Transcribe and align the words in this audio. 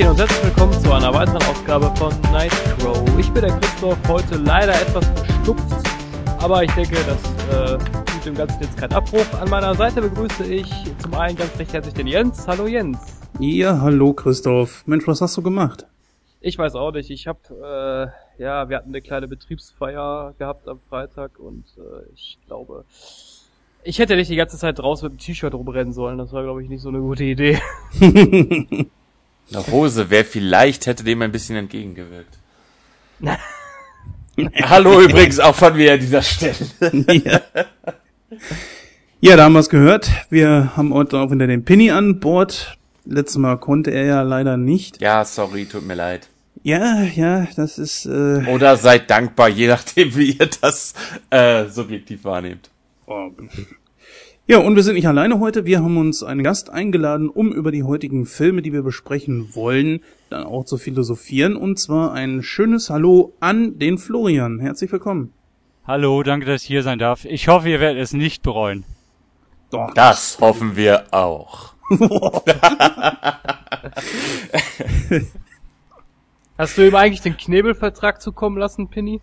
Hallöchen 0.00 0.10
und 0.10 0.18
herzlich 0.18 0.44
willkommen 0.44 0.72
zu 0.72 0.92
einer 0.92 1.12
weiteren 1.12 1.42
Ausgabe 1.42 1.92
von 1.96 2.12
Nightcrow. 2.32 3.18
Ich 3.18 3.30
bin 3.32 3.42
der 3.42 3.58
Christoph, 3.58 3.98
heute 4.08 4.36
leider 4.36 4.72
etwas 4.72 5.06
verstupft, 5.06 5.88
aber 6.38 6.64
ich 6.64 6.70
denke, 6.72 6.96
das 7.04 7.76
äh, 7.76 7.78
tut 7.78 8.24
dem 8.24 8.34
Ganzen 8.34 8.62
jetzt 8.62 8.78
keinen 8.78 8.94
Abbruch. 8.94 9.26
An 9.38 9.50
meiner 9.50 9.74
Seite 9.74 10.00
begrüße 10.00 10.44
ich 10.44 10.70
zum 10.98 11.12
einen 11.14 11.36
ganz 11.36 11.58
recht 11.58 11.74
herzlich 11.74 11.92
den 11.92 12.06
Jens. 12.06 12.48
Hallo 12.48 12.66
Jens. 12.66 12.98
Ja, 13.40 13.80
hallo 13.82 14.14
Christoph. 14.14 14.86
Mensch, 14.86 15.06
was 15.06 15.20
hast 15.20 15.36
du 15.36 15.42
gemacht? 15.42 15.86
Ich 16.40 16.56
weiß 16.56 16.76
auch 16.76 16.92
nicht. 16.92 17.10
Ich 17.10 17.26
habe, 17.26 18.12
äh, 18.38 18.42
ja, 18.42 18.70
wir 18.70 18.78
hatten 18.78 18.88
eine 18.88 19.02
kleine 19.02 19.28
Betriebsfeier 19.28 20.34
gehabt 20.38 20.66
am 20.66 20.80
Freitag 20.88 21.38
und 21.38 21.64
äh, 21.76 22.10
ich 22.14 22.38
glaube, 22.46 22.84
ich 23.82 23.98
hätte 23.98 24.16
nicht 24.16 24.30
die 24.30 24.36
ganze 24.36 24.56
Zeit 24.56 24.78
draußen 24.78 25.10
mit 25.10 25.20
dem 25.20 25.22
T-Shirt 25.22 25.52
rumrennen 25.52 25.92
sollen. 25.92 26.16
Das 26.16 26.32
war, 26.32 26.42
glaube 26.42 26.62
ich, 26.62 26.70
nicht 26.70 26.80
so 26.80 26.88
eine 26.88 27.00
gute 27.00 27.24
Idee. 27.24 27.58
Eine 29.52 29.66
Hose 29.66 30.10
wäre 30.10 30.24
vielleicht, 30.24 30.86
hätte 30.86 31.02
dem 31.02 31.22
ein 31.22 31.32
bisschen 31.32 31.56
entgegengewirkt. 31.56 32.38
Hallo 34.62 35.00
übrigens 35.00 35.40
auch 35.40 35.54
von 35.54 35.76
mir 35.76 35.94
an 35.94 36.00
dieser 36.00 36.22
Stelle. 36.22 36.56
ja. 37.24 37.40
ja, 39.20 39.36
da 39.36 39.44
haben 39.44 39.52
wir 39.54 39.60
es 39.60 39.68
gehört. 39.68 40.10
Wir 40.30 40.76
haben 40.76 40.94
heute 40.94 41.18
auch 41.18 41.30
wieder 41.32 41.48
den 41.48 41.64
Pinny 41.64 41.90
an 41.90 42.20
Bord. 42.20 42.78
Letztes 43.04 43.38
Mal 43.38 43.56
konnte 43.58 43.90
er 43.90 44.04
ja 44.04 44.22
leider 44.22 44.56
nicht. 44.56 45.00
Ja, 45.00 45.24
sorry, 45.24 45.66
tut 45.66 45.84
mir 45.84 45.94
leid. 45.94 46.28
Ja, 46.62 47.02
ja, 47.02 47.48
das 47.56 47.78
ist. 47.78 48.06
Äh, 48.06 48.46
Oder 48.46 48.76
seid 48.76 49.10
dankbar, 49.10 49.48
je 49.48 49.66
nachdem, 49.66 50.14
wie 50.14 50.32
ihr 50.32 50.48
das 50.60 50.94
äh, 51.30 51.66
subjektiv 51.66 52.24
wahrnehmt. 52.24 52.70
Ja, 54.50 54.58
und 54.58 54.74
wir 54.74 54.82
sind 54.82 54.94
nicht 54.94 55.06
alleine 55.06 55.38
heute. 55.38 55.64
Wir 55.64 55.78
haben 55.78 55.96
uns 55.96 56.24
einen 56.24 56.42
Gast 56.42 56.70
eingeladen, 56.70 57.28
um 57.28 57.52
über 57.52 57.70
die 57.70 57.84
heutigen 57.84 58.26
Filme, 58.26 58.62
die 58.62 58.72
wir 58.72 58.82
besprechen 58.82 59.54
wollen, 59.54 60.02
dann 60.28 60.42
auch 60.42 60.64
zu 60.64 60.76
philosophieren. 60.76 61.54
Und 61.54 61.78
zwar 61.78 62.12
ein 62.14 62.42
schönes 62.42 62.90
Hallo 62.90 63.32
an 63.38 63.78
den 63.78 63.96
Florian. 63.96 64.58
Herzlich 64.58 64.90
willkommen. 64.90 65.32
Hallo, 65.86 66.24
danke, 66.24 66.46
dass 66.46 66.62
ich 66.62 66.66
hier 66.66 66.82
sein 66.82 66.98
darf. 66.98 67.24
Ich 67.26 67.46
hoffe, 67.46 67.68
ihr 67.68 67.78
werdet 67.78 68.02
es 68.02 68.12
nicht 68.12 68.42
bereuen. 68.42 68.82
Doch. 69.70 69.94
Das 69.94 70.40
hoffen 70.40 70.74
wir 70.74 71.04
auch. 71.12 71.74
Hast 76.58 76.76
du 76.76 76.88
ihm 76.88 76.96
eigentlich 76.96 77.20
den 77.20 77.36
Knebelvertrag 77.36 78.20
zukommen 78.20 78.58
lassen, 78.58 78.88
Penny? 78.88 79.20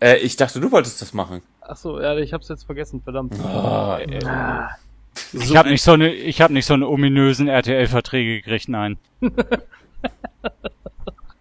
Äh, 0.00 0.16
ich 0.16 0.34
dachte, 0.34 0.58
du 0.58 0.72
wolltest 0.72 1.00
das 1.00 1.14
machen. 1.14 1.42
Ach 1.70 1.76
so, 1.76 2.00
ja, 2.00 2.16
ich 2.16 2.32
hab's 2.32 2.48
jetzt 2.48 2.64
vergessen, 2.64 3.02
verdammt. 3.02 3.34
Oh, 3.44 3.98
ich 5.34 5.54
habe 5.54 5.68
nicht 5.68 5.82
so 5.82 5.92
eine, 5.92 6.14
ich 6.14 6.40
habe 6.40 6.54
nicht 6.54 6.64
so 6.64 6.72
eine 6.72 6.88
ominösen 6.88 7.46
RTL-Verträge 7.46 8.36
gekriegt, 8.40 8.68
nein. 8.70 8.96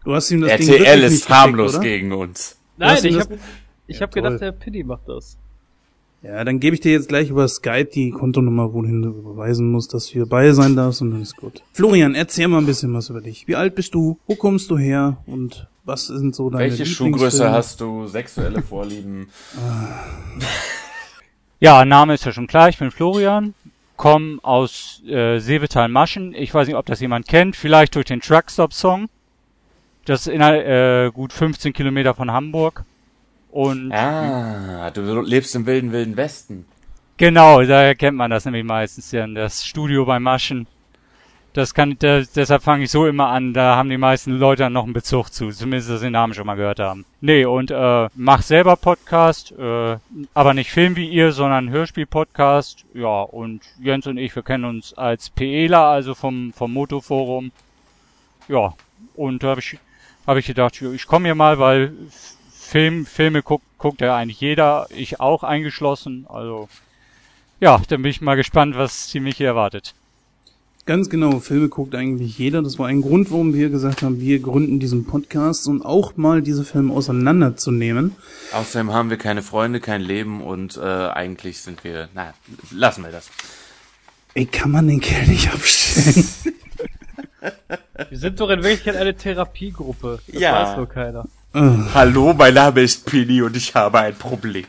Du 0.04 0.14
hast 0.14 0.30
ihm 0.32 0.42
das 0.42 0.52
RTL 0.52 1.00
Ding 1.00 1.08
ist 1.08 1.30
harmlos 1.30 1.80
geschickt, 1.80 1.84
gegen 1.84 2.12
uns. 2.12 2.60
Nein, 2.76 3.06
ich 3.06 3.18
hab, 3.18 3.32
ich 3.88 3.96
ja, 3.96 4.02
hab 4.02 4.14
gedacht, 4.14 4.42
der 4.42 4.52
Penny 4.52 4.84
macht 4.84 5.08
das. 5.08 5.38
Ja, 6.24 6.44
dann 6.44 6.60
gebe 6.60 6.74
ich 6.74 6.82
dir 6.82 6.92
jetzt 6.92 7.08
gleich 7.08 7.30
über 7.30 7.48
Skype 7.48 7.86
die 7.94 8.12
Kontonummer, 8.12 8.74
wohin 8.74 9.04
du 9.04 9.10
überweisen 9.10 9.72
musst, 9.72 9.94
dass 9.94 10.08
du 10.08 10.14
hier 10.14 10.26
bei 10.26 10.52
sein 10.52 10.76
darfst 10.76 11.02
und 11.02 11.12
dann 11.12 11.22
ist 11.22 11.38
gut. 11.38 11.64
Florian, 11.72 12.16
erzähl 12.16 12.50
mal 12.50 12.58
ein 12.58 12.66
bisschen 12.66 12.94
was 12.94 13.10
über 13.10 13.22
dich. 13.22 13.48
Wie 13.48 13.56
alt 13.56 13.76
bist 13.76 13.96
du? 13.96 14.20
Wo 14.28 14.36
kommst 14.36 14.70
du 14.72 14.78
her? 14.78 15.24
Und 15.26 15.68
was 15.88 16.08
sind 16.08 16.36
so 16.36 16.50
deine 16.50 16.66
Welche 16.66 16.86
Schuhgröße 16.86 17.50
hast 17.50 17.82
du? 17.82 18.08
Sexuelle 18.08 18.62
Vorlieben? 18.62 19.30
ja, 21.60 21.86
Name 21.86 22.14
ist 22.14 22.26
ja 22.26 22.32
schon 22.32 22.48
klar. 22.48 22.70
Ich 22.70 22.78
bin 22.78 22.92
Florian, 22.92 23.54
komme 23.96 24.40
aus 24.44 25.02
äh, 25.08 25.40
Seevetal-Maschen. 25.40 26.34
Ich 26.34 26.54
weiß 26.54 26.68
nicht, 26.68 26.76
ob 26.76 26.86
das 26.86 27.00
jemand 27.00 27.28
kennt. 27.28 27.56
Vielleicht 27.56 27.96
durch 27.96 28.06
den 28.06 28.20
Truckstop-Song. 28.20 29.08
Das 30.06 30.22
ist 30.22 30.34
in 30.34 30.42
äh, 30.42 31.10
gut 31.14 31.34
15 31.34 31.74
Kilometer 31.74 32.14
von 32.14 32.32
Hamburg. 32.32 32.84
Und 33.52 33.92
ah, 33.92 34.92
du 34.92 35.22
lebst 35.22 35.56
im 35.56 35.66
wilden, 35.66 35.92
wilden 35.92 36.16
Westen. 36.18 36.66
Genau, 37.18 37.64
daher 37.64 37.96
kennt 37.96 38.16
man 38.16 38.30
das 38.30 38.46
nämlich 38.46 38.64
meistens 38.64 39.12
ja. 39.12 39.26
Das 39.26 39.66
Studio 39.66 40.06
bei 40.06 40.20
Maschen. 40.20 40.68
Das 41.58 41.74
kann, 41.74 41.98
das, 41.98 42.34
deshalb 42.34 42.62
fange 42.62 42.84
ich 42.84 42.92
so 42.92 43.08
immer 43.08 43.30
an. 43.30 43.52
Da 43.52 43.76
haben 43.76 43.90
die 43.90 43.98
meisten 43.98 44.38
Leute 44.38 44.62
dann 44.62 44.74
noch 44.74 44.84
einen 44.84 44.94
Bezug 44.94 45.34
zu. 45.34 45.50
Zumindest, 45.50 45.90
dass 45.90 46.02
sie 46.02 46.06
den 46.06 46.14
Namen 46.14 46.36
schon 46.36 46.46
mal 46.46 46.54
gehört 46.54 46.80
haben. 46.80 47.04
Nee, 47.20 47.46
und 47.46 47.72
äh, 47.72 48.10
mach 48.14 48.44
selber 48.44 48.76
Podcast, 48.76 49.54
äh, 49.54 49.98
aber 50.36 50.54
nicht 50.54 50.70
Film 50.70 50.96
wie 50.96 51.10
ihr, 51.10 51.32
sondern 51.32 51.72
Hörspiel-Podcast. 51.72 52.86
Ja, 52.94 53.24
und 53.24 53.64
Jens 53.82 54.06
und 54.06 54.20
ich, 54.20 54.36
wir 54.36 54.44
kennen 54.44 54.66
uns 54.66 54.94
als 54.94 55.32
PEler, 55.32 55.82
also 55.82 56.14
vom, 56.14 56.54
vom 56.54 56.72
Motoforum. 56.74 57.52
Ja, 58.48 58.76
und 59.16 59.42
da 59.42 59.48
habe 59.48 59.60
ich, 59.60 59.80
hab 60.28 60.38
ich 60.38 60.46
gedacht, 60.46 60.80
ich 60.80 61.08
komme 61.08 61.26
hier 61.26 61.34
mal, 61.34 61.58
weil 61.58 61.92
Film, 62.52 63.08
Filme 63.08 63.42
guckt, 63.42 63.66
guckt 63.80 64.02
ja 64.02 64.16
eigentlich 64.16 64.42
jeder, 64.42 64.86
ich 64.92 65.20
auch 65.20 65.42
eingeschlossen. 65.42 66.28
Also 66.30 66.70
ja, 67.60 67.82
dann 67.88 68.04
bin 68.04 68.12
ich 68.12 68.22
mal 68.22 68.36
gespannt, 68.36 68.78
was 68.78 69.10
sie 69.10 69.20
mich 69.20 69.38
hier 69.38 69.48
erwartet. 69.48 69.96
Ganz 70.88 71.10
genau, 71.10 71.42
Filme 71.42 71.68
guckt 71.68 71.96
eigentlich 71.96 72.38
jeder. 72.38 72.62
Das 72.62 72.80
war 72.80 72.88
ein 72.88 73.02
Grund, 73.02 73.30
warum 73.30 73.54
wir 73.54 73.70
gesagt 73.70 74.04
haben, 74.04 74.22
wir 74.22 74.40
gründen 74.40 74.80
diesen 74.80 75.06
Podcast 75.06 75.68
und 75.68 75.82
auch 75.82 76.16
mal 76.16 76.42
diese 76.42 76.64
Filme 76.64 76.94
auseinanderzunehmen. 76.94 78.16
Außerdem 78.54 78.94
haben 78.94 79.10
wir 79.10 79.18
keine 79.18 79.42
Freunde, 79.42 79.82
kein 79.82 80.00
Leben 80.00 80.42
und 80.42 80.78
äh, 80.78 80.80
eigentlich 80.82 81.60
sind 81.60 81.84
wir, 81.84 82.08
na, 82.16 82.34
lassen 82.72 83.04
wir 83.04 83.12
das. 83.12 83.30
Ey, 84.34 84.46
kann 84.46 84.72
man 84.72 84.88
den 84.88 85.02
Kerl 85.02 85.28
nicht 85.28 85.54
abstellen? 85.54 86.26
wir 88.10 88.18
sind 88.18 88.40
doch 88.40 88.50
in 88.50 88.64
Wirklichkeit 88.64 88.96
eine 88.96 89.14
Therapiegruppe. 89.14 90.20
Das 90.26 90.42
ja. 90.42 90.54
weiß 90.54 90.78
nur 90.78 90.88
keiner. 90.88 91.26
Hallo, 91.94 92.34
mein 92.34 92.54
Name 92.54 92.82
ist 92.82 93.06
Penny 93.06 93.42
und 93.42 93.58
ich 93.58 93.76
habe 93.76 94.00
ein 94.00 94.16
Problem. 94.16 94.66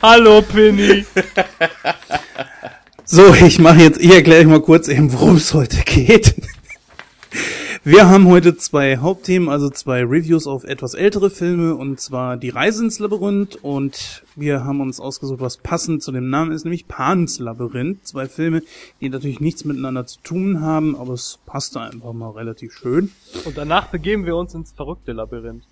Hallo, 0.00 0.40
Penny. 0.42 1.04
so, 3.06 3.32
ich 3.34 3.60
mache 3.60 3.80
jetzt, 3.82 4.00
ich 4.00 4.12
erkläre 4.12 4.40
euch 4.40 4.46
mal 4.48 4.60
kurz 4.60 4.88
eben, 4.88 5.12
worum 5.12 5.36
es 5.36 5.54
heute 5.54 5.82
geht. 5.84 6.34
Wir 7.84 8.08
haben 8.08 8.26
heute 8.26 8.56
zwei 8.56 8.96
Hauptthemen, 8.96 9.48
also 9.48 9.70
zwei 9.70 10.00
Reviews 10.00 10.48
auf 10.48 10.64
etwas 10.64 10.94
ältere 10.94 11.30
Filme, 11.30 11.76
und 11.76 12.00
zwar 12.00 12.36
Die 12.36 12.48
Reise 12.48 12.82
ins 12.82 12.98
Labyrinth, 12.98 13.62
und 13.62 14.24
wir 14.34 14.64
haben 14.64 14.80
uns 14.80 14.98
ausgesucht, 14.98 15.38
was 15.38 15.58
passend 15.58 16.02
zu 16.02 16.10
dem 16.10 16.28
Namen 16.28 16.50
ist, 16.50 16.64
nämlich 16.64 16.88
Pans 16.88 17.38
Labyrinth. 17.38 18.04
Zwei 18.04 18.26
Filme, 18.26 18.64
die 19.00 19.08
natürlich 19.08 19.38
nichts 19.38 19.64
miteinander 19.64 20.04
zu 20.04 20.18
tun 20.24 20.60
haben, 20.60 20.96
aber 20.96 21.14
es 21.14 21.38
passte 21.46 21.80
einfach 21.80 22.12
mal 22.12 22.30
relativ 22.30 22.72
schön. 22.72 23.12
Und 23.44 23.56
danach 23.56 23.86
begeben 23.86 24.26
wir 24.26 24.34
uns 24.34 24.52
ins 24.52 24.72
verrückte 24.72 25.12
Labyrinth. 25.12 25.62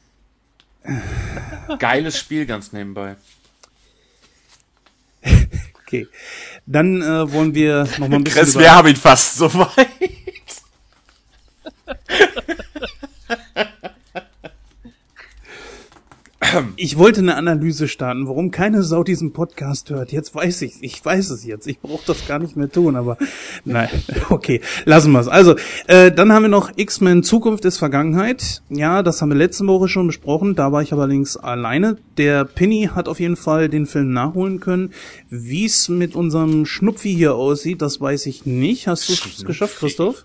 Geiles 1.81 2.17
Spiel 2.17 2.47
ganz 2.47 2.73
nebenbei. 2.73 3.17
okay. 6.03 6.09
Dann 6.67 7.03
äh, 7.03 7.33
wollen 7.33 7.55
wir 7.55 7.89
noch 7.99 8.09
mal 8.09 8.17
ein 8.17 8.25
bisschen 8.25 8.43
Chris, 8.43 8.59
wir 8.59 8.75
haben 8.75 8.89
ihn 8.89 8.97
fast 8.97 9.37
so 9.37 9.49
Ich 16.77 16.99
wollte 16.99 17.21
eine 17.21 17.37
Analyse 17.37 17.89
starten, 17.89 18.29
warum 18.29 18.51
keine 18.51 18.83
Sau 18.83 19.05
diesen 19.05 19.33
Podcast 19.33 19.91
hört. 19.91 20.13
Jetzt 20.13 20.35
weiß 20.35 20.63
ich, 20.63 20.75
ich 20.81 21.05
weiß 21.05 21.31
es 21.31 21.45
jetzt. 21.45 21.67
Ich 21.67 21.81
brauche 21.81 22.05
das 22.07 22.27
gar 22.27 22.39
nicht 22.39 22.57
mehr 22.57 22.71
tun, 22.71 22.97
aber 22.97 23.17
nein, 23.65 23.89
okay, 24.31 24.61
lassen 24.85 25.13
wir 25.13 25.21
es. 25.21 25.29
Also, 25.29 25.57
äh, 25.87 26.13
dann 26.13 26.33
haben 26.33 26.43
wir 26.43 26.49
noch 26.49 26.73
X-Men 26.77 27.23
Zukunft 27.23 27.65
ist 27.65 27.79
Vergangenheit. 27.79 28.63
Ja, 28.69 29.03
das 29.03 29.23
haben 29.23 29.31
wir 29.31 29.37
letzte 29.37 29.67
Woche 29.67 29.89
schon 29.89 30.07
besprochen. 30.07 30.55
Da 30.55 30.73
war 30.73 30.83
ich 30.83 30.93
allerdings 30.93 31.37
alleine. 31.37 31.97
Der 32.19 32.45
Penny 32.45 32.91
hat 32.95 33.09
auf 33.09 33.21
jeden 33.21 33.37
Fall 33.37 33.69
den 33.69 33.87
Film 33.87 34.13
nachholen 34.13 34.61
können. 34.61 34.93
Wie 35.31 35.65
es 35.65 35.89
mit 35.89 36.15
unserem 36.15 36.67
Schnupfi 36.67 37.15
hier 37.15 37.35
aussieht, 37.35 37.83
das 37.83 38.01
weiß 38.01 38.27
ich 38.27 38.47
nicht. 38.47 38.89
Hast 38.89 39.09
du 39.09 39.13
es 39.13 39.45
geschafft, 39.45 39.79
Christoph? 39.79 40.23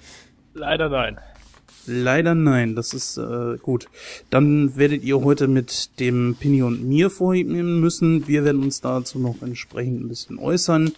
Leider 0.53 0.89
nein. 0.89 1.17
Leider 1.89 2.36
nein, 2.36 2.75
das 2.75 2.94
ist 2.94 3.18
äh, 3.18 3.57
gut. 3.62 3.88
Dann 4.30 4.77
werdet 4.77 5.03
ihr 5.03 5.21
heute 5.21 5.47
mit 5.47 6.00
dem 6.00 6.36
Pini 6.39 6.62
und 6.62 6.88
mir 6.88 7.09
vornehmen 7.09 7.80
müssen. 7.80 8.27
Wir 8.27 8.45
werden 8.45 8.63
uns 8.63 8.81
dazu 8.81 9.19
noch 9.19 9.41
entsprechend 9.41 10.01
ein 10.01 10.07
bisschen 10.07 10.39
äußern. 10.39 10.94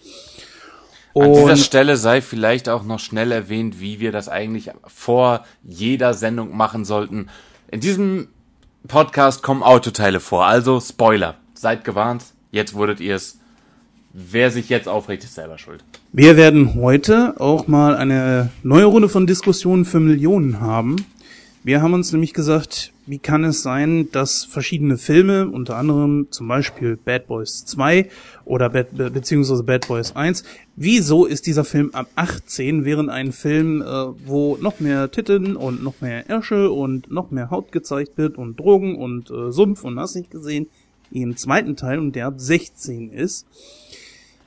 Und 1.14 1.24
An 1.24 1.34
dieser 1.34 1.56
Stelle 1.56 1.96
sei 1.96 2.22
vielleicht 2.22 2.68
auch 2.68 2.84
noch 2.84 2.98
schnell 2.98 3.32
erwähnt, 3.32 3.80
wie 3.80 4.00
wir 4.00 4.12
das 4.12 4.28
eigentlich 4.28 4.70
vor 4.86 5.44
jeder 5.62 6.14
Sendung 6.14 6.56
machen 6.56 6.84
sollten. 6.84 7.28
In 7.70 7.80
diesem 7.80 8.28
Podcast 8.88 9.42
kommen 9.42 9.62
Autoteile 9.62 10.20
vor, 10.20 10.46
also 10.46 10.80
Spoiler. 10.80 11.36
Seid 11.54 11.84
gewarnt, 11.84 12.24
jetzt 12.50 12.74
wurdet 12.74 13.00
ihr 13.00 13.16
es. 13.16 13.38
Wer 14.14 14.50
sich 14.50 14.68
jetzt 14.68 14.88
aufregt, 14.88 15.24
ist 15.24 15.34
selber 15.34 15.56
schuld. 15.56 15.82
Wir 16.12 16.36
werden 16.36 16.74
heute 16.74 17.40
auch 17.40 17.66
mal 17.66 17.96
eine 17.96 18.50
neue 18.62 18.84
Runde 18.84 19.08
von 19.08 19.26
Diskussionen 19.26 19.86
für 19.86 20.00
Millionen 20.00 20.60
haben. 20.60 20.96
Wir 21.64 21.80
haben 21.80 21.94
uns 21.94 22.12
nämlich 22.12 22.34
gesagt, 22.34 22.92
wie 23.06 23.18
kann 23.18 23.44
es 23.44 23.62
sein, 23.62 24.10
dass 24.10 24.44
verschiedene 24.44 24.98
Filme, 24.98 25.48
unter 25.48 25.76
anderem 25.76 26.26
zum 26.30 26.46
Beispiel 26.46 26.96
Bad 26.96 27.26
Boys 27.26 27.64
2 27.64 28.10
oder 28.44 28.68
Bad, 28.68 28.88
beziehungsweise 29.14 29.62
Bad 29.62 29.88
Boys 29.88 30.14
1, 30.14 30.44
wieso 30.76 31.24
ist 31.24 31.46
dieser 31.46 31.64
Film 31.64 31.90
ab 31.94 32.08
18, 32.16 32.84
während 32.84 33.08
ein 33.08 33.32
Film, 33.32 33.80
äh, 33.80 33.86
wo 34.26 34.58
noch 34.60 34.78
mehr 34.78 35.10
Titten 35.10 35.56
und 35.56 35.82
noch 35.82 36.00
mehr 36.00 36.28
Ärsche 36.28 36.70
und 36.70 37.10
noch 37.10 37.30
mehr 37.30 37.50
Haut 37.50 37.72
gezeigt 37.72 38.18
wird 38.18 38.36
und 38.36 38.60
Drogen 38.60 38.96
und 38.96 39.30
äh, 39.30 39.52
Sumpf 39.52 39.84
und 39.84 39.98
hast 39.98 40.16
nicht 40.16 40.30
gesehen, 40.30 40.66
im 41.12 41.36
zweiten 41.36 41.76
Teil 41.76 41.98
und 41.98 42.14
der 42.14 42.26
ab 42.26 42.34
16 42.36 43.10
ist. 43.10 43.46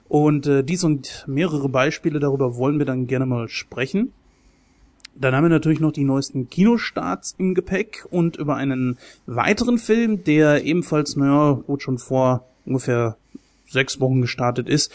Und 0.08 0.48
äh, 0.48 0.64
dies 0.64 0.84
und 0.84 1.26
mehrere 1.28 1.70
Beispiele 1.70 2.20
darüber 2.20 2.58
wollen 2.58 2.78
wir 2.78 2.86
dann 2.86 3.08
gerne 3.08 3.26
mal 3.26 3.50
sprechen. 3.50 4.14
Dann 5.16 5.34
haben 5.34 5.46
wir 5.46 5.50
natürlich 5.50 5.80
noch 5.80 5.94
die 5.94 6.04
neuesten 6.04 6.50
Kinostarts 6.50 7.36
im 7.38 7.54
Gepäck 7.54 8.06
und 8.12 8.36
über 8.36 8.56
einen 8.56 8.98
weiteren 9.26 9.78
Film, 9.78 10.24
der 10.26 10.66
ebenfalls, 10.66 11.16
naja, 11.16 11.54
gut 11.54 11.82
schon 11.82 11.98
vor 11.98 12.46
ungefähr 12.66 13.16
sechs 13.68 14.00
Wochen 14.00 14.22
gestartet 14.22 14.68
ist. 14.68 14.92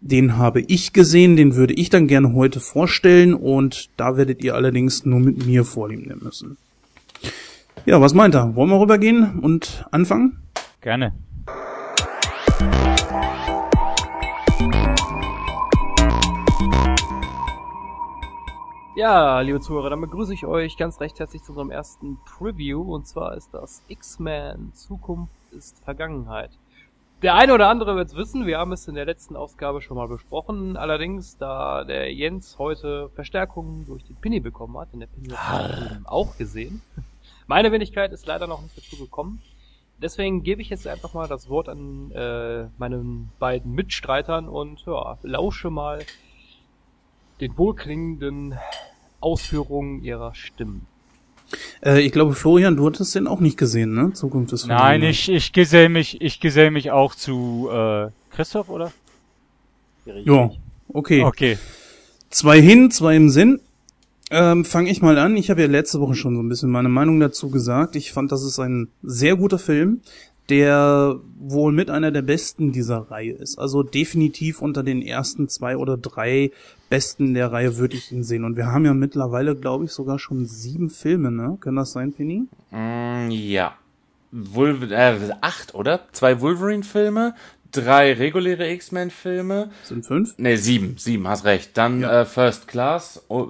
Den 0.00 0.38
habe 0.38 0.62
ich 0.62 0.92
gesehen, 0.92 1.36
den 1.36 1.54
würde 1.54 1.74
ich 1.74 1.90
dann 1.90 2.06
gerne 2.06 2.32
heute 2.32 2.60
vorstellen 2.60 3.34
und 3.34 3.90
da 3.96 4.16
werdet 4.16 4.42
ihr 4.42 4.54
allerdings 4.54 5.04
nur 5.04 5.20
mit 5.20 5.44
mir 5.44 5.64
vorlieben 5.64 6.04
nehmen 6.04 6.22
müssen. 6.24 6.56
Ja, 7.84 8.00
was 8.00 8.14
meint 8.14 8.34
er? 8.34 8.54
Wollen 8.54 8.70
wir 8.70 8.80
rübergehen 8.80 9.38
und 9.40 9.84
anfangen? 9.90 10.38
Gerne. 10.80 11.12
Ja, 18.98 19.42
liebe 19.42 19.60
Zuhörer, 19.60 19.90
dann 19.90 20.00
begrüße 20.00 20.34
ich 20.34 20.44
euch 20.44 20.76
ganz 20.76 20.98
recht 21.00 21.20
herzlich 21.20 21.44
zu 21.44 21.52
unserem 21.52 21.70
ersten 21.70 22.18
Preview 22.24 22.82
und 22.82 23.06
zwar 23.06 23.36
ist 23.36 23.54
das 23.54 23.80
X-Men 23.86 24.72
Zukunft 24.74 25.30
ist 25.52 25.78
Vergangenheit. 25.84 26.50
Der 27.22 27.36
eine 27.36 27.54
oder 27.54 27.68
andere 27.68 27.94
wird 27.94 28.08
es 28.08 28.16
wissen, 28.16 28.44
wir 28.44 28.58
haben 28.58 28.72
es 28.72 28.88
in 28.88 28.96
der 28.96 29.04
letzten 29.04 29.36
Ausgabe 29.36 29.82
schon 29.82 29.96
mal 29.96 30.08
besprochen. 30.08 30.76
Allerdings, 30.76 31.38
da 31.38 31.84
der 31.84 32.12
Jens 32.12 32.58
heute 32.58 33.08
Verstärkung 33.10 33.86
durch 33.86 34.02
den 34.02 34.16
Pinny 34.16 34.40
bekommen 34.40 34.76
hat, 34.76 34.88
in 34.92 34.98
der 34.98 35.06
Pinny 35.06 35.28
hat 35.28 36.00
auch 36.04 36.36
gesehen. 36.36 36.82
Meine 37.46 37.70
Wenigkeit 37.70 38.10
ist 38.10 38.26
leider 38.26 38.48
noch 38.48 38.62
nicht 38.62 38.76
dazu 38.76 38.96
gekommen. 38.96 39.40
Deswegen 40.02 40.42
gebe 40.42 40.60
ich 40.60 40.70
jetzt 40.70 40.88
einfach 40.88 41.14
mal 41.14 41.28
das 41.28 41.48
Wort 41.48 41.68
an 41.68 42.10
äh, 42.10 42.66
meinen 42.78 43.30
beiden 43.38 43.76
Mitstreitern 43.76 44.48
und 44.48 44.84
ja, 44.86 45.18
lausche 45.22 45.70
mal 45.70 46.00
den 47.40 47.56
wohlklingenden 47.56 48.54
Ausführungen 49.20 50.02
ihrer 50.02 50.34
Stimmen. 50.34 50.86
Äh, 51.84 52.00
ich 52.00 52.12
glaube, 52.12 52.34
Florian, 52.34 52.76
du 52.76 52.86
hattest 52.86 53.14
den 53.14 53.26
auch 53.26 53.40
nicht 53.40 53.56
gesehen, 53.56 53.94
ne? 53.94 54.12
Zukunft 54.12 54.52
ist 54.52 54.66
Nein, 54.66 55.02
ich, 55.02 55.28
ich 55.28 55.52
gesell 55.52 55.88
mich, 55.88 56.20
ich 56.20 56.40
gesell 56.40 56.70
mich 56.70 56.90
auch 56.90 57.14
zu 57.14 57.68
äh, 57.72 58.08
Christoph, 58.30 58.68
oder? 58.68 58.92
Ja, 60.04 60.50
okay. 60.92 61.22
Okay. 61.24 61.58
Zwei 62.30 62.60
hin, 62.60 62.90
zwei 62.90 63.16
im 63.16 63.30
Sinn. 63.30 63.60
Ähm, 64.30 64.64
Fange 64.64 64.90
ich 64.90 65.00
mal 65.00 65.16
an. 65.18 65.36
Ich 65.36 65.50
habe 65.50 65.62
ja 65.62 65.66
letzte 65.66 66.00
Woche 66.00 66.14
schon 66.14 66.34
so 66.34 66.42
ein 66.42 66.48
bisschen 66.48 66.70
meine 66.70 66.90
Meinung 66.90 67.18
dazu 67.18 67.50
gesagt. 67.50 67.96
Ich 67.96 68.12
fand, 68.12 68.30
das 68.30 68.42
ist 68.42 68.58
ein 68.58 68.88
sehr 69.02 69.36
guter 69.36 69.58
Film, 69.58 70.02
der 70.50 71.18
wohl 71.38 71.72
mit 71.72 71.90
einer 71.90 72.10
der 72.10 72.22
besten 72.22 72.72
dieser 72.72 73.10
Reihe 73.10 73.32
ist. 73.32 73.58
Also 73.58 73.82
definitiv 73.82 74.60
unter 74.60 74.82
den 74.82 75.00
ersten 75.00 75.48
zwei 75.48 75.76
oder 75.76 75.96
drei 75.96 76.50
besten 76.88 77.34
der 77.34 77.52
Reihe 77.52 77.76
würde 77.76 77.96
ich 77.96 78.12
ihn 78.12 78.24
sehen. 78.24 78.44
Und 78.44 78.56
wir 78.56 78.66
haben 78.66 78.84
ja 78.84 78.94
mittlerweile, 78.94 79.54
glaube 79.56 79.84
ich, 79.84 79.92
sogar 79.92 80.18
schon 80.18 80.46
sieben 80.46 80.90
Filme, 80.90 81.30
ne? 81.30 81.58
Kann 81.60 81.76
das 81.76 81.92
sein, 81.92 82.12
Penny? 82.12 82.44
Mm, 82.70 83.30
ja. 83.30 83.74
Wolver 84.30 84.90
äh, 84.90 85.16
acht, 85.40 85.74
oder? 85.74 86.00
Zwei 86.12 86.40
Wolverine-Filme, 86.40 87.34
drei 87.72 88.12
reguläre 88.12 88.70
X-Men-Filme. 88.72 89.70
Sind 89.84 90.04
fünf? 90.04 90.36
Ne, 90.38 90.56
sieben, 90.58 90.96
sieben, 90.98 91.26
hast 91.26 91.44
recht. 91.44 91.76
Dann 91.78 92.00
Ja. 92.00 92.22
äh, 92.22 92.24
First 92.24 92.68
Class 92.68 93.24
oh, 93.28 93.48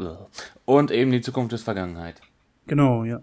und 0.64 0.90
eben 0.90 1.10
die 1.10 1.20
Zukunft 1.20 1.52
ist 1.52 1.64
Vergangenheit. 1.64 2.20
Genau, 2.66 3.04
ja. 3.04 3.20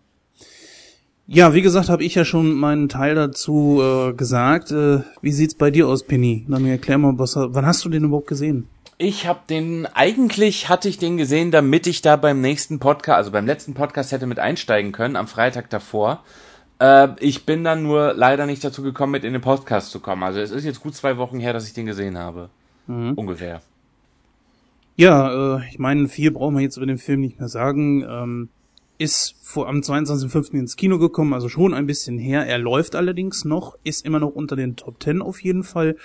Ja, 1.28 1.54
wie 1.56 1.62
gesagt, 1.64 1.90
habe 1.90 2.04
ich 2.04 2.14
ja 2.14 2.24
schon 2.24 2.54
meinen 2.54 2.88
Teil 2.88 3.16
dazu 3.16 3.82
äh, 3.82 4.14
gesagt. 4.14 4.72
Äh, 4.72 5.00
wie 5.22 5.32
sieht's 5.32 5.56
bei 5.56 5.72
dir 5.72 5.88
aus, 5.88 6.04
Penny? 6.04 6.46
Dann 6.48 6.66
erklär 6.66 6.98
mal, 7.00 7.18
was, 7.18 7.36
wann 7.36 7.66
hast 7.66 7.84
du 7.84 7.90
den 7.90 8.04
überhaupt 8.04 8.28
gesehen? 8.28 8.68
Ich 8.98 9.28
habe 9.28 9.42
den, 9.50 9.86
eigentlich 9.88 10.70
hatte 10.70 10.88
ich 10.88 10.98
den 10.98 11.18
gesehen, 11.18 11.52
damit 11.52 11.86
ich 11.86 12.02
da 12.02 12.16
beim 12.16 12.40
nächsten 12.40 12.80
Podcast, 12.80 13.18
also 13.18 13.32
beim 13.32 13.46
letzten 13.46 13.74
Podcast 13.74 14.14
hätte 14.14 14.26
mit 14.26 14.40
einsteigen 14.40 14.94
können, 14.94 15.18
am 15.18 15.28
Freitag 15.28 15.70
davor. 15.70 16.24
Äh, 16.80 17.10
ich 17.20 17.46
bin 17.46 17.66
dann 17.66 17.84
nur 17.84 18.14
leider 18.14 18.46
nicht 18.46 18.64
dazu 18.64 18.82
gekommen, 18.84 19.12
mit 19.12 19.26
in 19.26 19.34
den 19.34 19.42
Podcast 19.42 19.92
zu 19.92 20.00
kommen. 20.00 20.24
Also 20.24 20.40
es 20.40 20.52
ist 20.52 20.64
jetzt 20.64 20.80
gut 20.80 20.96
zwei 20.96 21.18
Wochen 21.18 21.40
her, 21.40 21.52
dass 21.52 21.68
ich 21.68 21.74
den 21.74 21.86
gesehen 21.86 22.18
habe. 22.18 22.50
Ungefähr. 23.16 23.62
Ja, 24.96 25.58
äh, 25.58 25.70
ich 25.70 25.78
meine, 25.80 26.08
viel 26.08 26.32
brauchen 26.32 26.56
wir 26.56 26.62
jetzt 26.62 26.78
über 26.78 26.86
den 26.86 26.98
Film 26.98 27.20
nicht 27.20 27.38
mehr 27.38 27.50
sagen. 27.50 28.04
Ähm, 28.04 28.50
ist 28.98 29.36
vor, 29.42 29.68
am 29.68 29.82
22.05. 29.82 30.54
ins 30.54 30.78
Kino 30.78 31.00
gekommen, 31.00 31.34
also 31.34 31.50
schon 31.50 31.74
ein 31.74 31.86
bisschen 31.86 32.18
her. 32.18 32.48
Er 32.48 32.60
läuft 32.60 32.96
allerdings 32.96 33.44
noch, 33.44 33.78
ist 33.84 34.06
immer 34.06 34.20
noch 34.20 34.30
unter 34.30 34.56
den 34.56 34.78
Top 34.78 35.04
10 35.04 35.22
auf 35.22 35.44
jeden 35.44 35.64
Fall. 35.64 35.98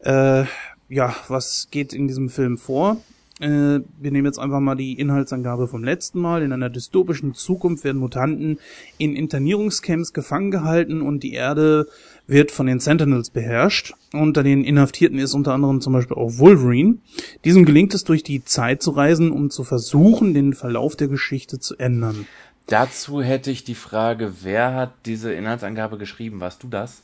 Äh, 0.00 0.44
ja, 0.88 1.14
was 1.28 1.68
geht 1.70 1.92
in 1.92 2.08
diesem 2.08 2.28
Film 2.28 2.58
vor? 2.58 2.98
Äh, 3.38 3.80
wir 3.98 4.10
nehmen 4.12 4.24
jetzt 4.24 4.38
einfach 4.38 4.60
mal 4.60 4.76
die 4.76 4.94
Inhaltsangabe 4.94 5.68
vom 5.68 5.84
letzten 5.84 6.20
Mal. 6.20 6.42
In 6.42 6.52
einer 6.52 6.70
dystopischen 6.70 7.34
Zukunft 7.34 7.84
werden 7.84 7.98
Mutanten 7.98 8.58
in 8.96 9.14
Internierungscamps 9.14 10.14
gefangen 10.14 10.50
gehalten 10.50 11.02
und 11.02 11.22
die 11.22 11.34
Erde 11.34 11.86
wird 12.26 12.50
von 12.50 12.66
den 12.66 12.80
Sentinels 12.80 13.30
beherrscht. 13.30 13.92
Unter 14.12 14.42
den 14.42 14.64
Inhaftierten 14.64 15.18
ist 15.18 15.34
unter 15.34 15.52
anderem 15.52 15.82
zum 15.82 15.92
Beispiel 15.92 16.16
auch 16.16 16.38
Wolverine. 16.38 16.96
Diesem 17.44 17.66
gelingt 17.66 17.92
es, 17.92 18.04
durch 18.04 18.22
die 18.22 18.42
Zeit 18.44 18.82
zu 18.82 18.92
reisen, 18.92 19.30
um 19.30 19.50
zu 19.50 19.64
versuchen, 19.64 20.32
den 20.32 20.54
Verlauf 20.54 20.96
der 20.96 21.08
Geschichte 21.08 21.58
zu 21.58 21.76
ändern. 21.76 22.26
Dazu 22.68 23.22
hätte 23.22 23.50
ich 23.50 23.64
die 23.64 23.76
Frage, 23.76 24.32
wer 24.42 24.74
hat 24.74 24.92
diese 25.04 25.32
Inhaltsangabe 25.32 25.98
geschrieben? 25.98 26.40
Warst 26.40 26.62
du 26.62 26.68
das? 26.68 27.02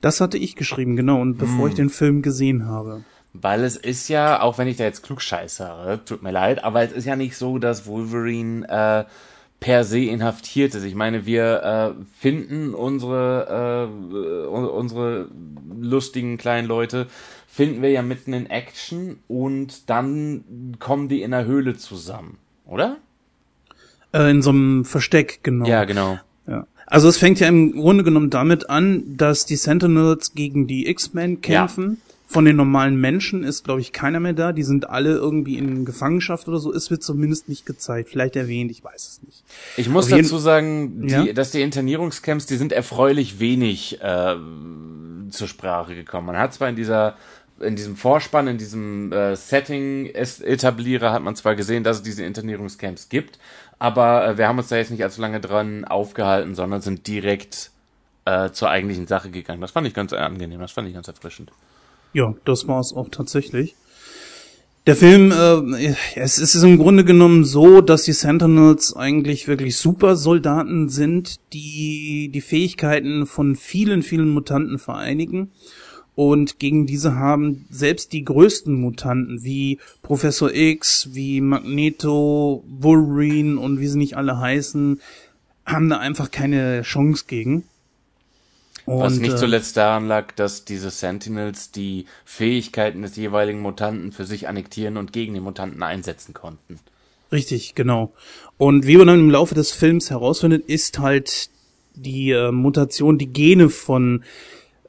Das 0.00 0.20
hatte 0.20 0.38
ich 0.38 0.56
geschrieben, 0.56 0.96
genau, 0.96 1.20
und 1.20 1.36
bevor 1.38 1.68
ich 1.68 1.74
den 1.74 1.90
Film 1.90 2.22
gesehen 2.22 2.66
habe. 2.66 3.02
Weil 3.32 3.62
es 3.62 3.76
ist 3.76 4.08
ja, 4.08 4.40
auch 4.40 4.58
wenn 4.58 4.66
ich 4.66 4.76
da 4.76 4.84
jetzt 4.84 5.02
klug 5.02 5.22
scheißere, 5.22 6.04
tut 6.04 6.22
mir 6.22 6.32
leid, 6.32 6.64
aber 6.64 6.82
es 6.82 6.90
ist 6.92 7.04
ja 7.04 7.14
nicht 7.16 7.36
so, 7.36 7.58
dass 7.58 7.86
Wolverine 7.86 8.66
äh, 8.68 9.04
per 9.60 9.84
se 9.84 10.00
inhaftiert 10.00 10.74
ist. 10.74 10.82
Ich 10.84 10.94
meine, 10.96 11.26
wir 11.26 11.94
äh, 11.98 12.04
finden 12.18 12.74
unsere 12.74 13.86
äh, 13.86 14.48
un- 14.48 14.68
unsere 14.68 15.28
lustigen 15.80 16.38
kleinen 16.38 16.66
Leute 16.66 17.06
finden 17.46 17.82
wir 17.82 17.90
ja 17.90 18.02
mitten 18.02 18.32
in 18.32 18.46
Action 18.48 19.18
und 19.28 19.90
dann 19.90 20.76
kommen 20.80 21.08
die 21.08 21.22
in 21.22 21.30
der 21.32 21.44
Höhle 21.44 21.76
zusammen, 21.76 22.38
oder? 22.66 22.96
Äh, 24.12 24.30
in 24.30 24.42
so 24.42 24.50
einem 24.50 24.84
Versteck, 24.84 25.40
genau. 25.42 25.66
Ja, 25.66 25.84
genau. 25.84 26.18
Ja. 26.90 26.94
Also 26.94 27.08
es 27.08 27.16
fängt 27.16 27.40
ja 27.40 27.48
im 27.48 27.72
Grunde 27.72 28.04
genommen 28.04 28.30
damit 28.30 28.68
an, 28.68 29.16
dass 29.16 29.46
die 29.46 29.56
Sentinels 29.56 30.34
gegen 30.34 30.66
die 30.66 30.88
X-Men 30.88 31.40
kämpfen. 31.40 32.02
Von 32.26 32.44
den 32.44 32.54
normalen 32.54 32.94
Menschen 32.94 33.42
ist, 33.42 33.64
glaube 33.64 33.80
ich, 33.80 33.92
keiner 33.92 34.20
mehr 34.20 34.34
da. 34.34 34.52
Die 34.52 34.62
sind 34.62 34.88
alle 34.88 35.14
irgendwie 35.14 35.58
in 35.58 35.84
Gefangenschaft 35.84 36.46
oder 36.46 36.60
so. 36.60 36.72
Es 36.72 36.88
wird 36.88 37.02
zumindest 37.02 37.48
nicht 37.48 37.66
gezeigt. 37.66 38.08
Vielleicht 38.08 38.36
erwähnt, 38.36 38.70
ich 38.70 38.84
weiß 38.84 39.08
es 39.08 39.22
nicht. 39.24 39.42
Ich 39.76 39.88
muss 39.88 40.12
Auf 40.12 40.16
dazu 40.16 40.38
sagen, 40.38 41.08
die, 41.08 41.12
Ja? 41.12 41.32
dass 41.32 41.50
die 41.50 41.60
Internierungscamps, 41.60 42.46
die 42.46 42.56
sind 42.56 42.70
erfreulich 42.70 43.40
wenig 43.40 44.00
äh, 44.00 44.36
zur 45.30 45.48
Sprache 45.48 45.96
gekommen. 45.96 46.28
Man 46.28 46.38
hat 46.38 46.54
zwar 46.54 46.68
in 46.68 46.76
dieser 46.76 47.16
in 47.58 47.76
diesem 47.76 47.96
Vorspann, 47.96 48.46
in 48.48 48.58
diesem 48.58 49.12
äh, 49.12 49.36
Setting 49.36 50.06
es 50.14 50.40
etabliere, 50.40 51.12
hat 51.12 51.22
man 51.22 51.36
zwar 51.36 51.54
gesehen, 51.56 51.84
dass 51.84 51.98
es 51.98 52.02
diese 52.02 52.24
Internierungscamps 52.24 53.08
gibt, 53.10 53.38
aber 53.80 54.28
äh, 54.28 54.38
wir 54.38 54.46
haben 54.46 54.58
uns 54.58 54.68
da 54.68 54.76
jetzt 54.76 54.92
nicht 54.92 55.02
allzu 55.02 55.20
lange 55.20 55.40
dran 55.40 55.84
aufgehalten, 55.84 56.54
sondern 56.54 56.82
sind 56.82 57.08
direkt 57.08 57.72
äh, 58.26 58.50
zur 58.50 58.70
eigentlichen 58.70 59.08
Sache 59.08 59.30
gegangen. 59.30 59.60
Das 59.60 59.72
fand 59.72 59.88
ich 59.88 59.94
ganz 59.94 60.12
angenehm, 60.12 60.60
das 60.60 60.70
fand 60.70 60.86
ich 60.86 60.94
ganz 60.94 61.08
erfrischend. 61.08 61.50
Ja, 62.12 62.34
das 62.44 62.68
war 62.68 62.78
es 62.80 62.92
auch 62.92 63.08
tatsächlich. 63.08 63.74
Der 64.86 64.96
Film, 64.96 65.32
äh, 65.32 65.94
es 66.14 66.38
ist 66.38 66.54
im 66.62 66.78
Grunde 66.78 67.04
genommen 67.04 67.44
so, 67.44 67.80
dass 67.80 68.02
die 68.02 68.12
Sentinels 68.12 68.94
eigentlich 68.94 69.48
wirklich 69.48 69.76
Supersoldaten 69.78 70.88
sind, 70.88 71.36
die 71.52 72.30
die 72.32 72.40
Fähigkeiten 72.40 73.26
von 73.26 73.56
vielen, 73.56 74.02
vielen 74.02 74.28
Mutanten 74.28 74.78
vereinigen. 74.78 75.52
Und 76.20 76.58
gegen 76.58 76.84
diese 76.84 77.14
haben 77.14 77.64
selbst 77.70 78.12
die 78.12 78.26
größten 78.26 78.78
Mutanten 78.78 79.42
wie 79.42 79.78
Professor 80.02 80.52
X, 80.52 81.08
wie 81.14 81.40
Magneto, 81.40 82.62
Wolverine 82.68 83.58
und 83.58 83.80
wie 83.80 83.86
sie 83.86 83.96
nicht 83.96 84.18
alle 84.18 84.38
heißen, 84.38 85.00
haben 85.64 85.88
da 85.88 85.96
einfach 85.96 86.30
keine 86.30 86.82
Chance 86.82 87.24
gegen. 87.26 87.64
Was 88.84 89.14
Und, 89.14 89.22
nicht 89.22 89.32
äh, 89.32 89.38
zuletzt 89.38 89.78
daran 89.78 90.08
lag, 90.08 90.32
dass 90.32 90.66
diese 90.66 90.90
Sentinels 90.90 91.70
die 91.70 92.04
Fähigkeiten 92.26 93.00
des 93.00 93.16
jeweiligen 93.16 93.60
Mutanten 93.60 94.12
für 94.12 94.26
sich 94.26 94.46
annektieren 94.46 94.98
und 94.98 95.14
gegen 95.14 95.32
den 95.32 95.42
Mutanten 95.42 95.82
einsetzen 95.82 96.34
konnten. 96.34 96.80
Richtig, 97.32 97.74
genau. 97.74 98.12
Und 98.58 98.86
wie 98.86 98.98
man 98.98 99.06
dann 99.06 99.20
im 99.20 99.30
Laufe 99.30 99.54
des 99.54 99.72
Films 99.72 100.10
herausfindet, 100.10 100.66
ist 100.66 100.98
halt 100.98 101.48
die 101.94 102.32
äh, 102.32 102.52
Mutation, 102.52 103.16
die 103.16 103.32
Gene 103.32 103.70
von, 103.70 104.22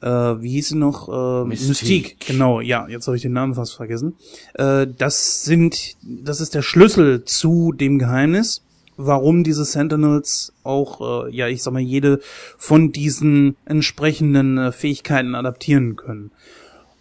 äh, 0.02 0.08
wie 0.42 0.50
hieß 0.50 0.70
sie 0.70 0.78
noch? 0.78 1.10
Äh, 1.10 1.46
Mystique. 1.48 1.70
Mystique. 1.70 2.16
Genau, 2.26 2.62
ja, 2.62 2.88
jetzt 2.88 3.08
habe 3.08 3.16
ich 3.16 3.22
den 3.22 3.34
Namen 3.34 3.54
fast 3.54 3.76
vergessen. 3.76 4.16
Äh, 4.56 4.88
das 4.98 5.44
sind, 5.44 5.96
das 6.02 6.42
ist 6.42 6.56
der 6.56 6.62
Schlüssel 6.62 7.24
zu 7.24 7.72
dem 7.72 8.00
Geheimnis, 8.00 8.64
warum 8.98 9.44
diese 9.44 9.66
Sentinels 9.66 10.54
auch, 10.64 11.28
äh, 11.28 11.36
ja, 11.36 11.48
ich 11.48 11.64
sag 11.64 11.74
mal, 11.74 11.80
jede 11.80 12.20
von 12.58 12.92
diesen 12.92 13.56
entsprechenden 13.66 14.58
äh, 14.58 14.72
Fähigkeiten 14.72 15.36
adaptieren 15.36 15.96
können. 15.96 16.32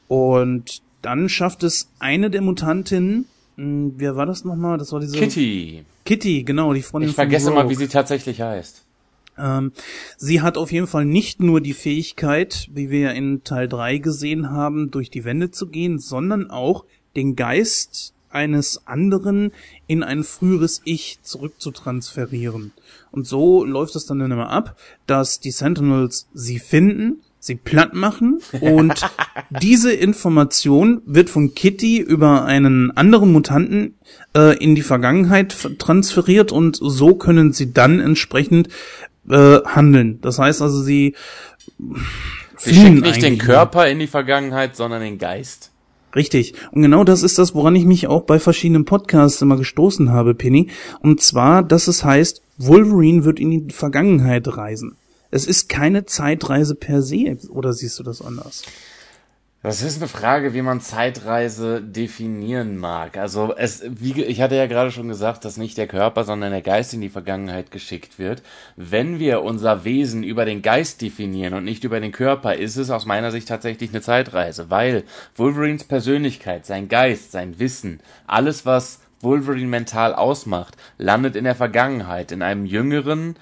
Und 0.09 0.83
dann 1.03 1.29
schafft 1.29 1.63
es 1.63 1.89
eine 1.99 2.31
der 2.31 2.43
Mutantinnen, 2.43 3.27
mh, 3.57 3.93
wer 3.97 4.17
war 4.17 4.27
das 4.27 4.45
nochmal? 4.45 4.77
Das 4.77 4.93
war 4.93 5.01
diese 5.01 5.17
Kitty. 5.17 5.85
Kitty, 6.05 6.43
genau, 6.43 6.73
die 6.73 6.83
Freundin 6.83 7.11
Ich 7.11 7.15
vergesse 7.15 7.47
von 7.47 7.55
mal, 7.55 7.69
wie 7.71 7.75
sie 7.75 7.89
tatsächlich 7.89 8.41
heißt. 8.41 8.83
Ähm, 9.41 9.73
sie 10.17 10.43
hat 10.43 10.59
auf 10.59 10.73
jeden 10.73 10.87
Fall 10.87 11.05
nicht 11.05 11.41
nur 11.41 11.61
die 11.61 11.75
Fähigkeit, 11.75 12.69
wie 12.73 12.91
wir 12.91 13.13
in 13.13 13.43
Teil 13.45 13.69
3 13.69 13.99
gesehen 13.99 14.51
haben, 14.51 14.91
durch 14.91 15.11
die 15.11 15.25
Wände 15.25 15.51
zu 15.51 15.69
gehen, 15.69 15.99
sondern 15.99 16.51
auch 16.51 16.85
den 17.17 17.37
Geist 17.37 18.15
eines 18.31 18.87
anderen 18.87 19.53
in 19.87 20.03
ein 20.03 20.23
früheres 20.25 20.81
Ich 20.85 21.19
zurückzutransferieren. 21.23 22.73
Und 23.11 23.27
so 23.27 23.65
läuft 23.65 23.97
es 23.97 24.07
dann 24.07 24.21
immer 24.21 24.51
ab, 24.51 24.77
dass 25.07 25.41
die 25.41 25.51
Sentinels 25.51 26.29
sie 26.33 26.61
finden, 26.61 27.23
sie 27.41 27.57
platt 27.57 27.95
machen 27.95 28.41
und 28.61 29.01
diese 29.63 29.93
Information 29.93 31.03
wird 31.07 31.31
von 31.31 31.55
Kitty 31.55 31.99
über 31.99 32.45
einen 32.45 32.91
anderen 32.97 33.33
Mutanten 33.33 33.95
äh, 34.37 34.57
in 34.63 34.75
die 34.75 34.83
Vergangenheit 34.83 35.57
transferiert 35.79 36.53
und 36.53 36.79
so 36.81 37.15
können 37.15 37.53
sie 37.53 37.73
dann 37.73 37.99
entsprechend 37.99 38.69
äh, 39.31 39.61
handeln. 39.65 40.21
Das 40.21 40.39
heißt 40.39 40.63
also, 40.63 40.83
sie 40.83 41.15
Sie 41.79 42.71
fliehen 42.71 42.97
schickt 42.97 43.03
nicht 43.03 43.23
den 43.23 43.39
Körper 43.39 43.89
in 43.89 43.99
die 43.99 44.07
Vergangenheit, 44.07 44.77
sondern 44.77 45.01
den 45.01 45.19
Geist. 45.19 45.71
Richtig. 46.15 46.55
Und 46.73 46.83
genau 46.83 47.05
das 47.05 47.23
ist 47.23 47.39
das, 47.39 47.55
woran 47.55 47.77
ich 47.77 47.85
mich 47.85 48.07
auch 48.09 48.23
bei 48.23 48.39
verschiedenen 48.39 48.85
Podcasts 48.85 49.41
immer 49.41 49.57
gestoßen 49.57 50.11
habe, 50.11 50.35
Penny. 50.35 50.69
Und 51.01 51.23
zwar, 51.23 51.63
dass 51.63 51.89
es 51.89 52.05
heißt, 52.05 52.43
Wolverine 52.59 53.25
wird 53.25 53.39
in 53.39 53.51
die 53.51 53.73
Vergangenheit 53.73 54.57
reisen. 54.57 54.97
Es 55.31 55.47
ist 55.47 55.69
keine 55.69 56.07
Zeitreise 56.07 56.75
per 56.75 57.03
se, 57.03 57.39
oder 57.51 57.73
siehst 57.73 57.99
du 57.99 58.03
das 58.03 58.21
anders? 58.21 58.65
Das 59.63 59.83
ist 59.83 59.99
eine 59.99 60.09
Frage, 60.09 60.55
wie 60.55 60.63
man 60.63 60.81
Zeitreise 60.81 61.83
definieren 61.83 62.79
mag. 62.79 63.19
Also 63.19 63.55
es, 63.55 63.83
wie, 63.87 64.23
ich 64.23 64.41
hatte 64.41 64.55
ja 64.55 64.67
gerade 64.67 64.91
schon 64.91 65.09
gesagt, 65.09 65.45
dass 65.45 65.59
nicht 65.59 65.77
der 65.77 65.87
Körper, 65.87 66.25
sondern 66.25 66.51
der 66.51 66.63
Geist 66.63 66.95
in 66.95 67.03
die 67.03 67.11
Vergangenheit 67.11 67.71
geschickt 67.71 68.19
wird. 68.19 68.43
Wenn 68.77 69.19
wir 69.19 69.43
unser 69.43 69.85
Wesen 69.85 70.23
über 70.23 70.47
den 70.47 70.63
Geist 70.63 71.03
definieren 71.03 71.53
und 71.53 71.65
nicht 71.65 71.85
über 71.85 72.01
den 72.01 72.11
Körper, 72.11 72.55
ist 72.55 72.77
es 72.77 72.89
aus 72.89 73.05
meiner 73.05 73.31
Sicht 73.31 73.49
tatsächlich 73.49 73.91
eine 73.91 74.01
Zeitreise, 74.01 74.71
weil 74.71 75.05
Wolverines 75.37 75.85
Persönlichkeit, 75.85 76.65
sein 76.65 76.89
Geist, 76.89 77.31
sein 77.31 77.59
Wissen, 77.59 78.01
alles 78.27 78.65
was 78.65 79.01
Wolverine 79.21 79.69
mental 79.69 80.15
ausmacht, 80.15 80.79
landet 80.97 81.37
in 81.37 81.45
der 81.45 81.55
Vergangenheit, 81.55 82.33
in 82.33 82.41
einem 82.41 82.65
jüngeren, 82.65 83.37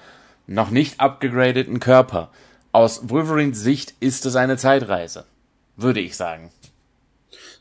noch 0.47 0.69
nicht 0.69 0.99
abgegradeten 0.99 1.79
Körper. 1.79 2.29
Aus 2.73 3.07
Wolverines 3.09 3.61
Sicht 3.61 3.93
ist 4.01 4.25
es 4.25 4.35
eine 4.35 4.57
Zeitreise 4.57 5.23
würde 5.81 5.99
ich 5.99 6.15
sagen. 6.15 6.51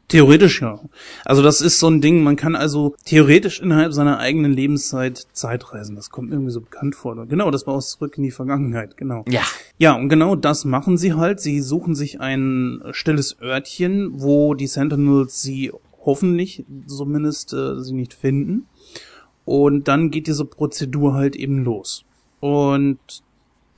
Theoretisch 0.09 0.63
ja. 0.63 0.81
Also 1.27 1.43
das 1.43 1.61
ist 1.61 1.79
so 1.79 1.89
ein 1.89 2.01
Ding, 2.01 2.23
man 2.23 2.37
kann 2.37 2.57
also 2.57 2.97
theoretisch 3.05 3.61
innerhalb 3.61 3.93
seiner 3.93 4.19
eigenen 4.19 4.55
Lebenszeit 4.55 5.27
Zeitreisen. 5.35 5.97
Das 5.97 6.09
kommt 6.09 6.31
mir 6.31 6.37
irgendwie 6.37 6.53
so 6.53 6.63
bekannt 6.63 6.95
vor. 6.95 7.27
Genau, 7.27 7.51
das 7.51 7.67
war 7.67 7.75
aus 7.75 7.91
zurück 7.91 8.17
in 8.17 8.23
die 8.23 8.31
Vergangenheit, 8.31 8.97
genau. 8.97 9.25
Ja. 9.29 9.43
Ja, 9.77 9.95
und 9.95 10.09
genau 10.09 10.35
das 10.35 10.65
machen 10.65 10.97
sie 10.97 11.13
halt. 11.13 11.41
Sie 11.41 11.61
suchen 11.61 11.95
sich 11.95 12.21
ein 12.21 12.83
stilles 12.93 13.37
Örtchen, 13.43 14.13
wo 14.15 14.55
die 14.55 14.67
Sentinels 14.67 15.43
sie 15.43 15.73
hoffentlich 16.07 16.65
zumindest 16.87 17.53
äh, 17.53 17.83
sie 17.83 17.93
nicht 17.93 18.15
finden. 18.15 18.67
Und 19.45 19.89
dann 19.89 20.11
geht 20.11 20.27
diese 20.27 20.47
Prozedur 20.47 21.13
halt 21.15 21.37
eben 21.37 21.65
los. 21.65 22.07
Und 22.41 22.99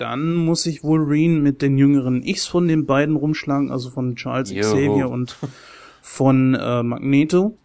dann 0.01 0.35
muss 0.35 0.63
sich 0.63 0.83
Wolverine 0.83 1.41
mit 1.41 1.63
den 1.63 1.79
jüngeren 1.79 2.23
Ichs 2.23 2.47
von 2.47 2.69
den 2.69 2.87
beiden 2.87 3.17
rumschlagen, 3.17 3.71
also 3.71 3.91
von 3.91 4.17
Charles 4.17 4.51
Jo. 4.51 4.61
Xavier 4.63 5.09
und 5.09 5.37
von 6.03 6.55
äh, 6.55 6.83
Magneto. 6.83 7.57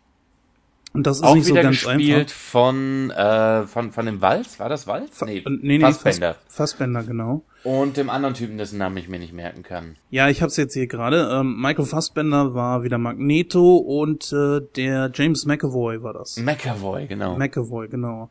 Und 0.93 1.05
das 1.05 1.17
ist 1.17 1.23
Auch 1.23 1.35
nicht 1.35 1.45
so 1.45 1.53
ganz 1.53 1.83
gespielt 1.83 2.29
einfach. 2.29 2.33
von, 2.33 3.11
äh, 3.11 3.67
von, 3.67 3.91
von 3.91 4.05
dem 4.05 4.21
Walz? 4.21 4.61
War 4.61 4.69
das 4.69 4.87
Walz? 4.87 5.21
Äh, 5.23 5.25
nee, 5.25 5.43
nee, 5.61 5.79
Fassbender. 5.81 6.35
Fass, 6.35 6.55
Fassbender, 6.55 7.03
genau. 7.03 7.43
Und 7.65 7.97
dem 7.97 8.09
anderen 8.09 8.33
Typen, 8.33 8.57
dessen 8.57 8.77
Namen 8.77 8.95
ich 8.95 9.09
mir 9.09 9.19
nicht 9.19 9.33
merken 9.33 9.61
kann. 9.61 9.97
Ja, 10.09 10.29
ich 10.29 10.41
hab's 10.41 10.55
jetzt 10.55 10.73
hier 10.73 10.87
gerade. 10.87 11.29
Ähm, 11.33 11.59
Michael 11.59 11.83
Fassbender 11.85 12.53
war 12.53 12.83
wieder 12.83 12.97
Magneto 12.97 13.75
und 13.75 14.31
äh, 14.31 14.61
der 14.77 15.11
James 15.13 15.45
McAvoy 15.45 16.01
war 16.01 16.13
das. 16.13 16.37
McAvoy, 16.37 17.07
genau. 17.07 17.35
McAvoy, 17.35 17.89
genau. 17.89 18.29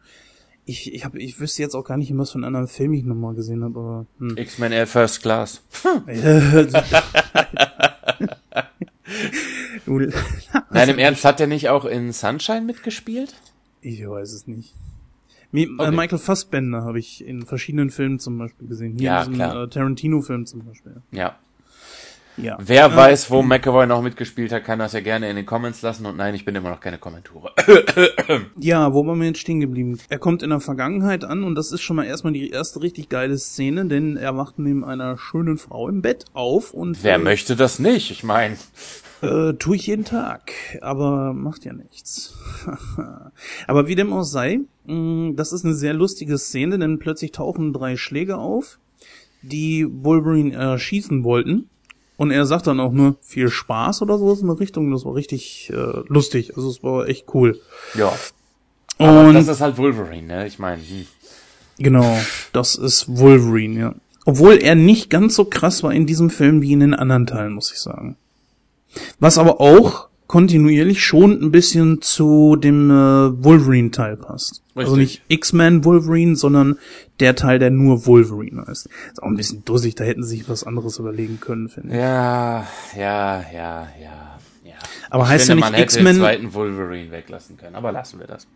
Ich, 0.66 0.92
ich, 0.94 1.04
hab, 1.04 1.14
ich 1.14 1.38
wüsste 1.40 1.60
jetzt 1.62 1.74
auch 1.74 1.84
gar 1.84 1.96
nicht, 1.98 2.16
was 2.16 2.30
für 2.30 2.36
einen 2.36 2.44
anderen 2.44 2.68
Film 2.68 2.94
ich 2.94 3.04
nochmal 3.04 3.34
gesehen 3.34 3.62
habe, 3.64 3.78
aber 3.78 4.06
hm. 4.18 4.36
X-Men 4.38 4.72
Air 4.72 4.86
First 4.86 5.20
Class. 5.22 5.62
Nein, 10.70 10.88
im 10.88 10.98
Ernst, 10.98 11.24
hat 11.24 11.40
der 11.40 11.46
nicht 11.46 11.68
auch 11.68 11.84
in 11.84 12.12
Sunshine 12.12 12.62
mitgespielt? 12.62 13.34
ich 13.80 14.06
weiß 14.08 14.32
es 14.32 14.46
nicht. 14.46 14.74
Mi- 15.52 15.68
Okay. 15.78 15.88
äh, 15.88 15.90
Michael 15.90 16.18
Fassbender 16.18 16.82
habe 16.84 16.98
ich 16.98 17.24
in 17.24 17.44
verschiedenen 17.44 17.90
Filmen 17.90 18.18
zum 18.18 18.38
Beispiel 18.38 18.66
gesehen. 18.66 18.94
Hier 18.94 19.02
Ja, 19.04 19.22
in 19.24 19.32
diesem 19.34 19.44
äh, 19.50 19.68
Tarantino-Film 19.68 20.46
zum 20.46 20.64
Beispiel. 20.64 21.02
Ja. 21.12 21.38
Ja. 22.36 22.58
Wer 22.60 22.86
Äh, 22.86 22.96
weiß, 22.96 23.30
wo 23.30 23.42
McAvoy 23.42 23.86
noch 23.86 24.02
mitgespielt 24.02 24.52
hat, 24.52 24.64
kann 24.64 24.78
das 24.78 24.92
ja 24.92 25.00
gerne 25.00 25.30
in 25.30 25.36
den 25.36 25.46
Comments 25.46 25.80
lassen. 25.82 26.04
Und 26.06 26.16
nein, 26.16 26.34
ich 26.34 26.44
bin 26.44 26.54
immer 26.54 26.70
noch 26.70 26.80
keine 26.80 26.98
Kommenture. 26.98 27.52
Ja, 28.58 28.92
wo 28.92 29.06
waren 29.06 29.20
wir 29.20 29.26
jetzt 29.26 29.40
stehen 29.40 29.60
geblieben? 29.60 29.98
Er 30.08 30.18
kommt 30.18 30.42
in 30.42 30.50
der 30.50 30.60
Vergangenheit 30.60 31.24
an 31.24 31.44
und 31.44 31.54
das 31.54 31.72
ist 31.72 31.82
schon 31.82 31.96
mal 31.96 32.04
erstmal 32.04 32.32
die 32.32 32.50
erste 32.50 32.82
richtig 32.82 33.08
geile 33.08 33.36
Szene, 33.38 33.86
denn 33.86 34.16
er 34.16 34.36
wacht 34.36 34.58
neben 34.58 34.84
einer 34.84 35.16
schönen 35.18 35.58
Frau 35.58 35.88
im 35.88 36.02
Bett 36.02 36.24
auf 36.32 36.72
und 36.72 37.02
Wer 37.04 37.16
äh, 37.16 37.18
möchte 37.18 37.56
das 37.56 37.78
nicht? 37.78 38.10
Ich 38.10 38.24
meine, 38.24 38.56
Äh, 39.22 39.54
tue 39.54 39.76
ich 39.76 39.86
jeden 39.86 40.04
Tag, 40.04 40.52
aber 40.82 41.32
macht 41.32 41.64
ja 41.64 41.72
nichts. 41.72 42.36
aber 43.66 43.86
wie 43.88 43.94
dem 43.94 44.12
auch 44.12 44.24
sei, 44.24 44.60
mh, 44.86 45.32
das 45.34 45.52
ist 45.52 45.64
eine 45.64 45.74
sehr 45.74 45.94
lustige 45.94 46.36
Szene, 46.38 46.78
denn 46.78 46.98
plötzlich 46.98 47.32
tauchen 47.32 47.72
drei 47.72 47.96
Schläge 47.96 48.36
auf, 48.36 48.78
die 49.42 49.86
Wolverine 49.90 50.54
erschießen 50.54 51.24
wollten. 51.24 51.68
Und 52.16 52.30
er 52.30 52.46
sagt 52.46 52.66
dann 52.66 52.80
auch 52.80 52.92
nur 52.92 53.16
viel 53.22 53.48
Spaß 53.48 54.02
oder 54.02 54.18
sowas 54.18 54.40
in 54.40 54.46
der 54.46 54.60
Richtung. 54.60 54.90
Das 54.92 55.04
war 55.04 55.14
richtig 55.14 55.70
äh, 55.70 56.02
lustig. 56.06 56.56
Also 56.56 56.70
es 56.70 56.82
war 56.82 57.08
echt 57.08 57.34
cool. 57.34 57.60
ja. 57.94 58.12
Aber 58.98 59.28
Und 59.28 59.34
das 59.34 59.48
ist 59.48 59.60
halt 59.60 59.76
Wolverine, 59.76 60.26
ne? 60.26 60.46
Ich 60.46 60.60
meine, 60.60 60.80
hm. 60.80 61.06
genau, 61.78 62.16
das 62.52 62.76
ist 62.76 63.18
Wolverine, 63.18 63.80
ja. 63.80 63.94
Obwohl 64.24 64.54
er 64.54 64.74
nicht 64.74 65.10
ganz 65.10 65.34
so 65.34 65.44
krass 65.44 65.82
war 65.82 65.92
in 65.92 66.06
diesem 66.06 66.30
Film 66.30 66.62
wie 66.62 66.72
in 66.72 66.80
den 66.80 66.94
anderen 66.94 67.26
Teilen, 67.26 67.52
muss 67.52 67.72
ich 67.72 67.80
sagen. 67.80 68.16
Was 69.18 69.36
aber 69.36 69.60
auch 69.60 70.08
kontinuierlich 70.26 71.04
schon 71.04 71.32
ein 71.42 71.50
bisschen 71.50 72.00
zu 72.00 72.56
dem 72.56 72.90
äh, 72.90 73.44
Wolverine-Teil 73.44 74.16
passt. 74.16 74.63
Also 74.74 74.96
nicht 74.96 75.20
Richtig. 75.20 75.36
X-Men 75.36 75.84
Wolverine, 75.84 76.34
sondern 76.34 76.78
der 77.20 77.36
Teil, 77.36 77.58
der 77.60 77.70
nur 77.70 78.06
Wolverine 78.06 78.64
heißt. 78.66 78.88
Ist 79.12 79.22
auch 79.22 79.28
ein 79.28 79.36
bisschen 79.36 79.64
dussig, 79.64 79.94
da 79.94 80.04
hätten 80.04 80.24
sie 80.24 80.38
sich 80.38 80.48
was 80.48 80.64
anderes 80.64 80.98
überlegen 80.98 81.38
können, 81.40 81.68
finde 81.68 81.90
ich. 81.90 81.94
Ja, 81.94 82.66
ja, 82.96 83.44
ja, 83.52 83.88
ja, 84.02 84.38
ja. 84.64 84.74
Aber 85.10 85.24
ich 85.24 85.28
heißt 85.30 85.46
finde, 85.46 85.60
ja 85.62 85.66
nicht 85.66 85.72
man 85.72 85.74
hätte 85.74 85.84
X-Men- 85.84 86.06
den 86.06 86.16
zweiten 86.16 86.54
Wolverine 86.54 87.10
weglassen 87.12 87.56
können, 87.56 87.76
aber 87.76 87.92
lassen 87.92 88.18
wir 88.18 88.26
das. 88.26 88.48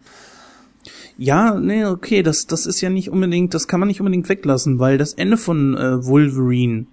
Ja, 1.17 1.55
nee, 1.55 1.85
okay, 1.85 2.23
das, 2.23 2.47
das 2.47 2.67
ist 2.67 2.81
ja 2.81 2.91
nicht 2.91 3.11
unbedingt, 3.11 3.55
das 3.55 3.69
kann 3.69 3.81
man 3.81 3.89
nicht 3.89 4.01
unbedingt 4.01 4.29
weglassen, 4.29 4.79
weil 4.79 4.99
das 4.99 5.15
Ende 5.15 5.37
von 5.37 5.77
äh, 5.77 6.05
Wolverine, 6.07 6.87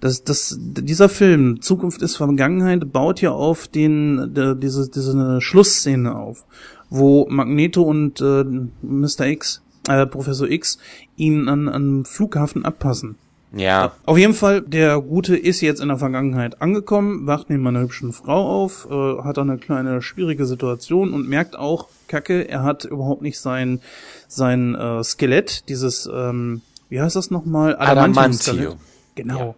das, 0.00 0.24
das, 0.24 0.56
dieser 0.58 1.08
Film, 1.08 1.60
Zukunft 1.60 2.02
ist 2.02 2.16
Vergangenheit, 2.16 2.92
baut 2.92 3.20
ja 3.20 3.32
auf 3.32 3.68
den, 3.68 4.32
de, 4.34 4.54
diese, 4.58 4.88
diese 4.88 5.40
Schlussszene 5.40 6.16
auf, 6.16 6.44
wo 6.90 7.26
Magneto 7.28 7.82
und 7.82 8.20
äh, 8.20 8.44
Mr. 8.82 9.26
X, 9.26 9.62
äh, 9.88 10.06
Professor 10.06 10.48
X, 10.48 10.78
ihn 11.16 11.48
an, 11.48 11.68
an 11.68 12.04
Flughafen 12.04 12.64
abpassen. 12.64 13.16
Ja, 13.52 13.92
Auf 14.04 14.18
jeden 14.18 14.34
Fall, 14.34 14.60
der 14.60 15.00
Gute 15.00 15.34
ist 15.34 15.62
jetzt 15.62 15.80
in 15.80 15.88
der 15.88 15.96
Vergangenheit 15.96 16.60
angekommen, 16.60 17.26
wacht 17.26 17.48
neben 17.48 17.66
einer 17.66 17.80
hübschen 17.80 18.12
Frau 18.12 18.64
auf, 18.64 18.86
äh, 18.90 19.22
hat 19.22 19.38
da 19.38 19.42
eine 19.42 19.56
kleine 19.56 20.02
schwierige 20.02 20.44
Situation 20.44 21.14
und 21.14 21.28
merkt 21.28 21.56
auch, 21.56 21.88
Kacke, 22.08 22.46
er 22.46 22.62
hat 22.62 22.84
überhaupt 22.84 23.22
nicht 23.22 23.38
sein 23.40 23.80
sein 24.26 24.74
äh, 24.74 25.02
Skelett, 25.02 25.68
dieses, 25.70 26.08
ähm, 26.12 26.60
wie 26.90 27.00
heißt 27.00 27.16
das 27.16 27.30
nochmal? 27.30 27.76
Adamantio. 27.78 28.76
Genau. 29.14 29.38
Ja. 29.38 29.54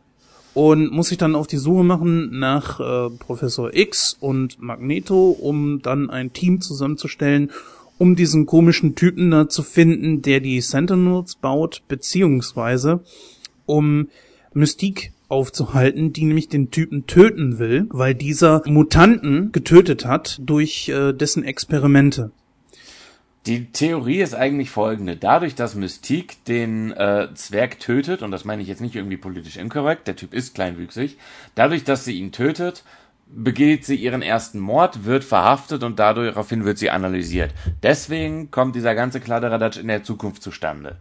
Und 0.52 0.90
muss 0.90 1.08
sich 1.08 1.18
dann 1.18 1.36
auf 1.36 1.46
die 1.46 1.58
Suche 1.58 1.84
machen 1.84 2.38
nach 2.38 2.80
äh, 2.80 3.10
Professor 3.18 3.72
X 3.72 4.16
und 4.18 4.60
Magneto, 4.60 5.30
um 5.30 5.80
dann 5.80 6.10
ein 6.10 6.32
Team 6.32 6.60
zusammenzustellen, 6.60 7.50
um 7.98 8.16
diesen 8.16 8.46
komischen 8.46 8.94
Typen 8.94 9.30
da 9.30 9.48
zu 9.48 9.62
finden, 9.62 10.22
der 10.22 10.40
die 10.40 10.60
Sentinels 10.60 11.36
baut, 11.36 11.82
beziehungsweise 11.86 13.00
um 13.66 14.08
Mystique 14.52 15.12
aufzuhalten, 15.28 16.12
die 16.12 16.24
nämlich 16.24 16.48
den 16.48 16.70
Typen 16.70 17.06
töten 17.06 17.58
will, 17.58 17.86
weil 17.90 18.14
dieser 18.14 18.62
Mutanten 18.66 19.52
getötet 19.52 20.04
hat 20.04 20.40
durch 20.42 20.88
äh, 20.88 21.12
dessen 21.12 21.44
Experimente. 21.44 22.32
Die 23.46 23.72
Theorie 23.72 24.20
ist 24.20 24.34
eigentlich 24.34 24.70
folgende. 24.70 25.16
Dadurch, 25.16 25.54
dass 25.54 25.74
Mystique 25.74 26.36
den 26.46 26.92
äh, 26.92 27.28
Zwerg 27.34 27.80
tötet, 27.80 28.22
und 28.22 28.30
das 28.32 28.44
meine 28.44 28.60
ich 28.60 28.68
jetzt 28.68 28.82
nicht 28.82 28.96
irgendwie 28.96 29.16
politisch 29.16 29.56
inkorrekt, 29.56 30.06
der 30.06 30.16
Typ 30.16 30.34
ist 30.34 30.54
kleinwüchsig, 30.54 31.16
dadurch, 31.54 31.84
dass 31.84 32.04
sie 32.04 32.18
ihn 32.18 32.32
tötet, 32.32 32.84
begeht 33.26 33.86
sie 33.86 33.96
ihren 33.96 34.20
ersten 34.20 34.58
Mord, 34.58 35.04
wird 35.04 35.24
verhaftet 35.24 35.84
und 35.84 35.98
daraufhin 35.98 36.64
wird 36.64 36.76
sie 36.76 36.90
analysiert. 36.90 37.54
Deswegen 37.82 38.50
kommt 38.50 38.74
dieser 38.74 38.94
ganze 38.94 39.20
Kladderadatsch 39.20 39.78
in 39.78 39.88
der 39.88 40.02
Zukunft 40.02 40.42
zustande. 40.42 40.96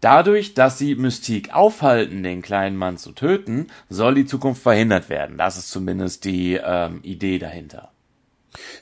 Dadurch, 0.00 0.54
dass 0.54 0.78
sie 0.78 0.94
Mystique 0.94 1.54
aufhalten, 1.54 2.22
den 2.22 2.40
kleinen 2.42 2.76
Mann 2.76 2.96
zu 2.96 3.12
töten, 3.12 3.66
soll 3.88 4.14
die 4.14 4.26
Zukunft 4.26 4.62
verhindert 4.62 5.08
werden. 5.08 5.36
Das 5.36 5.56
ist 5.56 5.70
zumindest 5.70 6.24
die 6.24 6.54
ähm, 6.54 7.00
Idee 7.02 7.38
dahinter. 7.38 7.90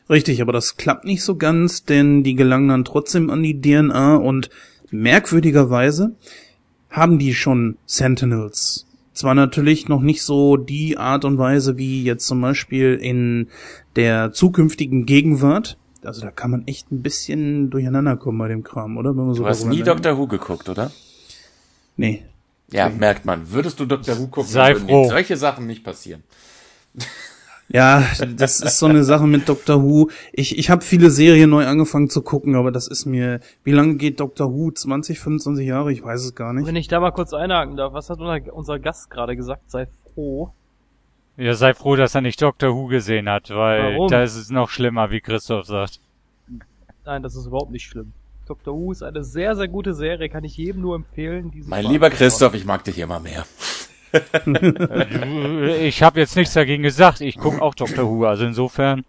Richtig, 0.09 0.41
aber 0.43 0.53
das 0.53 0.77
klappt 0.77 1.05
nicht 1.05 1.23
so 1.23 1.37
ganz, 1.37 1.85
denn 1.85 2.23
die 2.23 2.35
gelangen 2.35 2.69
dann 2.69 2.85
trotzdem 2.85 3.31
an 3.31 3.43
die 3.43 3.61
DNA 3.61 4.17
und 4.17 4.51
merkwürdigerweise 4.91 6.15
haben 6.91 7.19
die 7.19 7.35
schon 7.35 7.77
Sentinels. 7.87 8.87
Zwar 9.13 9.35
natürlich 9.35 9.89
noch 9.89 10.01
nicht 10.01 10.23
so 10.23 10.57
die 10.57 10.99
Art 10.99 11.25
und 11.25 11.39
Weise 11.39 11.79
wie 11.79 12.03
jetzt 12.03 12.27
zum 12.27 12.41
Beispiel 12.41 12.95
in 12.95 13.49
der 13.97 14.33
zukünftigen 14.33 15.07
Gegenwart. 15.07 15.77
Also 16.03 16.21
da 16.21 16.31
kann 16.31 16.51
man 16.51 16.67
echt 16.67 16.91
ein 16.91 17.03
bisschen 17.03 17.71
durcheinander 17.71 18.17
kommen 18.17 18.39
bei 18.39 18.49
dem 18.49 18.65
Kram, 18.65 18.97
oder? 18.97 19.17
Wenn 19.17 19.27
man 19.27 19.35
so 19.35 19.45
du 19.45 19.49
hast 19.49 19.65
nie 19.65 19.83
Doctor 19.83 20.19
Who 20.19 20.27
geguckt, 20.27 20.69
oder? 20.69 20.91
Nee. 21.97 22.25
Ja, 22.71 22.89
merkt 22.89 23.25
man. 23.25 23.51
Würdest 23.53 23.79
du 23.79 23.87
Doctor 23.87 24.19
Who 24.19 24.27
gucken, 24.27 24.51
Sei 24.51 24.75
froh. 24.75 25.09
solche 25.09 25.37
Sachen 25.37 25.67
nicht 25.67 25.85
passieren. 25.85 26.25
Ja, 27.69 28.05
das 28.37 28.61
ist 28.61 28.79
so 28.79 28.87
eine 28.87 29.05
Sache 29.05 29.27
mit 29.27 29.49
Doctor 29.49 29.83
Who. 29.83 30.11
Ich, 30.33 30.59
ich 30.59 30.71
habe 30.71 30.83
viele 30.83 31.11
Serien 31.11 31.51
neu 31.51 31.67
angefangen 31.67 32.11
zu 32.11 32.23
gucken, 32.23 32.57
aber 32.57 32.71
das 32.71 32.89
ist 32.89 33.07
mir. 33.07 33.41
Wie 33.63 33.73
lange 33.73 33.97
geht 33.97 34.21
Doctor 34.21 34.53
Who? 34.53 34.71
20, 34.71 35.19
25 35.19 35.67
Jahre? 35.67 35.91
Ich 35.91 36.05
weiß 36.05 36.25
es 36.25 36.35
gar 36.35 36.53
nicht. 36.53 36.67
Wenn 36.67 36.77
ich 36.77 36.89
da 36.89 37.01
mal 37.01 37.13
kurz 37.13 37.33
einhaken 37.33 37.77
darf, 37.77 37.95
was 37.95 38.11
hat 38.11 38.19
unser 38.53 38.79
Gast 38.79 39.11
gerade 39.11 39.35
gesagt? 39.35 39.71
Sei 39.71 39.87
froh. 40.15 40.53
Ja, 41.37 41.55
sei 41.55 41.75
froh, 41.75 41.97
dass 41.97 42.15
er 42.15 42.21
nicht 42.21 42.41
Doctor 42.41 42.75
Who 42.75 42.87
gesehen 42.87 43.29
hat, 43.29 43.51
weil 43.51 43.95
Warum? 43.95 44.09
da 44.09 44.23
ist 44.23 44.37
es 44.37 44.51
noch 44.51 44.71
schlimmer, 44.71 45.11
wie 45.11 45.21
Christoph 45.21 45.67
sagt. 45.67 46.01
Nein, 47.05 47.23
das 47.23 47.35
ist 47.35 47.47
überhaupt 47.47 47.73
nicht 47.73 47.87
schlimm. 47.87 48.13
Doctor 48.47 48.75
Who 48.75 48.93
ist 48.93 49.03
eine 49.03 49.25
sehr, 49.25 49.57
sehr 49.57 49.69
gute 49.69 49.95
Serie, 49.95 50.29
kann 50.29 50.45
ich 50.45 50.57
jedem 50.57 50.83
nur 50.83 50.95
empfehlen. 50.95 51.51
Mein 51.67 51.87
lieber 51.87 52.11
Christoph, 52.11 52.55
ich 52.55 52.67
mag 52.67 52.85
dich 52.85 52.99
immer 52.99 53.19
mehr. 53.19 53.45
ich 55.81 56.03
habe 56.03 56.21
jetzt 56.21 56.37
nichts 56.37 56.55
dagegen 56.55 56.83
gesagt. 56.83 57.21
Ich 57.21 57.37
gucke 57.39 57.61
auch 57.63 57.75
Doctor 57.75 58.05
Who, 58.09 58.25
also 58.25 58.45
insofern. 58.45 59.05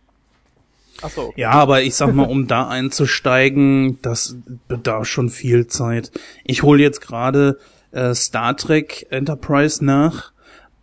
Achso. 1.01 1.33
Ja, 1.35 1.51
aber 1.51 1.81
ich 1.81 1.95
sag 1.95 2.13
mal, 2.13 2.27
um 2.27 2.47
da 2.47 2.67
einzusteigen, 2.67 3.99
das 4.01 4.37
bedarf 4.67 5.05
schon 5.07 5.29
viel 5.29 5.67
Zeit. 5.67 6.11
Ich 6.43 6.63
hole 6.63 6.81
jetzt 6.81 7.01
gerade 7.01 7.59
äh, 7.91 8.13
Star 8.15 8.55
Trek 8.55 9.05
Enterprise 9.09 9.83
nach, 9.83 10.31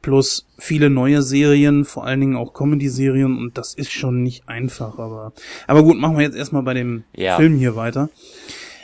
plus 0.02 0.46
viele 0.58 0.90
neue 0.90 1.22
Serien, 1.22 1.84
vor 1.84 2.04
allen 2.06 2.20
Dingen 2.20 2.36
auch 2.36 2.52
Comedy-Serien, 2.52 3.38
und 3.38 3.56
das 3.56 3.74
ist 3.74 3.90
schon 3.90 4.22
nicht 4.22 4.48
einfach, 4.48 4.98
aber. 4.98 5.32
Aber 5.66 5.82
gut, 5.82 5.98
machen 5.98 6.16
wir 6.16 6.24
jetzt 6.24 6.36
erstmal 6.36 6.62
bei 6.62 6.74
dem 6.74 7.04
Ja. 7.16 7.36
Film 7.36 7.56
hier 7.56 7.74
weiter. 7.74 8.10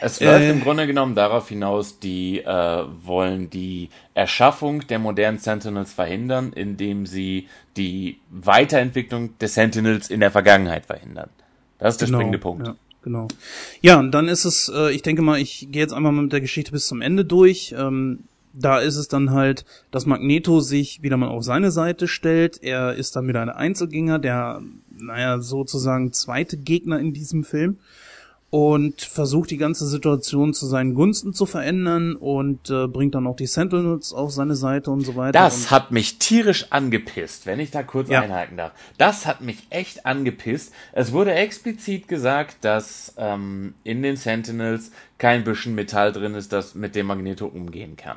Es 0.01 0.21
läuft 0.21 0.43
Äh. 0.43 0.51
im 0.51 0.61
Grunde 0.61 0.87
genommen 0.87 1.15
darauf 1.15 1.49
hinaus, 1.49 1.99
die 1.99 2.41
äh, 2.41 2.85
wollen 3.05 3.51
die 3.51 3.91
Erschaffung 4.15 4.87
der 4.87 4.99
modernen 4.99 5.39
Sentinels 5.39 5.93
verhindern, 5.93 6.53
indem 6.55 7.07
sie 7.07 7.49
die 7.77 8.19
Weiterentwicklung 8.31 9.37
des 9.39 9.55
Sentinels 9.55 10.11
in 10.11 10.21
der 10.21 10.31
Vergangenheit 10.31 10.87
verhindern. 10.87 11.31
Das 11.79 11.95
ist 11.95 12.01
der 12.01 12.07
springende 12.09 12.39
Punkt. 12.39 12.67
Ja, 12.67 12.75
genau. 13.03 13.29
Ja, 13.81 13.99
und 13.99 14.13
dann 14.13 14.29
ist 14.29 14.45
es, 14.45 14.69
äh, 14.75 14.93
ich 14.93 15.03
denke 15.03 15.23
mal, 15.23 15.39
ich 15.41 15.69
gehe 15.71 15.83
jetzt 15.83 15.93
einmal 15.95 16.13
mit 16.13 16.33
der 16.33 16.41
Geschichte 16.41 16.73
bis 16.73 16.87
zum 16.87 17.01
Ende 17.01 17.25
durch. 17.25 17.75
Ähm, 17.77 18.21
da 18.53 18.79
ist 18.81 18.97
es 18.97 19.09
dann 19.09 19.31
halt, 19.31 19.65
dass 19.91 20.07
Magneto 20.07 20.61
sich 20.61 21.03
wieder 21.03 21.17
mal 21.17 21.29
auf 21.29 21.45
seine 21.45 21.71
Seite 21.71 22.09
stellt. 22.09 22.61
Er 22.63 22.95
ist 22.95 23.15
dann 23.15 23.29
wieder 23.29 23.43
ein 23.43 23.51
Einzelgänger, 23.51 24.19
der, 24.19 24.63
naja, 24.91 25.41
sozusagen 25.41 26.13
zweite 26.13 26.57
Gegner 26.57 26.99
in 26.99 27.13
diesem 27.13 27.45
Film. 27.45 27.79
Und 28.51 29.03
versucht 29.03 29.51
die 29.51 29.59
ganze 29.59 29.87
Situation 29.87 30.55
zu 30.55 30.65
seinen 30.67 30.95
Gunsten 30.95 31.35
zu 31.35 31.45
verändern 31.45 32.17
und 32.17 32.71
äh, 32.71 32.87
bringt 32.87 33.15
dann 33.15 33.27
auch 33.27 33.37
die 33.37 33.47
Sentinels 33.47 34.15
auf 34.15 34.33
seine 34.33 34.57
Seite 34.57 34.91
und 34.91 35.03
so 35.03 35.17
weiter. 35.17 35.33
Das 35.33 35.71
hat 35.71 35.91
mich 35.91 36.19
tierisch 36.19 36.73
angepisst, 36.73 37.45
wenn 37.45 37.61
ich 37.61 37.71
da 37.71 37.83
kurz 37.83 38.09
Ja. 38.09 38.23
einhaken 38.23 38.57
darf. 38.57 38.73
Das 38.97 39.27
hat 39.27 39.43
mich 39.43 39.67
echt 39.69 40.07
angepisst. 40.07 40.73
Es 40.93 41.13
wurde 41.13 41.35
explizit 41.35 42.09
gesagt, 42.09 42.57
dass 42.63 43.13
ähm, 43.19 43.75
in 43.85 44.03
den 44.03 44.17
Sentinels 44.17 44.93
kein 45.19 45.45
bisschen 45.45 45.75
Metall 45.75 46.13
drin 46.13 46.35
ist, 46.35 46.51
das 46.55 46.75
mit 46.75 46.95
dem 46.95 47.07
Magneto 47.07 47.45
umgehen 47.47 47.99
kann. 47.99 48.17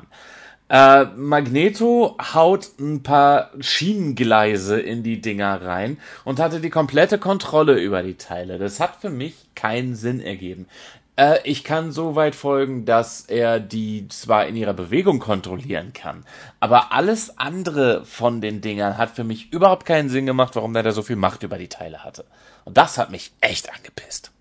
Äh, 0.72 1.04
Magneto 1.16 2.16
haut 2.32 2.70
ein 2.80 3.02
paar 3.02 3.50
Schienengleise 3.60 4.80
in 4.80 5.02
die 5.02 5.20
Dinger 5.20 5.60
rein 5.60 5.98
und 6.24 6.40
hatte 6.40 6.60
die 6.60 6.70
komplette 6.70 7.18
Kontrolle 7.18 7.78
über 7.78 8.02
die 8.02 8.14
Teile. 8.14 8.56
Das 8.56 8.80
hat 8.80 8.96
für 8.96 9.10
mich 9.10 9.34
keinen 9.54 9.94
Sinn 9.94 10.18
ergeben. 10.18 10.66
Äh, 11.16 11.40
ich 11.44 11.62
kann 11.62 11.92
so 11.92 12.14
weit 12.16 12.34
folgen, 12.34 12.86
dass 12.86 13.26
er 13.26 13.60
die 13.60 14.08
zwar 14.08 14.46
in 14.46 14.56
ihrer 14.56 14.72
Bewegung 14.72 15.18
kontrollieren 15.18 15.92
kann, 15.92 16.24
aber 16.58 16.90
alles 16.92 17.38
andere 17.38 18.06
von 18.06 18.40
den 18.40 18.62
Dingern 18.62 18.96
hat 18.96 19.10
für 19.10 19.24
mich 19.24 19.52
überhaupt 19.52 19.84
keinen 19.84 20.08
Sinn 20.08 20.24
gemacht, 20.24 20.56
warum 20.56 20.72
der 20.72 20.84
da 20.84 20.92
so 20.92 21.02
viel 21.02 21.16
Macht 21.16 21.42
über 21.42 21.58
die 21.58 21.68
Teile 21.68 22.02
hatte. 22.02 22.24
Und 22.64 22.78
das 22.78 22.96
hat 22.96 23.10
mich 23.10 23.32
echt 23.42 23.70
angepisst. 23.74 24.32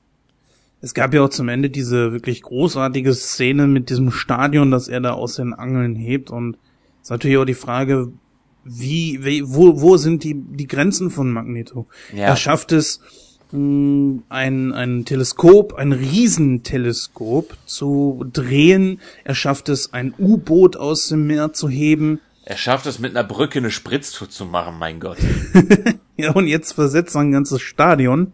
Es 0.82 0.94
gab 0.94 1.14
ja 1.14 1.24
auch 1.24 1.30
zum 1.30 1.48
Ende 1.48 1.70
diese 1.70 2.12
wirklich 2.12 2.42
großartige 2.42 3.14
Szene 3.14 3.68
mit 3.68 3.90
diesem 3.90 4.12
Stadion, 4.12 4.72
das 4.72 4.88
er 4.88 5.00
da 5.00 5.14
aus 5.14 5.36
den 5.36 5.54
Angeln 5.54 5.96
hebt 5.96 6.32
und 6.32 6.58
es 7.02 7.08
ist 7.08 7.12
natürlich 7.12 7.38
auch 7.38 7.46
die 7.46 7.54
Frage, 7.54 8.12
wie, 8.64 9.24
wie 9.24 9.44
wo, 9.48 9.82
wo 9.82 9.98
sind 9.98 10.24
die, 10.24 10.36
die 10.36 10.68
Grenzen 10.68 11.10
von 11.10 11.32
Magneto? 11.32 11.88
Ja. 12.14 12.26
Er 12.26 12.36
schafft 12.36 12.72
es, 12.72 13.02
mh, 13.52 14.22
ein, 14.30 14.72
ein 14.72 15.06
Teleskop, 15.06 15.74
ein 15.74 15.94
Riesenteleskop 15.94 17.58
zu 17.66 18.24
drehen. 18.32 19.00
Er 19.24 19.36
schafft 19.36 19.70
es, 19.70 19.94
ein 19.94 20.14
U-Boot 20.18 20.78
aus 20.78 21.08
dem 21.08 21.26
Meer 21.26 21.54
zu 21.54 21.70
heben. 21.70 22.20
Er 22.46 22.58
schafft 22.58 22.86
es 22.86 23.00
mit 23.00 23.16
einer 23.16 23.28
Brücke 23.28 23.60
eine 23.60 23.72
Spritztour 23.72 24.30
zu 24.30 24.46
machen, 24.46 24.78
mein 24.80 25.00
Gott. 25.00 25.18
Ja, 26.18 26.34
und 26.34 26.46
jetzt 26.46 26.74
versetzt 26.74 27.16
er 27.16 27.22
ein 27.22 27.32
ganzes 27.32 27.62
Stadion. 27.62 28.34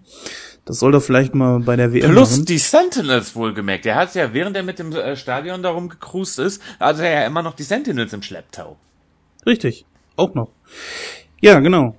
Das 0.67 0.79
soll 0.79 0.93
er 0.93 0.99
vielleicht 0.99 1.33
mal 1.33 1.61
bei 1.61 1.77
der 1.77 1.93
WM 1.93 2.11
Plus 2.11 2.31
machen. 2.31 2.45
die 2.45 2.57
Sentinels 2.57 3.37
wohlgemerkt. 3.37 3.85
Er 3.85 3.95
hat 3.95 4.13
ja, 4.15 4.33
während 4.33 4.57
er 4.57 4.63
mit 4.63 4.79
dem 4.79 4.91
äh, 4.91 5.15
Stadion 5.15 5.63
darum 5.63 5.87
gecruised 5.87 6.39
ist, 6.39 6.61
hatte 6.77 7.07
er 7.07 7.21
ja 7.21 7.25
immer 7.25 7.41
noch 7.41 7.53
die 7.55 7.63
Sentinels 7.63 8.11
im 8.11 8.21
Schlepptau. 8.21 8.75
Richtig, 9.45 9.85
auch 10.17 10.35
noch. 10.35 10.49
Ja, 11.39 11.61
genau. 11.61 11.95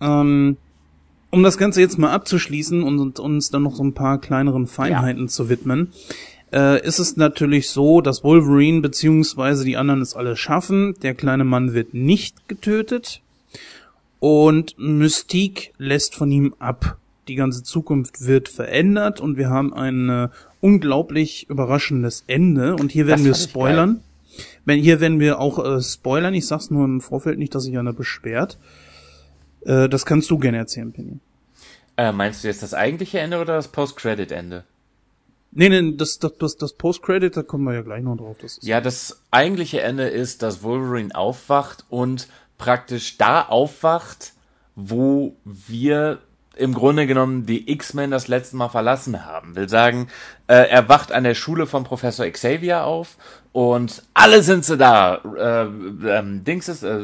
Ähm, 0.00 0.56
um 1.30 1.42
das 1.42 1.58
Ganze 1.58 1.80
jetzt 1.80 1.98
mal 1.98 2.12
abzuschließen 2.12 2.84
und, 2.84 3.18
uns 3.18 3.50
dann 3.50 3.64
noch 3.64 3.74
so 3.74 3.82
ein 3.82 3.92
paar 3.92 4.20
kleineren 4.20 4.68
Feinheiten 4.68 5.28
zu 5.28 5.48
widmen, 5.48 5.92
äh, 6.52 6.80
ist 6.86 7.00
es 7.00 7.16
natürlich 7.16 7.70
so, 7.70 8.00
dass 8.02 8.22
Wolverine 8.22 8.82
beziehungsweise 8.82 9.64
die 9.64 9.76
anderen 9.76 10.00
es 10.00 10.14
alle 10.14 10.36
schaffen. 10.36 10.94
Der 11.02 11.14
kleine 11.14 11.42
Mann 11.42 11.74
wird 11.74 11.92
nicht 11.92 12.48
getötet 12.48 13.20
und 14.20 14.78
Mystique 14.78 15.72
lässt 15.78 16.14
von 16.14 16.30
ihm 16.30 16.54
ab. 16.60 16.98
Die 17.28 17.34
ganze 17.36 17.62
Zukunft 17.62 18.26
wird 18.26 18.48
verändert 18.48 19.20
und 19.20 19.36
wir 19.36 19.48
haben 19.48 19.72
ein 19.72 20.08
äh, 20.08 20.28
unglaublich 20.60 21.48
überraschendes 21.48 22.24
Ende. 22.26 22.74
Und 22.74 22.90
hier 22.90 23.06
werden 23.06 23.24
wir 23.24 23.34
fand 23.34 23.44
ich 23.44 23.50
spoilern. 23.50 24.02
Wenn, 24.64 24.80
hier 24.80 25.00
werden 25.00 25.20
wir 25.20 25.38
auch 25.38 25.64
äh, 25.64 25.80
spoilern. 25.80 26.34
Ich 26.34 26.46
sag's 26.46 26.70
nur 26.70 26.84
im 26.84 27.00
Vorfeld 27.00 27.38
nicht, 27.38 27.54
dass 27.54 27.64
sich 27.64 27.78
einer 27.78 27.92
beschwert. 27.92 28.58
Äh, 29.64 29.88
das 29.88 30.06
kannst 30.06 30.30
du 30.30 30.38
gerne 30.38 30.58
erzählen, 30.58 30.92
Penny. 30.92 31.18
Äh, 31.96 32.12
meinst 32.12 32.42
du 32.42 32.48
jetzt 32.48 32.62
das 32.62 32.74
eigentliche 32.74 33.20
Ende 33.20 33.40
oder 33.40 33.54
das 33.54 33.68
Post-Credit-Ende? 33.68 34.64
Nee, 35.54 35.68
nee, 35.68 35.94
das, 35.96 36.18
das, 36.18 36.32
das, 36.38 36.56
das 36.56 36.72
Post-Credit, 36.72 37.36
da 37.36 37.42
kommen 37.42 37.64
wir 37.64 37.74
ja 37.74 37.82
gleich 37.82 38.02
noch 38.02 38.16
drauf. 38.16 38.38
Das 38.40 38.58
Ja, 38.62 38.80
das 38.80 39.20
eigentliche 39.30 39.82
Ende 39.82 40.08
ist, 40.08 40.42
dass 40.42 40.62
Wolverine 40.62 41.14
aufwacht 41.14 41.84
und 41.90 42.28
praktisch 42.56 43.18
da 43.18 43.42
aufwacht, 43.42 44.32
wo 44.74 45.36
wir 45.44 46.20
im 46.56 46.74
Grunde 46.74 47.06
genommen 47.06 47.46
die 47.46 47.70
X-Men 47.70 48.10
das 48.10 48.28
letzte 48.28 48.56
Mal 48.56 48.68
verlassen 48.68 49.24
haben. 49.24 49.56
Will 49.56 49.68
sagen, 49.68 50.08
äh, 50.46 50.68
er 50.68 50.88
wacht 50.88 51.12
an 51.12 51.24
der 51.24 51.34
Schule 51.34 51.66
von 51.66 51.84
Professor 51.84 52.26
Xavier 52.26 52.84
auf 52.84 53.16
und 53.52 54.02
alle 54.14 54.42
sind 54.42 54.64
sie 54.64 54.76
da. 54.76 55.20
Äh, 55.36 55.62
ähm, 56.08 56.44
Dings 56.44 56.68
ist, 56.68 56.82
äh, 56.82 56.98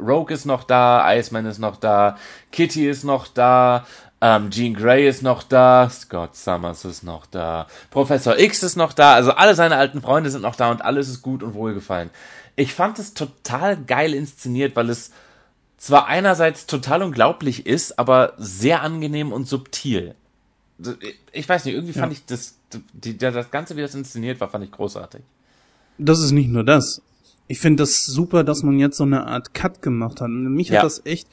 Rogue 0.00 0.32
ist 0.32 0.46
noch 0.46 0.64
da, 0.64 1.14
Iceman 1.14 1.46
ist 1.46 1.58
noch 1.58 1.76
da, 1.76 2.16
Kitty 2.52 2.88
ist 2.88 3.04
noch 3.04 3.26
da, 3.28 3.84
Ähm, 4.18 4.50
Jean 4.50 4.72
Grey 4.72 5.06
ist 5.06 5.22
noch 5.22 5.42
da, 5.42 5.90
Scott 5.90 6.36
Summers 6.36 6.86
ist 6.86 7.02
noch 7.02 7.26
da, 7.26 7.66
Professor 7.90 8.38
X 8.38 8.62
ist 8.62 8.74
noch 8.74 8.94
da, 8.94 9.12
also 9.12 9.32
alle 9.32 9.54
seine 9.54 9.76
alten 9.76 10.00
Freunde 10.00 10.30
sind 10.30 10.40
noch 10.40 10.56
da 10.56 10.70
und 10.70 10.82
alles 10.82 11.10
ist 11.10 11.20
gut 11.20 11.42
und 11.42 11.52
wohlgefallen. 11.52 12.08
Ich 12.56 12.72
fand 12.72 12.98
es 12.98 13.12
total 13.12 13.76
geil 13.76 14.14
inszeniert, 14.14 14.74
weil 14.74 14.88
es 14.88 15.12
zwar 15.76 16.06
einerseits 16.06 16.66
total 16.66 17.02
unglaublich 17.02 17.66
ist, 17.66 17.98
aber 17.98 18.34
sehr 18.38 18.82
angenehm 18.82 19.32
und 19.32 19.46
subtil. 19.46 20.14
Ich 21.32 21.48
weiß 21.48 21.64
nicht, 21.64 21.74
irgendwie 21.74 21.92
fand 21.92 22.12
ja. 22.12 22.18
ich 22.18 22.26
das, 22.26 22.58
die, 22.92 23.16
das 23.16 23.50
Ganze, 23.50 23.76
wie 23.76 23.80
das 23.80 23.94
inszeniert 23.94 24.40
war, 24.40 24.48
fand 24.48 24.64
ich 24.64 24.70
großartig. 24.70 25.22
Das 25.98 26.20
ist 26.20 26.32
nicht 26.32 26.50
nur 26.50 26.64
das. 26.64 27.02
Ich 27.48 27.60
finde 27.60 27.82
das 27.82 28.04
super, 28.04 28.44
dass 28.44 28.62
man 28.62 28.78
jetzt 28.78 28.96
so 28.96 29.04
eine 29.04 29.26
Art 29.26 29.54
Cut 29.54 29.80
gemacht 29.80 30.20
hat. 30.20 30.28
Mich 30.28 30.68
ja. 30.68 30.78
hat 30.78 30.84
das 30.84 31.02
echt, 31.06 31.28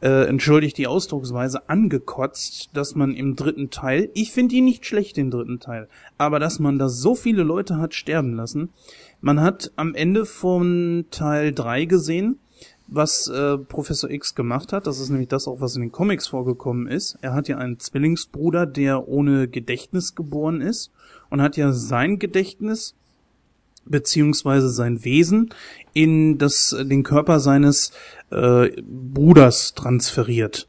äh, 0.00 0.26
entschuldigt 0.26 0.78
die 0.78 0.86
Ausdrucksweise, 0.86 1.68
angekotzt, 1.68 2.70
dass 2.72 2.94
man 2.94 3.14
im 3.14 3.36
dritten 3.36 3.70
Teil, 3.70 4.10
ich 4.14 4.32
finde 4.32 4.56
ihn 4.56 4.64
nicht 4.64 4.86
schlecht, 4.86 5.16
den 5.16 5.30
dritten 5.30 5.60
Teil, 5.60 5.88
aber 6.16 6.38
dass 6.40 6.58
man 6.58 6.78
da 6.78 6.88
so 6.88 7.14
viele 7.14 7.42
Leute 7.42 7.76
hat 7.76 7.94
sterben 7.94 8.34
lassen. 8.34 8.70
Man 9.20 9.40
hat 9.40 9.70
am 9.76 9.94
Ende 9.94 10.24
von 10.24 11.04
Teil 11.10 11.52
3 11.52 11.84
gesehen, 11.84 12.38
was 12.90 13.28
äh, 13.28 13.56
Professor 13.56 14.10
X 14.10 14.34
gemacht 14.34 14.72
hat. 14.72 14.86
Das 14.86 14.98
ist 14.98 15.10
nämlich 15.10 15.28
das 15.28 15.46
auch, 15.46 15.60
was 15.60 15.76
in 15.76 15.82
den 15.82 15.92
Comics 15.92 16.28
vorgekommen 16.28 16.86
ist. 16.86 17.16
Er 17.20 17.34
hat 17.34 17.48
ja 17.48 17.56
einen 17.58 17.78
Zwillingsbruder, 17.78 18.66
der 18.66 19.08
ohne 19.08 19.48
Gedächtnis 19.48 20.14
geboren 20.14 20.60
ist 20.60 20.90
und 21.30 21.40
hat 21.40 21.56
ja 21.56 21.72
sein 21.72 22.18
Gedächtnis 22.18 22.94
beziehungsweise 23.84 24.68
sein 24.68 25.04
Wesen 25.04 25.50
in 25.94 26.38
das 26.38 26.76
den 26.78 27.02
Körper 27.02 27.40
seines 27.40 27.92
äh, 28.30 28.70
Bruders 28.82 29.74
transferiert. 29.74 30.68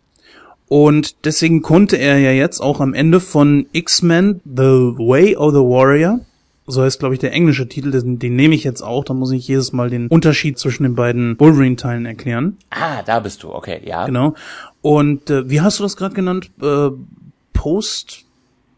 Und 0.67 1.25
deswegen 1.25 1.61
konnte 1.61 1.97
er 1.97 2.17
ja 2.19 2.31
jetzt 2.31 2.61
auch 2.61 2.79
am 2.79 2.93
Ende 2.93 3.19
von 3.19 3.65
X-Men 3.73 4.39
The 4.45 4.95
Way 4.97 5.35
of 5.35 5.51
the 5.53 5.59
Warrior 5.59 6.21
so 6.67 6.83
heißt, 6.83 6.99
glaube 6.99 7.15
ich, 7.15 7.19
der 7.19 7.33
englische 7.33 7.67
Titel, 7.67 7.91
den, 7.91 8.19
den 8.19 8.35
nehme 8.35 8.55
ich 8.55 8.63
jetzt 8.63 8.81
auch, 8.81 9.03
da 9.03 9.13
muss 9.13 9.31
ich 9.31 9.47
jedes 9.47 9.73
Mal 9.73 9.89
den 9.89 10.07
Unterschied 10.07 10.59
zwischen 10.59 10.83
den 10.83 10.95
beiden 10.95 11.39
Wolverine-Teilen 11.39 12.05
erklären. 12.05 12.57
Ah, 12.69 13.01
da 13.03 13.19
bist 13.19 13.43
du, 13.43 13.53
okay, 13.53 13.81
ja. 13.83 14.05
Genau. 14.05 14.35
Und 14.81 15.29
äh, 15.29 15.49
wie 15.49 15.61
hast 15.61 15.79
du 15.79 15.83
das 15.83 15.97
gerade 15.97 16.15
genannt? 16.15 16.51
Äh, 16.61 16.89
Post 17.53 18.25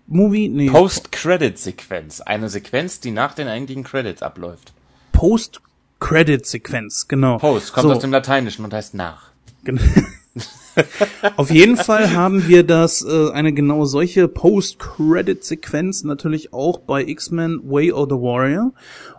Movie? 0.07 0.49
Nee. 0.49 0.69
Post-Credit-Sequenz. 0.69 2.21
Eine 2.21 2.49
Sequenz, 2.49 2.99
die 2.99 3.11
nach 3.11 3.33
den 3.33 3.47
eigentlichen 3.47 3.83
Credits 3.83 4.21
abläuft. 4.21 4.73
Post-Credit-Sequenz, 5.11 7.07
genau. 7.07 7.37
Post 7.37 7.73
kommt 7.73 7.87
so. 7.87 7.93
aus 7.93 7.99
dem 7.99 8.11
Lateinischen 8.11 8.65
und 8.65 8.73
heißt 8.73 8.93
nach. 8.93 9.31
Genau. 9.63 9.81
Auf 11.37 11.51
jeden 11.51 11.77
Fall 11.77 12.13
haben 12.13 12.47
wir 12.47 12.63
das, 12.63 13.05
äh, 13.05 13.31
eine 13.31 13.53
genau 13.53 13.85
solche 13.85 14.27
Post-Credit-Sequenz 14.27 16.03
natürlich 16.03 16.53
auch 16.53 16.79
bei 16.79 17.03
X-Men 17.05 17.61
Way 17.63 17.91
of 17.91 18.09
the 18.09 18.15
Warrior. 18.15 18.73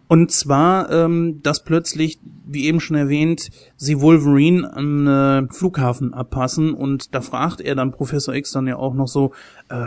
Und 0.06 0.30
zwar, 0.30 0.90
ähm, 0.90 1.40
dass 1.42 1.64
plötzlich, 1.64 2.18
wie 2.46 2.66
eben 2.66 2.80
schon 2.80 2.96
erwähnt, 2.96 3.50
sie 3.76 4.00
Wolverine 4.00 4.70
am 4.74 5.06
äh, 5.06 5.52
Flughafen 5.52 6.12
abpassen 6.12 6.74
und 6.74 7.14
da 7.14 7.20
fragt 7.20 7.60
er 7.60 7.74
dann 7.74 7.92
Professor 7.92 8.34
X 8.34 8.52
dann 8.52 8.66
ja 8.66 8.76
auch 8.76 8.94
noch 8.94 9.08
so, 9.08 9.32
äh, 9.70 9.86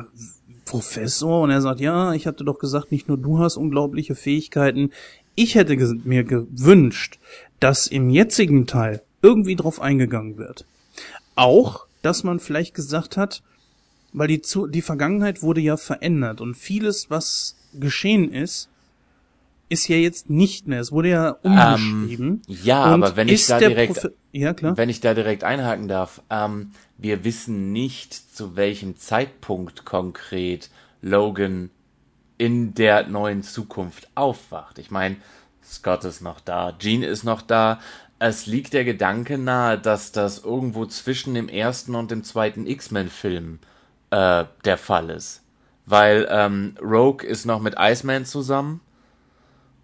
Professor? 0.66 1.42
Und 1.42 1.50
er 1.50 1.62
sagt, 1.62 1.80
ja, 1.80 2.14
ich 2.14 2.28
hatte 2.28 2.44
doch 2.44 2.60
gesagt, 2.60 2.92
nicht 2.92 3.08
nur 3.08 3.18
du 3.18 3.40
hast 3.40 3.58
unglaubliche 3.58 4.16
Fähigkeiten. 4.16 4.92
Ich 5.36 5.56
hätte 5.56 5.78
mir 6.04 6.24
gewünscht, 6.24 7.20
dass 7.60 7.88
im 7.88 8.10
jetzigen 8.10 8.68
Teil 8.68 9.02
irgendwie 9.22 9.56
drauf 9.56 9.82
eingegangen 9.82 10.38
wird 10.38 10.66
auch, 11.38 11.88
dass 12.02 12.23
man 12.23 12.39
vielleicht 12.39 12.73
gesagt 12.73 13.17
hat, 13.17 13.43
weil 14.13 14.28
die, 14.28 14.41
zu, 14.41 14.67
die 14.67 14.82
Vergangenheit 14.82 15.41
wurde 15.41 15.62
ja 15.62 15.78
verändert 15.78 16.41
und 16.41 16.56
vieles, 16.56 17.10
was 17.10 17.56
geschehen 17.73 18.32
ist, 18.32 18.69
ist 19.69 19.88
ja 19.89 19.97
jetzt 19.97 20.30
nicht 20.30 20.67
mehr. 20.67 20.80
Es 20.80 20.91
wurde 20.91 21.10
ja 21.10 21.30
umgeschrieben. 21.41 22.41
Ähm, 22.47 22.56
ja, 22.63 22.84
aber 22.84 23.15
wenn 23.15 23.28
ich 23.28 23.45
da 23.47 23.60
direkt, 23.60 24.10
ja, 24.32 24.54
klar. 24.54 24.78
wenn 24.78 24.89
ich 24.89 25.02
da 25.02 25.13
direkt 25.13 25.43
einhaken 25.43 25.88
darf, 25.88 26.21
ähm, 26.30 26.71
wir 26.97 27.23
wissen 27.23 27.73
nicht, 27.73 28.13
zu 28.13 28.56
welchem 28.56 28.97
Zeitpunkt 28.97 29.84
konkret 29.84 30.69
Logan 31.02 31.69
in 32.38 32.73
der 32.73 33.08
neuen 33.08 33.43
Zukunft 33.43 34.08
aufwacht. 34.15 34.80
Ich 34.80 34.91
meine, 34.91 35.17
Scott 35.63 36.06
ist 36.06 36.21
noch 36.21 36.39
da, 36.39 36.73
Jean 36.80 37.04
ist 37.04 37.23
noch 37.23 37.41
da, 37.41 37.80
es 38.20 38.46
liegt 38.46 38.74
der 38.74 38.84
Gedanke 38.84 39.38
nahe, 39.38 39.78
dass 39.78 40.12
das 40.12 40.44
irgendwo 40.44 40.86
zwischen 40.86 41.34
dem 41.34 41.50
ersten 41.50 41.96
und 41.96 42.12
dem 42.12 42.24
zweiten 42.24 42.66
X-Men-Film 42.66 43.60
äh, 44.12 44.46
der 44.66 44.78
Fall 44.78 45.10
ist. 45.10 45.44
Weil 45.86 46.28
ähm, 46.30 46.76
Rogue 46.82 47.26
ist 47.26 47.46
noch 47.46 47.62
mit 47.62 47.76
Iceman 47.78 48.26
zusammen 48.26 48.82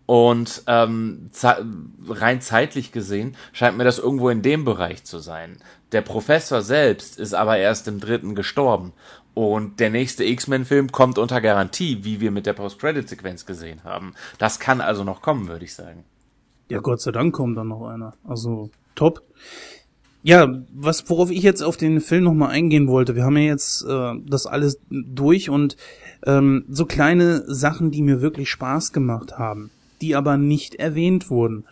und 0.05 0.63
ähm, 0.67 1.29
rein 2.07 2.41
zeitlich 2.41 2.91
gesehen 2.91 3.37
scheint 3.53 3.77
mir 3.77 3.85
das 3.85 3.99
irgendwo 3.99 4.29
in 4.29 4.41
dem 4.41 4.65
Bereich 4.65 5.05
zu 5.05 5.19
sein. 5.19 5.57
Der 5.91 6.01
Professor 6.01 6.61
selbst 6.61 7.19
ist 7.19 7.33
aber 7.33 7.57
erst 7.57 7.87
im 7.87 7.99
dritten 7.99 8.35
gestorben. 8.35 8.93
Und 9.33 9.79
der 9.79 9.89
nächste 9.89 10.23
X-Men-Film 10.25 10.91
kommt 10.91 11.17
unter 11.17 11.41
Garantie, 11.41 12.03
wie 12.03 12.19
wir 12.19 12.31
mit 12.31 12.45
der 12.45 12.53
Post-Credit-Sequenz 12.53 13.45
gesehen 13.45 13.83
haben. 13.83 14.13
Das 14.37 14.59
kann 14.59 14.81
also 14.81 15.03
noch 15.03 15.21
kommen, 15.21 15.47
würde 15.47 15.65
ich 15.65 15.73
sagen. 15.73 16.03
Ja, 16.69 16.79
Gott 16.79 17.01
sei 17.01 17.11
Dank 17.11 17.33
kommt 17.33 17.57
dann 17.57 17.67
noch 17.67 17.87
einer. 17.87 18.13
Also 18.23 18.69
top. 18.95 19.21
Ja, 20.23 20.63
was 20.73 21.09
worauf 21.09 21.29
ich 21.31 21.43
jetzt 21.43 21.61
auf 21.61 21.75
den 21.75 21.99
Film 21.99 22.23
nochmal 22.23 22.51
eingehen 22.51 22.87
wollte, 22.87 23.15
wir 23.15 23.25
haben 23.25 23.35
ja 23.35 23.43
jetzt 23.43 23.83
äh, 23.85 24.13
das 24.25 24.45
alles 24.45 24.79
durch 24.89 25.49
und 25.49 25.75
ähm, 26.25 26.63
so 26.69 26.85
kleine 26.85 27.43
Sachen, 27.53 27.91
die 27.91 28.01
mir 28.01 28.21
wirklich 28.21 28.49
Spaß 28.49 28.93
gemacht 28.93 29.37
haben, 29.37 29.69
die 30.01 30.15
aber 30.15 30.37
nicht 30.37 30.75
erwähnt 30.75 31.29
wurden. 31.29 31.65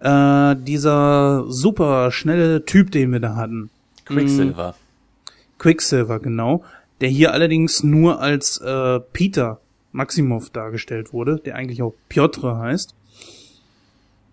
Äh, 0.00 0.56
dieser 0.56 1.44
super 1.48 2.10
schnelle 2.10 2.64
Typ, 2.64 2.90
den 2.90 3.12
wir 3.12 3.20
da 3.20 3.36
hatten. 3.36 3.68
Quicksilver. 4.06 4.70
Mm, 4.70 5.58
Quicksilver, 5.58 6.18
genau. 6.18 6.64
Der 7.02 7.10
hier 7.10 7.32
allerdings 7.32 7.82
nur 7.82 8.20
als 8.20 8.58
äh, 8.58 9.00
Peter 9.12 9.60
Maximov 9.92 10.48
dargestellt 10.50 11.12
wurde, 11.12 11.36
der 11.44 11.56
eigentlich 11.56 11.82
auch 11.82 11.94
Piotr 12.08 12.58
heißt. 12.58 12.94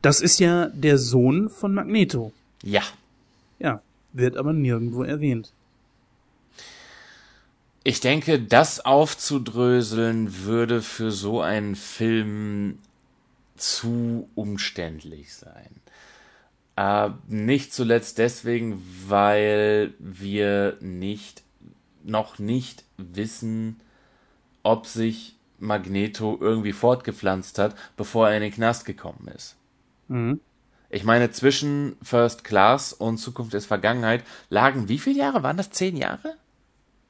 Das 0.02 0.22
ist 0.22 0.40
ja 0.40 0.68
der 0.68 0.98
Sohn 0.98 1.50
von 1.50 1.74
Magneto. 1.74 2.32
Ja. 2.64 2.84
Ja, 3.60 3.82
wird 4.14 4.38
aber 4.38 4.54
nirgendwo 4.54 5.04
erwähnt. 5.04 5.52
Ich 7.84 8.00
denke, 8.00 8.40
das 8.40 8.86
aufzudröseln 8.86 10.46
würde 10.46 10.82
für 10.82 11.12
so 11.12 11.42
einen 11.42 11.76
Film 11.76 12.80
zu 13.56 14.30
umständlich 14.36 15.34
sein. 15.34 15.82
Äh, 16.76 17.10
nicht 17.28 17.74
zuletzt 17.74 18.18
deswegen, 18.18 18.82
weil 19.08 19.94
wir 20.00 20.78
nicht, 20.82 21.44
noch 22.04 22.40
nicht 22.40 22.84
wissen, 22.98 23.80
ob 24.64 24.86
sich 24.86 25.36
Magneto 25.58 26.38
irgendwie 26.40 26.74
fortgepflanzt 26.74 27.60
hat, 27.60 27.76
bevor 27.98 28.30
er 28.30 28.36
in 28.36 28.44
den 28.44 28.54
Knast 28.54 28.86
gekommen 28.86 29.30
ist. 29.36 29.56
Mhm. 30.10 30.40
Ich 30.90 31.04
meine, 31.04 31.32
zwischen 31.32 31.96
First 32.02 32.44
Class 32.44 32.94
und 32.94 33.18
Zukunft 33.18 33.54
ist 33.54 33.68
Vergangenheit 33.68 34.24
lagen 34.50 34.90
wie 34.90 34.98
viele 34.98 35.20
Jahre? 35.20 35.44
Waren 35.44 35.58
das 35.58 35.70
zehn 35.70 35.96
Jahre? 35.96 36.36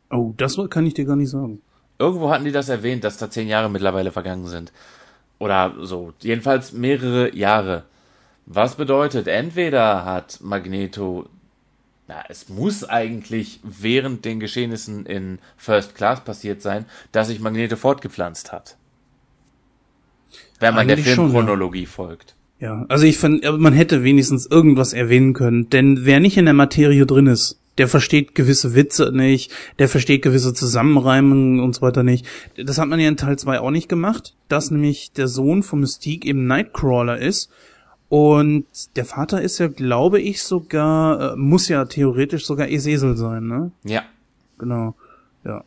Oh, 0.10 0.34
das 0.38 0.58
kann 0.70 0.86
ich 0.86 0.94
dir 0.94 1.06
gar 1.06 1.16
nicht 1.16 1.30
sagen. 1.30 1.62
Irgendwo 1.98 2.30
hatten 2.30 2.46
die 2.46 2.52
das 2.52 2.70
erwähnt, 2.70 3.04
dass 3.04 3.18
da 3.18 3.30
zehn 3.30 3.48
Jahre 3.48 3.70
mittlerweile 3.70 4.12
vergangen 4.12 4.48
sind. 4.48 4.72
Oder 5.38 5.74
so. 5.80 6.14
Jedenfalls 6.20 6.74
mehrere 6.74 7.36
Jahre. 7.36 7.86
Was 8.46 8.76
bedeutet, 8.76 9.28
entweder 9.28 10.04
hat 10.06 10.40
Magneto, 10.42 11.28
na, 12.08 12.24
es 12.28 12.50
muss 12.50 12.84
eigentlich 12.84 13.60
während 13.64 14.26
den 14.26 14.40
Geschehnissen 14.40 15.06
in 15.06 15.40
First 15.56 15.96
Class 15.96 16.24
passiert 16.24 16.62
sein, 16.62 16.86
dass 17.12 17.28
sich 17.28 17.40
Magneto 17.40 17.76
fortgepflanzt 17.76 18.52
hat. 18.52 18.76
Wenn 20.60 20.74
man 20.74 20.90
eigentlich 20.90 21.06
der 21.06 21.16
Filmchronologie 21.16 21.84
ja. 21.84 21.90
folgt. 21.90 22.36
Ja, 22.60 22.86
also 22.90 23.06
ich 23.06 23.18
fand, 23.18 23.44
man 23.60 23.74
hätte 23.74 24.04
wenigstens 24.04 24.46
irgendwas 24.46 24.94
erwähnen 24.94 25.34
können, 25.34 25.70
denn 25.70 26.06
wer 26.06 26.20
nicht 26.20 26.38
in 26.38 26.46
der 26.46 26.54
Materie 26.54 27.06
drin 27.06 27.28
ist, 27.28 27.58
der 27.78 27.88
versteht 27.88 28.36
gewisse 28.36 28.76
Witze 28.76 29.12
nicht, 29.14 29.52
der 29.80 29.88
versteht 29.88 30.22
gewisse 30.22 30.54
Zusammenreimungen 30.54 31.62
und 31.62 31.76
so 31.76 31.82
weiter 31.82 32.04
nicht. 32.04 32.26
Das 32.58 32.78
hat 32.78 32.90
man 32.90 33.00
ja 33.00 33.08
in 33.08 33.16
Teil 33.16 33.40
2 33.40 33.62
auch 33.62 33.72
nicht 33.72 33.88
gemacht, 33.88 34.36
dass 34.50 34.72
nämlich 34.72 35.14
der 35.14 35.30
Sohn 35.30 35.64
von 35.64 35.80
Mystique 35.80 36.26
eben 36.26 36.46
Nightcrawler 36.48 37.18
ist 37.18 37.50
und 38.10 38.66
der 38.96 39.06
Vater 39.06 39.42
ist 39.42 39.60
ja, 39.60 39.68
glaube 39.68 40.20
ich, 40.20 40.44
sogar, 40.44 41.34
äh, 41.34 41.36
muss 41.38 41.70
ja 41.70 41.86
theoretisch 41.86 42.46
sogar 42.46 42.68
Esesel 42.68 43.16
sein, 43.16 43.48
ne? 43.48 43.72
Ja. 43.84 44.04
Genau, 44.58 44.96
ja. 45.46 45.64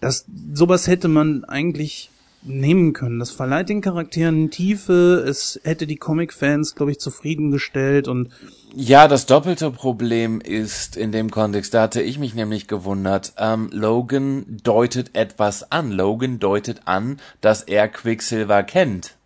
Das, 0.00 0.26
sowas 0.52 0.88
hätte 0.88 1.08
man 1.08 1.44
eigentlich 1.44 2.10
nehmen 2.46 2.92
können. 2.92 3.18
Das 3.18 3.30
verleiht 3.30 3.68
den 3.68 3.80
Charakteren 3.80 4.50
Tiefe, 4.50 5.24
es 5.26 5.60
hätte 5.64 5.86
die 5.86 5.96
Comic-Fans, 5.96 6.74
glaube 6.74 6.92
ich, 6.92 7.00
zufriedengestellt 7.00 8.08
und 8.08 8.30
Ja, 8.74 9.08
das 9.08 9.26
doppelte 9.26 9.70
Problem 9.70 10.40
ist 10.40 10.96
in 10.96 11.12
dem 11.12 11.30
Kontext, 11.30 11.74
da 11.74 11.82
hatte 11.82 12.02
ich 12.02 12.18
mich 12.18 12.34
nämlich 12.34 12.68
gewundert, 12.68 13.34
ähm, 13.38 13.68
Logan 13.72 14.58
deutet 14.62 15.16
etwas 15.16 15.70
an. 15.72 15.90
Logan 15.90 16.38
deutet 16.38 16.82
an, 16.84 17.18
dass 17.40 17.62
er 17.62 17.88
Quicksilver 17.88 18.62
kennt. 18.62 19.16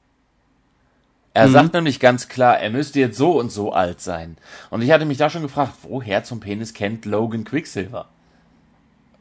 Er 1.32 1.48
mhm. 1.48 1.52
sagt 1.52 1.74
nämlich 1.74 2.00
ganz 2.00 2.28
klar, 2.28 2.58
er 2.58 2.70
müsste 2.70 2.98
jetzt 2.98 3.16
so 3.16 3.38
und 3.38 3.52
so 3.52 3.72
alt 3.72 4.00
sein. 4.00 4.36
Und 4.70 4.82
ich 4.82 4.90
hatte 4.90 5.04
mich 5.04 5.18
da 5.18 5.30
schon 5.30 5.42
gefragt, 5.42 5.74
woher 5.82 6.24
zum 6.24 6.40
Penis 6.40 6.74
kennt 6.74 7.04
Logan 7.04 7.44
Quicksilver? 7.44 8.08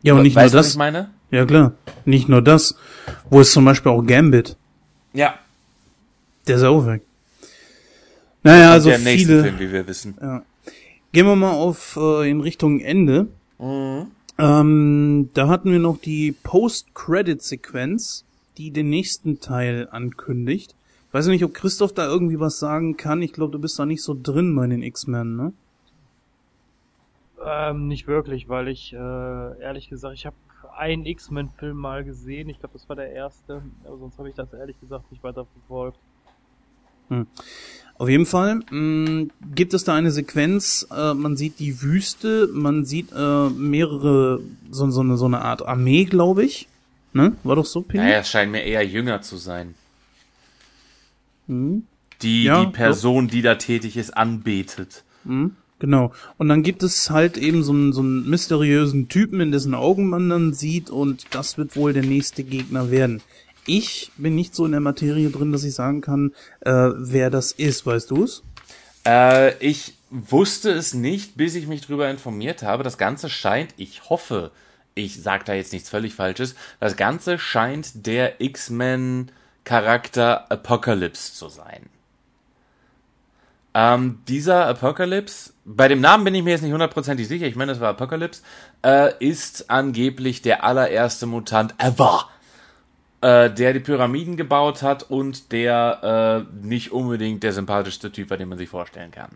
Ja, 0.01 0.13
und 0.13 0.23
nicht 0.23 0.35
weißt 0.35 0.53
nur 0.53 0.59
das. 0.59 0.67
Was 0.67 0.73
ich 0.73 0.77
meine? 0.77 1.11
Ja, 1.31 1.45
klar. 1.45 1.73
Nicht 2.05 2.29
nur 2.29 2.41
das. 2.41 2.75
Wo 3.29 3.41
ist 3.41 3.53
zum 3.53 3.65
Beispiel 3.65 3.91
auch 3.91 4.01
Gambit? 4.01 4.57
Ja. 5.13 5.35
Der 6.47 6.55
ist 6.55 6.63
auch 6.63 6.85
weg. 6.85 7.01
Naja, 8.43 8.71
also 8.71 8.89
der 8.89 8.99
viele. 8.99 9.43
Film, 9.43 9.59
wie 9.59 9.71
wir 9.71 9.87
wissen. 9.87 10.15
Ja. 10.21 10.43
Gehen 11.11 11.25
wir 11.25 11.35
mal 11.35 11.51
auf 11.51 11.97
äh, 12.01 12.29
in 12.29 12.41
Richtung 12.41 12.79
Ende. 12.79 13.27
Mhm. 13.59 14.07
Ähm, 14.37 15.29
da 15.33 15.47
hatten 15.49 15.71
wir 15.71 15.79
noch 15.79 15.97
die 15.99 16.31
Post-Credit-Sequenz, 16.31 18.23
die 18.57 18.71
den 18.71 18.89
nächsten 18.89 19.41
Teil 19.41 19.87
ankündigt. 19.91 20.75
Weiß 21.11 21.27
nicht, 21.27 21.43
ob 21.43 21.53
Christoph 21.53 21.93
da 21.93 22.05
irgendwie 22.05 22.39
was 22.39 22.59
sagen 22.59 22.95
kann. 22.95 23.21
Ich 23.21 23.33
glaube, 23.33 23.51
du 23.51 23.59
bist 23.59 23.77
da 23.79 23.85
nicht 23.85 24.03
so 24.03 24.15
drin 24.21 24.55
bei 24.55 24.67
den 24.67 24.83
X-Men, 24.83 25.35
ne? 25.35 25.53
Ähm, 27.43 27.87
nicht 27.87 28.07
wirklich, 28.07 28.47
weil 28.47 28.67
ich 28.67 28.93
äh, 28.93 29.59
ehrlich 29.61 29.89
gesagt, 29.89 30.15
ich 30.15 30.25
habe 30.25 30.35
einen 30.79 31.05
X-Men-Film 31.05 31.77
mal 31.77 32.03
gesehen. 32.03 32.49
Ich 32.49 32.59
glaube, 32.59 32.73
das 32.73 32.87
war 32.89 32.95
der 32.95 33.11
erste. 33.11 33.61
Aber 33.83 33.97
sonst 33.97 34.17
habe 34.17 34.29
ich 34.29 34.35
das 34.35 34.51
ehrlich 34.53 34.79
gesagt 34.79 35.11
nicht 35.11 35.23
weiter 35.23 35.45
verfolgt. 35.45 35.99
Hm. 37.09 37.27
Auf 37.97 38.07
jeden 38.07 38.25
Fall 38.25 38.61
mh, 38.69 38.71
mm, 38.71 39.31
gibt 39.53 39.73
es 39.73 39.83
da 39.83 39.93
eine 39.93 40.11
Sequenz, 40.11 40.87
äh, 40.95 41.13
man 41.13 41.35
sieht 41.35 41.59
die 41.59 41.81
Wüste, 41.81 42.47
man 42.53 42.85
sieht 42.85 43.11
äh, 43.11 43.49
mehrere, 43.49 44.39
so, 44.71 44.89
so, 44.89 45.01
eine, 45.01 45.17
so 45.17 45.25
eine 45.25 45.41
Art 45.41 45.67
Armee, 45.67 46.05
glaube 46.05 46.45
ich. 46.45 46.69
Ne? 47.11 47.35
War 47.43 47.57
doch 47.57 47.65
so, 47.65 47.81
Penny? 47.81 48.05
Naja, 48.05 48.19
es 48.19 48.29
scheint 48.29 48.51
mir 48.51 48.63
eher 48.63 48.85
jünger 48.85 49.21
zu 49.21 49.35
sein. 49.35 49.75
Hm? 51.47 51.83
Die, 52.21 52.45
ja, 52.45 52.63
die 52.63 52.71
Person, 52.71 53.27
doch. 53.27 53.31
die 53.33 53.41
da 53.41 53.55
tätig 53.55 53.97
ist, 53.97 54.15
anbetet. 54.15 55.03
Hm? 55.25 55.55
Genau. 55.79 56.11
Und 56.37 56.49
dann 56.49 56.61
gibt 56.61 56.83
es 56.83 57.09
halt 57.09 57.37
eben 57.37 57.63
so 57.63 57.71
einen, 57.71 57.93
so 57.93 58.01
einen 58.01 58.29
mysteriösen 58.29 59.07
Typen, 59.07 59.39
in 59.39 59.51
dessen 59.51 59.73
Augen 59.73 60.09
man 60.09 60.29
dann 60.29 60.53
sieht, 60.53 60.89
und 60.89 61.25
das 61.31 61.57
wird 61.57 61.77
wohl 61.77 61.93
der 61.93 62.03
nächste 62.03 62.43
Gegner 62.43 62.91
werden. 62.91 63.21
Ich 63.65 64.11
bin 64.17 64.35
nicht 64.35 64.55
so 64.55 64.65
in 64.65 64.71
der 64.71 64.81
Materie 64.81 65.29
drin, 65.29 65.51
dass 65.51 65.63
ich 65.63 65.73
sagen 65.73 66.01
kann, 66.01 66.33
äh, 66.61 66.71
wer 66.71 67.29
das 67.29 67.51
ist. 67.53 67.85
Weißt 67.85 68.11
du 68.11 68.23
es? 68.23 68.43
Äh, 69.05 69.57
ich 69.65 69.93
wusste 70.09 70.71
es 70.71 70.93
nicht, 70.93 71.37
bis 71.37 71.55
ich 71.55 71.67
mich 71.67 71.81
darüber 71.81 72.09
informiert 72.09 72.63
habe. 72.63 72.83
Das 72.83 72.97
Ganze 72.97 73.29
scheint, 73.29 73.73
ich 73.77 74.09
hoffe, 74.09 74.51
ich 74.95 75.21
sage 75.21 75.45
da 75.45 75.53
jetzt 75.53 75.71
nichts 75.71 75.89
völlig 75.89 76.15
Falsches, 76.15 76.55
das 76.79 76.97
Ganze 76.97 77.37
scheint 77.39 78.05
der 78.07 78.41
X-Men-Charakter 78.41 80.51
Apocalypse 80.51 81.33
zu 81.33 81.49
sein. 81.49 81.89
Ähm, 83.79 84.19
dieser 84.27 84.67
Apocalypse, 84.67 85.53
bei 85.63 85.87
dem 85.87 86.01
Namen 86.01 86.23
bin 86.23 86.35
ich 86.35 86.43
mir 86.43 86.51
jetzt 86.51 86.63
nicht 86.63 86.73
hundertprozentig 86.73 87.27
sicher, 87.27 87.45
ich 87.45 87.55
meine, 87.55 87.71
das 87.71 87.79
war 87.79 87.89
Apocalypse, 87.89 88.41
äh, 88.83 89.13
ist 89.19 89.69
angeblich 89.69 90.41
der 90.41 90.63
allererste 90.63 91.27
Mutant 91.27 91.75
ever 91.77 92.27
äh, 93.21 93.49
der 93.49 93.73
die 93.73 93.79
Pyramiden 93.79 94.37
gebaut 94.37 94.81
hat 94.81 95.03
und 95.03 95.51
der 95.51 96.45
äh, 96.63 96.65
nicht 96.65 96.91
unbedingt 96.91 97.43
der 97.43 97.53
sympathischste 97.53 98.11
Typ 98.11 98.29
war, 98.29 98.37
den 98.37 98.49
man 98.49 98.57
sich 98.57 98.69
vorstellen 98.69 99.11
kann. 99.11 99.31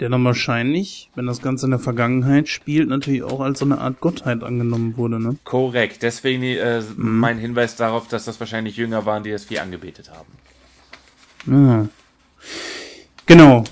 Der 0.00 0.08
dann 0.08 0.24
wahrscheinlich, 0.24 1.10
wenn 1.16 1.26
das 1.26 1.42
Ganze 1.42 1.66
in 1.66 1.72
der 1.72 1.80
Vergangenheit 1.80 2.48
spielt, 2.48 2.88
natürlich 2.88 3.24
auch 3.24 3.40
als 3.40 3.58
so 3.58 3.64
eine 3.64 3.78
Art 3.78 4.00
Gottheit 4.00 4.44
angenommen 4.44 4.96
wurde, 4.96 5.20
ne? 5.20 5.36
Korrekt. 5.42 6.02
Deswegen 6.02 6.42
äh, 6.44 6.80
mhm. 6.80 7.18
mein 7.18 7.38
Hinweis 7.38 7.74
darauf, 7.74 8.06
dass 8.06 8.24
das 8.24 8.38
wahrscheinlich 8.38 8.76
Jünger 8.76 9.06
waren, 9.06 9.24
die 9.24 9.32
das 9.32 9.46
Vieh 9.46 9.58
angebetet 9.58 10.10
haben. 10.10 10.28
Ja. 11.46 11.88
Genau. 13.28 13.64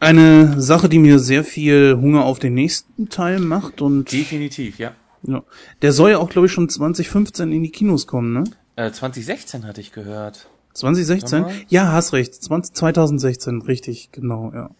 Eine 0.00 0.60
Sache, 0.60 0.88
die 0.88 0.98
mir 0.98 1.18
sehr 1.18 1.44
viel 1.44 1.96
Hunger 2.00 2.24
auf 2.24 2.38
den 2.38 2.54
nächsten 2.54 3.08
Teil 3.08 3.38
macht 3.38 3.80
und. 3.80 4.12
Definitiv, 4.12 4.78
ja. 4.78 4.92
Ja. 5.22 5.42
Der 5.82 5.92
soll 5.92 6.10
ja 6.10 6.18
auch, 6.18 6.28
glaube 6.28 6.46
ich, 6.46 6.52
schon 6.52 6.68
2015 6.68 7.52
in 7.52 7.62
die 7.62 7.70
Kinos 7.70 8.06
kommen, 8.06 8.32
ne? 8.32 8.44
Äh, 8.76 8.90
2016 8.90 9.66
hatte 9.66 9.80
ich 9.80 9.92
gehört. 9.92 10.48
2016? 10.74 11.44
Ja, 11.68 11.92
hast 11.92 12.12
recht. 12.12 12.34
20, 12.34 12.74
2016, 12.74 13.62
richtig, 13.62 14.10
genau, 14.12 14.50
ja. 14.54 14.70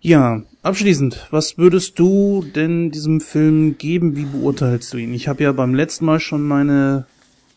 Ja, 0.00 0.42
abschließend, 0.62 1.28
was 1.30 1.58
würdest 1.58 1.98
du 1.98 2.42
denn 2.54 2.90
diesem 2.90 3.20
Film 3.20 3.76
geben? 3.76 4.16
Wie 4.16 4.24
beurteilst 4.24 4.92
du 4.94 4.96
ihn? 4.96 5.12
Ich 5.12 5.28
habe 5.28 5.42
ja 5.42 5.52
beim 5.52 5.74
letzten 5.74 6.06
Mal 6.06 6.20
schon 6.20 6.42
meine 6.42 7.04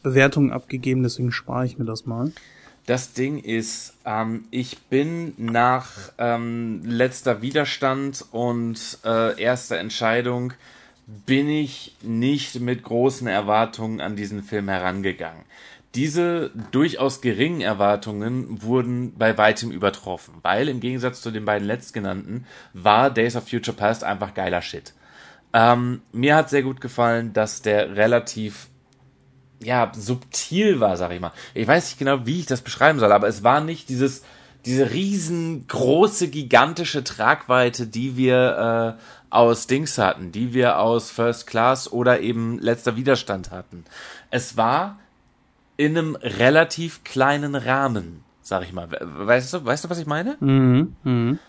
Bewertung 0.04 0.52
abgegeben, 0.52 1.04
deswegen 1.04 1.32
spare 1.32 1.65
ich 1.65 1.78
mir 1.80 1.86
das 1.86 2.06
mal. 2.06 2.34
Das 2.86 3.13
Ding 3.13 3.38
ist, 3.38 3.93
ähm, 4.06 4.46
ich 4.52 4.78
bin 4.84 5.34
nach 5.38 5.89
ähm, 6.17 6.82
letzter 6.84 7.41
Widerstand 7.41 8.26
und 8.32 9.00
äh, 9.06 9.41
erster 9.41 9.78
Entscheidung 9.78 10.54
bin 11.08 11.50
ich 11.50 11.96
nicht 12.02 12.60
mit 12.60 12.84
großen 12.84 13.28
Erwartungen 13.28 14.02
an 14.02 14.17
diesen 14.17 14.43
Film 14.43 14.67
herangegangen. 14.67 15.43
Diese 15.96 16.50
durchaus 16.72 17.22
geringen 17.22 17.62
Erwartungen 17.62 18.63
wurden 18.63 19.13
bei 19.15 19.38
weitem 19.38 19.72
übertroffen, 19.72 20.34
weil 20.41 20.67
im 20.67 20.80
Gegensatz 20.80 21.22
zu 21.22 21.32
den 21.32 21.46
beiden 21.46 21.67
letztgenannten 21.67 22.46
war 22.74 23.12
Days 23.12 23.36
of 23.36 23.48
Future 23.48 23.78
Past 23.78 24.04
einfach 24.04 24.34
geiler 24.34 24.62
Shit. 24.62 24.93
Ähm, 25.54 26.02
mir 26.12 26.36
hat 26.36 26.50
sehr 26.50 26.63
gut 26.63 26.82
gefallen, 26.82 27.32
dass 27.32 27.62
der 27.62 27.96
relativ 27.96 28.69
ja 29.63 29.91
subtil 29.95 30.80
war, 30.80 30.97
sag 30.97 31.12
ich 31.12 31.19
mal. 31.19 31.32
Ich 31.54 31.67
weiß 31.67 31.86
nicht 31.86 31.99
genau, 31.99 32.26
wie 32.26 32.39
ich 32.39 32.45
das 32.45 32.62
beschreiben 32.62 32.99
soll, 32.99 33.12
aber 33.12 33.28
es 33.28 33.43
war 33.43 33.62
nicht 33.62 33.89
dieses 33.89 34.23
diese 34.65 34.91
riesengroße, 34.91 36.30
gigantische 36.30 37.04
Tragweite, 37.04 37.86
die 37.88 38.15
wir 38.15 38.97
äh, 38.97 39.02
aus 39.30 39.67
Dings 39.67 39.97
hatten, 39.97 40.32
die 40.32 40.54
wir 40.54 40.80
aus 40.80 41.12
First 41.12 41.47
Class 41.47 41.91
oder 41.91 42.21
eben 42.21 42.60
letzter 42.60 42.95
Widerstand 42.95 43.52
hatten. 43.52 43.84
Es 44.30 44.56
war 44.56 44.99
in 45.76 45.97
einem 45.97 46.15
relativ 46.15 47.04
kleinen 47.04 47.56
Rahmen, 47.56 48.23
sag 48.41 48.63
ich 48.63 48.73
mal. 48.73 48.88
Weißt 48.89 49.54
du, 49.54 49.65
weißt 49.65 49.86
du, 49.86 49.89
was 49.89 49.97
ich 49.97 50.06
meine? 50.06 50.38
Mhm. 50.39 50.95
Mhm. 51.04 51.39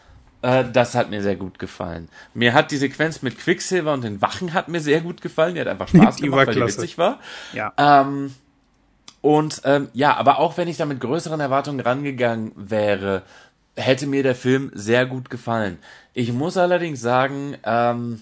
Äh, 0.44 0.70
das 0.70 0.94
hat 0.94 1.08
mir 1.08 1.22
sehr 1.22 1.36
gut 1.36 1.58
gefallen. 1.58 2.10
Mir 2.34 2.52
hat 2.52 2.70
die 2.70 2.76
Sequenz 2.76 3.22
mit 3.22 3.38
Quicksilver 3.38 3.94
und 3.94 4.04
den 4.04 4.20
Wachen 4.20 4.52
hat 4.52 4.68
mir 4.68 4.80
sehr 4.80 5.00
gut 5.00 5.22
gefallen. 5.22 5.54
Die 5.54 5.60
hat 5.62 5.68
einfach 5.68 5.88
Spaß 5.94 6.16
gemacht, 6.16 6.48
weil 6.48 6.54
die 6.54 6.60
witzig 6.60 6.98
war. 6.98 7.18
Ja. 7.54 7.72
Ähm, 7.78 8.34
und 9.22 9.62
ähm, 9.64 9.88
ja, 9.94 10.14
aber 10.14 10.38
auch 10.38 10.58
wenn 10.58 10.68
ich 10.68 10.76
da 10.76 10.84
mit 10.84 11.00
größeren 11.00 11.40
Erwartungen 11.40 11.80
rangegangen 11.80 12.52
wäre, 12.56 13.22
hätte 13.74 14.06
mir 14.06 14.22
der 14.22 14.34
Film 14.34 14.70
sehr 14.74 15.06
gut 15.06 15.30
gefallen. 15.30 15.78
Ich 16.12 16.30
muss 16.30 16.58
allerdings 16.58 17.00
sagen, 17.00 17.56
ähm, 17.64 18.20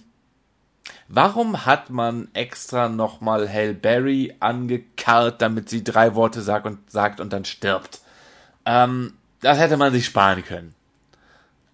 warum 1.08 1.66
hat 1.66 1.90
man 1.90 2.28
extra 2.34 2.88
nochmal 2.88 3.52
Hale 3.52 3.74
Berry 3.74 4.36
angekarrt, 4.38 5.42
damit 5.42 5.68
sie 5.68 5.82
drei 5.82 6.14
Worte 6.14 6.40
sagt 6.40 6.66
und, 6.66 6.88
sagt 6.88 7.18
und 7.18 7.32
dann 7.32 7.44
stirbt? 7.44 8.00
Ähm, 8.64 9.14
das 9.40 9.58
hätte 9.58 9.76
man 9.76 9.92
sich 9.92 10.06
sparen 10.06 10.44
können. 10.44 10.76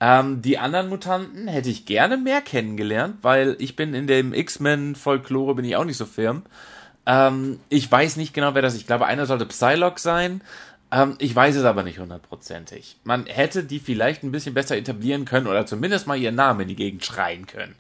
Ähm, 0.01 0.43
die 0.43 0.59
anderen 0.59 0.89
Mutanten 0.89 1.49
hätte 1.49 1.71
ich 1.71 1.87
gerne 1.87 2.17
mehr 2.17 2.41
kennengelernt, 2.41 3.17
weil 3.23 3.57
ich 3.59 3.75
bin 3.75 3.95
in 3.95 4.07
dem 4.07 4.33
X-Men-Folklore 4.33 5.57
bin 5.57 5.65
ich 5.65 5.77
auch 5.77 5.85
nicht 5.85 5.97
so 5.97 6.07
firm. 6.07 6.43
Ähm, 7.07 7.59
ich 7.69 7.91
weiß 7.91 8.17
nicht 8.17 8.35
genau, 8.35 8.55
wer 8.55 8.63
das 8.63 8.75
ist. 8.75 8.81
Ich 8.81 8.87
glaube, 8.87 9.07
einer 9.07 9.27
sollte 9.27 9.47
Psylocke 9.47 10.01
sein. 10.01 10.41
Ähm, 10.93 11.17
ich 11.19 11.35
weiß 11.35 11.57
es 11.57 11.65
aber 11.65 11.83
nicht 11.83 11.99
hundertprozentig. 11.99 12.97
Man 13.03 13.27
hätte 13.27 13.65
die 13.65 13.81
vielleicht 13.81 14.23
ein 14.23 14.33
bisschen 14.33 14.55
besser 14.55 14.77
etablieren 14.77 15.25
können 15.25 15.47
oder 15.47 15.67
zumindest 15.67 16.07
mal 16.07 16.17
ihren 16.17 16.37
Namen 16.37 16.61
in 16.61 16.69
die 16.69 16.77
Gegend 16.77 17.05
schreien 17.05 17.47
können. 17.47 17.75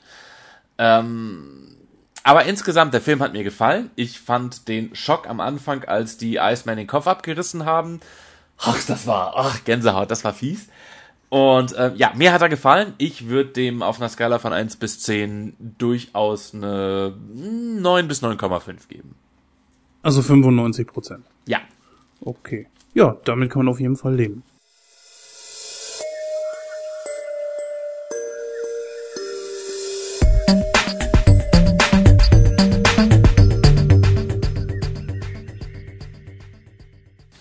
Ähm, 0.78 1.76
aber 2.24 2.44
insgesamt, 2.44 2.92
der 2.94 3.00
Film 3.00 3.22
hat 3.22 3.32
mir 3.32 3.44
gefallen. 3.44 3.90
Ich 3.96 4.18
fand 4.18 4.68
den 4.68 4.94
Schock 4.94 5.28
am 5.28 5.40
Anfang, 5.40 5.84
als 5.84 6.18
die 6.18 6.36
Iceman 6.36 6.76
den 6.76 6.86
Kopf 6.86 7.06
abgerissen 7.06 7.64
haben. 7.64 8.00
Ach, 8.58 8.82
das 8.86 9.06
war, 9.06 9.34
ach, 9.36 9.64
Gänsehaut, 9.64 10.10
das 10.10 10.24
war 10.24 10.34
fies. 10.34 10.68
Und 11.30 11.72
äh, 11.74 11.92
ja, 11.94 12.12
mir 12.16 12.32
hat 12.32 12.40
er 12.40 12.48
gefallen. 12.48 12.94
Ich 12.98 13.28
würde 13.28 13.50
dem 13.50 13.82
auf 13.82 14.00
einer 14.00 14.08
Skala 14.08 14.38
von 14.38 14.52
1 14.52 14.76
bis 14.76 15.00
10 15.00 15.54
durchaus 15.78 16.54
eine 16.54 17.14
9 17.34 18.08
bis 18.08 18.22
9,5 18.22 18.88
geben. 18.88 19.14
Also 20.02 20.22
95 20.22 20.86
Prozent. 20.86 21.24
Ja. 21.46 21.58
Okay 22.20 22.66
ja, 22.98 23.16
damit 23.24 23.50
kann 23.50 23.64
man 23.64 23.72
auf 23.72 23.80
jeden 23.80 23.96
Fall 23.96 24.14
leben. 24.14 24.42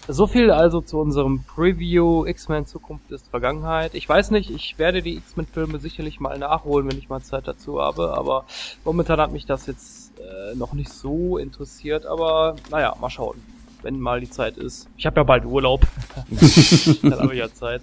So 0.09 0.25
viel 0.25 0.51
also 0.51 0.79
zu 0.79 0.99
unserem 0.99 1.43
Preview 1.43 2.25
X-Men 2.25 2.65
Zukunft 2.65 3.11
ist 3.11 3.27
Vergangenheit. 3.27 3.93
Ich 3.93 4.07
weiß 4.07 4.31
nicht, 4.31 4.49
ich 4.49 4.79
werde 4.79 5.01
die 5.01 5.17
X-Men-Filme 5.17 5.79
sicherlich 5.79 6.21
mal 6.21 6.39
nachholen, 6.39 6.89
wenn 6.89 6.97
ich 6.97 7.09
mal 7.09 7.21
Zeit 7.21 7.45
dazu 7.45 7.81
habe, 7.81 8.13
aber 8.17 8.45
momentan 8.85 9.19
hat 9.19 9.33
mich 9.33 9.45
das 9.45 9.67
jetzt 9.67 10.17
äh, 10.19 10.55
noch 10.55 10.71
nicht 10.71 10.89
so 10.89 11.37
interessiert, 11.37 12.05
aber 12.05 12.55
naja, 12.71 12.95
mal 13.01 13.09
schauen, 13.09 13.35
wenn 13.81 13.99
mal 13.99 14.21
die 14.21 14.29
Zeit 14.29 14.55
ist. 14.57 14.87
Ich 14.95 15.05
habe 15.05 15.19
ja 15.19 15.23
bald 15.23 15.43
Urlaub, 15.43 15.81
dann 17.01 17.19
habe 17.19 17.33
ich 17.33 17.39
ja 17.39 17.53
Zeit. 17.53 17.81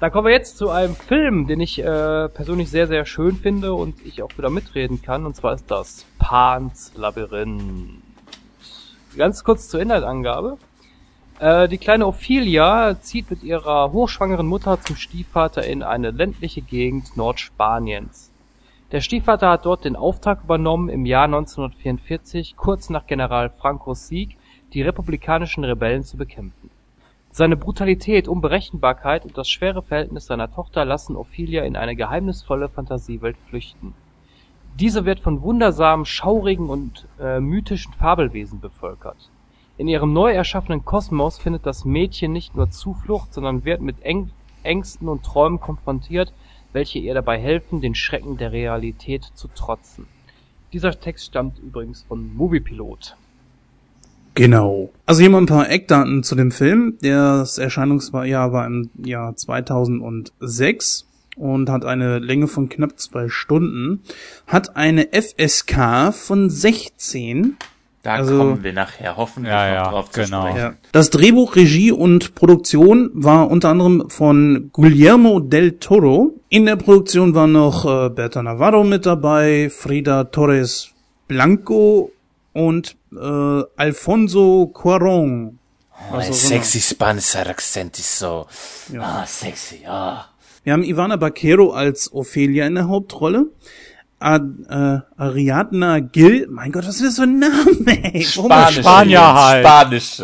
Dann 0.00 0.10
kommen 0.10 0.26
wir 0.26 0.34
jetzt 0.34 0.58
zu 0.58 0.70
einem 0.70 0.96
Film, 0.96 1.46
den 1.46 1.60
ich 1.60 1.78
äh, 1.78 2.28
persönlich 2.30 2.68
sehr, 2.68 2.88
sehr 2.88 3.06
schön 3.06 3.36
finde 3.36 3.74
und 3.74 4.04
ich 4.04 4.24
auch 4.24 4.36
wieder 4.36 4.50
mitreden 4.50 5.02
kann, 5.02 5.24
und 5.24 5.36
zwar 5.36 5.54
ist 5.54 5.70
das 5.70 6.04
Pans 6.18 6.90
Labyrinth. 6.96 8.02
Ganz 9.16 9.44
kurz 9.44 9.68
zur 9.68 9.80
Inhaltangabe. 9.80 10.58
Äh, 11.42 11.68
die 11.68 11.78
kleine 11.78 12.06
Ophelia 12.06 13.00
zieht 13.00 13.28
mit 13.28 13.42
ihrer 13.42 13.90
hochschwangeren 13.90 14.46
Mutter 14.46 14.80
zum 14.80 14.94
Stiefvater 14.94 15.66
in 15.66 15.82
eine 15.82 16.12
ländliche 16.12 16.62
Gegend 16.62 17.16
Nordspaniens. 17.16 18.30
Der 18.92 19.00
Stiefvater 19.00 19.50
hat 19.50 19.66
dort 19.66 19.84
den 19.84 19.96
Auftrag 19.96 20.44
übernommen, 20.44 20.88
im 20.88 21.04
Jahr 21.04 21.24
1944, 21.24 22.54
kurz 22.56 22.90
nach 22.90 23.08
General 23.08 23.50
Francos 23.50 24.06
Sieg, 24.06 24.36
die 24.72 24.82
republikanischen 24.82 25.64
Rebellen 25.64 26.04
zu 26.04 26.16
bekämpfen. 26.16 26.70
Seine 27.32 27.56
Brutalität, 27.56 28.28
Unberechenbarkeit 28.28 29.24
und 29.24 29.36
das 29.36 29.48
schwere 29.48 29.82
Verhältnis 29.82 30.26
seiner 30.26 30.54
Tochter 30.54 30.84
lassen 30.84 31.16
Ophelia 31.16 31.64
in 31.64 31.74
eine 31.74 31.96
geheimnisvolle 31.96 32.68
Fantasiewelt 32.68 33.36
flüchten. 33.36 33.94
Diese 34.78 35.04
wird 35.06 35.18
von 35.18 35.42
wundersamen, 35.42 36.06
schaurigen 36.06 36.70
und 36.70 37.08
äh, 37.18 37.40
mythischen 37.40 37.94
Fabelwesen 37.94 38.60
bevölkert 38.60 39.28
in 39.82 39.88
ihrem 39.88 40.12
neu 40.12 40.30
erschaffenen 40.30 40.84
Kosmos 40.84 41.38
findet 41.38 41.66
das 41.66 41.84
Mädchen 41.84 42.30
nicht 42.30 42.54
nur 42.54 42.70
Zuflucht, 42.70 43.34
sondern 43.34 43.64
wird 43.64 43.80
mit 43.80 43.96
Ängsten 44.62 45.08
und 45.08 45.24
Träumen 45.24 45.58
konfrontiert, 45.58 46.32
welche 46.72 47.00
ihr 47.00 47.14
dabei 47.14 47.36
helfen, 47.40 47.80
den 47.80 47.96
Schrecken 47.96 48.36
der 48.36 48.52
Realität 48.52 49.24
zu 49.34 49.48
trotzen. 49.48 50.06
Dieser 50.72 50.92
Text 51.00 51.26
stammt 51.26 51.58
übrigens 51.58 52.04
von 52.04 52.32
Moviepilot. 52.32 53.16
Genau. 54.36 54.92
Also 55.04 55.20
hier 55.20 55.30
mal 55.30 55.38
ein 55.38 55.46
paar 55.46 55.68
Eckdaten 55.68 56.22
zu 56.22 56.36
dem 56.36 56.52
Film. 56.52 56.96
Das 57.02 57.58
Erscheinungsjahr 57.58 58.52
war 58.52 58.64
im 58.64 58.88
Jahr 59.04 59.34
2006 59.34 61.08
und 61.34 61.68
hat 61.68 61.84
eine 61.84 62.20
Länge 62.20 62.46
von 62.46 62.68
knapp 62.68 63.00
zwei 63.00 63.28
Stunden, 63.28 64.04
hat 64.46 64.76
eine 64.76 65.08
FSK 65.10 66.14
von 66.14 66.50
16 66.50 67.56
da 68.02 68.14
also, 68.14 68.36
kommen 68.36 68.64
wir 68.64 68.72
nachher 68.72 69.16
hoffentlich 69.16 69.52
ja, 69.52 69.68
noch 69.68 69.74
ja, 69.74 69.90
drauf 69.90 70.10
genau. 70.10 70.42
zu 70.42 70.48
sprechen. 70.48 70.58
Ja. 70.58 70.74
Das 70.90 71.10
Drehbuch, 71.10 71.54
Regie 71.54 71.92
und 71.92 72.34
Produktion 72.34 73.10
war 73.14 73.48
unter 73.48 73.68
anderem 73.68 74.10
von 74.10 74.70
Guillermo 74.72 75.38
del 75.38 75.78
Toro. 75.78 76.34
In 76.48 76.66
der 76.66 76.76
Produktion 76.76 77.34
war 77.34 77.46
noch 77.46 77.84
äh, 77.84 78.10
Berta 78.10 78.42
Navarro 78.42 78.82
mit 78.82 79.06
dabei, 79.06 79.70
Frida 79.70 80.24
Torres 80.24 80.90
Blanco 81.28 82.10
und 82.52 82.96
äh, 83.12 83.62
Alfonso 83.76 84.66
Cuaron. 84.66 85.58
Oh, 86.10 86.16
also, 86.16 86.32
sexy 86.32 86.80
Spanish 86.80 87.36
Akzent 87.36 87.98
ist 88.00 88.18
so. 88.18 88.46
Ja. 88.92 89.00
Ah, 89.22 89.26
sexy, 89.26 89.86
ah. 89.86 90.26
Wir 90.64 90.72
haben 90.72 90.82
Ivana 90.82 91.16
Baquero 91.16 91.72
als 91.72 92.12
Ophelia 92.12 92.66
in 92.66 92.74
der 92.74 92.88
Hauptrolle. 92.88 93.46
Ad, 94.22 94.44
äh, 94.68 95.00
Ariadna 95.16 95.98
Gil. 95.98 96.46
Mein 96.48 96.70
Gott, 96.70 96.86
was 96.86 96.96
ist 97.00 97.04
das 97.04 97.16
für 97.16 97.22
ein 97.22 97.38
Name, 97.40 98.04
ey? 98.14 98.22
Spanisch. 98.22 98.78
Spanier 98.78 99.34
halt. 99.34 99.66
Spanisch. 99.66 100.22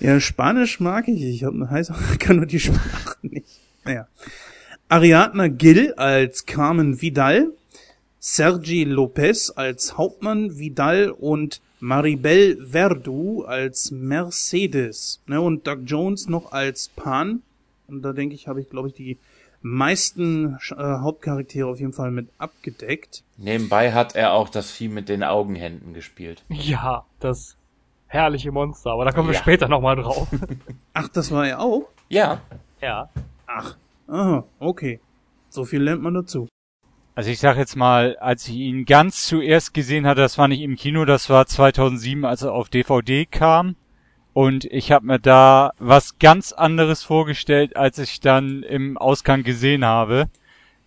ja, 0.00 0.20
Spanisch 0.20 0.80
mag 0.80 1.08
ich. 1.08 1.22
Ich 1.22 1.44
hab, 1.44 1.54
heißt, 1.70 1.92
kann 2.18 2.36
nur 2.36 2.46
die 2.46 2.60
Sprache 2.60 3.16
nicht. 3.22 3.60
Naja. 3.84 4.06
Ariadna 4.88 5.48
Gil 5.48 5.94
als 5.94 6.44
Carmen 6.44 7.00
Vidal. 7.00 7.48
Sergi 8.20 8.84
Lopez 8.84 9.52
als 9.54 9.96
Hauptmann 9.96 10.58
Vidal 10.58 11.10
und 11.10 11.60
Maribel 11.80 12.58
Verdu 12.70 13.44
als 13.44 13.90
Mercedes. 13.90 15.20
Ne, 15.26 15.40
und 15.40 15.66
Doug 15.66 15.80
Jones 15.86 16.28
noch 16.28 16.52
als 16.52 16.90
Pan. 16.96 17.42
Und 17.86 18.02
da 18.02 18.12
denke 18.12 18.34
ich, 18.34 18.48
habe 18.48 18.60
ich, 18.60 18.70
glaube 18.70 18.88
ich, 18.88 18.94
die 18.94 19.18
meisten 19.64 20.58
äh, 20.70 20.74
Hauptcharaktere 20.76 21.66
auf 21.66 21.80
jeden 21.80 21.94
Fall 21.94 22.10
mit 22.10 22.28
abgedeckt. 22.38 23.24
Nebenbei 23.38 23.92
hat 23.92 24.14
er 24.14 24.34
auch 24.34 24.50
das 24.50 24.70
Vieh 24.70 24.88
mit 24.88 25.08
den 25.08 25.24
Augenhänden 25.24 25.94
gespielt. 25.94 26.44
Ja, 26.50 27.06
das 27.18 27.56
herrliche 28.06 28.52
Monster, 28.52 28.90
aber 28.90 29.06
da 29.06 29.12
kommen 29.12 29.28
ja. 29.28 29.34
wir 29.34 29.38
später 29.38 29.66
nochmal 29.66 29.96
drauf. 29.96 30.28
Ach, 30.92 31.08
das 31.08 31.30
war 31.32 31.48
er 31.48 31.60
auch? 31.60 31.88
Ja. 32.10 32.42
Ja. 32.82 33.08
Ach, 33.46 33.76
aha, 34.06 34.44
okay. 34.58 35.00
So 35.48 35.64
viel 35.64 35.82
lernt 35.82 36.02
man 36.02 36.12
dazu. 36.12 36.46
Also 37.14 37.30
ich 37.30 37.38
sag 37.38 37.56
jetzt 37.56 37.76
mal, 37.76 38.16
als 38.18 38.46
ich 38.48 38.56
ihn 38.56 38.84
ganz 38.84 39.26
zuerst 39.26 39.72
gesehen 39.72 40.06
hatte, 40.06 40.20
das 40.20 40.36
war 40.36 40.48
nicht 40.48 40.60
im 40.60 40.76
Kino, 40.76 41.06
das 41.06 41.30
war 41.30 41.46
2007, 41.46 42.24
als 42.24 42.42
er 42.42 42.52
auf 42.52 42.68
DVD 42.68 43.24
kam. 43.24 43.76
Und 44.34 44.64
ich 44.66 44.92
habe 44.92 45.06
mir 45.06 45.20
da 45.20 45.72
was 45.78 46.18
ganz 46.18 46.52
anderes 46.52 47.02
vorgestellt, 47.04 47.76
als 47.76 47.98
ich 47.98 48.20
dann 48.20 48.64
im 48.64 48.98
Ausgang 48.98 49.44
gesehen 49.44 49.84
habe. 49.84 50.28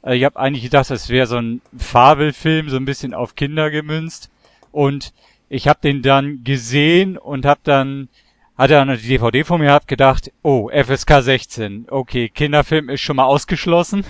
Äh, 0.04 0.18
ich 0.18 0.26
habe 0.26 0.38
eigentlich 0.38 0.66
gedacht, 0.66 0.90
das 0.90 1.10
wäre 1.10 1.28
so 1.28 1.38
ein 1.38 1.62
Fabelfilm, 1.76 2.70
so 2.70 2.76
ein 2.76 2.86
bisschen 2.86 3.14
auf 3.14 3.36
Kinder 3.36 3.72
gemünzt. 3.72 4.30
Und 4.72 5.14
ich 5.50 5.68
habe 5.68 5.80
den 5.82 6.02
dann 6.02 6.44
gesehen 6.44 7.18
und 7.18 7.46
habe 7.46 7.62
dann 7.64 8.10
hatte 8.58 8.74
dann 8.74 8.90
die 8.90 9.08
DVD 9.08 9.44
vor 9.44 9.60
mir, 9.60 9.72
hab 9.72 9.88
gedacht, 9.88 10.32
oh, 10.42 10.70
FSK 10.70 11.22
16, 11.22 11.86
okay, 11.90 12.28
Kinderfilm 12.28 12.90
ist 12.90 13.02
schon 13.02 13.18
mal 13.18 13.26
ausgeschlossen. 13.26 14.04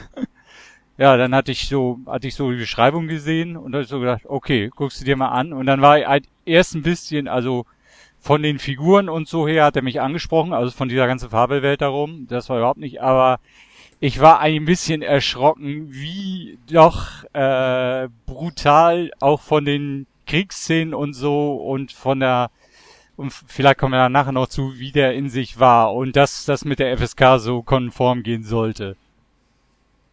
ja, 0.97 1.17
dann 1.17 1.36
hatte 1.36 1.52
ich 1.52 1.67
so, 1.67 2.00
hatte 2.08 2.28
ich 2.28 2.36
so 2.36 2.50
die 2.52 2.58
Beschreibung 2.58 3.08
gesehen 3.08 3.58
und 3.58 3.76
hatte 3.76 3.88
so 3.88 4.00
gedacht, 4.00 4.21
okay, 4.26 4.71
guckst 4.73 5.02
du 5.02 5.06
dir 5.06 5.17
mal 5.17 5.30
an. 5.30 5.52
Und 5.52 5.65
dann 5.65 5.82
war 5.82 6.00
ich 6.00 6.08
halt 6.08 6.26
erst 6.45 6.76
ein 6.76 6.82
bisschen, 6.82 7.28
also 7.28 7.65
von 8.27 8.43
den 8.43 8.59
Figuren 8.59 9.07
und 9.07 9.29
so 9.29 9.47
her 9.47 9.63
hat 9.63 9.77
er 9.77 9.83
mich 9.83 10.01
angesprochen, 10.01 10.51
also 10.51 10.69
von 10.71 10.89
dieser 10.89 11.07
ganzen 11.07 11.29
Fabelwelt 11.29 11.79
darum, 11.79 12.27
das 12.27 12.49
war 12.49 12.57
überhaupt 12.57 12.77
nicht, 12.77 13.01
aber 13.01 13.39
ich 14.01 14.19
war 14.19 14.41
ein 14.41 14.65
bisschen 14.65 15.01
erschrocken, 15.01 15.87
wie 15.93 16.59
doch 16.69 17.23
äh, 17.31 18.09
brutal 18.25 19.11
auch 19.21 19.39
von 19.39 19.63
den 19.63 20.07
Kriegsszenen 20.25 20.93
und 20.93 21.13
so 21.13 21.55
und 21.55 21.93
von 21.93 22.19
der 22.19 22.51
und 23.15 23.31
vielleicht 23.31 23.77
kommen 23.77 23.93
wir 23.93 23.99
dann 23.99 24.11
nachher 24.11 24.33
noch 24.33 24.47
zu, 24.47 24.77
wie 24.77 24.91
der 24.91 25.13
in 25.13 25.29
sich 25.29 25.57
war 25.57 25.93
und 25.93 26.17
dass 26.17 26.43
das 26.43 26.65
mit 26.65 26.79
der 26.79 26.97
FSK 26.97 27.39
so 27.39 27.61
konform 27.61 28.23
gehen 28.23 28.43
sollte. 28.43 28.97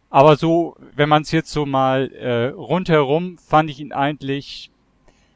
Aber 0.09 0.37
so, 0.37 0.77
wenn 0.95 1.09
man 1.09 1.23
es 1.23 1.31
jetzt 1.31 1.51
so 1.51 1.65
mal 1.65 2.09
äh, 2.13 2.45
rundherum, 2.45 3.37
fand 3.39 3.69
ich 3.69 3.81
ihn 3.81 3.91
eigentlich 3.91 4.71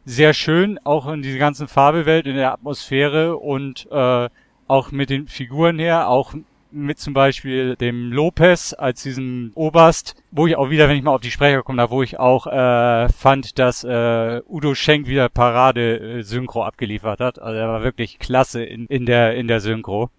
sehr 0.09 0.33
schön, 0.33 0.79
auch 0.83 1.07
in 1.07 1.21
dieser 1.21 1.37
ganzen 1.37 1.67
Fabelwelt, 1.67 2.25
in 2.25 2.35
der 2.35 2.51
Atmosphäre 2.51 3.37
und 3.37 3.87
äh, 3.91 4.29
auch 4.67 4.91
mit 4.91 5.11
den 5.11 5.27
Figuren 5.27 5.77
her, 5.77 6.09
auch 6.09 6.33
mit 6.71 6.99
zum 6.99 7.13
Beispiel 7.13 7.75
dem 7.75 8.11
Lopez 8.11 8.73
als 8.73 9.03
diesem 9.03 9.51
Oberst, 9.53 10.15
wo 10.31 10.47
ich 10.47 10.55
auch 10.55 10.71
wieder, 10.71 10.89
wenn 10.89 10.97
ich 10.97 11.03
mal 11.03 11.13
auf 11.13 11.21
die 11.21 11.31
Sprecher 11.31 11.61
komme, 11.61 11.77
da 11.77 11.91
wo 11.91 12.01
ich 12.01 12.19
auch 12.19 12.47
äh, 12.47 13.09
fand, 13.09 13.59
dass 13.59 13.83
äh, 13.83 14.41
Udo 14.47 14.73
Schenk 14.73 15.07
wieder 15.07 15.29
Parade 15.29 15.99
äh, 15.99 16.21
Synchro 16.23 16.63
abgeliefert 16.63 17.19
hat. 17.19 17.39
Also 17.39 17.59
er 17.59 17.67
war 17.67 17.83
wirklich 17.83 18.17
klasse 18.17 18.63
in, 18.63 18.87
in 18.87 19.05
der 19.05 19.35
in 19.35 19.47
der 19.47 19.59
Synchro. 19.59 20.09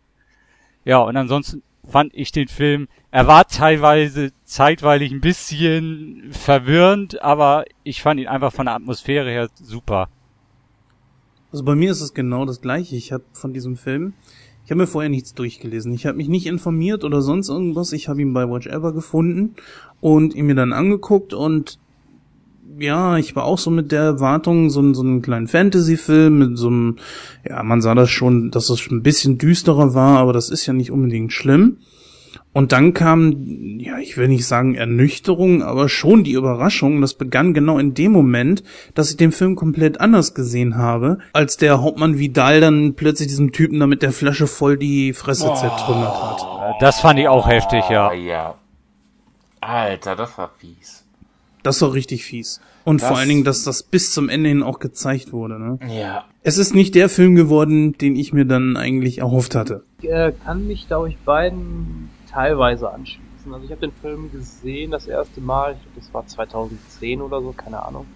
Ja, 0.84 0.98
und 0.98 1.16
ansonsten 1.16 1.62
fand 1.90 2.14
ich 2.14 2.32
den 2.32 2.48
Film, 2.48 2.88
er 3.10 3.26
war 3.26 3.46
teilweise 3.46 4.32
zeitweilig 4.44 5.10
ein 5.10 5.20
bisschen 5.20 6.28
verwirrend, 6.30 7.20
aber 7.22 7.64
ich 7.82 8.02
fand 8.02 8.20
ihn 8.20 8.28
einfach 8.28 8.52
von 8.52 8.66
der 8.66 8.76
Atmosphäre 8.76 9.30
her 9.30 9.48
super. 9.54 10.08
Also 11.52 11.64
bei 11.64 11.74
mir 11.74 11.90
ist 11.90 12.00
es 12.00 12.14
genau 12.14 12.44
das 12.44 12.60
gleiche. 12.60 12.94
Ich 12.94 13.10
habe 13.12 13.24
von 13.32 13.52
diesem 13.52 13.76
Film, 13.76 14.14
ich 14.64 14.70
habe 14.70 14.82
mir 14.82 14.86
vorher 14.86 15.10
nichts 15.10 15.34
durchgelesen. 15.34 15.92
Ich 15.92 16.06
habe 16.06 16.16
mich 16.16 16.28
nicht 16.28 16.46
informiert 16.46 17.02
oder 17.02 17.22
sonst 17.22 17.48
irgendwas. 17.48 17.92
Ich 17.92 18.08
habe 18.08 18.22
ihn 18.22 18.32
bei 18.32 18.48
Watch 18.48 18.68
Ever 18.68 18.92
gefunden 18.92 19.56
und 20.00 20.34
ihn 20.36 20.46
mir 20.46 20.54
dann 20.54 20.72
angeguckt 20.72 21.34
und 21.34 21.79
ja, 22.78 23.18
ich 23.18 23.36
war 23.36 23.44
auch 23.44 23.58
so 23.58 23.70
mit 23.70 23.92
der 23.92 24.02
Erwartung, 24.02 24.70
so, 24.70 24.94
so 24.94 25.02
einen 25.02 25.22
kleinen 25.22 25.48
Fantasy-Film 25.48 26.38
mit 26.38 26.58
so 26.58 26.68
einem, 26.68 26.96
ja, 27.48 27.62
man 27.62 27.82
sah 27.82 27.94
das 27.94 28.10
schon, 28.10 28.50
dass 28.50 28.70
es 28.70 28.90
ein 28.90 29.02
bisschen 29.02 29.38
düsterer 29.38 29.94
war, 29.94 30.18
aber 30.18 30.32
das 30.32 30.50
ist 30.50 30.66
ja 30.66 30.72
nicht 30.72 30.90
unbedingt 30.90 31.32
schlimm. 31.32 31.78
Und 32.52 32.72
dann 32.72 32.94
kam, 32.94 33.78
ja, 33.78 33.98
ich 33.98 34.16
will 34.16 34.26
nicht 34.26 34.44
sagen 34.44 34.74
Ernüchterung, 34.74 35.62
aber 35.62 35.88
schon 35.88 36.24
die 36.24 36.32
Überraschung. 36.32 37.00
Das 37.00 37.14
begann 37.14 37.54
genau 37.54 37.78
in 37.78 37.94
dem 37.94 38.10
Moment, 38.10 38.64
dass 38.94 39.10
ich 39.10 39.16
den 39.16 39.30
Film 39.30 39.54
komplett 39.54 40.00
anders 40.00 40.34
gesehen 40.34 40.76
habe, 40.76 41.18
als 41.32 41.58
der 41.58 41.80
Hauptmann 41.80 42.18
Vidal 42.18 42.60
dann 42.60 42.94
plötzlich 42.94 43.28
diesem 43.28 43.52
Typen 43.52 43.78
da 43.78 43.86
mit 43.86 44.02
der 44.02 44.10
Flasche 44.10 44.48
voll 44.48 44.76
die 44.76 45.12
Fresse 45.12 45.48
oh, 45.48 45.54
zertrümmert 45.54 46.22
hat. 46.22 46.42
Das 46.80 46.98
fand 46.98 47.20
ich 47.20 47.28
auch 47.28 47.46
heftig, 47.46 47.84
ja. 47.88 48.12
Ja. 48.12 48.56
Alter, 49.60 50.16
das 50.16 50.36
war 50.36 50.50
fies. 50.58 50.99
Das 51.62 51.80
war 51.82 51.92
richtig 51.92 52.24
fies. 52.24 52.60
Und 52.84 53.02
Das- 53.02 53.08
vor 53.08 53.18
allen 53.18 53.28
Dingen, 53.28 53.44
dass 53.44 53.64
das 53.64 53.82
bis 53.82 54.12
zum 54.12 54.28
Ende 54.28 54.48
hin 54.48 54.62
auch 54.62 54.78
gezeigt 54.78 55.32
wurde. 55.32 55.58
Ne? 55.58 55.78
Ja. 55.88 56.24
Es 56.42 56.56
ist 56.58 56.74
nicht 56.74 56.94
der 56.94 57.08
Film 57.08 57.34
geworden, 57.34 57.92
den 57.98 58.16
ich 58.16 58.32
mir 58.32 58.46
dann 58.46 58.76
eigentlich 58.76 59.18
erhofft 59.18 59.54
hatte. 59.54 59.84
Ich 60.00 60.08
äh, 60.08 60.32
kann 60.44 60.66
mich 60.66 60.86
da 60.86 60.98
euch 60.98 61.18
beiden 61.18 62.10
teilweise 62.30 62.90
anschließen. 62.90 63.52
Also 63.52 63.64
ich 63.64 63.70
habe 63.70 63.80
den 63.82 63.92
Film 63.92 64.30
gesehen 64.32 64.90
das 64.92 65.06
erste 65.06 65.40
Mal, 65.40 65.72
ich 65.74 65.82
glaube 65.82 65.96
das 66.00 66.14
war 66.14 66.26
2010 66.26 67.20
oder 67.20 67.40
so, 67.42 67.52
keine 67.52 67.84
Ahnung. 67.84 68.06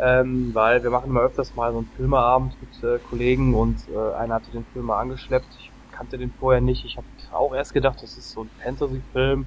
Ähm, 0.00 0.50
weil 0.52 0.82
wir 0.84 0.90
machen 0.90 1.10
immer 1.10 1.22
öfters 1.22 1.56
mal 1.56 1.72
so 1.72 1.78
einen 1.78 1.88
Filmeabend 1.96 2.52
mit 2.60 2.82
äh, 2.88 2.98
Kollegen 3.10 3.54
und 3.54 3.76
äh, 3.92 4.14
einer 4.16 4.34
hatte 4.36 4.50
den 4.52 4.64
Film 4.72 4.86
mal 4.86 5.00
angeschleppt. 5.00 5.48
Ich 5.58 5.70
kannte 5.90 6.18
den 6.18 6.32
vorher 6.38 6.60
nicht. 6.60 6.84
Ich 6.84 6.96
habe 6.96 7.06
auch 7.32 7.52
erst 7.54 7.74
gedacht, 7.74 8.00
das 8.02 8.16
ist 8.16 8.30
so 8.30 8.42
ein 8.42 8.50
Fantasy-Film. 8.62 9.46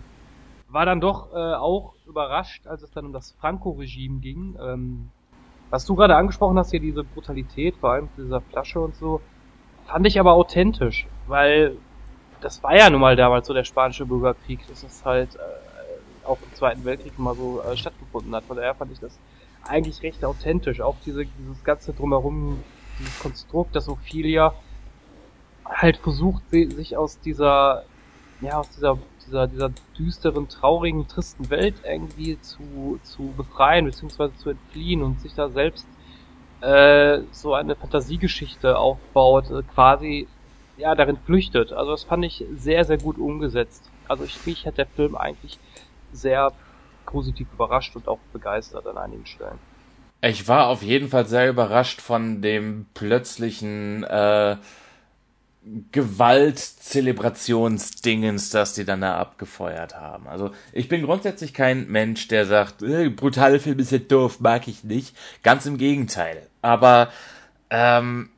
War 0.70 0.86
dann 0.86 1.00
doch 1.00 1.32
äh, 1.34 1.38
auch 1.56 1.94
überrascht, 2.12 2.68
als 2.68 2.84
es 2.84 2.91
dann 2.91 3.05
um 3.07 3.14
das 3.14 3.32
Franco-Regime 3.39 4.20
ging. 4.20 4.55
Ähm, 4.62 5.09
was 5.70 5.86
du 5.86 5.95
gerade 5.95 6.16
angesprochen 6.16 6.57
hast, 6.59 6.72
hier 6.72 6.82
diese 6.82 7.03
Brutalität, 7.03 7.76
vor 7.78 7.91
allem 7.91 8.09
dieser 8.18 8.41
Flasche 8.41 8.80
und 8.80 8.95
so, 8.95 9.22
fand 9.88 10.05
ich 10.05 10.20
aber 10.20 10.34
authentisch, 10.34 11.07
weil 11.28 11.78
das 12.41 12.62
war 12.64 12.76
ja 12.76 12.89
nun 12.89 13.01
mal 13.01 13.16
damals 13.16 13.47
so 13.47 13.53
der 13.53 13.64
spanische 13.64 14.05
Bürgerkrieg, 14.05 14.68
dass 14.68 14.82
das 14.82 15.05
halt 15.05 15.36
äh, 15.36 16.26
auch 16.26 16.41
im 16.41 16.53
Zweiten 16.53 16.84
Weltkrieg 16.84 17.18
mal 17.18 17.36
so 17.36 17.62
äh, 17.62 17.78
stattgefunden 17.78 18.36
hat. 18.36 18.43
Von 18.45 18.57
daher 18.57 18.76
fand 18.76 18.91
ich 18.91 18.99
das 18.99 19.18
eigentlich 19.64 20.01
recht 20.03 20.26
authentisch. 20.26 20.82
Auch 20.82 20.97
diese, 21.05 21.26
dieses 21.26 21.64
ganze 21.64 21.93
drumherum, 21.93 22.64
dieses 22.99 23.20
Konstrukt, 23.20 23.76
dass 23.76 23.88
Ophelia 23.88 24.53
halt 25.66 25.97
versucht, 25.97 26.43
si- 26.49 26.70
sich 26.72 26.97
aus 26.97 27.20
dieser, 27.22 27.84
ja, 28.41 28.59
aus 28.59 28.70
dieser, 28.72 28.97
dieser, 29.32 29.48
dieser 29.48 29.70
düsteren, 29.98 30.50
traurigen, 30.50 31.08
tristen 31.08 31.50
Welt 31.50 31.76
irgendwie 31.86 32.40
zu, 32.42 33.00
zu 33.04 33.34
befreien, 33.38 33.86
beziehungsweise 33.86 34.36
zu 34.36 34.50
entfliehen 34.50 35.02
und 35.02 35.22
sich 35.22 35.34
da 35.34 35.50
selbst 35.50 35.88
äh, 36.60 37.22
so 37.32 37.54
eine 37.54 37.76
Fantasiegeschichte 37.76 38.78
aufbaut, 38.78 39.50
äh, 39.50 39.64
quasi 39.74 40.28
ja 40.78 40.96
darin 40.96 41.18
flüchtet. 41.18 41.72
Also 41.72 41.92
das 41.92 42.04
fand 42.04 42.26
ich 42.26 42.44
sehr, 42.56 42.84
sehr 42.84 42.98
gut 42.98 43.18
umgesetzt. 43.18 43.90
Also 44.08 44.26
ich, 44.26 44.46
mich 44.46 44.66
hat 44.66 44.78
der 44.78 44.88
Film 44.88 45.16
eigentlich 45.16 45.58
sehr 46.12 46.52
positiv 47.06 47.48
überrascht 47.54 47.96
und 47.96 48.08
auch 48.08 48.20
begeistert 48.34 48.86
an 48.86 48.98
einigen 48.98 49.26
Stellen. 49.26 49.60
Ich 50.22 50.48
war 50.48 50.68
auf 50.68 50.84
jeden 50.84 51.08
Fall 51.08 51.26
sehr 51.26 51.50
überrascht 51.50 52.02
von 52.02 52.42
dem 52.42 52.86
plötzlichen 52.94 54.04
äh, 54.04 54.58
Gewaltzelebrationsdingens, 55.91 58.49
das 58.49 58.74
die 58.74 58.84
dann 58.84 59.01
da 59.01 59.18
abgefeuert 59.18 59.95
haben. 59.95 60.28
Also 60.28 60.49
ich 60.74 60.88
bin 60.88 61.03
grundsätzlich 61.03 61.53
kein 61.53 61.88
Mensch, 61.88 62.28
der 62.28 62.47
sagt, 62.47 62.82
äh, 62.82 63.09
brutale 63.09 63.59
Filme 63.59 63.84
ja 63.84 63.99
doof, 63.99 64.39
mag 64.39 64.68
ich 64.68 64.84
nicht. 64.84 65.16
Ganz 65.43 65.68
im 65.68 65.78
Gegenteil. 65.78 66.47
Aber 66.64 67.12
ähm, 67.70 68.32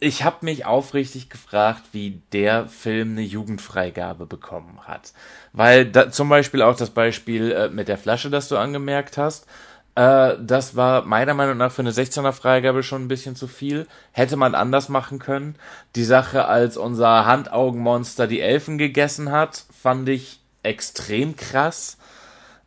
ich 0.00 0.24
habe 0.24 0.46
mich 0.46 0.64
aufrichtig 0.64 1.28
gefragt, 1.28 1.82
wie 1.92 2.22
der 2.32 2.66
Film 2.66 3.10
eine 3.10 3.22
Jugendfreigabe 3.22 4.24
bekommen 4.24 4.80
hat. 4.86 5.12
Weil 5.52 5.84
da, 5.84 6.10
zum 6.10 6.30
Beispiel 6.30 6.62
auch 6.62 6.76
das 6.76 6.90
Beispiel 6.90 7.52
äh, 7.52 7.68
mit 7.68 7.88
der 7.88 7.98
Flasche, 7.98 8.30
das 8.30 8.48
du 8.48 8.56
angemerkt 8.56 9.18
hast, 9.18 9.46
äh, 9.94 10.36
das 10.40 10.76
war 10.76 11.04
meiner 11.04 11.34
Meinung 11.34 11.56
nach 11.56 11.72
für 11.72 11.82
eine 11.82 11.92
16er 11.92 12.32
Freigabe 12.32 12.82
schon 12.82 13.04
ein 13.04 13.08
bisschen 13.08 13.36
zu 13.36 13.46
viel. 13.46 13.86
Hätte 14.12 14.36
man 14.36 14.54
anders 14.54 14.88
machen 14.88 15.18
können. 15.18 15.56
Die 15.96 16.04
Sache, 16.04 16.46
als 16.46 16.76
unser 16.76 17.26
Handaugenmonster 17.26 18.26
die 18.26 18.40
Elfen 18.40 18.78
gegessen 18.78 19.30
hat, 19.30 19.64
fand 19.82 20.08
ich 20.08 20.40
extrem 20.62 21.36
krass. 21.36 21.96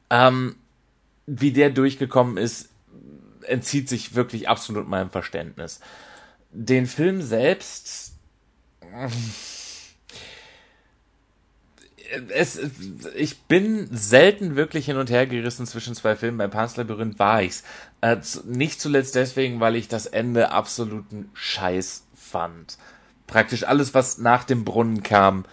Ähm, 0.10 0.56
wie 1.26 1.54
der 1.54 1.70
durchgekommen 1.70 2.38
ist, 2.38 2.70
entzieht 3.44 3.88
sich 3.88 4.16
wirklich 4.16 4.50
absolut 4.50 4.88
meinem 4.88 5.10
Verständnis. 5.10 5.80
Den 6.52 6.86
Film 6.86 7.22
selbst. 7.22 8.14
Es, 12.30 12.60
ich 13.16 13.42
bin 13.44 13.88
selten 13.92 14.56
wirklich 14.56 14.86
hin 14.86 14.98
und 14.98 15.10
her 15.10 15.26
gerissen 15.28 15.66
zwischen 15.66 15.96
zwei 15.96 16.16
Filmen. 16.16 16.38
Bei 16.38 16.48
Pan's 16.48 16.78
Labyrinth 16.78 17.20
war 17.20 17.42
ich's. 17.42 17.64
Äh, 18.02 18.18
nicht 18.46 18.82
zuletzt 18.82 19.16
deswegen, 19.16 19.60
weil 19.60 19.76
ich 19.76 19.88
das 19.88 20.06
Ende 20.06 20.52
absoluten 20.52 21.30
Scheiß 21.34 22.06
fand. 22.16 22.78
Praktisch 23.28 23.64
alles, 23.64 23.94
was 23.94 24.18
nach 24.18 24.44
dem 24.44 24.66
Brunnen 24.66 25.04
kam, 25.04 25.46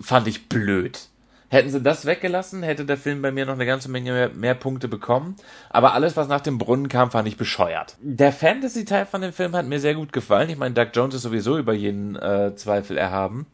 fand 0.00 0.28
ich 0.28 0.48
blöd. 0.48 1.08
Hätten 1.48 1.70
sie 1.70 1.80
das 1.80 2.06
weggelassen, 2.06 2.64
hätte 2.64 2.84
der 2.84 2.96
Film 2.96 3.22
bei 3.22 3.30
mir 3.30 3.46
noch 3.46 3.54
eine 3.54 3.66
ganze 3.66 3.88
Menge 3.88 4.12
mehr, 4.12 4.28
mehr 4.30 4.54
Punkte 4.54 4.88
bekommen. 4.88 5.36
Aber 5.70 5.94
alles, 5.94 6.16
was 6.16 6.26
nach 6.26 6.40
dem 6.40 6.58
Brunnen 6.58 6.88
kam, 6.88 7.12
fand 7.12 7.28
ich 7.28 7.36
bescheuert. 7.36 7.96
Der 8.00 8.32
Fantasy-Teil 8.32 9.06
von 9.06 9.20
dem 9.20 9.32
Film 9.32 9.54
hat 9.54 9.66
mir 9.66 9.78
sehr 9.78 9.94
gut 9.94 10.12
gefallen. 10.12 10.50
Ich 10.50 10.58
meine, 10.58 10.74
Doug 10.74 10.88
Jones 10.92 11.14
ist 11.14 11.22
sowieso 11.22 11.56
über 11.56 11.72
jeden 11.72 12.16
äh, 12.16 12.56
Zweifel 12.56 12.98
erhaben. 12.98 13.46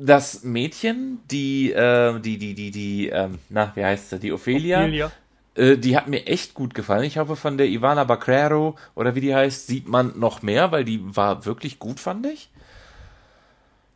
Das 0.00 0.44
Mädchen, 0.44 1.18
die, 1.28 1.72
äh, 1.72 2.20
die, 2.20 2.38
die, 2.38 2.54
die, 2.54 2.70
die, 2.70 3.08
ähm, 3.08 3.38
na, 3.48 3.72
wie 3.74 3.84
heißt 3.84 4.10
sie, 4.10 4.20
die 4.20 4.32
Ophelia, 4.32 4.82
Ophelia. 4.82 5.12
äh, 5.56 5.76
die 5.76 5.96
hat 5.96 6.06
mir 6.06 6.26
echt 6.26 6.54
gut 6.54 6.72
gefallen. 6.74 7.02
Ich 7.02 7.18
hoffe, 7.18 7.34
von 7.34 7.58
der 7.58 7.66
Ivana 7.66 8.04
Bacrero 8.04 8.76
oder 8.94 9.16
wie 9.16 9.20
die 9.20 9.34
heißt, 9.34 9.66
sieht 9.66 9.88
man 9.88 10.16
noch 10.18 10.42
mehr, 10.42 10.70
weil 10.70 10.84
die 10.84 11.00
war 11.16 11.44
wirklich 11.46 11.80
gut, 11.80 11.98
fand 11.98 12.26
ich. 12.26 12.48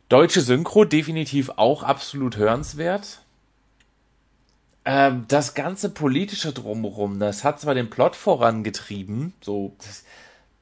Deutsche 0.09 0.41
Synchro 0.41 0.83
definitiv 0.83 1.51
auch 1.55 1.83
absolut 1.83 2.35
hörenswert. 2.35 3.21
Ähm, 4.85 5.23
das 5.29 5.53
ganze 5.53 5.89
politische 5.89 6.51
drumherum, 6.51 7.17
das 7.19 7.45
hat 7.45 7.61
zwar 7.61 7.73
den 7.73 7.89
Plot 7.89 8.17
vorangetrieben, 8.17 9.31
so 9.39 9.73
das, 9.77 10.03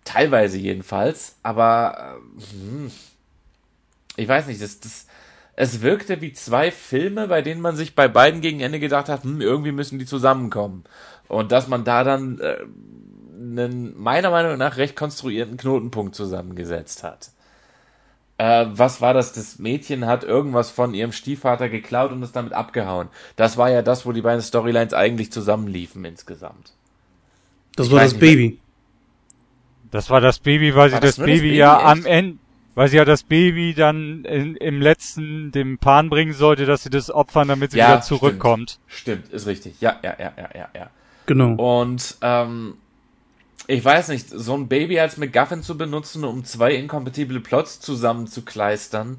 teilweise 0.03 0.59
jedenfalls, 0.59 1.35
aber 1.41 2.19
ähm, 2.21 2.41
hm, 2.51 2.91
ich 4.15 4.27
weiß 4.27 4.47
nicht, 4.47 4.61
das, 4.61 4.79
das, 4.79 5.07
es 5.55 5.81
wirkte 5.81 6.21
wie 6.21 6.33
zwei 6.33 6.71
Filme, 6.71 7.27
bei 7.27 7.41
denen 7.41 7.61
man 7.61 7.75
sich 7.75 7.95
bei 7.95 8.07
beiden 8.07 8.41
gegen 8.41 8.61
Ende 8.61 8.79
gedacht 8.79 9.09
hat, 9.09 9.23
hm, 9.23 9.41
irgendwie 9.41 9.71
müssen 9.71 9.99
die 9.99 10.05
zusammenkommen. 10.05 10.83
Und 11.27 11.51
dass 11.51 11.67
man 11.67 11.83
da 11.83 12.03
dann 12.03 12.39
äh, 12.39 12.57
einen 13.39 13.99
meiner 14.01 14.31
Meinung 14.31 14.57
nach 14.57 14.77
recht 14.77 14.95
konstruierten 14.95 15.57
Knotenpunkt 15.57 16.15
zusammengesetzt 16.15 17.03
hat. 17.03 17.31
Äh, 18.37 18.67
was 18.71 19.01
war 19.01 19.13
das? 19.13 19.33
Das 19.33 19.59
Mädchen 19.59 20.05
hat 20.05 20.23
irgendwas 20.23 20.71
von 20.71 20.93
ihrem 20.93 21.11
Stiefvater 21.11 21.69
geklaut 21.69 22.11
und 22.11 22.23
ist 22.23 22.35
damit 22.35 22.53
abgehauen. 22.53 23.09
Das 23.35 23.57
war 23.57 23.69
ja 23.69 23.81
das, 23.81 24.05
wo 24.05 24.11
die 24.13 24.21
beiden 24.21 24.41
Storylines 24.41 24.93
eigentlich 24.93 25.31
zusammenliefen 25.31 26.05
insgesamt. 26.05 26.73
Das 27.75 27.89
Ich 27.89 27.91
war 27.91 28.01
das 28.01 28.13
nicht 28.13 28.25
mehr. 28.25 28.37
Baby. 28.37 28.59
Das 29.91 30.09
war 30.09 30.21
das 30.21 30.39
Baby, 30.39 30.75
weil 30.75 30.89
sie 30.91 30.95
War 30.95 31.01
das 31.01 31.15
das, 31.15 31.17
das 31.17 31.25
Baby 31.25 31.41
Baby? 31.41 31.55
ja 31.55 31.79
Echt? 31.79 31.85
am 31.85 32.05
Ende, 32.05 32.39
weil 32.75 32.87
sie 32.87 32.97
ja 32.97 33.05
das 33.05 33.23
Baby 33.23 33.73
dann 33.73 34.23
in, 34.25 34.55
im 34.55 34.81
letzten 34.81 35.51
dem 35.51 35.77
Pan 35.77 36.09
bringen 36.09 36.33
sollte, 36.33 36.65
dass 36.65 36.83
sie 36.83 36.89
das 36.89 37.11
opfern, 37.11 37.47
damit 37.47 37.71
sie 37.71 37.77
Ja, 37.77 37.89
wieder 37.89 38.01
zurückkommt. 38.01 38.79
Stimmt, 38.87 39.29
ist 39.29 39.47
richtig. 39.47 39.81
Ja, 39.81 39.97
ja, 40.03 40.15
ja, 40.19 40.33
ja, 40.37 40.49
ja, 40.55 40.69
ja. 40.75 40.89
Genau. 41.25 41.53
Und 41.55 42.17
ähm, 42.21 42.75
ich 43.67 43.83
weiß 43.83 44.09
nicht, 44.09 44.29
so 44.29 44.55
ein 44.55 44.67
Baby 44.67 44.99
als 44.99 45.17
MacGuffin 45.17 45.63
zu 45.63 45.77
benutzen, 45.77 46.23
um 46.25 46.43
zwei 46.45 46.73
inkompatible 46.73 47.39
Plots 47.39 47.79
zusammenzukleistern, 47.79 49.17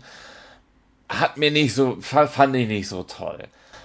hat 1.08 1.36
mir 1.36 1.50
nicht 1.50 1.74
so, 1.74 1.96
fa- 2.00 2.26
fand 2.26 2.56
ich 2.56 2.68
nicht 2.68 2.88
so 2.88 3.02
toll. 3.02 3.38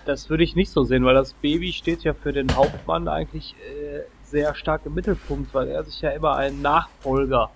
Das 0.05 0.29
würde 0.29 0.43
ich 0.43 0.55
nicht 0.55 0.71
so 0.71 0.83
sehen, 0.83 1.03
weil 1.03 1.15
das 1.15 1.33
Baby 1.33 1.73
steht 1.73 2.03
ja 2.03 2.13
für 2.13 2.31
den 2.31 2.55
Hauptmann 2.55 3.07
eigentlich 3.07 3.55
äh, 3.57 4.01
sehr 4.23 4.55
stark 4.55 4.85
im 4.85 4.93
Mittelpunkt, 4.93 5.53
weil 5.53 5.67
er 5.67 5.83
sich 5.83 5.99
ja 6.01 6.11
immer 6.11 6.35
einen 6.37 6.61
Nachfolger 6.61 7.51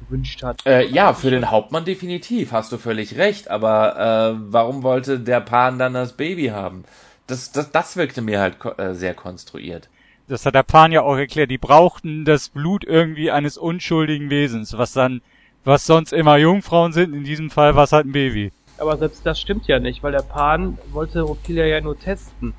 gewünscht 0.00 0.42
hat. 0.42 0.64
Äh, 0.66 0.86
ja, 0.86 1.14
für 1.14 1.30
den 1.30 1.50
Hauptmann 1.50 1.84
definitiv, 1.84 2.52
hast 2.52 2.72
du 2.72 2.78
völlig 2.78 3.16
recht, 3.16 3.50
aber 3.50 4.34
äh, 4.36 4.40
warum 4.52 4.82
wollte 4.82 5.20
der 5.20 5.40
Pan 5.40 5.78
dann 5.78 5.94
das 5.94 6.14
Baby 6.14 6.48
haben? 6.48 6.84
Das, 7.26 7.52
das, 7.52 7.70
das 7.70 7.96
wirkte 7.96 8.22
mir 8.22 8.40
halt 8.40 8.58
ko- 8.58 8.72
äh, 8.76 8.94
sehr 8.94 9.14
konstruiert. 9.14 9.88
Das 10.28 10.46
hat 10.46 10.54
der 10.54 10.62
Pan 10.62 10.92
ja 10.92 11.02
auch 11.02 11.16
erklärt. 11.16 11.50
Die 11.50 11.58
brauchten 11.58 12.24
das 12.24 12.48
Blut 12.48 12.84
irgendwie 12.84 13.30
eines 13.30 13.58
unschuldigen 13.58 14.30
Wesens, 14.30 14.76
was 14.78 14.92
dann, 14.92 15.22
was 15.64 15.86
sonst 15.86 16.12
immer 16.12 16.36
Jungfrauen 16.36 16.92
sind. 16.92 17.14
In 17.14 17.24
diesem 17.24 17.50
Fall 17.50 17.74
war 17.74 17.84
es 17.84 17.92
halt 17.92 18.06
ein 18.06 18.12
Baby. 18.12 18.52
Aber 18.78 18.96
selbst 18.96 19.26
das 19.26 19.40
stimmt 19.40 19.66
ja 19.66 19.78
nicht, 19.78 20.02
weil 20.02 20.12
der 20.12 20.22
Pan 20.22 20.78
wollte 20.92 21.28
Ophelia 21.28 21.66
ja 21.66 21.80
nur 21.80 21.98
testen. 21.98 22.54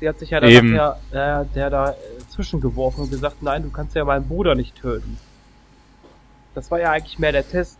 Sie 0.00 0.08
hat 0.08 0.18
sich 0.18 0.30
ja 0.30 0.40
dann 0.40 0.52
nachher 0.52 0.98
äh, 1.12 1.54
der 1.54 1.70
da 1.70 1.90
äh, 1.90 1.94
zwischengeworfen 2.28 3.04
und 3.04 3.10
gesagt, 3.10 3.42
nein, 3.42 3.62
du 3.62 3.70
kannst 3.70 3.94
ja 3.94 4.04
meinen 4.04 4.26
Bruder 4.26 4.54
nicht 4.54 4.74
töten. 4.74 5.16
Das 6.54 6.70
war 6.70 6.80
ja 6.80 6.90
eigentlich 6.90 7.18
mehr 7.18 7.32
der 7.32 7.48
Test. 7.48 7.78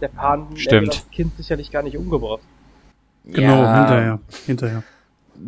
Der 0.00 0.08
Pan 0.08 0.48
hätte 0.48 0.60
Stimmt. 0.60 0.88
das 0.88 1.10
Kind 1.10 1.36
sicherlich 1.36 1.70
gar 1.70 1.82
nicht 1.82 1.96
umgebracht. 1.96 2.42
Genau, 3.24 3.62
Ja, 3.62 3.78
hinterher. 3.78 4.20
Hinterher. 4.46 4.82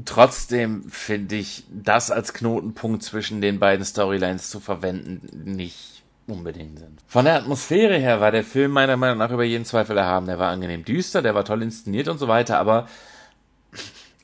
Trotzdem 0.04 0.84
finde 0.88 1.36
ich, 1.36 1.64
das 1.70 2.10
als 2.10 2.32
Knotenpunkt 2.32 3.02
zwischen 3.02 3.40
den 3.40 3.58
beiden 3.58 3.84
Storylines 3.84 4.50
zu 4.50 4.58
verwenden, 4.60 5.54
nicht 5.54 6.02
unbedingt 6.26 6.78
sind. 6.78 7.00
Von 7.06 7.24
der 7.24 7.36
Atmosphäre 7.36 7.96
her 7.98 8.20
war 8.20 8.32
der 8.32 8.42
Film 8.42 8.72
meiner 8.72 8.96
Meinung 8.96 9.18
nach 9.18 9.30
über 9.30 9.44
jeden 9.44 9.64
Zweifel 9.64 9.96
erhaben. 9.96 10.26
Der 10.26 10.38
war 10.38 10.50
angenehm 10.50 10.84
düster, 10.84 11.22
der 11.22 11.34
war 11.34 11.44
toll 11.44 11.62
inszeniert 11.62 12.08
und 12.08 12.18
so 12.18 12.26
weiter, 12.26 12.58
aber 12.58 12.88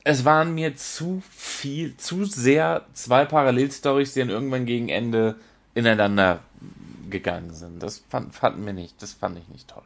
es 0.03 0.25
waren 0.25 0.53
mir 0.53 0.75
zu 0.75 1.23
viel, 1.29 1.95
zu 1.95 2.25
sehr 2.25 2.85
zwei 2.93 3.23
Parallelstories, 3.23 4.13
die 4.13 4.19
dann 4.19 4.29
irgendwann 4.29 4.65
gegen 4.65 4.89
Ende 4.89 5.35
ineinander 5.75 6.39
gegangen 7.13 7.53
sind. 7.53 7.81
Das 7.81 8.03
fand, 8.09 8.35
fanden 8.35 8.65
wir 8.65 8.73
nicht, 8.73 9.01
das 9.01 9.13
fand 9.13 9.39
ich 9.39 9.47
nicht 9.47 9.69
toll. 9.69 9.83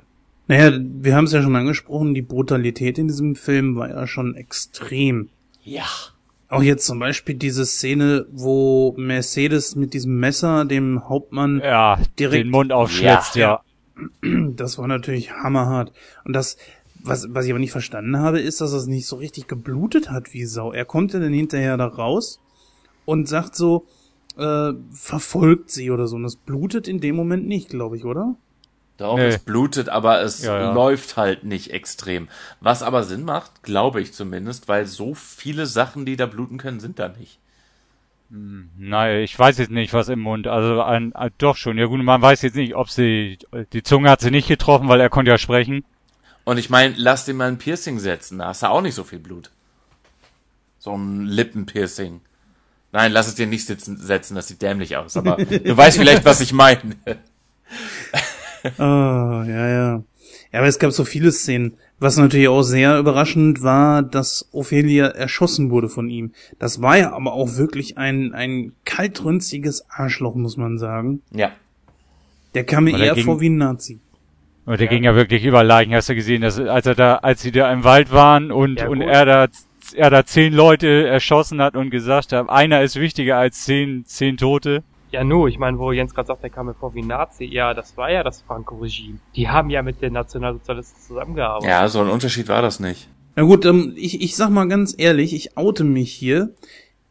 Naja, 0.48 0.80
wir 0.82 1.16
haben 1.16 1.26
es 1.26 1.34
ja 1.34 1.44
schon 1.44 1.56
angesprochen, 1.56 2.16
die 2.16 2.22
Brutalität 2.22 2.98
in 2.98 3.08
diesem 3.08 3.36
Film 3.36 3.76
war 3.76 3.90
ja 3.90 4.08
schon 4.08 4.34
extrem. 4.34 5.30
Ja. 5.64 5.86
Auch 6.50 6.64
jetzt 6.64 6.86
zum 6.86 7.00
Beispiel 7.00 7.36
diese 7.36 7.66
Szene, 7.66 8.26
wo 8.32 8.96
Mercedes 8.98 9.76
mit 9.76 9.94
diesem 9.94 10.18
Messer 10.18 10.64
dem 10.64 11.10
Hauptmann 11.10 11.60
ja, 11.60 12.00
direkt 12.18 12.46
den 12.46 12.52
Mund 12.52 12.72
aufschlitzt, 12.72 13.36
ja. 13.36 13.62
ja. 13.62 13.64
Das 14.54 14.78
war 14.78 14.88
natürlich 14.88 15.32
hammerhart. 15.32 15.92
Und 16.24 16.34
das, 16.34 16.58
was, 17.04 17.28
was 17.34 17.46
ich 17.46 17.52
aber 17.52 17.60
nicht 17.60 17.72
verstanden 17.72 18.18
habe, 18.18 18.40
ist, 18.40 18.62
dass 18.62 18.72
es 18.72 18.86
nicht 18.86 19.08
so 19.08 19.18
richtig 19.18 19.48
geblutet 19.48 20.10
hat 20.10 20.34
wie 20.34 20.46
Sau. 20.46 20.72
Er 20.72 20.86
kommt 20.86 21.14
ja 21.14 21.20
dann 21.20 21.34
hinterher 21.34 21.76
da 21.78 21.88
raus 21.88 22.40
und 23.06 23.28
sagt 23.28 23.56
so, 23.56 23.86
äh, 24.38 24.74
verfolgt 24.92 25.72
sie 25.72 25.92
oder 25.92 26.08
so. 26.08 26.16
Und 26.16 26.24
das 26.24 26.36
blutet 26.36 26.88
in 26.88 27.00
dem 27.00 27.16
Moment 27.16 27.48
nicht, 27.48 27.70
glaube 27.70 27.98
ich, 27.98 28.06
oder? 28.06 28.36
Doch, 28.98 29.18
nee. 29.18 29.28
es 29.28 29.40
blutet, 29.40 29.90
aber 29.90 30.22
es 30.22 30.44
ja, 30.44 30.60
ja. 30.60 30.74
läuft 30.74 31.18
halt 31.18 31.44
nicht 31.44 31.72
extrem. 31.72 32.30
Was 32.62 32.82
aber 32.82 33.04
Sinn 33.04 33.24
macht, 33.24 33.62
glaube 33.62 34.02
ich 34.02 34.14
zumindest, 34.14 34.68
weil 34.68 34.88
so 34.88 35.14
viele 35.14 35.68
Sachen, 35.68 36.06
die 36.06 36.16
da 36.16 36.26
bluten 36.26 36.58
können, 36.58 36.80
sind 36.80 36.98
da 36.98 37.10
nicht. 37.10 37.38
Hm, 38.32 38.70
nein, 38.78 39.22
ich 39.22 39.38
weiß 39.38 39.60
jetzt 39.60 39.72
nicht, 39.72 39.94
was 39.94 40.10
im 40.10 40.20
Mund. 40.20 40.48
Also 40.48 40.82
ein, 40.82 41.16
ein, 41.16 41.32
doch 41.38 41.56
schon. 41.56 41.78
Ja 41.78 41.86
gut, 41.86 42.02
man 42.02 42.22
weiß 42.22 42.42
jetzt 42.42 42.56
nicht, 42.56 42.76
ob 42.76 42.90
sie 42.90 43.38
die 43.72 43.84
Zunge 43.84 44.10
hat 44.10 44.22
sie 44.22 44.32
nicht 44.32 44.48
getroffen, 44.48 44.90
weil 44.90 45.00
er 45.00 45.10
konnte 45.10 45.32
ja 45.32 45.38
sprechen. 45.38 45.86
Und 46.44 46.58
ich 46.58 46.70
meine, 46.70 46.96
lass 46.98 47.26
dir 47.26 47.34
mal 47.34 47.50
ein 47.50 47.58
Piercing 47.58 48.00
setzen, 48.00 48.40
da 48.40 48.48
hast 48.48 48.64
du 48.64 48.68
auch 48.68 48.82
nicht 48.82 48.96
so 48.96 49.04
viel 49.04 49.20
Blut. 49.20 49.52
So 50.80 50.96
ein 50.96 51.26
Lippenpiercing. 51.26 52.22
Nein, 52.92 53.12
lass 53.12 53.28
es 53.28 53.36
dir 53.36 53.48
nicht 53.48 53.66
sitzen, 53.66 53.98
setzen, 53.98 54.36
das 54.36 54.48
sieht 54.48 54.62
dämlich 54.62 54.96
aus, 54.96 55.18
aber 55.18 55.38
du 55.38 55.78
weißt 55.78 55.98
vielleicht, 55.98 56.26
was 56.26 56.42
ich 56.42 56.54
meine. 56.54 56.96
oh, 58.64 58.80
ja, 58.80 59.68
ja. 59.68 60.04
Ja, 60.54 60.60
aber 60.60 60.68
es 60.68 60.80
gab 60.80 60.92
so 60.92 61.04
viele 61.04 61.32
Szenen. 61.32 61.74
Was 62.00 62.18
natürlich 62.18 62.48
auch 62.48 62.62
sehr 62.62 63.00
überraschend 63.00 63.64
war, 63.64 64.04
dass 64.04 64.48
Ophelia 64.52 65.08
erschossen 65.08 65.72
wurde 65.72 65.90
von 65.90 66.10
ihm. 66.10 66.32
Das 66.60 66.82
war 66.82 66.98
ja 66.98 67.12
aber 67.12 67.34
auch 67.34 67.58
wirklich 67.58 67.98
ein, 67.98 68.34
ein 68.34 68.74
kaltrünstiges 68.86 69.90
Arschloch, 69.90 70.36
muss 70.36 70.58
man 70.58 70.78
sagen. 70.78 71.22
Ja. 71.32 71.52
Der 72.54 72.66
kam 72.66 72.86
mir 72.86 72.98
eher 72.98 73.16
ging, 73.16 73.26
vor 73.26 73.42
wie 73.42 73.50
ein 73.50 73.58
Nazi. 73.58 74.00
Und 74.66 74.80
der 74.80 74.86
ja. 74.86 74.92
ging 74.92 75.04
ja 75.04 75.16
wirklich 75.16 75.44
über 75.44 75.64
Leichen, 75.64 75.94
hast 75.96 76.10
du 76.10 76.16
gesehen, 76.16 76.42
dass, 76.42 76.60
als 76.60 76.86
er 76.86 76.96
da, 76.96 77.16
als 77.16 77.42
sie 77.42 77.52
da 77.52 77.72
im 77.72 77.84
Wald 77.84 78.12
waren 78.12 78.52
und, 78.52 78.80
ja, 78.80 78.88
und 78.88 79.02
er 79.02 79.26
da, 79.26 79.48
er 79.94 80.10
da 80.10 80.26
zehn 80.26 80.54
Leute 80.54 81.08
erschossen 81.08 81.62
hat 81.62 81.76
und 81.76 81.90
gesagt 81.90 82.34
hat, 82.34 82.50
einer 82.50 82.82
ist 82.82 82.96
wichtiger 82.96 83.38
als 83.38 83.64
zehn, 83.66 84.06
zehn 84.06 84.38
Tote. 84.38 84.84
Ja, 85.12 85.24
nur, 85.24 85.48
ich 85.48 85.58
meine, 85.58 85.80
wo 85.80 85.92
Jens 85.92 86.14
gerade 86.14 86.28
sagt, 86.28 86.44
der 86.44 86.50
kam 86.50 86.66
mir 86.66 86.74
vor 86.74 86.94
wie 86.94 87.02
Nazi. 87.02 87.46
Ja, 87.46 87.74
das 87.74 87.96
war 87.96 88.12
ja 88.12 88.24
das 88.24 88.42
Franco-Regime. 88.42 89.20
Die 89.36 89.48
haben 89.48 89.70
ja 89.70 89.82
mit 89.82 90.02
den 90.02 90.14
Nationalsozialisten 90.14 91.02
zusammengearbeitet. 91.02 91.70
Ja, 91.70 91.88
so 91.88 92.02
ein 92.02 92.10
Unterschied 92.10 92.50
war 92.50 92.62
das 92.62 92.80
nicht. 92.80 93.08
Na 93.36 93.44
gut, 93.44 93.66
ähm, 93.66 93.94
ich, 93.96 94.22
ich 94.22 94.36
sag 94.36 94.50
mal 94.50 94.68
ganz 94.68 94.96
ehrlich, 94.98 95.34
ich 95.34 95.58
oute 95.58 95.84
mich 95.84 96.12
hier. 96.12 96.50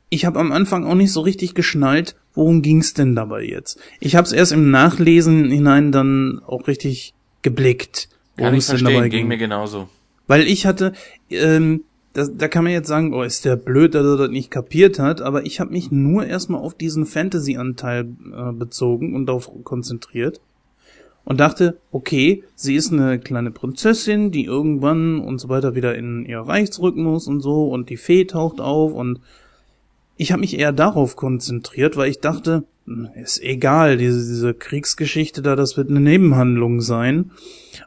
Ich 0.09 0.25
habe 0.25 0.39
am 0.39 0.53
Anfang 0.53 0.85
auch 0.85 0.95
nicht 0.95 1.13
so 1.13 1.21
richtig 1.21 1.55
geschnallt, 1.55 2.17
worum 2.35 2.63
ging's 2.63 2.95
denn 2.95 3.15
dabei 3.15 3.43
jetzt. 3.43 3.81
Ich 3.99 4.15
habe 4.15 4.27
es 4.27 4.33
erst 4.33 4.53
im 4.53 4.71
Nachlesen 4.71 5.51
hinein 5.51 5.91
dann 5.91 6.41
auch 6.47 6.69
richtig 6.69 7.15
geblickt, 7.43 8.09
worum 8.37 8.55
es 8.55 8.67
denn 8.67 8.85
dabei 8.85 9.09
ging. 9.09 9.11
ging 9.11 9.29
mir 9.29 9.39
genauso. 9.39 9.89
Weil 10.27 10.43
ich 10.43 10.67
hatte, 10.67 10.93
ähm, 11.31 11.83
das, 12.17 12.35
da 12.35 12.49
kann 12.49 12.65
man 12.65 12.73
jetzt 12.73 12.89
sagen, 12.89 13.13
oh, 13.13 13.23
ist 13.23 13.45
der 13.45 13.57
blöd, 13.57 13.95
dass 13.95 14.07
er 14.07 14.17
das 14.17 14.31
nicht 14.31 14.51
kapiert 14.51 14.99
hat, 14.99 15.21
aber 15.21 15.45
ich 15.45 15.61
habe 15.61 15.73
mich 15.73 15.91
nur 15.91 16.25
erstmal 16.25 16.63
auf 16.63 16.75
diesen 16.75 17.05
Fantasy-Anteil 17.05 18.09
äh, 18.35 18.53
bezogen 18.53 19.15
und 19.15 19.27
darauf 19.27 19.51
konzentriert 19.65 20.41
und 21.25 21.41
dachte, 21.41 21.77
okay, 21.91 22.43
sie 22.55 22.75
ist 22.75 22.91
eine 22.91 23.19
kleine 23.19 23.51
Prinzessin, 23.51 24.31
die 24.31 24.45
irgendwann 24.45 25.21
und 25.21 25.39
so 25.39 25.51
weiter 25.51 25.75
wieder 25.75 25.95
in 25.95 26.25
ihr 26.25 26.41
Reich 26.41 26.73
zurück 26.73 26.97
muss 26.97 27.27
und 27.27 27.41
so 27.41 27.69
und 27.69 27.91
die 27.91 27.99
Fee 27.99 28.25
taucht 28.25 28.61
auf 28.61 28.95
und 28.95 29.21
ich 30.17 30.33
habe 30.33 30.41
mich 30.41 30.59
eher 30.59 30.73
darauf 30.73 31.17
konzentriert, 31.17 31.99
weil 31.99 32.09
ich 32.09 32.21
dachte, 32.21 32.65
hm, 32.87 33.09
ist 33.15 33.43
egal, 33.43 33.99
diese, 33.99 34.21
diese 34.21 34.55
Kriegsgeschichte 34.55 35.43
da, 35.43 35.55
das 35.55 35.77
wird 35.77 35.91
eine 35.91 36.01
Nebenhandlung 36.01 36.81
sein. 36.81 37.33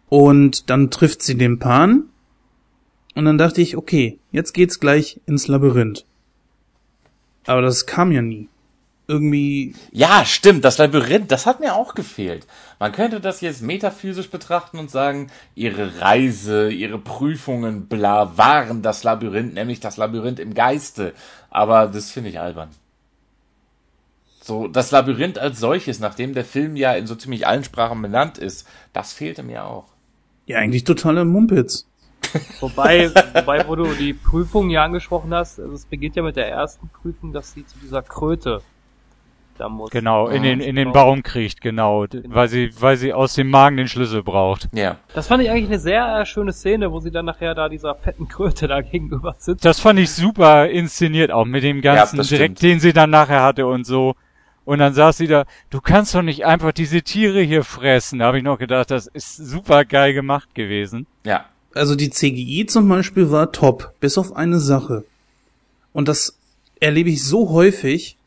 Und 0.07 0.69
dann 0.69 0.91
trifft 0.91 1.23
sie 1.23 1.35
den 1.35 1.57
Pan 1.57 2.08
und 3.19 3.25
dann 3.25 3.37
dachte 3.37 3.61
ich, 3.61 3.75
okay, 3.75 4.17
jetzt 4.31 4.53
geht's 4.53 4.79
gleich 4.79 5.19
ins 5.25 5.49
Labyrinth. 5.49 6.05
Aber 7.45 7.61
das 7.61 7.85
kam 7.85 8.13
ja 8.13 8.21
nie. 8.21 8.47
Irgendwie. 9.09 9.75
Ja, 9.91 10.23
stimmt, 10.23 10.63
das 10.63 10.77
Labyrinth, 10.77 11.29
das 11.29 11.45
hat 11.45 11.59
mir 11.59 11.75
auch 11.75 11.95
gefehlt. 11.95 12.47
Man 12.79 12.93
könnte 12.93 13.19
das 13.19 13.41
jetzt 13.41 13.61
metaphysisch 13.61 14.29
betrachten 14.29 14.79
und 14.79 14.89
sagen, 14.89 15.31
ihre 15.53 15.99
Reise, 15.99 16.71
ihre 16.71 16.97
Prüfungen, 16.97 17.87
bla, 17.87 18.37
waren 18.37 18.81
das 18.83 19.03
Labyrinth, 19.03 19.53
nämlich 19.53 19.81
das 19.81 19.97
Labyrinth 19.97 20.39
im 20.39 20.53
Geiste. 20.53 21.11
Aber 21.49 21.87
das 21.87 22.11
finde 22.11 22.29
ich 22.29 22.39
albern. 22.39 22.69
So, 24.39 24.69
das 24.69 24.91
Labyrinth 24.91 25.39
als 25.39 25.59
solches, 25.59 25.99
nachdem 25.99 26.33
der 26.33 26.45
Film 26.45 26.77
ja 26.77 26.93
in 26.93 27.05
so 27.05 27.15
ziemlich 27.15 27.45
allen 27.45 27.65
Sprachen 27.65 28.01
benannt 28.01 28.37
ist, 28.37 28.65
das 28.93 29.11
fehlte 29.11 29.43
mir 29.43 29.65
auch. 29.65 29.87
Ja, 30.45 30.59
eigentlich 30.59 30.85
totaler 30.85 31.25
Mumpitz. 31.25 31.88
Wobei, 32.59 33.09
wobei, 33.33 33.67
wo 33.67 33.75
du 33.75 33.85
die 33.93 34.13
Prüfung 34.13 34.69
ja 34.69 34.83
angesprochen 34.83 35.33
hast, 35.33 35.59
also 35.59 35.73
es 35.73 35.85
beginnt 35.85 36.15
ja 36.15 36.23
mit 36.23 36.35
der 36.35 36.49
ersten 36.49 36.89
Prüfung, 36.89 37.33
dass 37.33 37.53
sie 37.53 37.65
zu 37.65 37.77
dieser 37.79 38.01
Kröte 38.01 38.61
da 39.59 39.69
muss. 39.69 39.91
Genau, 39.91 40.27
in 40.27 40.43
den, 40.43 40.59
in 40.61 40.75
den 40.75 40.91
Baum 40.91 41.21
kriegt, 41.23 41.61
genau, 41.61 42.05
weil 42.25 42.47
sie, 42.47 42.71
weil 42.79 42.97
sie 42.97 43.13
aus 43.13 43.33
dem 43.35 43.49
Magen 43.49 43.77
den 43.77 43.87
Schlüssel 43.87 44.23
braucht. 44.23 44.69
Ja. 44.73 44.97
Das 45.13 45.27
fand 45.27 45.43
ich 45.43 45.49
eigentlich 45.49 45.67
eine 45.67 45.79
sehr 45.79 46.25
schöne 46.25 46.53
Szene, 46.53 46.91
wo 46.91 46.99
sie 46.99 47.11
dann 47.11 47.25
nachher 47.25 47.55
da 47.55 47.69
dieser 47.69 47.95
fetten 47.95 48.27
Kröte 48.27 48.67
da 48.67 48.81
gegenüber 48.81 49.35
sitzt. 49.37 49.65
Das 49.65 49.79
fand 49.79 49.99
ich 49.99 50.11
super 50.11 50.67
inszeniert 50.69 51.31
auch 51.31 51.45
mit 51.45 51.63
dem 51.63 51.81
ganzen 51.81 52.17
ja, 52.17 52.23
Direkt, 52.23 52.61
den 52.61 52.79
sie 52.79 52.93
dann 52.93 53.09
nachher 53.09 53.43
hatte 53.43 53.67
und 53.67 53.85
so. 53.85 54.15
Und 54.65 54.79
dann 54.79 54.93
saß 54.93 55.17
sie 55.17 55.27
da, 55.27 55.45
du 55.71 55.81
kannst 55.81 56.13
doch 56.13 56.21
nicht 56.21 56.45
einfach 56.45 56.71
diese 56.71 57.01
Tiere 57.01 57.41
hier 57.41 57.63
fressen. 57.63 58.19
Da 58.19 58.25
habe 58.25 58.37
ich 58.37 58.43
noch 58.43 58.59
gedacht, 58.59 58.91
das 58.91 59.07
ist 59.07 59.35
super 59.35 59.83
geil 59.83 60.13
gemacht 60.13 60.53
gewesen. 60.53 61.07
Ja, 61.25 61.45
also 61.79 61.95
die 61.95 62.09
CGI 62.09 62.65
zum 62.67 62.87
Beispiel 62.89 63.31
war 63.31 63.51
top, 63.51 63.93
bis 63.99 64.17
auf 64.17 64.35
eine 64.35 64.59
Sache. 64.59 65.05
Und 65.93 66.07
das 66.07 66.37
erlebe 66.79 67.09
ich 67.09 67.23
so 67.23 67.49
häufig. 67.49 68.17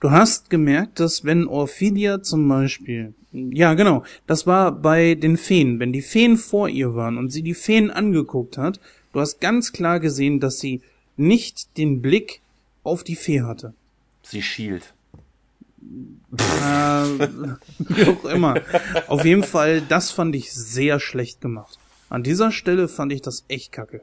Du 0.00 0.10
hast 0.10 0.50
gemerkt, 0.50 1.00
dass 1.00 1.24
wenn 1.24 1.46
Orphelia 1.46 2.22
zum 2.22 2.48
Beispiel, 2.48 3.14
ja 3.32 3.74
genau, 3.74 4.04
das 4.26 4.46
war 4.46 4.72
bei 4.72 5.14
den 5.14 5.36
Feen, 5.36 5.80
wenn 5.80 5.92
die 5.92 6.02
Feen 6.02 6.36
vor 6.36 6.68
ihr 6.68 6.94
waren 6.94 7.18
und 7.18 7.30
sie 7.30 7.42
die 7.42 7.54
Feen 7.54 7.90
angeguckt 7.90 8.58
hat, 8.58 8.80
du 9.12 9.20
hast 9.20 9.40
ganz 9.40 9.72
klar 9.72 10.00
gesehen, 10.00 10.40
dass 10.40 10.58
sie 10.58 10.82
nicht 11.16 11.76
den 11.78 12.02
Blick 12.02 12.40
auf 12.82 13.04
die 13.04 13.16
Fee 13.16 13.42
hatte. 13.42 13.74
Sie 14.22 14.42
schielt. 14.42 14.92
Äh, 16.36 17.28
wie 17.78 18.04
auch 18.04 18.24
immer. 18.24 18.60
Auf 19.06 19.24
jeden 19.24 19.44
Fall, 19.44 19.80
das 19.80 20.10
fand 20.10 20.34
ich 20.34 20.52
sehr 20.52 21.00
schlecht 21.00 21.40
gemacht. 21.40 21.78
An 22.08 22.22
dieser 22.22 22.52
Stelle 22.52 22.88
fand 22.88 23.12
ich 23.12 23.22
das 23.22 23.44
echt 23.48 23.72
kacke. 23.72 24.02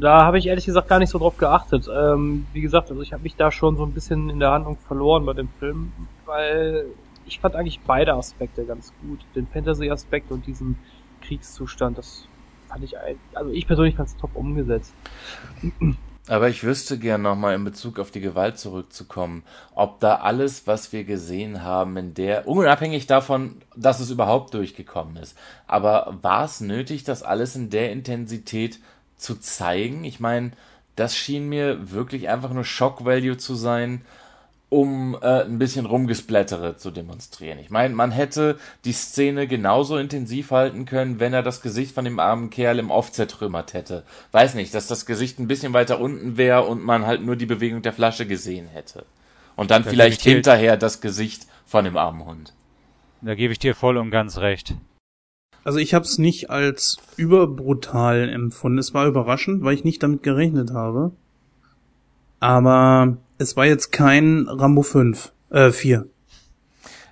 Da 0.00 0.24
habe 0.24 0.38
ich 0.38 0.46
ehrlich 0.46 0.64
gesagt 0.64 0.88
gar 0.88 0.98
nicht 0.98 1.10
so 1.10 1.18
drauf 1.18 1.36
geachtet. 1.36 1.88
Ähm, 1.92 2.46
wie 2.52 2.62
gesagt, 2.62 2.90
also 2.90 3.02
ich 3.02 3.12
habe 3.12 3.22
mich 3.24 3.36
da 3.36 3.50
schon 3.50 3.76
so 3.76 3.84
ein 3.84 3.92
bisschen 3.92 4.30
in 4.30 4.40
der 4.40 4.52
Handlung 4.52 4.78
verloren 4.78 5.26
bei 5.26 5.34
dem 5.34 5.48
Film, 5.48 5.92
weil 6.24 6.86
ich 7.26 7.40
fand 7.40 7.56
eigentlich 7.56 7.80
beide 7.80 8.14
Aspekte 8.14 8.64
ganz 8.64 8.92
gut. 9.02 9.20
Den 9.34 9.46
Fantasy-Aspekt 9.46 10.30
und 10.30 10.46
diesen 10.46 10.78
Kriegszustand, 11.20 11.98
das 11.98 12.26
fand 12.68 12.84
ich, 12.84 12.94
also 13.34 13.50
ich 13.50 13.66
persönlich 13.66 13.96
fand 13.96 14.08
es 14.08 14.16
top 14.16 14.34
umgesetzt. 14.34 14.94
Aber 16.30 16.48
ich 16.48 16.62
wüsste 16.62 16.96
gern 16.96 17.22
nochmal 17.22 17.56
in 17.56 17.64
Bezug 17.64 17.98
auf 17.98 18.12
die 18.12 18.20
Gewalt 18.20 18.56
zurückzukommen, 18.56 19.42
ob 19.74 19.98
da 19.98 20.14
alles, 20.18 20.64
was 20.64 20.92
wir 20.92 21.02
gesehen 21.02 21.64
haben, 21.64 21.96
in 21.96 22.14
der, 22.14 22.46
unabhängig 22.46 23.08
davon, 23.08 23.56
dass 23.74 23.98
es 23.98 24.10
überhaupt 24.10 24.54
durchgekommen 24.54 25.16
ist, 25.16 25.36
aber 25.66 26.16
war 26.22 26.44
es 26.44 26.60
nötig, 26.60 27.02
das 27.02 27.24
alles 27.24 27.56
in 27.56 27.68
der 27.68 27.90
Intensität 27.90 28.78
zu 29.16 29.40
zeigen? 29.40 30.04
Ich 30.04 30.20
meine, 30.20 30.52
das 30.94 31.16
schien 31.16 31.48
mir 31.48 31.90
wirklich 31.90 32.28
einfach 32.28 32.52
nur 32.52 32.64
Shock 32.64 33.04
Value 33.04 33.36
zu 33.36 33.56
sein, 33.56 34.02
um 34.70 35.18
äh, 35.20 35.42
ein 35.42 35.58
bisschen 35.58 35.84
Rumgesplättere 35.84 36.76
zu 36.76 36.92
demonstrieren. 36.92 37.58
Ich 37.58 37.70
meine, 37.70 37.92
man 37.94 38.12
hätte 38.12 38.56
die 38.84 38.92
Szene 38.92 39.48
genauso 39.48 39.98
intensiv 39.98 40.52
halten 40.52 40.86
können, 40.86 41.18
wenn 41.18 41.34
er 41.34 41.42
das 41.42 41.60
Gesicht 41.60 41.92
von 41.92 42.04
dem 42.04 42.20
armen 42.20 42.50
Kerl 42.50 42.78
im 42.78 42.90
Off 42.90 43.10
zertrümmert 43.10 43.74
hätte. 43.74 44.04
Weiß 44.30 44.54
nicht, 44.54 44.72
dass 44.72 44.86
das 44.86 45.06
Gesicht 45.06 45.40
ein 45.40 45.48
bisschen 45.48 45.72
weiter 45.72 46.00
unten 46.00 46.36
wäre 46.36 46.62
und 46.62 46.84
man 46.84 47.04
halt 47.04 47.20
nur 47.22 47.34
die 47.34 47.46
Bewegung 47.46 47.82
der 47.82 47.92
Flasche 47.92 48.26
gesehen 48.26 48.68
hätte. 48.68 49.04
Und 49.56 49.72
dann 49.72 49.82
da 49.82 49.90
vielleicht 49.90 50.22
hinterher 50.22 50.76
das 50.76 51.00
Gesicht 51.00 51.48
von 51.66 51.84
dem 51.84 51.96
armen 51.96 52.24
Hund. 52.24 52.54
Da 53.22 53.34
gebe 53.34 53.52
ich 53.52 53.58
dir 53.58 53.74
voll 53.74 53.96
und 53.96 54.10
ganz 54.10 54.38
recht. 54.38 54.74
Also 55.64 55.78
ich 55.80 55.94
habe 55.94 56.04
es 56.04 56.16
nicht 56.16 56.48
als 56.48 56.98
überbrutal 57.16 58.28
empfunden. 58.28 58.78
Es 58.78 58.94
war 58.94 59.06
überraschend, 59.06 59.62
weil 59.64 59.74
ich 59.74 59.84
nicht 59.84 60.02
damit 60.02 60.22
gerechnet 60.22 60.72
habe. 60.72 61.10
Aber 62.38 63.18
es 63.40 63.56
war 63.56 63.64
jetzt 63.64 63.90
kein 63.90 64.46
Rambo 64.48 64.82
5, 64.82 65.32
äh 65.50 65.70
4. 65.70 66.06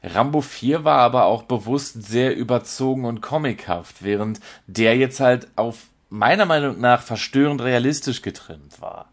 Rambo 0.03 0.43
4 0.43 0.85
war 0.85 0.99
aber 0.99 1.25
auch 1.25 1.45
bewusst 1.45 2.07
sehr 2.07 2.37
überzogen 2.37 3.07
und 3.07 3.23
comichaft, 3.23 3.97
während 4.03 4.39
der 4.67 4.97
jetzt 4.97 5.21
halt 5.21 5.49
auf 5.57 5.87
meiner 6.11 6.45
Meinung 6.45 6.81
nach 6.81 7.03
verstörend 7.03 7.63
realistisch 7.63 8.21
getrimmt 8.21 8.81
war. 8.81 9.11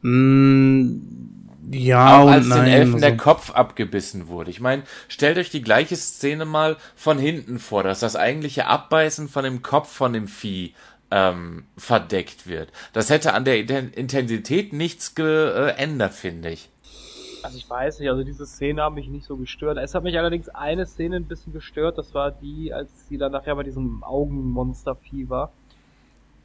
Mm, 0.00 0.98
ja, 1.72 2.20
auch 2.20 2.30
als 2.30 2.44
und 2.44 2.50
den 2.52 2.58
nein, 2.60 2.72
Elfen 2.72 2.94
also, 2.94 3.06
der 3.06 3.16
Kopf 3.16 3.50
abgebissen 3.50 4.28
wurde. 4.28 4.50
Ich 4.50 4.60
meine, 4.60 4.84
stellt 5.08 5.38
euch 5.38 5.50
die 5.50 5.62
gleiche 5.62 5.96
Szene 5.96 6.44
mal 6.44 6.76
von 6.94 7.18
hinten 7.18 7.58
vor, 7.58 7.82
dass 7.82 7.98
das 7.98 8.14
eigentliche 8.14 8.68
Abbeißen 8.68 9.28
von 9.28 9.42
dem 9.42 9.62
Kopf 9.62 9.92
von 9.92 10.12
dem 10.12 10.28
Vieh 10.28 10.72
ähm, 11.10 11.64
verdeckt 11.76 12.46
wird. 12.46 12.72
Das 12.92 13.10
hätte 13.10 13.34
an 13.34 13.44
der 13.44 13.58
Intensität 13.58 14.72
nichts 14.72 15.14
geändert, 15.14 16.14
finde 16.14 16.50
ich. 16.50 16.68
Also 17.42 17.58
ich 17.58 17.70
weiß 17.70 18.00
nicht, 18.00 18.08
also 18.10 18.24
diese 18.24 18.44
Szene 18.44 18.82
hat 18.82 18.92
mich 18.94 19.08
nicht 19.08 19.24
so 19.24 19.36
gestört. 19.36 19.78
Es 19.78 19.94
hat 19.94 20.02
mich 20.02 20.18
allerdings 20.18 20.48
eine 20.48 20.84
Szene 20.84 21.16
ein 21.16 21.26
bisschen 21.26 21.52
gestört, 21.52 21.96
das 21.96 22.12
war 22.12 22.32
die, 22.32 22.72
als 22.72 23.08
sie 23.08 23.18
dann 23.18 23.30
nachher 23.32 23.54
bei 23.54 23.62
diesem 23.62 24.02
Augenmonstervieh 24.02 25.28
war. 25.28 25.52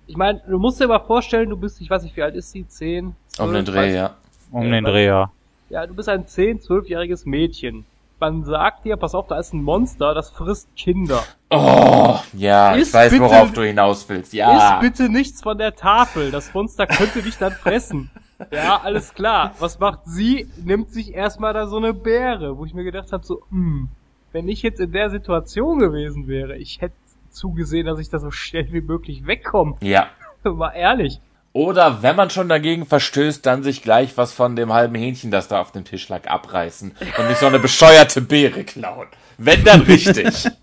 Ich 0.06 0.16
meine, 0.18 0.42
du 0.48 0.60
musst 0.60 0.80
dir 0.80 0.88
mal 0.88 1.00
vorstellen, 1.00 1.50
du 1.50 1.58
bist, 1.58 1.82
ich 1.82 1.90
weiß 1.90 2.04
nicht, 2.04 2.16
wie 2.18 2.22
alt 2.22 2.36
ist 2.36 2.52
sie? 2.52 2.68
10? 2.68 3.16
12, 3.30 3.48
Um 3.48 3.54
den 3.54 3.66
Dreh, 3.66 3.96
ja. 3.96 4.16
Um 4.52 4.72
den 4.72 4.84
Dreh, 4.84 5.06
ja. 5.06 5.32
Ja, 5.70 5.88
du 5.88 5.96
bist 5.96 6.10
ein 6.10 6.28
10, 6.28 6.60
12-jähriges 6.60 7.28
Mädchen. 7.28 7.86
Man 8.22 8.44
sagt 8.44 8.86
dir, 8.86 8.98
pass 8.98 9.16
auf, 9.16 9.26
da 9.28 9.40
ist 9.40 9.52
ein 9.52 9.64
Monster, 9.64 10.14
das 10.14 10.30
frisst 10.30 10.70
Kinder. 10.76 11.24
Oh, 11.50 12.18
ja, 12.34 12.76
ich 12.76 12.84
Ist 12.84 12.94
weiß, 12.94 13.12
bitte- 13.12 13.24
worauf 13.24 13.52
du 13.52 13.64
hinaus 13.64 14.08
willst. 14.08 14.32
Ja. 14.34 14.76
Iss 14.80 14.82
bitte 14.82 15.10
nichts 15.12 15.42
von 15.42 15.58
der 15.58 15.76
Tafel. 15.76 16.30
Das 16.30 16.54
Monster 16.54 16.86
könnte 16.86 17.24
dich 17.24 17.38
dann 17.40 17.52
fressen. 17.52 18.12
Ja, 18.52 18.80
alles 18.84 19.16
klar. 19.16 19.54
Was 19.60 19.80
macht 19.80 20.02
sie? 20.06 20.48
Nimmt 20.64 20.92
sich 20.92 21.14
erstmal 21.16 21.54
da 21.54 21.66
so 21.66 21.78
eine 21.78 21.94
Beere, 21.96 22.58
wo 22.60 22.66
ich 22.66 22.76
mir 22.76 22.84
gedacht 22.84 23.12
habe, 23.12 23.26
so, 23.26 23.42
hm, 23.50 23.90
wenn 24.32 24.48
ich 24.48 24.62
jetzt 24.62 24.80
in 24.80 24.92
der 24.92 25.10
Situation 25.10 25.80
gewesen 25.80 26.28
wäre, 26.28 26.58
ich 26.58 26.80
hätte 26.80 26.94
zugesehen, 27.32 27.88
dass 27.88 27.98
ich 28.00 28.10
da 28.10 28.20
so 28.20 28.30
schnell 28.30 28.72
wie 28.72 28.82
möglich 28.82 29.26
wegkomme. 29.26 29.78
ja. 29.82 30.08
Mal 30.44 30.72
ehrlich. 30.72 31.20
Oder 31.54 32.02
wenn 32.02 32.16
man 32.16 32.30
schon 32.30 32.48
dagegen 32.48 32.86
verstößt, 32.86 33.46
dann 33.46 33.64
sich 33.64 33.82
gleich 33.82 34.16
was 34.16 34.32
von 34.32 34.56
dem 34.56 34.72
halben 34.72 34.96
Hähnchen, 34.96 35.32
das 35.32 35.50
da 35.50 35.60
auf 35.60 35.72
dem 35.72 35.84
Tisch 35.84 36.08
lag, 36.08 36.28
abreißen 36.28 36.94
und 37.18 37.28
nicht 37.28 37.40
so 37.40 37.48
eine 37.48 37.60
bescheuerte 37.60 38.22
Beere 38.22 38.64
klauen. 38.64 39.08
Wenn 39.38 39.64
dann 39.64 39.82
richtig. 39.82 40.48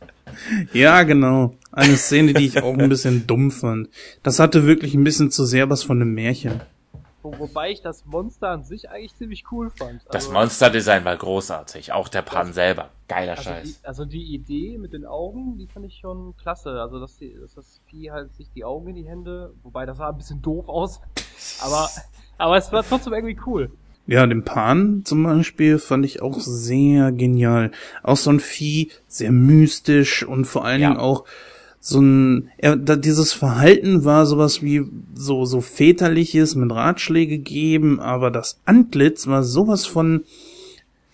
Ja, 0.72 1.02
genau. 1.02 1.56
Eine 1.72 1.96
Szene, 1.96 2.32
die 2.32 2.46
ich 2.46 2.62
auch 2.62 2.76
ein 2.76 2.88
bisschen 2.88 3.26
dumm 3.26 3.50
fand. 3.50 3.88
Das 4.22 4.38
hatte 4.38 4.66
wirklich 4.66 4.94
ein 4.94 5.02
bisschen 5.02 5.30
zu 5.30 5.44
sehr 5.44 5.68
was 5.68 5.82
von 5.82 6.00
einem 6.00 6.14
Märchen. 6.14 6.60
Wo, 7.32 7.38
wobei 7.38 7.70
ich 7.70 7.82
das 7.82 8.04
Monster 8.06 8.48
an 8.50 8.64
sich 8.64 8.88
eigentlich 8.90 9.14
ziemlich 9.16 9.44
cool 9.52 9.70
fand. 9.70 10.02
Das 10.06 10.24
Also- 10.24 10.32
Monsterdesign 10.32 11.04
war 11.04 11.16
großartig. 11.16 11.92
Auch 11.92 12.08
der 12.08 12.22
Pan 12.22 12.52
selber. 12.52 12.88
Geiler 13.08 13.32
Also 13.36 13.42
die, 13.42 13.48
Scheiß. 13.48 13.80
also 13.84 14.04
die 14.04 14.34
Idee 14.34 14.78
mit 14.78 14.92
den 14.92 15.04
Augen, 15.06 15.58
die 15.58 15.66
fand 15.66 15.86
ich 15.86 15.96
schon 15.98 16.34
klasse. 16.36 16.80
Also 16.80 17.00
dass, 17.00 17.16
die, 17.18 17.34
dass 17.40 17.54
das 17.54 17.80
Vieh 17.86 18.10
halt 18.10 18.34
sich 18.34 18.48
die 18.54 18.64
Augen 18.64 18.88
in 18.88 18.96
die 18.96 19.06
Hände, 19.08 19.52
wobei 19.62 19.86
das 19.86 19.98
sah 19.98 20.08
ein 20.10 20.16
bisschen 20.16 20.42
doof 20.42 20.68
aus, 20.68 21.00
aber 21.62 21.88
aber 22.38 22.56
es 22.56 22.70
war 22.72 22.82
trotzdem 22.84 23.12
irgendwie 23.14 23.38
cool. 23.46 23.70
Ja, 24.06 24.26
den 24.26 24.42
Pan 24.44 25.02
zum 25.04 25.22
Beispiel 25.24 25.78
fand 25.78 26.04
ich 26.06 26.22
auch 26.22 26.38
sehr 26.40 27.12
genial. 27.12 27.72
Auch 28.02 28.16
so 28.16 28.30
ein 28.30 28.40
Vieh, 28.40 28.90
sehr 29.06 29.32
mystisch 29.32 30.22
und 30.22 30.46
vor 30.46 30.64
allen 30.64 30.80
Ja. 30.80 30.88
Dingen 30.88 31.00
auch 31.00 31.24
so 31.80 32.00
ein, 32.00 32.50
er, 32.58 32.76
da, 32.76 32.96
dieses 32.96 33.32
Verhalten 33.32 34.04
war 34.04 34.26
sowas 34.26 34.62
wie 34.62 34.84
so, 35.14 35.44
so 35.44 35.60
väterliches 35.60 36.54
mit 36.54 36.72
Ratschläge 36.72 37.38
geben, 37.38 38.00
aber 38.00 38.30
das 38.30 38.60
Antlitz 38.64 39.26
war 39.26 39.42
sowas 39.42 39.86
von 39.86 40.24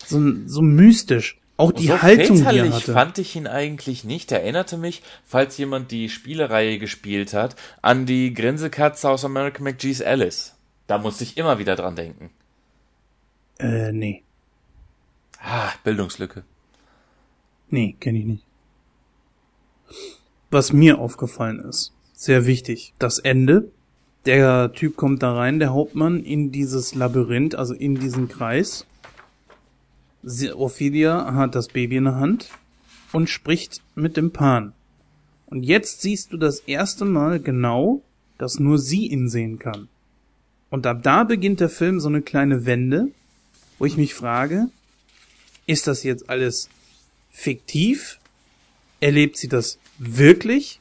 so, 0.06 0.20
so 0.46 0.62
mystisch. 0.62 1.38
Auch 1.56 1.70
die 1.70 1.86
so 1.86 2.02
Haltung, 2.02 2.36
die 2.38 2.42
er 2.42 2.50
väterlich 2.50 2.74
hatte. 2.74 2.92
fand 2.92 3.18
ich 3.18 3.36
ihn 3.36 3.46
eigentlich 3.46 4.02
nicht. 4.02 4.32
Erinnerte 4.32 4.76
mich, 4.76 5.02
falls 5.24 5.56
jemand 5.56 5.92
die 5.92 6.08
Spielereihe 6.08 6.78
gespielt 6.78 7.32
hat, 7.32 7.54
an 7.80 8.06
die 8.06 8.34
Grinsekatze 8.34 9.08
aus 9.08 9.24
American 9.24 9.62
McGee's 9.62 10.02
Alice. 10.02 10.54
Da 10.88 10.98
musste 10.98 11.22
ich 11.22 11.36
immer 11.36 11.58
wieder 11.58 11.76
dran 11.76 11.94
denken. 11.94 12.30
Äh, 13.58 13.92
nee. 13.92 14.22
Ah, 15.40 15.70
Bildungslücke. 15.84 16.42
Nee, 17.70 17.96
kenne 18.00 18.18
ich 18.18 18.24
nicht. 18.24 18.44
Was 20.54 20.72
mir 20.72 21.00
aufgefallen 21.00 21.58
ist, 21.58 21.92
sehr 22.12 22.46
wichtig, 22.46 22.94
das 23.00 23.18
Ende. 23.18 23.72
Der 24.24 24.72
Typ 24.72 24.94
kommt 24.94 25.20
da 25.24 25.34
rein, 25.34 25.58
der 25.58 25.72
Hauptmann, 25.72 26.22
in 26.22 26.52
dieses 26.52 26.94
Labyrinth, 26.94 27.56
also 27.56 27.74
in 27.74 27.96
diesen 27.96 28.28
Kreis. 28.28 28.86
Ophelia 30.54 31.34
hat 31.34 31.56
das 31.56 31.66
Baby 31.66 31.96
in 31.96 32.04
der 32.04 32.14
Hand 32.14 32.50
und 33.10 33.28
spricht 33.28 33.82
mit 33.96 34.16
dem 34.16 34.30
Pan. 34.30 34.74
Und 35.46 35.64
jetzt 35.64 36.02
siehst 36.02 36.32
du 36.32 36.36
das 36.36 36.60
erste 36.60 37.04
Mal 37.04 37.40
genau, 37.40 38.02
dass 38.38 38.60
nur 38.60 38.78
sie 38.78 39.08
ihn 39.08 39.28
sehen 39.28 39.58
kann. 39.58 39.88
Und 40.70 40.86
ab 40.86 41.02
da 41.02 41.24
beginnt 41.24 41.58
der 41.58 41.68
Film 41.68 41.98
so 41.98 42.08
eine 42.08 42.22
kleine 42.22 42.64
Wende, 42.64 43.08
wo 43.80 43.86
ich 43.86 43.96
mich 43.96 44.14
frage, 44.14 44.68
ist 45.66 45.88
das 45.88 46.04
jetzt 46.04 46.30
alles 46.30 46.68
fiktiv? 47.32 48.20
Erlebt 49.00 49.36
sie 49.36 49.48
das 49.48 49.80
wirklich? 49.98 50.80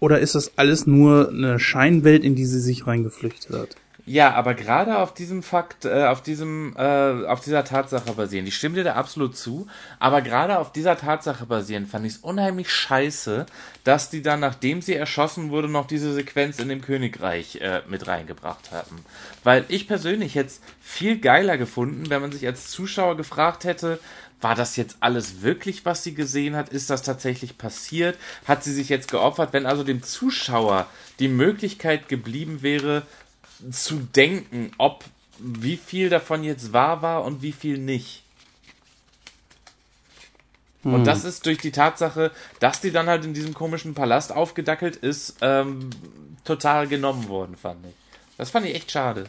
Oder 0.00 0.20
ist 0.20 0.34
das 0.34 0.56
alles 0.56 0.86
nur 0.86 1.30
eine 1.30 1.58
Scheinwelt, 1.58 2.22
in 2.22 2.36
die 2.36 2.46
sie 2.46 2.60
sich 2.60 2.86
reingeflüchtet 2.86 3.56
hat? 3.56 3.76
Ja, 4.08 4.32
aber 4.32 4.54
gerade 4.54 4.96
auf 4.96 5.12
diesem 5.12 5.42
Fakt, 5.42 5.84
äh, 5.84 6.06
auf 6.06 6.22
diesem, 6.22 6.74
äh, 6.78 7.26
auf 7.26 7.40
dieser 7.40 7.62
Tatsache 7.62 8.14
basieren, 8.14 8.46
ich 8.46 8.56
stimme 8.56 8.76
dir 8.76 8.84
da 8.84 8.94
absolut 8.94 9.36
zu, 9.36 9.66
aber 9.98 10.22
gerade 10.22 10.58
auf 10.58 10.72
dieser 10.72 10.96
Tatsache 10.96 11.44
basieren 11.44 11.86
fand 11.86 12.06
ich 12.06 12.14
es 12.14 12.18
unheimlich 12.18 12.72
scheiße, 12.72 13.44
dass 13.84 14.08
die 14.08 14.22
dann, 14.22 14.40
nachdem 14.40 14.80
sie 14.80 14.94
erschossen 14.94 15.50
wurde, 15.50 15.68
noch 15.68 15.86
diese 15.86 16.14
Sequenz 16.14 16.58
in 16.58 16.70
dem 16.70 16.80
Königreich 16.80 17.56
äh, 17.56 17.82
mit 17.86 18.06
reingebracht 18.06 18.72
haben. 18.72 19.04
Weil 19.44 19.66
ich 19.68 19.86
persönlich 19.86 20.36
es 20.36 20.62
viel 20.80 21.18
geiler 21.18 21.58
gefunden, 21.58 22.08
wenn 22.08 22.22
man 22.22 22.32
sich 22.32 22.46
als 22.46 22.70
Zuschauer 22.70 23.18
gefragt 23.18 23.64
hätte, 23.64 24.00
war 24.40 24.54
das 24.54 24.76
jetzt 24.76 24.98
alles 25.00 25.42
wirklich, 25.42 25.84
was 25.84 26.04
sie 26.04 26.14
gesehen 26.14 26.54
hat? 26.54 26.68
Ist 26.68 26.90
das 26.90 27.02
tatsächlich 27.02 27.58
passiert? 27.58 28.16
Hat 28.46 28.62
sie 28.62 28.72
sich 28.72 28.88
jetzt 28.88 29.10
geopfert? 29.10 29.52
Wenn 29.52 29.66
also 29.66 29.82
dem 29.82 30.02
Zuschauer 30.02 30.86
die 31.18 31.28
Möglichkeit 31.28 32.08
geblieben 32.08 32.62
wäre, 32.62 33.02
zu 33.70 33.96
denken, 33.96 34.72
ob 34.78 35.04
wie 35.38 35.76
viel 35.76 36.08
davon 36.08 36.44
jetzt 36.44 36.72
wahr 36.72 37.02
war 37.02 37.24
und 37.24 37.42
wie 37.42 37.52
viel 37.52 37.78
nicht. 37.78 38.22
Und 40.84 41.04
das 41.04 41.24
ist 41.24 41.44
durch 41.44 41.58
die 41.58 41.72
Tatsache, 41.72 42.30
dass 42.60 42.80
die 42.80 42.92
dann 42.92 43.08
halt 43.08 43.24
in 43.24 43.34
diesem 43.34 43.52
komischen 43.52 43.94
Palast 43.94 44.32
aufgedackelt 44.32 44.96
ist, 44.96 45.36
ähm, 45.42 45.90
total 46.44 46.86
genommen 46.86 47.28
worden, 47.28 47.56
fand 47.56 47.84
ich. 47.84 47.94
Das 48.36 48.50
fand 48.50 48.66
ich 48.66 48.74
echt 48.74 48.90
schade. 48.90 49.28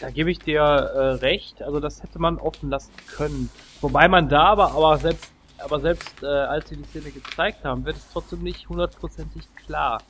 Da 0.00 0.10
gebe 0.10 0.30
ich 0.30 0.38
dir 0.38 0.60
äh, 0.60 0.98
recht, 1.14 1.62
also 1.62 1.80
das 1.80 2.02
hätte 2.02 2.18
man 2.20 2.38
offen 2.38 2.70
lassen 2.70 2.92
können. 3.16 3.50
Wobei 3.80 4.08
man 4.08 4.28
da 4.28 4.44
aber, 4.44 4.72
aber 4.72 4.98
selbst, 4.98 5.30
aber 5.58 5.80
selbst 5.80 6.22
äh, 6.22 6.26
als 6.26 6.68
sie 6.68 6.76
die 6.76 6.84
Szene 6.84 7.10
gezeigt 7.10 7.64
haben, 7.64 7.84
wird 7.84 7.96
es 7.96 8.06
trotzdem 8.12 8.42
nicht 8.42 8.68
hundertprozentig 8.68 9.42
klar. 9.66 10.02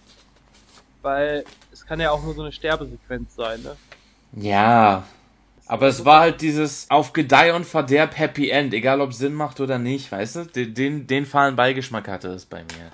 Weil 1.00 1.44
es 1.72 1.86
kann 1.86 2.00
ja 2.00 2.10
auch 2.10 2.22
nur 2.22 2.34
so 2.34 2.42
eine 2.42 2.52
Sterbesequenz 2.52 3.34
sein, 3.34 3.62
ne? 3.62 3.76
Ja. 4.32 5.04
Aber 5.66 5.86
es 5.86 6.04
war 6.04 6.20
halt 6.20 6.40
dieses 6.40 6.86
auf 6.90 7.12
Gedeih 7.12 7.54
und 7.54 7.64
Verderb 7.64 8.18
Happy 8.18 8.50
End, 8.50 8.72
egal 8.72 9.00
ob 9.00 9.12
Sinn 9.12 9.34
macht 9.34 9.60
oder 9.60 9.78
nicht, 9.78 10.10
weißt 10.10 10.36
du? 10.36 10.44
Den, 10.46 10.74
den, 10.74 11.06
den 11.06 11.26
fahlen 11.26 11.56
Beigeschmack 11.56 12.08
hatte 12.08 12.28
es 12.28 12.46
bei 12.46 12.62
mir. 12.62 12.90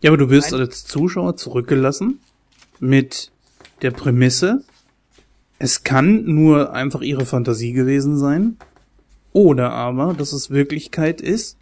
Ja, 0.00 0.10
aber 0.10 0.16
du 0.16 0.30
wirst 0.30 0.54
als 0.54 0.84
Zuschauer 0.84 1.36
zurückgelassen 1.36 2.20
mit 2.78 3.30
der 3.82 3.90
Prämisse, 3.90 4.64
es 5.58 5.82
kann 5.82 6.24
nur 6.24 6.72
einfach 6.72 7.00
ihre 7.00 7.26
Fantasie 7.26 7.72
gewesen 7.72 8.16
sein 8.16 8.56
oder 9.32 9.72
aber, 9.72 10.14
dass 10.14 10.32
es 10.32 10.50
Wirklichkeit 10.50 11.20
ist, 11.20 11.58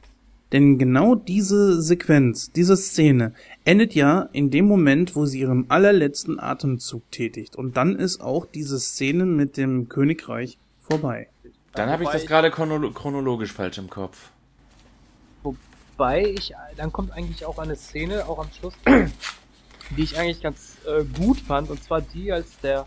denn 0.52 0.78
genau 0.78 1.14
diese 1.14 1.82
Sequenz, 1.82 2.52
diese 2.52 2.76
Szene 2.76 3.34
endet 3.64 3.94
ja 3.94 4.28
in 4.32 4.50
dem 4.50 4.66
Moment, 4.66 5.16
wo 5.16 5.26
sie 5.26 5.40
ihren 5.40 5.70
allerletzten 5.70 6.38
Atemzug 6.38 7.10
tätigt 7.10 7.56
und 7.56 7.76
dann 7.76 7.96
ist 7.96 8.20
auch 8.20 8.46
diese 8.46 8.78
Szene 8.78 9.26
mit 9.26 9.56
dem 9.56 9.88
Königreich 9.88 10.58
vorbei. 10.80 11.28
Dann 11.72 11.90
habe 11.90 12.04
ich 12.04 12.10
das 12.10 12.26
gerade 12.26 12.50
chronolo 12.50 12.90
chronologisch 12.92 13.52
falsch 13.52 13.78
im 13.78 13.90
Kopf. 13.90 14.30
Wobei 15.42 16.26
ich, 16.26 16.52
dann 16.76 16.92
kommt 16.92 17.12
eigentlich 17.12 17.44
auch 17.44 17.58
eine 17.58 17.76
Szene, 17.76 18.26
auch 18.26 18.38
am 18.38 18.48
Schluss, 18.58 18.74
die 19.96 20.02
ich 20.02 20.18
eigentlich 20.18 20.42
ganz 20.42 20.76
äh, 20.86 21.04
gut 21.04 21.40
fand, 21.40 21.70
und 21.70 21.82
zwar 21.82 22.00
die, 22.00 22.32
als 22.32 22.58
der, 22.60 22.86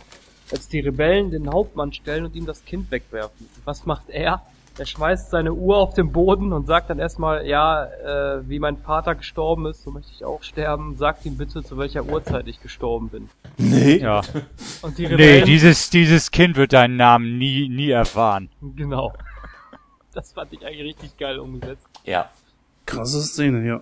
als 0.51 0.67
die 0.67 0.79
Rebellen 0.79 1.31
den 1.31 1.49
Hauptmann 1.49 1.93
stellen 1.93 2.25
und 2.25 2.35
ihm 2.35 2.45
das 2.45 2.65
Kind 2.65 2.91
wegwerfen. 2.91 3.47
Was 3.65 3.85
macht 3.85 4.09
er? 4.09 4.41
er 4.79 4.85
schmeißt 4.85 5.29
seine 5.29 5.53
Uhr 5.53 5.77
auf 5.77 5.93
den 5.93 6.11
Boden 6.11 6.53
und 6.53 6.65
sagt 6.65 6.89
dann 6.89 6.99
erstmal, 6.99 7.45
ja, 7.45 7.85
äh, 7.85 8.47
wie 8.49 8.59
mein 8.59 8.77
Vater 8.77 9.15
gestorben 9.15 9.65
ist, 9.65 9.83
so 9.83 9.91
möchte 9.91 10.11
ich 10.15 10.23
auch 10.23 10.41
sterben. 10.41 10.95
Sagt 10.95 11.25
ihm 11.25 11.37
bitte, 11.37 11.63
zu 11.63 11.77
welcher 11.77 12.05
Uhrzeit 12.05 12.47
ich 12.47 12.61
gestorben 12.61 13.09
bin. 13.09 13.29
Nee. 13.57 13.97
Ja. 13.97 14.21
Und 14.81 14.97
die 14.97 15.03
Nee, 15.03 15.09
Rebellen, 15.09 15.45
dieses, 15.45 15.89
dieses 15.89 16.31
Kind 16.31 16.55
wird 16.55 16.73
deinen 16.73 16.95
Namen 16.95 17.37
nie, 17.37 17.67
nie 17.69 17.89
erfahren. 17.89 18.49
genau. 18.75 19.13
Das 20.11 20.33
fand 20.33 20.51
ich 20.53 20.65
eigentlich 20.65 20.83
richtig 20.83 21.17
geil 21.17 21.37
umgesetzt. 21.37 21.85
Ja. 22.03 22.29
Krasse 22.87 23.21
Szene, 23.21 23.65
ja. 23.65 23.81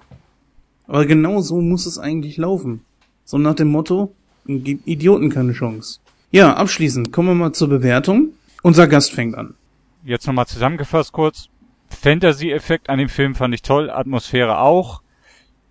Aber 0.86 1.06
genau 1.06 1.40
so 1.40 1.62
muss 1.62 1.86
es 1.86 1.98
eigentlich 1.98 2.36
laufen. 2.36 2.84
So 3.24 3.38
nach 3.38 3.56
dem 3.56 3.70
Motto, 3.70 4.14
gib 4.46 4.86
Idioten 4.86 5.30
keine 5.30 5.54
Chance. 5.54 6.00
Ja, 6.32 6.54
abschließend 6.56 7.12
kommen 7.12 7.30
wir 7.30 7.36
mal 7.36 7.54
zur 7.54 7.70
Bewertung. 7.70 8.30
Unser 8.64 8.88
Gast 8.88 9.14
fängt 9.14 9.36
an. 9.36 9.56
Jetzt 10.04 10.28
nochmal 10.28 10.48
zusammengefasst 10.48 11.14
kurz. 11.14 11.50
Fantasy-Effekt 11.90 12.90
an 12.90 13.00
dem 13.00 13.10
Film 13.10 13.34
fand 13.36 13.54
ich 13.54 13.62
toll, 13.62 13.90
Atmosphäre 13.90 14.60
auch. 14.60 15.02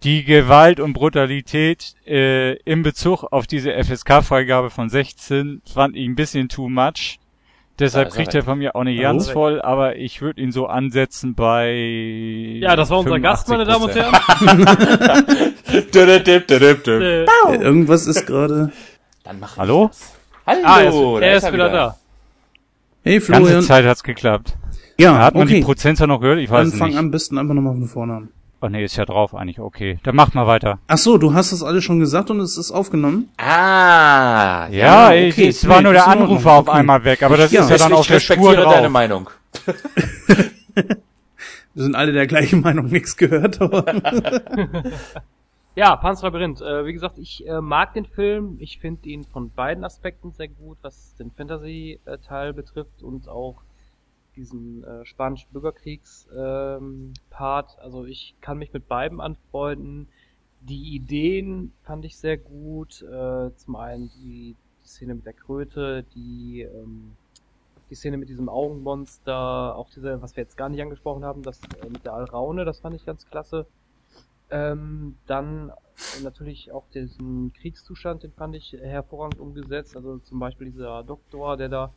Die 0.02 0.24
Gewalt 0.24 0.80
und 0.80 0.92
Brutalität 0.92 1.94
äh, 2.06 2.54
in 2.62 2.82
Bezug 2.82 3.24
auf 3.24 3.46
diese 3.46 3.72
FSK-Freigabe 3.72 4.70
von 4.70 4.88
16 4.88 5.62
fand 5.72 5.96
ich 5.96 6.06
ein 6.06 6.14
bisschen 6.14 6.48
too 6.48 6.68
much. 6.68 7.18
Deshalb 7.78 8.08
er 8.08 8.14
kriegt 8.14 8.34
er 8.34 8.42
von 8.42 8.58
mir 8.58 8.74
auch 8.74 8.84
nicht 8.84 9.02
ganz 9.02 9.28
voll, 9.28 9.60
aber 9.60 9.96
ich 9.96 10.22
würde 10.22 10.40
ihn 10.40 10.50
so 10.52 10.66
ansetzen 10.66 11.34
bei 11.34 11.72
Ja, 12.60 12.74
das 12.76 12.88
war 12.88 13.00
unser 13.00 13.20
Gast, 13.20 13.48
meine 13.48 13.66
Damen 13.66 13.84
und 13.84 13.90
85%. 13.90 13.94
Herren. 13.94 15.54
Äh, 17.02 17.24
Äh, 17.24 17.56
Irgendwas 17.56 18.06
ist 18.06 18.26
gerade. 18.26 18.72
Dann 19.24 19.40
mach 19.40 19.52
ich 19.52 19.58
Hallo? 19.58 19.88
das. 19.88 20.15
Hallo, 20.46 20.60
ah, 20.64 20.80
er 20.80 20.88
ist, 20.88 21.22
er 21.22 21.36
ist 21.36 21.42
er 21.44 21.52
wieder 21.52 21.68
da. 21.70 21.96
Hey 23.02 23.18
Ganze 23.18 23.26
Florian. 23.32 23.62
Zeit 23.62 23.84
hat's 23.84 24.02
geklappt. 24.02 24.54
Ja, 24.98 25.18
Hat 25.18 25.34
man 25.34 25.44
okay. 25.44 25.56
die 25.56 25.60
Prozentzahl 25.64 26.06
noch 26.08 26.20
gehört? 26.20 26.38
Ich 26.38 26.50
weiß 26.50 26.60
Dann 26.60 26.68
es 26.72 26.78
fang 26.78 26.88
nicht. 26.90 26.98
am 26.98 27.10
besten 27.10 27.36
einfach 27.38 27.54
nochmal 27.54 27.74
von 27.74 27.86
vorne 27.86 28.14
an. 28.14 28.28
Oh 28.62 28.68
nee, 28.68 28.82
ist 28.82 28.96
ja 28.96 29.04
drauf 29.04 29.34
eigentlich. 29.34 29.60
Okay, 29.60 29.98
dann 30.02 30.16
mach 30.16 30.32
mal 30.32 30.46
weiter. 30.46 30.78
Ach 30.88 30.96
so, 30.96 31.18
du 31.18 31.34
hast 31.34 31.52
das 31.52 31.62
alles 31.62 31.84
schon 31.84 32.00
gesagt 32.00 32.30
und 32.30 32.40
es 32.40 32.56
ist 32.56 32.70
aufgenommen? 32.72 33.28
Ah, 33.36 34.66
Ja, 34.70 35.08
okay. 35.08 35.28
ich, 35.28 35.38
es 35.38 35.68
war 35.68 35.78
Nee, 35.78 35.82
nur 35.84 35.92
der. 35.92 36.08
Anrufer 36.08 36.52
auf 36.52 36.68
Okay. 36.68 36.78
einmal 36.78 37.04
weg, 37.04 37.22
aber 37.22 37.36
das 37.36 37.52
Ja, 37.52 37.62
ist 37.62 37.70
ja 37.70 37.76
Ich, 37.76 37.82
dann 37.82 37.92
auf 37.92 38.00
ich 38.02 38.06
der 38.08 38.20
Spur 38.20 38.36
respektiere 38.52 38.64
deine 38.70 38.82
drauf. 38.84 38.92
Meinung. 38.92 39.30
Wir 41.74 41.82
sind 41.82 41.94
alle 41.94 42.12
der 42.12 42.26
gleichen 42.26 42.62
Meinung, 42.62 42.86
nichts 42.86 43.16
gehört, 43.18 43.58
Ja, 45.78 45.94
Panzerlabyrinth. 45.94 46.62
Äh, 46.62 46.86
wie 46.86 46.94
gesagt, 46.94 47.18
ich 47.18 47.46
äh, 47.46 47.60
mag 47.60 47.92
den 47.92 48.06
Film. 48.06 48.56
Ich 48.60 48.78
finde 48.78 49.10
ihn 49.10 49.24
von 49.24 49.50
beiden 49.50 49.84
Aspekten 49.84 50.32
sehr 50.32 50.48
gut, 50.48 50.78
was 50.80 51.14
den 51.16 51.30
Fantasy-Teil 51.30 52.54
betrifft 52.54 53.02
und 53.02 53.28
auch 53.28 53.62
diesen 54.36 54.84
äh, 54.84 55.04
spanischen 55.04 55.52
Bürgerkriegs-Part. 55.52 57.76
Ähm, 57.76 57.82
also 57.82 58.06
ich 58.06 58.34
kann 58.40 58.56
mich 58.56 58.72
mit 58.72 58.88
beiden 58.88 59.20
anfreunden. 59.20 60.08
Die 60.62 60.94
Ideen 60.94 61.74
fand 61.82 62.06
ich 62.06 62.16
sehr 62.16 62.38
gut. 62.38 63.02
Äh, 63.02 63.54
zum 63.56 63.76
einen 63.76 64.08
die, 64.16 64.56
die 64.82 64.88
Szene 64.88 65.14
mit 65.14 65.26
der 65.26 65.34
Kröte, 65.34 66.04
die 66.14 66.62
ähm, 66.62 67.12
die 67.90 67.94
Szene 67.94 68.16
mit 68.16 68.30
diesem 68.30 68.48
Augenmonster, 68.48 69.76
auch 69.76 69.90
diese, 69.90 70.22
was 70.22 70.36
wir 70.36 70.42
jetzt 70.42 70.56
gar 70.56 70.70
nicht 70.70 70.80
angesprochen 70.80 71.24
haben, 71.24 71.42
das 71.42 71.60
äh, 71.82 71.90
mit 71.90 72.06
der 72.06 72.14
Alraune, 72.14 72.64
das 72.64 72.80
fand 72.80 72.96
ich 72.96 73.04
ganz 73.04 73.28
klasse. 73.28 73.66
Ähm, 74.50 75.16
dann 75.26 75.72
natürlich 76.22 76.72
auch 76.72 76.84
diesen 76.94 77.52
Kriegszustand, 77.54 78.22
den 78.22 78.32
fand 78.32 78.54
ich 78.54 78.72
hervorragend 78.72 79.40
umgesetzt. 79.40 79.96
Also 79.96 80.18
zum 80.18 80.38
Beispiel 80.38 80.70
dieser 80.70 81.02
Doktor, 81.02 81.56
der 81.56 81.68
da 81.68 81.92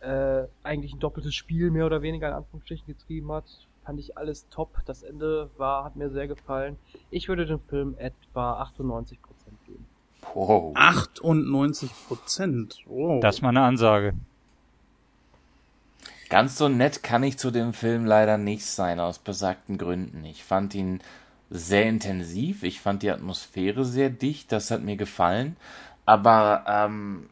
äh, 0.00 0.46
eigentlich 0.62 0.94
ein 0.94 1.00
doppeltes 1.00 1.34
Spiel 1.34 1.70
mehr 1.70 1.86
oder 1.86 2.02
weniger 2.02 2.28
in 2.28 2.34
Anführungsstrichen 2.34 2.86
getrieben 2.86 3.32
hat. 3.32 3.44
Fand 3.84 4.00
ich 4.00 4.18
alles 4.18 4.48
top. 4.48 4.74
Das 4.84 5.02
Ende 5.02 5.48
war, 5.56 5.84
hat 5.84 5.96
mir 5.96 6.10
sehr 6.10 6.26
gefallen. 6.26 6.76
Ich 7.10 7.28
würde 7.28 7.46
dem 7.46 7.60
Film 7.60 7.94
etwa 7.98 8.62
98% 8.62 9.16
geben. 9.64 9.86
Wow. 10.34 10.72
98 10.74 11.90
Prozent. 12.08 12.78
Wow. 12.86 13.20
Das 13.20 13.36
ist 13.36 13.42
mal 13.42 13.50
eine 13.50 13.62
Ansage. 13.62 14.14
Ganz 16.28 16.58
so 16.58 16.68
nett 16.68 17.04
kann 17.04 17.22
ich 17.22 17.38
zu 17.38 17.52
dem 17.52 17.72
Film 17.72 18.04
leider 18.04 18.36
nicht 18.36 18.66
sein, 18.66 18.98
aus 18.98 19.20
besagten 19.20 19.78
Gründen. 19.78 20.24
Ich 20.24 20.42
fand 20.42 20.74
ihn 20.74 21.00
sehr 21.50 21.84
intensiv, 21.84 22.62
ich 22.62 22.80
fand 22.80 23.02
die 23.02 23.10
Atmosphäre 23.10 23.84
sehr 23.84 24.10
dicht, 24.10 24.52
das 24.52 24.70
hat 24.70 24.82
mir 24.82 24.96
gefallen. 24.96 25.56
Aber 26.04 26.64
ähm, 26.66 27.28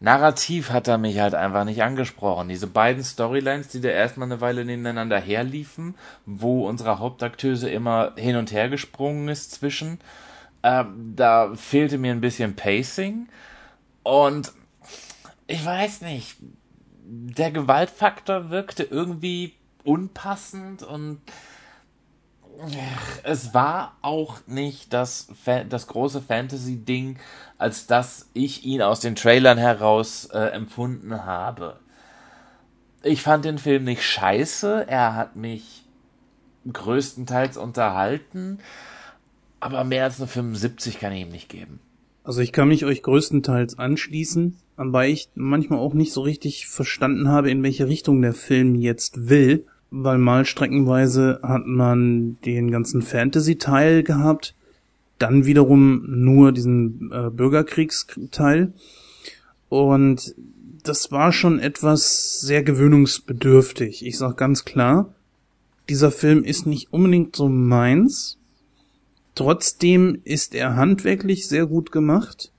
narrativ 0.00 0.70
hat 0.70 0.88
er 0.88 0.98
mich 0.98 1.18
halt 1.18 1.34
einfach 1.34 1.64
nicht 1.64 1.82
angesprochen. 1.82 2.48
Diese 2.48 2.66
beiden 2.66 3.02
Storylines, 3.02 3.68
die 3.68 3.80
da 3.80 3.88
erstmal 3.88 4.28
eine 4.28 4.40
Weile 4.40 4.64
nebeneinander 4.64 5.20
herliefen, 5.20 5.94
wo 6.26 6.68
unsere 6.68 6.98
Hauptakteuse 6.98 7.68
immer 7.68 8.12
hin 8.16 8.36
und 8.36 8.52
her 8.52 8.68
gesprungen 8.68 9.28
ist 9.28 9.52
zwischen, 9.52 9.98
ähm, 10.62 11.14
da 11.16 11.52
fehlte 11.54 11.98
mir 11.98 12.12
ein 12.12 12.20
bisschen 12.20 12.54
Pacing. 12.54 13.28
Und 14.02 14.52
ich 15.46 15.64
weiß 15.64 16.02
nicht, 16.02 16.36
der 17.04 17.50
Gewaltfaktor 17.50 18.50
wirkte 18.50 18.82
irgendwie 18.82 19.54
unpassend 19.84 20.82
und 20.82 21.20
es 23.22 23.54
war 23.54 23.96
auch 24.02 24.38
nicht 24.46 24.92
das, 24.92 25.28
Fa 25.44 25.64
das 25.64 25.86
große 25.86 26.20
Fantasy-Ding, 26.20 27.18
als 27.56 27.86
dass 27.86 28.28
ich 28.34 28.64
ihn 28.64 28.82
aus 28.82 29.00
den 29.00 29.14
Trailern 29.14 29.58
heraus 29.58 30.26
äh, 30.32 30.38
empfunden 30.38 31.24
habe. 31.24 31.78
Ich 33.02 33.22
fand 33.22 33.44
den 33.44 33.58
Film 33.58 33.84
nicht 33.84 34.02
scheiße, 34.02 34.86
er 34.88 35.14
hat 35.14 35.36
mich 35.36 35.84
größtenteils 36.70 37.56
unterhalten, 37.56 38.58
aber 39.60 39.84
mehr 39.84 40.04
als 40.04 40.20
eine 40.20 40.28
75 40.28 40.98
kann 40.98 41.12
ich 41.12 41.22
ihm 41.22 41.30
nicht 41.30 41.48
geben. 41.48 41.80
Also 42.24 42.40
ich 42.40 42.52
kann 42.52 42.68
mich 42.68 42.84
euch 42.84 43.02
größtenteils 43.02 43.78
anschließen, 43.78 44.58
wobei 44.76 45.08
ich 45.10 45.30
manchmal 45.34 45.78
auch 45.78 45.94
nicht 45.94 46.12
so 46.12 46.22
richtig 46.22 46.66
verstanden 46.66 47.28
habe, 47.28 47.50
in 47.50 47.62
welche 47.62 47.88
Richtung 47.88 48.20
der 48.20 48.34
Film 48.34 48.74
jetzt 48.74 49.28
will, 49.28 49.66
weil 49.90 50.18
mal 50.18 50.44
streckenweise 50.44 51.40
hat 51.42 51.66
man 51.66 52.38
den 52.44 52.70
ganzen 52.70 53.02
Fantasy-Teil 53.02 54.02
gehabt, 54.02 54.54
dann 55.18 55.46
wiederum 55.46 56.04
nur 56.06 56.52
diesen 56.52 57.10
äh, 57.12 57.30
Bürgerkriegsteil 57.30 58.72
und 59.68 60.34
das 60.84 61.10
war 61.10 61.32
schon 61.32 61.58
etwas 61.58 62.40
sehr 62.40 62.62
gewöhnungsbedürftig. 62.62 64.06
Ich 64.06 64.16
sag 64.16 64.36
ganz 64.36 64.64
klar, 64.64 65.14
dieser 65.88 66.10
Film 66.10 66.44
ist 66.44 66.66
nicht 66.66 66.92
unbedingt 66.92 67.34
so 67.34 67.48
meins, 67.48 68.38
Trotzdem 69.38 70.20
ist 70.24 70.52
er 70.56 70.74
handwerklich 70.74 71.46
sehr 71.46 71.66
gut 71.66 71.92
gemacht 71.92 72.50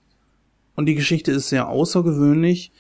und 0.77 0.85
die 0.85 0.95
Geschichte 0.95 1.29
ist 1.33 1.49
sehr 1.49 1.67
außergewöhnlich. 1.67 2.71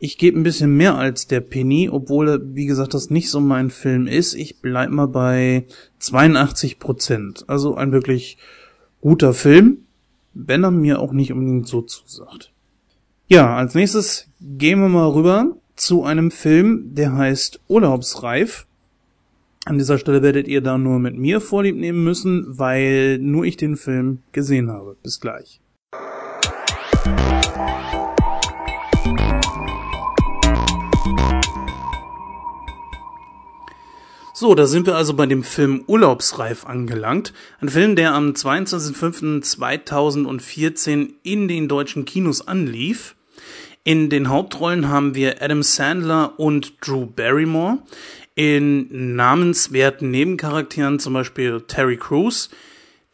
Ich 0.00 0.16
gebe 0.16 0.38
ein 0.38 0.44
bisschen 0.44 0.76
mehr 0.76 0.96
als 0.96 1.26
der 1.26 1.40
Penny, 1.40 1.88
obwohl 1.90 2.40
wie 2.54 2.66
gesagt, 2.66 2.94
das 2.94 3.10
nicht 3.10 3.30
so 3.30 3.40
mein 3.40 3.70
Film 3.70 4.06
ist. 4.06 4.34
Ich 4.34 4.60
bleib 4.60 4.90
mal 4.90 5.08
bei 5.08 5.66
82 5.98 6.78
Prozent. 6.78 7.44
Also 7.48 7.74
ein 7.74 7.90
wirklich 7.90 8.38
guter 9.00 9.34
Film, 9.34 9.78
wenn 10.34 10.62
er 10.62 10.70
mir 10.70 11.00
auch 11.00 11.12
nicht 11.12 11.32
unbedingt 11.32 11.66
so 11.66 11.82
zusagt. 11.82 12.52
Ja, 13.26 13.56
als 13.56 13.74
nächstes 13.74 14.28
gehen 14.40 14.80
wir 14.80 14.88
mal 14.88 15.08
rüber 15.08 15.56
zu 15.74 16.04
einem 16.04 16.30
Film, 16.30 16.94
der 16.94 17.14
heißt 17.14 17.60
Urlaubsreif. 17.66 18.66
An 19.64 19.78
dieser 19.78 19.98
Stelle 19.98 20.22
werdet 20.22 20.46
ihr 20.46 20.60
da 20.60 20.78
nur 20.78 20.98
mit 21.00 21.18
mir 21.18 21.40
Vorlieb 21.40 21.76
nehmen 21.76 22.04
müssen, 22.04 22.46
weil 22.58 23.18
nur 23.18 23.44
ich 23.44 23.56
den 23.56 23.76
Film 23.76 24.20
gesehen 24.32 24.70
habe. 24.70 24.96
Bis 25.02 25.20
gleich. 25.20 25.60
So, 34.40 34.54
da 34.54 34.68
sind 34.68 34.86
wir 34.86 34.94
also 34.94 35.14
bei 35.14 35.26
dem 35.26 35.42
Film 35.42 35.82
Urlaubsreif 35.88 36.64
angelangt. 36.64 37.32
Ein 37.60 37.70
Film, 37.70 37.96
der 37.96 38.14
am 38.14 38.34
22.05.2014 38.34 41.14
in 41.24 41.48
den 41.48 41.66
deutschen 41.66 42.04
Kinos 42.04 42.46
anlief. 42.46 43.16
In 43.82 44.10
den 44.10 44.28
Hauptrollen 44.28 44.88
haben 44.88 45.16
wir 45.16 45.42
Adam 45.42 45.64
Sandler 45.64 46.38
und 46.38 46.74
Drew 46.86 47.06
Barrymore. 47.06 47.78
In 48.36 49.16
namenswerten 49.16 50.12
Nebencharakteren 50.12 51.00
zum 51.00 51.14
Beispiel 51.14 51.62
Terry 51.62 51.96
Crews. 51.96 52.48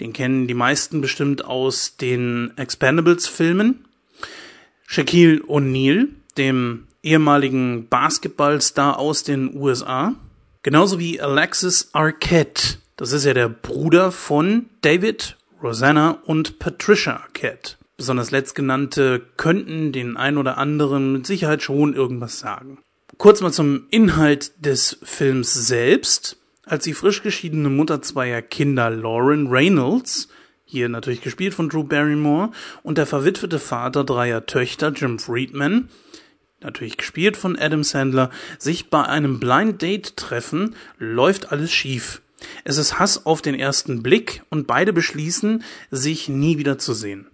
Den 0.01 0.13
kennen 0.13 0.47
die 0.47 0.53
meisten 0.53 1.01
bestimmt 1.01 1.43
aus 1.43 1.97
den 1.97 2.53
Expendables-Filmen. 2.59 3.87
Shaquille 4.87 5.41
O'Neal, 5.45 6.09
dem 6.37 6.87
ehemaligen 7.03 7.89
Basketballstar 7.89 8.99
aus 8.99 9.23
den 9.23 9.57
USA. 9.57 10.17
Genauso 10.65 10.99
wie 10.99 11.21
Alexis 11.21 11.91
Arquette. 11.93 12.79
Das 12.97 13.13
ist 13.13 13.27
ja 13.27 13.35
der 13.35 13.51
Bruder 13.51 14.11
von 14.11 14.71
David, 14.81 15.37
Rosanna 15.63 16.23
und 16.25 16.59
Patricia 16.59 17.17
Arquette. 17.17 17.77
Besonders 17.99 18.31
letztgenannte 18.31 19.21
könnten 19.37 19.93
den 19.93 20.17
ein 20.17 20.39
oder 20.39 20.57
anderen 20.57 21.13
mit 21.13 21.27
Sicherheit 21.27 21.63
schon 21.63 21.93
irgendwas 21.93 22.39
sagen. 22.39 22.79
Kurz 23.19 23.43
mal 23.43 23.53
zum 23.53 23.89
Inhalt 23.91 24.53
des 24.65 24.99
Films 25.03 25.53
selbst. 25.53 26.39
Als 26.65 26.85
die 26.85 26.95
frisch 26.95 27.23
geschiedene 27.23 27.69
Mutter 27.69 28.01
zweier 28.01 28.41
Kinder 28.41 28.89
Lauren 28.89 29.49
Reynolds, 29.49 30.29
hier 30.65 30.89
natürlich 30.89 31.21
gespielt 31.21 31.53
von 31.53 31.69
Drew 31.69 31.85
Barrymore, 31.85 32.53
und 32.83 32.97
der 32.97 33.05
verwitwete 33.05 33.59
Vater 33.59 34.03
dreier 34.03 34.47
Töchter 34.47 34.93
Jim 34.93 35.19
Friedman, 35.19 35.91
natürlich 36.65 36.97
gespielt 36.97 37.37
von 37.37 37.59
Adam 37.59 37.85
Sandler, 37.85 38.31
sich 38.59 38.91
bei 38.91 39.05
einem 39.05 39.41
Blind 39.41 39.83
Date 39.83 40.17
treffen, 40.17 40.75
läuft 40.99 41.53
alles 41.53 41.73
schief. 41.73 42.21
Es 42.65 42.79
ist 42.79 42.99
Hass 42.99 43.27
auf 43.27 43.43
den 43.43 43.55
ersten 43.55 44.03
Blick 44.03 44.43
und 44.51 44.67
beide 44.67 44.93
beschließen, 44.93 45.63
sich 45.91 46.29
nie 46.29 46.59
wieder 46.59 46.79
zu 46.79 46.93
sehen. 46.93 47.27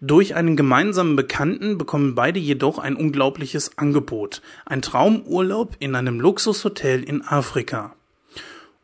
Durch 0.00 0.34
einen 0.34 0.56
gemeinsamen 0.56 1.16
Bekannten 1.16 1.78
bekommen 1.78 2.14
beide 2.14 2.40
jedoch 2.40 2.78
ein 2.78 2.96
unglaubliches 2.96 3.76
Angebot. 3.76 4.40
Ein 4.64 4.82
Traumurlaub 4.82 5.76
in 5.78 5.94
einem 5.94 6.20
Luxushotel 6.20 7.02
in 7.02 7.22
Afrika. 7.22 7.94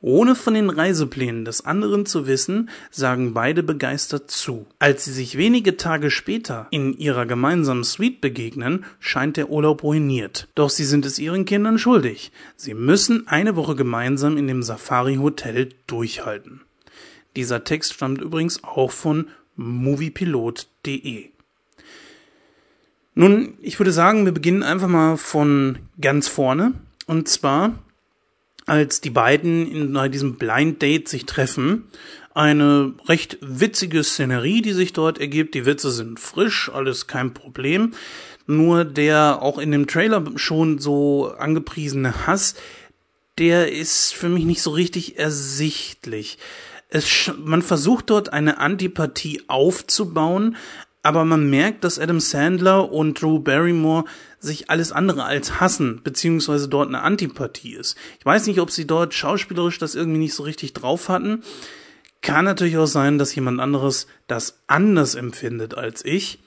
Ohne 0.06 0.34
von 0.34 0.52
den 0.52 0.68
Reiseplänen 0.68 1.46
des 1.46 1.64
anderen 1.64 2.04
zu 2.04 2.26
wissen, 2.26 2.68
sagen 2.90 3.32
beide 3.32 3.62
begeistert 3.62 4.30
zu. 4.30 4.66
Als 4.78 5.06
sie 5.06 5.12
sich 5.12 5.38
wenige 5.38 5.78
Tage 5.78 6.10
später 6.10 6.66
in 6.70 6.92
ihrer 6.92 7.24
gemeinsamen 7.24 7.84
Suite 7.84 8.20
begegnen, 8.20 8.84
scheint 9.00 9.38
der 9.38 9.48
Urlaub 9.48 9.82
ruiniert. 9.82 10.46
Doch 10.54 10.68
sie 10.68 10.84
sind 10.84 11.06
es 11.06 11.18
ihren 11.18 11.46
Kindern 11.46 11.78
schuldig. 11.78 12.32
Sie 12.54 12.74
müssen 12.74 13.28
eine 13.28 13.56
Woche 13.56 13.76
gemeinsam 13.76 14.36
in 14.36 14.46
dem 14.46 14.62
Safari 14.62 15.16
Hotel 15.16 15.70
durchhalten. 15.86 16.60
Dieser 17.34 17.64
Text 17.64 17.94
stammt 17.94 18.20
übrigens 18.20 18.62
auch 18.62 18.90
von 18.90 19.28
moviepilot.de. 19.56 21.30
Nun, 23.14 23.54
ich 23.62 23.80
würde 23.80 23.92
sagen, 23.92 24.26
wir 24.26 24.32
beginnen 24.32 24.64
einfach 24.64 24.88
mal 24.88 25.16
von 25.16 25.78
ganz 25.98 26.28
vorne. 26.28 26.74
Und 27.06 27.26
zwar 27.28 27.78
als 28.66 29.00
die 29.00 29.10
beiden 29.10 29.70
in 29.70 30.12
diesem 30.12 30.36
Blind 30.36 30.80
Date 30.82 31.08
sich 31.08 31.26
treffen. 31.26 31.84
Eine 32.32 32.94
recht 33.06 33.38
witzige 33.40 34.02
Szenerie, 34.02 34.62
die 34.62 34.72
sich 34.72 34.92
dort 34.92 35.18
ergibt. 35.18 35.54
Die 35.54 35.66
Witze 35.66 35.90
sind 35.90 36.18
frisch, 36.18 36.70
alles 36.72 37.06
kein 37.06 37.32
Problem. 37.34 37.92
Nur 38.46 38.84
der 38.84 39.40
auch 39.40 39.58
in 39.58 39.70
dem 39.70 39.86
Trailer 39.86 40.24
schon 40.36 40.78
so 40.78 41.32
angepriesene 41.38 42.26
Hass, 42.26 42.54
der 43.38 43.72
ist 43.72 44.14
für 44.14 44.28
mich 44.28 44.44
nicht 44.44 44.62
so 44.62 44.70
richtig 44.70 45.18
ersichtlich. 45.18 46.38
Es, 46.88 47.32
man 47.36 47.62
versucht 47.62 48.10
dort 48.10 48.32
eine 48.32 48.58
Antipathie 48.58 49.42
aufzubauen, 49.48 50.56
aber 51.04 51.26
man 51.26 51.50
merkt, 51.50 51.84
dass 51.84 51.98
Adam 51.98 52.18
Sandler 52.18 52.90
und 52.90 53.20
Drew 53.20 53.38
Barrymore 53.38 54.06
sich 54.40 54.70
alles 54.70 54.90
andere 54.90 55.24
als 55.24 55.60
hassen, 55.60 56.00
beziehungsweise 56.02 56.66
dort 56.66 56.88
eine 56.88 57.02
Antipathie 57.02 57.74
ist. 57.74 57.96
Ich 58.18 58.24
weiß 58.24 58.46
nicht, 58.46 58.58
ob 58.58 58.70
sie 58.70 58.86
dort 58.86 59.12
schauspielerisch 59.12 59.78
das 59.78 59.94
irgendwie 59.94 60.18
nicht 60.18 60.32
so 60.32 60.42
richtig 60.44 60.72
drauf 60.72 61.10
hatten. 61.10 61.42
Kann 62.22 62.46
natürlich 62.46 62.78
auch 62.78 62.86
sein, 62.86 63.18
dass 63.18 63.34
jemand 63.34 63.60
anderes 63.60 64.06
das 64.28 64.62
anders 64.66 65.14
empfindet 65.14 65.76
als 65.76 66.02
ich. 66.06 66.38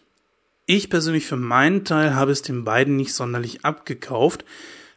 Ich 0.65 0.89
persönlich 0.89 1.27
für 1.27 1.37
meinen 1.37 1.85
Teil 1.85 2.15
habe 2.15 2.31
es 2.31 2.41
den 2.41 2.63
beiden 2.63 2.95
nicht 2.95 3.13
sonderlich 3.13 3.63
abgekauft, 3.63 4.43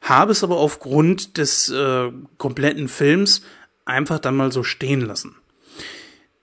habe 0.01 0.33
es 0.33 0.43
aber 0.43 0.57
aufgrund 0.57 1.37
des 1.37 1.69
äh, 1.69 2.11
kompletten 2.39 2.89
Films 2.89 3.43
einfach 3.85 4.21
dann 4.21 4.37
mal 4.37 4.53
so 4.53 4.63
stehen 4.63 5.03
lassen. 5.03 5.37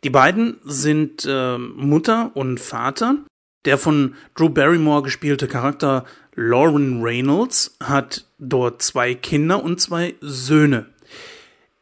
Die 0.08 0.12
beiden 0.12 0.56
sind 0.64 1.26
äh, 1.28 1.58
Mutter 1.58 2.32
und 2.34 2.62
Vater. 2.62 3.18
Der 3.66 3.78
von 3.78 4.16
Drew 4.36 4.48
Barrymore 4.48 5.04
gespielte 5.04 5.50
Charakter 5.50 6.06
Lauren 6.34 7.02
Reynolds 7.02 7.76
hat 7.84 8.26
dort 8.40 8.82
zwei 8.82 9.16
Kinder 9.16 9.62
und 9.62 9.82
zwei 9.82 10.16
Söhne. 10.22 10.86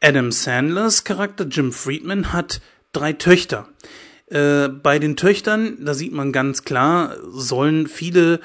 Adam 0.02 0.32
Sandlers 0.32 1.04
Charakter 1.04 1.46
Jim 1.46 1.72
Friedman 1.72 2.34
hat 2.34 2.62
drei 2.94 3.14
Töchter. 3.14 3.70
Äh, 4.26 4.70
bei 4.70 4.98
den 4.98 5.18
Töchtern, 5.18 5.78
da 5.86 5.94
sieht 5.94 6.12
man 6.12 6.32
ganz 6.32 6.64
klar, 6.64 7.18
sollen 7.30 7.86
viele, 7.86 8.40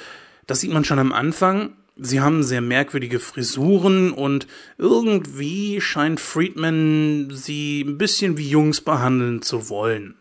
das 0.47 0.61
sieht 0.61 0.74
man 0.74 0.85
schon 0.85 0.99
am 0.99 1.14
Anfang, 1.14 1.72
Sie 2.03 2.21
haben 2.21 2.43
sehr 2.43 2.63
merkwürdige 2.63 3.21
Frisuren 3.21 4.13
und 4.13 4.47
irgendwie 4.79 5.81
scheint 5.81 6.19
Friedman 6.19 7.29
sie 7.31 7.83
ein 7.83 7.99
bisschen 7.99 8.39
wie 8.39 8.49
Jungs 8.49 8.81
behandeln 8.81 9.43
zu 9.43 9.69
wollen. 9.69 10.15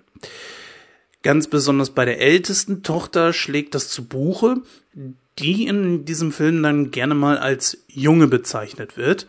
Ganz 1.21 1.47
besonders 1.47 1.91
bei 1.91 2.05
der 2.05 2.19
ältesten 2.19 2.83
Tochter 2.83 3.33
schlägt 3.33 3.75
das 3.75 3.89
zu 3.89 4.05
Buche, 4.05 4.57
die 5.39 5.67
in 5.67 6.03
diesem 6.03 6.31
Film 6.31 6.61
dann 6.63 6.91
gerne 6.91 7.15
mal 7.15 7.37
als 7.37 7.85
Junge 7.87 8.27
bezeichnet 8.27 8.97
wird, 8.97 9.27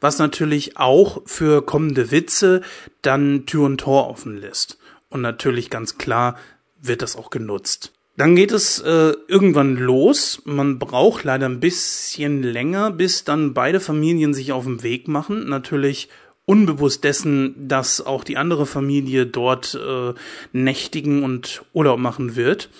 was 0.00 0.18
natürlich 0.18 0.76
auch 0.76 1.22
für 1.24 1.64
kommende 1.64 2.10
Witze 2.10 2.60
dann 3.00 3.46
Tür 3.46 3.64
und 3.64 3.78
Tor 3.78 4.08
offen 4.08 4.36
lässt. 4.36 4.78
Und 5.08 5.22
natürlich 5.22 5.70
ganz 5.70 5.96
klar 5.96 6.38
wird 6.80 7.00
das 7.00 7.16
auch 7.16 7.30
genutzt. 7.30 7.95
Dann 8.16 8.34
geht 8.34 8.50
es 8.50 8.78
äh, 8.80 9.12
irgendwann 9.28 9.76
los. 9.76 10.40
Man 10.44 10.78
braucht 10.78 11.24
leider 11.24 11.46
ein 11.46 11.60
bisschen 11.60 12.42
länger, 12.42 12.90
bis 12.90 13.24
dann 13.24 13.52
beide 13.52 13.78
Familien 13.78 14.32
sich 14.32 14.52
auf 14.52 14.64
den 14.64 14.82
Weg 14.82 15.06
machen. 15.06 15.48
Natürlich 15.48 16.08
unbewusst 16.46 17.04
dessen, 17.04 17.68
dass 17.68 18.00
auch 18.00 18.24
die 18.24 18.38
andere 18.38 18.64
Familie 18.64 19.26
dort 19.26 19.74
äh, 19.74 20.14
nächtigen 20.52 21.24
und 21.24 21.62
Urlaub 21.74 21.98
machen 21.98 22.36
wird. 22.36 22.70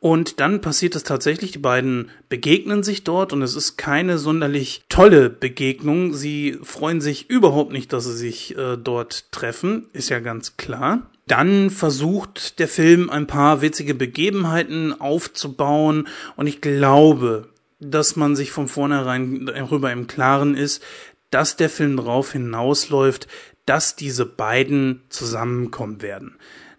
Und 0.00 0.38
dann 0.38 0.60
passiert 0.60 0.94
es 0.94 1.02
tatsächlich, 1.02 1.50
die 1.52 1.58
beiden 1.58 2.10
begegnen 2.28 2.84
sich 2.84 3.02
dort 3.02 3.32
und 3.32 3.42
es 3.42 3.56
ist 3.56 3.76
keine 3.78 4.18
sonderlich 4.18 4.82
tolle 4.88 5.28
Begegnung. 5.28 6.14
Sie 6.14 6.56
freuen 6.62 7.00
sich 7.00 7.30
überhaupt 7.30 7.72
nicht, 7.72 7.92
dass 7.92 8.04
sie 8.04 8.16
sich 8.16 8.56
äh, 8.56 8.76
dort 8.76 9.32
treffen, 9.32 9.88
ist 9.92 10.08
ja 10.08 10.20
ganz 10.20 10.56
klar. 10.56 11.10
Dann 11.28 11.70
versucht 11.70 12.58
der 12.58 12.68
Film 12.68 13.10
ein 13.10 13.26
paar 13.26 13.60
witzige 13.60 13.94
Begebenheiten 13.94 14.98
aufzubauen 14.98 16.08
und 16.36 16.46
ich 16.46 16.60
glaube, 16.60 17.50
dass 17.80 18.16
man 18.16 18.34
sich 18.34 18.50
von 18.50 18.66
vornherein 18.66 19.46
darüber 19.46 19.92
im 19.92 20.06
Klaren 20.06 20.56
ist, 20.56 20.82
dass 21.30 21.56
der 21.56 21.68
Film 21.68 21.98
darauf 21.98 22.32
hinausläuft, 22.32 23.28
dass 23.66 23.94
diese 23.94 24.24
beiden 24.24 25.02
zusammenkommen 25.10 26.00
werden. 26.02 26.36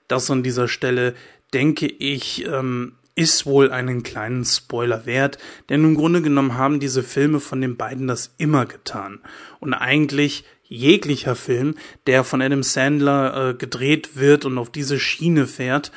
Das 0.08 0.32
an 0.32 0.42
dieser 0.42 0.68
Stelle 0.68 1.14
denke 1.54 1.86
ich 1.86 2.46
ähm, 2.46 2.94
ist 3.14 3.46
wohl 3.46 3.72
einen 3.72 4.02
kleinen 4.02 4.46
Spoiler 4.46 5.06
wert, 5.06 5.38
denn 5.70 5.84
im 5.84 5.96
Grunde 5.96 6.22
genommen 6.22 6.56
haben 6.56 6.80
diese 6.80 7.04
Filme 7.04 7.40
von 7.40 7.62
den 7.62 7.78
beiden 7.78 8.08
das 8.08 8.34
immer 8.38 8.66
getan. 8.66 9.20
Und 9.60 9.74
eigentlich 9.74 10.46
jeglicher 10.70 11.36
Film, 11.36 11.76
der 12.08 12.24
von 12.24 12.42
Adam 12.42 12.64
Sandler 12.64 13.50
äh, 13.50 13.54
gedreht 13.56 14.12
wird 14.16 14.46
und 14.46 14.58
auf 14.58 14.70
diese 14.70 15.00
Schiene 15.00 15.48
fährt, 15.48 15.92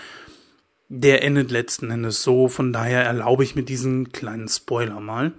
der 0.89 1.23
endet 1.23 1.51
letzten 1.51 1.91
Endes 1.91 2.23
so. 2.23 2.49
Von 2.49 2.73
daher 2.73 3.05
erlaube 3.05 3.45
ich 3.45 3.55
mir 3.55 3.63
diesen 3.63 4.13
kleinen 4.13 4.49
Spoiler 4.49 5.01
mal. 5.01 5.33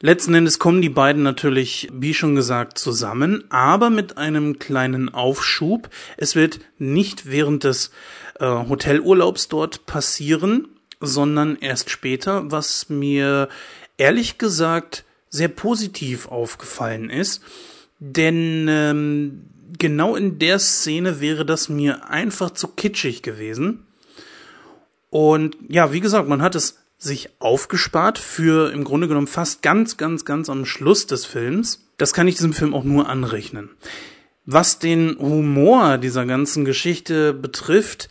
Letzten 0.00 0.34
Endes 0.34 0.58
kommen 0.58 0.82
die 0.82 0.90
beiden 0.90 1.22
natürlich, 1.22 1.88
wie 1.92 2.12
schon 2.12 2.34
gesagt, 2.34 2.78
zusammen, 2.78 3.44
aber 3.48 3.88
mit 3.90 4.18
einem 4.18 4.58
kleinen 4.58 5.08
Aufschub. 5.08 5.88
Es 6.16 6.36
wird 6.36 6.60
nicht 6.78 7.30
während 7.30 7.64
des 7.64 7.90
äh, 8.38 8.44
Hotelurlaubs 8.44 9.48
dort 9.48 9.86
passieren, 9.86 10.68
sondern 11.00 11.56
erst 11.56 11.90
später, 11.90 12.50
was 12.50 12.88
mir 12.88 13.48
ehrlich 13.96 14.36
gesagt 14.38 15.04
sehr 15.30 15.48
positiv 15.48 16.28
aufgefallen 16.28 17.08
ist. 17.08 17.42
Denn 17.98 18.66
ähm, 18.68 19.44
genau 19.78 20.16
in 20.16 20.38
der 20.38 20.58
Szene 20.58 21.20
wäre 21.20 21.44
das 21.44 21.68
mir 21.68 22.08
einfach 22.10 22.50
zu 22.50 22.68
kitschig 22.68 23.22
gewesen. 23.22 23.86
Und 25.10 25.56
ja, 25.68 25.92
wie 25.92 26.00
gesagt, 26.00 26.28
man 26.28 26.42
hat 26.42 26.54
es 26.54 26.78
sich 26.98 27.28
aufgespart 27.38 28.18
für 28.18 28.72
im 28.72 28.84
Grunde 28.84 29.08
genommen 29.08 29.26
fast 29.26 29.62
ganz, 29.62 29.96
ganz, 29.96 30.24
ganz 30.24 30.48
am 30.48 30.64
Schluss 30.64 31.06
des 31.06 31.24
Films. 31.24 31.86
Das 31.98 32.14
kann 32.14 32.26
ich 32.26 32.36
diesem 32.36 32.52
Film 32.52 32.74
auch 32.74 32.84
nur 32.84 33.08
anrechnen. 33.08 33.70
Was 34.46 34.78
den 34.78 35.16
Humor 35.18 35.98
dieser 35.98 36.26
ganzen 36.26 36.64
Geschichte 36.64 37.32
betrifft, 37.32 38.08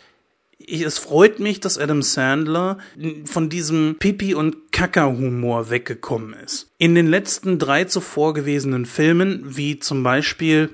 es 0.68 0.98
freut 0.98 1.40
mich, 1.40 1.60
dass 1.60 1.78
Adam 1.78 2.02
Sandler 2.02 2.78
von 3.26 3.50
diesem 3.50 3.98
Pipi- 4.00 4.36
und 4.36 4.72
Kaka-Humor 4.72 5.70
weggekommen 5.70 6.34
ist. 6.34 6.72
In 6.78 6.96
den 6.96 7.08
letzten 7.08 7.60
drei 7.60 7.86
zuvor 7.86 8.34
gewesenen 8.34 8.86
Filmen, 8.86 9.58
wie 9.58 9.80
zum 9.80 10.04
Beispiel 10.04 10.70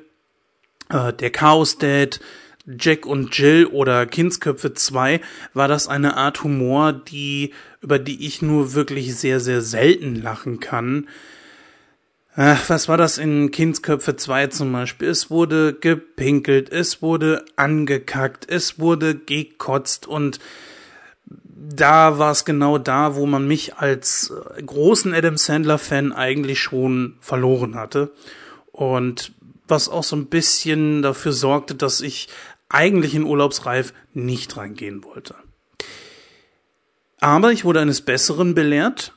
äh, 0.89 1.13
Der 1.13 1.31
Chaos 1.31 1.77
Dad, 1.77 2.19
Jack 2.77 3.05
und 3.05 3.35
Jill 3.35 3.65
oder 3.65 4.05
Kindsköpfe 4.05 4.73
2 4.73 5.21
war 5.53 5.67
das 5.67 5.87
eine 5.87 6.17
Art 6.17 6.43
Humor, 6.43 6.93
die, 6.93 7.53
über 7.81 7.97
die 7.97 8.27
ich 8.27 8.41
nur 8.41 8.73
wirklich 8.73 9.15
sehr, 9.15 9.39
sehr 9.39 9.61
selten 9.61 10.15
lachen 10.15 10.59
kann. 10.59 11.07
Ach, 12.35 12.69
was 12.69 12.87
war 12.87 12.97
das 12.97 13.17
in 13.17 13.51
Kindsköpfe 13.51 14.15
2 14.15 14.47
zum 14.47 14.71
Beispiel? 14.71 15.09
Es 15.09 15.29
wurde 15.29 15.73
gepinkelt, 15.73 16.71
es 16.71 17.01
wurde 17.01 17.43
angekackt, 17.55 18.49
es 18.49 18.79
wurde 18.79 19.15
gekotzt 19.15 20.07
und 20.07 20.39
da 21.25 22.17
war 22.19 22.31
es 22.31 22.45
genau 22.45 22.77
da, 22.77 23.15
wo 23.15 23.25
man 23.25 23.47
mich 23.47 23.75
als 23.75 24.31
äh, 24.57 24.61
großen 24.61 25.13
Adam 25.13 25.37
Sandler-Fan 25.37 26.13
eigentlich 26.13 26.59
schon 26.59 27.17
verloren 27.19 27.75
hatte. 27.75 28.11
Und 28.71 29.33
was 29.67 29.89
auch 29.89 30.03
so 30.03 30.15
ein 30.15 30.27
bisschen 30.27 31.01
dafür 31.01 31.33
sorgte, 31.33 31.75
dass 31.75 32.01
ich 32.01 32.29
eigentlich 32.69 33.15
in 33.15 33.23
Urlaubsreif 33.23 33.93
nicht 34.13 34.55
reingehen 34.57 35.03
wollte. 35.03 35.35
Aber 37.19 37.51
ich 37.51 37.65
wurde 37.65 37.81
eines 37.81 38.01
Besseren 38.01 38.55
belehrt 38.55 39.13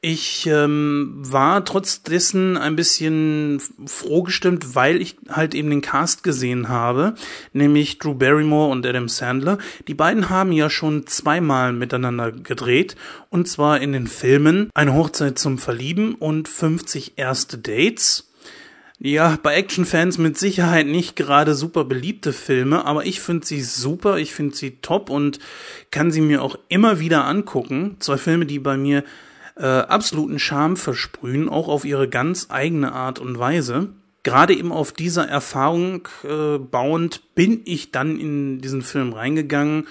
ich 0.00 0.46
ähm, 0.46 1.12
war 1.16 1.64
trotz 1.64 2.02
dessen 2.04 2.56
ein 2.56 2.76
bisschen 2.76 3.60
froh 3.86 4.22
gestimmt, 4.22 4.76
weil 4.76 5.02
ich 5.02 5.16
halt 5.28 5.54
eben 5.54 5.70
den 5.70 5.80
Cast 5.80 6.22
gesehen 6.22 6.68
habe, 6.68 7.14
nämlich 7.52 7.98
Drew 7.98 8.14
Barrymore 8.14 8.70
und 8.70 8.86
Adam 8.86 9.08
Sandler. 9.08 9.58
Die 9.88 9.94
beiden 9.94 10.30
haben 10.30 10.52
ja 10.52 10.70
schon 10.70 11.06
zweimal 11.08 11.72
miteinander 11.72 12.30
gedreht, 12.30 12.94
und 13.30 13.48
zwar 13.48 13.80
in 13.80 13.92
den 13.92 14.06
Filmen 14.06 14.70
Eine 14.72 14.94
Hochzeit 14.94 15.38
zum 15.38 15.58
Verlieben 15.58 16.14
und 16.14 16.48
50 16.48 17.14
erste 17.16 17.58
Dates. 17.58 18.30
Ja, 19.00 19.38
bei 19.42 19.54
Actionfans 19.54 20.18
mit 20.18 20.38
Sicherheit 20.38 20.86
nicht 20.86 21.14
gerade 21.14 21.54
super 21.54 21.84
beliebte 21.84 22.32
Filme, 22.32 22.84
aber 22.84 23.06
ich 23.06 23.20
finde 23.20 23.46
sie 23.46 23.62
super, 23.62 24.18
ich 24.18 24.32
finde 24.32 24.56
sie 24.56 24.78
top 24.80 25.10
und 25.10 25.38
kann 25.92 26.10
sie 26.10 26.20
mir 26.20 26.42
auch 26.42 26.58
immer 26.68 26.98
wieder 26.98 27.24
angucken. 27.24 27.96
Zwei 28.00 28.16
Filme, 28.16 28.44
die 28.44 28.58
bei 28.58 28.76
mir 28.76 29.04
äh, 29.58 29.64
absoluten 29.64 30.38
Charme 30.38 30.76
versprühen, 30.76 31.48
auch 31.48 31.68
auf 31.68 31.84
ihre 31.84 32.08
ganz 32.08 32.46
eigene 32.50 32.92
Art 32.92 33.18
und 33.18 33.38
Weise. 33.38 33.88
Gerade 34.22 34.54
eben 34.54 34.72
auf 34.72 34.92
dieser 34.92 35.28
Erfahrung 35.28 36.08
äh, 36.24 36.58
bauend 36.58 37.34
bin 37.34 37.62
ich 37.64 37.92
dann 37.92 38.18
in 38.18 38.60
diesen 38.60 38.82
Film 38.82 39.12
reingegangen 39.12 39.86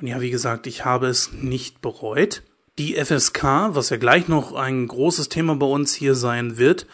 und 0.00 0.06
ja, 0.06 0.20
wie 0.20 0.30
gesagt, 0.30 0.66
ich 0.66 0.84
habe 0.84 1.08
es 1.08 1.32
nicht 1.32 1.82
bereut. 1.82 2.42
Die 2.78 2.94
FSK, 2.94 3.74
was 3.74 3.90
ja 3.90 3.98
gleich 3.98 4.28
noch 4.28 4.54
ein 4.54 4.88
großes 4.88 5.28
Thema 5.28 5.56
bei 5.56 5.66
uns 5.66 5.94
hier 5.94 6.14
sein 6.14 6.56
wird, 6.56 6.86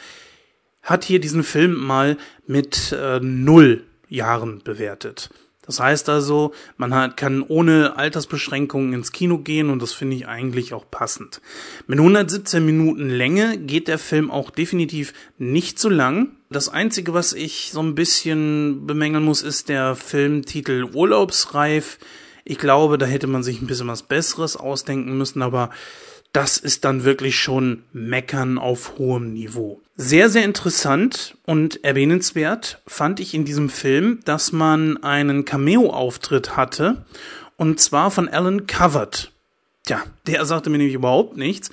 hat 0.83 1.05
hier 1.05 1.21
diesen 1.21 1.45
Film 1.45 1.75
mal 1.75 2.17
mit 2.47 2.93
äh, 2.93 3.21
null 3.21 3.85
Jahren 4.09 4.63
bewertet. 4.65 5.31
Das 5.67 5.81
heißt 5.81 6.09
also, 6.09 6.53
man 6.77 6.95
hat, 6.95 7.17
kann 7.17 7.43
ohne 7.43 7.97
Altersbeschränkungen 7.97 8.93
ins 8.93 9.13
Kino 9.13 9.39
gehen 9.39 9.71
und 9.71 9.83
das 9.83 9.93
finde 9.93 10.17
ich 10.17 10.29
eigentlich 10.29 10.73
auch 10.73 10.89
passend. 10.91 11.41
Mit 11.87 11.99
117 11.99 12.65
Minuten 12.65 13.09
Länge 13.09 13.59
geht 13.59 13.89
der 13.89 13.99
Film 13.99 14.31
auch 14.31 14.51
definitiv 14.51 15.13
nicht 15.39 15.79
zu 15.79 15.89
lang. 15.89 16.29
Das 16.51 16.69
Einzige, 16.69 17.15
was 17.15 17.33
ich 17.33 17.71
so 17.73 17.83
ein 17.83 17.97
bisschen 17.97 18.87
bemängeln 18.87 19.25
muss, 19.25 19.43
ist 19.43 19.69
der 19.69 19.97
Filmtitel 19.97 20.85
Urlaubsreif. 20.95 21.99
Ich 22.45 22.59
glaube, 22.59 22.97
da 22.97 23.07
hätte 23.07 23.27
man 23.27 23.43
sich 23.43 23.61
ein 23.61 23.67
bisschen 23.67 23.89
was 23.89 24.05
Besseres 24.05 24.57
ausdenken 24.57 25.19
müssen, 25.19 25.43
aber 25.43 25.71
das 26.37 26.59
ist 26.59 26.85
dann 26.85 27.05
wirklich 27.05 27.39
schon 27.39 27.85
Meckern 27.95 28.59
auf 28.59 28.99
hohem 28.99 29.33
Niveau. 29.33 29.81
Sehr, 29.97 30.29
sehr 30.29 30.45
interessant 30.45 31.35
und 31.47 31.83
erwähnenswert 31.83 32.83
fand 32.87 33.21
ich 33.21 33.33
in 33.33 33.47
diesem 33.47 33.71
Film, 33.71 34.21
dass 34.27 34.53
man 34.53 35.03
einen 35.03 35.47
Cameo-Auftritt 35.47 36.55
hatte, 36.55 37.07
und 37.57 37.81
zwar 37.81 38.11
von 38.11 38.29
Alan 38.29 38.67
Covert. 38.67 39.33
Tja, 39.87 40.03
der 40.27 40.45
sagte 40.45 40.69
mir 40.69 40.77
nämlich 40.77 40.97
überhaupt 40.97 41.39
nichts, 41.39 41.71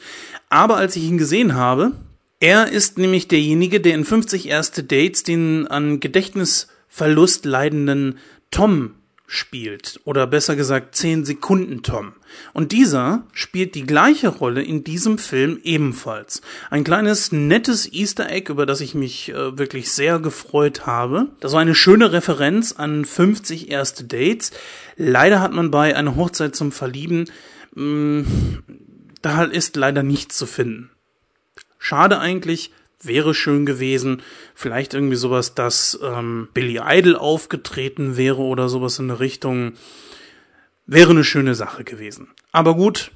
aber 0.47 0.77
als 0.77 0.95
ich 0.95 1.03
ihn 1.03 1.17
gesehen 1.17 1.55
habe, 1.55 1.91
er 2.39 2.71
ist 2.71 2.97
nämlich 2.97 3.27
derjenige, 3.27 3.81
der 3.81 3.95
in 3.95 4.05
50 4.05 4.47
erste 4.47 4.81
Dates 4.81 5.23
den 5.23 5.67
an 5.67 5.99
Gedächtnisverlust 5.99 7.43
leidenden 7.43 8.17
Tom 8.49 8.95
spielt. 9.25 9.99
Oder 10.03 10.27
besser 10.27 10.55
gesagt 10.55 10.95
10 10.95 11.25
Sekunden 11.25 11.81
Tom. 11.81 12.13
Und 12.53 12.71
dieser 12.71 13.23
spielt 13.33 13.75
die 13.75 13.85
gleiche 13.85 14.27
Rolle 14.27 14.61
in 14.61 14.83
diesem 14.83 15.17
Film 15.17 15.59
ebenfalls. 15.63 16.41
Ein 16.69 16.83
kleines 16.83 17.31
nettes 17.31 17.91
Easter 17.91 18.29
Egg, 18.29 18.51
über 18.51 18.65
das 18.65 18.81
ich 18.81 18.95
mich 18.95 19.29
äh, 19.29 19.57
wirklich 19.57 19.91
sehr 19.91 20.19
gefreut 20.19 20.85
habe. 20.85 21.29
Das 21.39 21.53
war 21.53 21.61
eine 21.61 21.75
schöne 21.75 22.11
Referenz 22.11 22.73
an 22.73 23.05
50 23.05 23.69
erste 23.69 24.03
Dates. 24.03 24.51
Leider 24.97 25.41
hat 25.41 25.53
man 25.53 25.71
bei 25.71 25.95
einer 25.95 26.15
Hochzeit 26.15 26.55
zum 26.55 26.71
Verlieben, 26.71 27.25
mh, 27.75 27.83
mm, 27.83 28.63
da 29.21 29.43
ist 29.43 29.77
leider 29.77 30.03
nichts 30.03 30.37
zu 30.37 30.45
finden. 30.45 30.91
Schade 31.79 32.19
eigentlich, 32.19 32.71
wäre 33.05 33.33
schön 33.33 33.65
gewesen. 33.65 34.21
Vielleicht 34.55 34.93
irgendwie 34.93 35.15
sowas, 35.15 35.55
dass 35.55 35.99
ähm, 36.03 36.47
Billy 36.53 36.79
Idol 36.83 37.15
aufgetreten 37.15 38.17
wäre 38.17 38.41
oder 38.41 38.69
sowas 38.69 38.99
in 38.99 39.07
der 39.07 39.19
Richtung. 39.19 39.73
Wäre 40.85 41.11
eine 41.11 41.23
schöne 41.23 41.55
Sache 41.55 41.83
gewesen. 41.83 42.27
Aber 42.51 42.75
gut, 42.75 43.11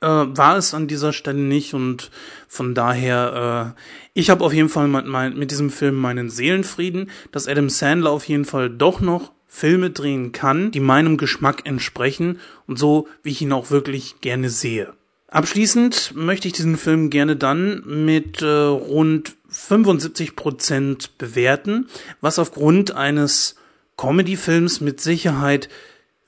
äh, 0.00 0.06
war 0.06 0.56
es 0.56 0.74
an 0.74 0.86
dieser 0.86 1.12
Stelle 1.12 1.38
nicht 1.38 1.74
und 1.74 2.10
von 2.46 2.74
daher, 2.74 3.74
äh, 3.76 3.80
ich 4.12 4.30
habe 4.30 4.44
auf 4.44 4.52
jeden 4.52 4.68
Fall 4.68 4.88
mit, 4.88 5.06
mein, 5.06 5.36
mit 5.36 5.50
diesem 5.50 5.70
Film 5.70 5.94
meinen 5.94 6.28
Seelenfrieden, 6.28 7.10
dass 7.32 7.48
Adam 7.48 7.70
Sandler 7.70 8.10
auf 8.10 8.28
jeden 8.28 8.44
Fall 8.44 8.70
doch 8.70 9.00
noch 9.00 9.32
Filme 9.48 9.90
drehen 9.90 10.32
kann, 10.32 10.72
die 10.72 10.80
meinem 10.80 11.16
Geschmack 11.16 11.62
entsprechen 11.64 12.40
und 12.66 12.78
so, 12.78 13.08
wie 13.22 13.30
ich 13.30 13.40
ihn 13.40 13.52
auch 13.52 13.70
wirklich 13.70 14.20
gerne 14.20 14.50
sehe. 14.50 14.92
Abschließend 15.34 16.12
möchte 16.14 16.46
ich 16.46 16.54
diesen 16.54 16.76
Film 16.76 17.10
gerne 17.10 17.34
dann 17.34 17.82
mit 17.84 18.40
äh, 18.40 18.46
rund 18.46 19.34
75 19.48 20.36
Prozent 20.36 21.18
bewerten, 21.18 21.88
was 22.20 22.38
aufgrund 22.38 22.94
eines 22.94 23.56
Comedy-Films 23.96 24.80
mit 24.80 25.00
Sicherheit 25.00 25.68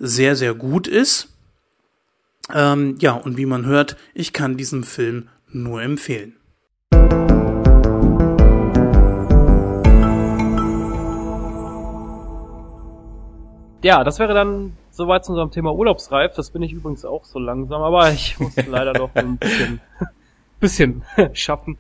sehr, 0.01 0.35
sehr 0.35 0.55
gut 0.55 0.89
ist. 0.89 1.29
Ähm, 2.53 2.97
ja, 2.99 3.13
und 3.13 3.37
wie 3.37 3.47
man 3.47 3.65
hört, 3.65 3.97
ich 4.13 4.33
kann 4.33 4.57
diesen 4.57 4.83
Film 4.83 5.29
nur 5.53 5.83
empfehlen. 5.83 6.35
Ja, 13.85 14.03
das 14.03 14.19
wäre 14.19 14.35
dann 14.35 14.77
soweit 14.97 15.25
zu 15.25 15.33
unserem 15.33 15.51
Thema 15.51 15.75
Urlaubsreif. 15.75 16.35
Das 16.35 16.51
bin 16.51 16.63
ich 16.63 16.73
übrigens 16.73 17.05
auch 17.05 17.25
so 17.25 17.39
langsam, 17.39 17.83
aber 17.83 18.11
ich 18.11 18.39
muss 18.41 18.57
leider 18.67 18.95
noch 18.95 19.15
ein 19.15 19.37
bisschen, 19.37 19.81
bisschen 20.61 21.05
schaffen. 21.35 21.79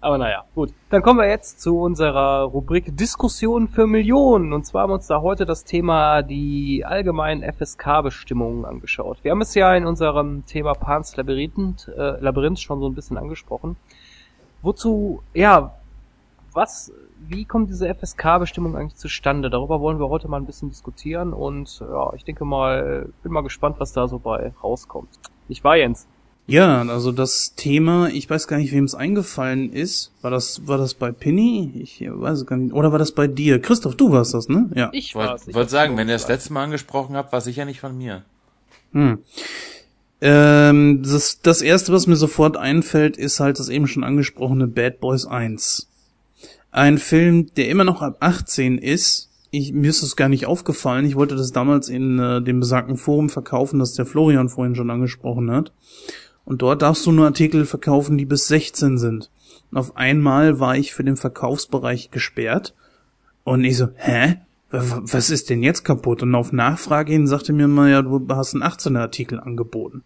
Aber 0.00 0.18
naja, 0.18 0.44
gut. 0.56 0.72
Dann 0.90 1.00
kommen 1.00 1.20
wir 1.20 1.28
jetzt 1.28 1.60
zu 1.60 1.78
unserer 1.78 2.42
Rubrik 2.42 2.96
Diskussion 2.96 3.68
für 3.68 3.86
Millionen. 3.86 4.52
Und 4.52 4.66
zwar 4.66 4.82
haben 4.82 4.90
wir 4.90 4.94
uns 4.94 5.06
da 5.06 5.20
heute 5.20 5.46
das 5.46 5.62
Thema 5.62 6.22
die 6.22 6.84
allgemeinen 6.84 7.44
FSK-Bestimmungen 7.44 8.64
angeschaut. 8.64 9.18
Wir 9.22 9.30
haben 9.30 9.40
es 9.42 9.54
ja 9.54 9.72
in 9.76 9.86
unserem 9.86 10.44
Thema 10.44 10.74
Pans 10.74 11.16
Labyrinth, 11.16 11.86
äh, 11.96 12.20
Labyrinth 12.20 12.58
schon 12.58 12.80
so 12.80 12.88
ein 12.88 12.94
bisschen 12.96 13.16
angesprochen. 13.16 13.76
Wozu, 14.62 15.22
ja, 15.34 15.72
was 16.52 16.92
wie 17.28 17.44
kommt 17.44 17.70
diese 17.70 17.92
FSK-Bestimmung 17.92 18.76
eigentlich 18.76 18.96
zustande? 18.96 19.50
Darüber 19.50 19.80
wollen 19.80 19.98
wir 19.98 20.08
heute 20.08 20.28
mal 20.28 20.38
ein 20.38 20.46
bisschen 20.46 20.70
diskutieren 20.70 21.32
und 21.32 21.80
ja, 21.80 22.12
ich 22.14 22.24
denke 22.24 22.44
mal, 22.44 23.08
bin 23.22 23.32
mal 23.32 23.42
gespannt, 23.42 23.76
was 23.78 23.92
da 23.92 24.08
so 24.08 24.18
bei 24.18 24.52
rauskommt. 24.62 25.10
Ich 25.48 25.64
war 25.64 25.76
Jens. 25.76 26.06
Ja, 26.46 26.82
also 26.82 27.12
das 27.12 27.54
Thema, 27.54 28.08
ich 28.08 28.28
weiß 28.28 28.48
gar 28.48 28.56
nicht, 28.56 28.72
wem 28.72 28.84
es 28.84 28.94
eingefallen 28.94 29.72
ist. 29.72 30.12
War 30.22 30.30
das, 30.30 30.66
war 30.66 30.76
das 30.76 30.94
bei 30.94 31.12
Penny? 31.12 31.72
Ich 31.80 32.04
weiß 32.04 32.46
gar 32.46 32.56
nicht. 32.56 32.74
Oder 32.74 32.90
war 32.90 32.98
das 32.98 33.12
bei 33.12 33.28
dir? 33.28 33.60
Christoph, 33.60 33.94
du 33.94 34.10
warst 34.10 34.34
das, 34.34 34.48
ne? 34.48 34.68
Ja. 34.74 34.90
Ich 34.92 35.14
war's. 35.14 35.46
Ich 35.46 35.54
wollte 35.54 35.70
sagen, 35.70 35.96
wenn 35.96 36.08
ihr 36.08 36.14
das 36.14 36.28
letzte 36.28 36.52
Mal 36.52 36.64
angesprochen 36.64 37.16
habt, 37.16 37.32
war 37.32 37.40
sicher 37.40 37.64
nicht 37.64 37.80
von 37.80 37.96
mir. 37.96 38.24
Hm. 38.92 39.18
Ähm, 40.20 41.02
das, 41.02 41.40
das 41.42 41.62
erste, 41.62 41.92
was 41.92 42.06
mir 42.06 42.16
sofort 42.16 42.56
einfällt, 42.56 43.16
ist 43.16 43.38
halt 43.38 43.58
das 43.58 43.68
eben 43.68 43.86
schon 43.86 44.02
angesprochene 44.02 44.66
Bad 44.66 45.00
Boys 45.00 45.26
1 45.26 45.91
ein 46.72 46.98
Film, 46.98 47.54
der 47.54 47.68
immer 47.68 47.84
noch 47.84 48.02
ab 48.02 48.16
18 48.20 48.78
ist. 48.78 49.30
Ich, 49.50 49.72
mir 49.72 49.90
ist 49.90 50.02
es 50.02 50.16
gar 50.16 50.30
nicht 50.30 50.46
aufgefallen. 50.46 51.04
Ich 51.04 51.14
wollte 51.14 51.36
das 51.36 51.52
damals 51.52 51.90
in 51.90 52.18
äh, 52.18 52.42
dem 52.42 52.60
besagten 52.60 52.96
Forum 52.96 53.28
verkaufen, 53.28 53.78
das 53.78 53.92
der 53.92 54.06
Florian 54.06 54.48
vorhin 54.48 54.74
schon 54.74 54.90
angesprochen 54.90 55.50
hat. 55.50 55.72
Und 56.44 56.62
dort 56.62 56.82
darfst 56.82 57.06
du 57.06 57.12
nur 57.12 57.26
Artikel 57.26 57.66
verkaufen, 57.66 58.16
die 58.16 58.24
bis 58.24 58.48
16 58.48 58.96
sind. 58.96 59.30
Und 59.70 59.78
auf 59.78 59.96
einmal 59.96 60.58
war 60.58 60.76
ich 60.76 60.94
für 60.94 61.04
den 61.04 61.16
Verkaufsbereich 61.16 62.10
gesperrt. 62.10 62.74
Und 63.44 63.62
ich 63.64 63.76
so, 63.76 63.88
hä? 63.94 64.38
Was 64.70 65.28
ist 65.28 65.50
denn 65.50 65.62
jetzt 65.62 65.84
kaputt? 65.84 66.22
Und 66.22 66.34
auf 66.34 66.50
Nachfrage 66.50 67.12
hin 67.12 67.26
sagte 67.26 67.52
mir 67.52 67.68
mal, 67.68 67.90
ja, 67.90 68.00
du 68.00 68.26
hast 68.30 68.54
einen 68.54 68.62
18er 68.62 69.00
Artikel 69.00 69.38
angeboten. 69.38 70.02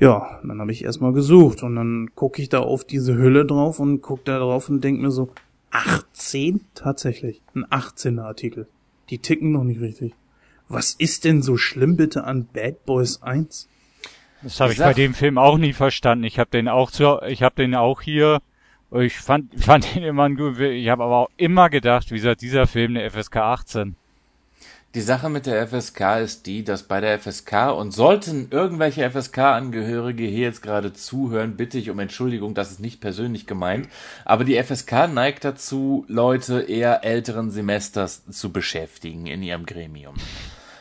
Ja, 0.00 0.40
dann 0.42 0.60
habe 0.60 0.72
ich 0.72 0.82
erstmal 0.82 1.12
gesucht 1.12 1.62
und 1.62 1.76
dann 1.76 2.10
gucke 2.14 2.40
ich 2.40 2.48
da 2.48 2.60
auf 2.60 2.84
diese 2.84 3.16
Hülle 3.16 3.44
drauf 3.44 3.80
und 3.80 4.00
guck 4.00 4.24
da 4.24 4.38
drauf 4.38 4.70
und 4.70 4.82
denk 4.82 4.98
mir 4.98 5.10
so, 5.10 5.28
18? 5.72 6.62
Tatsächlich, 6.74 7.42
ein 7.54 7.66
18er 7.66 8.22
Artikel. 8.22 8.66
Die 9.10 9.18
ticken 9.18 9.52
noch 9.52 9.62
nicht 9.62 9.80
richtig. 9.80 10.14
Was 10.68 10.94
ist 10.94 11.24
denn 11.24 11.42
so 11.42 11.58
schlimm 11.58 11.96
bitte 11.96 12.24
an 12.24 12.46
Bad 12.50 12.86
Boys 12.86 13.22
1? 13.22 13.68
Das 14.42 14.58
habe 14.60 14.72
ich, 14.72 14.78
ich 14.78 14.84
bei 14.84 14.94
dem 14.94 15.12
Film 15.12 15.36
auch 15.36 15.58
nie 15.58 15.74
verstanden. 15.74 16.24
Ich 16.24 16.38
habe 16.38 16.48
den 16.50 16.68
auch 16.68 16.90
zu, 16.90 17.20
ich 17.26 17.42
habe 17.42 17.56
den 17.56 17.74
auch 17.74 18.00
hier. 18.00 18.40
Ich 18.92 19.18
fand, 19.18 19.52
fand 19.62 19.94
den 19.94 20.02
immer 20.02 20.30
gut. 20.30 20.58
Ich 20.60 20.88
habe 20.88 21.04
aber 21.04 21.16
auch 21.18 21.30
immer 21.36 21.68
gedacht, 21.68 22.10
wie 22.10 22.14
gesagt, 22.14 22.40
dieser 22.40 22.66
Film 22.66 22.96
eine 22.96 23.10
FSK 23.10 23.36
18. 23.36 23.96
Die 24.96 25.02
Sache 25.02 25.28
mit 25.28 25.46
der 25.46 25.68
FSK 25.68 26.18
ist 26.20 26.46
die, 26.46 26.64
dass 26.64 26.82
bei 26.82 27.00
der 27.00 27.16
FSK 27.16 27.70
und 27.76 27.92
sollten 27.92 28.48
irgendwelche 28.50 29.08
FSK-Angehörige 29.08 30.24
hier 30.24 30.46
jetzt 30.46 30.62
gerade 30.62 30.92
zuhören, 30.92 31.56
bitte 31.56 31.78
ich 31.78 31.90
um 31.90 32.00
Entschuldigung, 32.00 32.54
das 32.54 32.72
ist 32.72 32.80
nicht 32.80 33.00
persönlich 33.00 33.46
gemeint, 33.46 33.88
aber 34.24 34.42
die 34.42 34.60
FSK 34.60 35.06
neigt 35.06 35.44
dazu, 35.44 36.04
Leute 36.08 36.62
eher 36.62 37.04
älteren 37.04 37.52
Semesters 37.52 38.26
zu 38.30 38.50
beschäftigen 38.50 39.28
in 39.28 39.44
ihrem 39.44 39.64
Gremium. 39.64 40.16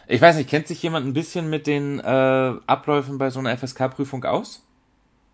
Ich 0.08 0.20
weiß 0.20 0.38
nicht, 0.38 0.50
kennt 0.50 0.68
sich 0.68 0.82
jemand 0.82 1.06
ein 1.06 1.14
bisschen 1.14 1.48
mit 1.48 1.68
den 1.68 2.00
äh, 2.00 2.54
Abläufen 2.66 3.20
bei 3.20 3.30
so 3.30 3.38
einer 3.38 3.56
FSK-Prüfung 3.56 4.26
aus? 4.26 4.64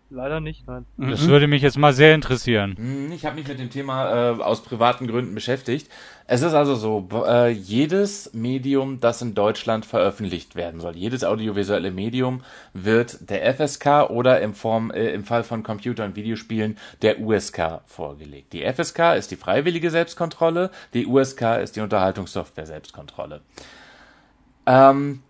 Leider 0.08 0.38
nicht, 0.38 0.66
nein. 0.68 0.86
Das 0.98 1.22
mhm. 1.22 1.28
würde 1.28 1.48
mich 1.48 1.62
jetzt 1.62 1.78
mal 1.78 1.92
sehr 1.92 2.14
interessieren. 2.14 2.76
Hm, 2.76 3.12
ich 3.12 3.26
habe 3.26 3.34
mich 3.34 3.48
mit 3.48 3.58
dem 3.58 3.70
Thema 3.70 4.36
äh, 4.36 4.40
aus 4.40 4.62
privaten 4.62 5.08
Gründen 5.08 5.34
beschäftigt. 5.34 5.90
Es 6.28 6.42
ist 6.42 6.54
also 6.54 6.74
so, 6.74 7.08
äh, 7.24 7.50
jedes 7.50 8.34
Medium, 8.34 8.98
das 8.98 9.22
in 9.22 9.34
Deutschland 9.34 9.86
veröffentlicht 9.86 10.56
werden 10.56 10.80
soll, 10.80 10.96
jedes 10.96 11.22
audiovisuelle 11.22 11.92
Medium 11.92 12.42
wird 12.72 13.30
der 13.30 13.54
FSK 13.54 14.10
oder 14.10 14.40
im, 14.40 14.52
Form, 14.52 14.90
äh, 14.90 15.10
im 15.12 15.22
Fall 15.22 15.44
von 15.44 15.62
Computer- 15.62 16.04
und 16.04 16.16
Videospielen 16.16 16.78
der 17.02 17.20
USK 17.20 17.80
vorgelegt. 17.86 18.52
Die 18.52 18.64
FSK 18.64 19.14
ist 19.14 19.30
die 19.30 19.36
freiwillige 19.36 19.90
Selbstkontrolle, 19.90 20.70
die 20.94 21.06
USK 21.06 21.58
ist 21.62 21.76
die 21.76 21.80
Unterhaltungssoftware 21.80 22.66
Selbstkontrolle. 22.66 23.42
Ähm, 24.66 25.22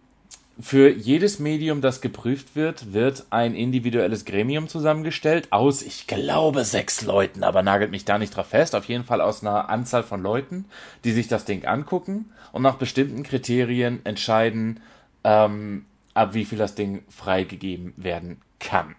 für 0.58 0.90
jedes 0.90 1.38
Medium, 1.38 1.82
das 1.82 2.00
geprüft 2.00 2.56
wird, 2.56 2.94
wird 2.94 3.26
ein 3.30 3.54
individuelles 3.54 4.24
Gremium 4.24 4.68
zusammengestellt 4.68 5.52
aus, 5.52 5.82
ich 5.82 6.06
glaube, 6.06 6.64
sechs 6.64 7.02
Leuten, 7.02 7.44
aber 7.44 7.62
nagelt 7.62 7.90
mich 7.90 8.06
da 8.06 8.18
nicht 8.18 8.34
drauf 8.34 8.48
fest. 8.48 8.74
Auf 8.74 8.86
jeden 8.86 9.04
Fall 9.04 9.20
aus 9.20 9.42
einer 9.42 9.68
Anzahl 9.68 10.02
von 10.02 10.22
Leuten, 10.22 10.64
die 11.04 11.12
sich 11.12 11.28
das 11.28 11.44
Ding 11.44 11.66
angucken 11.66 12.30
und 12.52 12.62
nach 12.62 12.76
bestimmten 12.76 13.22
Kriterien 13.22 14.00
entscheiden, 14.04 14.80
ähm, 15.24 15.84
ab 16.14 16.32
wie 16.32 16.46
viel 16.46 16.58
das 16.58 16.74
Ding 16.74 17.02
freigegeben 17.10 17.92
werden 17.96 18.40
kann. 18.58 18.96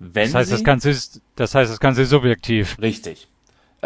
Wenn 0.00 0.24
das 0.24 0.34
heißt, 0.34 0.52
das 0.52 0.64
Ganze 0.64 0.90
ist, 0.90 1.20
das 1.36 1.54
heißt, 1.54 1.70
das 1.70 1.80
Ganze 1.80 2.02
ist 2.02 2.10
subjektiv. 2.10 2.76
Richtig. 2.80 3.28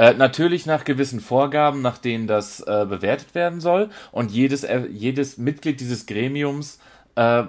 Äh, 0.01 0.14
natürlich 0.14 0.64
nach 0.64 0.84
gewissen 0.84 1.20
Vorgaben, 1.20 1.82
nach 1.82 1.98
denen 1.98 2.26
das 2.26 2.61
äh, 2.61 2.86
bewertet 2.88 3.34
werden 3.34 3.61
soll. 3.61 3.90
Und 4.12 4.30
jedes, 4.30 4.64
äh, 4.64 4.86
jedes 4.90 5.36
Mitglied 5.36 5.78
dieses 5.78 6.07
Gremiums 6.07 6.78
äh, 7.16 7.42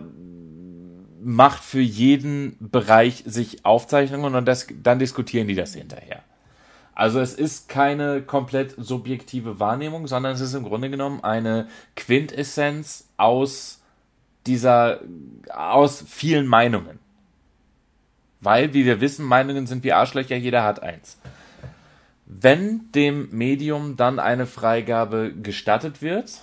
macht 1.24 1.64
für 1.64 1.80
jeden 1.80 2.58
Bereich 2.60 3.24
sich 3.26 3.64
Aufzeichnungen 3.64 4.36
und 4.36 4.46
das, 4.46 4.68
dann 4.84 5.00
diskutieren 5.00 5.48
die 5.48 5.56
das 5.56 5.76
hinterher. 5.76 6.24
Also 6.94 7.22
es 7.22 7.36
ist 7.36 7.70
keine 7.70 8.22
komplett 8.22 8.76
subjektive 8.78 9.62
Wahrnehmung, 9.62 10.08
sondern 10.08 10.34
es 10.34 10.42
ist 10.42 10.54
im 10.54 10.66
Grunde 10.66 10.90
genommen 10.90 11.24
eine 11.24 11.70
Quintessenz 11.96 13.08
aus 13.16 13.80
dieser, 14.46 15.00
aus 15.54 16.04
vielen 16.06 16.48
Meinungen. 16.48 17.00
Weil, 18.42 18.74
wie 18.74 18.84
wir 18.84 19.00
wissen, 19.00 19.24
Meinungen 19.24 19.68
sind 19.68 19.86
wie 19.86 19.94
Arschlöcher, 19.94 20.36
jeder 20.36 20.66
hat 20.66 20.84
eins. 20.84 21.18
Wenn 22.34 22.90
dem 22.94 23.28
Medium 23.32 23.98
dann 23.98 24.18
eine 24.18 24.46
Freigabe 24.46 25.34
gestattet 25.34 26.02
wird, 26.02 26.42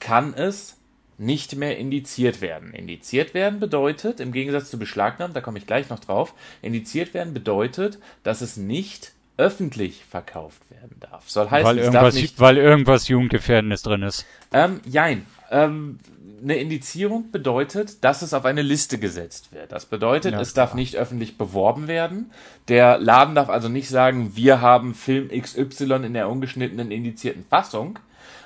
kann 0.00 0.34
es 0.34 0.76
nicht 1.16 1.56
mehr 1.56 1.78
indiziert 1.78 2.42
werden. 2.42 2.74
Indiziert 2.74 3.32
werden 3.32 3.58
bedeutet, 3.58 4.20
im 4.20 4.32
Gegensatz 4.32 4.70
zu 4.70 4.78
beschlagnahmen, 4.78 5.32
da 5.32 5.40
komme 5.40 5.58
ich 5.58 5.66
gleich 5.66 5.88
noch 5.88 5.98
drauf, 5.98 6.34
indiziert 6.60 7.14
werden 7.14 7.32
bedeutet, 7.32 7.98
dass 8.22 8.42
es 8.42 8.58
nicht 8.58 9.12
öffentlich 9.38 10.04
verkauft 10.04 10.60
werden 10.70 10.96
darf. 11.00 11.30
Soll 11.30 11.48
heißen, 11.48 11.64
weil, 11.66 11.78
irgendwas, 11.78 12.14
nicht, 12.14 12.38
weil 12.38 12.58
irgendwas 12.58 13.08
Jugendgefährdendes 13.08 13.82
drin 13.82 14.02
ist. 14.02 14.26
Ähm, 14.52 14.80
jein. 14.84 15.26
Ähm, 15.50 16.00
eine 16.42 16.56
Indizierung 16.56 17.30
bedeutet, 17.30 18.02
dass 18.04 18.22
es 18.22 18.34
auf 18.34 18.44
eine 18.44 18.62
Liste 18.62 18.98
gesetzt 18.98 19.52
wird. 19.52 19.72
Das 19.72 19.86
bedeutet, 19.86 20.32
ja, 20.32 20.40
es 20.40 20.54
darf 20.54 20.74
nicht 20.74 20.96
öffentlich 20.96 21.38
beworben 21.38 21.88
werden. 21.88 22.30
Der 22.68 22.98
Laden 22.98 23.34
darf 23.34 23.48
also 23.48 23.68
nicht 23.68 23.88
sagen, 23.88 24.32
wir 24.34 24.60
haben 24.60 24.94
Film 24.94 25.28
XY 25.28 26.04
in 26.04 26.14
der 26.14 26.28
ungeschnittenen 26.28 26.90
indizierten 26.90 27.44
Fassung. 27.44 27.98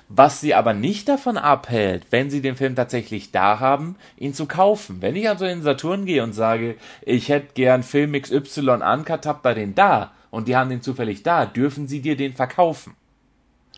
Was 0.09 0.41
sie 0.41 0.55
aber 0.55 0.75
nicht 0.75 1.09
davon 1.09 1.39
abhält, 1.39 2.07
wenn 2.11 2.29
sie 2.29 2.43
den 2.43 2.57
Film 2.57 2.77
tatsächlich 2.77 3.33
da 3.33 3.61
haben, 3.61 3.97
ihn 4.19 4.35
zu 4.35 4.47
kaufen. 4.47 5.01
Wenn 5.01 5.17
ich 5.17 5.29
also 5.29 5.47
in 5.47 5.63
Saturn 5.63 6.05
gehe 6.05 6.23
und 6.23 6.35
sage, 6.35 6.77
ich 7.01 7.31
hätte 7.31 7.55
gern 7.55 7.83
Film 7.83 8.13
XY 8.13 8.83
uncut, 8.83 9.25
habt 9.25 9.47
ihr 9.47 9.55
den 9.55 9.75
da 9.75 10.13
und 10.31 10.49
die 10.49 10.57
haben 10.57 10.69
den 10.69 10.83
zufällig 10.83 11.23
da, 11.23 11.47
dürfen 11.47 11.89
sie 11.89 12.03
dir 12.03 12.17
den 12.17 12.35
verkaufen. 12.35 12.95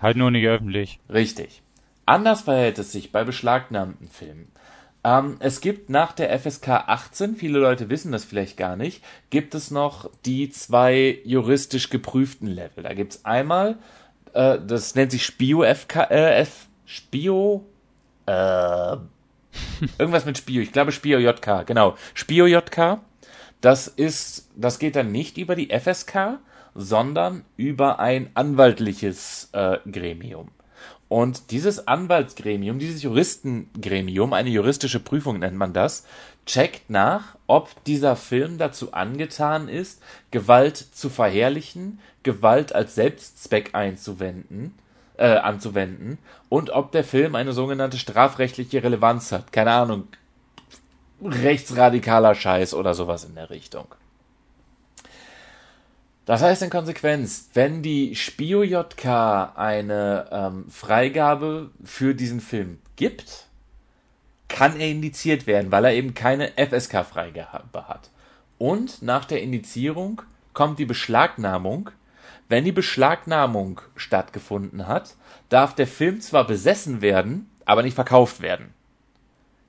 Halt 0.01 0.17
nur 0.17 0.31
nicht 0.31 0.47
öffentlich. 0.47 0.99
Richtig. 1.09 1.63
Anders 2.07 2.43
verhält 2.43 2.79
es 2.79 2.93
sich 2.93 3.13
bei 3.13 3.25
beschlagnahmten 3.25 4.09
Filmen. 4.09 4.53
Ähm, 5.05 5.37
es 5.41 5.61
gibt 5.61 5.91
nach 5.91 6.13
der 6.13 6.39
FSK 6.39 6.69
18, 6.69 7.37
viele 7.37 7.59
Leute 7.59 7.91
wissen 7.91 8.11
das 8.11 8.25
vielleicht 8.25 8.57
gar 8.57 8.77
nicht, 8.77 9.05
gibt 9.31 9.55
es 9.55 9.71
noch 9.71 10.11
die 10.25 10.51
zwei 10.51 11.19
juristisch 11.25 11.91
geprüften 11.91 12.49
Level. 12.49 12.83
Da 12.83 12.95
gibt 12.95 13.15
es 13.15 13.25
einmal, 13.25 13.77
äh, 14.33 14.59
das 14.67 14.95
nennt 14.95 15.13
sich 15.13 15.25
Spio 15.25 15.63
FK, 15.63 16.05
äh, 16.11 16.41
F, 16.41 16.67
Spio, 16.87 17.67
äh, 18.27 18.97
irgendwas 19.99 20.25
mit 20.25 20.39
Spio, 20.39 20.63
ich 20.63 20.73
glaube 20.73 20.93
Spio 20.93 21.19
JK, 21.19 21.67
genau, 21.67 21.97
Spio 22.15 22.47
JK. 22.47 23.01
Das 23.61 23.89
ist, 23.89 24.51
das 24.57 24.79
geht 24.79 24.97
dann 24.97 25.11
nicht 25.11 25.39
über 25.39 25.55
die 25.57 25.71
FSK, 25.71 26.39
sondern 26.75 27.45
über 27.57 27.99
ein 27.99 28.31
anwaltliches 28.35 29.49
äh, 29.53 29.79
Gremium. 29.91 30.51
Und 31.15 31.53
dieses 31.53 31.87
Anwaltsgremium, 31.87 32.81
dieses 32.81 33.05
Juristengremium, 33.05 34.33
eine 34.33 34.51
juristische 34.51 34.99
Prüfung 34.99 35.39
nennt 35.39 35.57
man 35.57 35.73
das, 35.73 36.05
checkt 36.45 36.91
nach, 36.91 37.37
ob 37.47 37.85
dieser 37.85 38.17
Film 38.17 38.59
dazu 38.59 38.93
angetan 38.93 39.69
ist, 39.69 40.03
Gewalt 40.33 40.77
zu 40.77 41.11
verherrlichen, 41.11 42.01
Gewalt 42.25 42.75
als 42.75 42.97
Selbstzweck 42.97 43.77
einzuwenden, 43.77 44.75
äh, 45.17 45.37
anzuwenden 45.37 46.19
und 46.49 46.71
ob 46.71 46.91
der 46.91 47.05
Film 47.05 47.37
eine 47.37 47.53
sogenannte 47.53 47.99
strafrechtliche 47.99 48.83
Relevanz 48.83 49.31
hat. 49.31 49.53
Keine 49.53 49.71
Ahnung, 49.71 50.09
rechtsradikaler 51.23 52.35
Scheiß 52.35 52.75
oder 52.75 52.93
sowas 52.93 53.23
in 53.23 53.37
der 53.37 53.51
Richtung. 53.51 53.87
Das 56.27 56.41
heißt 56.43 56.63
in 56.63 56.71
Konsequenz, 56.71 57.51
wenn 57.53 57.83
die 57.83 58.17
Spio 58.17 58.63
JK 58.63 59.05
eine 59.57 60.27
ähm, 60.33 60.65
Freigabe 60.71 61.71
für 61.85 62.15
diesen 62.15 62.41
Film 62.41 62.79
gibt, 62.97 63.47
kann 64.49 64.79
er 64.81 64.89
indiziert 64.89 65.47
werden, 65.47 65.71
weil 65.71 65.85
er 65.85 65.93
eben 65.93 66.15
keine 66.15 66.53
FSK-Freigabe 66.57 67.89
hat. 67.89 68.11
Und 68.57 69.03
nach 69.03 69.25
der 69.27 69.43
Indizierung 69.43 70.23
kommt 70.55 70.79
die 70.79 70.87
Beschlagnahmung. 70.87 71.91
Wenn 72.49 72.65
die 72.65 72.73
Beschlagnahmung 72.73 73.81
stattgefunden 73.97 74.87
hat, 74.87 75.17
darf 75.49 75.75
der 75.75 75.87
Film 75.87 76.21
zwar 76.21 76.47
besessen 76.47 77.03
werden, 77.03 77.51
aber 77.67 77.83
nicht 77.83 77.95
verkauft 77.95 78.41
werden. 78.41 78.73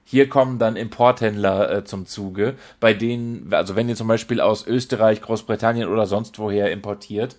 Hier 0.07 0.29
kommen 0.29 0.59
dann 0.59 0.75
Importhändler 0.75 1.71
äh, 1.71 1.83
zum 1.83 2.05
Zuge, 2.05 2.55
bei 2.79 2.93
denen, 2.93 3.51
also 3.51 3.75
wenn 3.75 3.89
ihr 3.89 3.95
zum 3.95 4.07
Beispiel 4.07 4.39
aus 4.39 4.65
Österreich, 4.67 5.19
Großbritannien 5.21 5.89
oder 5.89 6.05
sonst 6.05 6.37
woher 6.37 6.71
importiert, 6.71 7.37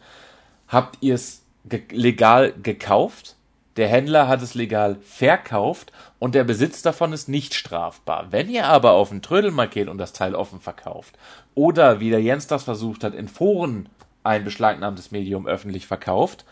habt 0.66 0.98
ihr 1.00 1.14
es 1.14 1.42
ge 1.64 1.82
legal 1.92 2.52
gekauft, 2.60 3.36
der 3.76 3.88
Händler 3.88 4.26
hat 4.26 4.42
es 4.42 4.54
legal 4.54 4.96
verkauft 5.02 5.92
und 6.18 6.34
der 6.34 6.44
Besitz 6.44 6.82
davon 6.82 7.12
ist 7.12 7.28
nicht 7.28 7.54
strafbar. 7.54 8.28
Wenn 8.30 8.48
ihr 8.48 8.66
aber 8.66 8.92
auf 8.92 9.12
ein 9.12 9.22
Trödelmarkt 9.22 9.74
geht 9.74 9.88
und 9.88 9.98
das 9.98 10.12
Teil 10.12 10.34
offen 10.34 10.60
verkauft 10.60 11.16
oder 11.54 12.00
wie 12.00 12.10
der 12.10 12.22
Jens 12.22 12.48
das 12.48 12.64
versucht 12.64 13.04
hat, 13.04 13.14
in 13.14 13.28
Foren 13.28 13.88
ein 14.24 14.44
beschlagnahmtes 14.44 15.12
Medium 15.12 15.46
öffentlich 15.46 15.86
verkauft, 15.86 16.44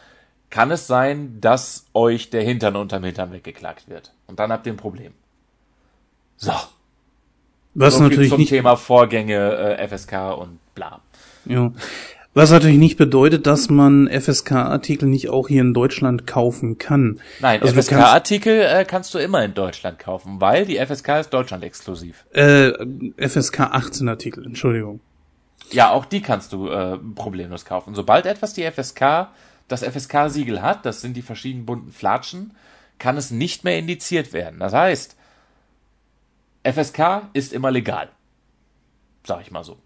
kann 0.50 0.70
es 0.70 0.86
sein, 0.86 1.40
dass 1.40 1.86
euch 1.94 2.30
der 2.30 2.42
Hintern 2.42 2.76
unterm 2.76 3.02
Hintern 3.02 3.32
weggeklagt 3.32 3.88
wird. 3.88 4.12
Und 4.28 4.38
dann 4.38 4.52
habt 4.52 4.66
ihr 4.66 4.72
ein 4.72 4.76
Problem. 4.76 5.12
So. 6.36 6.52
Was 7.74 7.96
so 7.96 8.02
natürlich 8.02 8.30
zum 8.30 8.38
nicht 8.38 8.50
Thema 8.50 8.76
Vorgänge 8.76 9.76
äh, 9.78 9.88
FSK 9.88 10.36
und 10.38 10.58
bla. 10.74 11.00
Ja. 11.44 11.72
Was 12.34 12.50
natürlich 12.50 12.78
nicht 12.78 12.96
bedeutet, 12.96 13.46
dass 13.46 13.70
man 13.70 14.08
FSK-Artikel 14.08 15.08
nicht 15.08 15.28
auch 15.28 15.46
hier 15.46 15.60
in 15.60 15.72
Deutschland 15.72 16.26
kaufen 16.26 16.78
kann. 16.78 17.20
Nein, 17.38 17.62
also 17.62 17.80
FSK-Artikel 17.80 18.60
äh, 18.60 18.84
kannst 18.84 19.14
du 19.14 19.18
immer 19.18 19.44
in 19.44 19.54
Deutschland 19.54 20.00
kaufen, 20.00 20.40
weil 20.40 20.66
die 20.66 20.84
FSK 20.84 21.20
ist 21.20 21.30
Deutschland 21.30 21.62
exklusiv. 21.62 22.24
Äh, 22.32 22.72
FSK 23.16 23.60
18 23.60 24.08
Artikel, 24.08 24.44
Entschuldigung. 24.44 24.98
Ja, 25.70 25.92
auch 25.92 26.04
die 26.04 26.22
kannst 26.22 26.52
du 26.52 26.68
äh, 26.68 26.98
problemlos 27.14 27.64
kaufen. 27.64 27.94
Sobald 27.94 28.26
etwas 28.26 28.52
die 28.52 28.68
FSK, 28.68 29.28
das 29.68 29.84
FSK-Siegel 29.84 30.60
hat, 30.60 30.84
das 30.84 31.00
sind 31.00 31.16
die 31.16 31.22
verschiedenen 31.22 31.66
bunten 31.66 31.92
Flatschen, 31.92 32.52
kann 32.98 33.16
es 33.16 33.30
nicht 33.30 33.62
mehr 33.62 33.78
indiziert 33.78 34.32
werden. 34.32 34.58
Das 34.58 34.72
heißt, 34.72 35.16
FSK 36.64 37.30
ist 37.34 37.52
immer 37.52 37.70
legal. 37.70 38.08
Sag 39.26 39.42
ich 39.42 39.50
mal 39.50 39.64
so. 39.64 39.78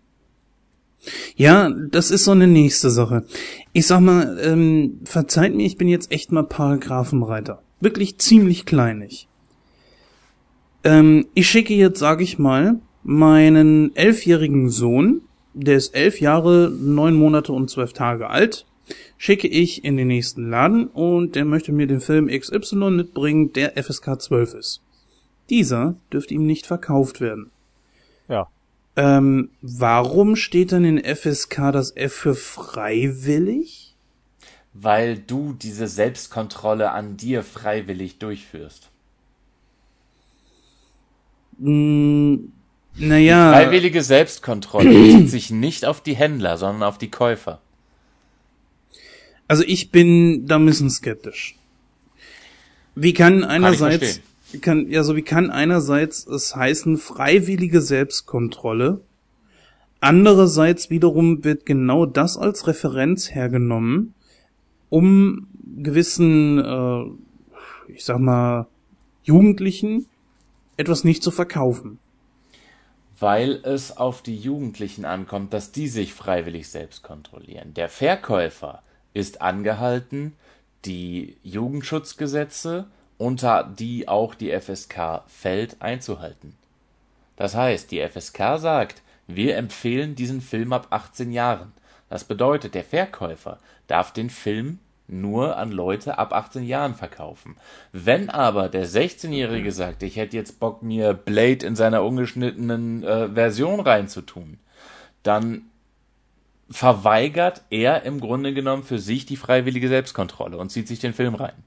Ja, 1.37 1.71
das 1.71 2.11
ist 2.11 2.25
so 2.25 2.33
eine 2.33 2.47
nächste 2.47 2.91
Sache. 2.91 3.25
Ich 3.73 3.87
sag 3.87 4.01
mal, 4.01 4.39
ähm, 4.43 5.01
verzeiht 5.05 5.55
mir, 5.55 5.65
ich 5.65 5.77
bin 5.77 5.89
jetzt 5.89 6.11
echt 6.11 6.33
mal 6.33 6.43
Paragraphenreiter. 6.43 7.63
Wirklich 7.81 8.19
ziemlich 8.19 8.67
kleinig. 8.67 9.29
Ähm, 10.83 11.27
ich 11.35 11.49
schicke 11.49 11.75
jetzt, 11.75 11.99
sage 11.99 12.25
ich 12.25 12.39
mal, 12.39 12.81
meinen 13.05 13.95
elfjährigen 13.95 14.71
Sohn, 14.71 15.23
der 15.55 15.77
ist 15.77 15.95
elf 15.95 16.21
Jahre, 16.21 16.71
neun 16.71 17.15
Monate 17.15 17.53
und 17.53 17.71
zwölf 17.71 17.93
Tage 17.93 18.29
alt, 18.29 18.67
schicke 19.17 19.49
ich 19.49 19.85
in 19.85 19.97
den 19.97 20.09
nächsten 20.09 20.51
Laden 20.51 20.87
und 20.87 21.35
der 21.35 21.45
möchte 21.45 21.73
mir 21.73 21.87
den 21.87 22.01
Film 22.01 22.29
XY 22.29 22.91
mitbringen, 22.91 23.53
der 23.53 23.83
FSK 23.83 24.21
12 24.21 24.55
ist. 24.55 24.83
Dieser 25.51 25.97
dürfte 26.13 26.35
ihm 26.35 26.47
nicht 26.47 26.67
verkauft 26.67 27.21
werden. 27.21 27.51
Ja. 28.29 28.49
Ähm, 28.97 29.51
warum 29.63 30.37
steht 30.37 30.73
dann 30.73 30.85
in 30.85 31.03
FSK 31.03 31.73
das 31.73 31.97
F 31.97 32.13
für 32.13 32.35
freiwillig? 32.35 33.95
Weil 34.75 35.19
du 35.19 35.55
diese 35.55 35.89
Selbstkontrolle 35.89 36.91
an 36.91 37.17
dir 37.17 37.43
freiwillig 37.43 38.19
durchführst. 38.19 38.91
Hm, 41.59 42.53
naja. 42.97 43.53
Freiwillige 43.53 44.03
Selbstkontrolle 44.03 44.91
bezieht 44.91 45.31
sich 45.31 45.51
nicht 45.51 45.85
auf 45.85 46.01
die 46.01 46.17
Händler, 46.17 46.59
sondern 46.59 46.83
auf 46.83 46.99
die 46.99 47.11
Käufer. 47.11 47.61
Also 49.47 49.65
ich 49.67 49.91
bin 49.91 50.47
da 50.47 50.57
ein 50.57 50.67
bisschen 50.67 50.91
skeptisch. 50.91 51.57
Wie 52.95 53.15
kann 53.15 53.45
einerseits, 53.45 54.21
wie 54.53 54.59
kann, 54.59 54.89
ja, 54.91 55.03
so 55.03 55.17
wie 55.17 55.23
kann 55.23 55.51
einerseits 55.51 56.27
es 56.27 56.57
heißen 56.57 56.97
freiwillige 56.97 57.81
Selbstkontrolle, 57.81 59.01
andererseits 60.01 60.91
wiederum 60.91 61.45
wird 61.45 61.67
genau 61.67 62.07
das 62.07 62.37
als 62.37 62.67
Referenz 62.67 63.31
hergenommen, 63.35 64.15
um 64.89 65.49
gewissen, 65.77 66.59
äh, 66.59 67.93
ich 67.93 68.05
sag 68.05 68.19
mal, 68.19 68.67
Jugendlichen 69.23 70.07
etwas 70.77 71.05
nicht 71.05 71.23
zu 71.23 71.31
verkaufen. 71.31 71.99
Weil 73.21 73.61
es 73.65 73.97
auf 73.97 74.23
die 74.23 74.37
Jugendlichen 74.37 75.05
ankommt, 75.05 75.53
dass 75.53 75.73
die 75.73 75.89
sich 75.89 76.15
freiwillig 76.15 76.69
selbst 76.69 77.03
kontrollieren. 77.03 77.75
Der 77.75 77.89
Verkäufer 77.89 78.83
ist 79.13 79.43
angehalten, 79.43 80.35
die 80.85 81.37
Jugendschutzgesetze, 81.43 82.87
unter 83.19 83.65
die 83.65 84.09
auch 84.09 84.35
die 84.35 84.59
FSK 84.59 85.23
fällt, 85.27 85.83
einzuhalten. 85.83 86.55
Das 87.37 87.55
heißt, 87.55 87.91
die 87.91 88.01
FSK 88.01 88.59
sagt, 88.59 89.03
wir 89.27 89.57
empfehlen 89.57 90.15
diesen 90.15 90.41
Film 90.41 90.73
ab 90.73 90.87
18 90.91 91.33
Jahren. 91.33 91.73
Das 92.09 92.25
bedeutet, 92.25 92.75
der 92.75 92.85
Verkäufer 92.85 93.59
darf 93.87 94.13
den 94.13 94.31
Film 94.31 94.79
nur 95.09 95.57
an 95.57 95.73
Leute 95.73 96.19
ab 96.19 96.33
18 96.33 96.65
Jahren 96.65 96.95
verkaufen. 96.95 97.57
Wenn 97.93 98.31
aber 98.31 98.69
der 98.69 98.87
16-Jährige 98.87 99.73
sagt, 99.73 100.03
ich 100.03 100.17
hätte 100.17 100.37
jetzt 100.37 100.61
Bock, 100.61 100.83
mir 100.83 101.15
Blade 101.15 101.67
in 101.67 101.77
seiner 101.77 102.05
ungeschnittenen 102.05 103.03
äh, 103.05 103.29
Version 103.29 103.81
reinzutun, 103.81 104.59
dann 105.23 105.63
verweigert 106.71 107.63
er 107.71 108.03
im 108.03 108.21
Grunde 108.21 108.53
genommen 108.53 108.83
für 108.83 108.99
sich 108.99 109.25
die 109.25 109.37
freiwillige 109.37 109.89
Selbstkontrolle 109.89 110.59
und 110.59 110.71
zieht 110.71 110.89
sich 110.89 110.99
den 110.99 111.15
Film 111.15 111.35
rein. 111.35 111.65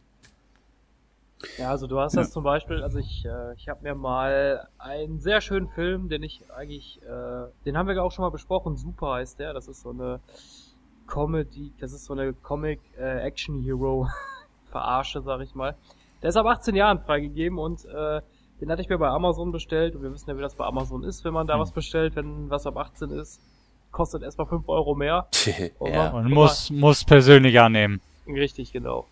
Ja, 1.58 1.70
also 1.70 1.88
du 1.88 2.00
hast 2.00 2.16
das 2.16 2.32
zum 2.32 2.44
Beispiel, 2.44 2.84
also 2.84 3.00
ich, 3.00 3.26
äh, 3.26 3.54
ich 3.56 3.68
habe 3.68 3.84
mir 3.84 3.96
mal 3.96 4.68
einen 4.78 5.20
sehr 5.20 5.42
schönen 5.42 5.70
Film, 5.70 6.10
den 6.10 6.24
ich 6.24 6.42
eigentlich, 6.56 7.00
äh, 7.04 7.48
den 7.66 7.78
haben 7.78 7.88
wir 7.88 8.04
auch 8.04 8.12
schon 8.12 8.24
mal 8.24 8.30
besprochen, 8.30 8.78
Super 8.78 9.14
heißt 9.14 9.40
der, 9.40 9.54
das 9.54 9.68
ist 9.68 9.82
so 9.82 9.90
eine 9.90 10.20
Comedy, 11.08 11.72
das 11.80 11.94
ist 11.94 12.06
so 12.06 12.14
eine 12.14 12.34
Comic 12.34 12.80
äh, 12.98 13.20
Action 13.22 13.62
Hero 13.62 14.08
Verarsche, 14.72 15.22
sag 15.22 15.42
ich 15.42 15.56
mal. 15.56 15.76
Der 16.22 16.30
ist 16.30 16.38
ab 16.38 16.46
18 16.46 16.76
Jahren 16.76 17.00
freigegeben 17.00 17.58
und 17.58 17.86
äh, 17.86 18.22
den 18.62 18.70
hatte 18.70 18.82
ich 18.82 18.90
mir 18.90 19.00
bei 19.00 19.10
Amazon 19.10 19.52
bestellt 19.52 19.96
und 19.96 20.04
wir 20.04 20.14
wissen 20.14 20.30
ja, 20.30 20.38
wie 20.38 20.42
das 20.42 20.56
bei 20.56 20.66
Amazon 20.66 21.04
ist, 21.04 21.26
wenn 21.26 21.34
man 21.34 21.48
da 21.48 21.56
hm. 21.56 21.62
was 21.62 21.72
bestellt, 21.72 22.16
wenn 22.16 22.50
was 22.50 22.68
ab 22.68 22.78
18 22.78 23.10
ist, 23.10 23.42
kostet 23.92 24.22
erstmal 24.22 24.48
5 24.48 24.70
Euro 24.70 24.96
mehr. 24.96 25.28
und 25.80 25.92
ja. 25.92 26.12
man 26.12 26.30
muss, 26.30 26.70
muss 26.70 27.04
persönlich 27.04 27.60
annehmen. 27.60 28.00
Richtig, 28.28 28.72
genau. 28.72 29.08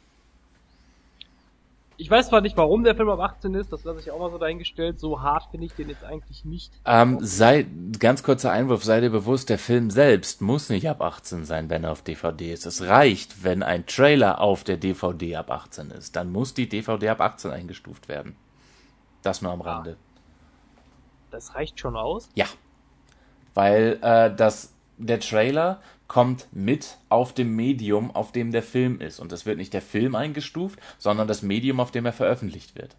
Ich 2.00 2.10
weiß 2.10 2.30
zwar 2.30 2.40
nicht, 2.40 2.56
warum 2.56 2.86
der 2.86 2.96
Film 2.96 3.10
ab 3.10 3.20
18 3.20 3.54
ist, 3.56 3.74
das 3.74 3.84
lasse 3.84 4.00
ich 4.00 4.10
auch 4.10 4.20
mal 4.20 4.32
so 4.32 4.38
dahingestellt. 4.38 4.98
So 5.02 5.22
hart 5.22 5.52
finde 5.52 5.66
ich 5.66 5.74
den 5.74 5.90
jetzt 5.90 6.06
eigentlich 6.06 6.46
nicht. 6.46 6.72
Ähm, 6.86 7.18
sei, 7.20 7.66
ganz 8.00 8.24
kurzer 8.24 8.54
Einwurf, 8.54 8.86
sei 8.86 9.02
dir 9.02 9.10
bewusst, 9.10 9.50
der 9.50 9.60
Film 9.60 9.92
selbst 9.92 10.42
muss 10.42 10.70
nicht 10.70 10.88
ab 10.88 11.02
18 11.02 11.44
sein, 11.44 11.70
wenn 11.70 11.84
er 11.84 11.92
auf 11.92 12.02
DVD 12.02 12.54
ist. 12.54 12.66
Es 12.66 12.84
reicht, 12.84 13.44
wenn 13.44 13.64
ein 13.64 13.86
Trailer 13.86 14.40
auf 14.40 14.64
der 14.64 14.78
DVD 14.78 15.36
ab 15.36 15.52
18 15.52 15.92
ist. 15.92 16.16
Dann 16.16 16.32
muss 16.32 16.54
die 16.54 16.70
DVD 16.70 17.10
ab 17.10 17.20
18 17.20 17.52
eingestuft 17.52 18.08
werden. 18.08 18.38
Das 19.22 19.42
nur 19.42 19.52
am 19.52 19.62
ah. 19.64 19.76
Rande. 19.76 19.98
Das 21.32 21.54
reicht 21.54 21.82
schon 21.82 21.98
aus? 21.98 22.30
Ja. 22.34 22.46
Weil 23.54 24.00
äh, 24.02 24.34
das, 24.34 24.74
der 24.98 25.20
Trailer 25.20 25.82
kommt 26.10 26.48
mit 26.52 26.98
auf 27.08 27.34
dem 27.34 27.56
Medium, 27.56 28.14
auf 28.14 28.34
dem 28.34 28.52
der 28.52 28.64
Film 28.64 29.00
ist. 29.00 29.20
Und 29.20 29.32
es 29.32 29.46
wird 29.46 29.58
nicht 29.58 29.74
der 29.74 29.82
Film 29.82 30.16
eingestuft, 30.16 30.78
sondern 30.98 31.30
das 31.30 31.44
Medium, 31.44 31.80
auf 31.80 31.92
dem 31.92 32.06
er 32.06 32.12
veröffentlicht 32.12 32.76
wird. 32.76 32.98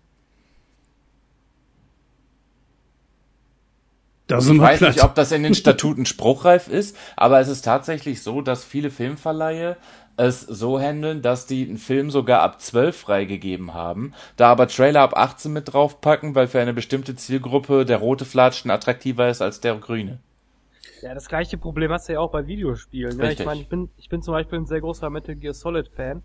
Das 4.28 4.48
ich 4.48 4.60
weiß 4.60 4.82
nicht, 4.82 5.02
ob 5.02 5.16
das 5.16 5.32
in 5.32 5.42
den 5.42 5.56
Statuten 5.56 6.06
spruchreif 6.06 6.68
ist, 6.68 6.96
aber 7.16 7.40
es 7.40 7.48
ist 7.48 7.62
tatsächlich 7.62 8.22
so, 8.22 8.42
dass 8.42 8.64
viele 8.64 8.90
Filmverleihe 8.90 9.76
es 10.16 10.42
so 10.42 10.78
handeln, 10.78 11.20
dass 11.20 11.46
die 11.46 11.66
einen 11.66 11.78
Film 11.78 12.10
sogar 12.10 12.42
ab 12.42 12.60
12 12.60 12.96
freigegeben 12.96 13.74
haben, 13.74 14.14
da 14.36 14.52
aber 14.52 14.68
Trailer 14.68 15.00
ab 15.00 15.16
18 15.16 15.52
mit 15.52 15.72
draufpacken, 15.72 16.36
weil 16.36 16.46
für 16.46 16.60
eine 16.60 16.74
bestimmte 16.74 17.16
Zielgruppe 17.16 17.84
der 17.84 17.96
rote 17.96 18.24
Flatschen 18.24 18.70
attraktiver 18.70 19.28
ist 19.28 19.42
als 19.42 19.60
der 19.60 19.74
grüne. 19.76 20.20
Ja, 21.02 21.14
das 21.14 21.28
gleiche 21.28 21.56
Problem 21.56 21.90
hast 21.90 22.08
du 22.08 22.14
ja 22.14 22.20
auch 22.20 22.30
bei 22.30 22.46
Videospielen. 22.46 23.16
Ne? 23.16 23.32
Ich 23.32 23.44
meine, 23.44 23.60
ich 23.60 23.68
bin, 23.68 23.88
ich 23.96 24.08
bin 24.08 24.22
zum 24.22 24.32
Beispiel 24.32 24.58
ein 24.58 24.66
sehr 24.66 24.80
großer 24.80 25.08
Metal 25.10 25.34
Gear 25.34 25.54
Solid 25.54 25.88
Fan. 25.88 26.22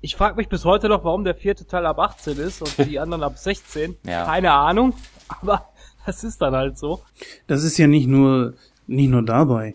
Ich 0.00 0.14
frage 0.14 0.36
mich 0.36 0.48
bis 0.48 0.64
heute 0.64 0.88
noch, 0.88 1.04
warum 1.04 1.24
der 1.24 1.34
vierte 1.34 1.66
Teil 1.66 1.84
ab 1.84 1.98
18 1.98 2.38
ist 2.38 2.62
und 2.62 2.88
die 2.88 2.98
anderen 3.00 3.22
ab 3.22 3.36
16. 3.36 3.96
Ja. 4.04 4.24
Keine 4.24 4.52
Ahnung, 4.52 4.94
aber 5.28 5.68
das 6.06 6.24
ist 6.24 6.40
dann 6.40 6.54
halt 6.54 6.78
so. 6.78 7.02
Das 7.46 7.64
ist 7.64 7.78
ja 7.78 7.86
nicht 7.86 8.06
nur, 8.06 8.54
nicht 8.86 9.10
nur 9.10 9.22
dabei. 9.22 9.74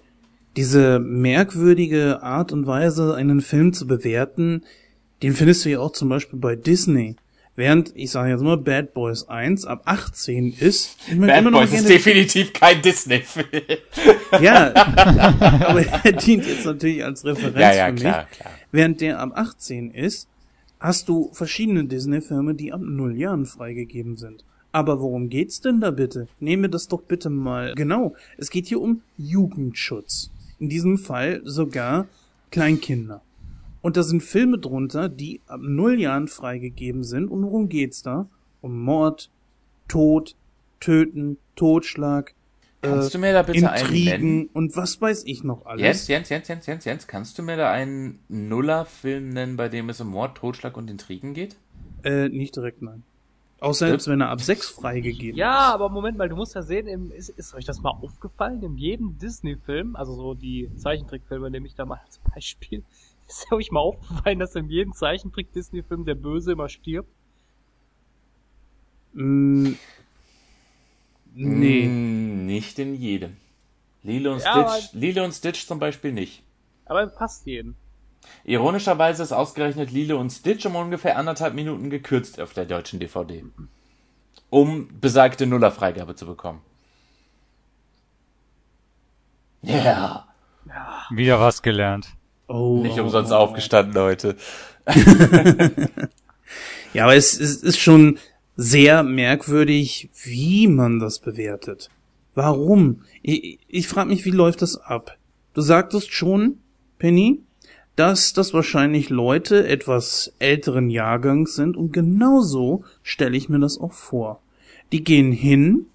Diese 0.56 0.99
merkwürdige 0.99 2.24
Art 2.24 2.52
und 2.52 2.68
Weise, 2.68 3.15
einen 3.15 3.41
Film 3.41 3.74
zu 3.74 3.86
bewerten, 3.86 4.64
den 5.22 5.34
findest 5.34 5.65
du 5.65 5.70
ja 5.70 5.80
auch 5.80 5.91
zum 5.91 6.10
Beispiel 6.10 6.40
bei 6.40 6.56
Disney. 6.56 7.15
Während, 7.55 7.95
ich 7.95 8.09
sage 8.09 8.31
jetzt 8.31 8.41
mal, 8.41 8.57
Bad 8.57 8.95
Boys 8.95 9.27
1 9.27 9.65
ab 9.65 9.84
18 9.85 10.53
ist. 10.53 10.97
Bad 11.15 11.51
Boys 11.51 11.71
ist 11.71 11.88
definitiv 11.88 12.51
kein 12.51 12.81
Disney-Film. 12.81 13.47
Ja, 14.41 14.73
aber 14.75 15.85
er 15.85 16.13
dient 16.13 16.47
jetzt 16.47 16.65
natürlich 16.65 17.03
als 17.03 17.23
Referenz 17.23 17.59
ja, 17.59 17.73
ja, 17.73 17.85
für 17.85 17.93
mich. 17.93 18.01
Klar, 18.01 18.27
klar. 18.31 18.51
Während 18.71 19.01
der 19.01 19.19
ab 19.19 19.34
18 19.35 19.91
ist, 19.91 20.27
hast 20.80 21.07
du 21.09 21.30
verschiedene 21.34 21.85
Disney-Filme, 21.85 22.55
die 22.55 22.73
ab 22.73 22.81
0 22.81 23.17
Jahren 23.17 23.45
freigegeben 23.45 24.17
sind. 24.17 24.43
Aber 24.71 24.99
worum 24.99 25.30
geht's 25.30 25.61
denn 25.61 25.80
da 25.80 25.91
bitte? 25.91 26.27
Nehme 26.39 26.67
das 26.67 26.88
doch 26.88 27.03
bitte 27.03 27.30
mal. 27.30 27.75
Genau, 27.75 28.15
es 28.38 28.49
geht 28.49 28.65
hier 28.65 28.81
um 28.81 29.03
Jugendschutz. 29.17 30.31
In 30.57 30.69
diesem 30.69 30.97
Fall 30.97 31.41
sogar 31.43 32.07
Kleinkinder. 32.49 33.21
Und 33.84 33.97
da 33.97 34.01
sind 34.01 34.23
Filme 34.23 34.57
drunter, 34.57 35.10
die 35.10 35.41
ab 35.45 35.60
null 35.61 35.99
Jahren 35.99 36.27
freigegeben 36.27 37.03
sind. 37.03 37.27
Und 37.27 37.43
worum 37.43 37.69
geht's 37.69 38.01
da? 38.01 38.27
Um 38.61 38.81
Mord, 38.81 39.30
Tod, 39.88 40.35
Töten, 40.80 41.38
Totschlag, 41.55 42.34
Kannst 42.84 43.10
äh, 43.10 43.11
du 43.14 43.19
mir 43.19 43.34
da 43.34 43.43
bitte 43.43 43.60
Intrigen 43.60 44.14
einen 44.14 44.23
nennen? 44.23 44.49
und 44.53 44.76
was 44.76 44.99
weiß 44.99 45.23
ich 45.26 45.43
noch 45.43 45.65
alles. 45.65 45.81
Jens, 45.81 46.07
Jens, 46.07 46.30
Jens, 46.30 46.47
Jens, 46.47 46.65
Jens, 46.65 46.85
Jens, 46.85 47.07
kannst 47.07 47.38
du 47.38 47.43
mir 47.43 47.55
da 47.55 47.72
einen 47.72 48.19
Nuller-Film 48.27 49.30
nennen, 49.30 49.55
bei 49.55 49.69
dem 49.69 49.89
es 49.89 50.01
um 50.01 50.10
Mord, 50.10 50.38
Totschlag 50.38 50.76
und 50.76 50.89
Intrigen 50.89 51.34
geht? 51.34 51.55
Äh, 52.03 52.27
nicht 52.27 52.55
direkt, 52.55 52.81
nein. 52.81 53.03
Auch 53.61 53.73
selbst 53.73 54.10
wenn 54.10 54.19
er 54.19 54.30
ab 54.30 54.41
6 54.41 54.68
freigegeben 54.68 55.38
ja, 55.38 55.69
ist. 55.69 55.73
aber 55.76 55.88
Moment 55.88 56.18
mal, 56.18 56.27
du 56.27 56.35
musst 56.35 56.53
ja 56.53 56.61
sehen, 56.61 56.88
im, 56.88 57.11
ist, 57.11 57.30
ist 57.30 57.53
euch 57.53 57.64
das 57.64 57.80
mal 57.80 57.91
aufgefallen? 57.91 58.61
In 58.61 58.76
jedem 58.76 59.18
Disney-Film, 59.18 59.95
also 59.95 60.14
so 60.15 60.34
die 60.34 60.69
Zeichentrickfilme 60.76 61.49
nehme 61.49 61.68
ich 61.68 61.76
da 61.76 61.85
mal 61.85 62.01
als 62.05 62.19
Beispiel, 62.34 62.84
ist 63.28 63.52
euch 63.52 63.72
mal 63.72 63.80
aufgefallen, 63.80 64.40
dass 64.40 64.56
in 64.56 64.70
jedem 64.70 64.94
Zeichentrick-Disney-Film 64.94 66.06
der 66.06 66.16
Böse 66.16 66.54
immer 66.54 66.70
stirbt? 66.70 67.10
Mm, 69.14 69.74
nee. 71.34 71.88
Mm, 71.88 72.45
nicht 72.45 72.80
in 72.80 72.95
jedem. 72.95 73.38
Lilo 74.02 74.34
und 74.34 74.44
ja, 74.44 74.70
Stitch, 74.70 74.94
Lilo 74.94 75.24
und 75.24 75.34
Stitch 75.34 75.66
zum 75.66 75.80
Beispiel 75.80 76.12
nicht. 76.12 76.44
Aber 76.86 77.08
passt 77.08 77.45
jeden. 77.45 77.76
Ironischerweise 78.44 79.24
ist 79.24 79.32
ausgerechnet 79.32 79.91
Lilo 79.91 80.20
und 80.20 80.30
Stitch 80.30 80.66
um 80.66 80.76
ungefähr 80.76 81.18
anderthalb 81.18 81.54
Minuten 81.54 81.90
gekürzt 81.90 82.40
auf 82.40 82.54
der 82.54 82.66
deutschen 82.66 83.00
DVD. 83.00 83.44
Um 84.50 85.00
besagte 85.00 85.45
Nullerfreigabe 85.45 86.16
zu 86.16 86.26
bekommen. 86.26 86.62
Ja. 89.62 89.74
Yeah. 89.74 90.28
ja. 90.68 91.04
Wieder 91.12 91.40
was 91.40 91.62
gelernt. 91.62 92.10
Oh, 92.48 92.82
Nicht 92.82 92.99
umsonst 92.99 93.32
oh, 93.32 93.36
oh. 93.36 93.40
aufgestanden 93.40 94.02
heute. 94.02 94.36
Ja, 96.94 97.06
aber 97.06 97.15
es, 97.15 97.40
es 97.40 97.64
ist 97.64 97.80
schon 97.80 98.20
sehr 98.56 99.03
merkwürdig, 99.03 100.10
wie 100.24 100.68
man 100.68 100.99
das 100.99 101.20
bewertet. 101.20 101.90
Warum? 102.36 103.02
Ich, 103.24 103.60
ich 103.68 103.88
frage 103.88 104.10
mich, 104.10 104.26
wie 104.26 104.32
läuft 104.32 104.61
das 104.61 104.78
ab? 104.78 105.18
Du 105.56 105.61
sagtest 105.61 106.14
schon, 106.14 106.60
Penny, 106.99 107.40
dass 107.95 108.34
das 108.34 108.53
wahrscheinlich 108.53 109.10
Leute 109.10 109.68
etwas 109.68 110.34
älteren 110.40 110.90
Jahrgangs 110.90 111.56
sind 111.56 111.78
und 111.78 111.94
genauso 111.94 112.84
stelle 113.02 113.38
ich 113.38 113.49
mir 113.49 113.60
das 113.60 113.80
auch 113.80 113.94
vor. 113.94 114.40
Die 114.91 115.03
gehen 115.03 115.32
hin, 115.32 115.88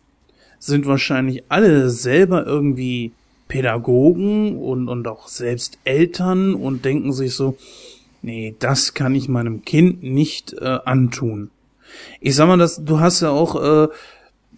sind 0.58 0.86
wahrscheinlich 0.86 1.44
alle 1.48 1.90
selber 1.90 2.44
irgendwie 2.44 3.12
Pädagogen 3.48 4.58
und, 4.58 4.88
und 4.88 5.08
auch 5.08 5.28
selbst 5.28 5.78
Eltern 5.84 6.54
und 6.54 6.84
denken 6.84 7.12
sich 7.12 7.34
so, 7.34 7.56
nee, 8.22 8.54
das 8.58 8.94
kann 8.94 9.14
ich 9.14 9.28
meinem 9.28 9.64
Kind 9.64 10.02
nicht 10.02 10.52
äh, 10.52 10.78
antun. 10.84 11.50
Ich 12.20 12.34
sag 12.34 12.46
mal, 12.46 12.58
das, 12.58 12.84
du 12.84 13.00
hast 13.00 13.22
ja 13.22 13.30
auch 13.30 13.86
äh, 13.86 13.88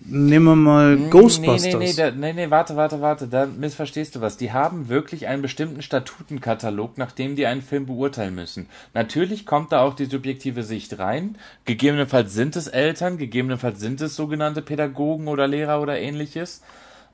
Nehmen 0.03 0.47
wir 0.47 0.57
mal 0.57 0.97
Ghostbusters. 0.97 1.63
Nee, 1.63 1.75
nee, 1.75 1.85
nee, 1.87 1.93
da, 1.93 2.11
nee, 2.11 2.33
nee, 2.33 2.51
warte, 2.51 2.75
warte, 2.75 3.03
warte, 3.03 3.29
da 3.29 3.45
missverstehst 3.45 4.17
du 4.17 4.23
was. 4.23 4.39
Die 4.39 4.51
haben 4.51 4.89
wirklich 4.89 5.27
einen 5.27 5.43
bestimmten 5.43 5.83
Statutenkatalog, 5.83 6.97
nach 6.97 7.13
dem 7.13 7.37
die 7.37 7.47
einen 7.47 7.61
Film 7.61 7.85
beurteilen 7.85 8.35
müssen. 8.35 8.67
Natürlich 8.95 9.45
kommt 9.45 9.73
da 9.73 9.83
auch 9.83 9.95
die 9.95 10.07
subjektive 10.07 10.63
Sicht 10.63 10.99
rein. 10.99 11.37
Gegebenenfalls 11.67 12.33
sind 12.33 12.57
es 12.57 12.67
Eltern, 12.67 13.19
gegebenenfalls 13.19 13.79
sind 13.79 14.01
es 14.01 14.17
sogenannte 14.17 14.63
Pädagogen 14.63 15.29
oder 15.29 15.47
Lehrer 15.47 15.83
oder 15.83 15.99
ähnliches. 15.99 16.63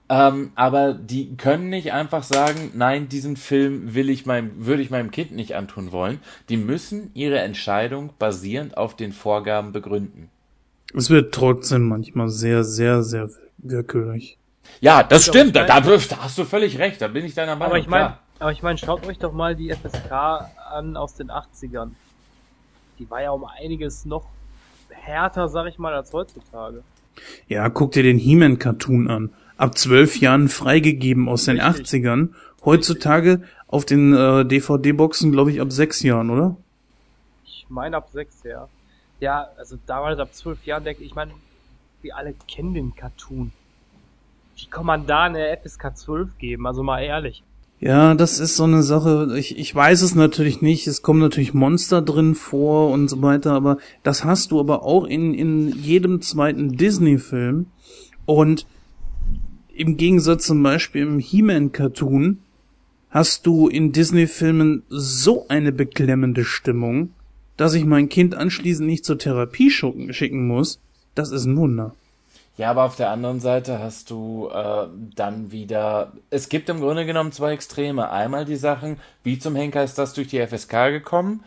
Ähm, 0.08 0.52
aber 0.54 0.94
die 0.94 1.36
können 1.36 1.68
nicht 1.68 1.92
einfach 1.92 2.22
sagen, 2.22 2.70
nein, 2.74 3.08
diesen 3.08 3.36
Film 3.36 3.94
will 3.94 4.08
ich 4.08 4.24
meinem, 4.24 4.66
würde 4.66 4.82
ich 4.82 4.90
meinem 4.90 5.10
Kind 5.10 5.32
nicht 5.32 5.56
antun 5.56 5.90
wollen. 5.90 6.20
Die 6.48 6.56
müssen 6.56 7.10
ihre 7.14 7.40
Entscheidung 7.40 8.10
basierend 8.18 8.76
auf 8.76 8.94
den 8.94 9.12
Vorgaben 9.12 9.72
begründen. 9.72 10.30
Es 10.94 11.10
wird 11.10 11.34
trotzdem 11.34 11.88
manchmal 11.88 12.28
sehr, 12.28 12.62
sehr, 12.62 13.02
sehr 13.02 13.28
willkürlich. 13.58 14.38
Ja, 14.80 15.02
das 15.02 15.22
ich 15.22 15.28
stimmt. 15.28 15.54
Mein, 15.54 15.66
da, 15.66 15.80
da, 15.80 16.22
hast 16.22 16.38
du 16.38 16.44
völlig 16.44 16.78
recht. 16.78 17.00
Da 17.00 17.08
bin 17.08 17.24
ich 17.24 17.34
deiner 17.34 17.56
Meinung. 17.56 17.72
Aber 17.72 17.78
ich 17.78 17.88
meine, 17.88 18.18
aber 18.38 18.52
ich 18.52 18.62
meine, 18.62 18.78
schaut 18.78 19.06
euch 19.06 19.18
doch 19.18 19.32
mal 19.32 19.56
die 19.56 19.72
FSK 19.72 20.12
an 20.70 20.96
aus 20.96 21.14
den 21.14 21.30
80ern. 21.30 21.90
Die 22.98 23.10
war 23.10 23.22
ja 23.22 23.30
um 23.30 23.44
einiges 23.44 24.04
noch 24.04 24.26
härter, 24.90 25.48
sag 25.48 25.66
ich 25.66 25.78
mal, 25.78 25.94
als 25.94 26.12
heutzutage. 26.12 26.82
Ja, 27.48 27.68
guck 27.70 27.92
dir 27.92 28.02
den 28.02 28.18
He-Man-Cartoon 28.18 29.08
an. 29.08 29.30
Ab 29.56 29.78
zwölf 29.78 30.18
Jahren 30.18 30.48
freigegeben 30.48 31.28
aus 31.28 31.44
den 31.44 31.60
Richtig. 31.60 32.04
80ern. 32.04 32.30
Heutzutage 32.64 33.42
auf 33.68 33.84
den 33.84 34.12
äh, 34.12 34.44
DVD-Boxen, 34.44 35.32
glaube 35.32 35.50
ich, 35.50 35.60
ab 35.60 35.72
sechs 35.72 36.02
Jahren, 36.02 36.30
oder? 36.30 36.56
Ich 37.44 37.66
meine 37.68 37.96
ab 37.96 38.08
sechs, 38.12 38.42
ja. 38.44 38.68
Ja, 39.20 39.48
also 39.56 39.78
damals 39.86 40.18
ab 40.18 40.34
zwölf 40.34 40.64
Jahren 40.66 40.84
denke 40.84 41.02
ich, 41.02 41.14
meine, 41.14 41.32
wir 42.02 42.16
alle 42.16 42.34
kennen 42.48 42.74
den 42.74 42.94
Cartoon. 42.94 43.52
Wie 44.56 44.66
kann 44.66 44.86
man 44.86 45.06
da 45.06 45.24
eine 45.24 45.56
FSK 45.62 45.96
12 45.96 46.38
geben? 46.38 46.66
Also 46.66 46.82
mal 46.82 47.00
ehrlich. 47.00 47.42
Ja, 47.78 48.14
das 48.14 48.38
ist 48.38 48.56
so 48.56 48.64
eine 48.64 48.82
Sache, 48.82 49.34
ich, 49.36 49.58
ich 49.58 49.74
weiß 49.74 50.00
es 50.00 50.14
natürlich 50.14 50.62
nicht, 50.62 50.86
es 50.86 51.02
kommen 51.02 51.20
natürlich 51.20 51.52
Monster 51.52 52.00
drin 52.00 52.34
vor 52.34 52.90
und 52.90 53.08
so 53.08 53.20
weiter, 53.20 53.52
aber 53.52 53.76
das 54.02 54.24
hast 54.24 54.50
du 54.50 54.60
aber 54.60 54.82
auch 54.82 55.04
in, 55.04 55.34
in 55.34 55.68
jedem 55.68 56.22
zweiten 56.22 56.74
Disney-Film 56.74 57.66
und 58.24 58.66
im 59.76 59.96
Gegensatz 59.96 60.46
zum 60.46 60.62
Beispiel 60.62 61.02
im 61.02 61.18
He-Man-Cartoon 61.18 62.38
hast 63.10 63.46
du 63.46 63.68
in 63.68 63.92
Disney-Filmen 63.92 64.82
so 64.88 65.46
eine 65.48 65.72
beklemmende 65.72 66.44
Stimmung, 66.44 67.10
dass 67.56 67.74
ich 67.74 67.84
mein 67.84 68.08
Kind 68.08 68.34
anschließend 68.34 68.86
nicht 68.86 69.04
zur 69.04 69.18
Therapie 69.18 69.70
schicken 69.70 70.46
muss, 70.46 70.80
das 71.14 71.30
ist 71.30 71.44
ein 71.44 71.56
Wunder. 71.56 71.94
Ja, 72.58 72.70
aber 72.70 72.84
auf 72.84 72.96
der 72.96 73.10
anderen 73.10 73.40
Seite 73.40 73.78
hast 73.78 74.10
du 74.10 74.48
äh, 74.48 74.86
dann 75.14 75.52
wieder. 75.52 76.12
Es 76.30 76.48
gibt 76.48 76.70
im 76.70 76.80
Grunde 76.80 77.04
genommen 77.04 77.32
zwei 77.32 77.52
Extreme. 77.52 78.10
Einmal 78.10 78.46
die 78.46 78.56
Sachen, 78.56 78.96
wie 79.22 79.38
zum 79.38 79.54
Henker 79.54 79.84
ist 79.84 79.98
das 79.98 80.14
durch 80.14 80.28
die 80.28 80.44
FSK 80.44 80.90
gekommen? 80.90 81.44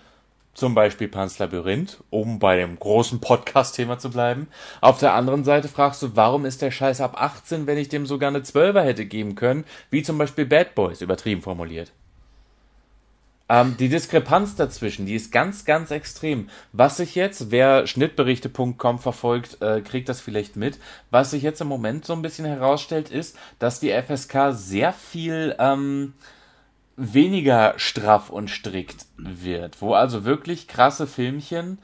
Zum 0.54 0.76
Beispiel 0.76 1.08
Pans 1.08 1.40
Labyrinth, 1.40 2.04
um 2.10 2.40
bei 2.40 2.58
dem 2.58 2.78
großen 2.78 3.22
Podcast-Thema 3.22 3.98
zu 3.98 4.10
bleiben. 4.10 4.48
Auf 4.82 5.00
der 5.00 5.14
anderen 5.14 5.44
Seite 5.44 5.68
fragst 5.68 6.02
du, 6.02 6.16
warum 6.16 6.46
ist 6.46 6.62
der 6.62 6.72
Scheiß 6.72 7.02
ab 7.02 7.22
18, 7.22 7.68
wenn 7.68 7.78
ich 7.78 7.90
dem 7.90 8.06
sogar 8.06 8.30
eine 8.30 8.44
Zwölfer 8.44 8.84
hätte 8.84 9.06
geben 9.06 9.36
können, 9.36 9.64
wie 9.90 10.04
zum 10.04 10.18
Beispiel 10.18 10.46
Bad 10.46 10.76
Boys, 10.76 11.02
übertrieben 11.02 11.42
formuliert. 11.42 11.92
Ähm, 13.50 13.76
die 13.80 13.90
Diskrepanz 13.90 14.56
dazwischen, 14.56 15.08
die 15.08 15.16
ist 15.16 15.32
ganz, 15.32 15.66
ganz 15.66 15.90
extrem. 15.90 16.50
Was 16.72 16.98
sich 16.98 17.16
jetzt, 17.16 17.50
wer 17.50 17.88
Schnittberichte.com 17.88 19.00
verfolgt, 19.00 19.60
äh, 19.62 19.82
kriegt 19.82 20.08
das 20.08 20.22
vielleicht 20.22 20.56
mit. 20.56 20.78
Was 21.10 21.32
sich 21.32 21.42
jetzt 21.42 21.60
im 21.60 21.68
Moment 21.68 22.06
so 22.06 22.14
ein 22.14 22.22
bisschen 22.22 22.46
herausstellt, 22.46 23.10
ist, 23.10 23.36
dass 23.58 23.80
die 23.80 23.92
FSK 23.92 24.52
sehr 24.52 24.94
viel 24.94 25.56
ähm, 25.58 26.14
weniger 27.00 27.74
straff 27.78 28.30
und 28.30 28.50
strikt 28.50 29.06
wird. 29.18 29.82
Wo 29.82 29.94
also 29.94 30.26
wirklich 30.26 30.68
krasse 30.68 31.08
Filmchen 31.08 31.80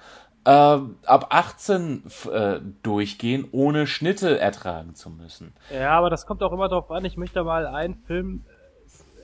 äh, 0.45 0.49
ab 0.49 1.27
18 1.29 2.03
äh, 2.31 2.59
durchgehen, 2.83 3.47
ohne 3.51 3.87
Schnitte 3.87 4.39
ertragen 4.39 4.93
zu 4.95 5.09
müssen. 5.09 5.53
Ja, 5.73 5.97
aber 5.97 6.09
das 6.09 6.25
kommt 6.25 6.43
auch 6.43 6.51
immer 6.51 6.69
darauf 6.69 6.91
an. 6.91 7.05
Ich 7.05 7.17
möchte 7.17 7.43
mal 7.43 7.65
einen 7.65 7.95
Film 8.05 8.45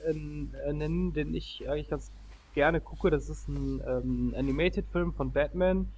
äh, 0.06 0.72
nennen, 0.72 1.12
den 1.12 1.34
ich 1.34 1.68
eigentlich 1.68 1.88
ganz 1.88 2.10
gerne 2.54 2.80
gucke. 2.80 3.10
Das 3.10 3.28
ist 3.28 3.48
ein 3.48 3.82
ähm, 3.86 4.34
Animated-Film 4.36 5.12
von 5.12 5.32
Batman. 5.32 5.92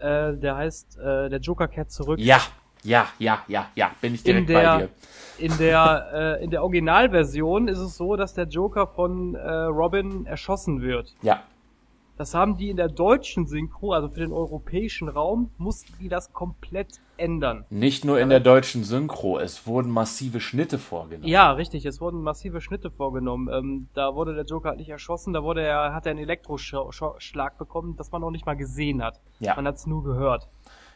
Äh, 0.00 0.34
der 0.34 0.56
heißt 0.56 0.98
äh, 0.98 1.28
Der 1.28 1.38
Joker 1.38 1.68
kehrt 1.68 1.90
zurück. 1.92 2.18
Ja, 2.18 2.40
ja, 2.84 3.08
ja, 3.18 3.42
ja, 3.48 3.66
ja, 3.74 3.90
bin 4.00 4.14
ich 4.14 4.22
direkt 4.22 4.48
in 4.48 4.54
der, 4.54 4.62
bei 4.62 4.78
dir. 4.78 4.88
In 5.38 5.58
der, 5.58 6.38
äh, 6.40 6.44
in 6.44 6.50
der 6.50 6.62
Originalversion 6.62 7.66
ist 7.66 7.78
es 7.78 7.96
so, 7.96 8.14
dass 8.14 8.34
der 8.34 8.46
Joker 8.46 8.86
von 8.86 9.34
äh, 9.34 9.50
Robin 9.50 10.26
erschossen 10.26 10.80
wird. 10.80 11.14
Ja. 11.22 11.42
Das 12.16 12.32
haben 12.32 12.56
die 12.56 12.70
in 12.70 12.76
der 12.76 12.88
deutschen 12.88 13.46
Synchro, 13.46 13.92
also 13.92 14.08
für 14.08 14.20
den 14.20 14.32
europäischen 14.32 15.08
Raum, 15.08 15.50
mussten 15.58 15.94
die 15.98 16.08
das 16.08 16.32
komplett 16.32 17.00
ändern. 17.16 17.64
Nicht 17.70 18.04
nur 18.04 18.20
in 18.20 18.28
der 18.28 18.38
deutschen 18.38 18.84
Synchro, 18.84 19.38
es 19.40 19.66
wurden 19.66 19.90
massive 19.90 20.38
Schnitte 20.38 20.78
vorgenommen. 20.78 21.28
Ja, 21.28 21.50
richtig, 21.52 21.84
es 21.86 22.00
wurden 22.00 22.22
massive 22.22 22.60
Schnitte 22.60 22.90
vorgenommen. 22.90 23.48
Ähm, 23.52 23.88
da 23.94 24.14
wurde 24.14 24.34
der 24.34 24.44
Joker 24.44 24.70
halt 24.70 24.78
nicht 24.78 24.90
erschossen, 24.90 25.32
da 25.32 25.42
wurde 25.42 25.62
er, 25.62 25.92
hat 25.92 26.06
er 26.06 26.10
einen 26.10 26.20
Elektroschlag 26.20 27.58
bekommen, 27.58 27.96
das 27.96 28.12
man 28.12 28.20
noch 28.20 28.30
nicht 28.30 28.46
mal 28.46 28.56
gesehen 28.56 29.02
hat. 29.02 29.20
Ja. 29.40 29.56
Man 29.56 29.66
hat 29.66 29.76
es 29.76 29.86
nur 29.86 30.04
gehört. 30.04 30.48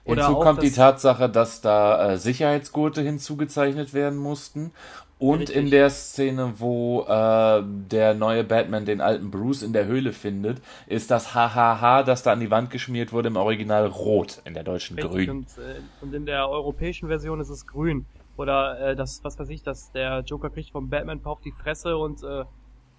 Oder 0.09 0.27
Hinzu 0.27 0.41
kommt 0.41 0.63
die 0.63 0.73
Tatsache, 0.73 1.29
dass 1.29 1.61
da 1.61 2.13
äh, 2.13 2.19
Sicherheitsgurte 2.19 3.03
hinzugezeichnet 3.03 3.93
werden 3.93 4.19
mussten 4.19 4.73
und 5.19 5.41
Richtig. 5.41 5.57
in 5.57 5.71
der 5.71 5.91
Szene, 5.91 6.55
wo 6.59 7.03
äh, 7.03 7.63
der 7.65 8.15
neue 8.15 8.45
Batman 8.45 8.85
den 8.85 9.01
alten 9.01 9.31
Bruce 9.31 9.63
in 9.63 9.73
der 9.73 9.87
Höhle 9.87 10.13
findet, 10.13 10.63
ist 10.87 11.11
das 11.11 11.35
Hahaha, 11.35 12.05
das 12.05 12.23
da 12.23 12.33
an 12.33 12.41
die 12.41 12.51
Wand 12.51 12.71
geschmiert 12.71 13.13
wurde, 13.13 13.29
im 13.29 13.37
Original 13.37 13.87
rot, 13.87 14.41
in 14.45 14.55
der 14.55 14.63
deutschen 14.63 14.97
Richtig. 14.97 15.13
grün. 15.13 15.31
Und, 15.31 15.47
äh, 15.59 15.81
und, 16.01 16.15
in 16.15 16.25
der 16.25 16.49
europäischen 16.49 17.09
Version 17.09 17.41
ist 17.41 17.49
es 17.49 17.67
grün. 17.67 18.07
Oder 18.37 18.81
äh, 18.81 18.97
das, 18.97 19.25
was 19.25 19.39
weiß 19.39 19.49
ich, 19.49 19.65
dass 19.65 19.91
der 19.91 20.21
Joker 20.21 20.51
kriegt 20.51 20.71
vom 20.71 20.89
Batman 20.89 21.21
auf 21.25 21.41
die 21.41 21.53
Fresse 21.53 21.97
und 21.97 22.23
äh, 22.23 22.45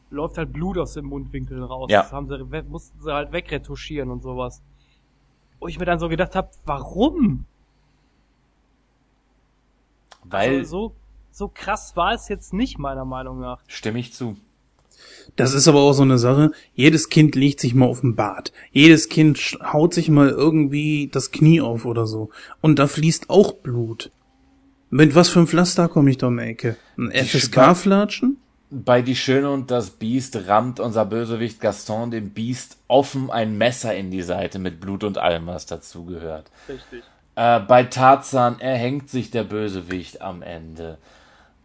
läuft 0.10 0.38
halt 0.38 0.52
Blut 0.52 0.78
aus 0.78 0.94
dem 0.94 1.06
Mundwinkel 1.06 1.64
raus. 1.64 1.90
Ja. 1.90 2.02
Das 2.02 2.12
haben 2.12 2.28
sie, 2.28 2.64
mussten 2.64 3.00
sie 3.02 3.14
halt 3.14 3.32
wegretuschieren 3.32 4.12
und 4.12 4.22
sowas. 4.22 4.62
Wo 5.60 5.68
ich 5.68 5.80
mir 5.80 5.86
dann 5.86 6.00
so 6.00 6.10
gedacht 6.10 6.36
habe, 6.36 6.50
warum? 6.66 7.46
Weil 10.24 10.60
also 10.60 10.90
so 10.90 10.96
so 11.32 11.48
krass 11.48 11.96
war 11.96 12.14
es 12.14 12.28
jetzt 12.28 12.54
nicht, 12.54 12.80
meiner 12.80 13.06
Meinung 13.06 13.40
nach. 13.40 13.62
Stimme 13.68 14.00
ich 14.00 14.14
zu. 14.14 14.36
Das 15.36 15.54
ist 15.54 15.68
aber 15.68 15.80
auch 15.80 15.94
so 15.94 16.04
eine 16.04 16.18
Sache. 16.18 16.52
Jedes 16.74 17.10
Kind 17.10 17.36
legt 17.36 17.60
sich 17.60 17.74
mal 17.74 17.86
auf 17.86 18.02
den 18.02 18.16
Bart. 18.16 18.52
Jedes 18.72 19.08
Kind 19.08 19.58
haut 19.62 19.94
sich 19.94 20.10
mal 20.10 20.30
irgendwie 20.30 21.10
das 21.12 21.32
Knie 21.32 21.62
auf 21.62 21.86
oder 21.86 22.06
so. 22.08 22.30
Und 22.62 22.80
da 22.80 22.88
fließt 22.88 23.30
auch 23.30 23.54
Blut. 23.54 24.12
Mit 24.90 25.16
was 25.16 25.30
für 25.30 25.40
ein 25.40 25.48
Pflaster 25.48 25.88
komme 25.88 26.10
ich 26.10 26.18
da 26.18 26.28
um 26.28 26.38
die 26.38 26.44
Ecke? 26.44 26.76
Ein 26.98 27.12
FSK-Flatschen? 27.12 28.38
Bei 28.72 29.02
Die 29.02 29.16
Schöne 29.16 29.50
und 29.50 29.72
das 29.72 29.92
Biest 29.92 30.48
rammt 30.48 30.80
unser 30.80 31.06
Bösewicht 31.06 31.60
Gaston 31.60 32.12
dem 32.12 32.32
Biest 32.32 32.78
offen 32.88 33.32
ein 33.32 33.58
Messer 33.58 33.96
in 33.96 34.12
die 34.12 34.22
Seite 34.22 34.60
mit 34.60 34.80
Blut 34.80 35.04
und 35.04 35.18
allem, 35.18 35.48
was 35.48 35.66
dazugehört. 35.66 36.52
Richtig. 36.68 37.04
Äh, 37.36 37.62
bei 37.62 37.84
Tarzan 37.84 38.60
erhängt 38.60 39.10
sich 39.10 39.32
der 39.32 39.44
Bösewicht 39.44 40.22
am 40.22 40.42
Ende. 40.44 40.98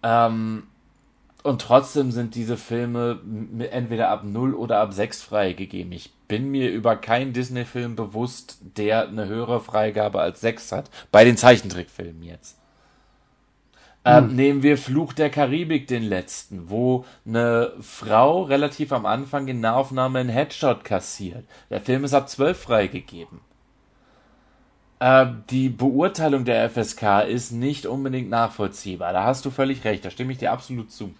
Ähm, 0.03 0.65
und 1.43 1.61
trotzdem 1.61 2.11
sind 2.11 2.37
diese 2.37 2.57
Filme 2.57 3.21
entweder 3.71 4.09
ab 4.09 4.25
0 4.25 4.55
oder 4.55 4.81
ab 4.81 4.95
6 4.95 5.21
freigegeben. 5.21 5.93
Ich 5.93 6.11
bin 6.27 6.51
mir 6.51 6.71
über 6.71 6.97
keinen 6.97 7.35
Disney-Film 7.35 7.97
bewusst, 7.97 8.59
der 8.79 9.09
eine 9.09 9.27
höhere 9.27 9.61
Freigabe 9.61 10.21
als 10.21 10.41
6 10.41 10.73
hat. 10.73 10.91
Bei 11.13 11.23
den 11.23 11.37
Zeichentrickfilmen 11.37 12.23
jetzt. 12.23 12.57
Ähm, 14.05 14.29
hm. 14.29 14.37
Nehmen 14.37 14.63
wir 14.63 14.77
Fluch 14.77 15.15
der 15.15 15.31
Karibik, 15.31 15.87
den 15.87 16.03
letzten, 16.03 16.69
wo 16.69 17.05
eine 17.27 17.73
Frau 17.81 18.43
relativ 18.43 18.93
am 18.93 19.07
Anfang 19.07 19.49
in 19.49 19.61
Nahaufnahme 19.61 20.19
einen 20.19 20.29
Headshot 20.29 20.85
kassiert. 20.85 21.45
Der 21.71 21.81
Film 21.81 22.05
ist 22.05 22.13
ab 22.13 22.29
12 22.29 22.59
freigegeben. 22.59 23.41
Äh, 25.01 25.27
die 25.51 25.71
Beurteilung 25.71 26.45
der 26.45 26.69
FSK 26.69 27.25
ist 27.29 27.51
nicht 27.51 27.87
unbedingt 27.87 28.29
nachvollziehbar. 28.29 29.13
Da 29.13 29.25
hast 29.25 29.45
du 29.47 29.51
völlig 29.51 29.85
recht, 29.85 30.05
da 30.05 30.11
stimme 30.11 30.33
ich 30.33 30.39
dir 30.39 30.53
absolut 30.53 30.93
zu. 30.93 31.15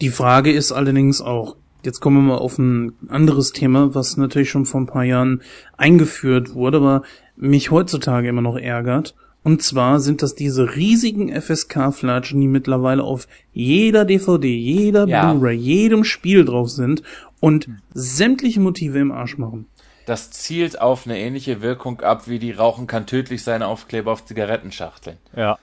Die 0.00 0.10
Frage 0.10 0.52
ist 0.52 0.70
allerdings 0.70 1.20
auch, 1.20 1.56
jetzt 1.82 2.00
kommen 2.00 2.16
wir 2.16 2.34
mal 2.34 2.38
auf 2.38 2.58
ein 2.58 2.92
anderes 3.08 3.52
Thema, 3.52 3.94
was 3.94 4.16
natürlich 4.16 4.50
schon 4.50 4.66
vor 4.66 4.82
ein 4.82 4.86
paar 4.86 5.04
Jahren 5.04 5.42
eingeführt 5.76 6.54
wurde, 6.54 6.76
aber 6.78 7.02
mich 7.36 7.70
heutzutage 7.70 8.28
immer 8.28 8.42
noch 8.42 8.56
ärgert. 8.56 9.14
Und 9.46 9.62
zwar 9.62 10.00
sind 10.00 10.22
das 10.22 10.34
diese 10.34 10.74
riesigen 10.74 11.28
FSK-Flatschen, 11.40 12.40
die 12.40 12.48
mittlerweile 12.48 13.04
auf 13.04 13.28
jeder 13.52 14.04
DVD, 14.04 14.48
jeder 14.48 15.06
ja. 15.06 15.32
Blu-ray, 15.32 15.54
jedem 15.54 16.02
Spiel 16.02 16.44
drauf 16.44 16.68
sind 16.68 17.04
und 17.38 17.68
sämtliche 17.94 18.58
Motive 18.58 18.98
im 18.98 19.12
Arsch 19.12 19.38
machen. 19.38 19.68
Das 20.04 20.32
zielt 20.32 20.80
auf 20.80 21.06
eine 21.06 21.20
ähnliche 21.20 21.62
Wirkung 21.62 22.00
ab, 22.00 22.26
wie 22.26 22.40
die 22.40 22.50
Rauchen 22.50 22.88
kann 22.88 23.06
tödlich 23.06 23.44
sein 23.44 23.62
Aufkleber 23.62 24.10
auf 24.10 24.24
Zigarettenschachteln. 24.24 25.18
Ja. 25.36 25.60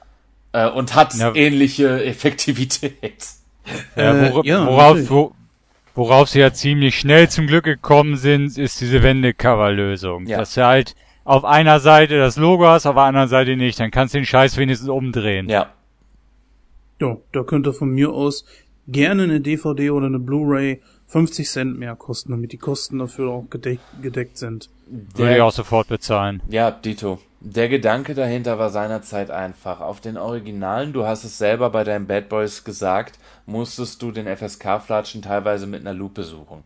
Äh, 0.54 0.70
und 0.70 0.96
hat 0.96 1.14
ja. 1.16 1.36
ähnliche 1.36 2.06
Effektivität. 2.06 2.94
Ja, 3.98 4.34
wor 4.34 4.46
äh, 4.46 4.48
ja, 4.48 4.66
worauf, 4.66 5.10
wo, 5.10 5.36
worauf 5.94 6.30
sie 6.30 6.40
ja 6.40 6.54
ziemlich 6.54 6.98
schnell 6.98 7.30
zum 7.30 7.48
Glück 7.48 7.66
gekommen 7.66 8.16
sind, 8.16 8.58
ist 8.58 8.80
diese 8.80 9.04
Wendecover-Lösung. 9.04 10.26
Ja. 10.26 10.38
Dass 10.38 10.54
du 10.54 10.66
halt 10.66 10.96
auf 11.24 11.46
einer 11.46 11.80
Seite 11.80 12.18
das 12.18 12.38
Logo 12.38 12.68
hast, 12.68 12.86
auf 12.86 12.96
der 12.96 13.04
anderen 13.04 13.30
Seite 13.30 13.56
nicht. 13.56 13.80
Dann 13.80 13.92
kannst 13.92 14.14
du 14.14 14.20
den 14.20 14.26
Scheiß 14.26 14.58
wenigstens 14.58 14.90
umdrehen. 14.90 15.50
Ja. 15.50 15.72
Ja, 17.00 17.18
da 17.32 17.44
könnte 17.44 17.74
von 17.74 17.90
mir 17.90 18.12
aus 18.12 18.46
gerne 18.88 19.24
eine 19.24 19.42
DVD 19.42 19.92
oder 19.92 20.08
eine 20.08 20.20
Blu-ray 20.20 20.82
50 21.08 21.50
Cent 21.50 21.78
mehr 21.78 21.96
kosten, 21.96 22.32
damit 22.32 22.52
die 22.52 22.58
Kosten 22.58 23.00
dafür 23.00 23.30
auch 23.30 23.46
gedeck 23.50 23.80
gedeckt 24.02 24.38
sind. 24.38 24.70
Würde 24.88 25.36
ich 25.36 25.42
auch 25.42 25.52
sofort 25.52 25.88
bezahlen. 25.88 26.42
Ja, 26.50 26.72
Dito. 26.72 27.20
Der 27.40 27.68
Gedanke 27.68 28.14
dahinter 28.14 28.58
war 28.58 28.70
seinerzeit 28.70 29.30
einfach. 29.30 29.82
Auf 29.82 30.00
den 30.00 30.18
Originalen, 30.18 30.94
du 30.94 31.06
hast 31.06 31.26
es 31.26 31.38
selber 31.38 31.70
bei 31.72 31.84
deinen 31.84 32.08
Bad 32.08 32.30
Boys 32.30 32.64
gesagt, 32.64 33.20
musstest 33.46 34.02
du 34.02 34.12
den 34.12 34.28
FSK-Flatschen 34.28 35.22
teilweise 35.22 35.68
mit 35.68 35.82
einer 35.82 35.94
Lupe 35.94 36.24
suchen. 36.24 36.64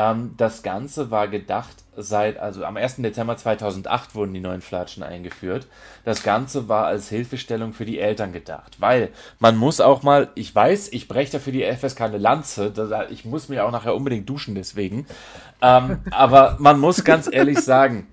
Ähm, 0.00 0.34
das 0.38 0.62
Ganze 0.62 1.10
war 1.10 1.28
gedacht 1.28 1.76
seit, 1.94 2.38
also 2.38 2.64
am 2.64 2.78
1. 2.78 2.96
Dezember 2.96 3.36
2008 3.36 4.14
wurden 4.14 4.32
die 4.32 4.40
neuen 4.40 4.62
Flatschen 4.62 5.02
eingeführt. 5.02 5.66
Das 6.06 6.22
Ganze 6.22 6.68
war 6.68 6.86
als 6.86 7.10
Hilfestellung 7.10 7.74
für 7.74 7.84
die 7.84 7.98
Eltern 7.98 8.32
gedacht, 8.32 8.80
weil 8.80 9.10
man 9.40 9.58
muss 9.58 9.80
auch 9.80 10.02
mal, 10.02 10.28
ich 10.34 10.54
weiß, 10.54 10.88
ich 10.92 11.06
breche 11.06 11.32
dafür 11.32 11.52
die 11.52 11.64
FSK 11.64 12.00
eine 12.02 12.18
Lanze, 12.18 12.72
ich 13.10 13.26
muss 13.26 13.50
mir 13.50 13.66
auch 13.66 13.72
nachher 13.72 13.94
unbedingt 13.94 14.28
duschen 14.28 14.54
deswegen, 14.54 15.06
ähm, 15.60 16.00
aber 16.10 16.56
man 16.58 16.80
muss 16.80 17.04
ganz 17.04 17.28
ehrlich 17.30 17.58
sagen, 17.58 18.06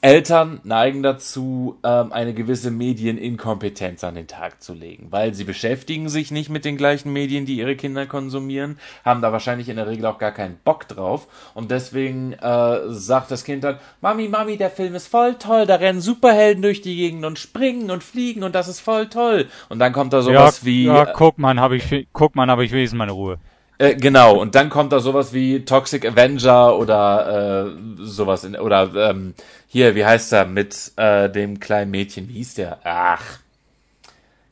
Eltern 0.00 0.60
neigen 0.64 1.02
dazu, 1.02 1.78
ähm, 1.82 2.12
eine 2.12 2.34
gewisse 2.34 2.70
Medieninkompetenz 2.70 4.04
an 4.04 4.14
den 4.14 4.26
Tag 4.26 4.62
zu 4.62 4.74
legen, 4.74 5.08
weil 5.10 5.34
sie 5.34 5.44
beschäftigen 5.44 6.08
sich 6.08 6.30
nicht 6.30 6.50
mit 6.50 6.64
den 6.64 6.76
gleichen 6.76 7.12
Medien, 7.12 7.46
die 7.46 7.56
ihre 7.56 7.76
Kinder 7.76 8.06
konsumieren, 8.06 8.78
haben 9.04 9.22
da 9.22 9.32
wahrscheinlich 9.32 9.68
in 9.68 9.76
der 9.76 9.88
Regel 9.88 10.06
auch 10.06 10.18
gar 10.18 10.32
keinen 10.32 10.58
Bock 10.64 10.88
drauf 10.88 11.26
und 11.54 11.70
deswegen 11.70 12.34
äh, 12.34 12.80
sagt 12.88 13.30
das 13.30 13.44
Kind 13.44 13.64
dann, 13.64 13.78
Mami, 14.00 14.28
Mami, 14.28 14.56
der 14.56 14.70
Film 14.70 14.94
ist 14.94 15.08
voll 15.08 15.34
toll, 15.34 15.66
da 15.66 15.76
rennen 15.76 16.00
Superhelden 16.00 16.62
durch 16.62 16.82
die 16.82 16.96
Gegend 16.96 17.24
und 17.24 17.38
springen 17.38 17.90
und 17.90 18.04
fliegen 18.04 18.42
und 18.42 18.54
das 18.54 18.68
ist 18.68 18.80
voll 18.80 19.08
toll. 19.08 19.48
Und 19.68 19.78
dann 19.78 19.92
kommt 19.92 20.12
da 20.12 20.22
sowas 20.22 20.60
ja, 20.60 20.66
wie... 20.66 20.84
Ja, 20.84 21.06
guck 21.06 21.38
mal, 21.38 21.58
habe 21.58 21.76
ich, 21.76 22.08
guck 22.12 22.34
mal, 22.34 22.48
habe 22.48 22.64
ich 22.64 22.72
wenigstens 22.72 22.98
meine 22.98 23.12
Ruhe. 23.12 23.38
Äh, 23.78 23.96
genau, 23.96 24.36
und 24.36 24.54
dann 24.54 24.70
kommt 24.70 24.92
da 24.92 25.00
sowas 25.00 25.32
wie 25.32 25.64
Toxic 25.64 26.06
Avenger 26.06 26.78
oder 26.78 27.66
äh, 27.66 27.70
sowas 27.98 28.44
in, 28.44 28.56
oder 28.56 29.10
ähm, 29.10 29.34
hier, 29.66 29.94
wie 29.94 30.04
heißt 30.04 30.32
er, 30.32 30.46
mit 30.46 30.92
äh, 30.96 31.28
dem 31.28 31.58
kleinen 31.58 31.90
Mädchen, 31.90 32.28
wie 32.28 32.34
hieß 32.34 32.54
der? 32.54 32.78
Ach, 32.84 33.38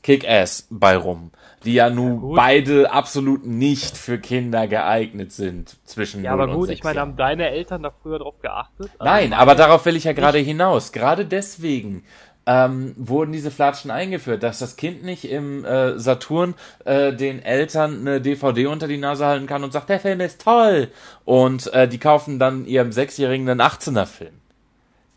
Kick-Ass 0.02 0.66
bei 0.70 0.96
rum. 0.96 1.30
Die 1.64 1.74
ja 1.74 1.90
nun 1.90 2.30
ja, 2.30 2.36
beide 2.36 2.90
absolut 2.90 3.46
nicht 3.46 3.96
für 3.96 4.18
Kinder 4.18 4.66
geeignet 4.66 5.30
sind 5.30 5.76
zwischen 5.84 6.24
Ja, 6.24 6.32
aber 6.32 6.48
gut, 6.48 6.70
ich 6.70 6.82
meine, 6.82 6.98
haben 6.98 7.16
deine 7.16 7.50
Eltern 7.50 7.84
da 7.84 7.90
früher 7.90 8.18
drauf 8.18 8.40
geachtet? 8.42 8.90
Also 8.98 9.04
Nein, 9.04 9.32
aber 9.32 9.54
darauf 9.54 9.86
will 9.86 9.94
ich 9.94 10.02
ja 10.02 10.12
gerade 10.12 10.38
hinaus. 10.38 10.90
Gerade 10.90 11.24
deswegen 11.24 12.02
ähm, 12.46 12.94
wurden 12.96 13.32
diese 13.32 13.50
Flatschen 13.50 13.90
eingeführt, 13.90 14.42
dass 14.42 14.58
das 14.58 14.76
Kind 14.76 15.04
nicht 15.04 15.24
im 15.24 15.64
äh, 15.64 15.98
Saturn 15.98 16.54
äh, 16.84 17.12
den 17.12 17.42
Eltern 17.42 18.00
eine 18.00 18.20
DVD 18.20 18.66
unter 18.66 18.88
die 18.88 18.98
Nase 18.98 19.26
halten 19.26 19.46
kann 19.46 19.64
und 19.64 19.72
sagt, 19.72 19.88
der 19.88 20.00
Film 20.00 20.20
ist 20.20 20.42
toll. 20.42 20.88
Und 21.24 21.72
äh, 21.72 21.88
die 21.88 21.98
kaufen 21.98 22.38
dann 22.38 22.66
ihrem 22.66 22.92
Sechsjährigen 22.92 23.48
einen 23.48 23.60
18er 23.60 24.06
Film. 24.06 24.34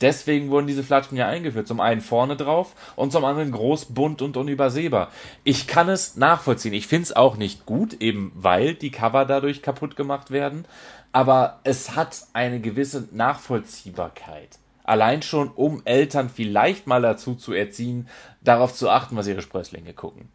Deswegen 0.02 0.50
wurden 0.50 0.68
diese 0.68 0.84
Flatschen 0.84 1.18
ja 1.18 1.28
eingeführt. 1.28 1.68
Zum 1.68 1.80
einen 1.80 2.02
vorne 2.02 2.36
drauf 2.36 2.76
und 2.96 3.12
zum 3.12 3.24
anderen 3.24 3.52
groß, 3.52 3.86
bunt 3.86 4.22
und 4.22 4.36
unübersehbar. 4.36 5.10
Ich 5.44 5.68
kann 5.68 5.88
es 5.88 6.18
nachvollziehen. 6.18 6.74
Ich 6.74 6.88
finde 6.88 7.04
es 7.04 7.16
auch 7.16 7.38
nicht 7.38 7.66
gut, 7.66 7.94
eben 8.02 8.32
weil 8.36 8.74
die 8.74 8.92
Cover 8.92 9.26
dadurch 9.26 9.62
kaputt 9.62 9.96
gemacht 9.96 10.32
werden. 10.32 10.66
Aber 11.14 11.62
es 11.64 11.96
hat 11.96 12.28
eine 12.34 12.60
gewisse 12.60 13.08
Nachvollziehbarkeit. 13.12 14.60
Allein 14.86 15.24
schon, 15.24 15.50
um 15.50 15.82
Eltern 15.84 16.30
vielleicht 16.30 16.86
mal 16.86 17.02
dazu 17.02 17.34
zu 17.34 17.54
erziehen, 17.54 18.08
darauf 18.44 18.74
zu 18.74 18.90
achten, 18.90 19.16
was 19.16 19.28
ihre 19.28 19.42
Sprösslinge 19.42 19.94
gucken. 19.94 20.30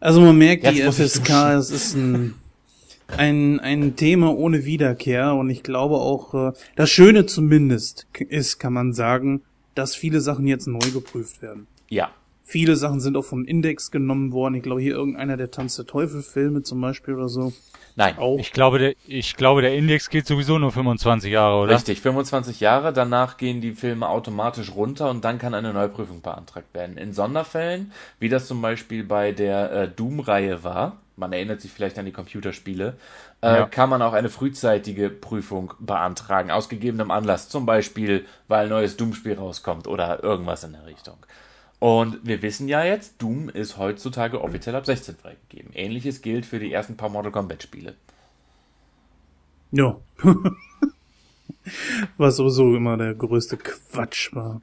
Also 0.00 0.20
man 0.20 0.36
merkt, 0.36 0.64
Jetzt 0.64 0.76
die 0.76 0.82
FSK, 0.82 1.30
es 1.56 1.70
ist 1.70 1.94
ein, 1.94 2.34
ein, 3.16 3.58
ein 3.60 3.96
Thema 3.96 4.36
ohne 4.36 4.66
Wiederkehr 4.66 5.34
und 5.34 5.48
ich 5.48 5.62
glaube 5.62 5.96
auch, 5.96 6.34
äh, 6.34 6.52
das 6.76 6.90
Schöne 6.90 7.24
zumindest 7.24 8.06
ist, 8.18 8.58
kann 8.58 8.74
man 8.74 8.92
sagen, 8.92 9.40
dass 9.74 9.94
viele 9.94 10.20
Sachen 10.20 10.46
jetzt 10.46 10.66
neu 10.66 10.90
geprüft 10.92 11.40
werden. 11.40 11.66
Ja. 11.88 12.10
Viele 12.42 12.76
Sachen 12.76 13.00
sind 13.00 13.16
auch 13.16 13.24
vom 13.24 13.46
Index 13.46 13.90
genommen 13.90 14.32
worden. 14.32 14.56
Ich 14.56 14.62
glaube, 14.62 14.82
hier 14.82 14.94
irgendeiner 14.94 15.38
der 15.38 15.50
Tanz 15.50 15.76
der 15.76 15.86
Teufel 15.86 16.22
Filme 16.22 16.62
zum 16.62 16.82
Beispiel 16.82 17.14
oder 17.14 17.30
so. 17.30 17.54
Nein. 17.96 18.18
Auch. 18.18 18.38
Ich 18.38 18.52
glaube, 18.52 18.78
der, 18.78 18.94
ich 19.06 19.36
glaube, 19.36 19.62
der 19.62 19.74
Index 19.74 20.10
geht 20.10 20.26
sowieso 20.26 20.58
nur 20.58 20.72
25 20.72 21.30
Jahre, 21.30 21.62
oder? 21.62 21.76
Richtig, 21.76 22.00
25 22.00 22.60
Jahre. 22.60 22.92
Danach 22.92 23.36
gehen 23.36 23.60
die 23.60 23.72
Filme 23.72 24.08
automatisch 24.08 24.72
runter 24.74 25.10
und 25.10 25.24
dann 25.24 25.38
kann 25.38 25.54
eine 25.54 25.72
Neuprüfung 25.72 26.20
beantragt 26.20 26.74
werden. 26.74 26.96
In 26.96 27.12
Sonderfällen, 27.12 27.92
wie 28.18 28.28
das 28.28 28.48
zum 28.48 28.60
Beispiel 28.60 29.04
bei 29.04 29.32
der 29.32 29.72
äh, 29.72 29.88
Doom-Reihe 29.88 30.64
war, 30.64 30.98
man 31.16 31.32
erinnert 31.32 31.60
sich 31.60 31.70
vielleicht 31.70 31.96
an 31.98 32.06
die 32.06 32.12
Computerspiele, 32.12 32.96
äh, 33.40 33.46
ja. 33.46 33.66
kann 33.66 33.88
man 33.88 34.02
auch 34.02 34.14
eine 34.14 34.28
frühzeitige 34.28 35.10
Prüfung 35.10 35.74
beantragen, 35.78 36.50
aus 36.50 36.68
gegebenem 36.68 37.12
Anlass, 37.12 37.48
zum 37.48 37.66
Beispiel, 37.66 38.26
weil 38.48 38.64
ein 38.64 38.70
neues 38.70 38.96
Doom-Spiel 38.96 39.34
rauskommt 39.34 39.86
oder 39.86 40.24
irgendwas 40.24 40.64
in 40.64 40.72
der 40.72 40.86
Richtung. 40.86 41.16
Und 41.78 42.20
wir 42.22 42.40
wissen 42.42 42.68
ja 42.68 42.84
jetzt, 42.84 43.20
Doom 43.20 43.48
ist 43.48 43.76
heutzutage 43.76 44.40
offiziell 44.42 44.74
ab 44.74 44.86
16 44.86 45.16
freigegeben. 45.16 45.72
Ähnliches 45.74 46.22
gilt 46.22 46.46
für 46.46 46.58
die 46.58 46.72
ersten 46.72 46.96
paar 46.96 47.10
Mortal 47.10 47.32
Kombat 47.32 47.62
Spiele. 47.62 47.94
Ja. 49.70 49.98
Was 52.16 52.36
sowieso 52.36 52.74
immer 52.74 52.96
der 52.96 53.14
größte 53.14 53.56
Quatsch 53.56 54.34
war. 54.34 54.60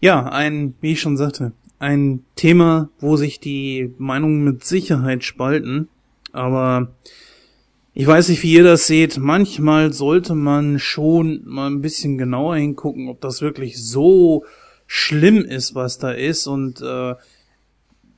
Ja, 0.00 0.24
ein, 0.24 0.74
wie 0.80 0.92
ich 0.92 1.00
schon 1.00 1.16
sagte, 1.16 1.52
ein 1.78 2.24
Thema, 2.36 2.88
wo 3.00 3.16
sich 3.16 3.40
die 3.40 3.94
Meinungen 3.98 4.44
mit 4.44 4.64
Sicherheit 4.64 5.24
spalten. 5.24 5.88
Aber 6.32 6.88
ich 7.92 8.06
weiß 8.06 8.28
nicht, 8.28 8.42
wie 8.42 8.52
ihr 8.52 8.64
das 8.64 8.86
seht. 8.86 9.18
Manchmal 9.18 9.92
sollte 9.92 10.34
man 10.34 10.78
schon 10.78 11.42
mal 11.44 11.68
ein 11.68 11.82
bisschen 11.82 12.18
genauer 12.18 12.56
hingucken, 12.56 13.08
ob 13.08 13.20
das 13.20 13.42
wirklich 13.42 13.82
so 13.82 14.44
schlimm 14.92 15.44
ist, 15.44 15.76
was 15.76 15.98
da 15.98 16.10
ist 16.10 16.48
und 16.48 16.82
äh, 16.82 17.14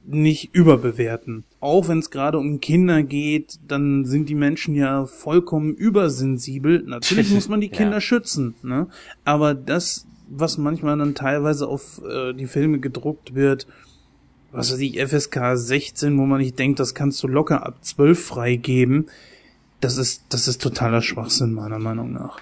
nicht 0.06 0.54
überbewerten. 0.54 1.44
Auch 1.60 1.86
wenn 1.88 1.98
es 1.98 2.10
gerade 2.10 2.38
um 2.38 2.60
Kinder 2.60 3.02
geht, 3.02 3.58
dann 3.68 4.06
sind 4.06 4.30
die 4.30 4.34
Menschen 4.34 4.74
ja 4.74 5.04
vollkommen 5.04 5.74
übersensibel. 5.74 6.82
Natürlich 6.86 7.30
muss 7.34 7.50
man 7.50 7.60
die 7.60 7.68
Kinder 7.68 7.98
ja. 7.98 8.00
schützen, 8.00 8.54
ne? 8.62 8.88
Aber 9.26 9.52
das, 9.52 10.06
was 10.30 10.56
manchmal 10.56 10.96
dann 10.96 11.14
teilweise 11.14 11.68
auf 11.68 12.00
äh, 12.08 12.32
die 12.32 12.46
Filme 12.46 12.80
gedruckt 12.80 13.34
wird, 13.34 13.66
was 14.50 14.72
weiß 14.72 14.78
ich, 14.78 14.98
FSK 14.98 15.56
16, 15.58 16.16
wo 16.16 16.24
man 16.24 16.40
nicht 16.40 16.58
denkt, 16.58 16.80
das 16.80 16.94
kannst 16.94 17.22
du 17.22 17.28
locker 17.28 17.66
ab 17.66 17.84
12 17.84 18.18
freigeben, 18.18 19.10
das 19.82 19.98
ist, 19.98 20.24
das 20.30 20.48
ist 20.48 20.62
totaler 20.62 21.02
Schwachsinn 21.02 21.52
meiner 21.52 21.78
Meinung 21.78 22.14
nach. 22.14 22.38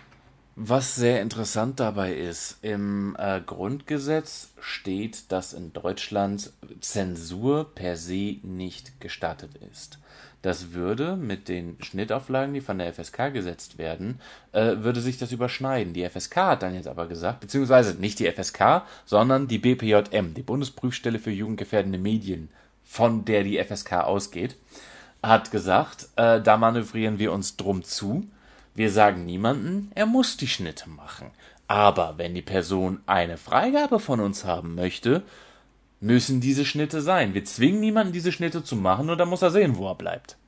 Was 0.62 0.94
sehr 0.94 1.22
interessant 1.22 1.80
dabei 1.80 2.12
ist, 2.12 2.58
im 2.60 3.16
äh, 3.18 3.40
Grundgesetz 3.40 4.50
steht, 4.60 5.32
dass 5.32 5.54
in 5.54 5.72
Deutschland 5.72 6.52
Zensur 6.82 7.74
per 7.74 7.96
se 7.96 8.36
nicht 8.42 9.00
gestattet 9.00 9.52
ist. 9.72 9.98
Das 10.42 10.74
würde 10.74 11.16
mit 11.16 11.48
den 11.48 11.78
Schnittauflagen, 11.80 12.52
die 12.52 12.60
von 12.60 12.76
der 12.76 12.92
FSK 12.92 13.32
gesetzt 13.32 13.78
werden, 13.78 14.20
äh, 14.52 14.76
würde 14.80 15.00
sich 15.00 15.16
das 15.16 15.32
überschneiden. 15.32 15.94
Die 15.94 16.06
FSK 16.06 16.36
hat 16.36 16.62
dann 16.62 16.74
jetzt 16.74 16.88
aber 16.88 17.08
gesagt, 17.08 17.40
beziehungsweise 17.40 17.94
nicht 17.94 18.18
die 18.18 18.30
FSK, 18.30 18.82
sondern 19.06 19.48
die 19.48 19.58
BPJM, 19.58 20.34
die 20.34 20.42
Bundesprüfstelle 20.42 21.20
für 21.20 21.30
jugendgefährdende 21.30 21.96
Medien, 21.96 22.50
von 22.84 23.24
der 23.24 23.44
die 23.44 23.64
FSK 23.64 24.04
ausgeht, 24.04 24.56
hat 25.22 25.52
gesagt, 25.52 26.08
äh, 26.16 26.38
da 26.38 26.58
manövrieren 26.58 27.18
wir 27.18 27.32
uns 27.32 27.56
drum 27.56 27.82
zu 27.82 28.28
Wir 28.80 28.90
sagen 28.90 29.26
niemanden, 29.26 29.92
er 29.94 30.06
muss 30.06 30.38
die 30.38 30.48
Schnitte 30.48 30.88
machen. 30.88 31.30
Aber 31.68 32.14
wenn 32.16 32.34
die 32.34 32.40
Person 32.40 33.02
eine 33.04 33.36
Freigabe 33.36 34.00
von 34.00 34.20
uns 34.20 34.46
haben 34.46 34.74
möchte, 34.74 35.22
müssen 36.00 36.40
diese 36.40 36.64
Schnitte 36.64 37.02
sein. 37.02 37.34
Wir 37.34 37.44
zwingen 37.44 37.80
niemanden, 37.80 38.14
diese 38.14 38.32
Schnitte 38.32 38.64
zu 38.64 38.76
machen, 38.76 39.10
und 39.10 39.18
dann 39.18 39.28
muss 39.28 39.42
er 39.42 39.50
sehen, 39.50 39.76
wo 39.76 39.86
er 39.86 39.96
bleibt. 39.96 40.38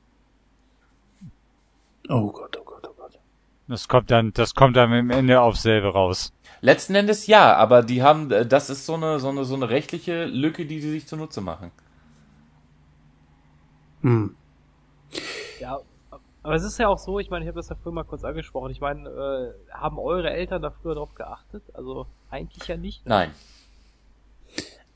Oh 2.09 2.31
Gott, 2.31 2.57
oh 2.59 2.63
Gott, 2.65 2.87
oh 2.89 2.93
Gott. 2.97 3.19
Das 3.67 3.87
kommt 3.87 4.09
dann, 4.09 4.33
das 4.33 4.55
kommt 4.55 4.77
dann 4.77 4.91
am 4.91 5.11
Ende 5.11 5.39
aufs 5.39 5.61
selbe 5.61 5.89
raus. 5.89 6.33
Letzten 6.61 6.95
Endes 6.95 7.27
ja, 7.27 7.55
aber 7.55 7.83
die 7.83 8.01
haben, 8.01 8.31
äh, 8.31 8.47
das 8.47 8.71
ist 8.71 8.87
so 8.87 8.95
eine, 8.95 9.19
so 9.19 9.29
eine, 9.29 9.45
so 9.45 9.53
eine 9.53 9.69
rechtliche 9.69 10.25
Lücke, 10.25 10.65
die 10.65 10.79
die 10.79 10.89
sich 10.89 11.05
zunutze 11.05 11.41
machen. 11.41 11.69
Hm. 14.01 14.35
Ja, 15.59 15.81
aber 16.43 16.55
es 16.55 16.63
ist 16.63 16.77
ja 16.77 16.89
auch 16.89 16.99
so, 16.99 17.19
ich 17.19 17.29
meine, 17.29 17.45
ich 17.45 17.47
habe 17.47 17.57
das 17.57 17.69
ja 17.69 17.75
früher 17.81 17.93
mal 17.93 18.03
kurz 18.03 18.23
angesprochen. 18.23 18.69
Ich 18.71 18.81
meine, 18.81 19.09
äh, 19.09 19.73
haben 19.73 19.97
eure 19.97 20.29
Eltern 20.29 20.61
da 20.61 20.71
früher 20.71 20.95
drauf 20.95 21.15
geachtet? 21.15 21.63
Also 21.73 22.05
eigentlich 22.29 22.67
ja 22.67 22.75
nicht. 22.75 23.05
Nein. 23.05 23.29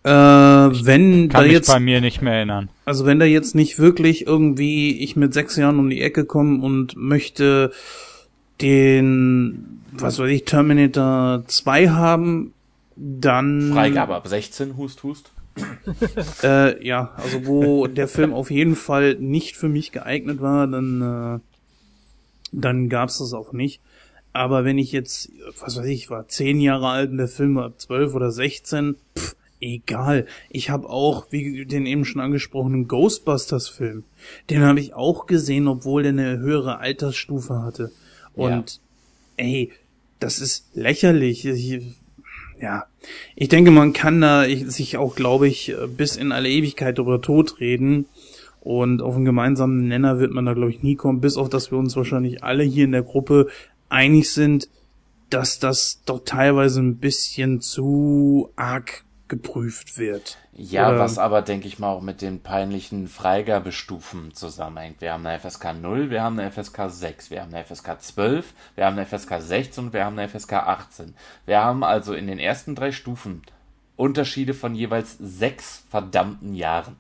Äh, 0.04 0.10
wenn 0.10 1.30
Kann 1.30 1.42
da 1.42 1.42
mich 1.42 1.52
jetzt, 1.54 1.68
bei 1.68 1.80
mir 1.80 2.02
nicht 2.02 2.22
mehr 2.22 2.34
erinnern. 2.34 2.70
also 2.86 3.06
wenn 3.06 3.20
da 3.20 3.26
jetzt 3.26 3.56
nicht 3.56 3.80
wirklich 3.80 4.28
irgendwie 4.28 5.00
ich 5.00 5.16
mit 5.16 5.34
sechs 5.34 5.56
Jahren 5.56 5.80
um 5.80 5.90
die 5.90 6.02
Ecke 6.02 6.26
komme 6.26 6.64
und 6.64 6.96
möchte 6.96 7.72
den, 8.62 9.82
was 9.92 10.20
weiß 10.20 10.30
ich, 10.30 10.46
Terminator 10.46 11.44
2 11.48 11.90
haben, 11.90 12.54
dann 12.96 13.72
Freigabe 13.74 14.16
ab 14.16 14.28
16, 14.28 14.78
hust, 14.78 15.04
hust. 15.04 15.32
Äh, 16.44 16.86
ja, 16.86 17.14
also 17.16 17.46
wo 17.46 17.88
der 17.88 18.08
Film 18.08 18.34
auf 18.34 18.52
jeden 18.52 18.76
Fall 18.76 19.16
nicht 19.16 19.56
für 19.56 19.70
mich 19.70 19.92
geeignet 19.92 20.42
war, 20.42 20.68
dann, 20.68 21.02
äh, 21.02 21.40
dann 22.52 22.90
gab's 22.90 23.20
das 23.20 23.34
auch 23.34 23.54
nicht. 23.54 23.82
Aber 24.34 24.66
wenn 24.66 24.78
ich 24.78 24.92
jetzt, 24.92 25.32
was 25.60 25.78
weiß 25.78 25.88
ich, 25.88 26.10
war 26.10 26.28
zehn 26.28 26.60
Jahre 26.60 26.90
alt 26.90 27.12
und 27.12 27.18
der 27.18 27.28
Film 27.28 27.56
war 27.56 27.78
zwölf 27.78 28.14
oder 28.14 28.32
sechzehn, 28.32 28.96
pff, 29.18 29.36
egal. 29.60 30.28
Ich 30.50 30.70
habe 30.70 30.90
auch, 30.90 31.28
wie 31.32 31.66
den 31.66 31.88
eben 31.88 32.06
schon 32.06 32.22
angesprochenen 32.22 32.88
Ghostbusters-Film, 32.88 34.04
den 34.52 34.62
habe 34.62 34.80
ich 34.80 34.94
auch 34.94 35.26
gesehen, 35.26 35.68
obwohl 35.68 36.04
der 36.04 36.12
eine 36.12 36.38
höhere 36.38 36.78
Altersstufe 36.78 37.64
hatte. 37.64 37.92
Und 38.36 38.80
ey, 39.38 39.72
das 40.20 40.40
ist 40.40 40.68
lächerlich. 40.76 41.46
Ich, 41.46 41.82
ja, 42.60 42.86
ich 43.36 43.50
denke, 43.50 43.72
man 43.72 43.94
kann 43.94 44.22
da 44.22 44.46
ich, 44.46 44.68
sich 44.68 44.98
auch, 44.98 45.16
glaube 45.16 45.48
ich, 45.48 45.76
bis 45.96 46.16
in 46.16 46.32
alle 46.32 46.50
Ewigkeit 46.50 46.98
darüber 46.98 47.22
totreden. 47.22 48.06
Und 48.60 49.02
auf 49.02 49.16
einen 49.16 49.24
gemeinsamen 49.24 49.88
Nenner 49.88 50.20
wird 50.20 50.32
man 50.32 50.46
da, 50.46 50.54
glaube 50.54 50.72
ich, 50.72 50.84
nie 50.84 50.96
kommen, 50.96 51.22
bis 51.22 51.38
auf, 51.38 51.48
dass 51.48 51.72
wir 51.72 51.78
uns 51.78 51.96
wahrscheinlich 51.96 52.44
alle 52.44 52.64
hier 52.64 52.84
in 52.84 52.92
der 52.92 53.04
Gruppe 53.04 53.48
einig 53.88 54.30
sind, 54.32 54.68
dass 55.30 55.60
das 55.60 56.02
doch 56.06 56.24
teilweise 56.26 56.82
ein 56.82 56.98
bisschen 56.98 57.62
zu 57.62 58.50
arg 58.56 59.06
geprüft 59.28 59.98
wird. 59.98 60.38
Ja, 60.54 60.90
Oder- 60.90 61.00
was 61.00 61.18
aber, 61.18 61.42
denke 61.42 61.68
ich 61.68 61.80
mal, 61.80 61.92
auch 61.92 62.02
mit 62.02 62.22
den 62.22 62.42
peinlichen 62.42 63.08
Freigabestufen 63.08 64.34
zusammenhängt. 64.34 65.02
Wir 65.02 65.14
haben 65.14 65.26
eine 65.26 65.40
FSK 65.40 65.74
0, 65.74 66.10
wir 66.10 66.22
haben 66.24 66.40
eine 66.40 66.52
FSK 66.52 66.90
6, 66.90 67.32
wir 67.32 67.42
haben 67.42 67.54
eine 67.54 67.64
FSK 67.64 68.02
12, 68.02 68.54
wir 68.76 68.86
haben 68.86 68.98
eine 68.98 69.06
FSK 69.06 69.42
16 69.42 69.86
und 69.86 69.94
wir 69.94 70.06
haben 70.06 70.18
eine 70.18 70.28
FSK 70.28 70.54
18. 70.54 71.16
Wir 71.46 71.64
haben 71.64 71.84
also 71.84 72.14
in 72.14 72.28
den 72.28 72.40
ersten 72.40 72.76
drei 72.76 72.92
Stufen 72.92 73.42
Unterschiede 73.96 74.54
von 74.54 74.76
jeweils 74.76 75.18
sechs 75.18 75.84
verdammten 75.90 76.54
Jahren. 76.54 76.96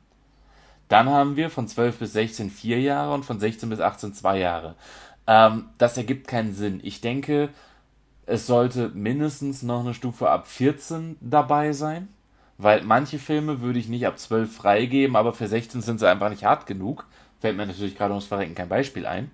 Dann 0.87 1.09
haben 1.09 1.35
wir 1.35 1.49
von 1.49 1.67
12 1.67 1.99
bis 1.99 2.13
16 2.13 2.49
vier 2.49 2.79
Jahre 2.79 3.13
und 3.13 3.23
von 3.23 3.39
16 3.39 3.69
bis 3.69 3.79
18 3.79 4.13
zwei 4.13 4.39
Jahre. 4.39 4.75
Ähm, 5.27 5.65
das 5.77 5.97
ergibt 5.97 6.27
keinen 6.27 6.53
Sinn. 6.53 6.79
Ich 6.83 7.01
denke, 7.01 7.49
es 8.25 8.47
sollte 8.47 8.89
mindestens 8.89 9.63
noch 9.63 9.81
eine 9.81 9.93
Stufe 9.93 10.29
ab 10.29 10.47
14 10.47 11.17
dabei 11.21 11.73
sein. 11.73 12.07
Weil 12.57 12.83
manche 12.83 13.19
Filme 13.19 13.61
würde 13.61 13.79
ich 13.79 13.87
nicht 13.87 14.07
ab 14.07 14.17
12 14.17 14.55
freigeben, 14.55 15.15
aber 15.15 15.33
für 15.33 15.47
16 15.47 15.81
sind 15.81 15.99
sie 15.99 16.09
einfach 16.09 16.29
nicht 16.29 16.43
hart 16.43 16.65
genug. 16.65 17.05
Fällt 17.39 17.55
mir 17.55 17.67
natürlich 17.67 17.95
gerade 17.95 18.13
ums 18.13 18.25
Verrecken 18.25 18.55
kein 18.55 18.69
Beispiel 18.69 19.05
ein. 19.05 19.31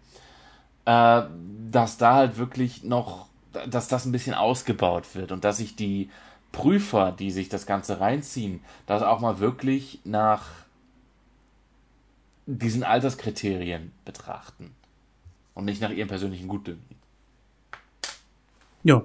Äh, 0.85 1.23
dass 1.71 1.97
da 1.97 2.15
halt 2.15 2.37
wirklich 2.37 2.83
noch, 2.83 3.27
dass 3.69 3.87
das 3.87 4.05
ein 4.05 4.11
bisschen 4.11 4.33
ausgebaut 4.33 5.15
wird 5.15 5.31
und 5.31 5.45
dass 5.45 5.57
sich 5.57 5.75
die 5.75 6.09
Prüfer, 6.51 7.11
die 7.11 7.31
sich 7.31 7.49
das 7.49 7.65
Ganze 7.65 8.01
reinziehen, 8.01 8.59
das 8.85 9.01
auch 9.01 9.21
mal 9.21 9.39
wirklich 9.39 9.99
nach 10.03 10.43
diesen 12.45 12.83
Alterskriterien 12.83 13.91
betrachten. 14.03 14.75
Und 15.55 15.65
nicht 15.65 15.81
nach 15.81 15.91
ihrem 15.91 16.07
persönlichen 16.07 16.47
Gutdünken. 16.47 16.95
Ja. 18.83 19.03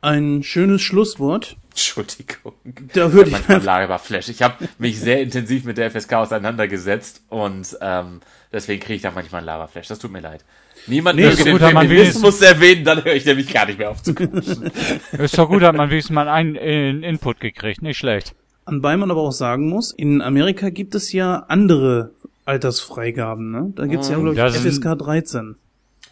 Ein 0.00 0.42
schönes 0.42 0.82
Schlusswort. 0.82 1.56
Entschuldigung. 1.78 2.54
Da 2.92 3.12
würde 3.12 3.30
ich 3.30 3.32
manchmal 3.32 3.62
Lagerflash. 3.62 4.28
Ich 4.28 4.42
habe 4.42 4.68
mich 4.78 4.98
sehr 4.98 5.22
intensiv 5.22 5.64
mit 5.64 5.78
der 5.78 5.90
FSK 5.92 6.14
auseinandergesetzt 6.14 7.22
und 7.28 7.78
ähm, 7.80 8.20
deswegen 8.52 8.80
kriege 8.80 8.94
ich 8.94 9.02
da 9.02 9.12
manchmal 9.12 9.40
einen 9.40 9.46
Laberflash. 9.46 9.86
Das 9.86 10.00
tut 10.00 10.10
mir 10.10 10.20
leid. 10.20 10.44
Niemand 10.88 11.16
Nee, 11.16 11.26
möchte 11.26 11.40
ist 11.40 11.46
den 11.46 11.52
gut, 11.52 11.62
hat 11.62 11.74
man 11.74 11.86
Feminismus 11.86 12.42
erwähnen, 12.42 12.84
dann 12.84 13.04
höre 13.04 13.14
ich 13.14 13.24
nämlich 13.24 13.52
gar 13.52 13.66
nicht 13.66 13.78
mehr 13.78 13.90
auf 13.90 14.02
zu 14.02 14.14
quatschen. 14.14 14.70
Ist 15.18 15.38
doch 15.38 15.48
gut, 15.48 15.62
hat 15.62 15.76
man 15.76 15.90
wenigstens 15.90 16.14
mal 16.14 16.28
einen 16.28 16.56
äh, 16.56 16.90
Input 16.90 17.40
gekriegt, 17.40 17.82
nicht 17.82 17.98
schlecht. 17.98 18.34
Anbei 18.64 18.96
man 18.96 19.10
aber 19.10 19.20
auch 19.20 19.32
sagen 19.32 19.68
muss, 19.68 19.92
in 19.92 20.20
Amerika 20.20 20.70
gibt 20.70 20.94
es 20.94 21.12
ja 21.12 21.44
andere 21.48 22.12
Altersfreigaben, 22.44 23.50
ne? 23.50 23.72
Da 23.74 23.86
gibt's 23.86 24.08
ja, 24.08 24.18
glaube 24.18 24.34
ich, 24.34 24.56
FSK 24.56 24.98
13. 24.98 25.56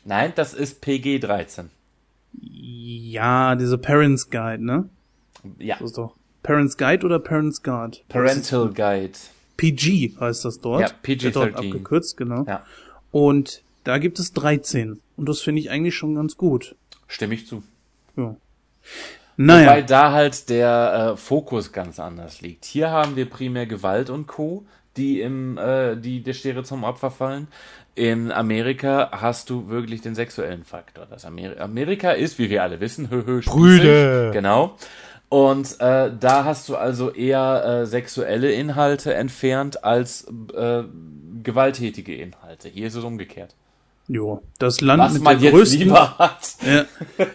Nein, 0.05 0.32
das 0.36 0.55
ist 0.55 0.80
PG 0.80 1.20
13. 1.20 1.70
Ja, 2.32 3.55
diese 3.56 3.78
Parents 3.78 4.30
Guide, 4.30 4.64
ne? 4.64 4.88
Ja. 5.59 5.77
Das 5.78 5.90
ist 5.90 5.98
doch 5.98 6.14
Parents 6.43 6.77
Guide 6.77 7.05
oder 7.05 7.18
Parents 7.18 7.62
Guard? 7.62 8.05
Parental 8.09 8.73
Guide. 8.73 9.18
PG 9.56 10.16
heißt 10.20 10.44
das 10.44 10.60
dort. 10.60 10.82
Ja, 10.82 10.89
PG-13. 11.02 11.23
Wird 11.23 11.36
dort 11.36 11.56
abgekürzt, 11.56 12.16
genau. 12.16 12.44
Ja. 12.47 12.64
Und 13.10 13.62
da 13.85 13.98
gibt 13.98 14.18
es 14.18 14.32
13. 14.32 15.01
Und 15.16 15.28
das 15.28 15.40
finde 15.40 15.60
ich 15.60 15.70
eigentlich 15.70 15.97
schon 15.97 16.14
ganz 16.14 16.36
gut. 16.36 16.77
Stimme 17.09 17.35
ich 17.35 17.47
zu. 17.47 17.62
Ja. 18.16 18.23
Wobei 18.24 18.36
Naja, 19.36 19.81
da 19.82 20.12
halt 20.12 20.48
der 20.48 21.12
äh, 21.12 21.16
Fokus 21.16 21.73
ganz 21.73 21.98
anders 21.98 22.40
liegt. 22.40 22.64
Hier 22.64 22.90
haben 22.90 23.16
wir 23.16 23.28
primär 23.28 23.66
Gewalt 23.66 24.10
und 24.10 24.27
Co., 24.27 24.64
die 24.97 25.20
im 25.20 25.59
äh, 25.59 25.97
die 25.97 26.23
der 26.23 26.32
Schere 26.32 26.62
zum 26.62 26.85
Opfer 26.85 27.10
fallen. 27.10 27.48
In 27.94 28.32
Amerika 28.32 29.10
hast 29.12 29.51
du 29.51 29.68
wirklich 29.68 30.01
den 30.01 30.14
sexuellen 30.14 30.64
Faktor. 30.64 31.06
Das 31.06 31.24
Ameri 31.24 31.59
Amerika 31.59 32.12
ist, 32.12 32.39
wie 32.39 32.48
wir 32.51 32.62
alle 32.62 32.81
wissen, 32.81 33.10
hö, 33.10 33.23
hö, 33.27 33.43
spießig. 33.43 33.52
Brüder. 33.52 34.31
Genau. 34.32 34.77
Und 35.28 35.80
äh, 35.80 36.10
da 36.18 36.44
hast 36.44 36.68
du 36.68 36.76
also 36.76 37.10
eher 37.12 37.64
äh, 37.82 37.86
sexuelle 37.86 38.52
Inhalte 38.52 39.12
entfernt 39.14 39.82
als 39.84 40.26
äh, 40.56 40.82
gewalttätige 41.42 42.14
Inhalte. 42.14 42.68
Hier 42.68 42.86
ist 42.86 42.94
es 42.94 43.02
umgekehrt. 43.04 43.54
jo, 44.08 44.40
das 44.58 44.80
Land 44.80 45.02
Was 45.02 45.12
mit 45.14 45.22
man 45.22 45.34
der 45.40 45.44
jetzt 45.50 45.54
größten, 45.54 45.88
ja, 45.88 46.84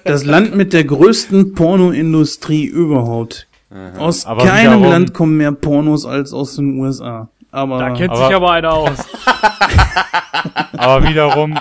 das 0.05 0.23
Land 0.23 0.55
mit 0.55 0.72
der 0.73 0.85
größten 0.85 1.53
Pornoindustrie 1.53 2.63
überhaupt. 2.65 3.47
Aus 3.97 4.26
Aber 4.26 4.45
keinem 4.45 4.80
wiederum- 4.80 4.89
Land 4.91 5.13
kommen 5.13 5.38
mehr 5.38 5.51
Pornos 5.53 6.05
als 6.05 6.34
aus 6.34 6.55
den 6.55 6.77
USA. 6.80 7.30
Aber 7.51 7.80
Da 7.80 7.89
kennt 7.91 8.11
Aber- 8.11 8.26
sich 8.27 8.35
aber 8.35 8.51
einer 8.51 8.73
aus. 8.73 8.97
Aber 10.77 11.07
wiederum, 11.07 11.59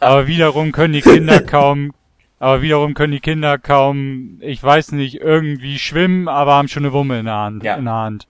aber 0.00 0.26
wiederum 0.26 0.72
können 0.72 0.94
die 0.94 1.02
Kinder 1.02 1.40
kaum, 1.40 1.92
aber 2.38 2.62
wiederum 2.62 2.94
können 2.94 3.12
die 3.12 3.20
Kinder 3.20 3.58
kaum, 3.58 4.38
ich 4.40 4.62
weiß 4.62 4.92
nicht, 4.92 5.16
irgendwie 5.16 5.78
schwimmen, 5.78 6.28
aber 6.28 6.54
haben 6.54 6.68
schon 6.68 6.84
eine 6.84 6.92
Wumme 6.92 7.18
in 7.20 7.26
der 7.26 7.34
Hand. 7.34 7.62
Ja. 7.64 7.76
In 7.76 7.84
der 7.86 7.94
Hand. 7.94 8.26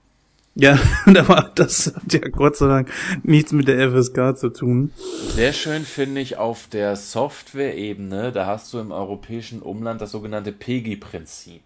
ja, 0.55 0.79
aber 1.05 1.51
das 1.55 1.93
hat 1.95 2.13
ja 2.13 2.27
Gott 2.29 2.55
sei 2.55 2.67
Dank 2.67 2.91
nichts 3.23 3.51
mit 3.51 3.67
der 3.67 3.91
FSK 3.91 4.37
zu 4.37 4.49
tun. 4.49 4.91
Sehr 5.35 5.53
schön 5.53 5.83
finde 5.83 6.21
ich 6.21 6.37
auf 6.37 6.67
der 6.67 6.95
Software-Ebene, 6.95 8.31
da 8.31 8.45
hast 8.45 8.73
du 8.73 8.79
im 8.79 8.91
europäischen 8.91 9.61
Umland 9.61 10.01
das 10.01 10.11
sogenannte 10.11 10.51
PEGI-Prinzip, 10.51 11.61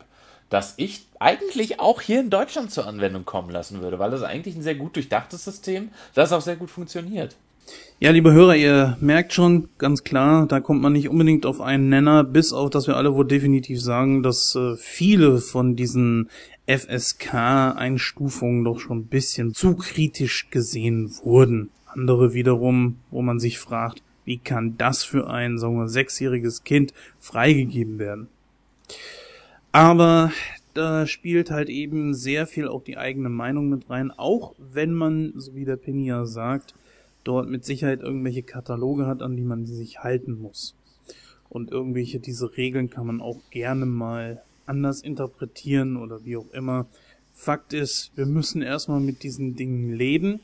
das 0.50 0.74
ich 0.78 1.06
eigentlich 1.20 1.80
auch 1.80 2.02
hier 2.02 2.20
in 2.20 2.32
Deutschland 2.32 2.72
zur 2.72 2.88
Anwendung 2.88 3.24
kommen 3.24 3.52
lassen 3.52 3.82
würde, 3.82 4.00
weil 4.00 4.12
das 4.12 4.24
eigentlich 4.24 4.56
ein 4.56 4.64
sehr 4.64 4.76
gut 4.76 4.96
durchdachtes 4.96 5.46
System, 5.46 5.90
das 6.16 6.34
auch 6.34 6.42
sehr 6.42 6.56
gut 6.56 6.72
funktioniert. 6.72 7.36
Ja, 8.00 8.10
liebe 8.10 8.34
Hörer, 8.34 8.56
ihr 8.56 8.98
merkt 9.00 9.32
schon 9.32 9.70
ganz 9.78 10.04
klar, 10.04 10.48
da 10.48 10.60
kommt 10.60 10.82
man 10.82 10.94
nicht 10.94 11.08
unbedingt 11.08 11.46
auf 11.46 11.62
einen 11.62 11.90
Nenner, 11.90 12.24
bis 12.24 12.52
auf, 12.52 12.72
dass 12.72 12.88
wir 12.88 12.98
alle 12.98 13.14
wohl 13.14 13.28
definitiv 13.28 13.80
sagen, 13.80 14.24
dass 14.24 14.56
äh, 14.56 14.76
viele 14.76 15.38
von 15.38 15.76
diesen 15.76 16.28
FSK-Einstufungen 16.66 18.64
doch 18.64 18.80
schon 18.80 19.02
ein 19.02 19.06
bisschen 19.06 19.54
zu 19.54 19.76
kritisch 19.76 20.50
gesehen 20.50 21.12
wurden. 21.24 21.70
Andere 21.86 22.34
wiederum, 22.34 22.98
wo 23.12 23.22
man 23.22 23.40
sich 23.40 23.60
fragt, 23.60 24.02
wie 24.26 24.38
kann 24.38 24.78
das 24.78 25.04
für 25.04 25.30
ein, 25.30 25.58
sagen 25.60 25.78
wir, 25.78 25.88
sechsjähriges 25.88 26.64
Kind 26.64 26.94
freigegeben 27.20 28.00
werden? 28.00 28.30
Aber 29.72 30.32
da 30.74 31.06
spielt 31.06 31.52
halt 31.52 31.70
eben 31.70 32.14
sehr 32.14 32.48
viel 32.48 32.68
auch 32.68 32.84
die 32.84 32.98
eigene 32.98 33.30
Meinung 33.30 33.70
mit 33.70 33.90
rein, 33.90 34.12
auch 34.12 34.54
wenn 34.58 34.94
man, 34.94 35.34
so 35.36 35.54
wie 35.54 35.66
der 35.66 35.76
Penny 35.76 36.08
ja 36.08 36.26
sagt, 36.26 36.74
dort 37.24 37.50
mit 37.50 37.66
Sicherheit 37.66 38.02
irgendwelche 38.02 38.44
Kataloge 38.44 39.06
hat, 39.06 39.22
an 39.22 39.36
die 39.36 39.44
man 39.44 39.66
sich 39.66 40.00
halten 40.00 40.40
muss. 40.42 40.76
und 41.52 41.70
irgendwelche 41.70 42.20
diese 42.20 42.56
Regeln 42.56 42.90
kann 42.90 43.06
man 43.06 43.20
auch 43.20 43.38
gerne 43.50 43.86
mal 43.86 44.42
anders 44.66 45.02
interpretieren 45.02 45.98
oder 45.98 46.24
wie 46.24 46.38
auch 46.38 46.50
immer. 46.54 46.88
Fakt 47.34 47.74
ist, 47.74 48.12
wir 48.16 48.26
müssen 48.26 48.62
erstmal 48.62 49.02
mit 49.02 49.22
diesen 49.24 49.58
Dingen 49.58 49.94
leben 49.94 50.40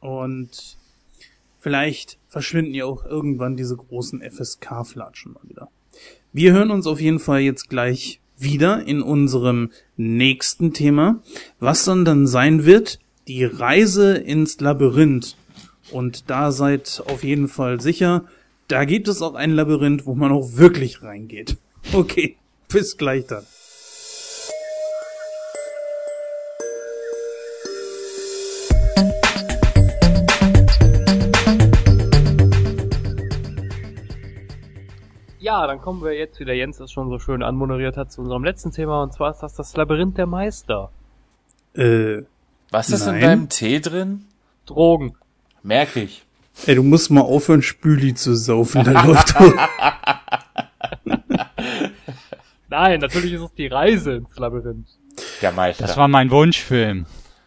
und 0.00 0.78
vielleicht 1.58 2.18
verschwinden 2.28 2.74
ja 2.74 2.84
auch 2.84 3.04
irgendwann 3.04 3.56
diese 3.56 3.76
großen 3.76 4.22
FSK-Flatschen 4.22 5.32
mal 5.32 5.48
wieder. 5.48 5.68
Wir 6.32 6.52
hören 6.52 6.70
uns 6.70 6.86
auf 6.86 7.00
jeden 7.00 7.18
Fall 7.18 7.40
jetzt 7.40 7.68
gleich 7.68 8.20
wieder 8.38 8.86
in 8.86 9.02
unserem 9.02 9.70
nächsten 9.96 10.72
Thema, 10.72 11.20
was 11.58 11.84
dann 11.84 12.04
dann 12.04 12.28
sein 12.28 12.64
wird, 12.64 13.00
die 13.26 13.44
Reise 13.44 14.14
ins 14.14 14.60
Labyrinth. 14.60 15.36
Und 15.90 16.30
da 16.30 16.52
seid 16.52 17.02
auf 17.06 17.24
jeden 17.24 17.48
Fall 17.48 17.80
sicher, 17.80 18.24
da 18.68 18.84
gibt 18.84 19.08
es 19.08 19.20
auch 19.20 19.34
ein 19.34 19.50
Labyrinth, 19.50 20.06
wo 20.06 20.14
man 20.14 20.32
auch 20.32 20.56
wirklich 20.56 21.02
reingeht. 21.02 21.56
Okay, 21.92 22.36
bis 22.68 22.96
gleich 22.96 23.26
dann. 23.26 23.42
Ja, 35.40 35.66
dann 35.66 35.80
kommen 35.80 36.04
wir 36.04 36.12
jetzt, 36.12 36.38
wie 36.38 36.44
der 36.44 36.54
Jens 36.54 36.78
es 36.78 36.92
schon 36.92 37.10
so 37.10 37.18
schön 37.18 37.42
anmoderiert 37.42 37.96
hat, 37.96 38.12
zu 38.12 38.20
unserem 38.20 38.44
letzten 38.44 38.70
Thema 38.70 39.02
und 39.02 39.12
zwar 39.12 39.32
ist 39.32 39.40
das 39.40 39.54
das 39.54 39.76
Labyrinth 39.76 40.16
der 40.16 40.26
Meister. 40.26 40.90
Äh. 41.74 42.22
Was 42.70 42.90
ist 42.90 43.06
nein. 43.06 43.16
in 43.16 43.20
deinem 43.20 43.48
Tee 43.48 43.80
drin? 43.80 44.24
Drogen. 44.66 45.16
Merk 45.62 45.96
ich. 45.96 46.24
Ey, 46.66 46.74
du 46.74 46.82
musst 46.82 47.10
mal 47.10 47.22
aufhören, 47.22 47.62
Spüli 47.62 48.14
zu 48.14 48.34
saufen, 48.36 48.84
da 48.84 49.04
läuft. 49.04 49.34
Nein, 52.68 53.00
natürlich 53.00 53.32
ist 53.32 53.42
es 53.42 53.54
die 53.54 53.66
Reise 53.66 54.12
ins 54.16 54.36
Labyrinth. 54.36 54.88
Der 55.40 55.52
Meister. 55.52 55.86
Das 55.86 55.96
war 55.96 56.08
mein 56.08 56.30
Wunschfilm. 56.30 57.06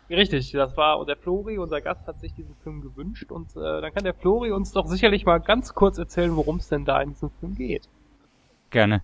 Richtig, 0.10 0.52
das 0.52 0.78
war 0.78 1.04
der 1.06 1.18
Flori, 1.18 1.58
unser 1.58 1.82
Gast 1.82 2.06
hat 2.08 2.20
sich 2.20 2.34
diesen 2.34 2.56
Film 2.64 2.82
gewünscht 2.82 3.32
und 3.32 3.50
äh, 3.56 3.82
dann 3.82 3.92
kann 3.92 4.04
der 4.04 4.14
Flori 4.14 4.52
uns 4.52 4.72
doch 4.72 4.86
sicherlich 4.86 5.26
mal 5.26 5.40
ganz 5.40 5.74
kurz 5.74 5.98
erzählen, 5.98 6.36
worum 6.36 6.58
es 6.58 6.70
denn 6.70 6.86
da 6.86 7.02
in 7.02 7.10
diesem 7.10 7.32
Film 7.40 7.56
geht. 7.56 7.90
Gerne. 8.70 9.02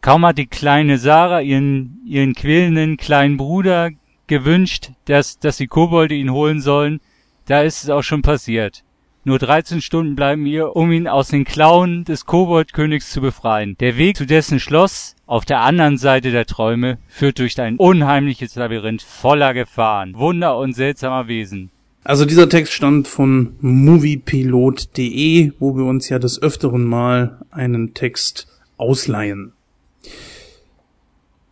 Kaum 0.00 0.24
hat 0.24 0.38
die 0.38 0.46
kleine 0.46 0.98
Sarah 0.98 1.40
ihren, 1.40 2.00
ihren 2.06 2.34
quälenden 2.34 2.96
kleinen 2.96 3.36
Bruder 3.36 3.90
gewünscht, 4.28 4.92
dass, 5.06 5.40
dass 5.40 5.56
die 5.56 5.66
Kobolde 5.66 6.14
ihn 6.14 6.30
holen 6.30 6.60
sollen, 6.60 7.00
da 7.48 7.62
ist 7.62 7.82
es 7.82 7.90
auch 7.90 8.02
schon 8.02 8.22
passiert. 8.22 8.84
Nur 9.24 9.38
13 9.38 9.82
Stunden 9.82 10.14
bleiben 10.14 10.46
ihr, 10.46 10.76
um 10.76 10.92
ihn 10.92 11.08
aus 11.08 11.28
den 11.28 11.44
Klauen 11.44 12.04
des 12.04 12.24
Koboldkönigs 12.24 13.10
zu 13.10 13.20
befreien. 13.20 13.76
Der 13.78 13.98
Weg 13.98 14.16
zu 14.16 14.26
dessen 14.26 14.60
Schloss 14.60 15.16
auf 15.26 15.44
der 15.44 15.60
anderen 15.60 15.98
Seite 15.98 16.30
der 16.30 16.46
Träume 16.46 16.98
führt 17.08 17.38
durch 17.38 17.60
ein 17.60 17.76
unheimliches 17.76 18.54
Labyrinth 18.54 19.02
voller 19.02 19.52
Gefahren, 19.54 20.14
Wunder 20.16 20.56
und 20.56 20.74
seltsamer 20.74 21.28
Wesen. 21.28 21.70
Also 22.04 22.24
dieser 22.24 22.48
Text 22.48 22.72
stammt 22.72 23.06
von 23.08 23.56
moviepilot.de, 23.60 25.52
wo 25.58 25.76
wir 25.76 25.84
uns 25.84 26.08
ja 26.08 26.18
des 26.18 26.40
öfteren 26.40 26.84
mal 26.84 27.38
einen 27.50 27.92
Text 27.92 28.46
ausleihen. 28.78 29.52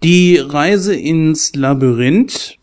Die 0.03 0.39
Reise 0.39 0.95
ins 0.95 1.55
Labyrinth 1.55 2.59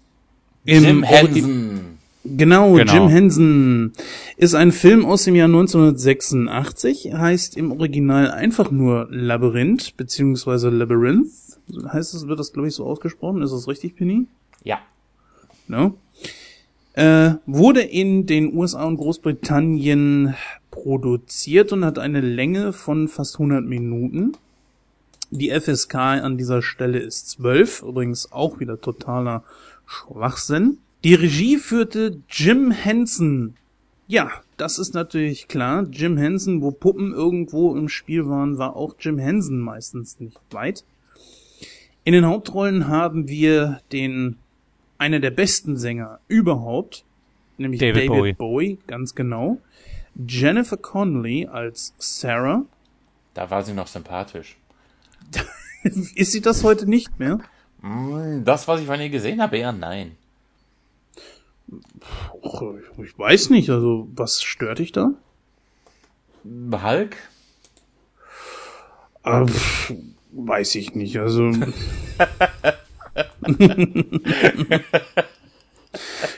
im 0.65 0.83
Jim 0.83 1.03
Henson. 1.03 1.92
Genau, 2.25 2.73
genau, 2.73 2.93
Jim 2.93 3.07
Henson 3.09 3.91
ist 4.37 4.55
ein 4.55 4.71
Film 4.71 5.05
aus 5.05 5.25
dem 5.25 5.35
Jahr 5.35 5.47
1986, 5.47 7.13
heißt 7.13 7.57
im 7.57 7.71
Original 7.71 8.31
einfach 8.31 8.71
nur 8.71 9.07
Labyrinth, 9.11 9.97
beziehungsweise 9.97 10.69
Labyrinth. 10.69 11.27
Heißt 11.91 12.13
es, 12.13 12.27
wird 12.27 12.39
das, 12.39 12.53
glaube 12.53 12.69
ich, 12.69 12.75
so 12.75 12.85
ausgesprochen? 12.85 13.41
Ist 13.41 13.51
das 13.51 13.67
richtig, 13.67 13.97
Penny? 13.97 14.27
Ja. 14.63 14.79
No? 15.67 15.97
Äh, 16.93 17.33
wurde 17.45 17.81
in 17.81 18.25
den 18.25 18.55
USA 18.55 18.85
und 18.85 18.97
Großbritannien 18.97 20.35
produziert 20.71 21.73
und 21.73 21.83
hat 21.83 21.99
eine 21.99 22.21
Länge 22.21 22.71
von 22.71 23.09
fast 23.09 23.35
100 23.35 23.65
Minuten. 23.65 24.33
Die 25.29 25.49
FSK 25.49 25.95
an 25.95 26.37
dieser 26.37 26.61
Stelle 26.61 26.99
ist 26.99 27.29
12, 27.31 27.81
übrigens 27.81 28.31
auch 28.31 28.59
wieder 28.59 28.79
totaler 28.79 29.43
Schwachsinn. 29.85 30.77
Die 31.03 31.15
Regie 31.15 31.57
führte 31.57 32.21
Jim 32.29 32.71
Henson. 32.71 33.55
Ja, 34.07 34.31
das 34.55 34.79
ist 34.79 34.93
natürlich 34.93 35.49
klar. 35.49 35.85
Jim 35.91 36.17
Henson, 36.17 36.61
wo 36.61 36.71
Puppen 36.71 37.13
irgendwo 37.13 37.75
im 37.75 37.89
Spiel 37.89 38.29
waren, 38.29 38.57
war 38.57 38.77
auch 38.77 38.95
Jim 38.99 39.17
Henson 39.17 39.59
meistens 39.59 40.21
nicht 40.21 40.39
weit. 40.51 40.85
In 42.05 42.13
den 42.13 42.25
Hauptrollen 42.25 42.87
haben 42.87 43.27
wir 43.27 43.81
den 43.91 44.37
einer 44.97 45.19
der 45.19 45.31
besten 45.31 45.75
Sänger 45.75 46.19
überhaupt, 46.29 47.03
nämlich 47.57 47.81
David, 47.81 48.09
David 48.09 48.09
Bowie. 48.09 48.33
Bowie, 48.33 48.77
ganz 48.87 49.13
genau. 49.13 49.57
Jennifer 50.15 50.77
Connelly 50.77 51.47
als 51.47 51.93
Sarah. 51.97 52.63
Da 53.33 53.49
war 53.49 53.63
sie 53.63 53.73
noch 53.73 53.87
sympathisch. 53.87 54.55
ist 55.83 56.31
sie 56.31 56.41
das 56.41 56.63
heute 56.63 56.89
nicht 56.89 57.19
mehr? 57.19 57.39
Mm, 57.81 58.45
das, 58.45 58.69
was 58.69 58.79
ich 58.79 58.87
von 58.87 59.01
ihr 59.01 59.09
gesehen 59.09 59.41
habe, 59.41 59.57
eher 59.57 59.73
nein. 59.73 60.15
Ich 63.03 63.17
weiß 63.17 63.49
nicht, 63.49 63.69
also 63.69 64.07
was 64.15 64.43
stört 64.43 64.79
dich 64.79 64.91
da? 64.91 65.13
Hulk? 66.43 67.15
Äh, 69.23 69.45
weiß 70.31 70.75
ich 70.75 70.95
nicht, 70.95 71.17
also. 71.19 71.51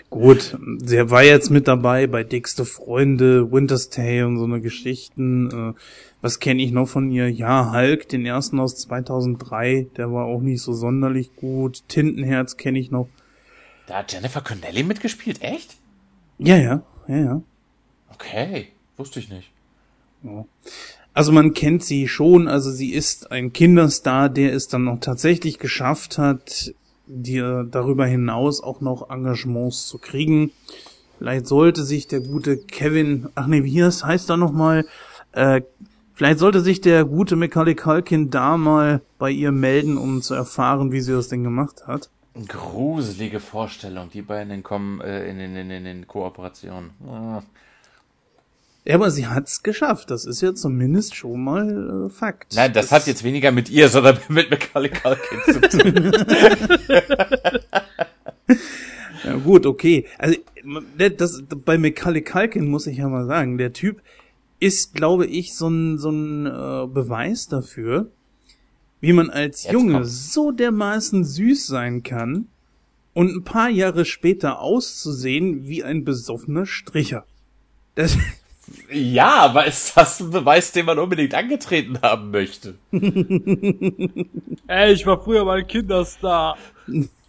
Gut, 0.10 0.58
der 0.62 1.10
war 1.10 1.24
jetzt 1.24 1.50
mit 1.50 1.68
dabei 1.68 2.08
bei 2.08 2.24
Dickste 2.24 2.66
Freunde, 2.66 3.52
Winter's 3.52 3.90
Tale 3.90 4.28
und 4.28 4.38
so 4.38 4.46
eine 4.46 4.62
Geschichten. 4.62 5.50
Äh, 5.52 5.74
was 6.22 6.40
kenne 6.40 6.62
ich 6.64 6.72
noch 6.72 6.88
von 6.88 7.12
ihr? 7.12 7.30
Ja, 7.30 7.74
Hulk, 7.74 8.10
den 8.10 8.26
ersten 8.26 8.60
aus 8.60 8.76
2003, 8.78 9.88
der 9.98 10.12
war 10.12 10.26
auch 10.26 10.42
nicht 10.42 10.62
so 10.62 10.74
sonderlich 10.74 11.36
gut. 11.36 11.84
Tintenherz 11.88 12.58
kenne 12.58 12.80
ich 12.80 12.92
noch. 12.92 13.10
Da 13.88 14.00
hat 14.00 14.14
Jennifer 14.14 14.42
Connelly 14.42 14.84
mitgespielt, 14.84 15.42
echt? 15.42 15.76
Ja, 16.38 16.58
ja, 16.58 16.82
ja, 17.08 17.18
ja. 17.18 17.42
Okay, 18.14 18.70
wusste 18.98 19.20
ich 19.20 19.30
nicht. 19.30 19.52
Ja. 20.24 20.46
Also 21.14 21.32
man 21.32 21.54
kennt 21.54 21.84
sie 21.84 22.08
schon, 22.08 22.48
also 22.48 22.72
sie 22.72 22.92
ist 22.92 23.32
ein 23.32 23.54
Kinderstar, 23.54 24.28
der 24.28 24.54
es 24.54 24.68
dann 24.68 24.84
noch 24.84 25.00
tatsächlich 25.00 25.60
geschafft 25.60 26.18
hat, 26.18 26.74
dir 27.08 27.66
darüber 27.70 28.06
hinaus 28.06 28.62
auch 28.62 28.82
noch 28.82 29.10
Engagements 29.10 29.88
zu 29.88 29.98
kriegen. 29.98 30.52
Vielleicht 31.18 31.48
sollte 31.48 31.84
sich 31.84 32.08
der 32.08 32.20
gute 32.20 32.58
Kevin, 32.58 33.30
ach 33.36 33.48
nee, 33.48 33.64
wie 33.64 33.84
heißt, 33.84 34.04
heißt 34.04 34.30
er 34.30 34.38
nochmal, 34.38 34.86
äh, 35.32 35.62
vielleicht 36.14 36.40
sollte 36.40 36.60
sich 36.60 36.82
der 36.82 37.06
gute 37.06 37.36
Macaulay 37.36 37.76
Culkin 37.76 38.30
da 38.30 38.58
mal 38.58 39.02
bei 39.18 39.32
ihr 39.32 39.52
melden, 39.52 39.98
um 39.98 40.22
zu 40.22 40.34
erfahren, 40.34 40.92
wie 40.92 41.00
sie 41.00 41.14
das 41.14 41.30
denn 41.30 41.44
gemacht 41.44 41.88
hat. 41.88 42.10
Gruselige 42.48 43.40
Vorstellung, 43.40 44.10
die 44.10 44.22
beiden 44.22 44.62
kommen 44.62 45.00
äh, 45.00 45.30
in, 45.30 45.40
in, 45.40 45.56
in, 45.56 45.72
in, 45.72 45.86
in 45.86 46.08
Kooperation. 46.08 46.92
Ah. 47.08 47.42
Ja, 48.84 48.96
aber 48.96 49.10
sie 49.10 49.26
hat's 49.28 49.64
geschafft. 49.64 50.12
Das 50.12 50.26
ist 50.26 50.42
ja 50.42 50.54
zumindest 50.54 51.16
schon 51.16 51.44
mal 51.44 52.08
äh, 52.08 52.10
Fakt. 52.10 52.54
Nein, 52.56 52.74
das, 52.74 52.90
das, 52.90 52.92
hat 52.92 53.08
jetzt 53.08 53.24
weniger 53.24 53.52
mit 53.52 53.70
ihr, 53.70 53.90
sondern 53.90 54.20
mit 54.28 54.52
Macaulay 54.52 54.90
Culkin 54.90 55.40
zu 55.46 55.62
tun. 55.62 56.12
ja 59.24 59.36
gut, 59.38 59.66
okay. 59.66 60.06
Also 60.20 60.38
das, 61.18 61.42
bei 61.44 61.78
Macaulay 61.78 62.22
Culkin 62.22 62.68
muss 62.68 62.86
ich 62.86 62.98
ja 62.98 63.08
mal 63.08 63.26
sagen, 63.26 63.58
der 63.58 63.74
Typ 63.74 64.02
ist, 64.60 64.94
glaube 64.94 65.26
ich, 65.26 65.56
so 65.56 65.68
ein 65.68 65.98
so 65.98 66.10
ein 66.10 66.46
äh, 66.46 66.88
Beweis 66.88 67.48
dafür, 67.48 68.12
wie 69.02 69.14
man 69.14 69.30
als 69.30 69.64
Jetzt 69.64 69.74
Junge 69.74 69.94
kommt's. 69.94 70.34
so 70.34 70.52
dermaßen 70.52 71.24
süß 71.24 71.68
sein 71.68 72.04
kann 72.04 72.48
und 73.14 73.36
ein 73.36 73.44
paar 73.44 73.70
Jahre 73.70 74.06
später 74.06 74.60
auszusehen 74.60 75.68
wie 75.68 75.84
ein 75.84 76.04
besoffener 76.04 76.66
Stricher. 76.66 77.26
Das 77.96 78.18
ja, 78.92 79.36
aber 79.36 79.66
ist 79.66 79.96
das 79.96 80.20
ein 80.20 80.32
Beweis, 80.32 80.72
den 80.72 80.86
man 80.86 81.00
unbedingt 81.00 81.34
angetreten 81.34 82.00
haben 82.02 82.32
möchte? 82.32 82.76
Ey, 84.68 84.94
ich 84.94 85.06
war 85.06 85.24
früher 85.24 85.46
mal 85.46 85.60
ein 85.60 85.68
Kinderstar. 85.68 86.58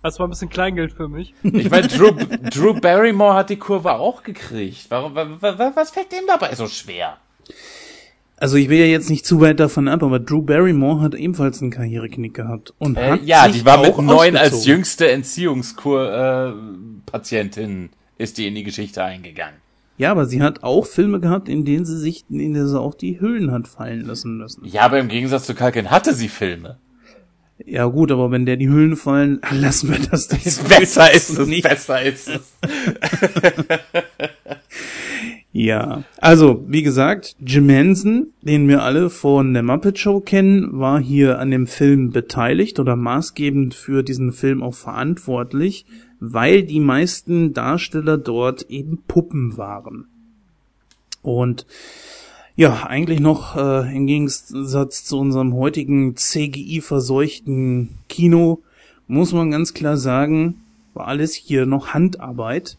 Das 0.02 0.18
war 0.18 0.26
ein 0.26 0.30
bisschen 0.30 0.48
Kleingeld 0.48 0.92
für 0.92 1.08
mich. 1.08 1.34
Ich 1.42 1.70
meine, 1.70 1.88
Drew, 1.88 2.12
Drew 2.50 2.74
Barrymore 2.74 3.34
hat 3.34 3.50
die 3.50 3.56
Kurve 3.56 3.92
auch 3.94 4.22
gekriegt. 4.22 4.86
Warum, 4.88 5.14
was 5.14 5.90
fällt 5.90 6.12
dem 6.12 6.26
dabei 6.26 6.54
so 6.54 6.68
schwer? 6.68 7.18
Also 8.38 8.56
ich 8.56 8.68
will 8.68 8.78
ja 8.78 8.84
jetzt 8.84 9.08
nicht 9.08 9.24
zu 9.24 9.40
weit 9.40 9.60
davon 9.60 9.88
ab, 9.88 10.02
aber 10.02 10.20
Drew 10.20 10.42
Barrymore 10.42 11.00
hat 11.00 11.14
ebenfalls 11.14 11.62
einen 11.62 11.70
Karriereknick 11.70 12.34
gehabt 12.34 12.74
und 12.78 12.98
äh, 12.98 13.12
hat 13.12 13.22
ja, 13.24 13.48
die 13.48 13.64
war 13.64 13.80
mit 13.80 13.96
neun 13.96 14.36
als 14.36 14.66
jüngste 14.66 15.10
Entziehungskur 15.10 16.54
äh, 17.12 17.22
ist 18.18 18.38
die 18.38 18.46
in 18.46 18.54
die 18.54 18.64
Geschichte 18.64 19.02
eingegangen. 19.02 19.56
Ja, 19.98 20.10
aber 20.10 20.26
sie 20.26 20.42
hat 20.42 20.62
auch 20.62 20.84
Filme 20.84 21.20
gehabt, 21.20 21.48
in 21.48 21.64
denen 21.64 21.86
sie 21.86 21.98
sich, 21.98 22.24
in 22.28 22.38
denen 22.38 22.68
sie 22.68 22.78
auch 22.78 22.94
die 22.94 23.18
Hüllen 23.20 23.50
hat 23.50 23.68
fallen 23.68 24.02
lassen 24.02 24.36
müssen. 24.36 24.64
Ja, 24.66 24.82
aber 24.82 24.98
im 24.98 25.08
Gegensatz 25.08 25.46
zu 25.46 25.54
Kalkin 25.54 25.90
hatte 25.90 26.12
sie 26.12 26.28
Filme. 26.28 26.78
Ja 27.64 27.86
gut, 27.86 28.12
aber 28.12 28.30
wenn 28.30 28.44
der 28.44 28.58
die 28.58 28.68
Hüllen 28.68 28.96
fallen, 28.96 29.40
lassen 29.50 29.90
wir 29.90 29.98
das. 29.98 30.28
das 30.44 30.58
besser 30.58 31.10
ist 31.12 31.30
es, 31.30 31.46
nicht. 31.46 31.62
besser 31.62 32.02
ist 32.02 32.28
es. 32.28 32.52
ja, 35.58 36.04
also 36.18 36.62
wie 36.68 36.82
gesagt, 36.82 37.34
Jim 37.40 37.70
Henson, 37.70 38.26
den 38.42 38.68
wir 38.68 38.82
alle 38.82 39.08
von 39.08 39.54
der 39.54 39.62
Muppet 39.62 39.98
Show 39.98 40.20
kennen, 40.20 40.78
war 40.78 41.00
hier 41.00 41.38
an 41.38 41.50
dem 41.50 41.66
Film 41.66 42.10
beteiligt 42.10 42.78
oder 42.78 42.94
maßgebend 42.94 43.74
für 43.74 44.02
diesen 44.02 44.32
Film 44.32 44.62
auch 44.62 44.74
verantwortlich, 44.74 45.86
weil 46.20 46.62
die 46.62 46.80
meisten 46.80 47.54
Darsteller 47.54 48.18
dort 48.18 48.64
eben 48.68 48.98
Puppen 49.08 49.56
waren. 49.56 50.08
Und 51.22 51.64
ja, 52.54 52.84
eigentlich 52.84 53.20
noch 53.20 53.56
äh, 53.56 53.96
im 53.96 54.06
Gegensatz 54.06 55.04
zu 55.04 55.18
unserem 55.18 55.54
heutigen 55.54 56.16
CGI-verseuchten 56.16 57.96
Kino 58.10 58.62
muss 59.06 59.32
man 59.32 59.50
ganz 59.52 59.72
klar 59.72 59.96
sagen, 59.96 60.60
war 60.92 61.06
alles 61.08 61.32
hier 61.32 61.64
noch 61.64 61.94
Handarbeit. 61.94 62.76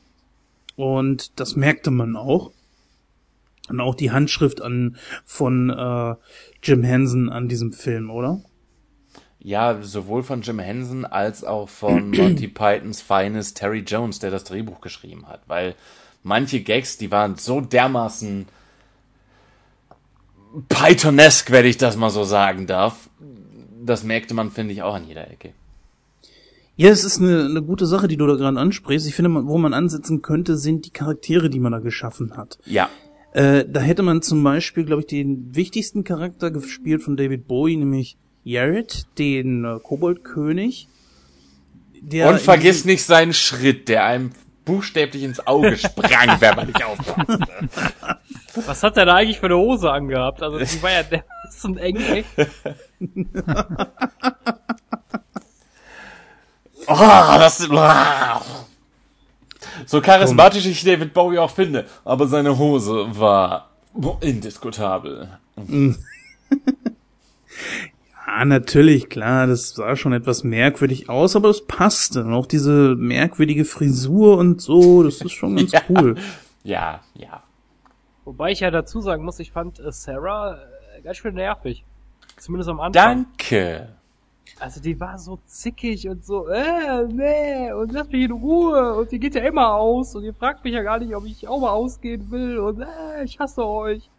Und 0.75 1.39
das 1.39 1.55
merkte 1.55 1.89
man 1.89 2.15
auch. 2.15 2.51
Und 3.69 3.81
auch 3.81 3.95
die 3.95 4.11
Handschrift 4.11 4.61
an 4.61 4.97
von 5.25 5.69
äh, 5.69 6.15
Jim 6.63 6.83
Henson 6.83 7.29
an 7.29 7.47
diesem 7.47 7.73
Film, 7.73 8.09
oder? 8.09 8.41
Ja, 9.39 9.81
sowohl 9.81 10.23
von 10.23 10.41
Jim 10.41 10.59
Henson 10.59 11.05
als 11.05 11.43
auch 11.43 11.69
von 11.69 12.09
Monty 12.15 12.47
Pythons 12.47 13.01
Finest 13.01 13.57
Terry 13.57 13.79
Jones, 13.79 14.19
der 14.19 14.31
das 14.31 14.43
Drehbuch 14.45 14.81
geschrieben 14.81 15.27
hat. 15.27 15.41
Weil 15.47 15.75
manche 16.23 16.61
Gags, 16.61 16.97
die 16.97 17.11
waren 17.11 17.35
so 17.35 17.61
dermaßen 17.61 18.47
Pythonesque, 20.69 21.51
wenn 21.51 21.65
ich 21.65 21.77
das 21.77 21.97
mal 21.97 22.09
so 22.09 22.23
sagen 22.23 22.67
darf. 22.67 23.09
Das 23.83 24.03
merkte 24.03 24.33
man, 24.33 24.51
finde 24.51 24.73
ich, 24.73 24.81
auch 24.81 24.95
an 24.95 25.07
jeder 25.07 25.29
Ecke. 25.29 25.53
Ja, 26.75 26.89
es 26.89 27.03
ist 27.03 27.19
eine, 27.19 27.45
eine 27.45 27.63
gute 27.63 27.87
Sache, 27.87 28.07
die 28.07 28.17
du 28.17 28.27
da 28.27 28.35
gerade 28.35 28.59
ansprichst. 28.59 29.07
Ich 29.07 29.15
finde, 29.15 29.33
wo 29.47 29.57
man 29.57 29.73
ansetzen 29.73 30.21
könnte, 30.21 30.57
sind 30.57 30.85
die 30.85 30.91
Charaktere, 30.91 31.49
die 31.49 31.59
man 31.59 31.71
da 31.71 31.79
geschaffen 31.79 32.37
hat. 32.37 32.59
Ja. 32.65 32.89
Äh, 33.33 33.65
da 33.67 33.79
hätte 33.79 34.03
man 34.03 34.21
zum 34.21 34.43
Beispiel, 34.43 34.85
glaube 34.85 35.01
ich, 35.01 35.07
den 35.07 35.55
wichtigsten 35.55 36.03
Charakter 36.03 36.51
gespielt 36.51 37.03
von 37.03 37.17
David 37.17 37.47
Bowie, 37.47 37.77
nämlich 37.77 38.17
Jared, 38.43 39.05
den 39.17 39.65
äh, 39.65 39.79
Koboldkönig. 39.81 40.87
Und 42.01 42.39
vergiss 42.39 42.85
nicht 42.85 43.03
seinen 43.03 43.33
Schritt, 43.33 43.89
der 43.89 44.05
einem 44.05 44.31
buchstäblich 44.67 45.23
ins 45.23 45.45
Auge 45.47 45.77
sprang, 45.77 46.37
wenn 46.41 46.55
man 46.55 46.67
nicht 46.67 46.83
aufpasst. 46.83 47.41
Was 48.65 48.83
hat 48.83 48.97
er 48.97 49.05
da 49.05 49.15
eigentlich 49.15 49.39
für 49.39 49.47
eine 49.47 49.57
Hose 49.57 49.91
angehabt? 49.91 50.43
Also 50.43 50.59
die 50.59 50.83
war 50.83 50.91
ja 50.91 51.03
dermaßen 51.03 51.77
eng. 51.79 51.95
eng. 51.97 52.25
oh, 56.87 57.37
das 57.39 57.69
so 59.87 60.01
charismatisch 60.01 60.65
ich 60.65 60.83
David 60.83 61.13
Bowie 61.13 61.39
auch 61.39 61.51
finde, 61.51 61.85
aber 62.05 62.27
seine 62.27 62.57
Hose 62.57 63.07
war 63.17 63.69
indiskutabel. 64.21 65.29
Ja, 68.27 68.45
natürlich, 68.45 69.09
klar, 69.09 69.47
das 69.47 69.69
sah 69.69 69.95
schon 69.95 70.13
etwas 70.13 70.43
merkwürdig 70.43 71.09
aus, 71.09 71.35
aber 71.35 71.49
es 71.49 71.65
passte. 71.65 72.23
Und 72.23 72.33
auch 72.33 72.45
diese 72.45 72.93
merkwürdige 72.95 73.65
Frisur 73.65 74.37
und 74.37 74.61
so, 74.61 75.01
das 75.01 75.21
ist 75.21 75.31
schon 75.31 75.55
ganz 75.55 75.71
ja. 75.71 75.81
cool. 75.89 76.15
Ja, 76.63 77.01
ja. 77.15 77.41
Wobei 78.25 78.51
ich 78.51 78.59
ja 78.59 78.69
dazu 78.69 79.01
sagen 79.01 79.23
muss, 79.23 79.39
ich 79.39 79.51
fand 79.51 79.79
äh, 79.79 79.91
Sarah 79.91 80.59
äh, 80.97 81.01
ganz 81.01 81.17
schön 81.17 81.33
nervig. 81.33 81.83
Zumindest 82.37 82.69
am 82.69 82.79
Anfang. 82.79 83.25
Danke. 83.37 83.96
Also 84.59 84.81
die 84.81 84.99
war 84.99 85.19
so 85.19 85.39
zickig 85.45 86.09
und 86.09 86.25
so, 86.25 86.47
äh, 86.47 87.05
nee, 87.07 87.71
und 87.71 87.91
lass 87.91 88.07
mich 88.09 88.23
in 88.23 88.31
Ruhe. 88.31 88.95
Und 88.95 89.11
die 89.11 89.19
geht 89.19 89.35
ja 89.35 89.43
immer 89.43 89.73
aus 89.73 90.15
und 90.15 90.23
ihr 90.23 90.33
fragt 90.33 90.63
mich 90.63 90.73
ja 90.73 90.81
gar 90.81 90.99
nicht, 90.99 91.15
ob 91.15 91.25
ich 91.25 91.47
auch 91.47 91.59
mal 91.59 91.71
ausgehen 91.71 92.31
will 92.31 92.57
und 92.57 92.81
äh, 92.81 93.23
ich 93.23 93.39
hasse 93.39 93.65
euch. 93.65 94.09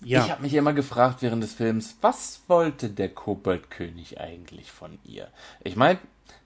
Ja. 0.00 0.24
Ich 0.24 0.30
habe 0.30 0.42
mich 0.42 0.54
immer 0.54 0.74
gefragt 0.74 1.22
während 1.22 1.42
des 1.42 1.54
Films, 1.54 1.96
was 2.00 2.42
wollte 2.46 2.88
der 2.90 3.08
Koboldkönig 3.08 4.20
eigentlich 4.20 4.70
von 4.70 4.98
ihr? 5.04 5.28
Ich 5.64 5.74
meine, 5.74 5.98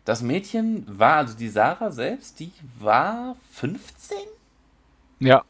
das 0.04 0.22
Mädchen 0.22 0.86
war, 0.88 1.16
also 1.16 1.36
die 1.36 1.48
Sarah 1.48 1.90
selbst, 1.90 2.40
die 2.40 2.52
war 2.78 3.36
15? 3.50 4.16
Ja. 5.20 5.44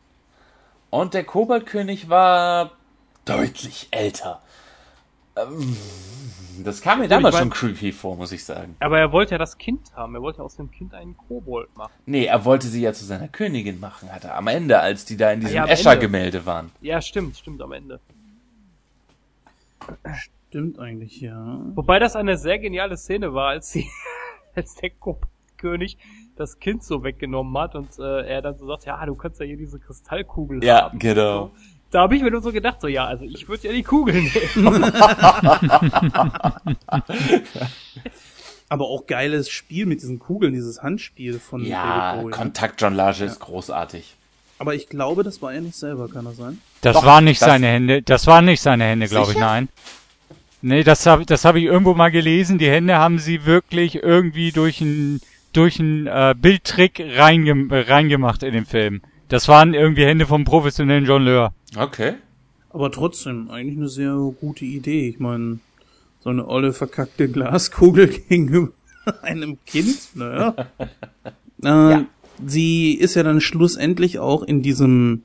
Und 0.91 1.15
der 1.15 1.25
Koboldkönig 1.25 2.09
war 2.09 2.73
deutlich 3.25 3.89
älter. 3.93 4.43
Ähm, 5.37 5.77
das 6.65 6.81
kam 6.83 7.01
mir 7.01 7.09
damals 7.09 7.39
schon 7.39 7.51
creepy 7.51 7.93
vor, 7.93 8.17
muss 8.17 8.33
ich 8.33 8.45
sagen. 8.45 8.77
Aber 8.81 8.99
er 8.99 9.13
wollte 9.13 9.33
ja 9.33 9.39
das 9.39 9.57
Kind 9.57 9.95
haben. 9.95 10.15
Er 10.15 10.23
wollte 10.23 10.43
aus 10.43 10.57
dem 10.57 10.71
Kind 10.71 10.95
einen 10.95 11.17
Kobold 11.17 11.75
machen. 11.77 11.93
Nee, 12.07 12.27
er 12.27 12.45
wollte 12.45 12.67
sie 12.67 12.83
ja 12.83 12.93
zu 12.93 13.05
seiner 13.05 13.29
Königin 13.29 13.81
machen, 13.81 14.13
hat 14.13 14.25
er 14.25 14.37
am 14.37 14.47
Ende, 14.49 14.79
als 14.81 15.05
die 15.05 15.17
da 15.17 15.33
in 15.33 15.41
diesem 15.41 15.63
ah, 15.63 15.67
ja, 15.67 15.73
Escher-Gemälde 15.73 16.45
waren. 16.45 16.71
Ja, 16.81 17.01
stimmt, 17.01 17.37
stimmt 17.37 17.63
am 17.63 17.73
Ende. 17.73 18.01
Stimmt 20.15 20.79
eigentlich, 20.79 21.21
ja. 21.21 21.61
Wobei 21.75 21.99
das 21.99 22.15
eine 22.15 22.37
sehr 22.37 22.59
geniale 22.59 22.97
Szene 22.97 23.33
war, 23.33 23.49
als 23.49 23.73
sie, 23.73 23.89
als 24.55 24.75
der 24.75 24.91
König 25.57 25.97
das 26.37 26.59
Kind 26.59 26.83
so 26.83 27.03
weggenommen 27.05 27.57
hat 27.59 27.75
und 27.75 27.99
äh, 27.99 28.27
er 28.27 28.43
dann 28.43 28.57
so 28.59 28.67
sagt, 28.67 28.85
ja, 28.85 29.05
du 29.07 29.15
kannst 29.15 29.41
ja 29.41 29.47
hier 29.47 29.57
diese 29.57 29.79
Kristallkugel 29.79 30.63
ja, 30.65 30.83
haben. 30.83 30.99
Ja, 31.01 31.15
genau. 31.15 31.47
So. 31.47 31.53
Da 31.93 32.01
habe 32.01 32.17
ich 32.17 32.23
mir 32.23 32.31
nur 32.31 32.41
so 32.41 32.53
gedacht, 32.53 32.81
so 32.81 32.89
ja, 32.89 33.05
also 33.05 33.27
ich 33.27 33.47
würde 33.49 33.69
ja 33.69 33.75
die 33.75 33.83
Kugel 33.83 34.15
nehmen. 34.15 34.33
Aber 38.71 38.87
auch 38.87 39.07
geiles 39.07 39.51
Spiel 39.51 39.85
mit 39.85 40.01
diesen 40.01 40.19
Kugeln, 40.19 40.55
dieses 40.55 40.83
Handspiel 40.83 41.39
von 41.39 41.63
Ja, 41.63 42.15
Bowie, 42.15 42.25
ne? 42.25 42.31
Kontaktjonglage 42.31 43.19
ja. 43.19 43.27
ist 43.27 43.41
großartig. 43.41 44.17
Aber 44.59 44.75
ich 44.75 44.89
glaube, 44.89 45.23
das 45.23 45.43
war 45.43 45.53
er 45.53 45.61
nicht 45.61 45.77
selber, 45.77 46.09
kann 46.09 46.25
das 46.25 46.39
sein? 46.39 46.63
Das 46.81 46.97
Doch, 46.97 47.05
war 47.05 47.21
nicht 47.21 47.43
das 47.43 47.49
seine 47.51 47.67
Hände, 47.67 48.01
das 48.01 48.27
waren 48.27 48.47
nicht 48.47 48.63
seine 48.63 48.85
Hände, 48.85 49.09
glaube 49.09 49.33
ich, 49.33 49.39
nein. 49.39 49.69
Nee, 50.63 50.85
das 50.85 51.05
habe 51.05 51.27
das 51.27 51.45
hab 51.45 51.57
ich 51.57 51.65
irgendwo 51.65 51.93
mal 51.93 52.11
gelesen. 52.11 52.57
Die 52.57 52.71
Hände 52.71 52.97
haben 52.97 53.19
sie 53.19 53.45
wirklich 53.45 53.97
irgendwie 53.97 54.51
durch 54.51 54.81
einen 54.81 55.21
durch 55.53 55.79
einen 55.79 56.07
äh, 56.07 56.35
Bildtrick 56.35 57.05
reinge 57.19 57.67
reingemacht 57.71 58.43
in 58.45 58.55
den 58.55 58.65
Film. 58.65 59.03
Das 59.29 59.49
waren 59.49 59.75
irgendwie 59.75 60.07
Hände 60.07 60.25
vom 60.25 60.47
professionellen 60.47 61.05
Jongleur. 61.05 61.53
Okay. 61.77 62.15
Aber 62.71 62.91
trotzdem, 62.91 63.51
eigentlich 63.51 63.77
eine 63.77 63.89
sehr 63.89 64.15
gute 64.41 64.65
Idee. 64.65 65.09
Ich 65.09 65.19
meine, 65.19 65.59
so 66.21 66.31
eine 66.31 66.47
olle 66.47 66.73
verkackte 66.73 67.29
Glaskugel 67.29 68.09
gegenüber 68.29 68.73
einem 69.23 69.59
Kind, 69.67 70.15
naja. 70.15 70.55
äh, 71.65 71.67
ja. 71.67 72.05
Sie 72.45 72.95
ist 72.95 73.15
ja 73.15 73.23
dann 73.23 73.41
schlussendlich 73.41 74.19
auch 74.19 74.43
in 74.43 74.63
diesem 74.63 75.25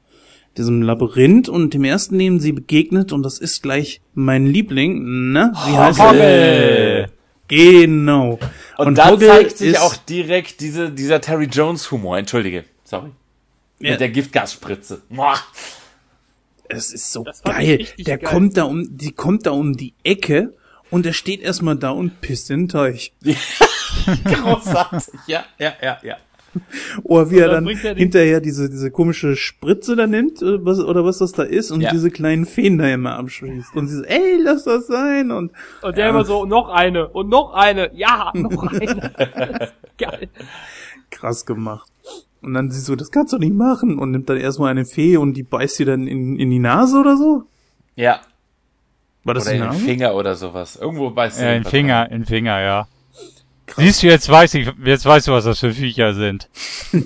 diesem 0.57 0.82
Labyrinth 0.82 1.49
und 1.49 1.74
dem 1.74 1.84
ersten, 1.84 2.18
dem 2.18 2.40
sie 2.40 2.52
begegnet, 2.52 3.11
und 3.11 3.24
das 3.24 3.38
ist 3.38 3.61
gleich 3.61 4.02
mein 4.14 4.48
Liebling, 4.48 5.32
ne? 5.32 5.53
Wie 5.53 5.78
heißt 5.78 5.99
er? 5.99 7.10
Genau. 7.48 8.40
Und, 8.78 8.88
und 8.88 8.98
da 8.98 9.11
Hoggle 9.11 9.28
zeigt 9.28 9.57
sich 9.57 9.78
auch 9.78 9.95
direkt 9.95 10.60
diese, 10.60 10.91
dieser 10.91 11.22
Terry 11.22 11.45
Jones 11.45 11.91
Humor. 11.91 12.18
Entschuldige, 12.18 12.65
sorry. 12.84 13.11
Ja. 13.80 13.91
Mit 13.91 13.99
der 14.02 14.10
Giftgasspritze. 14.10 15.03
Es 16.69 16.94
ist 16.94 17.11
so 17.11 17.26
geil. 17.44 17.85
Der 17.98 18.18
geil. 18.18 18.30
kommt 18.30 18.57
da 18.57 18.64
um, 18.64 18.98
die 18.98 19.11
kommt 19.11 19.45
da 19.45 19.52
um 19.52 19.76
die 19.76 19.94
Ecke 20.03 20.53
und 20.89 21.06
er 21.06 21.14
steht 21.14 21.41
erstmal 21.41 21.76
da 21.76 21.91
und 21.91 22.22
pisst 22.22 22.49
in 22.49 22.61
den 22.61 22.69
Teich. 22.69 23.14
Großartig. 24.26 25.14
Ja, 25.27 25.45
ja, 25.57 25.73
ja, 25.81 25.98
ja. 26.03 26.18
Oder 27.03 27.30
wie 27.30 27.39
er 27.39 27.49
dann, 27.49 27.68
er 27.68 27.95
hinterher 27.95 28.41
diese, 28.41 28.69
diese 28.69 28.89
komische 28.89 29.35
Spritze 29.35 29.95
da 29.95 30.07
nimmt, 30.07 30.41
oder 30.41 30.56
äh, 30.56 30.65
was, 30.65 30.80
oder 30.80 31.06
was 31.06 31.19
das 31.19 31.31
da 31.34 31.44
ist, 31.44 31.72
und 31.72 31.81
ja. 31.81 31.91
diese 31.91 32.10
kleinen 32.10 32.45
Feen 32.45 32.77
da 32.77 32.88
immer 32.88 33.15
abschließt. 33.15 33.76
Und 33.76 33.88
sie 33.88 33.98
so, 33.98 34.03
ey, 34.03 34.38
lass 34.41 34.64
das 34.64 34.88
sein, 34.88 35.31
und. 35.31 35.52
Und 35.81 35.98
der 35.98 36.06
ja. 36.06 36.10
immer 36.10 36.26
so, 36.26 36.45
noch 36.45 36.69
eine, 36.69 37.10
und 37.10 37.30
noch 37.30 37.53
eine, 37.53 37.91
ja, 37.94 38.31
noch 38.34 38.64
eine. 38.72 39.72
Geil. 39.98 40.30
Krass 41.11 41.45
gemacht. 41.45 41.89
Und 42.41 42.53
dann 42.53 42.72
sie 42.72 42.80
so, 42.80 42.95
das 42.95 43.11
kannst 43.11 43.34
du 43.34 43.38
nicht 43.38 43.53
machen, 43.53 43.99
und 43.99 44.11
nimmt 44.11 44.30
dann 44.30 44.38
erstmal 44.38 44.72
eine 44.72 44.85
Fee 44.85 45.18
und 45.18 45.34
die 45.34 45.43
beißt 45.43 45.77
sie 45.77 45.85
dann 45.85 46.07
in, 46.07 46.38
in 46.39 46.49
die 46.49 46.59
Nase 46.59 46.99
oder 46.99 47.18
so? 47.18 47.43
Ja. 47.95 48.22
War 49.23 49.34
das 49.34 49.47
oder 49.47 49.55
in 49.55 49.61
den 49.61 49.73
Finger 49.73 50.15
oder 50.15 50.35
sowas. 50.35 50.76
Irgendwo 50.76 51.09
beißt 51.09 51.38
sie. 51.38 51.43
Ja, 51.43 51.53
in 51.53 51.64
Finger, 51.65 52.09
in 52.11 52.26
Finger, 52.26 52.61
ja. 52.61 52.88
Krass. 53.65 53.84
Siehst 53.84 54.03
du, 54.03 54.07
jetzt 54.07 54.30
weiß 54.30 54.53
ich, 54.53 54.72
jetzt 54.85 55.05
weißt 55.05 55.27
du, 55.27 55.34
was 55.34 55.43
das 55.43 55.59
für 55.59 55.73
Viecher 55.73 56.14
sind. 56.14 56.49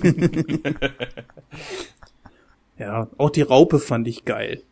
ja, 2.78 3.08
auch 3.18 3.30
die 3.30 3.42
Raupe 3.42 3.80
fand 3.80 4.06
ich 4.06 4.24
geil. 4.24 4.62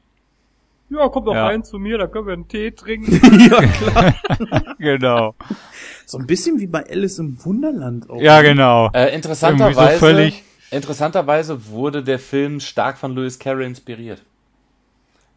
Ja, 0.90 1.08
kommt 1.08 1.28
doch 1.28 1.34
ja. 1.34 1.46
rein 1.46 1.62
zu 1.62 1.78
mir, 1.78 1.98
da 1.98 2.08
können 2.08 2.26
wir 2.26 2.32
einen 2.32 2.48
Tee 2.48 2.72
trinken. 2.72 3.12
ja, 3.50 3.60
klar. 3.60 4.14
genau. 4.78 5.34
So 6.04 6.18
ein 6.18 6.26
bisschen 6.26 6.58
wie 6.58 6.66
bei 6.66 6.84
Alice 6.88 7.18
im 7.20 7.44
Wunderland 7.44 8.10
auch. 8.10 8.20
Ja, 8.20 8.42
genau. 8.42 8.90
Äh, 8.92 9.14
interessanterweise, 9.14 9.98
so 9.98 10.06
Interessanterweise 10.70 11.66
wurde 11.66 12.02
der 12.02 12.18
Film 12.18 12.60
stark 12.60 12.98
von 12.98 13.14
Lewis 13.14 13.38
Carroll 13.38 13.64
inspiriert. 13.64 14.22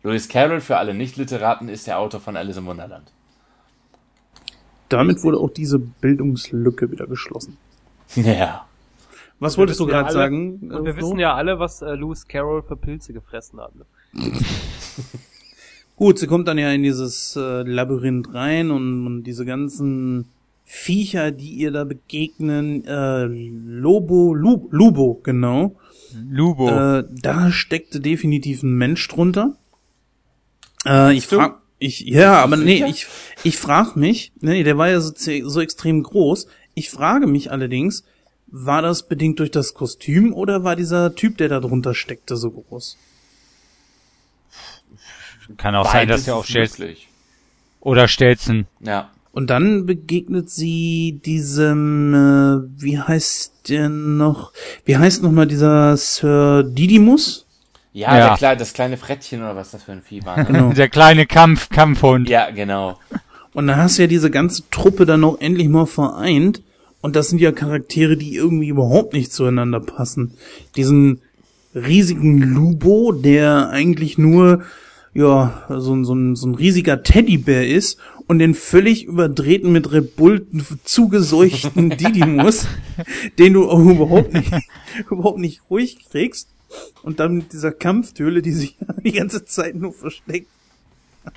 Lewis 0.03 0.27
Carroll, 0.27 0.61
für 0.61 0.77
alle 0.77 0.93
Nicht-Literaten, 0.93 1.69
ist 1.69 1.87
der 1.87 1.97
Autor 1.97 2.19
von 2.19 2.35
Alice 2.37 2.57
im 2.57 2.65
Wunderland. 2.65 3.11
Damit 4.89 5.23
wurde 5.23 5.39
auch 5.39 5.49
diese 5.49 5.79
Bildungslücke 5.79 6.91
wieder 6.91 7.07
geschlossen. 7.07 7.57
Ja. 8.15 8.67
Was 9.39 9.57
wolltest 9.57 9.79
du 9.79 9.85
ja 9.85 9.91
gerade 9.91 10.05
alle- 10.07 10.13
sagen? 10.13 10.69
Und 10.71 10.85
wir 10.85 10.91
äh, 10.91 10.93
Flo? 10.93 11.07
wissen 11.07 11.19
ja 11.19 11.33
alle, 11.33 11.57
was 11.57 11.81
äh, 11.81 11.95
Lewis 11.95 12.27
Carroll 12.27 12.61
für 12.61 12.75
Pilze 12.75 13.11
gefressen 13.13 13.59
hat. 13.59 13.71
Ne? 13.75 13.85
Gut, 15.95 16.19
sie 16.19 16.27
kommt 16.27 16.47
dann 16.47 16.57
ja 16.57 16.71
in 16.71 16.83
dieses 16.83 17.35
äh, 17.35 17.63
Labyrinth 17.63 18.33
rein 18.33 18.71
und, 18.71 19.07
und 19.07 19.23
diese 19.23 19.45
ganzen 19.45 20.27
Viecher, 20.65 21.31
die 21.31 21.51
ihr 21.51 21.71
da 21.71 21.83
begegnen, 21.83 22.85
äh, 22.85 23.25
Lobo, 23.25 24.33
Lu, 24.33 24.67
Lubo, 24.71 25.19
genau. 25.23 25.75
Lubo. 26.29 26.69
Äh, 26.69 27.03
da 27.09 27.51
steckte 27.51 27.99
definitiv 27.99 28.63
ein 28.63 28.73
Mensch 28.73 29.07
drunter. 29.07 29.55
Äh, 30.85 31.13
ich 31.13 31.27
du? 31.27 31.37
frag, 31.37 31.61
ich, 31.79 32.01
ja, 32.01 32.41
aber 32.41 32.57
nee, 32.57 32.83
ich, 32.85 33.07
ich 33.43 33.57
frag 33.57 33.95
mich, 33.95 34.31
nee, 34.39 34.63
der 34.63 34.77
war 34.77 34.89
ja 34.89 34.99
so, 35.01 35.13
so 35.15 35.61
extrem 35.61 36.01
groß. 36.01 36.47
Ich 36.75 36.89
frage 36.89 37.27
mich 37.27 37.51
allerdings, 37.51 38.03
war 38.47 38.81
das 38.81 39.07
bedingt 39.07 39.39
durch 39.39 39.51
das 39.51 39.73
Kostüm 39.73 40.33
oder 40.33 40.63
war 40.63 40.75
dieser 40.75 41.15
Typ, 41.15 41.37
der 41.37 41.49
da 41.49 41.59
drunter 41.59 41.93
steckte, 41.93 42.37
so 42.37 42.51
groß? 42.51 42.97
Kann 45.57 45.75
auch 45.75 45.91
sein, 45.91 46.07
dass 46.07 46.21
Beides 46.21 46.25
der 46.25 46.35
auf 46.35 46.45
ist 46.45 46.51
Stelzen 46.51 46.95
oder 47.81 48.07
Stelzen. 48.07 48.67
Ja. 48.79 49.11
Und 49.33 49.49
dann 49.49 49.85
begegnet 49.87 50.49
sie 50.51 51.19
diesem, 51.25 52.13
äh, 52.13 52.81
wie 52.81 52.99
heißt 52.99 53.67
der 53.69 53.89
noch? 53.89 54.53
Wie 54.85 54.95
heißt 54.95 55.23
noch 55.23 55.31
mal 55.31 55.47
dieser 55.47 55.97
Sir 55.97 56.63
Didymus? 56.63 57.47
Ja, 57.93 58.15
Ja. 58.17 58.27
Der 58.29 58.37
Kle 58.37 58.57
das 58.57 58.73
kleine 58.73 58.95
Frettchen 58.95 59.41
oder 59.41 59.55
was 59.55 59.71
das 59.71 59.83
für 59.83 59.91
ein 59.91 60.01
Vieh 60.03 60.23
war. 60.23 60.37
Ne? 60.37 60.45
Genau. 60.45 60.73
Der 60.73 60.87
kleine 60.87 61.25
Kampf, 61.25 61.69
Kampfhund. 61.69 62.29
ja, 62.29 62.49
genau. 62.51 62.99
Und 63.53 63.67
dann 63.67 63.77
hast 63.77 63.97
du 63.97 64.03
ja 64.03 64.07
diese 64.07 64.29
ganze 64.31 64.63
Truppe 64.71 65.05
dann 65.05 65.23
auch 65.23 65.39
endlich 65.41 65.67
mal 65.67 65.85
vereint. 65.87 66.61
Und 67.01 67.15
das 67.15 67.29
sind 67.29 67.39
ja 67.41 67.51
Charaktere, 67.51 68.15
die 68.17 68.35
irgendwie 68.35 68.67
überhaupt 68.69 69.13
nicht 69.13 69.33
zueinander 69.33 69.79
passen. 69.79 70.33
Diesen 70.75 71.21
riesigen 71.75 72.39
Lubo, 72.39 73.11
der 73.11 73.69
eigentlich 73.69 74.17
nur, 74.17 74.61
ja, 75.13 75.63
so, 75.69 75.93
ein- 75.93 76.05
so, 76.05 76.13
ein, 76.15 76.35
so 76.35 76.47
ein 76.47 76.55
riesiger 76.55 77.03
Teddybär 77.03 77.67
ist 77.67 77.99
und 78.27 78.39
den 78.39 78.53
völlig 78.53 79.05
überdrehten 79.05 79.71
mit 79.71 79.91
Red 79.91 80.15
Bull 80.15 80.47
zugeseuchten 80.83 81.89
Didymus, 81.97 82.67
den 83.37 83.53
du 83.53 83.63
überhaupt 83.63 84.33
nicht, 84.33 84.51
überhaupt 85.09 85.39
nicht 85.39 85.61
ruhig 85.69 85.97
kriegst. 86.09 86.49
Und 87.03 87.19
dann 87.19 87.35
mit 87.35 87.53
dieser 87.53 87.71
Kampftöle, 87.71 88.41
die 88.41 88.51
sich 88.51 88.77
die 89.03 89.11
ganze 89.11 89.45
Zeit 89.45 89.75
nur 89.75 89.93
versteckt. 89.93 90.47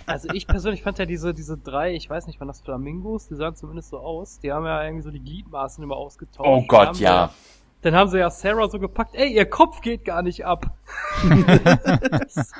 Also 0.04 0.28
ich 0.32 0.46
persönlich 0.46 0.82
fand 0.82 0.98
ja 0.98 1.06
diese, 1.06 1.32
diese 1.32 1.56
drei, 1.56 1.94
ich 1.94 2.10
weiß 2.10 2.26
nicht, 2.26 2.40
waren 2.40 2.48
das 2.48 2.60
Flamingos, 2.60 3.28
die 3.28 3.36
sahen 3.36 3.54
zumindest 3.54 3.90
so 3.90 3.98
aus. 3.98 4.40
Die 4.40 4.52
haben 4.52 4.64
ja 4.64 4.82
irgendwie 4.82 5.04
so 5.04 5.10
die 5.10 5.22
Gliedmaßen 5.22 5.82
immer 5.84 5.96
ausgetauscht. 5.96 6.48
Oh 6.48 6.58
Dann 6.58 6.66
Gott, 6.66 6.98
ja. 6.98 7.28
Sie, 7.28 7.34
dann 7.82 7.94
haben 7.94 8.10
sie 8.10 8.18
ja 8.18 8.30
Sarah 8.30 8.68
so 8.68 8.80
gepackt, 8.80 9.14
ey, 9.14 9.32
ihr 9.32 9.46
Kopf 9.46 9.80
geht 9.80 10.04
gar 10.04 10.22
nicht 10.22 10.44
ab. 10.44 10.66
das, 12.10 12.50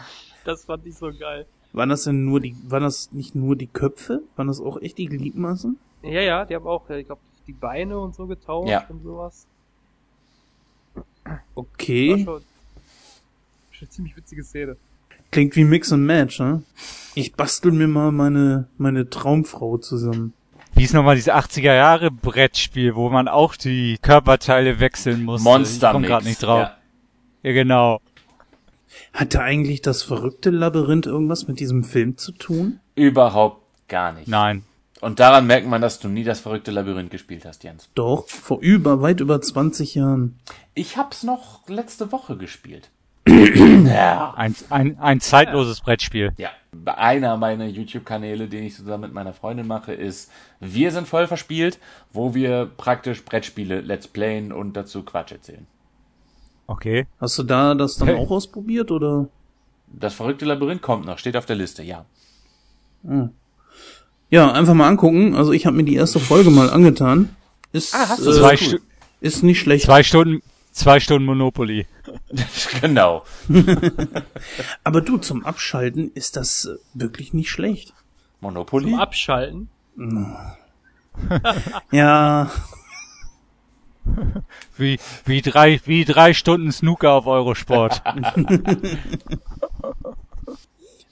das 0.44 0.64
fand 0.66 0.86
ich 0.86 0.96
so 0.96 1.10
geil. 1.18 1.46
Waren 1.76 1.90
das 1.90 2.04
denn 2.04 2.24
nur 2.24 2.40
die, 2.40 2.56
waren 2.68 2.82
das 2.82 3.12
nicht 3.12 3.34
nur 3.34 3.54
die 3.54 3.66
Köpfe? 3.66 4.22
Waren 4.34 4.48
das 4.48 4.60
auch 4.60 4.80
echt 4.80 4.96
die 4.96 5.06
Gliedmaßen? 5.06 5.78
Ja, 6.02 6.22
ja, 6.22 6.44
die 6.46 6.54
haben 6.54 6.66
auch, 6.66 6.88
äh, 6.88 7.00
ich 7.00 7.06
glaube, 7.06 7.20
die 7.46 7.52
Beine 7.52 7.98
und 7.98 8.14
so 8.14 8.26
getauscht 8.26 8.70
Ja. 8.70 8.86
und 8.88 9.02
sowas. 9.02 9.46
War 11.24 11.40
Okay. 11.54 12.10
schon, 12.24 12.24
schon 12.24 12.42
eine 13.82 13.88
ziemlich 13.90 14.16
witzige 14.16 14.42
Szene. 14.42 14.76
Klingt 15.30 15.54
wie 15.56 15.64
Mix 15.64 15.92
and 15.92 16.04
Match, 16.04 16.40
ne? 16.40 16.62
Ich 17.14 17.34
bastel 17.34 17.72
mir 17.72 17.88
mal 17.88 18.10
meine, 18.10 18.68
meine 18.78 19.10
Traumfrau 19.10 19.76
zusammen. 19.76 20.32
Wie 20.74 20.84
ist 20.84 20.94
nochmal 20.94 21.16
dieses 21.16 21.32
80er 21.32 21.74
Jahre 21.74 22.10
Brettspiel, 22.10 22.94
wo 22.94 23.10
man 23.10 23.28
auch 23.28 23.54
die 23.56 23.98
Körperteile 24.00 24.80
wechseln 24.80 25.24
musste? 25.24 25.44
Monster 25.48 25.88
Ich 25.88 25.92
komm 25.92 26.02
grad 26.04 26.24
nicht 26.24 26.42
drauf. 26.42 26.60
Ja. 26.60 26.76
Ja, 27.42 27.52
genau. 27.52 28.00
Hatte 29.12 29.40
eigentlich 29.40 29.82
das 29.82 30.02
verrückte 30.02 30.50
Labyrinth 30.50 31.06
irgendwas 31.06 31.48
mit 31.48 31.60
diesem 31.60 31.84
Film 31.84 32.16
zu 32.16 32.32
tun? 32.32 32.80
Überhaupt 32.94 33.62
gar 33.88 34.12
nicht. 34.12 34.28
Nein. 34.28 34.64
Und 35.00 35.20
daran 35.20 35.46
merkt 35.46 35.66
man, 35.66 35.82
dass 35.82 36.00
du 36.00 36.08
nie 36.08 36.24
das 36.24 36.40
verrückte 36.40 36.70
Labyrinth 36.70 37.10
gespielt 37.10 37.44
hast, 37.44 37.64
Jens. 37.64 37.90
Doch, 37.94 38.28
vor 38.28 38.60
über, 38.60 39.02
weit 39.02 39.20
über 39.20 39.40
20 39.40 39.94
Jahren. 39.94 40.38
Ich 40.74 40.96
hab's 40.96 41.22
noch 41.22 41.68
letzte 41.68 42.12
Woche 42.12 42.36
gespielt. 42.36 42.90
ja. 43.28 44.34
Ein, 44.36 44.54
ein, 44.70 44.98
ein 44.98 45.20
zeitloses 45.20 45.80
Brettspiel. 45.80 46.32
Ja. 46.38 46.50
Einer 46.84 47.36
meiner 47.36 47.66
YouTube-Kanäle, 47.66 48.48
den 48.48 48.64
ich 48.64 48.76
zusammen 48.76 49.02
mit 49.02 49.12
meiner 49.12 49.32
Freundin 49.32 49.66
mache, 49.66 49.92
ist 49.92 50.30
Wir 50.60 50.90
sind 50.92 51.08
voll 51.08 51.26
verspielt, 51.26 51.78
wo 52.12 52.34
wir 52.34 52.66
praktisch 52.66 53.24
Brettspiele 53.24 53.80
let's 53.80 54.06
playen 54.06 54.52
und 54.52 54.76
dazu 54.76 55.02
Quatsch 55.02 55.32
erzählen. 55.32 55.66
Okay. 56.66 57.06
Hast 57.20 57.38
du 57.38 57.42
da 57.44 57.74
das 57.74 57.96
dann 57.96 58.08
Hey. 58.08 58.16
auch 58.16 58.30
ausprobiert 58.30 58.90
oder? 58.90 59.28
Das 59.88 60.14
verrückte 60.14 60.44
Labyrinth 60.44 60.82
kommt 60.82 61.06
noch, 61.06 61.18
steht 61.18 61.36
auf 61.36 61.46
der 61.46 61.56
Liste, 61.56 61.82
ja. 61.82 62.04
Ja, 64.30 64.52
einfach 64.52 64.74
mal 64.74 64.88
angucken. 64.88 65.34
Also 65.36 65.52
ich 65.52 65.64
habe 65.66 65.76
mir 65.76 65.84
die 65.84 65.94
erste 65.94 66.18
Folge 66.18 66.50
mal 66.50 66.70
angetan. 66.70 67.34
Ist, 67.72 67.94
Ah, 67.94 68.08
hast 68.08 68.20
du 68.20 68.24
äh, 68.24 68.26
das? 68.26 68.36
Zwei, 68.38 68.50
cool. 68.52 68.56
Stu 68.56 68.76
ist 69.20 69.42
nicht 69.44 69.60
schlecht. 69.60 69.84
zwei 69.86 70.02
Stunden, 70.02 70.42
zwei 70.72 70.98
Stunden 71.00 71.24
Monopoly. 71.26 71.86
genau. 72.80 73.24
Aber 74.84 75.00
du, 75.00 75.18
zum 75.18 75.44
Abschalten 75.44 76.10
ist 76.14 76.36
das 76.36 76.64
äh, 76.64 76.76
wirklich 76.94 77.32
nicht 77.32 77.50
schlecht. 77.50 77.92
Monopoly? 78.40 78.90
Zum 78.90 78.98
Abschalten. 79.00 79.68
Ja, 81.92 82.50
Wie, 84.76 84.98
wie 85.24 85.40
drei, 85.42 85.80
wie 85.84 86.04
drei 86.04 86.32
Stunden 86.34 86.70
Snooker 86.72 87.12
auf 87.12 87.26
Eurosport. 87.26 88.02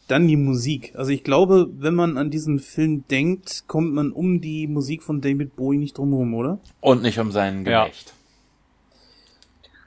Dann 0.09 0.29
die 0.29 0.37
Musik. 0.37 0.93
Also 0.97 1.11
ich 1.13 1.25
glaube, 1.25 1.69
wenn 1.79 1.95
man 1.95 2.19
an 2.19 2.31
diesen 2.31 2.59
Film 2.59 3.05
denkt, 3.09 3.65
kommt 3.67 3.95
man 3.95 4.13
um 4.13 4.41
die 4.43 4.67
Musik 4.67 5.03
von 5.03 5.21
David 5.23 5.57
Bowie 5.57 5.79
nicht 5.79 5.97
drumherum, 5.97 6.35
oder? 6.35 6.59
Und 6.81 7.01
nicht 7.03 7.19
um 7.19 7.33
seinen 7.33 7.65
Ja. 7.65 7.85
Gemächt. 7.85 8.13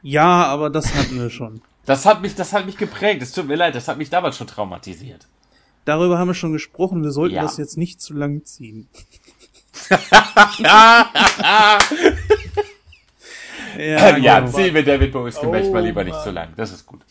Ja, 0.01 0.45
aber 0.45 0.69
das 0.71 0.93
hatten 0.95 1.19
wir 1.19 1.29
schon. 1.29 1.61
Das 1.85 2.05
hat 2.05 2.21
mich, 2.21 2.33
das 2.35 2.51
hat 2.53 2.65
mich 2.65 2.77
geprägt. 2.77 3.21
Es 3.21 3.31
tut 3.31 3.47
mir 3.47 3.55
leid, 3.55 3.75
das 3.75 3.87
hat 3.87 3.97
mich 3.99 4.09
damals 4.09 4.37
schon 4.37 4.47
traumatisiert. 4.47 5.27
Darüber 5.85 6.17
haben 6.17 6.27
wir 6.29 6.33
schon 6.33 6.51
gesprochen. 6.51 7.03
Wir 7.03 7.11
sollten 7.11 7.35
Ja. 7.35 7.43
das 7.43 7.57
jetzt 7.57 7.77
nicht 7.77 8.01
zu 8.01 8.13
lang 8.13 8.43
ziehen. 8.43 8.87
ja, 13.77 14.17
ja, 14.17 14.45
zieh 14.45 14.71
mit 14.71 14.87
David 14.87 15.11
Bowies 15.11 15.39
Gemächt 15.39 15.67
Oh, 15.69 15.73
mal 15.73 15.83
lieber 15.83 16.03
nicht 16.03 16.13
Mann. 16.13 16.23
zu 16.23 16.31
lang. 16.31 16.49
Das 16.55 16.71
ist 16.71 16.85
gut. 16.85 17.01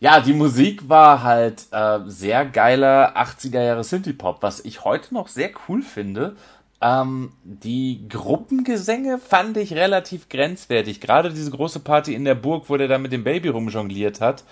Ja, 0.00 0.20
die 0.20 0.32
Musik 0.32 0.88
war 0.88 1.22
halt 1.22 1.66
äh, 1.72 1.98
sehr 2.06 2.46
geiler 2.46 3.16
80er 3.16 3.62
Jahre 3.62 3.84
Synthie-Pop, 3.84 4.42
was 4.42 4.60
ich 4.64 4.84
heute 4.84 5.12
noch 5.12 5.28
sehr 5.28 5.50
cool 5.68 5.82
finde. 5.82 6.36
Ähm, 6.80 7.32
die 7.42 8.06
Gruppengesänge 8.08 9.18
fand 9.18 9.56
ich 9.56 9.74
relativ 9.74 10.28
grenzwertig. 10.28 11.00
Gerade 11.00 11.30
diese 11.30 11.50
große 11.50 11.80
Party 11.80 12.14
in 12.14 12.24
der 12.24 12.34
Burg, 12.36 12.68
wo 12.68 12.76
der 12.76 12.88
da 12.88 12.98
mit 12.98 13.12
dem 13.12 13.24
Baby 13.24 13.48
rumjongliert 13.48 14.20
hat. 14.20 14.44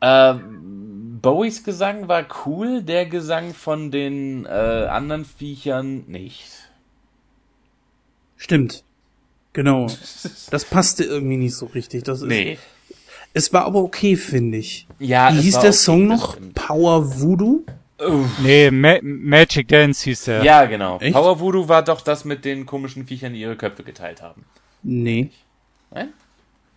Ähm, 0.00 1.18
Bowies 1.20 1.64
Gesang 1.64 2.08
war 2.08 2.24
cool, 2.46 2.82
der 2.82 3.06
Gesang 3.06 3.52
von 3.52 3.90
den 3.90 4.46
äh, 4.46 4.48
anderen 4.48 5.24
Viechern 5.24 6.04
nicht. 6.06 6.70
Stimmt. 8.36 8.84
Genau. 9.56 9.86
Das 10.50 10.64
passte 10.66 11.02
irgendwie 11.02 11.38
nicht 11.38 11.54
so 11.54 11.66
richtig. 11.66 12.04
Das 12.04 12.20
ist, 12.20 12.28
Nee. 12.28 12.58
Es 13.32 13.52
war 13.52 13.64
aber 13.64 13.80
okay, 13.80 14.16
finde 14.16 14.58
ich. 14.58 14.86
Ja, 14.98 15.32
Wie 15.32 15.38
es 15.38 15.44
hieß 15.44 15.54
war 15.54 15.62
der 15.62 15.70
okay, 15.70 15.78
Song 15.78 16.06
noch? 16.06 16.36
Power 16.54 17.20
Voodoo? 17.20 17.64
nee, 18.42 18.70
Ma 18.70 18.98
Magic 19.02 19.66
Dance 19.68 20.04
hieß 20.04 20.24
der. 20.24 20.44
Ja, 20.44 20.66
genau. 20.66 20.98
Echt? 21.00 21.14
Power 21.14 21.40
Voodoo 21.40 21.68
war 21.68 21.82
doch 21.82 22.02
das 22.02 22.26
mit 22.26 22.44
den 22.44 22.66
komischen 22.66 23.06
Viechern, 23.06 23.32
die 23.32 23.40
ihre 23.40 23.56
Köpfe 23.56 23.82
geteilt 23.82 24.20
haben. 24.20 24.44
Nee. 24.82 25.30
Nein? 25.90 26.10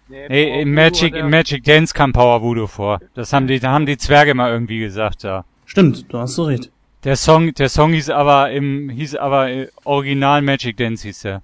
Nee, 0.08 0.62
im 0.62 0.70
Voodoo 0.70 0.76
Magic, 0.76 1.16
im 1.16 1.30
Magic 1.30 1.64
Dance 1.66 1.94
kam 1.94 2.14
Power 2.14 2.42
Voodoo 2.42 2.68
vor. 2.68 3.00
Das 3.14 3.34
haben 3.34 3.48
die, 3.48 3.60
da 3.60 3.72
haben 3.72 3.86
die 3.86 3.98
Zwerge 3.98 4.34
mal 4.34 4.52
irgendwie 4.52 4.80
gesagt, 4.80 5.24
ja. 5.24 5.44
Stimmt, 5.66 6.06
du 6.12 6.18
hast 6.18 6.36
so 6.36 6.46
recht. 6.46 6.72
Der 7.04 7.18
Song, 7.18 7.54
der 7.54 7.70
Song 7.70 7.92
hieß 7.92 8.10
aber 8.10 8.52
im, 8.52 8.90
hieß 8.90 9.16
aber 9.16 9.50
äh, 9.50 9.68
Original 9.84 10.42
Magic 10.42 10.78
Dance 10.78 11.06
hieß 11.06 11.22
der. 11.22 11.42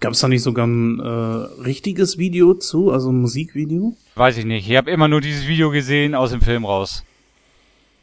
Gab 0.00 0.12
es 0.12 0.20
da 0.20 0.28
nicht 0.28 0.42
sogar 0.42 0.66
ein 0.66 1.00
äh, 1.00 1.04
richtiges 1.62 2.18
Video 2.18 2.54
zu, 2.54 2.90
also 2.90 3.10
ein 3.10 3.20
Musikvideo? 3.20 3.96
Weiß 4.16 4.36
ich 4.36 4.44
nicht. 4.44 4.68
Ich 4.68 4.76
habe 4.76 4.90
immer 4.90 5.08
nur 5.08 5.20
dieses 5.20 5.46
Video 5.46 5.70
gesehen 5.70 6.14
aus 6.14 6.30
dem 6.30 6.40
Film 6.40 6.64
raus. 6.64 7.04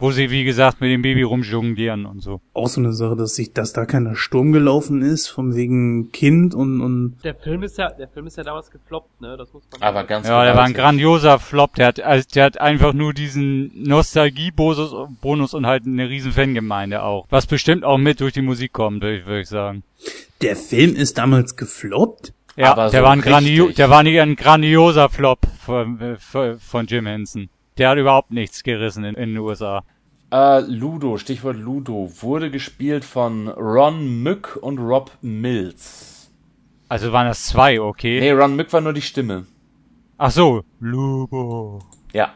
Wo 0.01 0.11
sie, 0.11 0.31
wie 0.31 0.43
gesagt, 0.43 0.81
mit 0.81 0.91
dem 0.91 1.01
Baby 1.01 1.21
rumjonglieren 1.21 2.05
und 2.05 2.21
so. 2.21 2.41
Auch 2.53 2.67
so 2.67 2.81
eine 2.81 2.91
Sache, 2.91 3.15
dass 3.15 3.35
sich, 3.35 3.53
dass 3.53 3.71
da 3.71 3.85
keiner 3.85 4.15
Sturm 4.15 4.51
gelaufen 4.51 5.01
ist, 5.01 5.27
von 5.27 5.55
wegen 5.55 6.11
Kind 6.11 6.53
und, 6.53 6.81
und. 6.81 7.17
Der 7.23 7.35
Film 7.35 7.63
ist 7.63 7.77
ja, 7.77 7.91
der 7.91 8.07
Film 8.07 8.27
ist 8.27 8.37
ja 8.37 8.43
damals 8.43 8.71
gefloppt, 8.71 9.21
ne? 9.21 9.37
Das 9.37 9.53
muss 9.53 9.63
man. 9.71 9.81
Aber 9.81 10.03
ganz 10.03 10.27
Ja, 10.27 10.43
der 10.43 10.55
war 10.55 10.63
ein 10.63 10.73
grandioser 10.73 11.39
Flop. 11.39 11.75
Der 11.75 11.87
hat, 11.87 11.99
also, 12.01 12.27
der 12.33 12.45
hat 12.45 12.59
einfach 12.59 12.93
nur 12.93 13.13
diesen 13.13 13.71
Nostalgie-Bonus 13.83 14.95
Bonus 15.21 15.53
und 15.53 15.65
halt 15.65 15.85
eine 15.85 16.09
riesen 16.09 16.31
Fangemeinde 16.31 17.03
auch. 17.03 17.27
Was 17.29 17.45
bestimmt 17.45 17.83
auch 17.83 17.97
mit 17.97 18.19
durch 18.21 18.33
die 18.33 18.41
Musik 18.41 18.73
kommt, 18.73 19.03
würde 19.03 19.19
ich, 19.19 19.25
würde 19.25 19.41
ich 19.41 19.49
sagen. 19.49 19.83
Der 20.41 20.55
Film 20.55 20.95
ist 20.95 21.17
damals 21.17 21.55
gefloppt? 21.55 22.33
Ja, 22.55 22.71
Aber 22.71 22.89
der 22.89 23.01
so 23.01 23.05
war 23.05 23.13
ein 23.13 23.21
grandio 23.21 23.69
der 23.69 23.89
war 23.89 24.03
nicht 24.03 24.19
ein 24.19 24.35
grandioser 24.35 25.09
Flop 25.09 25.39
von 25.63 26.17
von 26.59 26.85
Jim 26.87 27.05
Henson. 27.05 27.49
Der 27.81 27.89
hat 27.89 27.97
überhaupt 27.97 28.29
nichts 28.29 28.61
gerissen 28.61 29.03
in, 29.03 29.15
in 29.15 29.29
den 29.29 29.37
USA. 29.39 29.83
Äh, 30.31 30.59
Ludo, 30.67 31.17
Stichwort 31.17 31.57
Ludo, 31.57 32.11
wurde 32.19 32.51
gespielt 32.51 33.03
von 33.03 33.47
Ron 33.47 34.21
Mück 34.21 34.55
und 34.61 34.77
Rob 34.77 35.09
Mills. 35.23 36.29
Also 36.89 37.11
waren 37.11 37.25
das 37.25 37.45
zwei, 37.45 37.81
okay? 37.81 38.19
Nee, 38.19 38.33
Ron 38.33 38.55
Mück 38.55 38.71
war 38.71 38.81
nur 38.81 38.93
die 38.93 39.01
Stimme. 39.01 39.47
Ach 40.19 40.29
so, 40.29 40.61
Lubo. 40.79 41.81
Ja. 42.13 42.35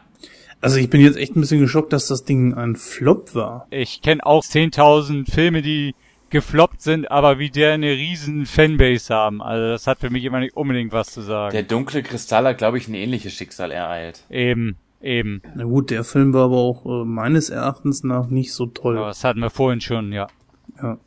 Also 0.60 0.78
ich 0.78 0.90
bin 0.90 1.00
jetzt 1.00 1.16
echt 1.16 1.36
ein 1.36 1.42
bisschen 1.42 1.60
geschockt, 1.60 1.92
dass 1.92 2.08
das 2.08 2.24
Ding 2.24 2.52
ein 2.54 2.74
Flop 2.74 3.32
war. 3.36 3.68
Ich 3.70 4.02
kenne 4.02 4.26
auch 4.26 4.42
10.000 4.42 5.30
Filme, 5.30 5.62
die 5.62 5.94
gefloppt 6.30 6.82
sind, 6.82 7.08
aber 7.08 7.38
wie 7.38 7.50
der 7.50 7.74
eine 7.74 7.92
riesen 7.92 8.46
Fanbase 8.46 9.14
haben. 9.14 9.40
Also 9.40 9.68
das 9.68 9.86
hat 9.86 10.00
für 10.00 10.10
mich 10.10 10.24
immer 10.24 10.40
nicht 10.40 10.56
unbedingt 10.56 10.90
was 10.90 11.12
zu 11.12 11.20
sagen. 11.20 11.52
Der 11.52 11.62
dunkle 11.62 12.02
Kristall 12.02 12.46
hat, 12.46 12.58
glaube 12.58 12.78
ich, 12.78 12.88
ein 12.88 12.94
ähnliches 12.94 13.32
Schicksal 13.32 13.70
ereilt. 13.70 14.24
eben, 14.28 14.76
eben. 15.06 15.40
Na 15.54 15.64
gut, 15.64 15.90
der 15.90 16.04
Film 16.04 16.32
war 16.34 16.44
aber 16.46 16.56
auch 16.56 16.84
äh, 16.84 17.04
meines 17.04 17.48
Erachtens 17.50 18.02
nach 18.04 18.28
nicht 18.28 18.52
so 18.52 18.66
toll. 18.66 18.98
Aber 18.98 19.08
das 19.08 19.24
hatten 19.24 19.40
wir 19.40 19.50
vorhin 19.50 19.80
schon, 19.80 20.12
ja. 20.12 20.26
Ja. 20.82 20.98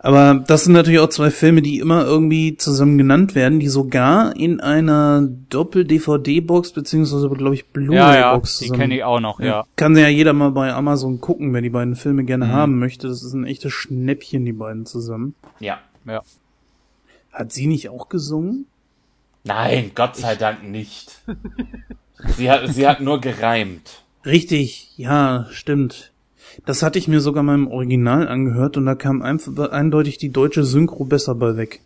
Aber 0.00 0.42
das 0.46 0.64
sind 0.64 0.72
natürlich 0.72 0.98
auch 0.98 1.08
zwei 1.08 1.30
Filme, 1.30 1.62
die 1.62 1.78
immer 1.78 2.04
irgendwie 2.04 2.56
zusammen 2.56 2.98
genannt 2.98 3.36
werden, 3.36 3.60
die 3.60 3.68
sogar 3.68 4.34
in 4.36 4.60
einer 4.60 5.22
Doppel-DVD-Box 5.50 6.72
beziehungsweise, 6.72 7.30
glaube 7.30 7.54
ich, 7.54 7.60
Ja, 7.60 7.66
Blu-ray-Box 7.72 8.60
ja, 8.60 8.66
die 8.72 8.78
kenne 8.78 8.96
ich 8.96 9.04
auch 9.04 9.20
noch, 9.20 9.38
ja. 9.38 9.64
Kann 9.76 9.96
ja 9.96 10.08
jeder 10.08 10.32
mal 10.32 10.50
bei 10.50 10.72
Amazon 10.74 11.20
gucken, 11.20 11.52
wenn 11.54 11.62
die 11.62 11.70
beiden 11.70 11.94
Filme 11.94 12.24
gerne 12.24 12.46
Mhm. 12.46 12.52
haben 12.52 12.78
möchte. 12.80 13.06
Das 13.06 13.22
ist 13.22 13.34
ein 13.34 13.44
echtes 13.44 13.72
Schnäppchen, 13.72 14.44
die 14.44 14.52
beiden 14.52 14.84
zusammen. 14.84 15.36
Ja. 15.60 15.78
Ja. 16.06 16.22
Hat 17.32 17.52
sie 17.52 17.68
nicht 17.68 17.88
auch 17.88 18.08
gesungen? 18.08 18.66
Nein, 19.44 19.92
Gott 19.94 20.16
sei 20.16 20.34
Dank 20.34 20.64
nicht. 20.68 21.22
sie 22.36 22.50
hat, 22.50 22.68
sie 22.68 22.86
hat 22.86 23.00
nur 23.00 23.20
gereimt. 23.20 24.02
Richtig, 24.24 24.92
ja, 24.96 25.46
stimmt. 25.50 26.12
Das 26.66 26.82
hatte 26.82 26.98
ich 26.98 27.08
mir 27.08 27.20
sogar 27.20 27.42
mal 27.42 27.54
im 27.54 27.68
Original 27.68 28.28
angehört 28.28 28.76
und 28.76 28.86
da 28.86 28.94
kam 28.94 29.22
einfach 29.22 29.70
eindeutig 29.70 30.18
die 30.18 30.30
deutsche 30.30 30.64
Synchro 30.64 31.04
besser 31.04 31.34
bei 31.34 31.56
weg. 31.56 31.80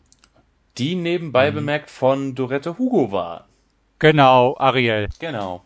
Die 0.79 0.95
nebenbei 0.95 1.51
bemerkt 1.51 1.91
von 1.91 2.35
Dorette 2.35 2.77
Hugo 2.79 3.11
war. 3.13 3.47
Genau, 3.99 4.57
Ariel. 4.59 5.09
Genau. 5.21 5.63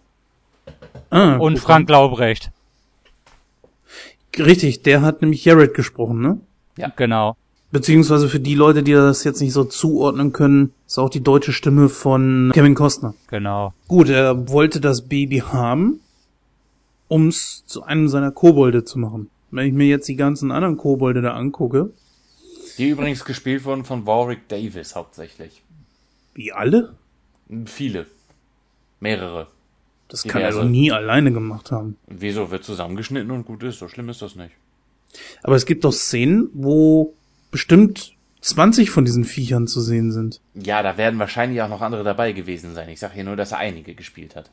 Ah, 1.10 1.36
Und 1.36 1.54
guck 1.54 1.62
Frank 1.62 1.88
Laubrecht. 1.90 2.50
Richtig, 4.38 4.82
der 4.82 5.02
hat 5.02 5.22
nämlich 5.22 5.44
Jared 5.44 5.74
gesprochen, 5.74 6.20
ne? 6.20 6.40
Genau. 6.96 7.36
Beziehungsweise 7.72 8.28
für 8.28 8.40
die 8.40 8.54
Leute, 8.56 8.82
die 8.82 8.92
das 8.92 9.22
jetzt 9.22 9.40
nicht 9.40 9.52
so 9.52 9.62
zuordnen 9.64 10.32
können, 10.32 10.72
ist 10.88 10.98
auch 10.98 11.08
die 11.10 11.22
deutsche 11.22 11.52
Stimme 11.52 11.88
von 11.88 12.50
Kevin 12.52 12.74
Costner. 12.74 13.14
Genau. 13.28 13.72
Gut, 13.86 14.08
er 14.08 14.48
wollte 14.48 14.80
das 14.80 15.02
Baby 15.02 15.38
haben, 15.38 16.00
ums 17.08 17.64
zu 17.66 17.84
einem 17.84 18.08
seiner 18.08 18.32
Kobolde 18.32 18.84
zu 18.84 18.98
machen. 18.98 19.30
Wenn 19.52 19.66
ich 19.68 19.72
mir 19.72 19.86
jetzt 19.86 20.08
die 20.08 20.16
ganzen 20.16 20.50
anderen 20.50 20.76
Kobolde 20.76 21.22
da 21.22 21.34
angucke, 21.34 21.90
Die 22.78 22.88
übrigens 22.88 23.24
gespielt 23.24 23.64
wurden 23.64 23.84
von 23.84 24.04
Warwick 24.06 24.48
Davis 24.48 24.94
hauptsächlich. 24.96 25.62
wie 26.34 26.52
alle, 26.52 26.94
Viele. 27.66 28.06
Mehrere. 29.00 29.46
das 30.08 30.22
kann 30.24 30.42
er 30.42 30.52
doch 30.52 30.64
nie 30.64 30.92
alleine 30.92 31.32
gemacht 31.32 31.70
haben. 31.72 31.96
Wieso 32.06 32.50
wird 32.50 32.64
zusammengeschnitten 32.64 33.30
und 33.30 33.44
gut 33.46 33.62
ist? 33.62 33.78
So 33.78 33.88
schlimm 33.88 34.08
ist 34.08 34.22
das 34.22 34.34
nicht. 34.36 34.52
Aber 35.42 35.56
es 35.56 35.66
gibt 35.66 35.84
doch 35.84 35.92
Szenen, 35.92 36.48
wo 36.52 37.14
bestimmt 37.50 38.14
20 38.40 38.90
von 38.90 39.04
diesen 39.04 39.24
Viechern 39.24 39.66
zu 39.66 39.80
sehen 39.80 40.12
sind. 40.12 40.40
Ja, 40.54 40.82
da 40.82 40.96
werden 40.96 41.18
wahrscheinlich 41.18 41.60
auch 41.62 41.68
noch 41.68 41.82
andere 41.82 42.04
dabei 42.04 42.32
gewesen 42.32 42.74
sein. 42.74 42.88
Ich 42.88 43.00
sag 43.00 43.12
hier 43.12 43.24
nur, 43.24 43.36
dass 43.36 43.52
er 43.52 43.58
einige 43.58 43.94
gespielt 43.94 44.36
hat. 44.36 44.50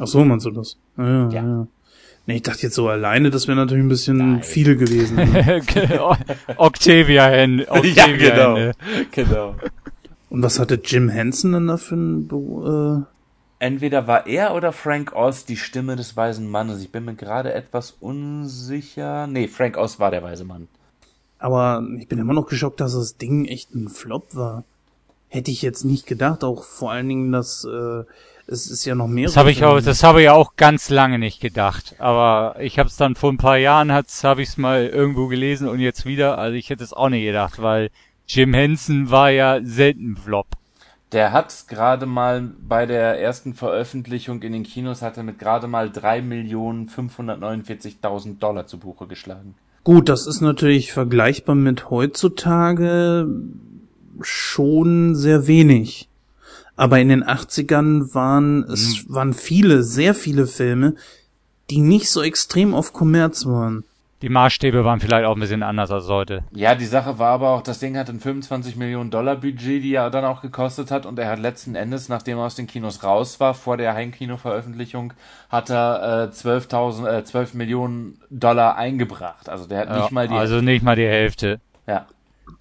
Ach 0.00 0.06
so, 0.06 0.24
meinst 0.24 0.46
du 0.46 0.50
das? 0.50 0.76
Ja, 0.96 1.04
ja. 1.04 1.30
Ja. 1.30 1.42
ja. 1.42 1.66
Nee, 2.26 2.36
ich 2.36 2.42
dachte 2.42 2.62
jetzt 2.62 2.74
so 2.74 2.88
alleine, 2.88 3.30
das 3.30 3.48
wäre 3.48 3.56
natürlich 3.56 3.84
ein 3.84 3.88
bisschen 3.88 4.16
Nein. 4.16 4.42
viel 4.42 4.76
gewesen. 4.76 5.18
Octavia 6.56 7.26
Hände. 7.26 7.66
Octavia 7.68 8.34
Hände. 8.34 8.72
genau. 9.12 9.56
Und 10.30 10.42
was 10.42 10.58
hatte 10.58 10.80
Jim 10.82 11.10
Henson 11.10 11.52
denn 11.52 11.66
da 11.66 11.76
für 11.76 11.94
ein 11.96 12.26
Be 12.26 13.06
Entweder 13.58 14.06
war 14.06 14.26
er 14.26 14.54
oder 14.54 14.72
Frank 14.72 15.14
Oz 15.14 15.44
die 15.44 15.56
Stimme 15.56 15.96
des 15.96 16.16
weisen 16.16 16.50
Mannes. 16.50 16.82
Ich 16.82 16.90
bin 16.90 17.04
mir 17.04 17.14
gerade 17.14 17.52
etwas 17.52 17.92
unsicher. 17.92 19.26
Nee, 19.26 19.46
Frank 19.48 19.76
Oz 19.76 20.00
war 20.00 20.10
der 20.10 20.22
weise 20.22 20.44
Mann. 20.44 20.68
Aber 21.44 21.86
ich 21.98 22.08
bin 22.08 22.18
immer 22.18 22.32
noch 22.32 22.46
geschockt, 22.46 22.80
dass 22.80 22.94
das 22.94 23.18
Ding 23.18 23.44
echt 23.44 23.74
ein 23.74 23.90
Flop 23.90 24.34
war. 24.34 24.64
Hätte 25.28 25.50
ich 25.50 25.60
jetzt 25.60 25.84
nicht 25.84 26.06
gedacht, 26.06 26.42
auch 26.42 26.64
vor 26.64 26.90
allen 26.90 27.06
Dingen, 27.06 27.32
dass 27.32 27.66
äh, 27.66 28.04
es 28.46 28.70
ist 28.70 28.86
ja 28.86 28.94
noch 28.94 29.08
mehr. 29.08 29.26
Das 29.26 29.36
habe 29.36 29.50
ich 29.50 29.62
auch, 29.62 29.78
das 29.78 30.02
habe 30.02 30.22
ich 30.22 30.30
auch 30.30 30.56
ganz 30.56 30.88
lange 30.88 31.18
nicht 31.18 31.42
gedacht. 31.42 31.96
Aber 31.98 32.56
ich 32.60 32.78
habe 32.78 32.88
es 32.88 32.96
dann 32.96 33.14
vor 33.14 33.30
ein 33.30 33.36
paar 33.36 33.58
Jahren, 33.58 33.92
habe 33.92 34.06
ich 34.40 34.48
es 34.48 34.56
mal 34.56 34.86
irgendwo 34.86 35.26
gelesen 35.26 35.68
und 35.68 35.80
jetzt 35.80 36.06
wieder. 36.06 36.38
Also 36.38 36.56
ich 36.56 36.70
hätte 36.70 36.82
es 36.82 36.94
auch 36.94 37.10
nicht 37.10 37.24
gedacht, 37.24 37.60
weil 37.60 37.90
Jim 38.26 38.54
Henson 38.54 39.10
war 39.10 39.28
ja 39.28 39.60
selten 39.62 40.16
Flop. 40.16 40.46
Der 41.12 41.32
hat 41.32 41.66
gerade 41.68 42.06
mal 42.06 42.52
bei 42.66 42.86
der 42.86 43.20
ersten 43.20 43.52
Veröffentlichung 43.52 44.40
in 44.40 44.54
den 44.54 44.62
Kinos 44.62 45.02
hatte 45.02 45.22
mit 45.22 45.38
gerade 45.38 45.66
mal 45.66 45.88
3.549.000 45.88 48.38
Dollar 48.38 48.66
zu 48.66 48.78
Buche 48.78 49.06
geschlagen. 49.06 49.54
Gut, 49.84 50.08
das 50.08 50.26
ist 50.26 50.40
natürlich 50.40 50.92
vergleichbar 50.92 51.54
mit 51.54 51.90
heutzutage 51.90 53.28
schon 54.22 55.14
sehr 55.14 55.46
wenig. 55.46 56.08
Aber 56.74 56.98
in 56.98 57.10
den 57.10 57.22
80ern 57.22 58.14
waren 58.14 58.64
es 58.64 59.04
waren 59.08 59.34
viele, 59.34 59.82
sehr 59.82 60.14
viele 60.14 60.46
Filme, 60.46 60.94
die 61.70 61.80
nicht 61.80 62.10
so 62.10 62.22
extrem 62.22 62.74
auf 62.74 62.92
Kommerz 62.92 63.44
waren. 63.46 63.84
Die 64.24 64.30
Maßstäbe 64.30 64.86
waren 64.86 65.00
vielleicht 65.00 65.26
auch 65.26 65.34
ein 65.36 65.40
bisschen 65.40 65.62
anders 65.62 65.90
als 65.90 66.08
heute. 66.08 66.44
Ja, 66.50 66.74
die 66.74 66.86
Sache 66.86 67.18
war 67.18 67.32
aber 67.32 67.50
auch, 67.50 67.60
das 67.60 67.78
Ding 67.78 67.98
hat 67.98 68.08
ein 68.08 68.20
25 68.20 68.74
Millionen 68.74 69.10
Dollar 69.10 69.36
Budget, 69.36 69.84
die 69.84 69.96
er 69.96 70.08
dann 70.08 70.24
auch 70.24 70.40
gekostet 70.40 70.90
hat 70.90 71.04
und 71.04 71.18
er 71.18 71.28
hat 71.28 71.40
letzten 71.40 71.74
Endes, 71.74 72.08
nachdem 72.08 72.38
er 72.38 72.46
aus 72.46 72.54
den 72.54 72.66
Kinos 72.66 73.04
raus 73.04 73.38
war, 73.38 73.52
vor 73.52 73.76
der 73.76 73.92
Heimkino-Veröffentlichung, 73.92 75.12
hat 75.50 75.68
er 75.68 76.30
äh, 76.30 76.34
12.000, 76.34 77.18
äh, 77.18 77.24
12 77.26 77.52
Millionen 77.52 78.18
Dollar 78.30 78.76
eingebracht. 78.76 79.50
Also 79.50 79.66
der 79.66 79.80
hat 79.80 79.88
Ja, 79.90 80.00
nicht 80.00 80.10
mal 80.10 80.26
die, 80.26 80.34
also 80.34 80.62
nicht 80.62 80.82
mal 80.82 80.96
die 80.96 81.06
Hälfte. 81.06 81.60
ja. 81.86 82.06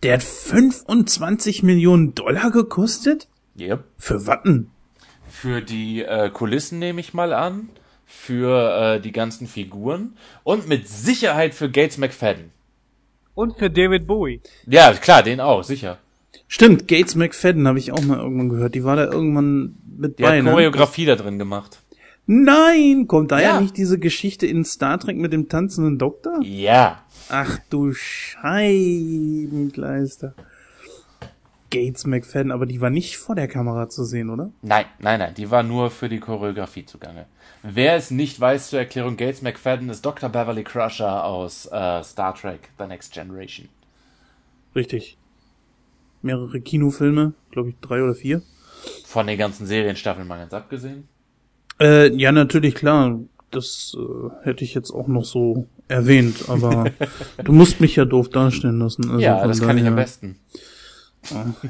Der 0.03 0.15
hat 0.15 0.23
25 0.23 1.63
Millionen 1.63 2.13
Dollar 2.13 2.51
gekostet? 2.51 3.29
Yep. 3.57 3.85
Für 3.97 4.27
Watten? 4.27 4.69
Für 5.29 5.61
die 5.61 6.03
äh, 6.03 6.29
Kulissen 6.29 6.79
nehme 6.79 6.99
ich 6.99 7.13
mal 7.13 7.31
an, 7.31 7.69
für 8.15 8.95
äh, 8.95 9.01
die 9.01 9.11
ganzen 9.11 9.47
Figuren 9.47 10.15
und 10.43 10.67
mit 10.67 10.87
Sicherheit 10.87 11.53
für 11.53 11.69
Gates 11.69 11.97
McFadden. 11.97 12.51
Und 13.35 13.57
für 13.57 13.69
David 13.69 14.07
Bowie. 14.07 14.39
Ja, 14.67 14.93
klar, 14.93 15.23
den 15.23 15.41
auch, 15.41 15.63
sicher. 15.63 15.97
Stimmt, 16.47 16.87
Gates 16.87 17.15
McFadden 17.15 17.67
habe 17.67 17.79
ich 17.79 17.91
auch 17.91 18.01
mal 18.01 18.19
irgendwann 18.19 18.49
gehört. 18.49 18.75
Die 18.75 18.83
war 18.83 18.95
da 18.95 19.05
irgendwann 19.05 19.75
mit 19.97 20.19
Die 20.19 20.23
bei, 20.23 20.37
hat 20.37 20.45
ne? 20.45 20.51
Choreografie 20.51 21.05
da 21.05 21.15
drin 21.15 21.39
gemacht. 21.39 21.79
Nein, 22.25 23.07
kommt 23.07 23.31
da 23.31 23.39
ja. 23.39 23.55
Ja. 23.55 23.59
nicht 23.59 23.75
diese 23.75 23.99
Geschichte 23.99 24.47
in 24.47 24.63
Star 24.63 24.97
Trek 24.99 25.17
mit 25.17 25.33
dem 25.33 25.49
tanzenden 25.49 25.97
Doktor? 25.97 26.39
Ja. 26.43 27.03
Ach 27.29 27.57
du 27.69 27.93
Scheibenkleister. 27.93 30.33
Gates 31.69 32.05
McFadden, 32.05 32.51
aber 32.51 32.65
die 32.67 32.79
war 32.79 32.91
nicht 32.91 33.17
vor 33.17 33.35
der 33.35 33.47
Kamera 33.47 33.89
zu 33.89 34.05
sehen, 34.05 34.29
oder? 34.29 34.51
Nein, 34.61 34.85
nein, 34.99 35.19
nein, 35.19 35.33
die 35.35 35.49
war 35.49 35.63
nur 35.63 35.89
für 35.89 36.07
die 36.07 36.19
Choreografie 36.19 36.85
zugange. 36.85 37.25
Wer 37.63 37.95
es 37.95 38.11
nicht 38.11 38.39
weiß 38.39 38.69
zur 38.69 38.79
Erklärung, 38.79 39.15
Gates 39.15 39.41
McFadden 39.41 39.89
ist 39.89 40.05
Dr. 40.05 40.29
Beverly 40.29 40.63
Crusher 40.63 41.23
aus 41.23 41.65
äh, 41.67 42.03
Star 42.03 42.35
Trek 42.35 42.69
The 42.77 42.85
Next 42.87 43.13
Generation. 43.13 43.69
Richtig. 44.75 45.17
Mehrere 46.21 46.59
Kinofilme, 46.59 47.33
glaube 47.51 47.69
ich 47.69 47.75
drei 47.79 48.03
oder 48.03 48.15
vier. 48.15 48.41
Von 49.05 49.27
den 49.27 49.37
ganzen 49.37 49.65
Serienstaffeln 49.65 50.27
mal 50.27 50.39
ganz 50.39 50.53
abgesehen. 50.53 51.07
Äh, 51.79 52.13
ja, 52.15 52.31
natürlich, 52.31 52.75
klar. 52.75 53.19
Das 53.51 53.95
äh, 53.97 54.45
hätte 54.45 54.63
ich 54.63 54.73
jetzt 54.73 54.91
auch 54.91 55.07
noch 55.07 55.25
so 55.25 55.67
erwähnt, 55.87 56.45
aber 56.49 56.85
du 57.43 57.51
musst 57.53 57.79
mich 57.81 57.95
ja 57.95 58.03
doof 58.03 58.29
darstellen 58.29 58.79
lassen. 58.79 59.09
Also 59.09 59.19
ja, 59.19 59.45
das 59.47 59.61
kann 59.61 59.77
ich 59.77 59.85
am 59.85 59.95
daher- 59.95 60.03
besten. 60.03 60.39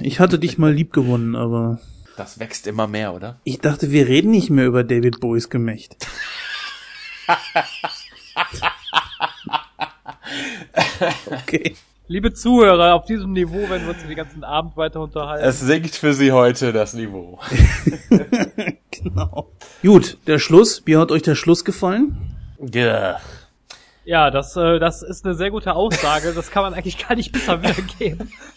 Ich 0.02 0.20
hatte 0.20 0.40
dich 0.40 0.58
mal 0.58 0.74
lieb 0.74 0.94
gewonnen, 0.94 1.36
aber 1.36 1.80
das 2.16 2.40
wächst 2.40 2.68
immer 2.68 2.88
mehr, 2.88 3.14
oder? 3.14 3.40
Ich 3.44 3.60
dachte, 3.60 3.92
wir 3.92 4.08
reden 4.08 4.32
nicht 4.32 4.50
mehr 4.50 4.66
über 4.66 4.84
David 4.84 5.20
Bowies 5.20 5.50
Gemächt. 5.50 5.96
okay. 11.32 11.76
Liebe 12.08 12.34
Zuhörer, 12.34 12.94
auf 12.94 13.06
diesem 13.06 13.32
Niveau 13.32 13.70
werden 13.70 13.84
wir 13.84 13.94
uns 13.94 14.04
den 14.04 14.16
ganzen 14.16 14.44
Abend 14.44 14.78
weiter 14.78 15.00
unterhalten. 15.00 15.44
Es 15.44 15.62
sinkt 15.62 15.96
für 15.96 16.14
Sie 16.14 16.32
heute 16.32 16.74
das 16.74 16.94
Niveau. 16.94 17.40
genau. 18.92 19.50
Gut, 19.82 20.18
der 20.28 20.38
Schluss. 20.38 20.84
Wie 20.86 20.98
hat 20.98 21.12
euch 21.12 21.24
der 21.24 21.36
Schluss 21.36 21.66
gefallen? 21.66 22.36
Ja. 22.60 23.20
Ja, 24.06 24.32
das, 24.32 24.56
äh, 24.58 24.80
das 24.80 25.02
ist 25.02 25.26
eine 25.26 25.34
sehr 25.34 25.50
gute 25.50 25.74
Aussage. 25.74 26.34
Das 26.34 26.52
kann 26.52 26.64
man 26.64 26.74
eigentlich 26.74 27.08
gar 27.08 27.16
nicht 27.16 27.32
besser 27.32 27.64
wiedergeben. 27.64 28.32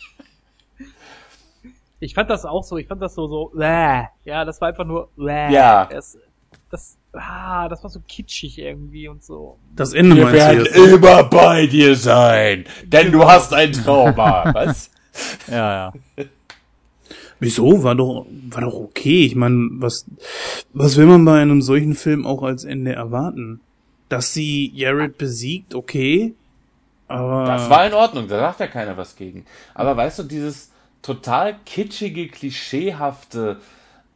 Ich 2.06 2.14
fand 2.14 2.30
das 2.30 2.44
auch 2.44 2.62
so. 2.62 2.78
Ich 2.78 2.86
fand 2.86 3.02
das 3.02 3.16
so 3.16 3.26
so. 3.26 3.50
Bäh. 3.52 4.04
Ja, 4.24 4.44
das 4.44 4.60
war 4.60 4.68
einfach 4.68 4.84
nur. 4.84 5.08
Bäh. 5.16 5.52
Ja. 5.52 5.86
Das, 5.86 6.16
das, 6.70 6.96
ah, 7.12 7.68
das 7.68 7.82
war 7.82 7.90
so 7.90 8.00
kitschig 8.06 8.58
irgendwie 8.58 9.08
und 9.08 9.24
so. 9.24 9.58
Das 9.74 9.92
Ende 9.92 10.16
Wir 10.16 10.32
werden 10.32 10.64
jetzt? 10.64 10.76
immer 10.76 11.24
bei 11.24 11.66
dir 11.66 11.96
sein, 11.96 12.64
denn 12.84 13.10
du 13.10 13.24
hast 13.24 13.52
ein 13.52 13.72
Trauma. 13.72 14.44
Was? 14.54 14.90
Ja, 15.48 15.92
ja. 16.16 16.26
Wieso? 17.40 17.82
War 17.82 17.96
doch, 17.96 18.26
war 18.50 18.62
doch 18.62 18.74
okay. 18.74 19.26
Ich 19.26 19.34
meine, 19.34 19.68
was, 19.72 20.06
was 20.72 20.96
will 20.96 21.06
man 21.06 21.24
bei 21.24 21.40
einem 21.40 21.60
solchen 21.60 21.94
Film 21.94 22.24
auch 22.24 22.42
als 22.42 22.64
Ende 22.64 22.92
erwarten? 22.92 23.60
Dass 24.08 24.32
sie 24.32 24.70
Jared 24.74 25.18
besiegt, 25.18 25.74
okay. 25.74 26.34
Aber. 27.08 27.46
Das 27.46 27.68
war 27.68 27.86
in 27.86 27.94
Ordnung, 27.94 28.28
da 28.28 28.38
sagt 28.38 28.60
ja 28.60 28.66
keiner 28.68 28.96
was 28.96 29.16
gegen. 29.16 29.44
Aber 29.74 29.96
weißt 29.96 30.20
du, 30.20 30.22
dieses 30.22 30.70
total 31.02 31.56
kitschige, 31.64 32.28
klischeehafte, 32.28 33.58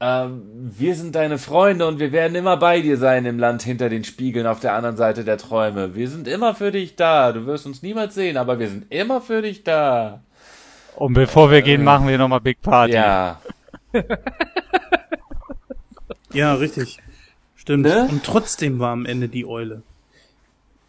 ähm, 0.01 0.43
wir 0.55 0.94
sind 0.94 1.15
deine 1.15 1.39
Freunde 1.39 1.86
und 1.86 1.98
wir 1.98 2.11
werden 2.11 2.35
immer 2.35 2.57
bei 2.57 2.81
dir 2.81 2.97
sein 2.97 3.27
im 3.27 3.39
Land 3.39 3.62
hinter 3.62 3.89
den 3.90 4.05
Spiegeln 4.05 4.47
auf 4.47 4.61
der 4.61 4.73
anderen 4.73 4.97
Seite 4.97 5.24
der 5.24 5.36
Träume. 5.36 5.94
Wir 5.94 6.09
sind 6.09 6.27
immer 6.27 6.55
für 6.55 6.73
dich 6.73 6.97
da. 6.97 7.32
Du 7.32 7.47
wirst 7.47 7.66
uns 7.66 7.82
niemals 7.82 8.15
sehen, 8.15 8.36
aber 8.39 8.59
wir 8.59 8.69
sind 8.69 8.86
immer 8.90 9.20
für 9.20 9.43
dich 9.43 9.62
da. 9.62 10.23
Und 10.97 11.12
bevor 11.12 11.51
wir 11.51 11.62
gehen, 11.62 11.85
machen 11.85 12.09
wir 12.09 12.16
nochmal 12.16 12.40
Big 12.40 12.62
Party. 12.62 12.94
Ja. 12.94 13.40
Ja, 16.32 16.55
richtig. 16.55 16.98
Stimmt. 17.57 17.85
Ne? 17.85 18.07
Und 18.09 18.24
trotzdem 18.24 18.78
war 18.78 18.93
am 18.93 19.05
Ende 19.05 19.28
die 19.28 19.47
Eule. 19.47 19.82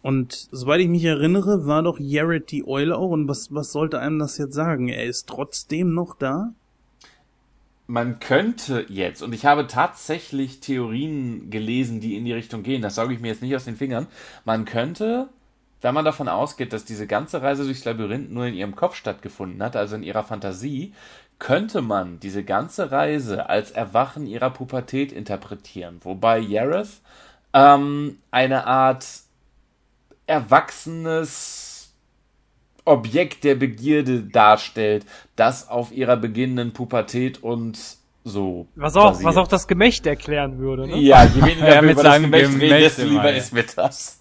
Und 0.02 0.48
soweit 0.50 0.80
ich 0.80 0.88
mich 0.88 1.04
erinnere, 1.04 1.66
war 1.66 1.82
doch 1.82 1.98
Jared 2.00 2.50
die 2.50 2.66
Eule 2.66 2.98
auch. 2.98 3.10
Und 3.10 3.28
was, 3.28 3.54
was 3.54 3.72
sollte 3.72 4.00
einem 4.00 4.18
das 4.18 4.36
jetzt 4.36 4.54
sagen? 4.54 4.88
Er 4.88 5.04
ist 5.04 5.28
trotzdem 5.28 5.94
noch 5.94 6.16
da? 6.16 6.52
Man 7.86 8.20
könnte 8.20 8.86
jetzt, 8.88 9.22
und 9.22 9.32
ich 9.32 9.44
habe 9.44 9.66
tatsächlich 9.66 10.60
Theorien 10.60 11.50
gelesen, 11.50 12.00
die 12.00 12.16
in 12.16 12.24
die 12.24 12.32
Richtung 12.32 12.62
gehen, 12.62 12.82
das 12.82 12.94
sauge 12.94 13.14
ich 13.14 13.20
mir 13.20 13.28
jetzt 13.28 13.42
nicht 13.42 13.54
aus 13.54 13.64
den 13.64 13.76
Fingern, 13.76 14.06
man 14.44 14.64
könnte, 14.64 15.28
wenn 15.82 15.94
man 15.94 16.04
davon 16.04 16.28
ausgeht, 16.28 16.72
dass 16.72 16.84
diese 16.84 17.06
ganze 17.06 17.42
Reise 17.42 17.64
durchs 17.64 17.84
Labyrinth 17.84 18.30
nur 18.30 18.46
in 18.46 18.54
ihrem 18.54 18.76
Kopf 18.76 18.94
stattgefunden 18.94 19.62
hat, 19.62 19.76
also 19.76 19.96
in 19.96 20.04
ihrer 20.04 20.22
Fantasie, 20.22 20.94
könnte 21.38 21.82
man 21.82 22.20
diese 22.20 22.44
ganze 22.44 22.92
Reise 22.92 23.48
als 23.50 23.72
Erwachen 23.72 24.26
ihrer 24.26 24.50
Pubertät 24.50 25.12
interpretieren, 25.12 25.98
wobei 26.02 26.38
Yareth 26.38 27.00
ähm, 27.52 28.18
eine 28.30 28.66
Art 28.66 29.04
erwachsenes 30.32 31.92
Objekt 32.84 33.44
der 33.44 33.54
Begierde 33.54 34.22
darstellt, 34.22 35.06
das 35.36 35.68
auf 35.68 35.92
ihrer 35.92 36.16
beginnenden 36.16 36.72
Pubertät 36.72 37.42
und 37.42 37.78
so. 38.24 38.66
Was 38.74 38.96
auch, 38.96 39.10
basiert. 39.10 39.24
was 39.28 39.36
auch 39.36 39.48
das 39.48 39.68
Gemächt 39.68 40.06
erklären 40.06 40.58
würde, 40.58 40.86
ne? 40.88 40.98
Ja, 40.98 41.24
je 41.24 41.42
weniger 41.42 41.68
Ja, 41.68 41.74
wir 41.76 41.82
mit 41.82 41.92
über 41.92 42.02
das 42.02 42.12
seinem 42.12 42.30
Gemächt 42.30 42.46
reden, 42.46 42.60
Gemächt 42.60 42.84
desto 42.84 43.02
lieber 43.04 43.30
ja. 43.30 43.36
ist 43.36 43.52
mir 43.52 43.64
das. 43.76 44.20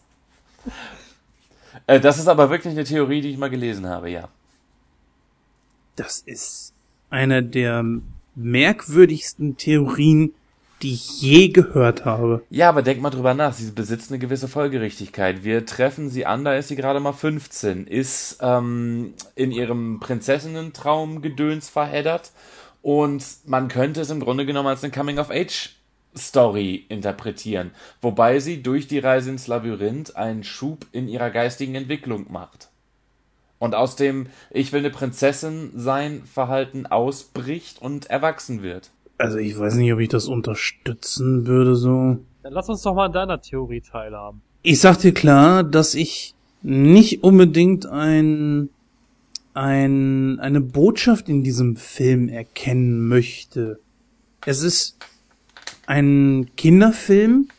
Äh, 1.87 1.99
Das 1.99 2.19
ist 2.19 2.27
aber 2.27 2.49
wirklich 2.49 2.73
eine 2.73 2.83
Theorie, 2.83 3.21
die 3.21 3.29
ich 3.31 3.37
mal 3.37 3.49
gelesen 3.49 3.87
habe, 3.87 4.09
ja. 4.09 4.27
Das 5.95 6.19
ist 6.19 6.73
eine 7.09 7.43
der 7.43 7.83
merkwürdigsten 8.35 9.57
Theorien, 9.57 10.33
die 10.83 10.93
ich 10.93 11.21
je 11.21 11.49
gehört 11.49 12.05
habe. 12.05 12.43
Ja, 12.49 12.69
aber 12.69 12.81
denk 12.81 13.01
mal 13.01 13.09
drüber 13.09 13.33
nach. 13.33 13.53
Sie 13.53 13.71
besitzt 13.71 14.11
eine 14.11 14.19
gewisse 14.19 14.47
Folgerichtigkeit. 14.47 15.43
Wir 15.43 15.65
treffen 15.65 16.09
sie 16.09 16.25
an, 16.25 16.43
da 16.43 16.55
ist 16.55 16.69
sie 16.69 16.75
gerade 16.75 16.99
mal 16.99 17.13
15, 17.13 17.87
ist 17.87 18.39
ähm, 18.41 19.13
in 19.35 19.51
ihrem 19.51 19.99
Prinzessinnen-Traum-Gedöns 19.99 21.69
verheddert 21.69 22.31
und 22.81 23.23
man 23.45 23.67
könnte 23.67 24.01
es 24.01 24.09
im 24.09 24.19
Grunde 24.19 24.45
genommen 24.45 24.69
als 24.69 24.83
eine 24.83 24.91
Coming-of-Age-Story 24.91 26.85
interpretieren, 26.89 27.71
wobei 28.01 28.39
sie 28.39 28.63
durch 28.63 28.87
die 28.87 28.99
Reise 28.99 29.29
ins 29.29 29.47
Labyrinth 29.47 30.15
einen 30.15 30.43
Schub 30.43 30.85
in 30.91 31.07
ihrer 31.07 31.29
geistigen 31.29 31.75
Entwicklung 31.75 32.31
macht. 32.31 32.69
Und 33.59 33.75
aus 33.75 33.95
dem 33.95 34.27
Ich 34.49 34.73
will 34.73 34.79
eine 34.79 34.89
Prinzessin 34.89 35.71
sein 35.75 36.23
Verhalten 36.25 36.87
ausbricht 36.87 37.79
und 37.79 38.07
erwachsen 38.09 38.63
wird. 38.63 38.89
Also 39.21 39.37
ich 39.37 39.57
weiß 39.57 39.75
nicht, 39.75 39.93
ob 39.93 39.99
ich 39.99 40.09
das 40.09 40.27
unterstützen 40.27 41.45
würde 41.45 41.75
so. 41.75 42.17
Dann 42.41 42.53
lass 42.53 42.69
uns 42.69 42.81
doch 42.81 42.95
mal 42.95 43.05
an 43.05 43.13
deiner 43.13 43.39
Theorie 43.39 43.81
teilhaben. 43.81 44.41
Ich 44.63 44.79
sag 44.79 44.97
dir 44.97 45.13
klar, 45.13 45.63
dass 45.63 45.93
ich 45.93 46.33
nicht 46.63 47.23
unbedingt 47.23 47.85
ein, 47.85 48.69
ein, 49.53 50.39
eine 50.39 50.59
Botschaft 50.59 51.29
in 51.29 51.43
diesem 51.43 51.75
Film 51.75 52.29
erkennen 52.29 53.07
möchte. 53.07 53.79
Es 54.43 54.63
ist 54.63 54.97
ein 55.85 56.49
Kinderfilm, 56.57 57.49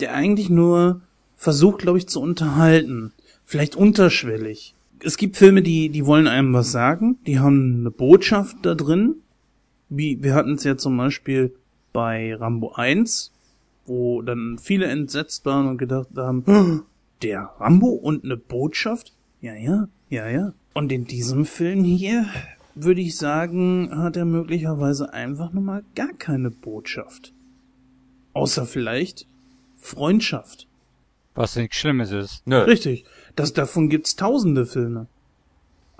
der 0.00 0.14
eigentlich 0.14 0.48
nur 0.48 1.02
versucht, 1.36 1.80
glaube 1.80 1.98
ich, 1.98 2.06
zu 2.06 2.22
unterhalten. 2.22 3.12
Vielleicht 3.44 3.76
unterschwellig. 3.76 4.74
Es 5.04 5.18
gibt 5.18 5.36
Filme, 5.36 5.60
die, 5.60 5.90
die 5.90 6.06
wollen 6.06 6.26
einem 6.26 6.54
was 6.54 6.72
sagen, 6.72 7.18
die 7.26 7.38
haben 7.38 7.80
eine 7.80 7.90
Botschaft 7.90 8.56
da 8.62 8.74
drin. 8.74 9.16
Wie, 9.94 10.22
wir 10.22 10.34
hatten 10.34 10.54
es 10.54 10.64
ja 10.64 10.78
zum 10.78 10.96
Beispiel 10.96 11.54
bei 11.92 12.34
Rambo 12.34 12.72
1, 12.72 13.30
wo 13.84 14.22
dann 14.22 14.58
viele 14.58 14.86
entsetzt 14.86 15.44
waren 15.44 15.68
und 15.68 15.76
gedacht 15.76 16.08
haben, 16.16 16.44
"Oh, 16.46 16.84
der 17.22 17.52
Rambo 17.58 17.88
und 17.88 18.24
eine 18.24 18.38
Botschaft? 18.38 19.12
Ja, 19.42 19.54
ja, 19.54 19.88
ja, 20.08 20.28
ja. 20.28 20.52
Und 20.72 20.92
in 20.92 21.04
diesem 21.04 21.44
Film 21.44 21.84
hier, 21.84 22.26
würde 22.74 23.02
ich 23.02 23.16
sagen, 23.16 23.90
hat 23.94 24.16
er 24.16 24.24
möglicherweise 24.24 25.12
einfach 25.12 25.52
nur 25.52 25.62
mal 25.62 25.84
gar 25.94 26.12
keine 26.14 26.50
Botschaft. 26.50 27.34
Außer 28.32 28.64
vielleicht 28.64 29.26
Freundschaft. 29.76 30.66
Was 31.34 31.56
nichts 31.56 31.76
Schlimmes 31.76 32.12
ist. 32.12 32.46
Nö. 32.46 32.60
Richtig. 32.62 33.04
Das, 33.36 33.52
davon 33.52 33.90
gibt's 33.90 34.16
tausende 34.16 34.64
Filme. 34.64 35.06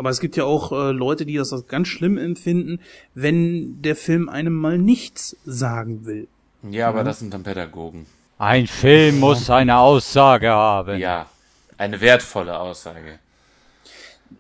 Aber 0.02 0.10
es 0.10 0.18
gibt 0.18 0.36
ja 0.36 0.42
auch 0.42 0.72
äh, 0.72 0.90
Leute, 0.90 1.24
die 1.24 1.36
das 1.36 1.52
als 1.52 1.68
ganz 1.68 1.86
schlimm 1.86 2.18
empfinden, 2.18 2.80
wenn 3.14 3.80
der 3.82 3.94
Film 3.94 4.28
einem 4.28 4.52
mal 4.52 4.76
nichts 4.76 5.36
sagen 5.44 6.06
will. 6.06 6.26
Ja, 6.68 6.88
aber 6.88 7.04
das 7.04 7.20
sind 7.20 7.32
dann 7.32 7.44
Pädagogen. 7.44 8.06
Ein 8.36 8.66
Film 8.66 9.20
muss 9.20 9.48
eine 9.48 9.78
Aussage 9.78 10.48
haben. 10.48 10.98
Ja, 10.98 11.30
eine 11.78 12.00
wertvolle 12.00 12.58
Aussage. 12.58 13.20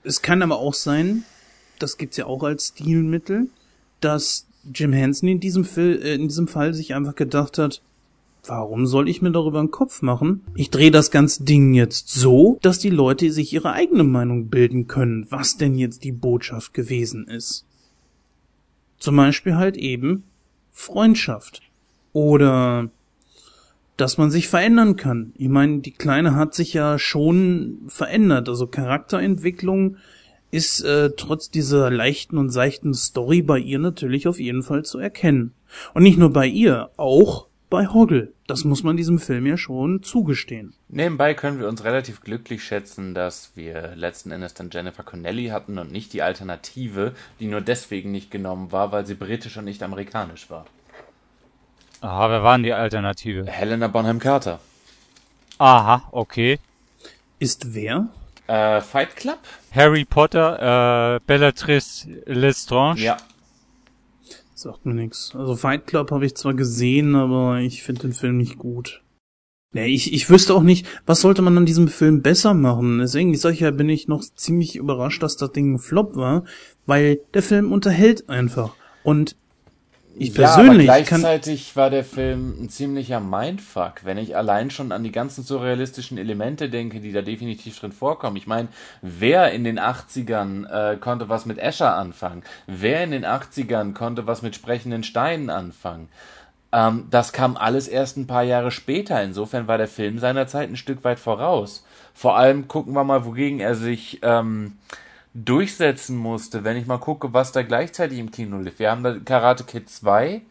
Es 0.02 0.20
kann 0.20 0.42
aber 0.42 0.58
auch 0.58 0.74
sein, 0.74 1.22
das 1.78 1.96
gibt's 1.96 2.16
ja 2.16 2.26
auch 2.26 2.42
als 2.42 2.70
Stilmittel, 2.70 3.46
dass 4.00 4.48
Jim 4.74 4.92
Henson 4.92 5.28
in 5.28 5.38
diesem, 5.38 5.64
Fil 5.64 6.02
äh, 6.02 6.14
in 6.14 6.26
diesem 6.26 6.48
Fall 6.48 6.74
sich 6.74 6.92
einfach 6.92 7.14
gedacht 7.14 7.56
hat, 7.58 7.82
warum 8.44 8.86
soll 8.86 9.08
ich 9.08 9.22
mir 9.22 9.30
darüber 9.30 9.60
einen 9.60 9.70
Kopf 9.70 10.02
machen? 10.02 10.42
Ich 10.54 10.70
drehe 10.70 10.90
das 10.90 11.10
ganze 11.10 11.44
Ding 11.44 11.74
jetzt 11.74 12.08
so, 12.08 12.58
dass 12.62 12.78
die 12.78 12.90
Leute 12.90 13.30
sich 13.30 13.52
ihre 13.52 13.72
eigene 13.72 14.04
Meinung 14.04 14.48
bilden 14.48 14.88
können, 14.88 15.26
was 15.30 15.56
denn 15.56 15.78
jetzt 15.78 16.04
die 16.04 16.12
Botschaft 16.12 16.74
gewesen 16.74 17.26
ist. 17.28 17.64
Zum 18.98 19.16
Beispiel 19.16 19.56
halt 19.56 19.76
eben 19.76 20.24
Freundschaft. 20.72 21.62
Oder 22.12 22.90
dass 23.96 24.18
man 24.18 24.30
sich 24.30 24.48
verändern 24.48 24.96
kann. 24.96 25.32
Ich 25.36 25.48
meine, 25.48 25.78
die 25.78 25.92
Kleine 25.92 26.34
hat 26.34 26.54
sich 26.54 26.72
ja 26.72 26.98
schon 26.98 27.82
verändert. 27.86 28.48
Also 28.48 28.66
Charakterentwicklung 28.66 29.96
ist 30.50 30.82
äh, 30.82 31.10
trotz 31.16 31.50
dieser 31.50 31.90
leichten 31.90 32.36
und 32.36 32.50
seichten 32.50 32.94
Story 32.94 33.42
bei 33.42 33.58
ihr 33.58 33.78
natürlich 33.78 34.28
auf 34.28 34.40
jeden 34.40 34.62
Fall 34.62 34.84
zu 34.84 34.98
erkennen. 34.98 35.52
Und 35.94 36.02
nicht 36.02 36.18
nur 36.18 36.30
bei 36.30 36.46
ihr, 36.46 36.90
auch 36.96 37.46
bei 37.72 37.86
Hoggle. 37.88 38.34
Das 38.46 38.64
muss 38.64 38.82
man 38.82 38.98
diesem 38.98 39.18
Film 39.18 39.46
ja 39.46 39.56
schon 39.56 40.02
zugestehen. 40.02 40.74
Nebenbei 40.88 41.32
können 41.32 41.58
wir 41.58 41.68
uns 41.68 41.84
relativ 41.84 42.20
glücklich 42.20 42.62
schätzen, 42.62 43.14
dass 43.14 43.52
wir 43.54 43.96
letzten 43.96 44.30
Endes 44.30 44.52
dann 44.52 44.68
Jennifer 44.70 45.02
Connelly 45.02 45.46
hatten 45.46 45.78
und 45.78 45.90
nicht 45.90 46.12
die 46.12 46.20
Alternative, 46.20 47.14
die 47.40 47.46
nur 47.46 47.62
deswegen 47.62 48.12
nicht 48.12 48.30
genommen 48.30 48.72
war, 48.72 48.92
weil 48.92 49.06
sie 49.06 49.14
britisch 49.14 49.56
und 49.56 49.64
nicht 49.64 49.82
amerikanisch 49.82 50.50
war. 50.50 50.66
Aha, 52.02 52.28
wer 52.28 52.42
waren 52.42 52.62
die 52.62 52.74
Alternative? 52.74 53.46
Helena 53.46 53.88
Bonham 53.88 54.18
Carter. 54.18 54.60
Aha, 55.56 56.02
okay. 56.12 56.58
Ist 57.38 57.74
wer? 57.74 58.08
Äh, 58.48 58.82
Fight 58.82 59.16
Club? 59.16 59.38
Harry 59.74 60.04
Potter, 60.04 61.16
äh, 61.16 61.20
Bellatrix 61.26 62.06
Lestrange. 62.26 63.00
Ja. 63.00 63.16
Sagt 64.62 64.86
mir 64.86 64.94
nix. 64.94 65.34
Also 65.34 65.56
Fight 65.56 65.88
Club 65.88 66.12
habe 66.12 66.24
ich 66.24 66.36
zwar 66.36 66.54
gesehen, 66.54 67.16
aber 67.16 67.58
ich 67.58 67.82
finde 67.82 68.02
den 68.02 68.12
Film 68.12 68.36
nicht 68.36 68.58
gut. 68.58 69.02
Ja, 69.74 69.82
ich, 69.82 70.12
ich 70.12 70.30
wüsste 70.30 70.54
auch 70.54 70.62
nicht, 70.62 70.86
was 71.04 71.20
sollte 71.20 71.42
man 71.42 71.58
an 71.58 71.66
diesem 71.66 71.88
Film 71.88 72.22
besser 72.22 72.54
machen. 72.54 73.00
Deswegen, 73.00 73.34
ich 73.34 73.40
sag 73.40 73.58
ja, 73.58 73.72
bin 73.72 73.88
ich 73.88 74.06
noch 74.06 74.22
ziemlich 74.22 74.76
überrascht, 74.76 75.20
dass 75.20 75.36
das 75.36 75.50
Ding 75.50 75.74
ein 75.74 75.78
Flop 75.80 76.14
war, 76.14 76.44
weil 76.86 77.18
der 77.34 77.42
Film 77.42 77.72
unterhält 77.72 78.28
einfach. 78.28 78.76
Und 79.02 79.34
ich 80.16 80.34
persönlich 80.34 80.86
ja, 80.86 80.92
aber 80.92 81.02
gleichzeitig 81.02 81.76
war 81.76 81.90
der 81.90 82.04
Film 82.04 82.56
ein 82.60 82.68
ziemlicher 82.68 83.20
Mindfuck, 83.20 84.04
wenn 84.04 84.18
ich 84.18 84.36
allein 84.36 84.70
schon 84.70 84.92
an 84.92 85.04
die 85.04 85.12
ganzen 85.12 85.44
surrealistischen 85.44 86.18
Elemente 86.18 86.68
denke, 86.68 87.00
die 87.00 87.12
da 87.12 87.22
definitiv 87.22 87.78
drin 87.78 87.92
vorkommen. 87.92 88.36
Ich 88.36 88.46
meine, 88.46 88.68
wer 89.00 89.52
in 89.52 89.64
den 89.64 89.78
80ern 89.80 90.66
äh, 90.66 90.96
konnte 90.96 91.28
was 91.28 91.46
mit 91.46 91.58
Escher 91.58 91.96
anfangen? 91.96 92.42
Wer 92.66 93.04
in 93.04 93.10
den 93.10 93.24
80ern 93.24 93.94
konnte 93.94 94.26
was 94.26 94.42
mit 94.42 94.54
sprechenden 94.54 95.02
Steinen 95.02 95.50
anfangen? 95.50 96.08
Ähm, 96.72 97.06
das 97.10 97.32
kam 97.32 97.56
alles 97.56 97.88
erst 97.88 98.16
ein 98.16 98.26
paar 98.26 98.42
Jahre 98.42 98.70
später. 98.70 99.22
Insofern 99.22 99.68
war 99.68 99.78
der 99.78 99.88
Film 99.88 100.18
seinerzeit 100.18 100.68
ein 100.68 100.76
Stück 100.76 101.04
weit 101.04 101.18
voraus. 101.18 101.84
Vor 102.14 102.36
allem 102.36 102.68
gucken 102.68 102.94
wir 102.94 103.04
mal, 103.04 103.24
wogegen 103.24 103.60
er 103.60 103.74
sich 103.74 104.20
ähm, 104.22 104.78
durchsetzen 105.34 106.16
musste. 106.16 106.64
Wenn 106.64 106.76
ich 106.76 106.86
mal 106.86 106.98
gucke, 106.98 107.32
was 107.32 107.52
da 107.52 107.62
gleichzeitig 107.62 108.18
im 108.18 108.30
Kino 108.30 108.58
lief. 108.58 108.78
Wir 108.78 108.90
haben 108.90 109.02
da 109.02 109.18
Karate 109.18 109.64
Kid 109.64 109.88
2, 109.88 110.42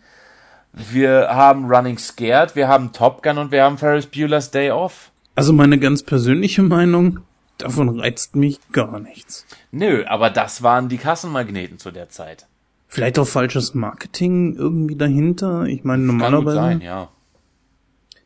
wir 0.74 1.28
haben 1.30 1.66
Running 1.66 1.98
Scared, 1.98 2.56
wir 2.56 2.68
haben 2.68 2.91
Top 2.91 3.24
Gun 3.24 3.38
und 3.38 3.52
wir 3.52 3.64
haben 3.64 3.78
Ferris 3.78 4.08
Bueller's 4.08 4.52
Day 4.52 4.72
Off. 4.72 5.12
Also 5.36 5.53
meine 5.53 5.78
ganz 5.78 6.03
persönliche 6.03 6.64
Meinung, 6.64 7.20
davon 7.58 7.99
reizt 7.99 8.36
mich 8.36 8.60
gar 8.72 8.99
nichts. 8.99 9.45
Nö, 9.72 10.03
aber 10.08 10.30
das 10.30 10.64
waren 10.64 10.90
die 10.90 10.98
Kassenmagneten 10.98 11.78
zu 11.78 11.91
der 11.91 12.10
Zeit. 12.10 12.48
Vielleicht 12.88 13.20
auch 13.20 13.28
falsches 13.28 13.74
Marketing 13.74 14.56
irgendwie 14.56 14.98
dahinter. 14.98 15.66
Ich 15.66 15.84
meine, 15.84 16.03
normalerweise. 16.03 16.58
Kann 16.58 16.72
gut 16.74 16.80
sein, 16.80 16.82
ja. 16.82 17.10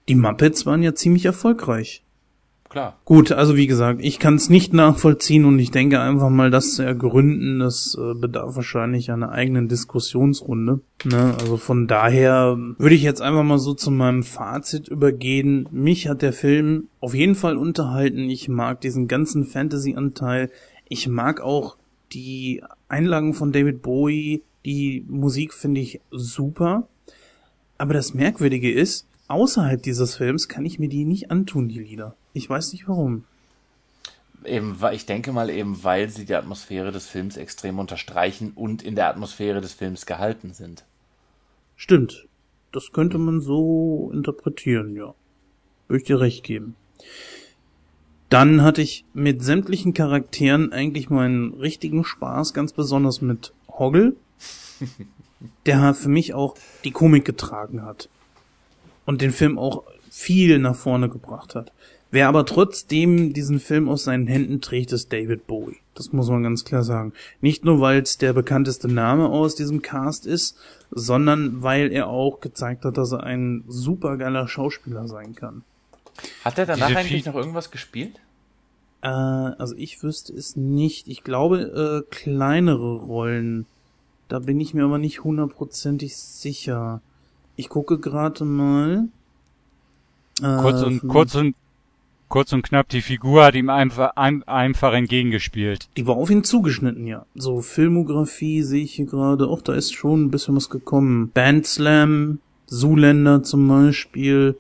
Die 0.07 0.15
Muppets 0.15 0.65
waren 0.65 0.84
ja 0.84 0.94
ziemlich 0.95 1.26
erfolgreich. 1.26 2.05
Klar. 2.69 2.99
Gut, 3.05 3.31
also 3.31 3.55
wie 3.55 3.67
gesagt, 3.67 3.99
ich 4.03 4.19
kann 4.19 4.35
es 4.35 4.49
nicht 4.49 4.73
nachvollziehen 4.73 5.45
und 5.45 5.59
ich 5.59 5.71
denke 5.71 6.01
einfach 6.01 6.29
mal, 6.29 6.51
das 6.51 6.73
zu 6.73 6.83
ergründen, 6.83 7.59
das 7.59 7.97
äh, 7.99 8.13
bedarf 8.15 8.55
wahrscheinlich 8.55 9.11
einer 9.11 9.31
eigenen 9.31 9.67
Diskussionsrunde. 9.67 10.81
Ne? 11.03 11.35
Also 11.39 11.57
von 11.57 11.87
daher 11.87 12.57
würde 12.77 12.95
ich 12.95 13.03
jetzt 13.03 13.21
einfach 13.21 13.43
mal 13.43 13.59
so 13.59 13.73
zu 13.73 13.91
meinem 13.91 14.23
Fazit 14.23 14.87
übergehen. 14.87 15.69
Mich 15.71 16.07
hat 16.07 16.21
der 16.21 16.33
Film 16.33 16.87
auf 16.99 17.13
jeden 17.13 17.35
Fall 17.35 17.55
unterhalten. 17.55 18.29
Ich 18.29 18.49
mag 18.49 18.81
diesen 18.81 19.07
ganzen 19.07 19.45
Fantasy-Anteil. 19.45 20.49
Ich 20.89 21.07
mag 21.07 21.41
auch 21.41 21.77
die 22.13 22.63
Einlagen 22.89 23.33
von 23.33 23.51
David 23.51 23.81
Bowie 23.81 24.43
die 24.65 25.05
Musik 25.07 25.53
finde 25.53 25.81
ich 25.81 26.01
super. 26.11 26.87
Aber 27.77 27.93
das 27.93 28.13
Merkwürdige 28.13 28.71
ist, 28.71 29.07
außerhalb 29.27 29.81
dieses 29.81 30.15
Films 30.15 30.47
kann 30.47 30.65
ich 30.65 30.80
mir 30.80 30.89
die 30.89 31.06
nicht 31.06 31.31
antun, 31.31 31.68
die 31.68 31.80
Lieder. 31.80 32.15
Ich 32.34 32.49
weiß 32.49 32.73
nicht 32.73 32.88
warum. 32.88 33.26
Eben, 34.43 34.77
ich 34.93 35.06
denke 35.06 35.31
mal 35.31 35.49
eben, 35.49 35.84
weil 35.84 36.10
sie 36.10 36.26
die 36.26 36.35
Atmosphäre 36.35 36.91
des 36.91 37.07
Films 37.07 37.35
extrem 37.38 37.80
unterstreichen 37.80 38.52
und 38.53 38.84
in 38.84 38.95
der 38.95 39.10
Atmosphäre 39.10 39.61
des 39.61 39.73
Films 39.73 40.06
gehalten 40.06 40.53
sind. 40.53 40.85
Stimmt. 41.76 42.27
Das 42.72 42.91
könnte 42.91 43.18
man 43.18 43.41
so 43.41 44.11
interpretieren, 44.14 44.95
ja. 44.95 45.15
Würde 45.88 46.02
ich 46.02 46.07
dir 46.07 46.19
recht 46.19 46.43
geben. 46.43 46.76
Dann 48.30 48.61
hatte 48.61 48.81
ich 48.81 49.06
mit 49.14 49.43
sämtlichen 49.43 49.93
Charakteren 49.93 50.73
eigentlich 50.73 51.10
meinen 51.10 51.53
richtigen 51.53 52.03
Spaß, 52.03 52.53
ganz 52.53 52.73
besonders 52.73 53.22
mit 53.22 53.53
Hoggle 53.68 54.15
der 55.65 55.93
für 55.93 56.10
mich 56.10 56.34
auch 56.34 56.56
die 56.84 56.91
Komik 56.91 57.26
getragen 57.26 57.84
hat. 57.84 58.10
Und 59.06 59.22
den 59.22 59.32
Film 59.32 59.57
auch 59.57 59.84
viel 60.10 60.60
nach 60.60 60.76
vorne 60.76 61.10
gebracht 61.10 61.56
hat. 61.56 61.72
Wer 62.11 62.30
aber 62.30 62.45
trotzdem 62.45 63.34
diesen 63.34 63.60
Film 63.60 63.90
aus 63.90 64.06
seinen 64.06 64.27
Händen 64.27 64.61
trägt, 64.61 64.94
ist 64.94 65.11
David 65.11 65.48
Bowie. 65.48 65.77
Das 65.95 66.14
muss 66.14 66.30
man 66.30 66.44
ganz 66.44 66.64
klar 66.64 66.84
sagen. 66.84 67.14
Nicht 67.41 67.65
nur, 67.65 67.82
weil 67.82 68.02
es 68.02 68.18
der 68.18 68.34
bekannteste 68.34 68.88
Name 68.88 69.27
aus 69.27 69.56
diesem 69.56 69.82
Cast 69.82 70.26
ist, 70.26 70.57
sondern 70.91 71.61
weil 71.61 71.91
er 71.91 72.07
auch 72.07 72.40
gezeigt 72.40 72.86
hat, 72.86 72.98
dass 72.98 73.11
er 73.11 73.23
ein 73.23 73.64
supergeiler 73.68 74.48
Schauspieler 74.48 75.07
sein 75.07 75.36
kann. 75.36 75.64
Hat 76.44 76.57
er 76.57 76.65
danach 76.65 76.88
Diese 76.88 76.99
eigentlich 76.99 77.26
noch 77.26 77.36
irgendwas 77.36 77.72
gespielt? 77.72 78.19
Äh, 79.02 79.07
also 79.07 79.76
ich 79.77 80.02
wüsste 80.02 80.34
es 80.34 80.56
nicht. 80.56 81.07
Ich 81.07 81.23
glaube, 81.23 82.06
äh, 82.07 82.15
kleinere 82.15 82.95
Rollen. 82.95 83.65
Da 84.27 84.40
bin 84.40 84.60
ich 84.60 84.73
mir 84.73 84.86
aber 84.86 84.98
nicht 84.98 85.23
hundertprozentig 85.23 86.18
sicher. 86.18 87.02
Ich 87.56 87.69
gucke 87.69 87.99
gerade 87.99 88.45
mal. 88.45 89.07
Äh, 90.41 90.57
kurz 90.57 90.82
und 90.82 91.07
kurz 91.07 91.36
und 91.36 91.56
kurz 92.27 92.52
und 92.53 92.64
knapp, 92.64 92.90
die 92.90 93.02
Figur 93.02 93.45
hat 93.45 93.56
ihm 93.56 93.69
einfach, 93.69 94.11
ein, 94.15 94.44
einfach 94.44 94.94
entgegengespielt. 94.94 95.88
Die 95.95 96.07
war 96.07 96.15
auf 96.15 96.30
ihn 96.30 96.44
zugeschnitten, 96.44 97.07
ja. 97.07 97.26
So, 97.36 97.61
Filmografie 97.61 98.61
sehe 98.61 98.84
ich 98.84 98.94
hier 98.94 99.06
gerade. 99.06 99.49
Och, 99.49 99.61
da 99.61 99.73
ist 99.73 99.94
schon 99.94 100.26
ein 100.26 100.32
bisschen 100.32 100.56
was 100.56 100.69
gekommen. 100.69 101.32
Bandslam, 101.34 102.40
Zuländer 102.68 103.44
zum 103.44 103.68
Beispiel. 103.68 104.57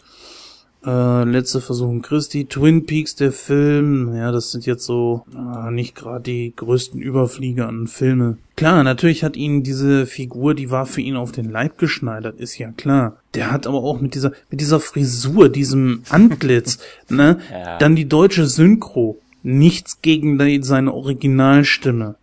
Äh, 0.85 1.23
letzte 1.23 1.61
Versuchung 1.61 2.01
Christi, 2.03 2.45
Twin 2.45 2.85
Peaks, 2.85 3.15
der 3.15 3.31
Film, 3.31 4.15
ja, 4.15 4.31
das 4.31 4.51
sind 4.51 4.67
jetzt 4.67 4.85
so 4.85 5.25
äh, 5.33 5.71
nicht 5.71 5.95
gerade 5.95 6.23
die 6.23 6.53
größten 6.55 7.01
Überflieger 7.01 7.67
an 7.67 7.87
Filme. 7.87 8.37
Klar, 8.55 8.83
natürlich 8.83 9.23
hat 9.23 9.35
ihn 9.35 9.63
diese 9.63 10.05
Figur, 10.05 10.53
die 10.53 10.69
war 10.69 10.85
für 10.85 11.01
ihn 11.01 11.15
auf 11.15 11.31
den 11.31 11.49
Leib 11.49 11.79
geschneidert, 11.79 12.39
ist 12.39 12.57
ja 12.59 12.71
klar. 12.71 13.17
Der 13.33 13.51
hat 13.51 13.65
aber 13.65 13.79
auch 13.79 13.99
mit 13.99 14.13
dieser, 14.13 14.31
mit 14.51 14.61
dieser 14.61 14.79
Frisur, 14.79 15.49
diesem 15.49 16.03
Antlitz, 16.09 16.77
ne, 17.09 17.39
ja. 17.51 17.77
dann 17.79 17.95
die 17.95 18.07
deutsche 18.07 18.45
Synchro. 18.45 19.19
Nichts 19.41 20.01
gegen 20.01 20.39
die, 20.39 20.63
seine 20.63 20.93
Originalstimme 20.93 22.15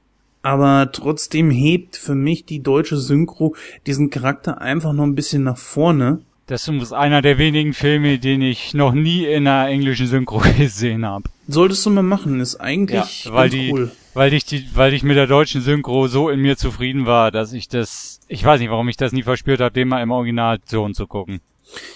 aber 0.43 0.91
trotzdem 0.93 1.51
hebt 1.51 1.97
für 1.97 2.15
mich 2.15 2.45
die 2.45 2.63
deutsche 2.63 2.97
Synchro 2.97 3.55
diesen 3.87 4.11
Charakter 4.11 4.61
einfach 4.61 4.93
noch 4.93 5.05
ein 5.05 5.15
bisschen 5.15 5.45
nach 5.45 5.57
vorne. 5.57 6.21
Das 6.53 6.69
ist 6.69 6.93
einer 6.93 7.23
der 7.23 7.39
wenigen 7.39 7.73
Filme, 7.73 8.19
den 8.19 8.43
ich 8.43 8.75
noch 8.75 8.93
nie 8.93 9.25
in 9.25 9.47
einer 9.47 9.71
englischen 9.71 10.07
Synchro 10.07 10.43
gesehen 10.59 11.07
habe. 11.07 11.25
Solltest 11.49 11.87
du 11.87 11.89
mal 11.89 12.03
machen, 12.03 12.41
ist 12.41 12.57
eigentlich 12.57 13.25
ja, 13.25 13.33
weil 13.33 13.49
die, 13.49 13.73
cool. 13.73 13.91
Weil 14.13 14.35
ich 14.35 14.45
die, 14.45 14.67
weil 14.75 14.93
ich 14.93 15.03
mit 15.03 15.17
der 15.17 15.27
deutschen 15.27 15.63
Synchro 15.63 16.09
so 16.09 16.29
in 16.29 16.41
mir 16.41 16.59
zufrieden 16.59 17.07
war, 17.07 17.31
dass 17.31 17.55
ich 17.55 17.69
das, 17.69 18.21
ich 18.29 18.45
weiß 18.45 18.61
nicht, 18.61 18.69
warum 18.69 18.87
ich 18.91 18.99
das 18.99 19.13
nie 19.13 19.23
verspürt 19.23 19.63
habe, 19.63 19.73
den 19.73 19.89
mal 19.89 20.03
im 20.03 20.11
Originalton 20.11 20.93
zu 20.93 21.07
gucken. 21.07 21.41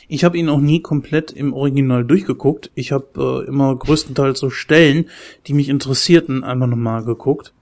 Ich 0.09 0.25
habe 0.25 0.39
ihn 0.39 0.49
auch 0.49 0.61
nie 0.61 0.81
komplett 0.81 1.33
im 1.33 1.53
Original 1.53 2.07
durchgeguckt. 2.07 2.71
Ich 2.75 2.93
habe 2.93 3.45
äh, 3.45 3.49
immer 3.49 3.77
größtenteils 3.77 4.39
so 4.39 4.49
Stellen, 4.49 5.11
die 5.49 5.53
mich 5.53 5.69
interessierten, 5.69 6.45
einmal 6.45 6.69
nochmal 6.69 7.05
geguckt. 7.05 7.53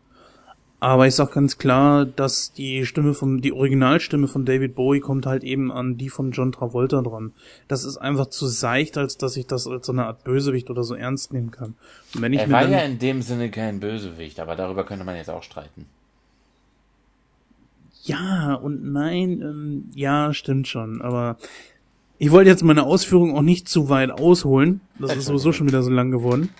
Aber 0.85 1.07
ich 1.07 1.15
sag 1.15 1.33
ganz 1.33 1.57
klar, 1.57 2.05
dass 2.05 2.53
die 2.53 2.85
Stimme 2.85 3.15
von, 3.15 3.41
die 3.41 3.55
Originalstimme 3.55 4.29
von 4.29 4.45
David 4.45 4.75
Bowie 4.75 5.01
kommt 5.01 5.25
halt 5.25 5.43
eben 5.43 5.73
an 5.73 5.97
die 5.97 6.11
von 6.11 6.31
John 6.31 6.53
Travolta 6.53 7.01
dran. 7.01 7.33
Das 7.69 7.85
ist 7.85 7.97
einfach 7.97 8.27
zu 8.27 8.47
seicht, 8.49 8.99
als 8.99 9.17
dass 9.17 9.35
ich 9.39 9.47
das 9.47 9.67
als 9.67 9.87
so 9.87 9.93
eine 9.93 10.05
Art 10.05 10.25
Bösewicht 10.25 10.69
oder 10.69 10.85
so 10.85 10.95
ernst 10.95 11.33
nehmen 11.33 11.51
kann. 11.51 11.75
Und 12.15 12.21
wenn 12.21 12.35
ich 12.35 12.41
er 12.41 12.51
war 12.51 12.69
ja 12.69 12.81
in 12.81 12.99
dem 12.99 13.23
Sinne 13.23 13.51
kein 13.51 13.81
Bösewicht, 13.81 14.39
aber 14.41 14.57
darüber 14.57 14.85
könnte 14.85 15.07
man 15.07 15.17
jetzt 15.17 15.31
auch 15.31 15.43
streiten. 15.43 15.87
Ja 18.03 18.53
und 18.53 18.93
nein, 18.93 19.41
ähm, 19.41 19.85
ja, 19.95 20.35
stimmt 20.35 20.69
schon, 20.69 21.01
aber 21.01 21.39
ich 22.19 22.31
wollte 22.31 22.51
jetzt 22.51 22.63
meine 22.63 22.83
Ausführungen 22.83 23.35
auch 23.35 23.41
nicht 23.41 23.71
zu 23.71 23.89
weit 23.89 24.11
ausholen. 24.11 24.83
Das 24.99 25.17
ist 25.17 25.25
sowieso 25.25 25.51
schon 25.53 25.67
wieder 25.67 25.83
so 25.83 25.91
lang 25.91 26.11
geworden. 26.11 26.51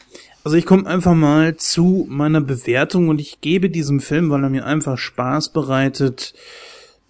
Also 0.45 0.59
ich 0.59 0.67
komme 0.67 0.87
einfach 0.87 1.15
mal 1.15 1.57
zu 1.57 2.05
meiner 2.11 2.43
Bewertung 2.43 3.09
und 3.09 3.19
ich 3.19 3.41
gebe 3.41 3.71
diesem 3.71 3.99
Film, 4.01 4.31
weil 4.31 4.43
er 4.43 4.51
mir 4.51 4.67
einfach 4.67 4.99
Spaß 4.99 5.49
bereitet, 5.49 6.35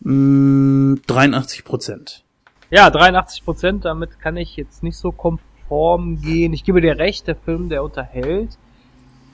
mh, 0.02 1.00
83 1.08 1.64
Prozent. 1.64 2.22
Ja, 2.70 2.88
83 2.90 3.44
Prozent, 3.44 3.84
damit 3.84 4.20
kann 4.20 4.36
ich 4.36 4.56
jetzt 4.56 4.84
nicht 4.84 4.96
so 4.96 5.10
konform 5.10 6.20
gehen. 6.20 6.52
Ich 6.52 6.62
gebe 6.62 6.80
dir 6.80 6.96
recht, 6.96 7.26
der 7.26 7.34
Film, 7.34 7.68
der 7.68 7.82
unterhält. 7.82 8.56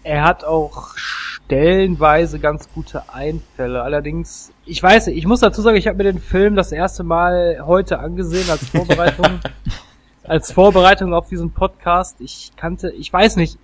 Er 0.02 0.24
hat 0.24 0.44
auch 0.44 0.96
stellenweise 0.96 2.38
ganz 2.38 2.72
gute 2.72 3.12
Einfälle. 3.12 3.82
Allerdings, 3.82 4.50
ich 4.64 4.82
weiß, 4.82 5.08
ich 5.08 5.26
muss 5.26 5.40
dazu 5.40 5.60
sagen, 5.60 5.76
ich 5.76 5.86
habe 5.86 5.98
mir 5.98 6.04
den 6.04 6.22
Film 6.22 6.56
das 6.56 6.72
erste 6.72 7.04
Mal 7.04 7.64
heute 7.66 7.98
angesehen 7.98 8.48
als 8.48 8.66
Vorbereitung, 8.70 9.40
als 10.22 10.52
Vorbereitung 10.52 11.12
auf 11.12 11.28
diesen 11.28 11.50
Podcast. 11.50 12.16
Ich 12.22 12.52
kannte, 12.56 12.92
ich 12.92 13.12
weiß 13.12 13.36
nicht, 13.36 13.58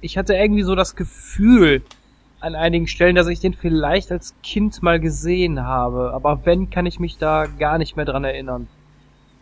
ich 0.00 0.18
hatte 0.18 0.34
irgendwie 0.34 0.62
so 0.62 0.74
das 0.74 0.96
Gefühl 0.96 1.82
an 2.40 2.54
einigen 2.54 2.86
Stellen, 2.86 3.16
dass 3.16 3.28
ich 3.28 3.40
den 3.40 3.54
vielleicht 3.54 4.12
als 4.12 4.34
Kind 4.42 4.82
mal 4.82 5.00
gesehen 5.00 5.64
habe. 5.64 6.12
Aber 6.14 6.40
wenn, 6.44 6.70
kann 6.70 6.86
ich 6.86 7.00
mich 7.00 7.18
da 7.18 7.46
gar 7.46 7.78
nicht 7.78 7.96
mehr 7.96 8.04
dran 8.04 8.24
erinnern. 8.24 8.68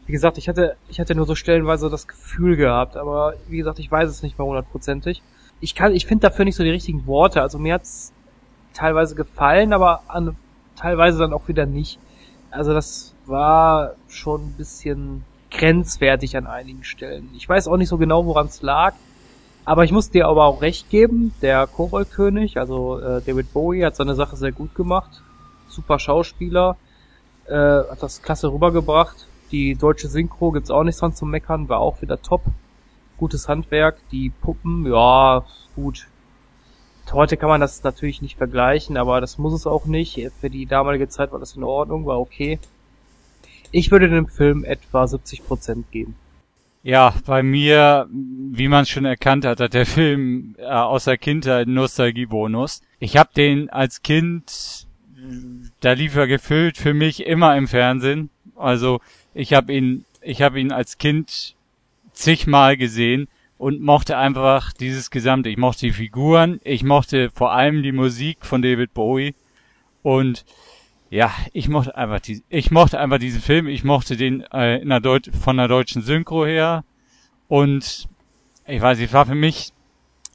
Wie 0.06 0.12
gesagt, 0.12 0.38
ich 0.38 0.48
hatte, 0.48 0.76
ich 0.88 1.00
hatte 1.00 1.14
nur 1.14 1.26
so 1.26 1.34
stellenweise 1.34 1.90
das 1.90 2.06
Gefühl 2.06 2.56
gehabt, 2.56 2.96
aber 2.96 3.34
wie 3.48 3.56
gesagt, 3.56 3.78
ich 3.78 3.90
weiß 3.90 4.08
es 4.08 4.22
nicht 4.22 4.38
mehr 4.38 4.46
hundertprozentig. 4.46 5.22
Ich 5.60 5.74
kann, 5.74 5.94
ich 5.94 6.06
finde 6.06 6.28
dafür 6.28 6.44
nicht 6.44 6.56
so 6.56 6.62
die 6.62 6.70
richtigen 6.70 7.06
Worte. 7.06 7.40
Also 7.40 7.58
mir 7.58 7.74
hat's 7.74 8.12
teilweise 8.74 9.14
gefallen, 9.14 9.72
aber 9.72 10.02
an, 10.08 10.36
teilweise 10.76 11.18
dann 11.18 11.32
auch 11.32 11.48
wieder 11.48 11.64
nicht. 11.64 11.98
Also 12.50 12.74
das 12.74 13.14
war 13.26 13.94
schon 14.08 14.48
ein 14.48 14.54
bisschen 14.58 15.24
grenzwertig 15.50 16.36
an 16.36 16.46
einigen 16.46 16.84
Stellen. 16.84 17.30
Ich 17.34 17.48
weiß 17.48 17.68
auch 17.68 17.76
nicht 17.76 17.88
so 17.88 17.96
genau, 17.96 18.26
woran 18.26 18.46
es 18.46 18.60
lag, 18.60 18.94
aber 19.64 19.84
ich 19.84 19.92
muss 19.92 20.10
dir 20.10 20.28
aber 20.28 20.44
auch 20.44 20.62
recht 20.62 20.90
geben, 20.90 21.34
der 21.40 21.66
Kobold-König, 21.66 22.58
also 22.58 22.98
äh, 22.98 23.22
David 23.22 23.52
Bowie, 23.52 23.84
hat 23.84 23.96
seine 23.96 24.14
Sache 24.14 24.36
sehr 24.36 24.52
gut 24.52 24.74
gemacht. 24.74 25.22
Super 25.68 25.98
Schauspieler, 25.98 26.76
äh, 27.46 27.54
hat 27.54 28.02
das 28.02 28.22
klasse 28.22 28.52
rübergebracht. 28.52 29.26
Die 29.50 29.74
deutsche 29.74 30.08
Synchro 30.08 30.50
gibt's 30.50 30.70
auch 30.70 30.84
nichts 30.84 31.00
dran 31.00 31.14
zu 31.14 31.24
meckern, 31.24 31.68
war 31.68 31.80
auch 31.80 32.02
wieder 32.02 32.20
top. 32.20 32.42
Gutes 33.16 33.48
Handwerk. 33.48 33.96
Die 34.10 34.30
Puppen, 34.30 34.86
ja, 34.86 35.44
gut. 35.76 36.08
Heute 37.12 37.36
kann 37.36 37.48
man 37.48 37.60
das 37.60 37.82
natürlich 37.82 38.22
nicht 38.22 38.36
vergleichen, 38.36 38.96
aber 38.96 39.20
das 39.20 39.38
muss 39.38 39.52
es 39.52 39.66
auch 39.66 39.86
nicht. 39.86 40.30
Für 40.40 40.50
die 40.50 40.66
damalige 40.66 41.08
Zeit 41.08 41.32
war 41.32 41.38
das 41.38 41.56
in 41.56 41.62
Ordnung, 41.62 42.06
war 42.06 42.18
okay. 42.18 42.58
Ich 43.70 43.90
würde 43.90 44.08
dem 44.08 44.26
Film 44.26 44.64
etwa 44.64 45.04
70% 45.04 45.84
geben. 45.90 46.16
Ja, 46.84 47.14
bei 47.24 47.42
mir, 47.42 48.06
wie 48.10 48.68
man 48.68 48.84
schon 48.84 49.06
erkannt 49.06 49.46
hat, 49.46 49.58
hat 49.58 49.72
der 49.72 49.86
Film 49.98 50.54
äh, 50.58 50.66
aus 50.66 51.04
der 51.04 51.16
Kindheit 51.16 51.66
Nostalgiebonus. 51.66 52.82
Ich 52.98 53.16
habe 53.16 53.30
den 53.34 53.70
als 53.70 54.02
Kind, 54.02 54.86
da 55.80 55.92
lief 55.92 56.14
er 56.14 56.26
gefüllt 56.26 56.76
für 56.76 56.92
mich 56.92 57.24
immer 57.24 57.56
im 57.56 57.68
Fernsehen. 57.68 58.28
Also 58.54 59.00
ich 59.32 59.54
habe 59.54 59.72
ihn, 59.72 60.04
ich 60.20 60.42
habe 60.42 60.60
ihn 60.60 60.72
als 60.72 60.98
Kind 60.98 61.54
zigmal 62.12 62.76
gesehen 62.76 63.28
und 63.56 63.80
mochte 63.80 64.18
einfach 64.18 64.74
dieses 64.74 65.10
Gesamte. 65.10 65.48
Ich 65.48 65.56
mochte 65.56 65.86
die 65.86 65.92
Figuren, 65.92 66.60
ich 66.64 66.84
mochte 66.84 67.30
vor 67.30 67.52
allem 67.52 67.82
die 67.82 67.92
Musik 67.92 68.44
von 68.44 68.60
David 68.60 68.92
Bowie 68.92 69.34
und 70.02 70.44
ja, 71.14 71.32
ich 71.52 71.68
mochte 71.68 71.94
einfach 71.94 72.18
die, 72.18 72.42
ich 72.48 72.72
mochte 72.72 72.98
einfach 72.98 73.18
diesen 73.18 73.40
Film, 73.40 73.68
ich 73.68 73.84
mochte 73.84 74.16
den 74.16 74.40
äh, 74.52 74.78
in 74.78 74.88
der 74.88 74.98
Deut 74.98 75.30
von 75.32 75.56
der 75.56 75.68
deutschen 75.68 76.02
Synchro 76.02 76.44
her 76.44 76.82
und 77.46 78.08
ich 78.66 78.82
weiß, 78.82 78.98
es 78.98 79.12
war 79.12 79.24
für 79.24 79.36
mich, 79.36 79.72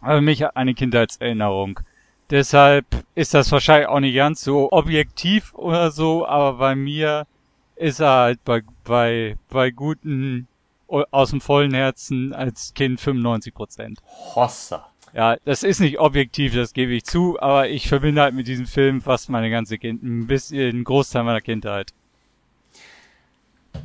für 0.01 0.21
mich 0.21 0.47
eine 0.55 0.73
Kindheitserinnerung. 0.73 1.81
Deshalb 2.29 2.85
ist 3.13 3.33
das 3.33 3.51
wahrscheinlich 3.51 3.89
auch 3.89 3.99
nicht 3.99 4.15
ganz 4.15 4.41
so 4.41 4.71
objektiv 4.71 5.53
oder 5.53 5.91
so, 5.91 6.25
aber 6.25 6.53
bei 6.53 6.75
mir 6.75 7.27
ist 7.75 7.99
er 7.99 8.11
halt 8.11 8.45
bei, 8.45 8.61
bei, 8.85 9.35
bei 9.49 9.71
guten, 9.71 10.47
aus 10.87 11.31
dem 11.31 11.41
vollen 11.41 11.73
Herzen 11.73 12.31
als 12.31 12.73
Kind 12.73 13.01
95 13.01 13.53
Prozent. 13.53 13.99
Hossa. 14.33 14.89
Ja, 15.13 15.37
das 15.45 15.63
ist 15.63 15.79
nicht 15.79 15.99
objektiv, 15.99 16.53
das 16.53 16.73
gebe 16.73 16.93
ich 16.93 17.03
zu, 17.03 17.39
aber 17.41 17.69
ich 17.69 17.87
verbinde 17.87 18.21
halt 18.21 18.35
mit 18.35 18.47
diesem 18.47 18.67
Film 18.67 19.01
fast 19.01 19.29
meine 19.29 19.49
ganze 19.49 19.77
Kind, 19.77 20.03
ein 20.03 20.27
bisschen, 20.27 20.69
einen 20.69 20.83
Großteil 20.83 21.23
meiner 21.23 21.41
Kindheit. 21.41 21.93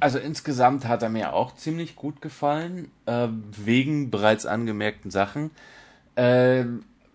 Also 0.01 0.18
insgesamt 0.18 0.86
hat 0.86 1.02
er 1.02 1.09
mir 1.09 1.32
auch 1.32 1.55
ziemlich 1.55 1.96
gut 1.96 2.20
gefallen, 2.20 2.90
äh, 3.06 3.28
wegen 3.28 4.10
bereits 4.10 4.46
angemerkten 4.46 5.10
Sachen. 5.10 5.51
Äh, 6.16 6.64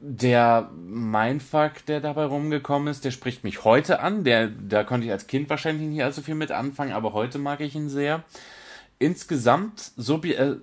der 0.02 0.69
Mindfuck, 0.76 1.86
der 1.88 1.99
dabei 1.99 2.26
rumgekommen 2.26 2.88
ist, 2.88 3.03
der 3.03 3.11
spricht 3.11 3.44
mich 3.44 3.65
heute 3.65 3.99
an. 3.99 4.23
Der, 4.23 4.48
da 4.48 4.84
konnte 4.84 5.06
ich 5.06 5.11
als 5.11 5.27
Kind 5.27 5.49
wahrscheinlich 5.49 5.90
nicht 5.90 6.03
allzu 6.03 6.22
viel 6.22 6.36
mit 6.36 6.52
anfangen, 6.52 6.94
aber 6.94 7.14
heute 7.14 7.38
mag 7.38 7.60
ich 7.60 7.76
ihn 7.76 7.90
sehr. 7.90 8.23
Insgesamt, 8.98 9.91
so, 9.98 10.22
äh, 10.23 10.56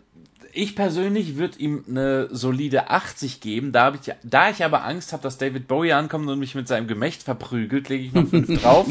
ich 0.57 0.75
persönlich 0.75 1.37
würde 1.37 1.59
ihm 1.59 1.85
eine 1.89 2.29
solide 2.31 2.91
80 2.91 3.41
geben. 3.41 3.73
Da, 3.73 3.93
ich, 3.95 4.13
da 4.23 4.51
ich 4.51 4.65
aber 4.65 4.85
Angst 4.85 5.13
habe, 5.13 5.23
dass 5.23 5.39
David 5.39 5.69
Bowie 5.69 5.93
ankommt 5.93 6.29
und 6.29 6.39
mich 6.39 6.55
mit 6.55 6.67
seinem 6.67 6.87
Gemächt 6.87 7.23
verprügelt, 7.23 7.89
lege 7.89 8.05
ich 8.05 8.13
noch 8.13 8.27
5 8.27 8.63
drauf 8.63 8.87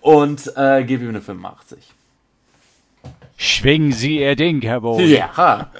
und 0.00 0.52
äh, 0.56 0.84
gebe 0.84 1.04
ihm 1.04 1.10
eine 1.10 1.20
85. 1.20 1.78
Schwingen 3.36 3.92
Sie 3.92 4.20
Ihr 4.20 4.36
Ding, 4.36 4.62
Herr 4.62 4.80
Bowie. 4.80 5.16
Ja. 5.16 5.70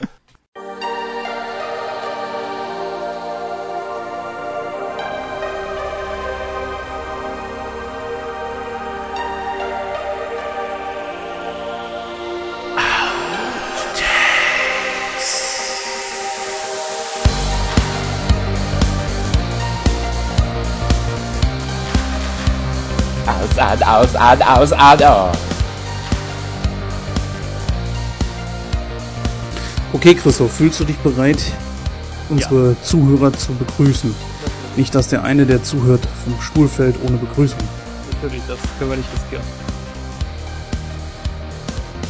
Aus, 23.92 24.14
an, 24.14 24.42
aus, 24.42 24.72
an, 24.72 25.02
aus. 25.02 25.36
Okay, 29.92 30.14
Christoph, 30.14 30.52
fühlst 30.52 30.80
du 30.80 30.84
dich 30.84 30.96
bereit, 30.98 31.42
unsere 32.28 32.70
ja. 32.70 32.82
Zuhörer 32.82 33.32
zu 33.32 33.52
begrüßen? 33.54 34.14
Nicht, 34.76 34.94
dass 34.94 35.08
der 35.08 35.22
eine, 35.22 35.44
der 35.44 35.62
zuhört, 35.62 36.00
vom 36.24 36.40
Stuhl 36.40 36.68
fällt 36.68 36.96
ohne 37.04 37.18
Begrüßung. 37.18 37.58
Natürlich, 38.12 38.42
das 38.48 38.58
können 38.78 38.90
wir 38.90 38.96
nicht 38.96 39.08
riskieren. 39.12 39.44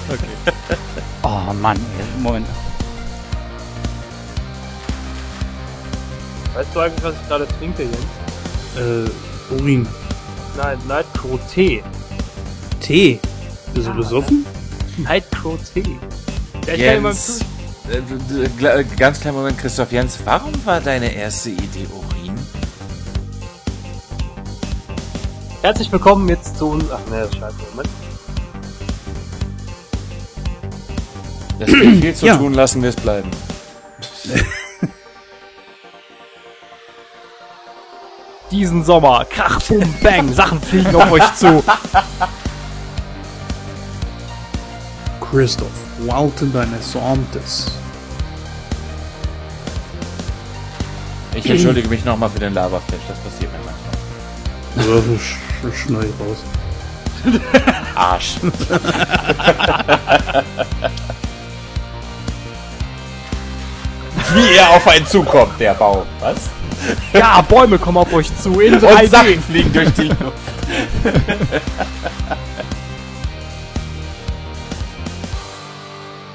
Okay. 0.08 0.76
oh 1.22 1.52
Mann, 1.60 1.78
Moment. 2.20 2.46
Weißt 6.54 6.68
du 6.74 6.80
eigentlich, 6.80 7.02
was 7.02 7.14
ich 7.20 7.28
gerade 7.28 7.48
trinke, 7.58 7.82
Jens? 7.82 7.96
Äh, 8.76 9.54
Urin. 9.54 9.86
Nein, 10.56 10.78
Nightcrow 10.86 11.40
Tee. 11.50 11.82
Tee? 12.80 13.18
Bist 13.72 13.86
du 13.86 13.90
ah, 13.90 13.94
besoffen? 13.94 14.44
Nightcrow. 14.98 15.58
Ja, 16.66 16.74
Jens, 16.74 17.40
äh, 17.90 18.84
ganz 18.96 19.20
kleinen 19.20 19.36
Moment, 19.36 19.58
Christoph 19.58 19.90
Jens, 19.92 20.18
warum 20.24 20.52
war 20.66 20.80
deine 20.80 21.12
erste 21.12 21.50
Idee 21.50 21.86
Urin? 21.90 22.34
Herzlich 25.62 25.90
willkommen 25.90 26.28
jetzt 26.28 26.58
zu 26.58 26.66
uns. 26.66 26.84
Ach 26.92 27.00
ne, 27.10 27.22
das 27.22 27.34
scheiße, 27.34 27.56
Moment. 27.70 27.88
Das 31.58 31.70
viel 31.70 32.14
zu 32.14 32.26
ja. 32.26 32.36
tun, 32.36 32.52
lassen 32.52 32.82
wir 32.82 32.90
es 32.90 32.96
bleiben. 32.96 33.30
diesen 38.52 38.84
Sommer. 38.84 39.24
Krach, 39.24 39.60
bum, 39.62 39.82
bang, 40.02 40.32
Sachen 40.32 40.60
fliegen 40.60 40.94
auf 40.94 41.10
euch 41.10 41.34
zu. 41.34 41.64
Christoph, 45.20 45.68
walten 46.06 46.52
deines 46.52 46.94
Amtes. 46.94 47.72
Ich 51.34 51.48
entschuldige 51.48 51.88
mich 51.88 52.04
nochmal 52.04 52.28
für 52.28 52.40
den 52.40 52.52
Laberflash, 52.52 53.00
das 53.08 53.18
passiert 53.18 53.50
mir 53.52 53.58
manchmal. 53.64 53.92
Ja, 54.76 55.18
sch 55.18 55.36
schneid 55.74 56.12
raus. 56.20 56.44
Arsch. 57.94 58.36
Wie 64.34 64.56
er 64.56 64.70
auf 64.70 64.86
einen 64.88 65.06
zukommt, 65.06 65.58
der 65.58 65.74
Baum. 65.74 66.02
Was? 66.20 66.50
Ja, 67.12 67.40
Bäume 67.42 67.78
kommen 67.78 67.98
auf 67.98 68.12
euch 68.12 68.36
zu 68.36 68.58
in 68.60 68.74
3D. 68.74 69.02
Und 69.02 69.10
Sachen 69.10 69.40
fliegen 69.42 69.72
durch 69.72 69.92
die 69.94 70.08
Luft. 70.08 70.32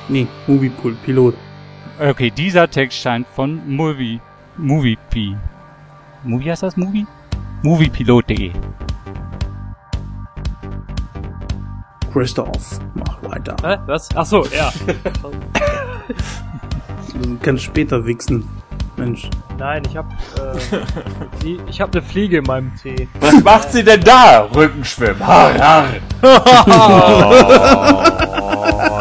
nee, 0.07 0.25
Movie 0.47 0.71
Pilot. 1.03 1.35
Okay, 1.99 2.31
dieser 2.31 2.69
Text 2.69 2.99
scheint 2.99 3.27
von 3.35 3.59
Movie 3.67 4.21
Movie 4.57 4.97
P. 5.09 5.35
Movie 6.23 6.49
heißt 6.49 6.63
das 6.63 6.77
Movie? 6.77 7.05
Moviepilot.de. 7.61 8.53
Christoph, 12.11 12.79
mach 12.95 13.21
weiter. 13.23 13.55
Hä? 13.63 13.77
Was? 13.85 14.09
Ach 14.15 14.25
so, 14.25 14.43
ja. 14.47 14.73
du 17.21 17.37
kannst 17.41 17.63
später 17.63 18.05
wichsen. 18.05 18.47
Mensch. 18.97 19.29
Nein, 19.57 19.83
ich 19.89 19.95
hab, 19.95 20.05
äh, 20.11 20.81
die, 21.43 21.59
ich 21.69 21.79
hab 21.79 21.93
eine 21.93 22.01
Fliege 22.01 22.37
in 22.37 22.43
meinem 22.43 22.71
Tee. 22.81 23.07
Was 23.19 23.43
macht 23.43 23.71
sie 23.71 23.83
denn 23.83 24.01
da? 24.01 24.47
Rückenschwimmen. 24.53 25.25
Har, 25.25 25.53
har. 25.57 25.85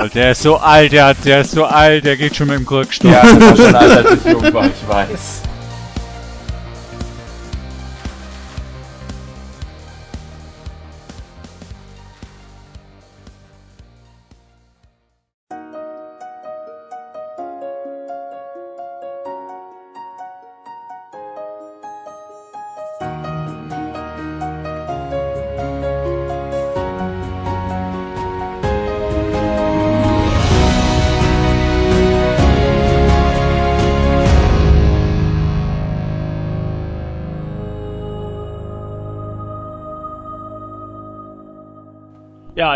oh, 0.02 0.08
der 0.14 0.32
ist 0.32 0.42
so 0.42 0.56
alt, 0.56 0.92
der, 0.92 1.06
hat, 1.06 1.16
der 1.24 1.40
ist 1.40 1.52
so 1.52 1.64
alt, 1.64 2.04
der 2.04 2.16
geht 2.16 2.36
schon 2.36 2.48
mit 2.48 2.58
dem 2.58 2.66
Krückstock. 2.66 3.10
Ja, 3.10 3.22
der 3.22 3.40
war 3.40 3.56
schon 3.56 3.74
alt, 3.74 3.96
als 3.96 4.12
ich 4.12 4.32
jung 4.32 4.54
war, 4.54 4.66
ich 4.66 4.88
weiß. 4.88 5.42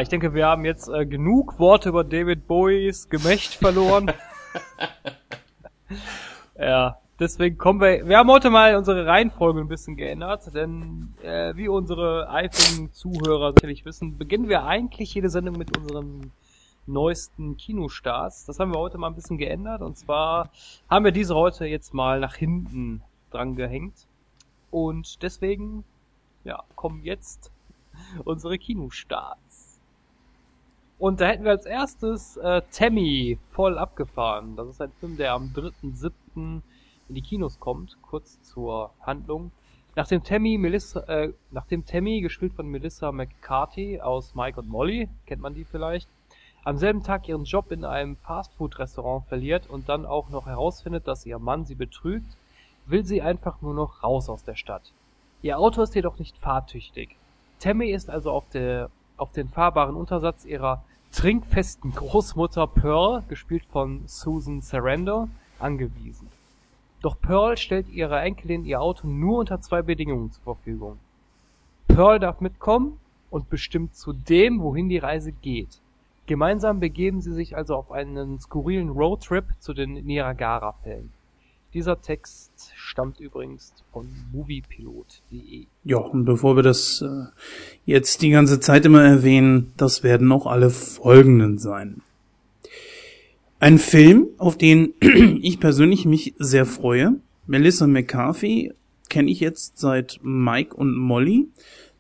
Ja, 0.01 0.03
ich 0.03 0.09
denke, 0.09 0.33
wir 0.33 0.47
haben 0.47 0.65
jetzt 0.65 0.89
äh, 0.89 1.05
genug 1.05 1.59
Worte 1.59 1.91
über 1.91 2.05
David 2.05 2.47
Bowies 2.47 3.11
Gemächt 3.11 3.53
verloren. 3.57 4.11
ja, 6.59 6.97
deswegen 7.19 7.59
kommen 7.59 7.83
wir. 7.83 8.09
Wir 8.09 8.17
haben 8.17 8.31
heute 8.31 8.49
mal 8.49 8.77
unsere 8.77 9.05
Reihenfolge 9.05 9.61
ein 9.61 9.69
bisschen 9.69 9.97
geändert, 9.97 10.55
denn 10.55 11.13
äh, 11.23 11.55
wie 11.55 11.69
unsere 11.69 12.31
eifrigen 12.31 12.91
Zuhörer 12.95 13.53
sicherlich 13.53 13.85
wissen, 13.85 14.17
beginnen 14.17 14.49
wir 14.49 14.65
eigentlich 14.65 15.13
jede 15.13 15.29
Sendung 15.29 15.59
mit 15.59 15.77
unseren 15.77 16.33
neuesten 16.87 17.59
Kinostarts. 17.59 18.47
Das 18.47 18.59
haben 18.59 18.73
wir 18.73 18.81
heute 18.81 18.97
mal 18.97 19.09
ein 19.09 19.15
bisschen 19.15 19.37
geändert 19.37 19.83
und 19.83 19.99
zwar 19.99 20.51
haben 20.89 21.05
wir 21.05 21.13
diese 21.13 21.35
heute 21.35 21.67
jetzt 21.67 21.93
mal 21.93 22.21
nach 22.21 22.37
hinten 22.37 23.03
dran 23.31 23.55
gehängt. 23.55 24.07
Und 24.71 25.23
deswegen, 25.23 25.85
ja, 26.45 26.63
kommen 26.75 27.03
jetzt 27.03 27.53
unsere 28.25 28.59
Kinostarts. 28.59 29.50
Und 31.01 31.23
da 31.23 31.29
hätten 31.29 31.45
wir 31.45 31.53
als 31.53 31.65
erstes 31.65 32.37
äh, 32.37 32.61
Tammy 32.71 33.39
voll 33.53 33.79
abgefahren. 33.79 34.55
Das 34.55 34.69
ist 34.69 34.83
ein 34.83 34.93
Film, 35.01 35.17
der 35.17 35.33
am 35.33 35.51
3.7. 35.57 36.13
in 36.37 36.63
die 37.09 37.23
Kinos 37.23 37.59
kommt. 37.59 37.97
Kurz 38.03 38.43
zur 38.43 38.91
Handlung. 39.01 39.51
Nachdem 39.97 40.23
Tammy, 40.23 40.59
Melissa, 40.59 41.01
äh, 41.05 41.33
nachdem 41.51 41.87
Tammy, 41.87 42.21
gespielt 42.21 42.53
von 42.53 42.67
Melissa 42.67 43.13
McCarthy 43.13 44.03
aus 44.03 44.35
Mike 44.35 44.61
und 44.61 44.69
Molly, 44.69 45.09
kennt 45.25 45.41
man 45.41 45.55
die 45.55 45.65
vielleicht, 45.65 46.07
am 46.65 46.77
selben 46.77 47.03
Tag 47.03 47.27
ihren 47.27 47.45
Job 47.45 47.73
in 47.73 47.87
einem 47.87 48.17
Fastfood-Restaurant 48.17 49.27
verliert 49.27 49.71
und 49.71 49.89
dann 49.89 50.05
auch 50.05 50.29
noch 50.29 50.45
herausfindet, 50.45 51.09
dass 51.09 51.25
ihr 51.25 51.39
Mann 51.39 51.65
sie 51.65 51.77
betrügt, 51.77 52.37
will 52.85 53.07
sie 53.07 53.23
einfach 53.23 53.63
nur 53.63 53.73
noch 53.73 54.03
raus 54.03 54.29
aus 54.29 54.45
der 54.45 54.55
Stadt. 54.55 54.93
Ihr 55.41 55.59
Auto 55.59 55.81
ist 55.81 55.95
jedoch 55.95 56.19
nicht 56.19 56.37
fahrtüchtig. 56.37 57.17
Tammy 57.59 57.91
ist 57.91 58.11
also 58.11 58.33
auf, 58.33 58.51
der, 58.51 58.91
auf 59.17 59.33
den 59.33 59.49
fahrbaren 59.49 59.97
Untersatz 59.97 60.45
ihrer 60.45 60.85
trinkfesten 61.13 61.93
Großmutter 61.93 62.67
Pearl, 62.67 63.23
gespielt 63.29 63.65
von 63.71 64.03
Susan 64.07 64.61
Sarandon, 64.61 65.31
angewiesen. 65.59 66.29
Doch 67.03 67.21
Pearl 67.21 67.57
stellt 67.57 67.89
ihrer 67.89 68.23
Enkelin 68.23 68.65
ihr 68.65 68.81
Auto 68.81 69.07
nur 69.07 69.39
unter 69.39 69.61
zwei 69.61 69.83
Bedingungen 69.83 70.31
zur 70.33 70.45
Verfügung. 70.45 70.99
Pearl 71.89 72.19
darf 72.19 72.41
mitkommen 72.41 72.99
und 73.31 73.49
bestimmt 73.51 73.95
zu 73.95 74.13
dem, 74.13 74.61
wohin 74.61 74.89
die 74.89 74.99
Reise 74.99 75.33
geht. 75.33 75.81
Gemeinsam 76.27 76.79
begeben 76.79 77.21
sie 77.21 77.33
sich 77.33 77.57
also 77.57 77.75
auf 77.75 77.91
einen 77.91 78.39
skurrilen 78.39 78.91
Roadtrip 78.91 79.47
zu 79.59 79.75
den 79.75 79.95
Niagara-Fällen. 79.95 81.13
Dieser 81.73 82.03
Text 82.03 82.51
stammt 82.75 83.21
übrigens 83.21 83.73
von 83.93 84.09
moviepilot.de. 84.33 85.67
Ja, 85.85 85.99
und 85.99 86.25
bevor 86.25 86.57
wir 86.57 86.65
das 86.65 87.01
äh, 87.01 87.27
jetzt 87.87 88.23
die 88.23 88.31
ganze 88.31 88.59
Zeit 88.59 88.85
immer 88.85 89.05
erwähnen, 89.05 89.73
das 89.77 90.03
werden 90.03 90.33
auch 90.33 90.47
alle 90.47 90.71
folgenden 90.71 91.59
sein. 91.59 92.03
Ein 93.61 93.79
Film, 93.79 94.27
auf 94.39 94.59
den 94.59 94.95
ich 95.01 95.61
persönlich 95.61 96.07
mich 96.07 96.35
sehr 96.39 96.67
freue. 96.67 97.21
Melissa 97.47 97.87
McCarthy 97.87 98.73
kenne 99.09 99.31
ich 99.31 99.39
jetzt 99.39 99.79
seit 99.79 100.19
Mike 100.23 100.75
und 100.75 100.97
Molly. 100.97 101.47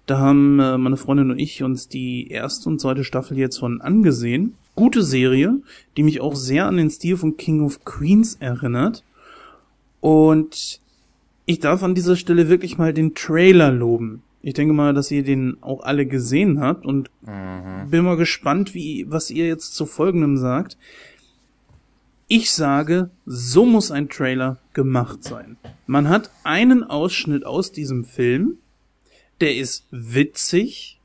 Da 0.06 0.18
haben 0.18 0.59
äh, 0.59 0.78
meine 0.78 0.97
Freundin 0.97 1.30
und 1.30 1.38
ich 1.38 1.62
uns 1.62 1.86
die 1.86 2.26
erste 2.28 2.68
und 2.68 2.80
zweite 2.80 3.05
Staffel 3.05 3.38
jetzt 3.38 3.59
von 3.59 3.80
angesehen. 3.80 4.55
Gute 4.74 5.05
Serie, 5.05 5.60
die 5.97 6.02
mich 6.02 6.20
auch 6.20 6.34
sehr 6.34 6.66
an 6.66 6.76
den 6.76 6.90
Stil 6.90 7.16
von 7.16 7.36
King 7.36 7.60
of 7.60 7.84
Queens 7.84 8.34
erinnert. 8.40 9.05
Und 10.01 10.81
ich 11.47 11.59
darf 11.60 11.82
an 11.82 11.94
dieser 11.94 12.16
Stelle 12.16 12.48
wirklich 12.48 12.78
mal 12.78 12.94
den 12.94 13.14
Trailer 13.14 13.70
loben. 13.70 14.22
Ich 14.43 14.55
denke 14.55 14.72
mal, 14.72 14.94
dass 14.94 15.10
ihr 15.10 15.22
den 15.22 15.59
auch 15.62 15.82
alle 15.82 16.06
gesehen 16.06 16.60
habt 16.60 16.86
und 16.86 17.10
mhm. 17.22 17.90
bin 17.90 18.05
mal 18.05 18.16
gespannt, 18.16 18.74
wie, 18.74 19.06
was 19.09 19.31
ihr 19.31 19.47
jetzt 19.47 19.74
zu 19.74 19.85
folgendem 19.85 20.39
sagt. 20.39 20.78
Ich 22.27 22.52
sage, 22.52 23.10
so 23.27 23.66
muss 23.66 23.90
ein 23.90 24.09
Trailer 24.09 24.59
gemacht 24.72 25.24
sein. 25.24 25.56
Man 25.86 26.09
hat 26.09 26.31
einen 26.44 26.85
Ausschnitt 26.85 27.44
aus 27.44 27.72
diesem 27.72 28.05
Film, 28.05 28.59
der 29.40 29.56
ist 29.56 29.86
witzig, 29.90 31.01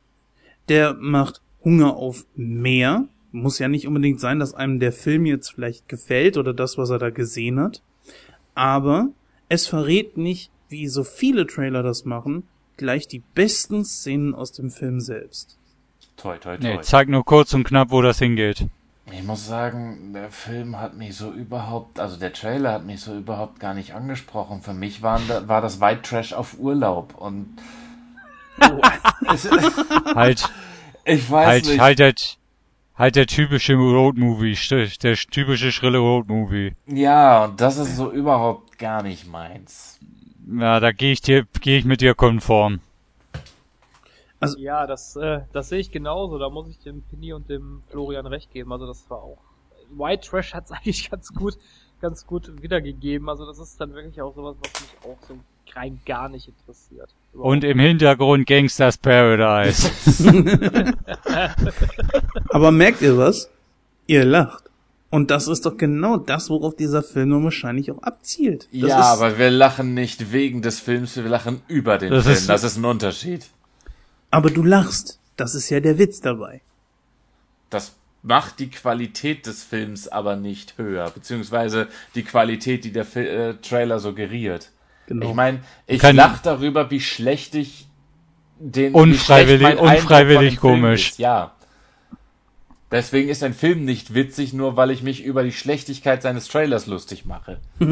der 0.69 0.93
macht 0.93 1.41
Hunger 1.63 1.95
auf 1.95 2.25
mehr. 2.35 3.07
Muss 3.31 3.59
ja 3.59 3.67
nicht 3.67 3.87
unbedingt 3.87 4.21
sein, 4.21 4.39
dass 4.39 4.53
einem 4.53 4.79
der 4.79 4.91
Film 4.91 5.25
jetzt 5.25 5.49
vielleicht 5.49 5.89
gefällt 5.89 6.37
oder 6.37 6.53
das, 6.53 6.77
was 6.77 6.89
er 6.91 6.99
da 6.99 7.09
gesehen 7.09 7.59
hat 7.59 7.81
aber 8.55 9.09
es 9.49 9.67
verrät 9.67 10.17
nicht, 10.17 10.51
wie 10.69 10.87
so 10.87 11.03
viele 11.03 11.45
Trailer 11.45 11.83
das 11.83 12.05
machen, 12.05 12.47
gleich 12.77 13.07
die 13.07 13.23
besten 13.33 13.85
Szenen 13.85 14.33
aus 14.33 14.51
dem 14.51 14.71
Film 14.71 14.99
selbst. 14.99 15.57
Toi, 16.17 16.37
toi, 16.37 16.57
toi. 16.57 16.75
Nee, 16.75 16.81
zeig 16.81 17.09
nur 17.09 17.23
kurz 17.23 17.53
und 17.53 17.65
knapp, 17.65 17.91
wo 17.91 18.01
das 18.01 18.19
hingeht. 18.19 18.67
Ich 19.11 19.23
muss 19.23 19.45
sagen, 19.45 20.13
der 20.13 20.31
Film 20.31 20.79
hat 20.79 20.95
mich 20.95 21.15
so 21.15 21.31
überhaupt, 21.31 21.99
also 21.99 22.17
der 22.17 22.33
Trailer 22.33 22.73
hat 22.73 22.85
mich 22.85 23.01
so 23.01 23.15
überhaupt 23.15 23.59
gar 23.59 23.75
nicht 23.75 23.93
angesprochen. 23.93 24.61
Für 24.61 24.73
mich 24.73 25.03
waren, 25.03 25.21
war 25.47 25.61
das 25.61 25.79
White 25.79 26.01
Trash 26.01 26.33
auf 26.33 26.57
Urlaub 26.57 27.13
und 27.15 27.55
oh. 28.61 28.81
halt, 30.15 30.49
ich 31.03 31.29
weiß 31.29 31.47
halt, 31.47 31.65
nicht. 31.65 31.79
Halt, 31.79 31.99
Halt 31.99 32.37
der 32.97 33.27
typische 33.27 33.75
Road-Movie, 33.75 34.57
der 35.01 35.15
typische 35.15 35.71
schrille 35.71 35.97
Road-Movie. 35.97 36.75
Ja, 36.87 37.45
und 37.45 37.59
das 37.59 37.77
ist 37.77 37.97
so 37.97 38.11
überhaupt 38.11 38.77
gar 38.79 39.03
nicht 39.03 39.27
meins. 39.27 39.99
Ja, 40.47 40.79
da 40.79 40.91
gehe 40.91 41.11
ich 41.11 41.21
dir, 41.21 41.45
gehe 41.59 41.77
ich 41.77 41.85
mit 41.85 42.01
dir 42.01 42.13
konform. 42.13 42.79
Also 44.39 44.59
ja, 44.59 44.85
das, 44.85 45.15
äh, 45.15 45.41
das 45.53 45.69
sehe 45.69 45.79
ich 45.79 45.91
genauso. 45.91 46.37
Da 46.37 46.49
muss 46.49 46.69
ich 46.69 46.79
dem 46.79 47.01
Penny 47.01 47.33
und 47.33 47.49
dem 47.49 47.81
Florian 47.89 48.25
recht 48.27 48.51
geben. 48.51 48.71
Also 48.71 48.85
das 48.85 49.09
war 49.09 49.23
auch. 49.23 49.39
White 49.89 50.27
Trash 50.27 50.53
hat's 50.53 50.71
eigentlich 50.71 51.09
ganz 51.09 51.33
gut, 51.33 51.57
ganz 51.99 52.25
gut 52.25 52.61
wiedergegeben. 52.61 53.27
Also 53.29 53.45
das 53.45 53.59
ist 53.59 53.79
dann 53.81 53.93
wirklich 53.93 54.21
auch 54.21 54.35
sowas, 54.35 54.55
was 54.61 54.81
mich 54.81 55.11
auch 55.11 55.17
so 55.27 55.37
rein 55.73 55.99
gar 56.05 56.29
nicht 56.29 56.47
interessiert. 56.47 57.13
Und 57.37 57.63
im 57.63 57.79
Hintergrund 57.79 58.47
Gangsters 58.47 58.97
Paradise. 58.97 59.91
Aber 62.49 62.71
merkt 62.71 63.01
ihr 63.01 63.17
was? 63.17 63.49
Ihr 64.07 64.25
lacht. 64.25 64.63
Und 65.09 65.31
das 65.31 65.47
ist 65.47 65.65
doch 65.65 65.77
genau 65.77 66.17
das, 66.17 66.49
worauf 66.49 66.75
dieser 66.75 67.03
Film 67.03 67.29
nun 67.29 67.43
wahrscheinlich 67.45 67.91
auch 67.91 68.01
abzielt. 68.01 68.67
Das 68.71 68.89
ja, 68.89 68.99
aber 68.99 69.37
wir 69.37 69.49
lachen 69.49 69.93
nicht 69.93 70.33
wegen 70.33 70.61
des 70.61 70.79
Films, 70.79 71.15
wir 71.15 71.23
lachen 71.23 71.61
über 71.67 71.97
den 71.97 72.11
das 72.11 72.25
Film. 72.25 72.35
Ist, 72.35 72.49
das 72.49 72.63
ist 72.63 72.77
ein 72.77 72.85
Unterschied. 72.85 73.45
Aber 74.31 74.49
du 74.49 74.63
lachst. 74.63 75.19
Das 75.37 75.55
ist 75.55 75.69
ja 75.69 75.79
der 75.79 75.99
Witz 75.99 76.21
dabei. 76.21 76.61
Das 77.69 77.93
macht 78.23 78.59
die 78.59 78.69
Qualität 78.69 79.45
des 79.45 79.63
Films 79.63 80.07
aber 80.07 80.35
nicht 80.35 80.77
höher, 80.77 81.09
beziehungsweise 81.11 81.87
die 82.15 82.23
Qualität, 82.23 82.83
die 82.83 82.91
der 82.91 83.05
Fil 83.05 83.25
äh, 83.25 83.53
Trailer 83.55 83.99
suggeriert. 83.99 84.71
Genau. 85.07 85.29
Ich 85.29 85.35
meine, 85.35 85.59
ich 85.87 86.01
lach 86.01 86.39
darüber, 86.39 86.89
wie 86.91 86.99
schlecht 86.99 87.55
ich 87.55 87.87
den 88.59 88.93
unfreiwillig, 88.93 89.67
schlecht 89.67 89.81
unfreiwillig 89.81 90.57
komisch. 90.57 91.11
Ist. 91.11 91.19
Ja. 91.19 91.51
Deswegen 92.91 93.29
ist 93.29 93.43
ein 93.43 93.53
Film 93.53 93.83
nicht 93.83 94.13
witzig, 94.13 94.53
nur 94.53 94.77
weil 94.77 94.91
ich 94.91 95.03
mich 95.03 95.23
über 95.23 95.43
die 95.43 95.51
Schlechtigkeit 95.51 96.21
seines 96.21 96.47
Trailers 96.47 96.85
lustig 96.85 97.25
mache. 97.25 97.59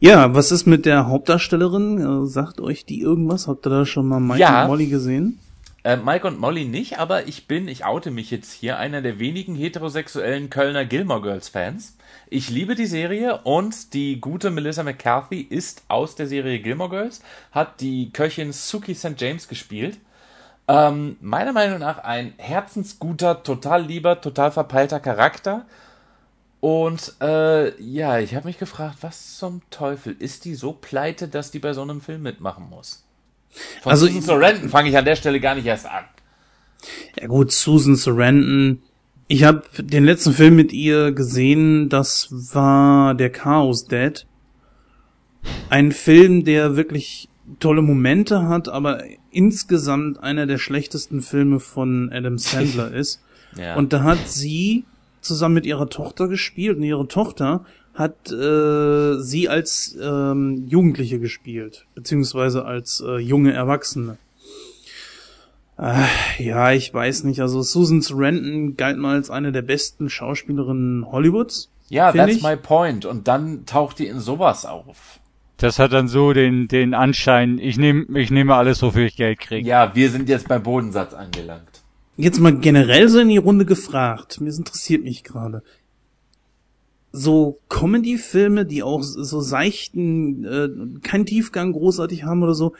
ja, 0.00 0.34
was 0.34 0.52
ist 0.52 0.66
mit 0.66 0.84
der 0.86 1.06
Hauptdarstellerin? 1.06 2.24
Äh, 2.24 2.26
sagt 2.26 2.60
euch 2.60 2.84
die 2.84 3.00
irgendwas? 3.00 3.46
Habt 3.48 3.66
ihr 3.66 3.70
da 3.70 3.86
schon 3.86 4.06
mal 4.06 4.20
Mike 4.20 4.40
ja. 4.40 4.62
und 4.62 4.68
Molly 4.68 4.86
gesehen? 4.86 5.38
Äh, 5.84 5.96
Mike 5.96 6.26
und 6.26 6.40
Molly 6.40 6.64
nicht, 6.64 6.98
aber 6.98 7.28
ich 7.28 7.46
bin, 7.46 7.68
ich 7.68 7.84
oute 7.84 8.10
mich 8.10 8.32
jetzt 8.32 8.52
hier, 8.52 8.76
einer 8.76 9.02
der 9.02 9.20
wenigen 9.20 9.54
heterosexuellen 9.54 10.50
Kölner 10.50 10.84
Gilmore 10.84 11.22
Girls 11.22 11.48
Fans. 11.48 11.95
Ich 12.28 12.50
liebe 12.50 12.74
die 12.74 12.86
Serie 12.86 13.38
und 13.44 13.94
die 13.94 14.20
gute 14.20 14.50
Melissa 14.50 14.82
McCarthy 14.82 15.40
ist 15.42 15.84
aus 15.86 16.16
der 16.16 16.26
Serie 16.26 16.58
Gilmore 16.58 16.90
Girls, 16.90 17.22
hat 17.52 17.80
die 17.80 18.10
Köchin 18.12 18.52
Suki 18.52 18.96
St. 18.96 19.14
James 19.16 19.46
gespielt. 19.46 19.98
Ähm, 20.66 21.16
meiner 21.20 21.52
Meinung 21.52 21.78
nach 21.78 21.98
ein 21.98 22.34
herzensguter, 22.38 23.44
total 23.44 23.84
lieber, 23.84 24.20
total 24.20 24.50
verpeilter 24.50 24.98
Charakter. 24.98 25.66
Und 26.58 27.14
äh, 27.20 27.80
ja, 27.80 28.18
ich 28.18 28.34
habe 28.34 28.48
mich 28.48 28.58
gefragt, 28.58 28.96
was 29.02 29.38
zum 29.38 29.62
Teufel 29.70 30.16
ist 30.18 30.44
die 30.46 30.56
so 30.56 30.72
pleite, 30.72 31.28
dass 31.28 31.52
die 31.52 31.60
bei 31.60 31.74
so 31.74 31.82
einem 31.82 32.00
Film 32.00 32.22
mitmachen 32.22 32.68
muss? 32.68 33.04
Von 33.82 33.92
also 33.92 34.06
Susan 34.06 34.22
Sarandon 34.22 34.68
fange 34.68 34.88
ich 34.88 34.98
an 34.98 35.04
der 35.04 35.14
Stelle 35.14 35.38
gar 35.38 35.54
nicht 35.54 35.66
erst 35.66 35.86
an. 35.86 36.04
Ja 37.20 37.28
gut, 37.28 37.52
Susan 37.52 37.94
Sarandon 37.94 38.82
ich 39.28 39.44
habe 39.44 39.62
den 39.78 40.04
letzten 40.04 40.32
Film 40.32 40.56
mit 40.56 40.72
ihr 40.72 41.12
gesehen, 41.12 41.88
das 41.88 42.28
war 42.30 43.14
der 43.14 43.30
Chaos 43.30 43.86
Dead. 43.86 44.26
Ein 45.68 45.92
Film, 45.92 46.44
der 46.44 46.76
wirklich 46.76 47.28
tolle 47.60 47.82
Momente 47.82 48.48
hat, 48.48 48.68
aber 48.68 49.02
insgesamt 49.30 50.22
einer 50.22 50.46
der 50.46 50.58
schlechtesten 50.58 51.22
Filme 51.22 51.60
von 51.60 52.10
Adam 52.12 52.38
Sandler 52.38 52.92
ist. 52.94 53.22
ja. 53.56 53.76
Und 53.76 53.92
da 53.92 54.02
hat 54.02 54.28
sie 54.28 54.84
zusammen 55.20 55.56
mit 55.56 55.66
ihrer 55.66 55.88
Tochter 55.88 56.28
gespielt 56.28 56.76
und 56.76 56.84
ihre 56.84 57.08
Tochter 57.08 57.64
hat 57.94 58.30
äh, 58.30 59.18
sie 59.18 59.48
als 59.48 59.96
ähm, 60.00 60.66
Jugendliche 60.68 61.18
gespielt, 61.18 61.86
beziehungsweise 61.94 62.64
als 62.64 63.02
äh, 63.04 63.16
junge 63.18 63.52
Erwachsene. 63.52 64.18
Äh, 65.78 66.04
ja, 66.38 66.72
ich 66.72 66.92
weiß 66.92 67.24
nicht. 67.24 67.40
Also 67.40 67.62
Susan 67.62 68.00
Sarandon 68.00 68.76
galt 68.76 68.98
mal 68.98 69.16
als 69.16 69.30
eine 69.30 69.52
der 69.52 69.62
besten 69.62 70.08
Schauspielerinnen 70.08 71.10
Hollywoods. 71.10 71.70
Ja, 71.88 72.12
that's 72.12 72.36
ich. 72.36 72.42
my 72.42 72.56
point. 72.56 73.04
Und 73.04 73.28
dann 73.28 73.66
taucht 73.66 73.98
die 73.98 74.06
in 74.06 74.20
sowas 74.20 74.64
auf. 74.64 75.20
Das 75.58 75.78
hat 75.78 75.92
dann 75.92 76.08
so 76.08 76.32
den, 76.32 76.68
den 76.68 76.92
Anschein, 76.92 77.58
ich 77.58 77.78
nehme 77.78 78.18
ich 78.18 78.30
nehme 78.30 78.54
alles, 78.54 78.82
wofür 78.82 79.06
ich 79.06 79.16
Geld 79.16 79.38
kriege. 79.40 79.66
Ja, 79.66 79.94
wir 79.94 80.10
sind 80.10 80.28
jetzt 80.28 80.48
beim 80.48 80.62
Bodensatz 80.62 81.14
angelangt. 81.14 81.82
Jetzt 82.18 82.40
mal 82.40 82.56
generell 82.56 83.08
so 83.08 83.20
in 83.20 83.28
die 83.28 83.36
Runde 83.38 83.64
gefragt. 83.64 84.40
Mir 84.40 84.52
interessiert 84.52 85.04
mich 85.04 85.22
gerade. 85.24 85.62
So 87.12 87.58
Comedy-Filme, 87.70 88.66
die 88.66 88.82
auch 88.82 89.02
so 89.02 89.40
seichten, 89.40 90.44
äh, 90.44 91.00
keinen 91.00 91.24
Tiefgang 91.24 91.72
großartig 91.72 92.24
haben 92.24 92.42
oder 92.42 92.54
so, 92.54 92.74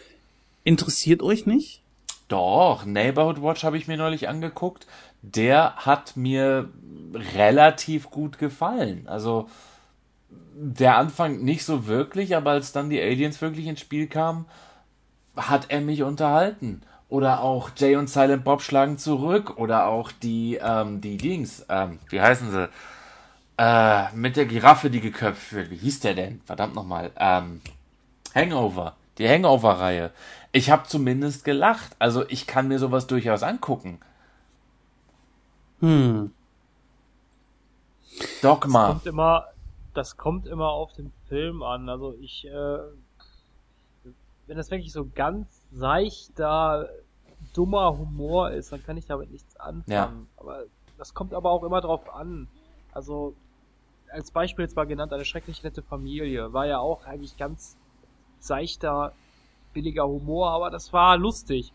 interessiert 0.65 1.23
euch 1.23 1.47
nicht? 1.47 1.83
Doch, 2.29 2.85
Neighborhood 2.85 3.43
Watch 3.43 3.65
habe 3.65 3.79
ich 3.79 3.87
mir 3.87 3.97
neulich 3.97 4.29
angeguckt. 4.29 4.87
Der 5.23 5.77
hat 5.77 6.17
mir 6.17 6.69
relativ 7.35 8.11
gut 8.11 8.39
gefallen. 8.39 9.05
Also 9.07 9.49
der 10.59 10.97
Anfang 10.97 11.45
nicht 11.45 11.65
so 11.65 11.87
wirklich, 11.87 12.35
aber 12.35 12.51
als 12.51 12.73
dann 12.73 12.91
die 12.91 13.01
Aliens 13.01 13.41
wirklich 13.41 13.67
ins 13.67 13.81
Spiel 13.81 14.07
kamen, 14.07 14.47
hat 15.37 15.67
er 15.69 15.81
mich 15.81 16.03
unterhalten. 16.03 16.83
Oder 17.09 17.43
auch 17.43 17.71
Jay 17.77 17.95
und 17.97 18.11
Silent 18.11 18.43
Bob 18.43 18.63
schlagen 18.63 18.99
zurück. 18.99 19.59
Oder 19.59 19.87
auch 19.87 20.11
die, 20.11 20.59
ähm, 20.61 21.01
die 21.01 21.19
Dings, 21.19 21.65
ähm, 21.69 21.99
wie 22.09 22.21
heißen 22.21 22.51
sie? 22.51 22.69
Äh, 23.59 24.13
mit 24.15 24.37
der 24.37 24.47
Giraffe, 24.47 24.91
die 24.91 25.01
geköpft 25.01 25.53
wird. 25.53 25.71
Wie 25.71 25.77
hieß 25.77 26.01
der 26.01 26.15
denn? 26.15 26.41
Verdammt 26.45 26.75
nochmal. 26.75 27.13
Ähm, 27.19 27.61
Hangover. 28.35 28.97
Die 29.19 29.29
Hangover-Reihe. 29.29 30.11
Ich 30.57 30.71
habe 30.71 30.85
zumindest 30.85 31.45
gelacht. 31.45 31.95
Also 31.99 32.27
ich 32.31 32.47
kann 32.47 32.67
mir 32.67 32.79
sowas 32.79 33.07
durchaus 33.07 33.43
angucken. 33.43 34.01
Hm. 35.81 36.33
Dogma. 38.41 38.87
Das 38.87 38.95
kommt 38.95 39.07
immer, 39.07 39.45
das 39.93 40.17
kommt 40.17 40.47
immer 40.47 40.71
auf 40.71 40.95
den 40.95 41.13
Film 41.29 41.63
an. 41.63 41.91
Also 41.91 42.15
ich, 42.23 42.47
äh, 42.47 42.79
wenn 44.47 44.57
das 44.57 44.71
wirklich 44.71 44.95
so 44.95 45.07
ganz 45.15 45.47
seichter, 45.73 46.89
dummer 47.53 47.99
Humor 47.99 48.51
ist, 48.51 48.73
dann 48.73 48.83
kann 48.83 48.97
ich 48.97 49.05
damit 49.05 49.31
nichts 49.31 49.61
anfangen. 49.61 49.85
Ja. 49.89 50.11
Aber 50.39 50.65
das 50.97 51.13
kommt 51.13 51.35
aber 51.35 51.51
auch 51.51 51.65
immer 51.65 51.83
drauf 51.83 52.09
an. 52.09 52.49
Also 52.93 53.35
als 54.11 54.31
Beispiel 54.31 54.65
jetzt 54.65 54.75
mal 54.75 54.87
genannt, 54.87 55.13
eine 55.13 55.27
schrecklich 55.27 55.63
nette 55.63 55.83
Familie 55.83 56.55
war 56.55 56.65
ja 56.65 56.79
auch 56.79 57.05
eigentlich 57.05 57.37
ganz 57.37 57.77
seichter, 58.39 59.13
billiger 59.77 60.09
Humor, 60.09 60.51
aber 60.51 60.71
das 60.71 60.93
war 60.93 61.17
lustig 61.17 61.73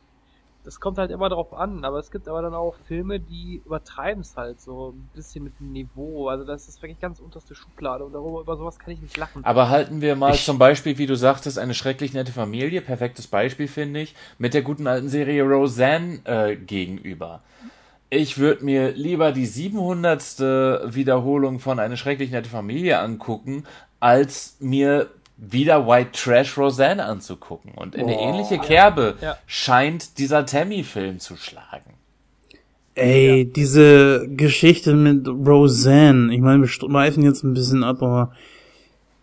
das 0.64 0.80
kommt 0.80 0.98
halt 0.98 1.12
immer 1.12 1.30
drauf 1.30 1.54
an, 1.54 1.84
aber 1.84 1.98
es 1.98 2.12
gibt 2.12 2.28
aber 2.28 2.42
dann 2.42 2.54
auch 2.54 2.76
Filme, 2.88 3.20
die 3.20 3.62
übertreiben 3.66 4.22
es 4.22 4.38
halt 4.38 4.62
so 4.62 4.92
ein 4.92 5.10
bisschen 5.14 5.44
mit 5.44 5.60
dem 5.60 5.72
Niveau. 5.72 6.28
Also 6.30 6.46
das 6.46 6.68
ist 6.68 6.82
wirklich 6.82 7.00
ganz 7.00 7.20
unterste 7.20 7.56
Schublade 7.56 8.06
und 8.06 8.14
darüber 8.14 8.42
über 8.42 8.58
sowas 8.58 8.78
kann 8.78 8.94
ich 8.94 9.02
nicht 9.02 9.18
lachen. 9.18 9.44
Aber 9.44 9.70
halten 9.70 10.02
wir 10.02 10.16
mal 10.16 10.36
ich 10.36 10.46
zum 10.46 10.60
Beispiel, 10.60 10.98
wie 10.98 11.08
du 11.08 11.16
sagtest, 11.16 11.58
eine 11.58 11.74
schrecklich 11.74 12.14
nette 12.14 12.32
Familie, 12.32 12.82
perfektes 12.82 13.28
Beispiel 13.28 13.68
finde 13.68 14.02
ich, 14.02 14.16
mit 14.38 14.54
der 14.54 14.62
guten 14.62 14.88
alten 14.88 15.10
Serie 15.10 15.44
Roseanne 15.44 16.20
äh, 16.26 16.56
gegenüber. 16.56 17.42
Ich 18.10 18.38
würde 18.38 18.66
mir 18.66 18.92
lieber 18.92 19.32
die 19.32 19.46
700. 19.46 20.94
Wiederholung 20.94 21.60
von 21.60 21.80
eine 21.80 21.96
schrecklich 21.98 22.32
nette 22.32 22.50
Familie 22.50 23.00
angucken, 23.00 23.64
als 24.00 24.58
mir 24.60 25.10
wieder 25.42 25.88
White 25.88 26.12
Trash 26.14 26.56
Roseanne 26.58 27.04
anzugucken. 27.04 27.72
Und 27.76 27.96
in 27.96 28.04
oh, 28.04 28.08
eine 28.08 28.22
ähnliche 28.22 28.60
Kerbe 28.60 29.16
ja. 29.22 29.38
scheint 29.48 30.20
dieser 30.20 30.46
Tammy-Film 30.46 31.20
zu 31.20 31.36
schlagen. 31.36 31.96
Ey, 32.94 33.44
ja. 33.44 33.44
diese 33.46 34.28
Geschichte 34.30 34.94
mit 34.94 35.28
Roseanne, 35.28 36.34
ich 36.34 36.42
meine, 36.42 36.62
wir 36.62 36.68
streifen 36.68 37.24
jetzt 37.24 37.44
ein 37.44 37.56
bisschen 37.56 37.84
ab, 37.84 38.04
aber 38.04 38.34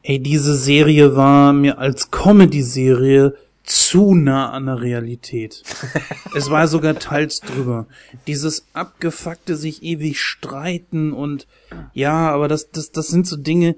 ey, 0.03 0.19
diese 0.19 0.57
Serie 0.57 1.15
war 1.15 1.53
mir 1.53 1.79
als 1.79 2.11
Comedy-Serie 2.11 3.35
zu 3.63 4.15
nah 4.15 4.51
an 4.51 4.67
der 4.67 4.81
Realität. 4.81 5.63
es 6.35 6.51
war 6.51 6.67
sogar 6.67 6.99
teils 6.99 7.41
drüber. 7.41 7.87
Dieses 8.27 8.67
abgefuckte 8.73 9.55
sich 9.55 9.83
ewig 9.85 10.21
streiten 10.21 11.13
und 11.13 11.47
ja, 11.93 12.31
aber 12.31 12.49
das, 12.49 12.71
das, 12.71 12.91
das 12.91 13.09
sind 13.09 13.27
so 13.27 13.37
Dinge, 13.37 13.77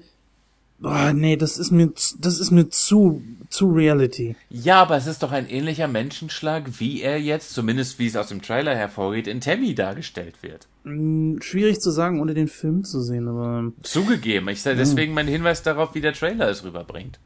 Oh, 0.83 1.11
nee, 1.13 1.35
das 1.35 1.57
ist 1.57 1.71
mir, 1.71 1.91
das 2.19 2.39
ist 2.39 2.51
mir 2.51 2.69
zu, 2.69 3.21
zu 3.49 3.71
Reality. 3.71 4.35
Ja, 4.49 4.81
aber 4.81 4.97
es 4.97 5.05
ist 5.05 5.21
doch 5.21 5.31
ein 5.31 5.47
ähnlicher 5.47 5.87
Menschenschlag, 5.87 6.79
wie 6.79 7.01
er 7.01 7.19
jetzt, 7.19 7.53
zumindest 7.53 7.99
wie 7.99 8.07
es 8.07 8.15
aus 8.15 8.29
dem 8.29 8.41
Trailer 8.41 8.75
hervorgeht, 8.75 9.27
in 9.27 9.41
Tammy 9.41 9.75
dargestellt 9.75 10.41
wird. 10.41 10.67
Hm, 10.83 11.39
schwierig 11.41 11.81
zu 11.81 11.91
sagen, 11.91 12.19
ohne 12.19 12.33
den 12.33 12.47
Film 12.47 12.83
zu 12.83 13.01
sehen, 13.01 13.27
aber. 13.27 13.71
Zugegeben. 13.83 14.49
Ich 14.49 14.63
sage 14.63 14.77
deswegen 14.77 15.13
mein 15.13 15.27
Hinweis 15.27 15.61
darauf, 15.61 15.93
wie 15.93 16.01
der 16.01 16.13
Trailer 16.13 16.49
es 16.49 16.63
rüberbringt. 16.63 17.19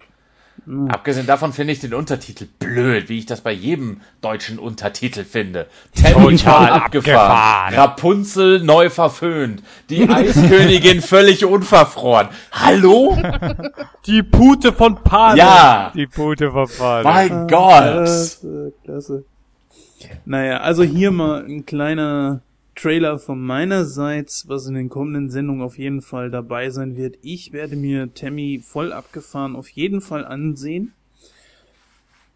Mhm. 0.65 0.89
Abgesehen 0.89 1.27
davon 1.27 1.53
finde 1.53 1.73
ich 1.73 1.79
den 1.79 1.93
Untertitel 1.93 2.47
blöd, 2.59 3.09
wie 3.09 3.19
ich 3.19 3.25
das 3.25 3.41
bei 3.41 3.51
jedem 3.51 4.01
deutschen 4.21 4.57
Untertitel 4.57 5.23
finde. 5.23 5.67
Total 5.95 6.69
abgefahren. 6.69 7.75
Rapunzel 7.75 8.61
neu 8.61 8.89
verföhnt. 8.89 9.61
Die 9.89 10.09
Eiskönigin 10.09 11.01
völlig 11.03 11.45
unverfroren. 11.45 12.29
Hallo? 12.51 13.17
Die 14.07 14.23
Pute 14.23 14.73
von 14.73 14.95
Pan. 15.03 15.37
Ja. 15.37 15.91
Die 15.93 16.07
Pute 16.07 16.51
von 16.51 16.67
Pan. 16.67 17.03
Mein 17.03 17.31
ah, 17.31 17.47
Gott. 17.47 18.37
Klasse. 18.83 19.23
Naja, 20.25 20.57
also 20.57 20.83
hier 20.83 21.11
mal 21.11 21.45
ein 21.45 21.65
kleiner 21.65 22.41
Trailer 22.75 23.19
von 23.19 23.41
meinerseits, 23.41 24.47
was 24.47 24.67
in 24.67 24.75
den 24.75 24.89
kommenden 24.89 25.29
Sendungen 25.29 25.61
auf 25.61 25.77
jeden 25.77 26.01
Fall 26.01 26.29
dabei 26.29 26.69
sein 26.69 26.97
wird. 26.97 27.17
Ich 27.21 27.53
werde 27.53 27.75
mir 27.75 28.13
Tammy 28.13 28.61
voll 28.63 28.91
abgefahren 28.91 29.55
auf 29.55 29.69
jeden 29.69 30.01
Fall 30.01 30.25
ansehen. 30.25 30.93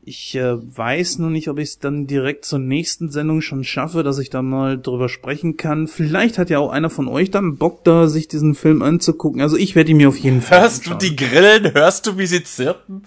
Ich 0.02 0.34
äh, 0.36 0.56
weiß 0.56 1.20
nur 1.20 1.30
nicht, 1.30 1.50
ob 1.50 1.60
ich 1.60 1.70
es 1.70 1.80
dann 1.80 2.08
direkt 2.08 2.46
zur 2.46 2.58
nächsten 2.58 3.10
Sendung 3.12 3.42
schon 3.42 3.64
schaffe, 3.64 4.02
dass 4.02 4.18
ich 4.18 4.30
da 4.30 4.42
mal 4.42 4.82
drüber 4.82 5.10
sprechen 5.10 5.58
kann. 5.58 5.88
Vielleicht 5.88 6.38
hat 6.38 6.50
ja 6.50 6.60
auch 6.60 6.72
einer 6.72 6.90
von 6.90 7.08
euch 7.08 7.32
dann 7.32 7.58
Bock 7.58 7.84
da, 7.84 8.08
sich 8.08 8.28
diesen 8.28 8.56
Film 8.56 8.82
anzugucken. 8.82 9.42
Also 9.42 9.58
ich 9.58 9.76
werde 9.76 9.92
ihn 9.92 9.98
mir 9.98 10.08
auf 10.08 10.18
jeden 10.18 10.42
Fall. 10.42 10.62
Hörst 10.62 10.84
anschauen. 10.84 11.00
du 11.00 11.10
die 11.10 11.16
Grillen? 11.16 11.74
Hörst 11.74 12.08
du, 12.08 12.18
wie 12.18 12.26
sie 12.26 12.44
zirpen? 12.44 13.04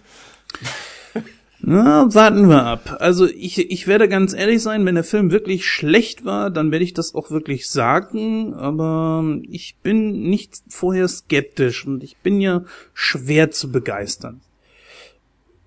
Na, 1.65 2.13
warten 2.13 2.49
wir 2.49 2.65
ab. 2.65 2.97
Also 2.99 3.27
ich, 3.27 3.71
ich 3.71 3.87
werde 3.87 4.09
ganz 4.09 4.35
ehrlich 4.35 4.61
sein, 4.61 4.85
wenn 4.85 4.97
der 4.97 5.05
Film 5.05 5.31
wirklich 5.31 5.65
schlecht 5.65 6.25
war, 6.25 6.51
dann 6.51 6.73
werde 6.73 6.85
ich 6.85 6.93
das 6.93 7.15
auch 7.15 7.31
wirklich 7.31 7.69
sagen, 7.69 8.53
aber 8.55 9.25
ich 9.49 9.77
bin 9.81 10.29
nicht 10.29 10.61
vorher 10.69 11.07
skeptisch 11.07 11.87
und 11.87 12.03
ich 12.03 12.17
bin 12.17 12.41
ja 12.41 12.65
schwer 12.95 13.53
zu 13.53 13.71
begeistern. 13.71 14.41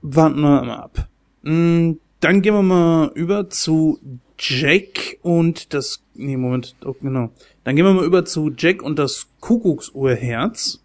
Warten 0.02 0.42
wir 0.42 0.64
mal 0.64 0.76
ab. 0.76 1.08
Hm, 1.44 2.00
dann 2.20 2.42
gehen 2.42 2.56
wir 2.56 2.62
mal 2.62 3.12
über 3.16 3.50
zu 3.50 4.00
Jack 4.38 5.18
und 5.22 5.74
das, 5.74 6.04
nee, 6.14 6.36
Moment, 6.36 6.76
oh, 6.84 6.94
genau. 7.02 7.30
Dann 7.64 7.78
gehen 7.78 7.86
wir 7.86 7.94
mal 7.94 8.06
über 8.06 8.26
zu 8.26 8.52
Jack 8.58 8.82
und 8.82 9.00
das 9.00 9.28
Kuckucksuhrherz. 9.40 10.82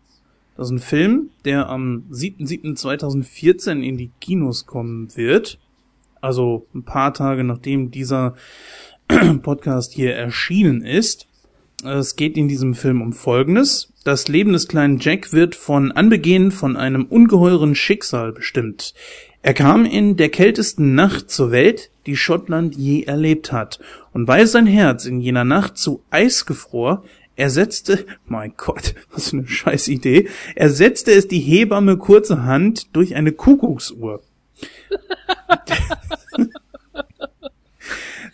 Das 0.61 0.69
ist 0.69 0.73
ein 0.73 0.79
Film, 0.79 1.31
der 1.47 1.71
am 1.71 2.05
7.7.2014 2.13 3.81
in 3.81 3.97
die 3.97 4.11
Kinos 4.21 4.67
kommen 4.67 5.09
wird. 5.17 5.59
Also 6.21 6.67
ein 6.75 6.83
paar 6.83 7.15
Tage 7.15 7.45
nachdem 7.45 7.91
dieser 7.91 8.35
Podcast 9.43 9.95
hier 9.95 10.15
erschienen 10.15 10.83
ist. 10.83 11.29
Es 11.83 12.15
geht 12.15 12.37
in 12.37 12.47
diesem 12.47 12.75
Film 12.75 13.01
um 13.01 13.15
Folgendes. 13.15 13.91
Das 14.05 14.29
Leben 14.29 14.53
des 14.53 14.69
kleinen 14.69 14.99
Jack 14.99 15.33
wird 15.33 15.55
von 15.55 15.93
Anbeginn 15.93 16.51
von 16.51 16.77
einem 16.77 17.07
ungeheuren 17.07 17.75
Schicksal 17.75 18.33
bestimmt. 18.33 18.93
Er 19.41 19.55
kam 19.55 19.87
in 19.87 20.19
der 20.19 20.29
kältesten 20.29 20.95
Nacht 20.95 21.31
zur 21.31 21.53
Welt, 21.53 21.91
die 22.05 22.17
Schottland 22.17 22.77
je 22.77 23.05
erlebt 23.05 23.51
hat. 23.51 23.81
Und 24.13 24.29
weil 24.29 24.47
sein 24.47 24.67
Herz 24.67 25.07
in 25.07 25.23
jener 25.23 25.45
Nacht 25.45 25.79
zu 25.79 26.03
Eis 26.11 26.45
gefror, 26.45 27.03
ersetzte, 27.41 28.07
mein 28.27 28.53
Gott, 28.57 28.95
was 29.13 29.31
für 29.31 29.39
eine 29.39 29.49
scheiß 29.49 29.89
Idee, 29.89 30.29
ersetzte 30.55 31.13
es 31.13 31.27
die 31.27 31.41
Hebamme 31.41 31.97
kurzerhand 31.97 32.95
durch 32.95 33.17
eine 33.17 33.33
Kuckucksuhr. 33.33 34.23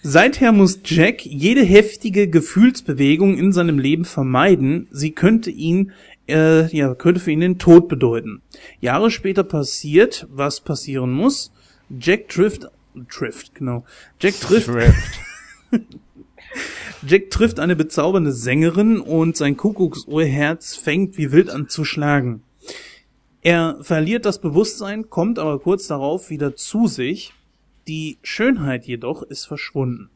Seither 0.02 0.52
muss 0.52 0.80
Jack 0.84 1.24
jede 1.24 1.62
heftige 1.64 2.28
Gefühlsbewegung 2.28 3.38
in 3.38 3.52
seinem 3.52 3.78
Leben 3.78 4.04
vermeiden. 4.04 4.86
Sie 4.90 5.12
könnte 5.12 5.50
ihn, 5.50 5.92
äh, 6.28 6.66
ja, 6.76 6.94
könnte 6.94 7.20
für 7.20 7.32
ihn 7.32 7.40
den 7.40 7.58
Tod 7.58 7.88
bedeuten. 7.88 8.42
Jahre 8.80 9.10
später 9.10 9.42
passiert, 9.42 10.26
was 10.30 10.60
passieren 10.60 11.12
muss. 11.12 11.50
Jack 11.98 12.28
trifft, 12.28 12.68
trifft, 13.08 13.54
genau. 13.54 13.84
Jack 14.20 14.40
trifft. 14.40 14.70
Jack 17.04 17.30
trifft 17.30 17.60
eine 17.60 17.76
bezaubernde 17.76 18.32
Sängerin 18.32 19.00
und 19.00 19.36
sein 19.36 19.56
Kuckucksuhrherz 19.56 20.76
fängt 20.76 21.18
wie 21.18 21.32
wild 21.32 21.50
an 21.50 21.68
zu 21.68 21.84
schlagen. 21.84 22.42
Er 23.42 23.78
verliert 23.82 24.24
das 24.24 24.40
Bewusstsein, 24.40 25.10
kommt 25.10 25.38
aber 25.38 25.58
kurz 25.58 25.86
darauf 25.86 26.30
wieder 26.30 26.56
zu 26.56 26.86
sich. 26.86 27.32
Die 27.86 28.18
Schönheit 28.22 28.86
jedoch 28.86 29.22
ist 29.22 29.44
verschwunden. 29.44 30.10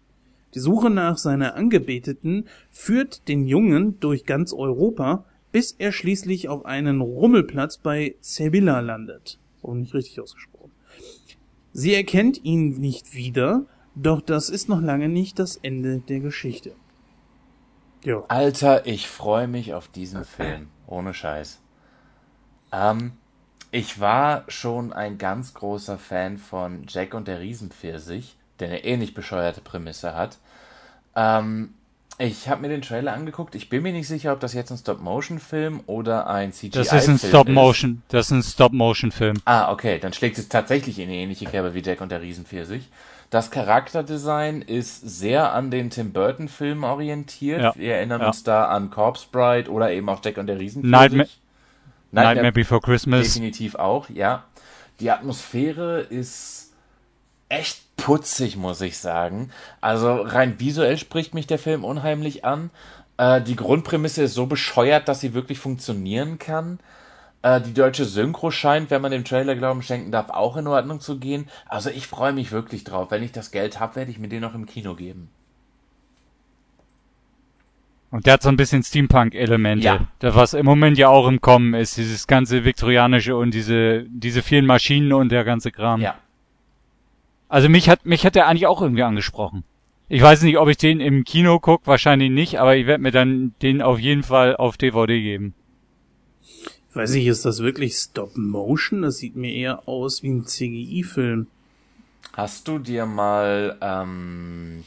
Die 0.54 0.58
Suche 0.58 0.90
nach 0.90 1.16
seiner 1.16 1.54
Angebeteten 1.54 2.48
führt 2.70 3.28
den 3.28 3.46
Jungen 3.46 4.00
durch 4.00 4.24
ganz 4.24 4.52
Europa, 4.52 5.24
bis 5.52 5.76
er 5.78 5.92
schließlich 5.92 6.48
auf 6.48 6.64
einen 6.64 7.00
Rummelplatz 7.00 7.78
bei 7.78 8.16
Sevilla 8.20 8.80
landet. 8.80 9.38
Oh, 9.62 9.74
nicht 9.74 9.94
richtig 9.94 10.20
ausgesprochen. 10.20 10.72
Sie 11.72 11.94
erkennt 11.94 12.44
ihn 12.44 12.80
nicht 12.80 13.14
wieder, 13.14 13.66
doch 13.94 14.20
das 14.20 14.48
ist 14.48 14.68
noch 14.68 14.80
lange 14.80 15.08
nicht 15.08 15.38
das 15.38 15.56
Ende 15.56 15.98
der 15.98 16.20
Geschichte. 16.20 16.72
Jo. 18.02 18.24
Alter, 18.28 18.86
ich 18.86 19.08
freue 19.08 19.46
mich 19.46 19.74
auf 19.74 19.88
diesen 19.88 20.24
Film. 20.24 20.68
Ohne 20.86 21.12
Scheiß. 21.12 21.60
Ähm, 22.72 23.12
ich 23.70 24.00
war 24.00 24.44
schon 24.48 24.92
ein 24.92 25.18
ganz 25.18 25.54
großer 25.54 25.98
Fan 25.98 26.38
von 26.38 26.84
Jack 26.88 27.14
und 27.14 27.28
der 27.28 27.40
Riesenpfirsich, 27.40 28.36
der 28.58 28.68
eine 28.68 28.84
ähnlich 28.84 29.14
bescheuerte 29.14 29.60
Prämisse 29.60 30.14
hat. 30.14 30.38
Ähm, 31.14 31.74
ich 32.18 32.48
habe 32.48 32.62
mir 32.62 32.68
den 32.68 32.82
Trailer 32.82 33.14
angeguckt. 33.14 33.54
Ich 33.54 33.68
bin 33.68 33.82
mir 33.82 33.92
nicht 33.92 34.08
sicher, 34.08 34.32
ob 34.32 34.40
das 34.40 34.52
jetzt 34.52 34.70
ein 34.70 34.76
Stop-Motion-Film 34.76 35.80
oder 35.86 36.26
ein 36.26 36.52
CGI-Film 36.52 36.82
ist. 36.82 36.92
Das 36.92 37.02
ist 37.02 37.08
ein 37.08 37.18
Stop-Motion. 37.18 38.02
Das 38.08 38.26
ist 38.26 38.32
ein 38.32 38.42
Stop-Motion-Film. 38.42 39.40
Ah, 39.46 39.72
okay. 39.72 39.98
Dann 39.98 40.12
schlägt 40.12 40.36
es 40.36 40.48
tatsächlich 40.48 40.98
in 40.98 41.08
eine 41.08 41.16
ähnliche 41.16 41.46
Kerbe 41.46 41.72
wie 41.72 41.80
Jack 41.80 42.00
und 42.00 42.10
der 42.10 42.20
Riesenpfirsich. 42.20 42.88
Das 43.30 43.52
Charakterdesign 43.52 44.60
ist 44.60 45.00
sehr 45.00 45.52
an 45.52 45.70
den 45.70 45.90
Tim 45.90 46.12
Burton-Filmen 46.12 46.82
orientiert. 46.82 47.62
Ja. 47.62 47.72
Wir 47.76 47.94
erinnern 47.94 48.20
ja. 48.20 48.26
uns 48.26 48.42
da 48.42 48.64
an 48.66 48.90
Corpse 48.90 49.26
Bride 49.30 49.70
oder 49.70 49.92
eben 49.92 50.08
auch 50.08 50.20
Jack 50.24 50.36
und 50.36 50.48
der 50.48 50.58
Riesenpfirsich. 50.58 50.90
Nightmare, 50.90 51.28
Nightmare, 52.10 52.34
Nightmare 52.34 52.52
Before 52.52 52.80
Christmas. 52.80 53.22
Definitiv 53.22 53.76
auch, 53.76 54.10
ja. 54.10 54.44
Die 54.98 55.12
Atmosphäre 55.12 56.00
ist 56.00 56.72
echt 57.48 57.96
putzig, 57.96 58.56
muss 58.56 58.80
ich 58.80 58.98
sagen. 58.98 59.50
Also 59.80 60.22
rein 60.22 60.58
visuell 60.58 60.98
spricht 60.98 61.32
mich 61.32 61.46
der 61.46 61.58
Film 61.58 61.84
unheimlich 61.84 62.44
an. 62.44 62.70
Äh, 63.16 63.42
die 63.42 63.56
Grundprämisse 63.56 64.24
ist 64.24 64.34
so 64.34 64.46
bescheuert, 64.46 65.06
dass 65.06 65.20
sie 65.20 65.34
wirklich 65.34 65.58
funktionieren 65.58 66.40
kann. 66.40 66.80
Äh, 67.42 67.60
die 67.60 67.72
deutsche 67.72 68.04
Synchro 68.04 68.50
scheint, 68.50 68.90
wenn 68.90 69.00
man 69.00 69.12
dem 69.12 69.24
Trailer 69.24 69.56
Glauben 69.56 69.82
schenken 69.82 70.12
darf, 70.12 70.30
auch 70.30 70.56
in 70.56 70.66
Ordnung 70.66 71.00
zu 71.00 71.18
gehen. 71.18 71.48
Also 71.66 71.90
ich 71.90 72.06
freue 72.06 72.32
mich 72.32 72.52
wirklich 72.52 72.84
drauf. 72.84 73.10
Wenn 73.10 73.22
ich 73.22 73.32
das 73.32 73.50
Geld 73.50 73.80
habe, 73.80 73.96
werde 73.96 74.10
ich 74.10 74.18
mir 74.18 74.28
den 74.28 74.42
noch 74.42 74.54
im 74.54 74.66
Kino 74.66 74.94
geben. 74.94 75.30
Und 78.10 78.26
der 78.26 78.34
hat 78.34 78.42
so 78.42 78.48
ein 78.48 78.56
bisschen 78.56 78.82
Steampunk-Elemente. 78.82 79.84
Ja. 79.84 80.08
Das, 80.18 80.34
was 80.34 80.54
im 80.54 80.66
Moment 80.66 80.98
ja 80.98 81.08
auch 81.08 81.28
im 81.28 81.40
Kommen 81.40 81.74
ist, 81.74 81.96
dieses 81.96 82.26
ganze 82.26 82.64
viktorianische 82.64 83.36
und 83.36 83.54
diese, 83.54 84.04
diese 84.08 84.42
vielen 84.42 84.66
Maschinen 84.66 85.12
und 85.12 85.30
der 85.30 85.44
ganze 85.44 85.70
Kram. 85.70 86.00
Ja. 86.00 86.16
Also 87.48 87.68
mich 87.68 87.88
hat, 87.88 88.04
mich 88.04 88.26
hat 88.26 88.34
der 88.34 88.48
eigentlich 88.48 88.66
auch 88.66 88.82
irgendwie 88.82 89.04
angesprochen. 89.04 89.64
Ich 90.08 90.22
weiß 90.22 90.42
nicht, 90.42 90.58
ob 90.58 90.68
ich 90.68 90.76
den 90.76 90.98
im 90.98 91.22
Kino 91.22 91.60
guck, 91.60 91.86
wahrscheinlich 91.86 92.30
nicht, 92.30 92.58
aber 92.58 92.76
ich 92.76 92.86
werde 92.86 93.02
mir 93.02 93.12
dann 93.12 93.54
den 93.62 93.80
auf 93.80 94.00
jeden 94.00 94.24
Fall 94.24 94.56
auf 94.56 94.76
DVD 94.76 95.20
geben. 95.20 95.54
Weiß 96.92 97.12
nicht, 97.12 97.26
ist 97.26 97.44
das 97.44 97.60
wirklich 97.60 97.94
Stop 97.94 98.36
Motion? 98.36 99.02
Das 99.02 99.18
sieht 99.18 99.36
mir 99.36 99.52
eher 99.52 99.88
aus 99.88 100.22
wie 100.22 100.30
ein 100.30 100.46
CGI-Film. 100.46 101.46
Hast 102.32 102.66
du 102.66 102.78
dir 102.78 103.06
mal 103.06 103.78
ähm, 103.80 104.84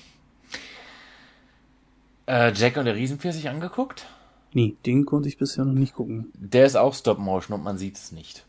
äh, 2.28 2.52
Jack 2.54 2.78
und 2.78 2.86
der 2.86 2.96
Riesenpfirsich 2.96 3.50
angeguckt? 3.50 4.08
Nee, 4.54 4.76
den 4.86 5.06
konnte 5.06 5.30
ich 5.30 5.38
bisher 5.38 5.66
noch 5.66 5.74
nicht 5.74 5.94
gucken. 5.94 6.32
Der 6.36 6.66
ist 6.66 6.76
auch 6.76 6.94
Stop 6.94 7.20
Motion 7.20 7.57
und 7.57 7.64
man 7.64 7.78
sieht 7.78 7.96
es 7.96 8.12
nicht. 8.12 8.46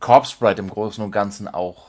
Corpse 0.00 0.36
Bride 0.38 0.62
im 0.62 0.70
Großen 0.70 1.02
und 1.02 1.10
Ganzen 1.10 1.48
auch. 1.48 1.88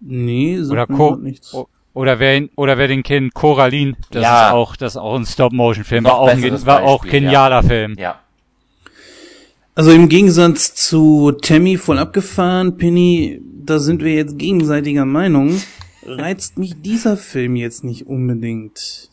Nee, 0.00 0.58
so 0.62 0.72
oder 0.72 0.86
Co 0.86 1.16
nichts. 1.16 1.54
Oder 1.94 2.18
wer, 2.18 2.48
oder 2.56 2.76
wer 2.76 2.88
den 2.88 3.02
kennt, 3.02 3.32
Coraline, 3.32 3.96
das 4.10 4.22
ja. 4.22 4.48
ist 4.48 4.52
auch, 4.52 4.76
das 4.76 4.92
ist 4.92 4.96
auch 4.98 5.16
ein 5.16 5.24
Stop-Motion-Film, 5.24 6.04
war 6.04 6.18
auch, 6.18 6.28
ein, 6.28 6.66
war 6.66 6.82
auch 6.82 7.02
genialer 7.02 7.62
ja. 7.62 7.68
Film. 7.68 7.94
Ja. 7.98 8.20
Also 9.76 9.92
im 9.92 10.08
Gegensatz 10.08 10.74
zu 10.74 11.30
Tammy 11.30 11.76
voll 11.76 11.98
abgefahren, 11.98 12.76
Penny, 12.76 13.40
da 13.64 13.78
sind 13.78 14.02
wir 14.02 14.14
jetzt 14.14 14.38
gegenseitiger 14.38 15.04
Meinung 15.04 15.60
reizt 16.06 16.58
mich 16.58 16.80
dieser 16.80 17.16
Film 17.16 17.56
jetzt 17.56 17.84
nicht 17.84 18.06
unbedingt. 18.06 19.10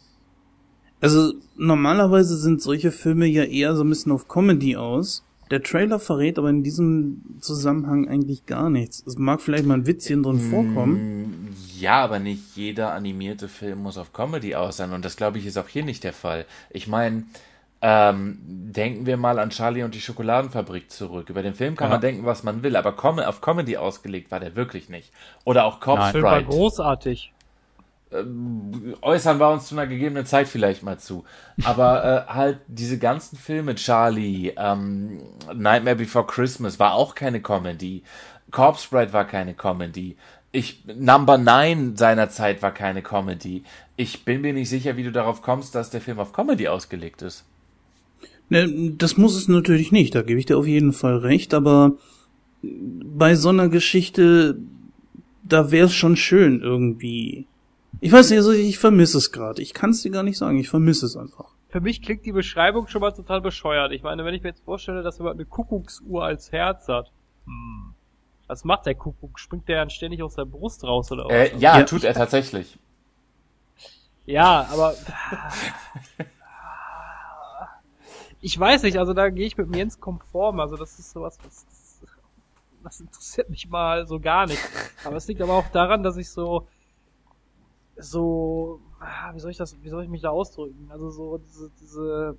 Also 1.02 1.34
normalerweise 1.58 2.38
sind 2.38 2.62
solche 2.62 2.92
Filme 2.92 3.26
ja 3.26 3.44
eher 3.44 3.76
so 3.76 3.84
ein 3.84 3.90
bisschen 3.90 4.12
auf 4.12 4.28
Comedy 4.28 4.78
aus. 4.78 5.24
Der 5.52 5.62
Trailer 5.62 6.00
verrät 6.00 6.40
aber 6.40 6.50
in 6.50 6.64
diesem 6.64 7.22
Zusammenhang 7.42 8.08
eigentlich 8.08 8.46
gar 8.46 8.70
nichts. 8.70 9.04
Es 9.06 9.18
mag 9.18 9.42
vielleicht 9.42 9.66
mal 9.66 9.76
ein 9.76 9.86
Witzchen 9.86 10.24
drin 10.24 10.40
vorkommen. 10.40 10.96
Mm, 10.96 11.56
ja, 11.78 12.02
aber 12.02 12.20
nicht 12.20 12.56
jeder 12.56 12.94
animierte 12.94 13.50
Film 13.50 13.80
muss 13.80 13.98
auf 13.98 14.14
Comedy 14.14 14.56
aus 14.56 14.78
sein 14.78 14.94
und 14.94 15.04
das 15.04 15.18
glaube 15.18 15.40
ich 15.40 15.46
ist 15.46 15.58
auch 15.58 15.68
hier 15.68 15.84
nicht 15.84 16.04
der 16.06 16.14
Fall. 16.14 16.46
Ich 16.72 16.88
meine, 16.88 17.26
ähm, 17.86 18.40
denken 18.42 19.06
wir 19.06 19.18
mal 19.18 19.40
an 19.40 19.50
Charlie 19.50 19.84
und 19.84 19.94
die 19.94 20.00
Schokoladenfabrik 20.00 20.90
zurück. 20.90 21.30
Über 21.30 21.44
den 21.44 21.54
Film 21.54 21.76
kann 21.76 21.90
ja. 21.90 21.96
man 21.96 22.02
denken, 22.02 22.26
was 22.26 22.42
man 22.44 22.64
will, 22.64 22.78
aber 22.78 22.94
Com 22.94 23.20
auf 23.20 23.42
Comedy 23.42 23.76
ausgelegt 23.76 24.32
war 24.32 24.40
der 24.40 24.56
wirklich 24.56 24.88
nicht. 24.88 25.12
Oder 25.44 25.66
auch 25.66 25.82
Corpse 25.82 26.14
Bride. 26.14 26.24
war 26.24 26.44
großartig. 26.44 27.34
Ähm, 28.14 28.96
äußern 29.02 29.38
wir 29.38 29.50
uns 29.50 29.68
zu 29.68 29.76
einer 29.76 29.86
gegebenen 29.86 30.26
Zeit 30.26 30.48
vielleicht 30.48 30.82
mal 30.82 30.98
zu. 30.98 31.26
Aber 31.66 32.26
äh, 32.30 32.34
halt 32.34 32.60
diese 32.68 32.98
ganzen 32.98 33.38
Filme, 33.38 33.76
Charlie, 33.76 34.54
ähm, 34.56 35.22
Nightmare 35.54 35.98
Before 35.98 36.26
Christmas 36.26 36.80
war 36.80 36.94
auch 36.94 37.16
keine 37.16 37.42
Comedy. 37.42 38.04
Corpse 38.50 38.88
Bride 38.90 39.12
war 39.12 39.26
keine 39.26 39.56
Comedy. 39.56 40.16
Ich, 40.54 40.86
Number 40.86 41.38
9 41.38 41.98
seinerzeit 41.98 42.62
war 42.62 42.72
keine 42.72 43.02
Comedy. 43.02 43.66
Ich 43.98 44.24
bin 44.24 44.40
mir 44.40 44.54
nicht 44.54 44.70
sicher, 44.70 44.96
wie 44.96 45.04
du 45.04 45.12
darauf 45.12 45.42
kommst, 45.42 45.76
dass 45.76 45.90
der 45.90 46.00
Film 46.00 46.20
auf 46.20 46.32
Comedy 46.32 46.70
ausgelegt 46.70 47.22
ist. 47.24 47.44
Ne, 48.50 48.92
das 48.98 49.18
muss 49.18 49.36
es 49.36 49.48
natürlich 49.48 49.92
nicht, 49.92 50.16
da 50.16 50.22
gebe 50.22 50.40
ich 50.40 50.46
dir 50.46 50.58
auf 50.58 50.68
jeden 50.68 50.94
Fall 50.94 51.18
recht, 51.18 51.54
aber 51.54 51.94
bei 52.62 53.36
so 53.36 53.50
einer 53.50 53.70
Geschichte, 53.70 54.58
da 55.44 55.72
wäre 55.72 55.88
es 55.88 55.94
schon 55.94 56.16
schön 56.16 56.62
irgendwie. 56.62 57.48
Ich 58.00 58.12
weiß 58.12 58.30
nicht, 58.30 58.40
also 58.40 58.52
ich 58.52 58.80
vermisse 58.80 59.18
es 59.18 59.32
gerade. 59.32 59.62
Ich 59.62 59.74
kann 59.74 59.92
es 59.92 60.02
dir 60.02 60.12
gar 60.12 60.24
nicht 60.24 60.38
sagen, 60.38 60.58
ich 60.58 60.70
vermisse 60.70 61.06
es 61.06 61.16
einfach. 61.16 61.54
Für 61.70 61.82
mich 61.82 62.02
klingt 62.02 62.26
die 62.26 62.32
Beschreibung 62.32 62.88
schon 62.88 63.02
mal 63.02 63.12
total 63.12 63.42
bescheuert. 63.42 63.92
Ich 63.94 64.04
meine, 64.04 64.24
wenn 64.26 64.34
ich 64.34 64.44
mir 64.44 64.50
jetzt 64.50 64.64
vorstelle, 64.64 65.04
dass 65.04 65.18
jemand 65.18 65.36
eine 65.36 65.46
Kuckucksuhr 65.46 66.24
als 66.24 66.52
Herz 66.52 66.88
hat. 66.88 67.12
Hm. 67.46 67.94
Was 68.48 68.64
macht 68.64 68.86
der 68.86 68.96
Kuckuck? 68.96 69.40
Springt 69.40 69.68
der 69.68 69.78
dann 69.78 69.90
ständig 69.90 70.22
aus 70.22 70.36
der 70.36 70.46
Brust 70.46 70.84
raus 70.84 71.12
oder 71.12 71.26
was? 71.26 71.32
Äh, 71.32 71.58
ja, 71.58 71.80
ja, 71.80 71.84
tut 71.84 72.04
er 72.04 72.14
tatsächlich. 72.14 72.78
Ja, 74.26 74.68
aber 74.72 74.94
ich 78.44 78.60
weiß 78.60 78.84
nicht, 78.84 79.00
also 79.00 79.14
da 79.14 79.30
gehe 79.30 79.48
ich 79.48 79.58
mit 79.58 79.74
Jens 79.74 80.02
konform. 80.02 80.60
Also 80.60 80.76
das 80.76 81.00
ist 81.00 81.12
sowas, 81.12 81.38
was 81.44 81.66
das 82.84 83.00
interessiert 83.00 83.50
mich 83.50 83.70
mal 83.70 84.06
so 84.06 84.20
gar 84.20 84.46
nicht. 84.46 84.60
Aber 85.06 85.16
es 85.16 85.26
liegt 85.30 85.42
aber 85.42 85.54
auch 85.54 85.70
daran, 85.70 86.04
dass 86.04 86.18
ich 86.18 86.30
so 86.30 86.68
so 87.96 88.82
ah, 89.00 89.34
wie 89.34 89.40
soll 89.40 89.52
ich 89.52 89.58
das, 89.58 89.82
wie 89.82 89.88
soll 89.88 90.04
ich 90.04 90.10
mich 90.10 90.22
da 90.22 90.32
ausdrücken? 90.32 90.90
Also 90.92 91.10
so 91.10 91.38
diese, 91.38 91.72
diese 91.80 92.38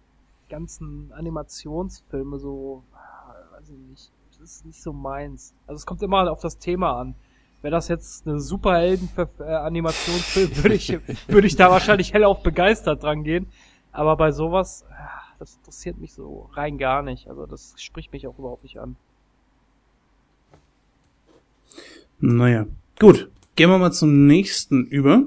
ganzen 0.50 1.10
Animationsfilme 1.12 2.38
so, 2.38 2.84
ah, 2.92 3.34
weiß 3.52 3.70
ich 3.70 3.78
nicht, 3.78 4.12
das 4.28 4.40
ist 4.40 4.66
nicht 4.66 4.82
so 4.82 4.92
meins. 4.92 5.54
Also 5.66 5.78
es 5.78 5.86
kommt 5.86 6.02
immer 6.02 6.30
auf 6.30 6.42
das 6.42 6.58
Thema 6.58 7.00
an. 7.00 7.14
Wäre 7.62 7.72
das 7.72 7.88
jetzt 7.88 8.26
eine 8.26 8.40
Superhelden-Animationsfilm, 8.40 10.54
würde 10.62 10.74
ich, 10.74 10.98
würde 11.28 11.46
ich 11.46 11.56
da 11.56 11.70
wahrscheinlich 11.70 12.12
hellauf 12.12 12.42
begeistert 12.42 13.02
dran 13.02 13.24
gehen. 13.24 13.46
Aber 13.90 14.18
bei 14.18 14.32
sowas, 14.32 14.84
das 15.38 15.56
interessiert 15.56 15.98
mich 15.98 16.12
so 16.12 16.48
rein 16.52 16.78
gar 16.78 17.02
nicht. 17.02 17.28
Also 17.28 17.46
das 17.46 17.74
spricht 17.76 18.12
mich 18.12 18.26
auch 18.26 18.38
überhaupt 18.38 18.62
nicht 18.62 18.78
an. 18.78 18.96
Naja, 22.20 22.66
gut. 22.98 23.30
Gehen 23.56 23.70
wir 23.70 23.78
mal 23.78 23.92
zum 23.92 24.26
nächsten 24.26 24.86
über. 24.86 25.24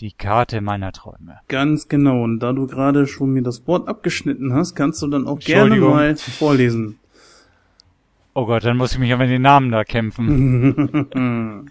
Die 0.00 0.12
Karte 0.12 0.62
meiner 0.62 0.92
Träume. 0.92 1.40
Ganz 1.48 1.88
genau. 1.88 2.22
Und 2.22 2.40
da 2.40 2.52
du 2.52 2.66
gerade 2.66 3.06
schon 3.06 3.34
mir 3.34 3.42
das 3.42 3.66
Wort 3.66 3.86
abgeschnitten 3.88 4.54
hast, 4.54 4.74
kannst 4.74 5.02
du 5.02 5.08
dann 5.08 5.26
auch 5.26 5.38
gerne 5.40 5.76
mal 5.76 6.16
vorlesen. 6.16 6.98
Oh 8.32 8.46
Gott, 8.46 8.64
dann 8.64 8.78
muss 8.78 8.92
ich 8.92 8.98
mich 8.98 9.12
aber 9.12 9.24
in 9.24 9.30
den 9.30 9.42
Namen 9.42 9.70
da 9.70 9.84
kämpfen. 9.84 11.66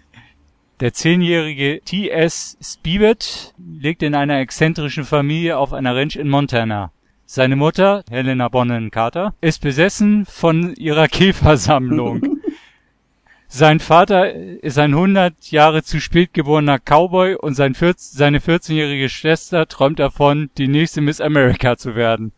Der 0.80 0.92
zehnjährige 0.94 1.80
T.S. 1.84 2.56
Spivett 2.62 3.54
lebt 3.58 4.02
in 4.02 4.14
einer 4.14 4.38
exzentrischen 4.38 5.04
Familie 5.04 5.58
auf 5.58 5.72
einer 5.72 5.96
Ranch 5.96 6.16
in 6.16 6.28
Montana. 6.28 6.92
Seine 7.32 7.54
Mutter, 7.54 8.02
Helena 8.10 8.48
Bonham 8.48 8.90
Carter, 8.90 9.34
ist 9.40 9.62
besessen 9.62 10.26
von 10.26 10.74
ihrer 10.74 11.06
Käfersammlung. 11.06 12.40
Sein 13.46 13.78
Vater 13.78 14.32
ist 14.34 14.80
ein 14.80 14.94
100 14.94 15.52
Jahre 15.52 15.84
zu 15.84 16.00
spät 16.00 16.34
geborener 16.34 16.80
Cowboy 16.80 17.36
und 17.36 17.54
sein 17.54 17.76
14, 17.76 18.18
seine 18.18 18.40
14-jährige 18.40 19.08
Schwester 19.08 19.68
träumt 19.68 20.00
davon, 20.00 20.50
die 20.58 20.66
nächste 20.66 21.02
Miss 21.02 21.20
America 21.20 21.76
zu 21.76 21.94
werden. 21.94 22.32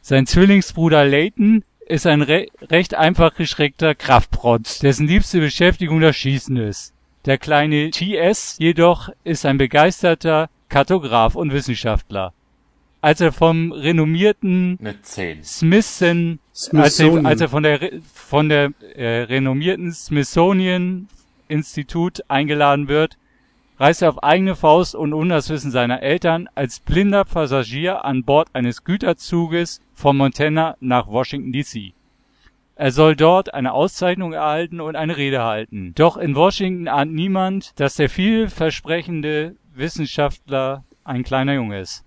Sein 0.00 0.26
Zwillingsbruder 0.26 1.04
Leighton 1.04 1.62
ist 1.86 2.06
ein 2.06 2.22
re 2.22 2.46
recht 2.70 2.94
einfach 2.94 3.34
geschreckter 3.34 3.94
Kraftprotz, 3.94 4.78
dessen 4.78 5.06
liebste 5.06 5.40
Beschäftigung 5.40 6.00
das 6.00 6.16
Schießen 6.16 6.56
ist. 6.56 6.94
Der 7.26 7.36
kleine 7.36 7.90
TS 7.90 8.56
jedoch 8.58 9.10
ist 9.24 9.44
ein 9.44 9.58
begeisterter 9.58 10.48
Kartograf 10.70 11.34
und 11.34 11.52
Wissenschaftler. 11.52 12.32
Als 13.06 13.20
er 13.20 13.30
vom 13.30 13.70
renommierten 13.70 14.78
Eine 14.80 15.00
10. 15.00 15.44
Smithson, 15.44 16.40
als 16.72 16.98
er, 16.98 17.24
als 17.24 17.40
er 17.40 17.48
von 17.48 17.62
der 17.62 17.78
von 18.12 18.48
der 18.48 18.72
äh, 18.96 19.22
renommierten 19.22 19.92
Smithsonian 19.92 21.06
Institut 21.46 22.24
eingeladen 22.26 22.88
wird, 22.88 23.16
reist 23.78 24.02
er 24.02 24.08
auf 24.08 24.24
eigene 24.24 24.56
Faust 24.56 24.96
und 24.96 25.12
ohne 25.12 25.34
das 25.34 25.50
Wissen 25.50 25.70
seiner 25.70 26.02
Eltern 26.02 26.48
als 26.56 26.80
blinder 26.80 27.24
Passagier 27.24 28.04
an 28.04 28.24
Bord 28.24 28.48
eines 28.54 28.82
Güterzuges 28.82 29.80
von 29.94 30.16
Montana 30.16 30.76
nach 30.80 31.06
Washington 31.06 31.52
DC. 31.52 31.92
Er 32.74 32.90
soll 32.90 33.14
dort 33.14 33.54
eine 33.54 33.72
Auszeichnung 33.72 34.32
erhalten 34.32 34.80
und 34.80 34.96
eine 34.96 35.16
Rede 35.16 35.44
halten. 35.44 35.92
Doch 35.94 36.16
in 36.16 36.34
Washington 36.34 36.88
ahnt 36.88 37.14
niemand, 37.14 37.78
dass 37.78 37.94
der 37.94 38.10
vielversprechende 38.10 39.54
Wissenschaftler 39.76 40.82
ein 41.04 41.22
kleiner 41.22 41.54
Junge 41.54 41.78
ist. 41.78 42.05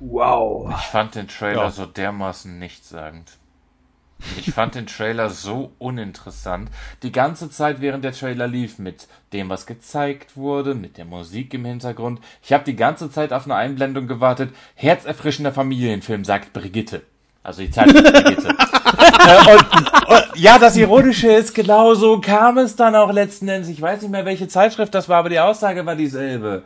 Wow. 0.00 0.72
Ich 0.78 0.86
fand 0.86 1.14
den 1.14 1.28
Trailer 1.28 1.64
Ja. 1.64 1.70
so 1.70 1.86
dermaßen 1.86 2.58
nichtssagend. 2.58 3.32
Ich 4.36 4.50
fand 4.50 4.74
den 4.74 4.86
Trailer 4.86 5.30
so 5.30 5.70
uninteressant. 5.78 6.70
Die 7.04 7.12
ganze 7.12 7.50
Zeit, 7.50 7.80
während 7.80 8.02
der 8.02 8.12
Trailer 8.12 8.48
lief, 8.48 8.78
mit 8.78 9.06
dem, 9.32 9.48
was 9.48 9.64
gezeigt 9.64 10.36
wurde, 10.36 10.74
mit 10.74 10.98
der 10.98 11.04
Musik 11.04 11.54
im 11.54 11.64
Hintergrund. 11.64 12.20
Ich 12.42 12.52
habe 12.52 12.64
die 12.64 12.74
ganze 12.74 13.10
Zeit 13.12 13.32
auf 13.32 13.44
eine 13.44 13.54
Einblendung 13.54 14.08
gewartet. 14.08 14.52
Herzerfrischender 14.74 15.52
Familienfilm, 15.52 16.24
sagt 16.24 16.52
Brigitte. 16.52 17.02
Also 17.44 17.62
die 17.62 17.70
Zeit 17.70 17.86
Brigitte. 17.92 18.48
äh, 18.48 19.52
und, 19.54 20.08
und, 20.08 20.24
ja, 20.36 20.58
das 20.58 20.76
Ironische 20.76 21.30
ist, 21.32 21.54
genau 21.54 21.94
so 21.94 22.20
kam 22.20 22.58
es 22.58 22.74
dann 22.74 22.96
auch 22.96 23.12
letzten 23.12 23.48
Endes. 23.48 23.68
Ich 23.68 23.80
weiß 23.80 24.02
nicht 24.02 24.10
mehr, 24.10 24.24
welche 24.24 24.48
Zeitschrift 24.48 24.94
das 24.94 25.08
war, 25.08 25.18
aber 25.18 25.28
die 25.28 25.38
Aussage 25.38 25.86
war 25.86 25.94
dieselbe 25.94 26.64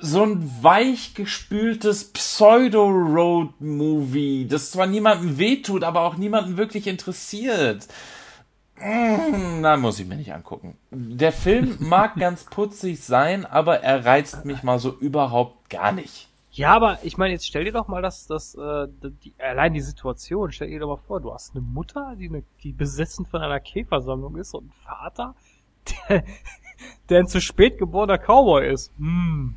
so 0.00 0.22
ein 0.22 0.62
weichgespültes 0.62 2.12
Pseudo-Road-Movie, 2.12 4.46
das 4.48 4.70
zwar 4.70 4.86
niemandem 4.86 5.36
wehtut, 5.38 5.82
aber 5.84 6.00
auch 6.02 6.16
niemanden 6.16 6.56
wirklich 6.56 6.86
interessiert. 6.86 7.86
Mm, 8.76 9.60
Na, 9.60 9.76
muss 9.76 9.98
ich 10.00 10.06
mir 10.06 10.16
nicht 10.16 10.32
angucken. 10.32 10.78
Der 10.90 11.32
Film 11.32 11.76
mag 11.80 12.16
ganz 12.16 12.44
putzig 12.44 13.02
sein, 13.02 13.44
aber 13.44 13.80
er 13.80 14.06
reizt 14.06 14.44
mich 14.44 14.62
mal 14.62 14.78
so 14.78 14.96
überhaupt 14.98 15.68
gar 15.70 15.92
nicht. 15.92 16.28
Ja, 16.52 16.74
aber 16.74 16.98
ich 17.04 17.16
meine, 17.16 17.32
jetzt 17.32 17.46
stell 17.46 17.62
dir 17.64 17.72
doch 17.72 17.86
mal 17.86 18.02
das, 18.02 18.26
das, 18.26 18.56
äh, 18.56 18.88
die, 19.22 19.34
allein 19.38 19.72
die 19.72 19.80
Situation, 19.80 20.50
stell 20.50 20.68
dir 20.68 20.80
doch 20.80 20.88
mal 20.88 20.96
vor, 20.96 21.20
du 21.20 21.32
hast 21.32 21.54
eine 21.54 21.60
Mutter, 21.60 22.16
die, 22.18 22.28
eine, 22.28 22.42
die 22.62 22.72
besessen 22.72 23.24
von 23.24 23.40
einer 23.40 23.60
Käfersammlung 23.60 24.36
ist 24.36 24.52
und 24.54 24.62
einen 24.62 24.72
Vater, 24.82 25.36
der, 26.08 26.24
der 27.08 27.20
ein 27.20 27.28
zu 27.28 27.40
spät 27.40 27.78
geborener 27.78 28.18
Cowboy 28.18 28.68
ist. 28.68 28.90
Hm. 28.98 29.54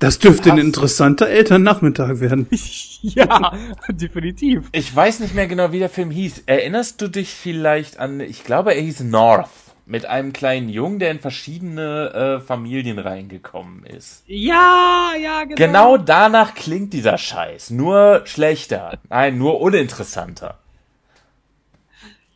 Das 0.00 0.18
dürfte 0.18 0.50
ein 0.50 0.56
Was? 0.56 0.64
interessanter 0.64 1.28
Elternnachmittag 1.28 2.20
werden. 2.20 2.48
Ja, 3.02 3.52
definitiv. 3.88 4.68
Ich 4.72 4.94
weiß 4.94 5.20
nicht 5.20 5.34
mehr 5.34 5.46
genau, 5.46 5.72
wie 5.72 5.78
der 5.78 5.88
Film 5.88 6.10
hieß. 6.10 6.42
Erinnerst 6.44 7.00
du 7.00 7.08
dich 7.08 7.30
vielleicht 7.30 7.98
an, 7.98 8.20
ich 8.20 8.44
glaube, 8.44 8.74
er 8.74 8.82
hieß 8.82 9.00
North, 9.04 9.48
mit 9.86 10.04
einem 10.04 10.34
kleinen 10.34 10.68
Jungen, 10.68 10.98
der 10.98 11.10
in 11.10 11.18
verschiedene 11.18 12.38
äh, 12.38 12.40
Familien 12.40 12.98
reingekommen 12.98 13.86
ist. 13.86 14.22
Ja, 14.26 15.12
ja, 15.18 15.44
genau. 15.44 15.56
Genau 15.56 15.96
danach 15.96 16.54
klingt 16.54 16.92
dieser 16.92 17.16
Scheiß. 17.16 17.70
Nur 17.70 18.22
schlechter. 18.26 18.98
Nein, 19.08 19.38
nur 19.38 19.62
uninteressanter. 19.62 20.58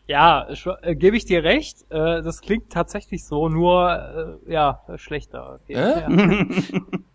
Ja, 0.07 0.49
äh, 0.83 0.95
gebe 0.97 1.17
ich 1.17 1.27
dir 1.27 1.45
recht. 1.45 1.83
Äh, 1.91 2.23
das 2.23 2.41
klingt 2.41 2.71
tatsächlich 2.73 3.25
so, 3.27 3.49
nur 3.51 4.41
äh, 4.47 4.53
ja, 4.53 4.81
schlechter. 4.97 5.61
Okay, 5.63 5.75
Äh? 5.75 6.01
ja. 6.01 6.09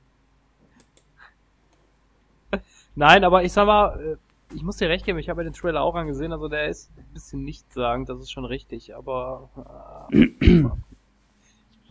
Nein, 2.99 3.23
aber 3.23 3.45
ich 3.45 3.53
sag 3.53 3.65
mal, 3.65 3.97
äh, 3.97 4.53
ich 4.53 4.61
muss 4.61 4.75
dir 4.75 4.89
recht 4.89 5.05
geben, 5.05 5.19
ich 5.19 5.29
habe 5.29 5.41
ja 5.41 5.49
den 5.49 5.53
Trailer 5.53 5.83
auch 5.83 5.95
angesehen, 5.95 6.33
also 6.33 6.49
der 6.49 6.67
ist 6.67 6.91
ein 6.97 7.13
bisschen 7.13 7.45
nichtssagend, 7.45 8.09
das 8.09 8.19
ist 8.19 8.29
schon 8.29 8.43
richtig, 8.43 8.93
aber 8.93 9.49
äh, 10.11 10.65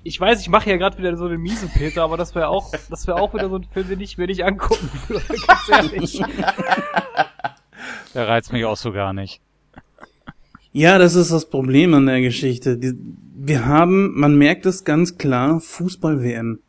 ich 0.03 0.21
weiß, 0.21 0.39
ich 0.43 0.51
mache 0.51 0.69
ja 0.69 0.77
gerade 0.77 0.99
wieder 0.99 1.17
so 1.17 1.27
den 1.31 1.41
miesen 1.41 1.71
Peter, 1.71 2.03
aber 2.03 2.19
das 2.19 2.35
wäre 2.35 2.49
auch, 2.49 2.73
das 2.91 3.07
wäre 3.07 3.23
auch 3.23 3.33
wieder 3.33 3.49
so 3.49 3.57
ein 3.57 3.65
Film, 3.65 3.89
den 3.89 4.01
ich 4.03 4.19
mir 4.19 4.27
nicht 4.27 4.45
angucken 4.45 4.91
würde, 5.07 5.25
ganz 5.47 5.69
ehrlich. 5.71 6.23
Der 8.13 8.29
reizt 8.29 8.53
mich 8.53 8.67
auch 8.67 8.77
so 8.77 8.93
gar 8.93 9.15
nicht. 9.15 9.41
Ja, 10.73 10.99
das 10.99 11.15
ist 11.15 11.33
das 11.33 11.49
Problem 11.49 11.95
an 11.95 12.05
der 12.05 12.21
Geschichte. 12.21 12.79
Wir 13.35 13.65
haben, 13.65 14.13
man 14.21 14.37
merkt 14.37 14.67
es 14.67 14.85
ganz 14.85 15.17
klar, 15.17 15.59
Fußball-WM. 15.59 16.61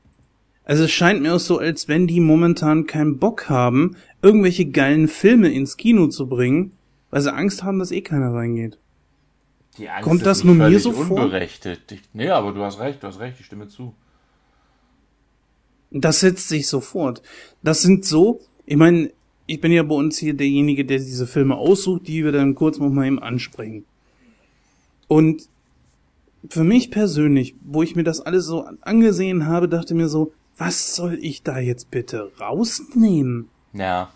Also 0.69 0.83
es 0.83 0.91
scheint 0.91 1.23
mir 1.23 1.33
auch 1.33 1.39
so, 1.39 1.57
als 1.57 1.87
wenn 1.87 2.05
die 2.05 2.19
momentan 2.19 2.85
keinen 2.85 3.17
Bock 3.17 3.49
haben, 3.49 3.95
irgendwelche 4.21 4.67
geilen 4.67 5.07
Filme 5.07 5.49
ins 5.49 5.77
Kino 5.77 6.05
zu 6.09 6.27
bringen, 6.27 6.73
weil 7.09 7.21
sie 7.21 7.33
Angst 7.33 7.63
haben, 7.63 7.79
dass 7.79 7.89
eh 7.89 8.01
keiner 8.01 8.35
reingeht. 8.35 8.77
Die 9.79 9.89
Angst 9.89 10.03
Kommt 10.03 10.21
ist 10.21 10.27
das 10.27 10.43
nur 10.43 10.53
mir 10.53 10.79
so 10.79 10.91
vor? 10.91 11.23
unberechtigt. 11.23 11.91
Ich, 11.91 12.01
nee, 12.13 12.29
aber 12.29 12.51
du 12.51 12.61
hast 12.61 12.79
recht, 12.79 13.01
du 13.01 13.07
hast 13.07 13.19
recht, 13.19 13.39
ich 13.39 13.47
stimme 13.47 13.67
zu. 13.67 13.95
Das 15.89 16.19
setzt 16.19 16.49
sich 16.49 16.67
sofort. 16.67 17.23
Das 17.63 17.81
sind 17.81 18.05
so, 18.05 18.39
ich 18.67 18.77
meine, 18.77 19.09
ich 19.47 19.59
bin 19.61 19.71
ja 19.71 19.81
bei 19.81 19.95
uns 19.95 20.19
hier 20.19 20.35
derjenige, 20.35 20.85
der 20.85 20.99
diese 20.99 21.25
Filme 21.25 21.55
aussucht, 21.55 22.07
die 22.07 22.23
wir 22.23 22.31
dann 22.31 22.53
kurz 22.53 22.77
noch 22.77 22.91
mal 22.91 23.07
eben 23.07 23.17
ansprechen. 23.17 23.85
Und 25.07 25.49
für 26.47 26.63
mich 26.63 26.91
persönlich, 26.91 27.55
wo 27.63 27.81
ich 27.81 27.95
mir 27.95 28.03
das 28.03 28.21
alles 28.21 28.45
so 28.45 28.69
angesehen 28.81 29.47
habe, 29.47 29.67
dachte 29.67 29.95
mir 29.95 30.07
so, 30.09 30.31
was 30.59 30.95
soll 30.95 31.17
ich 31.19 31.41
da 31.41 31.57
jetzt 31.57 31.89
bitte 31.89 32.31
rausnehmen? 32.39 33.49
Ja. 33.73 34.09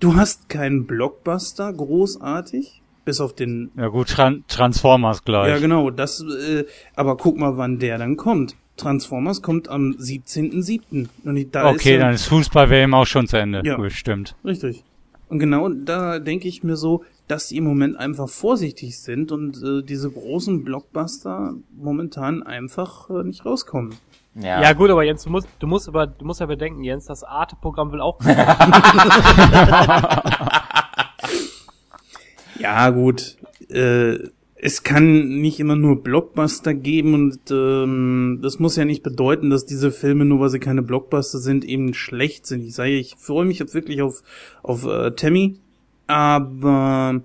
Du 0.00 0.16
hast 0.16 0.48
keinen 0.48 0.86
Blockbuster, 0.86 1.72
großartig, 1.72 2.82
bis 3.04 3.20
auf 3.20 3.34
den 3.34 3.70
Ja 3.76 3.88
gut, 3.88 4.08
Tran 4.08 4.44
Transformers 4.48 5.24
gleich. 5.24 5.48
Ja, 5.48 5.58
genau, 5.58 5.90
das, 5.90 6.20
äh, 6.22 6.64
aber 6.94 7.16
guck 7.16 7.38
mal, 7.38 7.56
wann 7.56 7.78
der 7.78 7.96
dann 7.98 8.16
kommt. 8.16 8.56
Transformers 8.76 9.42
kommt 9.42 9.68
am 9.68 9.94
17.07. 9.98 11.08
Und 11.24 11.36
ich- 11.36 11.50
da 11.50 11.68
okay, 11.70 11.94
ist 11.96 12.00
dann 12.00 12.14
ist 12.14 12.24
Fußball-WM 12.26 12.94
auch 12.94 13.06
schon 13.06 13.26
zu 13.26 13.36
Ende. 13.38 13.62
Ja. 13.64 13.76
Gut, 13.76 13.92
stimmt. 13.92 14.34
Richtig. 14.44 14.84
Und 15.28 15.38
genau 15.38 15.68
da 15.68 16.18
denke 16.18 16.48
ich 16.48 16.62
mir 16.64 16.76
so, 16.76 17.04
dass 17.28 17.48
die 17.48 17.58
im 17.58 17.64
Moment 17.64 17.96
einfach 17.96 18.28
vorsichtig 18.28 18.98
sind 18.98 19.30
und 19.30 19.62
äh, 19.62 19.82
diese 19.82 20.10
großen 20.10 20.64
Blockbuster 20.64 21.54
momentan 21.76 22.42
einfach 22.42 23.08
äh, 23.10 23.22
nicht 23.22 23.44
rauskommen. 23.46 23.94
Ja. 24.34 24.62
Ja 24.62 24.72
gut, 24.72 24.90
aber 24.90 25.02
Jens, 25.02 25.24
du 25.24 25.30
musst, 25.30 25.48
du 25.58 25.66
musst 25.66 25.88
aber, 25.88 26.06
du 26.06 26.24
musst 26.24 26.40
ja 26.40 26.46
bedenken, 26.46 26.84
Jens, 26.84 27.06
das 27.06 27.24
Arte-Programm 27.24 27.92
will 27.92 28.00
auch. 28.00 28.18
Ja, 32.60 32.90
gut. 32.90 33.36
Äh, 33.70 34.18
es 34.62 34.82
kann 34.82 35.40
nicht 35.40 35.58
immer 35.58 35.76
nur 35.76 36.02
Blockbuster 36.02 36.74
geben 36.74 37.14
und 37.14 37.38
ähm, 37.50 38.40
das 38.42 38.58
muss 38.58 38.76
ja 38.76 38.84
nicht 38.84 39.02
bedeuten, 39.02 39.48
dass 39.48 39.64
diese 39.64 39.90
Filme, 39.90 40.26
nur 40.26 40.40
weil 40.40 40.50
sie 40.50 40.60
keine 40.60 40.82
Blockbuster 40.82 41.38
sind, 41.38 41.64
eben 41.64 41.94
schlecht 41.94 42.46
sind. 42.46 42.62
Ich 42.62 42.74
sage, 42.74 42.90
ich 42.90 43.16
freue 43.16 43.46
mich 43.46 43.58
jetzt 43.58 43.74
wirklich 43.74 44.02
auf, 44.02 44.22
auf 44.62 44.84
äh, 44.84 45.12
Tammy, 45.12 45.56
aber 46.06 47.22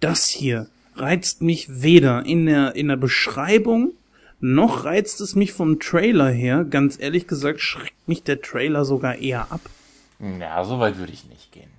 das 0.00 0.28
hier 0.28 0.68
reizt 0.96 1.42
mich 1.42 1.82
weder 1.82 2.24
in 2.24 2.46
der, 2.46 2.74
in 2.74 2.88
der 2.88 2.96
Beschreibung, 2.96 3.92
noch 4.40 4.84
reizt 4.84 5.20
es 5.20 5.34
mich 5.34 5.52
vom 5.52 5.80
Trailer 5.80 6.30
her. 6.30 6.64
Ganz 6.64 6.98
ehrlich 7.00 7.26
gesagt, 7.26 7.60
schreckt 7.60 8.08
mich 8.08 8.22
der 8.22 8.40
Trailer 8.40 8.84
sogar 8.84 9.16
eher 9.16 9.50
ab. 9.50 9.60
ja, 10.20 10.64
so 10.64 10.78
weit 10.78 10.98
würde 10.98 11.12
ich 11.12 11.28
nicht 11.28 11.52
gehen. 11.52 11.70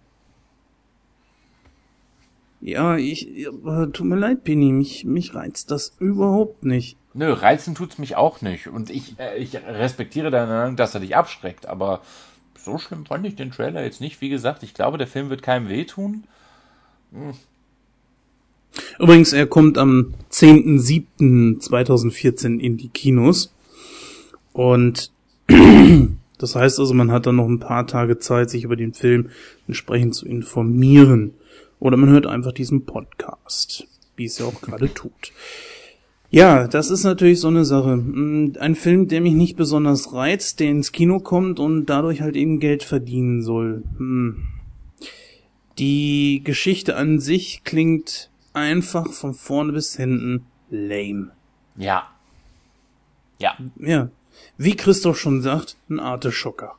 Ja, 2.61 2.97
ich, 2.97 3.47
tut 3.93 4.01
mir 4.01 4.17
leid, 4.17 4.43
Penny, 4.43 4.73
mich, 4.73 5.05
mich 5.05 5.33
reizt 5.33 5.71
das 5.71 5.93
überhaupt 5.99 6.65
nicht. 6.65 6.97
Nö, 7.13 7.31
reizen 7.31 7.73
tut's 7.73 7.97
mich 7.97 8.17
auch 8.17 8.41
nicht. 8.41 8.67
Und 8.67 8.89
ich, 8.89 9.17
äh, 9.17 9.37
ich 9.37 9.55
respektiere 9.55 10.29
deine 10.29 10.51
Meinung, 10.51 10.75
dass 10.75 10.93
er 10.93 10.99
dich 10.99 11.15
abschreckt, 11.15 11.65
aber 11.65 12.01
so 12.57 12.77
schlimm 12.77 13.05
fand 13.05 13.25
ich 13.25 13.35
den 13.35 13.51
Trailer 13.51 13.83
jetzt 13.83 14.01
nicht. 14.01 14.19
Wie 14.21 14.29
gesagt, 14.29 14.63
ich 14.63 14.73
glaube, 14.73 14.97
der 14.97 15.07
Film 15.07 15.29
wird 15.29 15.41
keinem 15.41 15.69
wehtun. 15.69 16.25
Übrigens, 18.99 19.33
er 19.33 19.47
kommt 19.47 19.77
am 19.77 20.13
10.07.2014 20.31 22.59
in 22.59 22.77
die 22.77 22.89
Kinos. 22.89 23.53
Und 24.53 25.11
das 26.37 26.55
heißt 26.55 26.79
also, 26.79 26.93
man 26.93 27.11
hat 27.11 27.25
dann 27.25 27.37
noch 27.37 27.47
ein 27.47 27.59
paar 27.59 27.87
Tage 27.87 28.19
Zeit, 28.19 28.49
sich 28.49 28.63
über 28.63 28.75
den 28.75 28.93
Film 28.93 29.29
entsprechend 29.67 30.15
zu 30.15 30.27
informieren. 30.27 31.33
Oder 31.79 31.97
man 31.97 32.09
hört 32.09 32.27
einfach 32.27 32.51
diesen 32.51 32.85
Podcast, 32.85 33.87
wie 34.15 34.25
es 34.25 34.39
ja 34.39 34.45
auch 34.45 34.61
gerade 34.61 34.93
tut. 34.93 35.31
Ja, 36.31 36.67
das 36.67 36.91
ist 36.91 37.05
natürlich 37.05 37.39
so 37.39 37.47
eine 37.47 37.65
Sache. 37.65 37.97
Mm, 37.97 38.53
Ein 38.59 38.75
Film, 38.75 39.07
der 39.07 39.21
mich 39.21 39.33
nicht 39.33 39.55
besonders 39.55 40.13
reizt, 40.13 40.59
der 40.59 40.69
ins 40.69 40.91
Kino 40.91 41.19
kommt 41.19 41.59
und 41.59 41.87
dadurch 41.87 42.21
halt 42.21 42.35
eben 42.35 42.59
Geld 42.59 42.83
verdienen 42.83 43.41
soll. 43.41 43.83
Hm. 43.97 44.43
Die 45.79 46.41
Geschichte 46.43 46.95
an 46.97 47.19
sich 47.19 47.63
klingt 47.63 48.28
einfach 48.59 49.11
von 49.11 49.33
vorne 49.33 49.73
bis 49.73 49.95
hinten 49.95 50.45
lame. 50.69 51.31
Ja. 51.75 52.09
Ja. 53.39 53.57
Ja. 53.77 54.09
Wie 54.57 54.75
Christoph 54.75 55.17
schon 55.17 55.41
sagt, 55.41 55.77
ein 55.89 55.99
Arteschocker. 55.99 56.75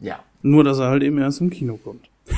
Ja. 0.00 0.20
Nur, 0.42 0.64
dass 0.64 0.78
er 0.78 0.88
halt 0.88 1.02
eben 1.02 1.18
erst 1.18 1.40
im 1.40 1.50
Kino 1.50 1.78
kommt. 1.82 2.08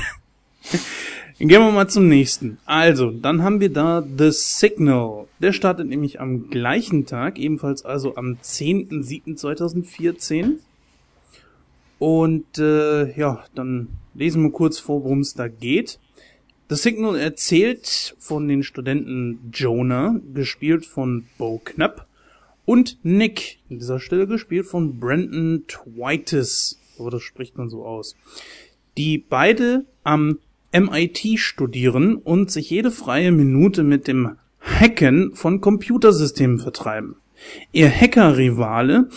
Gehen 1.39 1.49
wir 1.49 1.71
mal 1.71 1.87
zum 1.87 2.07
nächsten. 2.09 2.57
Also, 2.65 3.11
dann 3.11 3.43
haben 3.43 3.61
wir 3.61 3.71
da 3.71 4.03
The 4.03 4.31
Signal. 4.31 5.27
Der 5.39 5.53
startet 5.53 5.87
nämlich 5.87 6.19
am 6.19 6.49
gleichen 6.49 7.05
Tag, 7.05 7.39
ebenfalls 7.39 7.85
also 7.85 8.17
am 8.17 8.39
10.07.2014. 8.43 10.55
Und 11.97 12.57
äh, 12.57 13.17
ja, 13.17 13.45
dann 13.55 13.87
lesen 14.13 14.43
wir 14.43 14.51
kurz 14.51 14.79
vor, 14.79 15.01
worum 15.03 15.21
es 15.21 15.33
da 15.33 15.47
geht. 15.47 15.97
The 16.69 16.75
Signal 16.75 17.15
erzählt 17.15 18.15
von 18.19 18.47
den 18.47 18.61
Studenten 18.61 19.49
Jonah, 19.51 20.21
gespielt 20.35 20.85
von 20.85 21.25
Bo 21.39 21.59
Knapp, 21.65 22.05
und 22.63 22.99
Nick, 23.01 23.57
an 23.71 23.79
dieser 23.79 23.99
Stelle 23.99 24.27
gespielt 24.27 24.67
von 24.67 24.99
Brandon 24.99 25.63
Twitis. 25.67 26.79
Aber 26.99 27.09
das 27.09 27.23
spricht 27.23 27.57
man 27.57 27.71
so 27.71 27.83
aus. 27.83 28.15
Die 28.99 29.17
beide 29.17 29.85
am 30.03 30.37
MIT 30.71 31.39
studieren 31.39 32.17
und 32.17 32.51
sich 32.51 32.69
jede 32.69 32.91
freie 32.91 33.31
Minute 33.31 33.81
mit 33.81 34.07
dem 34.07 34.37
Hacken 34.61 35.33
von 35.33 35.61
Computersystemen 35.61 36.59
vertreiben. 36.59 37.15
Ihr 37.71 37.89
Hacker-Rivale, 37.89 39.09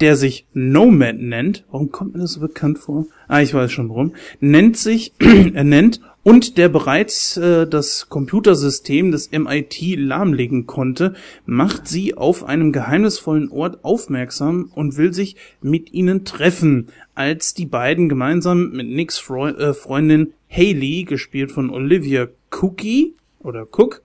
der 0.00 0.16
sich 0.16 0.46
Nomad 0.54 1.18
nennt, 1.18 1.64
warum 1.70 1.90
kommt 1.92 2.14
mir 2.14 2.20
das 2.20 2.32
so 2.34 2.40
bekannt 2.40 2.78
vor? 2.78 3.06
Ah, 3.28 3.40
ich 3.40 3.54
weiß 3.54 3.70
schon 3.70 3.88
warum, 3.88 4.14
nennt 4.40 4.76
sich, 4.76 5.12
er 5.54 5.64
nennt 5.64 6.00
und 6.22 6.58
der 6.58 6.68
bereits 6.68 7.36
äh, 7.36 7.66
das 7.66 8.08
Computersystem 8.08 9.10
des 9.10 9.30
MIT 9.30 9.96
lahmlegen 9.96 10.66
konnte, 10.66 11.14
macht 11.46 11.88
sie 11.88 12.14
auf 12.14 12.44
einem 12.44 12.72
geheimnisvollen 12.72 13.50
Ort 13.50 13.84
aufmerksam 13.84 14.70
und 14.74 14.96
will 14.96 15.14
sich 15.14 15.36
mit 15.62 15.92
ihnen 15.92 16.24
treffen, 16.24 16.88
als 17.14 17.54
die 17.54 17.66
beiden 17.66 18.08
gemeinsam 18.08 18.70
mit 18.72 18.88
Nicks 18.88 19.18
Freu 19.18 19.50
äh, 19.50 19.72
Freundin 19.72 20.34
Haley, 20.50 21.04
gespielt 21.04 21.52
von 21.52 21.70
Olivia 21.70 22.28
Cookie 22.50 23.14
oder 23.38 23.66
Cook, 23.70 24.02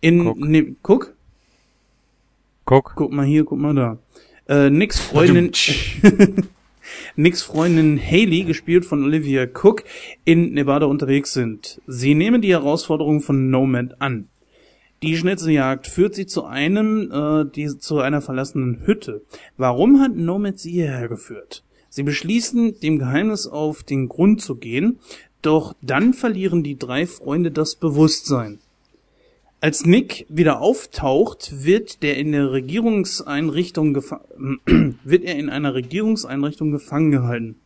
in 0.00 0.26
Cook. 0.26 0.38
Ne, 0.38 0.76
Cook? 0.82 1.14
Guck. 2.64 2.92
Guck 2.96 3.12
mal 3.12 3.24
hier, 3.24 3.44
guck 3.44 3.58
mal 3.58 3.74
da. 3.74 3.98
Äh, 4.48 4.70
Nicks 4.70 4.98
Freundin, 4.98 5.52
Nicks 7.16 7.42
Freundin 7.42 8.00
Haley, 8.00 8.44
gespielt 8.44 8.86
von 8.86 9.04
Olivia 9.04 9.44
Cook, 9.44 9.84
in 10.24 10.54
Nevada 10.54 10.86
unterwegs 10.86 11.34
sind. 11.34 11.82
Sie 11.86 12.14
nehmen 12.14 12.40
die 12.40 12.52
Herausforderung 12.52 13.20
von 13.20 13.50
Nomad 13.50 14.00
an. 14.00 14.28
Die 15.02 15.18
Schnitzeljagd 15.18 15.86
führt 15.86 16.14
sie 16.14 16.26
zu 16.26 16.44
einem, 16.44 17.12
äh, 17.12 17.44
die, 17.44 17.78
zu 17.78 17.98
einer 17.98 18.22
verlassenen 18.22 18.86
Hütte. 18.86 19.22
Warum 19.58 20.00
hat 20.00 20.16
Nomad 20.16 20.58
sie 20.58 20.72
hierher 20.72 21.08
geführt? 21.08 21.62
Sie 21.90 22.02
beschließen, 22.02 22.80
dem 22.80 22.98
Geheimnis 22.98 23.46
auf 23.46 23.82
den 23.82 24.08
Grund 24.08 24.40
zu 24.40 24.56
gehen, 24.56 24.98
doch 25.42 25.74
dann 25.82 26.14
verlieren 26.14 26.62
die 26.62 26.78
drei 26.78 27.06
Freunde 27.06 27.50
das 27.50 27.76
Bewusstsein. 27.76 28.60
Als 29.60 29.84
Nick 29.84 30.24
wieder 30.28 30.60
auftaucht, 30.60 31.64
wird 31.64 32.04
der 32.04 32.16
in 32.16 32.30
der 32.30 32.52
Regierungseinrichtung 32.52 33.94
wird 35.04 35.24
er 35.24 35.36
in 35.36 35.50
einer 35.50 35.74
Regierungseinrichtung 35.74 36.70
gefangen 36.70 37.10
gehalten. 37.10 37.56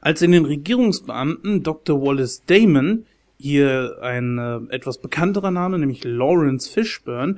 Als 0.00 0.22
in 0.22 0.32
den 0.32 0.46
Regierungsbeamten 0.46 1.62
Dr. 1.62 2.00
Wallace 2.00 2.42
Damon, 2.46 3.04
hier 3.38 3.98
ein 4.00 4.38
äh, 4.38 4.74
etwas 4.74 4.98
bekannterer 4.98 5.50
Name, 5.50 5.78
nämlich 5.78 6.04
Lawrence 6.04 6.70
Fishburne, 6.70 7.36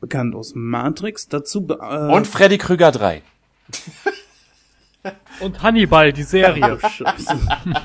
bekannt 0.00 0.36
aus 0.36 0.54
Matrix, 0.54 1.28
dazu 1.28 1.66
be 1.66 1.78
äh, 1.80 2.12
Und 2.12 2.26
Freddy 2.26 2.58
Krüger 2.58 2.92
3. 2.92 3.22
Und 5.40 5.62
Hannibal, 5.62 6.12
die 6.12 6.24
Serie. 6.24 6.78
Scheiße. 6.80 7.38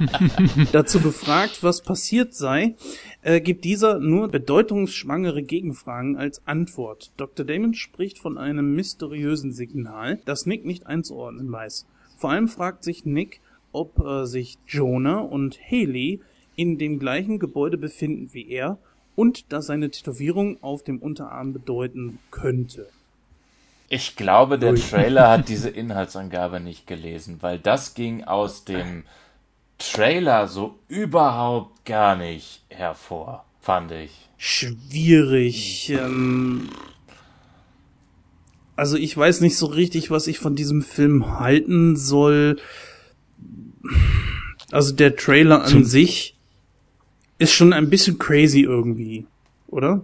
dazu 0.71 0.99
befragt, 0.99 1.61
was 1.61 1.81
passiert 1.81 2.33
sei, 2.33 2.75
äh, 3.23 3.41
gibt 3.41 3.63
dieser 3.65 3.99
nur 3.99 4.27
bedeutungsschwangere 4.29 5.43
Gegenfragen 5.43 6.17
als 6.17 6.45
Antwort. 6.45 7.11
Dr. 7.17 7.45
Damon 7.45 7.73
spricht 7.73 8.19
von 8.19 8.37
einem 8.37 8.75
mysteriösen 8.75 9.51
Signal, 9.51 10.19
das 10.25 10.45
Nick 10.45 10.65
nicht 10.65 10.87
einzuordnen 10.87 11.51
weiß. 11.51 11.85
Vor 12.17 12.31
allem 12.31 12.47
fragt 12.47 12.83
sich 12.83 13.05
Nick, 13.05 13.41
ob 13.71 13.99
äh, 13.99 14.25
sich 14.25 14.57
Jonah 14.67 15.19
und 15.19 15.59
Haley 15.71 16.21
in 16.55 16.77
dem 16.77 16.99
gleichen 16.99 17.39
Gebäude 17.39 17.77
befinden 17.77 18.29
wie 18.33 18.49
er 18.49 18.77
und 19.15 19.51
dass 19.51 19.67
seine 19.67 19.89
Tätowierung 19.89 20.61
auf 20.61 20.83
dem 20.83 20.99
Unterarm 20.99 21.53
bedeuten 21.53 22.19
könnte. 22.31 22.87
Ich 23.89 24.15
glaube, 24.15 24.57
der. 24.57 24.75
Trailer 24.75 25.29
hat 25.29 25.49
diese 25.49 25.69
Inhaltsangabe 25.69 26.59
nicht 26.59 26.87
gelesen, 26.87 27.37
weil 27.41 27.59
das 27.59 27.93
ging 27.93 28.23
aus 28.23 28.63
dem 28.65 29.03
Trailer 29.91 30.47
so 30.47 30.79
überhaupt 30.87 31.85
gar 31.85 32.15
nicht 32.15 32.63
hervor, 32.69 33.45
fand 33.59 33.91
ich. 33.91 34.29
schwierig. 34.37 35.89
Ähm, 35.89 36.69
also 38.75 38.97
ich 38.97 39.15
weiß 39.15 39.41
nicht 39.41 39.57
so 39.57 39.67
richtig, 39.67 40.09
was 40.09 40.27
ich 40.27 40.39
von 40.39 40.55
diesem 40.55 40.81
Film 40.81 41.39
halten 41.39 41.95
soll. 41.95 42.59
Also 44.71 44.93
der 44.93 45.15
Trailer 45.15 45.63
an 45.63 45.83
sich 45.83 46.37
ist 47.37 47.53
schon 47.53 47.73
ein 47.73 47.89
bisschen 47.89 48.17
crazy 48.17 48.61
irgendwie, 48.61 49.27
oder? 49.67 50.01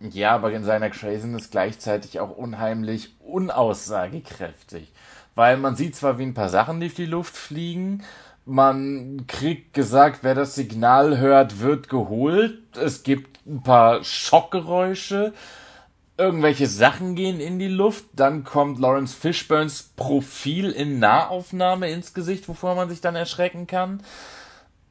Ja, 0.00 0.32
aber 0.32 0.52
in 0.52 0.64
seiner 0.64 0.90
Craziness 0.90 1.50
gleichzeitig 1.50 2.20
auch 2.20 2.36
unheimlich 2.36 3.14
unaussagekräftig. 3.20 4.92
Weil 5.34 5.56
man 5.56 5.76
sieht 5.76 5.94
zwar, 5.94 6.18
wie 6.18 6.24
ein 6.24 6.34
paar 6.34 6.48
Sachen 6.48 6.80
durch 6.80 6.94
die 6.94 7.06
Luft 7.06 7.36
fliegen, 7.36 8.02
man 8.44 9.26
kriegt 9.26 9.74
gesagt, 9.74 10.20
wer 10.22 10.34
das 10.34 10.54
Signal 10.54 11.18
hört, 11.18 11.60
wird 11.60 11.88
geholt. 11.88 12.58
Es 12.76 13.02
gibt 13.02 13.46
ein 13.46 13.62
paar 13.62 14.02
Schockgeräusche. 14.04 15.32
Irgendwelche 16.16 16.66
Sachen 16.66 17.14
gehen 17.14 17.40
in 17.40 17.58
die 17.58 17.68
Luft. 17.68 18.04
Dann 18.14 18.44
kommt 18.44 18.78
Lawrence 18.78 19.16
Fishburns 19.16 19.82
Profil 19.96 20.70
in 20.70 20.98
Nahaufnahme 20.98 21.90
ins 21.90 22.12
Gesicht, 22.12 22.48
wovor 22.48 22.74
man 22.74 22.88
sich 22.90 23.00
dann 23.00 23.16
erschrecken 23.16 23.66
kann. 23.66 24.02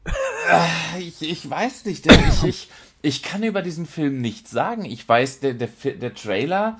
Äh, 0.05 0.99
Ich, 0.99 1.21
ich 1.21 1.49
weiß 1.49 1.85
nicht. 1.85 2.07
Ich, 2.11 2.43
ich, 2.43 2.69
ich 3.01 3.23
kann 3.23 3.43
über 3.43 3.61
diesen 3.61 3.85
Film 3.85 4.21
nichts 4.21 4.51
sagen. 4.51 4.85
Ich 4.85 5.07
weiß, 5.07 5.39
der, 5.41 5.53
der, 5.53 5.69
der 5.83 6.13
Trailer 6.13 6.79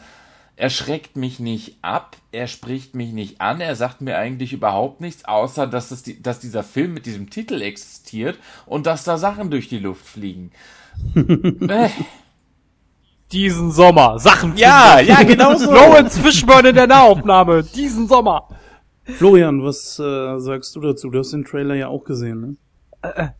erschreckt 0.59 1.15
mich 1.15 1.39
nicht 1.39 1.77
ab, 1.81 2.17
er 2.33 2.47
spricht 2.47 2.93
mich 2.93 3.13
nicht 3.13 3.39
an, 3.39 3.61
er 3.61 3.75
sagt 3.75 4.01
mir 4.01 4.17
eigentlich 4.17 4.51
überhaupt 4.51 4.99
nichts, 4.99 5.23
außer 5.23 5.67
dass, 5.67 5.91
es 5.91 6.03
die, 6.03 6.21
dass 6.21 6.39
dieser 6.39 6.63
Film 6.63 6.93
mit 6.93 7.05
diesem 7.05 7.29
Titel 7.29 7.61
existiert 7.61 8.38
und 8.65 8.85
dass 8.85 9.05
da 9.05 9.17
Sachen 9.17 9.51
durch 9.51 9.69
die 9.69 9.79
Luft 9.79 10.05
fliegen. 10.05 10.51
äh, 11.15 11.89
Diesen 13.31 13.71
Sommer. 13.71 14.19
Sachen. 14.19 14.57
ja, 14.57 14.99
ja, 14.99 15.23
genau 15.23 15.55
so. 15.55 15.71
Lawrence 15.71 16.19
Fishburne 16.19 16.69
in 16.69 16.75
der 16.75 16.88
Nahaufnahme. 16.88 17.63
Diesen 17.63 18.07
Sommer. 18.07 18.49
Florian, 19.03 19.63
was 19.63 19.97
äh, 19.97 20.39
sagst 20.39 20.75
du 20.75 20.81
dazu? 20.81 21.09
Du 21.09 21.19
hast 21.19 21.31
den 21.31 21.45
Trailer 21.45 21.75
ja 21.75 21.88
auch 21.88 22.03
gesehen, 22.03 22.57
ne? 23.01 23.33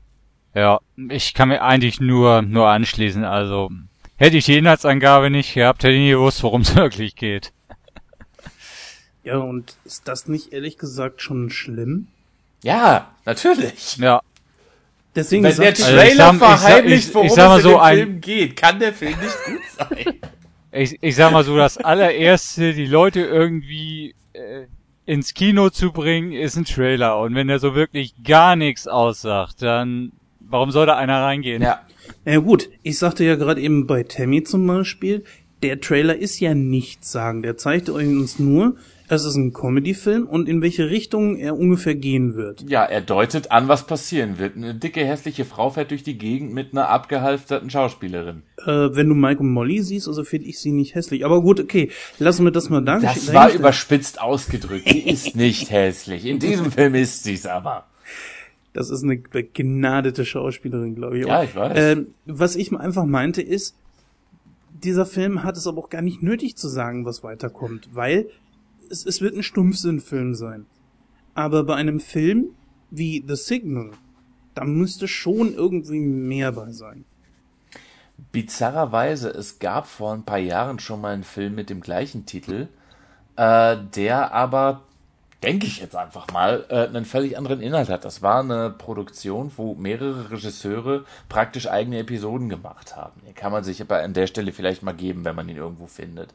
Ja, 0.56 0.80
ich 1.09 1.33
kann 1.33 1.49
mir 1.49 1.61
eigentlich 1.61 1.99
nur, 1.99 2.41
nur 2.43 2.69
anschließen. 2.69 3.23
Also, 3.25 3.69
hätte 4.19 4.38
ich 4.38 4.45
die 4.45 4.57
Inhaltsangabe 4.57 5.30
nicht 5.31 5.53
gehabt, 5.56 5.83
hätte 5.83 5.93
ich 5.93 5.99
nie 5.99 6.11
gewusst, 6.11 6.43
worum 6.43 6.61
es 6.61 6.75
wirklich 6.75 7.15
geht. 7.15 7.51
Ja, 9.23 9.38
und 9.38 9.75
ist 9.85 10.07
das 10.07 10.27
nicht 10.27 10.53
ehrlich 10.53 10.77
gesagt 10.77 11.22
schon 11.22 11.49
schlimm? 11.49 12.07
Ja, 12.64 13.11
natürlich. 13.25 13.98
Ja, 13.98 14.22
Deswegen 15.15 15.43
Wenn 15.43 15.56
der 15.56 15.73
ich, 15.73 15.83
Also 15.83 15.95
ich 15.98 16.01
Trailer 16.01 16.25
sag- 16.25 16.33
ich 16.33 16.39
verheimlicht, 16.39 17.07
ich- 17.09 17.14
worum 17.15 17.27
ich 17.27 17.33
sag 17.33 17.48
mal 17.49 17.59
es 17.59 17.65
in 17.65 17.72
so 17.72 17.75
dem 17.77 17.81
ein- 17.83 17.98
Film 17.98 18.22
geht, 18.22 18.56
kann 18.56 18.80
der 18.80 18.93
Film 18.93 19.15
nicht 19.19 19.43
gut 19.45 19.61
sein. 19.75 20.14
ich, 20.72 20.98
ich 21.01 21.15
sag 21.15 21.31
mal 21.31 21.43
so, 21.43 21.57
das 21.57 21.77
allererste, 21.77 22.73
die 22.73 22.85
Leute 22.85 23.22
irgendwie 23.22 24.14
äh, 24.33 24.65
ins 25.06 25.33
Kino 25.33 25.72
zu 25.72 25.91
bringen, 25.91 26.31
ist 26.31 26.56
ein 26.57 26.65
Trailer. 26.65 27.19
Und 27.19 27.33
wenn 27.33 27.48
der 27.48 27.57
so 27.59 27.73
wirklich 27.73 28.14
gar 28.23 28.56
nichts 28.56 28.88
aussagt, 28.88 29.61
dann 29.64 30.11
warum 30.49 30.71
soll 30.71 30.85
da 30.85 30.97
einer 30.97 31.21
reingehen? 31.21 31.61
ja. 31.61 31.79
Ja 32.25 32.39
gut, 32.39 32.69
ich 32.83 32.97
sagte 32.97 33.23
ja 33.23 33.35
gerade 33.35 33.61
eben 33.61 33.85
bei 33.85 34.03
Tammy 34.03 34.43
zum 34.43 34.65
Beispiel, 34.65 35.23
der 35.61 35.79
Trailer 35.79 36.15
ist 36.15 36.39
ja 36.39 36.53
nichts 36.53 37.11
sagen. 37.11 37.43
Der 37.43 37.57
zeigt 37.57 37.89
euch 37.89 38.07
uns 38.07 38.39
nur, 38.39 38.75
es 39.09 39.25
ist 39.25 39.35
ein 39.35 39.53
Comedy-Film 39.53 40.27
und 40.27 40.47
in 40.47 40.61
welche 40.61 40.89
Richtung 40.89 41.35
er 41.37 41.57
ungefähr 41.57 41.95
gehen 41.95 42.35
wird. 42.35 42.69
Ja, 42.69 42.85
er 42.85 43.01
deutet 43.01 43.51
an, 43.51 43.67
was 43.67 43.87
passieren 43.87 44.37
wird. 44.37 44.55
Eine 44.55 44.75
dicke, 44.75 45.03
hässliche 45.03 45.45
Frau 45.45 45.71
fährt 45.71 45.91
durch 45.91 46.03
die 46.03 46.17
Gegend 46.17 46.53
mit 46.53 46.73
einer 46.73 46.89
abgehalfterten 46.89 47.69
Schauspielerin. 47.69 48.43
Äh, 48.65 48.95
wenn 48.95 49.09
du 49.09 49.15
Mike 49.15 49.41
und 49.41 49.51
Molly 49.51 49.81
siehst, 49.81 50.07
also 50.07 50.23
finde 50.23 50.47
ich 50.47 50.59
sie 50.59 50.71
nicht 50.71 50.95
hässlich. 50.95 51.25
Aber 51.25 51.41
gut, 51.41 51.59
okay, 51.59 51.89
lassen 52.19 52.45
wir 52.45 52.51
das 52.51 52.69
mal 52.69 52.81
da. 52.81 52.99
Das 52.99 53.33
war 53.33 53.51
überspitzt 53.51 54.21
ausgedrückt. 54.21 54.87
Sie 54.87 54.99
ist 55.09 55.35
nicht 55.35 55.71
hässlich. 55.71 56.25
In 56.25 56.39
diesem 56.39 56.71
Film 56.71 56.95
ist 56.95 57.23
sie's 57.23 57.45
aber. 57.45 57.89
Das 58.73 58.89
ist 58.89 59.03
eine 59.03 59.17
begnadete 59.17 60.25
Schauspielerin, 60.25 60.95
glaube 60.95 61.19
ich. 61.19 61.25
Ja, 61.25 61.43
ich 61.43 61.56
weiß. 61.56 61.73
Ähm, 61.75 62.07
was 62.25 62.56
ich 62.56 62.75
einfach 62.75 63.06
meinte 63.06 63.41
ist, 63.41 63.75
dieser 64.83 65.06
Film 65.06 65.43
hat 65.43 65.57
es 65.57 65.67
aber 65.67 65.80
auch 65.80 65.89
gar 65.89 66.01
nicht 66.01 66.22
nötig 66.23 66.56
zu 66.56 66.67
sagen, 66.67 67.06
was 67.06 67.23
weiterkommt, 67.23 67.89
weil 67.93 68.30
es, 68.89 69.06
es 69.06 69.22
wird 69.22 69.35
ein 69.35 69.43
Stumpfsinnfilm 69.43 70.35
sein. 70.35 70.65
Aber 71.33 71.64
bei 71.64 71.75
einem 71.75 71.99
Film 71.99 72.49
wie 72.91 73.23
The 73.27 73.35
Signal, 73.35 73.91
da 74.56 74.65
müsste 74.65 75.07
schon 75.07 75.53
irgendwie 75.53 75.99
mehr 75.99 76.51
bei 76.51 76.72
sein. 76.72 77.06
Bizarrerweise, 78.31 79.30
es 79.30 79.59
gab 79.59 79.88
vor 79.88 80.14
ein 80.14 80.23
paar 80.23 80.39
Jahren 80.39 80.80
schon 80.80 81.01
mal 81.01 81.14
einen 81.14 81.23
Film 81.23 81.56
mit 81.56 81.69
dem 81.69 81.81
gleichen 81.81 82.25
Titel, 82.25 82.67
äh, 83.38 83.77
der 83.95 84.33
aber, 84.33 84.83
denke 85.43 85.68
ich 85.68 85.80
jetzt 85.80 85.95
einfach 85.95 86.27
mal, 86.32 86.66
äh, 86.69 86.88
einen 86.88 87.06
völlig 87.06 87.38
anderen 87.38 87.61
Inhalt 87.61 87.90
hat. 87.90 88.06
Das 88.06 88.22
war 88.22 88.42
eine 88.42 88.69
Produktion, 88.72 89.51
wo 89.56 89.76
mehrere 89.76 90.32
Regisseure 90.32 91.06
praktisch 91.30 91.69
eigene 91.69 92.00
Episoden 92.00 92.50
gemacht 92.50 92.95
haben. 92.95 93.22
Den 93.26 93.35
kann 93.35 93.51
man 93.51 93.64
sich 93.64 93.82
aber 93.82 94.03
an 94.03 94.14
der 94.14 94.27
Stelle 94.27 94.51
vielleicht 94.51 94.84
mal 94.84 94.93
geben, 94.93 95.26
wenn 95.26 95.35
man 95.35 95.48
ihn 95.48 95.58
irgendwo 95.58 95.88
findet. 95.88 96.34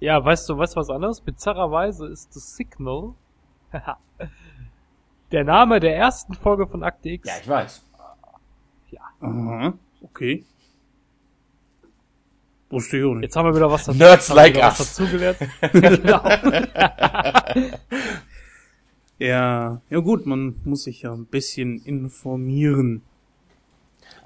Ja, 0.00 0.24
weißt 0.24 0.48
du, 0.48 0.58
weißt 0.58 0.74
du 0.74 0.80
was 0.80 0.90
anderes? 0.90 1.20
Bizarrerweise 1.20 2.08
ist 2.08 2.32
The 2.32 2.40
Signal 2.40 3.14
der 5.32 5.44
Name 5.44 5.80
der 5.80 5.96
ersten 5.96 6.34
Folge 6.34 6.66
von 6.66 6.82
Akte 6.82 7.10
X. 7.10 7.28
Ja, 7.28 7.34
ich 7.40 7.48
weiß. 7.48 7.82
Ja. 8.90 9.00
Aha, 9.20 9.72
okay. 10.02 10.44
Wusste 12.68 12.98
ich 12.98 13.04
auch 13.04 13.14
nicht. 13.14 13.24
Jetzt 13.24 13.36
haben 13.36 13.46
wir 13.46 13.54
wieder 13.54 13.70
was 13.70 13.84
dazu, 13.84 13.98
Nerds 13.98 14.28
like 14.30 14.56
us. 14.56 14.78
dazugelernt. 14.78 15.38
genau. 15.72 16.22
ja, 19.22 19.80
ja 19.88 19.98
gut, 20.00 20.26
man 20.26 20.56
muss 20.64 20.84
sich 20.84 21.02
ja 21.02 21.12
ein 21.12 21.26
bisschen 21.26 21.80
informieren. 21.84 23.02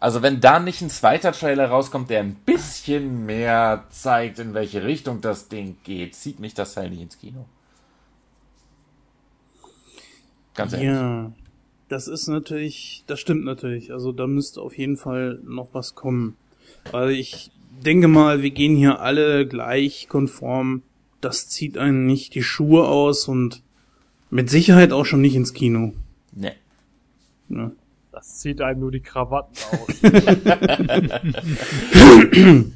Also 0.01 0.23
wenn 0.23 0.41
da 0.41 0.59
nicht 0.59 0.83
ein 0.83 0.91
zweiter 0.91 1.33
Trailer 1.33 1.69
rauskommt, 1.69 2.11
der 2.11 2.21
ein 2.21 2.35
bisschen 2.47 3.27
mehr 3.27 3.85
zeigt, 3.91 4.39
in 4.39 4.55
welche 4.55 4.85
Richtung 4.85 5.21
das 5.21 5.49
Ding 5.49 5.77
geht, 5.85 6.15
zieht 6.15 6.41
mich 6.41 6.55
das 6.55 6.77
halt 6.77 6.91
nicht 6.91 7.03
ins 7.03 7.19
Kino. 7.19 7.47
Ganz 10.55 10.73
ehrlich. 10.73 10.89
Ja, 10.89 11.33
das 11.89 12.09
ist 12.09 12.29
natürlich, 12.29 13.05
das 13.07 13.21
stimmt 13.21 13.45
natürlich. 13.45 13.93
Also 13.93 14.13
da 14.13 14.27
müsste 14.27 14.61
auf 14.63 14.77
jeden 14.77 14.97
Fall 14.97 15.41
noch 15.45 15.69
was 15.73 15.95
kommen. 15.95 16.37
Weil 16.91 17.11
ich 17.11 17.51
denke 17.85 18.09
mal, 18.09 18.43
wir 18.43 18.51
gehen 18.51 18.77
hier 18.77 19.01
alle 19.01 19.47
gleich 19.47 20.09
konform. 20.09 20.83
Das 21.21 21.49
zieht 21.49 21.77
einen 21.79 22.07
nicht 22.07 22.35
die 22.35 22.43
Schuhe 22.43 22.87
aus 22.87 23.29
und 23.29 23.63
mit 24.31 24.49
Sicherheit 24.51 24.93
auch 24.93 25.05
schon 25.05 25.21
nicht 25.21 25.35
ins 25.35 25.53
Kino. 25.55 25.93
Nee. 26.33 26.53
Ja. 27.49 27.73
Das 28.13 28.39
zieht 28.39 28.63
einem 28.63 28.81
nur 28.81 28.91
die 28.91 29.01
Krawatten 29.01 29.55
aus. 29.73 30.01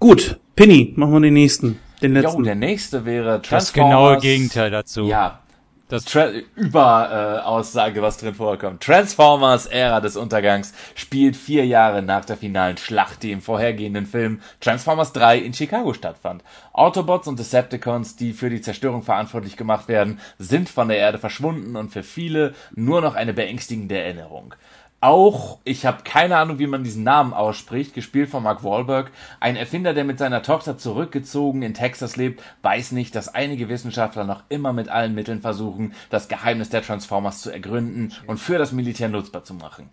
Gut, 0.00 0.38
Penny, 0.56 0.92
machen 0.96 1.12
wir 1.12 1.20
den 1.20 1.34
nächsten. 1.34 1.78
Den 2.02 2.12
letzten. 2.12 2.38
Jo, 2.38 2.44
der 2.44 2.54
nächste 2.54 3.04
wäre 3.04 3.42
Transformers. 3.42 3.66
Das 3.66 3.72
genaue 3.72 4.18
Gegenteil 4.18 4.70
dazu. 4.70 5.06
Ja, 5.06 5.40
das 5.88 6.04
Tra 6.04 6.30
Über-Aussage, 6.54 8.00
äh, 8.00 8.02
was 8.02 8.18
drin 8.18 8.34
vorkommt. 8.34 8.82
Transformers 8.82 9.66
Ära 9.66 10.00
des 10.00 10.16
Untergangs 10.16 10.72
spielt 10.94 11.36
vier 11.36 11.66
Jahre 11.66 12.02
nach 12.02 12.24
der 12.24 12.36
finalen 12.36 12.76
Schlacht, 12.76 13.22
die 13.22 13.32
im 13.32 13.40
vorhergehenden 13.40 14.06
Film 14.06 14.40
Transformers 14.60 15.12
3 15.12 15.38
in 15.38 15.54
Chicago 15.54 15.94
stattfand. 15.94 16.44
Autobots 16.72 17.26
und 17.26 17.38
Decepticons, 17.38 18.16
die 18.16 18.32
für 18.32 18.50
die 18.50 18.60
Zerstörung 18.60 19.02
verantwortlich 19.02 19.56
gemacht 19.56 19.88
werden, 19.88 20.20
sind 20.38 20.68
von 20.68 20.88
der 20.88 20.98
Erde 20.98 21.18
verschwunden 21.18 21.76
und 21.76 21.90
für 21.90 22.02
viele 22.02 22.54
nur 22.74 23.00
noch 23.00 23.14
eine 23.14 23.32
beängstigende 23.32 23.98
Erinnerung 23.98 24.54
auch, 25.00 25.58
ich 25.64 25.86
habe 25.86 26.02
keine 26.02 26.36
Ahnung, 26.38 26.58
wie 26.58 26.66
man 26.66 26.82
diesen 26.82 27.04
Namen 27.04 27.32
ausspricht, 27.32 27.94
gespielt 27.94 28.30
von 28.30 28.42
Mark 28.42 28.64
Wahlberg, 28.64 29.12
ein 29.38 29.54
Erfinder, 29.54 29.94
der 29.94 30.04
mit 30.04 30.18
seiner 30.18 30.42
Tochter 30.42 30.76
zurückgezogen 30.76 31.62
in 31.62 31.74
Texas 31.74 32.16
lebt, 32.16 32.42
weiß 32.62 32.92
nicht, 32.92 33.14
dass 33.14 33.32
einige 33.32 33.68
Wissenschaftler 33.68 34.24
noch 34.24 34.42
immer 34.48 34.72
mit 34.72 34.88
allen 34.88 35.14
Mitteln 35.14 35.40
versuchen, 35.40 35.94
das 36.10 36.28
Geheimnis 36.28 36.70
der 36.70 36.82
Transformers 36.82 37.40
zu 37.42 37.50
ergründen 37.50 38.12
und 38.26 38.38
für 38.38 38.58
das 38.58 38.72
Militär 38.72 39.08
nutzbar 39.08 39.44
zu 39.44 39.54
machen. 39.54 39.90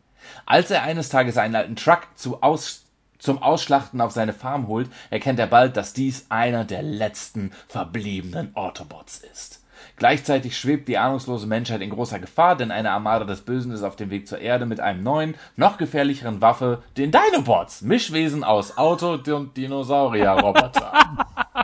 Als 0.48 0.72
er 0.72 0.82
eines 0.82 1.10
Tages 1.10 1.38
einen 1.38 1.56
alten 1.56 1.76
Truck 1.76 2.08
zu 2.16 2.42
aus 2.42 2.82
zum 3.18 3.42
Ausschlachten 3.42 4.02
auf 4.02 4.12
seine 4.12 4.34
Farm 4.34 4.68
holt, 4.68 4.90
erkennt 5.10 5.40
er 5.40 5.48
bald, 5.48 5.78
dass 5.78 5.94
dies 5.94 6.26
einer 6.30 6.66
der 6.66 6.84
letzten 6.84 7.52
verbliebenen 7.68 8.56
Autobots 8.56 9.20
ist. 9.20 9.65
Gleichzeitig 9.98 10.58
schwebt 10.58 10.90
die 10.90 10.98
ahnungslose 10.98 11.48
Menschheit 11.48 11.82
in 11.82 11.90
großer 11.90 12.20
Gefahr, 12.20 12.58
denn 12.58 12.72
eine 12.72 12.92
Armada 12.92 13.24
des 13.24 13.42
Bösen 13.42 13.72
ist 13.72 13.84
auf 13.84 13.96
dem 13.96 14.10
Weg 14.10 14.28
zur 14.28 14.40
Erde 14.40 14.66
mit 14.66 14.82
einem 14.82 15.04
neuen, 15.04 15.36
noch 15.56 15.78
gefährlicheren 15.78 16.42
Waffe, 16.42 16.84
den 16.98 17.12
Dinobots, 17.12 17.82
Mischwesen 17.82 18.44
aus 18.44 18.78
Auto 18.78 19.14
und 19.14 19.56
Dinosaurier-Roboter. 19.56 20.92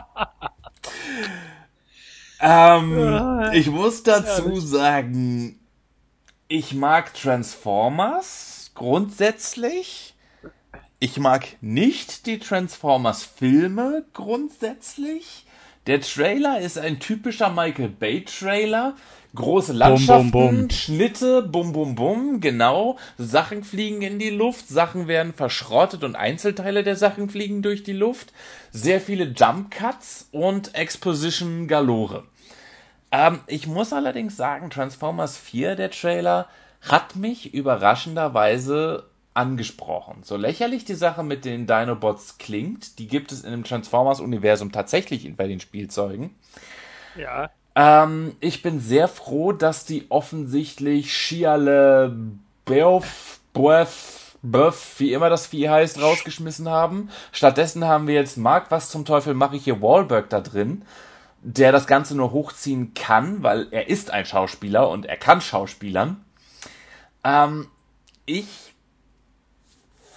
ähm, 2.40 3.50
ich 3.52 3.70
muss 3.70 4.02
dazu 4.02 4.58
sagen, 4.60 5.58
ich 6.48 6.74
mag 6.74 7.12
Transformers 7.12 8.70
grundsätzlich. 8.74 10.14
Ich 11.00 11.18
mag 11.18 11.46
nicht 11.60 12.26
die 12.26 12.38
Transformers-Filme 12.38 14.04
grundsätzlich. 14.14 15.46
Der 15.86 16.00
Trailer 16.00 16.60
ist 16.60 16.78
ein 16.78 17.00
typischer 17.00 17.50
Michael 17.50 17.88
Bay 17.88 18.24
Trailer. 18.24 18.94
Große 19.34 19.72
Landschaften, 19.72 20.30
bum, 20.30 20.48
bum, 20.48 20.58
bum. 20.58 20.70
Schnitte, 20.70 21.42
bum 21.42 21.72
bum 21.72 21.94
bum, 21.94 22.40
genau. 22.40 22.98
Sachen 23.18 23.64
fliegen 23.64 24.02
in 24.02 24.18
die 24.18 24.30
Luft, 24.30 24.68
Sachen 24.68 25.08
werden 25.08 25.32
verschrottet 25.32 26.04
und 26.04 26.14
Einzelteile 26.14 26.84
der 26.84 26.96
Sachen 26.96 27.30
fliegen 27.30 27.62
durch 27.62 27.82
die 27.82 27.94
Luft. 27.94 28.32
Sehr 28.70 29.00
viele 29.00 29.24
Jump 29.24 29.70
Cuts 29.70 30.28
und 30.30 30.74
Exposition 30.74 31.66
galore. 31.66 32.24
Ähm, 33.10 33.40
ich 33.46 33.66
muss 33.66 33.92
allerdings 33.92 34.36
sagen, 34.36 34.70
Transformers 34.70 35.36
4, 35.36 35.76
der 35.76 35.90
Trailer, 35.90 36.46
hat 36.82 37.16
mich 37.16 37.54
überraschenderweise 37.54 39.08
angesprochen. 39.34 40.22
So 40.22 40.36
lächerlich 40.36 40.84
die 40.84 40.94
Sache 40.94 41.22
mit 41.22 41.44
den 41.44 41.66
Dinobots 41.66 42.38
klingt, 42.38 42.98
die 42.98 43.06
gibt 43.06 43.32
es 43.32 43.44
in 43.44 43.50
dem 43.52 43.64
Transformers-Universum 43.64 44.72
tatsächlich 44.72 45.34
bei 45.36 45.46
den 45.46 45.60
Spielzeugen. 45.60 46.34
Ja. 47.16 47.50
Ähm, 47.74 48.36
ich 48.40 48.62
bin 48.62 48.80
sehr 48.80 49.08
froh, 49.08 49.52
dass 49.52 49.84
die 49.84 50.06
offensichtlich 50.10 51.16
Shiale 51.16 52.16
Beof, 52.64 53.40
Boef, 53.52 54.36
Böff, 54.42 54.96
wie 54.98 55.12
immer 55.12 55.30
das 55.30 55.46
Vieh 55.46 55.68
heißt, 55.68 56.02
rausgeschmissen 56.02 56.68
haben. 56.68 57.10
Stattdessen 57.30 57.84
haben 57.84 58.08
wir 58.08 58.14
jetzt 58.14 58.36
Mark, 58.36 58.70
was 58.70 58.90
zum 58.90 59.04
Teufel 59.04 59.34
mache 59.34 59.56
ich 59.56 59.64
hier 59.64 59.80
Wahlberg 59.80 60.28
da 60.30 60.40
drin, 60.40 60.82
der 61.42 61.70
das 61.70 61.86
Ganze 61.86 62.16
nur 62.16 62.32
hochziehen 62.32 62.92
kann, 62.94 63.42
weil 63.42 63.68
er 63.70 63.88
ist 63.88 64.10
ein 64.10 64.26
Schauspieler 64.26 64.88
und 64.88 65.06
er 65.06 65.16
kann 65.16 65.40
Schauspielern. 65.40 66.24
Ähm, 67.24 67.68
ich 68.26 68.71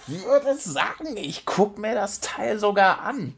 würde 0.08 0.56
sagen, 0.56 1.16
ich 1.16 1.44
guck 1.44 1.78
mir 1.78 1.94
das 1.94 2.20
Teil 2.20 2.58
sogar 2.58 3.00
an. 3.00 3.34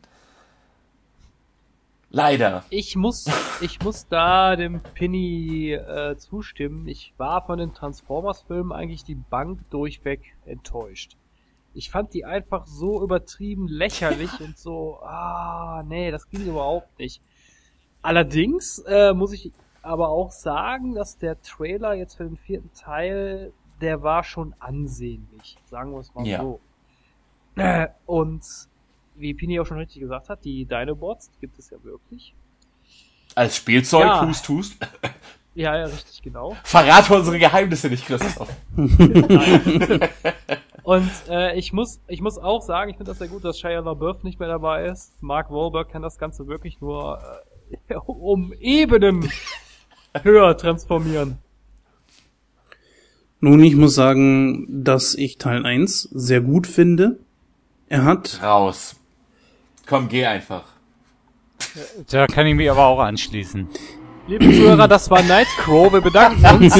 Leider. 2.10 2.64
Ich 2.70 2.96
muss, 2.96 3.26
ich 3.60 3.82
muss 3.82 4.08
da 4.08 4.56
dem 4.56 4.80
Pinny 4.80 5.72
äh, 5.72 6.16
zustimmen. 6.16 6.88
Ich 6.88 7.12
war 7.18 7.44
von 7.44 7.58
den 7.58 7.74
Transformers-Filmen 7.74 8.72
eigentlich 8.72 9.04
die 9.04 9.14
Bank 9.14 9.60
durchweg 9.70 10.34
enttäuscht. 10.46 11.16
Ich 11.74 11.90
fand 11.90 12.14
die 12.14 12.24
einfach 12.24 12.66
so 12.66 13.02
übertrieben 13.02 13.68
lächerlich 13.68 14.30
und 14.40 14.56
so, 14.56 14.98
ah, 15.02 15.84
nee, 15.86 16.10
das 16.10 16.30
ging 16.30 16.46
überhaupt 16.46 16.98
nicht. 16.98 17.20
Allerdings 18.00 18.78
äh, 18.86 19.12
muss 19.12 19.32
ich 19.32 19.52
aber 19.82 20.08
auch 20.08 20.32
sagen, 20.32 20.94
dass 20.94 21.18
der 21.18 21.40
Trailer 21.42 21.92
jetzt 21.92 22.16
für 22.16 22.24
den 22.24 22.38
vierten 22.38 22.72
Teil 22.72 23.52
der 23.80 24.02
war 24.02 24.24
schon 24.24 24.54
ansehnlich, 24.58 25.56
sagen 25.66 25.92
wir 25.92 26.00
es 26.00 26.14
mal 26.14 26.26
ja. 26.26 26.40
so. 26.40 26.60
Äh, 27.56 27.88
und 28.06 28.44
wie 29.16 29.34
Pini 29.34 29.58
auch 29.60 29.66
schon 29.66 29.78
richtig 29.78 30.00
gesagt 30.00 30.28
hat, 30.28 30.44
die 30.44 30.64
Dinobots 30.64 31.30
gibt 31.40 31.58
es 31.58 31.70
ja 31.70 31.82
wirklich. 31.82 32.34
Als 33.34 33.56
Spielzeug, 33.56 34.04
ja. 34.04 34.24
tust, 34.24 34.44
tust. 34.44 34.76
Ja, 35.54 35.76
ja, 35.76 35.86
richtig, 35.86 36.22
genau. 36.22 36.56
Verrate 36.62 37.12
unsere 37.16 37.36
Geheimnisse 37.36 37.88
nicht, 37.88 38.06
Christoph. 38.06 38.48
Und 40.84 41.10
äh, 41.28 41.58
ich 41.58 41.72
muss, 41.72 42.00
ich 42.06 42.20
muss 42.20 42.38
auch 42.38 42.62
sagen, 42.62 42.90
ich 42.92 42.96
finde 42.96 43.10
das 43.10 43.18
sehr 43.18 43.26
gut, 43.26 43.44
dass 43.44 43.58
Shia 43.58 43.80
LaBeouf 43.80 44.22
nicht 44.22 44.38
mehr 44.38 44.48
dabei 44.48 44.84
ist. 44.84 45.20
Mark 45.20 45.50
Wahlberg 45.50 45.90
kann 45.90 46.02
das 46.02 46.16
Ganze 46.16 46.46
wirklich 46.46 46.80
nur 46.80 47.20
äh, 47.88 47.94
um 48.06 48.52
Ebenen 48.60 49.28
höher 50.22 50.56
transformieren. 50.56 51.38
Nun, 53.40 53.62
ich 53.62 53.76
muss 53.76 53.94
sagen, 53.94 54.66
dass 54.68 55.14
ich 55.14 55.38
Teil 55.38 55.64
1 55.64 56.08
sehr 56.12 56.40
gut 56.40 56.66
finde. 56.66 57.18
Er 57.88 58.04
hat. 58.04 58.40
Raus. 58.42 58.96
Komm, 59.86 60.08
geh 60.08 60.26
einfach. 60.26 60.64
Da 62.10 62.26
kann 62.26 62.46
ich 62.46 62.54
mich 62.54 62.70
aber 62.70 62.86
auch 62.86 62.98
anschließen. 63.00 63.68
Liebe 64.26 64.44
Zuhörer, 64.44 64.88
das 64.88 65.10
war 65.10 65.22
Nightcrow. 65.22 65.92
Wir 65.92 66.00
bedanken 66.00 66.44
uns. 66.64 66.76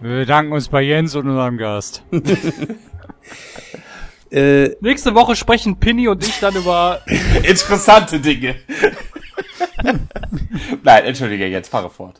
Wir 0.00 0.18
bedanken 0.18 0.52
uns 0.52 0.68
bei 0.68 0.82
Jens 0.82 1.14
und 1.14 1.28
unserem 1.28 1.58
Gast. 1.58 2.02
Äh, 4.30 4.76
Nächste 4.80 5.14
Woche 5.14 5.36
sprechen 5.36 5.78
Pinny 5.78 6.08
und 6.08 6.26
ich 6.26 6.40
dann 6.40 6.56
über 6.56 7.02
interessante 7.42 8.18
Dinge. 8.18 8.54
Nein, 10.82 11.04
entschuldige, 11.04 11.46
jetzt 11.48 11.68
fahre 11.68 11.90
fort. 11.90 12.18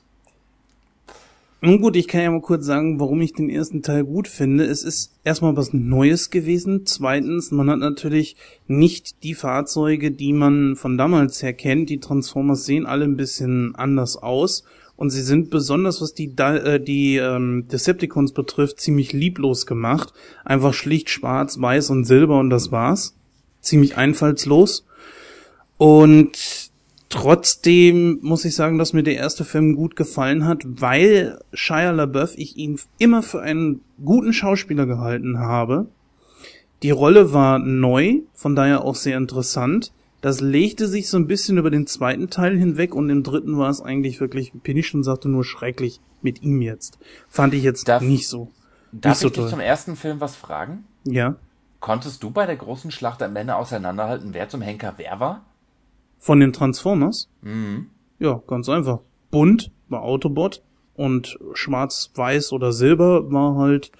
Nun 1.64 1.80
gut, 1.80 1.94
ich 1.94 2.08
kann 2.08 2.22
ja 2.22 2.30
mal 2.32 2.40
kurz 2.40 2.66
sagen, 2.66 2.98
warum 2.98 3.20
ich 3.20 3.34
den 3.34 3.48
ersten 3.48 3.82
Teil 3.82 4.02
gut 4.02 4.26
finde. 4.26 4.64
Es 4.64 4.82
ist 4.82 5.12
erstmal 5.22 5.56
was 5.56 5.72
Neues 5.72 6.30
gewesen. 6.30 6.86
Zweitens, 6.86 7.52
man 7.52 7.70
hat 7.70 7.78
natürlich 7.78 8.34
nicht 8.66 9.22
die 9.22 9.34
Fahrzeuge, 9.34 10.10
die 10.10 10.32
man 10.32 10.74
von 10.74 10.98
damals 10.98 11.40
her 11.40 11.52
kennt. 11.52 11.88
Die 11.88 12.00
Transformers 12.00 12.64
sehen 12.64 12.84
alle 12.84 13.04
ein 13.04 13.16
bisschen 13.16 13.76
anders 13.76 14.16
aus. 14.16 14.64
Und 14.96 15.10
sie 15.10 15.22
sind 15.22 15.50
besonders, 15.50 16.02
was 16.02 16.14
die, 16.14 16.34
äh, 16.36 16.80
die 16.80 17.18
ähm, 17.18 17.68
Decepticons 17.70 18.32
betrifft, 18.32 18.80
ziemlich 18.80 19.12
lieblos 19.12 19.64
gemacht. 19.64 20.12
Einfach 20.44 20.74
schlicht 20.74 21.10
schwarz, 21.10 21.60
weiß 21.60 21.90
und 21.90 22.06
silber 22.06 22.40
und 22.40 22.50
das 22.50 22.72
war's. 22.72 23.14
Ziemlich 23.60 23.96
einfallslos. 23.96 24.84
Und 25.76 26.71
Trotzdem 27.12 28.20
muss 28.22 28.46
ich 28.46 28.54
sagen, 28.54 28.78
dass 28.78 28.94
mir 28.94 29.02
der 29.02 29.16
erste 29.16 29.44
Film 29.44 29.76
gut 29.76 29.96
gefallen 29.96 30.46
hat, 30.46 30.62
weil 30.64 31.38
Shia 31.52 31.90
LaBeouf 31.90 32.38
ich 32.38 32.56
ihn 32.56 32.80
immer 32.98 33.22
für 33.22 33.42
einen 33.42 33.82
guten 34.02 34.32
Schauspieler 34.32 34.86
gehalten 34.86 35.38
habe. 35.38 35.88
Die 36.82 36.90
Rolle 36.90 37.34
war 37.34 37.58
neu, 37.58 38.20
von 38.32 38.56
daher 38.56 38.82
auch 38.82 38.94
sehr 38.94 39.18
interessant. 39.18 39.92
Das 40.22 40.40
legte 40.40 40.88
sich 40.88 41.10
so 41.10 41.18
ein 41.18 41.26
bisschen 41.26 41.58
über 41.58 41.70
den 41.70 41.86
zweiten 41.86 42.30
Teil 42.30 42.56
hinweg 42.56 42.94
und 42.94 43.10
im 43.10 43.22
dritten 43.22 43.58
war 43.58 43.68
es 43.68 43.82
eigentlich 43.82 44.18
wirklich, 44.18 44.54
wie 44.54 44.60
Penny 44.60 44.82
schon 44.82 45.02
sagte, 45.02 45.28
nur 45.28 45.44
schrecklich 45.44 46.00
mit 46.22 46.42
ihm 46.42 46.62
jetzt. 46.62 46.98
Fand 47.28 47.52
ich 47.52 47.62
jetzt 47.62 47.88
darf, 47.88 48.00
nicht 48.00 48.26
so. 48.26 48.50
Darf 48.90 49.10
nicht 49.10 49.18
so 49.20 49.26
ich 49.26 49.34
dich 49.34 49.46
zum 49.48 49.60
ersten 49.60 49.96
Film 49.96 50.18
was 50.18 50.34
fragen? 50.34 50.84
Ja. 51.04 51.36
Konntest 51.78 52.22
du 52.22 52.30
bei 52.30 52.46
der 52.46 52.56
großen 52.56 52.90
Schlacht 52.90 53.22
am 53.22 53.36
Ende 53.36 53.54
auseinanderhalten, 53.54 54.32
wer 54.32 54.48
zum 54.48 54.62
Henker 54.62 54.94
wer 54.96 55.20
war? 55.20 55.44
Von 56.22 56.38
den 56.38 56.52
Transformers? 56.52 57.28
Mhm. 57.40 57.88
Ja, 58.20 58.40
ganz 58.46 58.68
einfach. 58.68 59.00
Bunt 59.32 59.72
war 59.88 60.02
Autobot 60.02 60.62
und 60.94 61.36
schwarz, 61.54 62.12
weiß 62.14 62.52
oder 62.52 62.72
silber 62.72 63.32
war 63.32 63.56
halt 63.56 63.90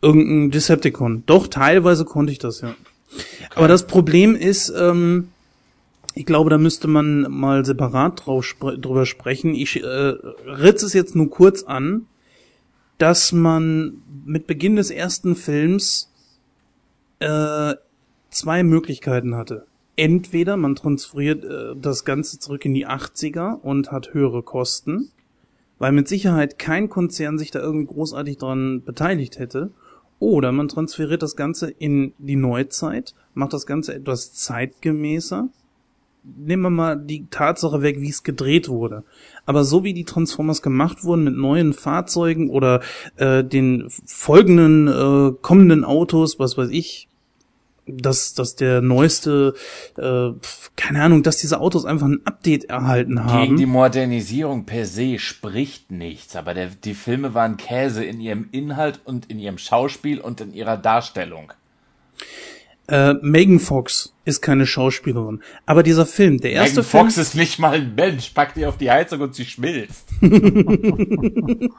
irgendein 0.00 0.52
Decepticon. 0.52 1.24
Doch, 1.26 1.48
teilweise 1.48 2.04
konnte 2.04 2.30
ich 2.30 2.38
das, 2.38 2.60
ja. 2.60 2.68
Okay. 2.68 3.48
Aber 3.56 3.66
das 3.66 3.88
Problem 3.88 4.36
ist, 4.36 4.72
ähm, 4.78 5.30
ich 6.14 6.24
glaube, 6.24 6.50
da 6.50 6.58
müsste 6.58 6.86
man 6.86 7.22
mal 7.22 7.64
separat 7.64 8.24
drauf, 8.24 8.54
drüber 8.60 9.04
sprechen. 9.04 9.52
Ich 9.52 9.82
äh, 9.82 9.86
ritze 9.86 10.86
es 10.86 10.92
jetzt 10.92 11.16
nur 11.16 11.30
kurz 11.30 11.64
an, 11.64 12.06
dass 12.98 13.32
man 13.32 14.04
mit 14.24 14.46
Beginn 14.46 14.76
des 14.76 14.92
ersten 14.92 15.34
Films 15.34 16.12
äh, 17.18 17.74
zwei 18.30 18.62
Möglichkeiten 18.62 19.34
hatte 19.34 19.66
entweder 19.96 20.56
man 20.56 20.76
transferiert 20.76 21.44
äh, 21.44 21.74
das 21.76 22.04
Ganze 22.04 22.38
zurück 22.38 22.64
in 22.64 22.74
die 22.74 22.86
80er 22.86 23.60
und 23.60 23.90
hat 23.90 24.14
höhere 24.14 24.42
Kosten, 24.42 25.10
weil 25.78 25.92
mit 25.92 26.08
Sicherheit 26.08 26.58
kein 26.58 26.88
Konzern 26.88 27.38
sich 27.38 27.50
da 27.50 27.60
irgendwie 27.60 27.92
großartig 27.92 28.38
dran 28.38 28.82
beteiligt 28.84 29.38
hätte, 29.38 29.70
oder 30.18 30.52
man 30.52 30.68
transferiert 30.68 31.22
das 31.22 31.36
Ganze 31.36 31.70
in 31.70 32.14
die 32.18 32.36
Neuzeit, 32.36 33.14
macht 33.34 33.52
das 33.52 33.66
Ganze 33.66 33.94
etwas 33.94 34.32
zeitgemäßer. 34.32 35.48
Nehmen 36.38 36.62
wir 36.62 36.70
mal 36.70 36.96
die 36.96 37.26
Tatsache 37.30 37.82
weg, 37.82 38.00
wie 38.00 38.08
es 38.08 38.22
gedreht 38.22 38.68
wurde. 38.68 39.04
Aber 39.44 39.62
so 39.62 39.84
wie 39.84 39.92
die 39.92 40.04
Transformers 40.04 40.62
gemacht 40.62 41.04
wurden 41.04 41.24
mit 41.24 41.36
neuen 41.36 41.72
Fahrzeugen 41.72 42.50
oder 42.50 42.80
äh, 43.16 43.44
den 43.44 43.88
folgenden 44.06 44.88
äh, 44.88 45.32
kommenden 45.42 45.84
Autos, 45.84 46.38
was 46.38 46.56
weiß 46.56 46.70
ich, 46.70 47.08
dass, 47.86 48.34
dass 48.34 48.56
der 48.56 48.80
neueste, 48.80 49.54
äh, 49.96 50.30
keine 50.76 51.02
Ahnung, 51.02 51.22
dass 51.22 51.38
diese 51.38 51.60
Autos 51.60 51.84
einfach 51.84 52.06
ein 52.06 52.20
Update 52.24 52.64
erhalten 52.64 53.24
haben. 53.24 53.42
Gegen 53.42 53.56
die 53.56 53.66
Modernisierung 53.66 54.66
per 54.66 54.86
se 54.86 55.18
spricht 55.18 55.90
nichts, 55.90 56.36
aber 56.36 56.54
der, 56.54 56.68
die 56.68 56.94
Filme 56.94 57.34
waren 57.34 57.56
Käse 57.56 58.04
in 58.04 58.20
ihrem 58.20 58.48
Inhalt 58.52 59.00
und 59.04 59.30
in 59.30 59.38
ihrem 59.38 59.58
Schauspiel 59.58 60.20
und 60.20 60.40
in 60.40 60.52
ihrer 60.52 60.76
Darstellung. 60.76 61.52
Äh, 62.88 63.14
Megan 63.14 63.58
Fox 63.58 64.14
ist 64.24 64.42
keine 64.42 64.66
Schauspielerin. 64.66 65.42
Aber 65.64 65.82
dieser 65.82 66.06
Film, 66.06 66.38
der 66.38 66.52
erste 66.52 66.80
Megan 66.80 66.84
Film. 66.84 67.04
Fox 67.04 67.18
ist 67.18 67.34
nicht 67.34 67.58
mal 67.58 67.74
ein 67.74 67.94
Mensch. 67.96 68.30
Pack 68.30 68.54
die 68.54 68.66
auf 68.66 68.78
die 68.78 68.90
Heizung 68.90 69.20
und 69.20 69.34
sie 69.34 69.44
schmilzt. 69.44 70.08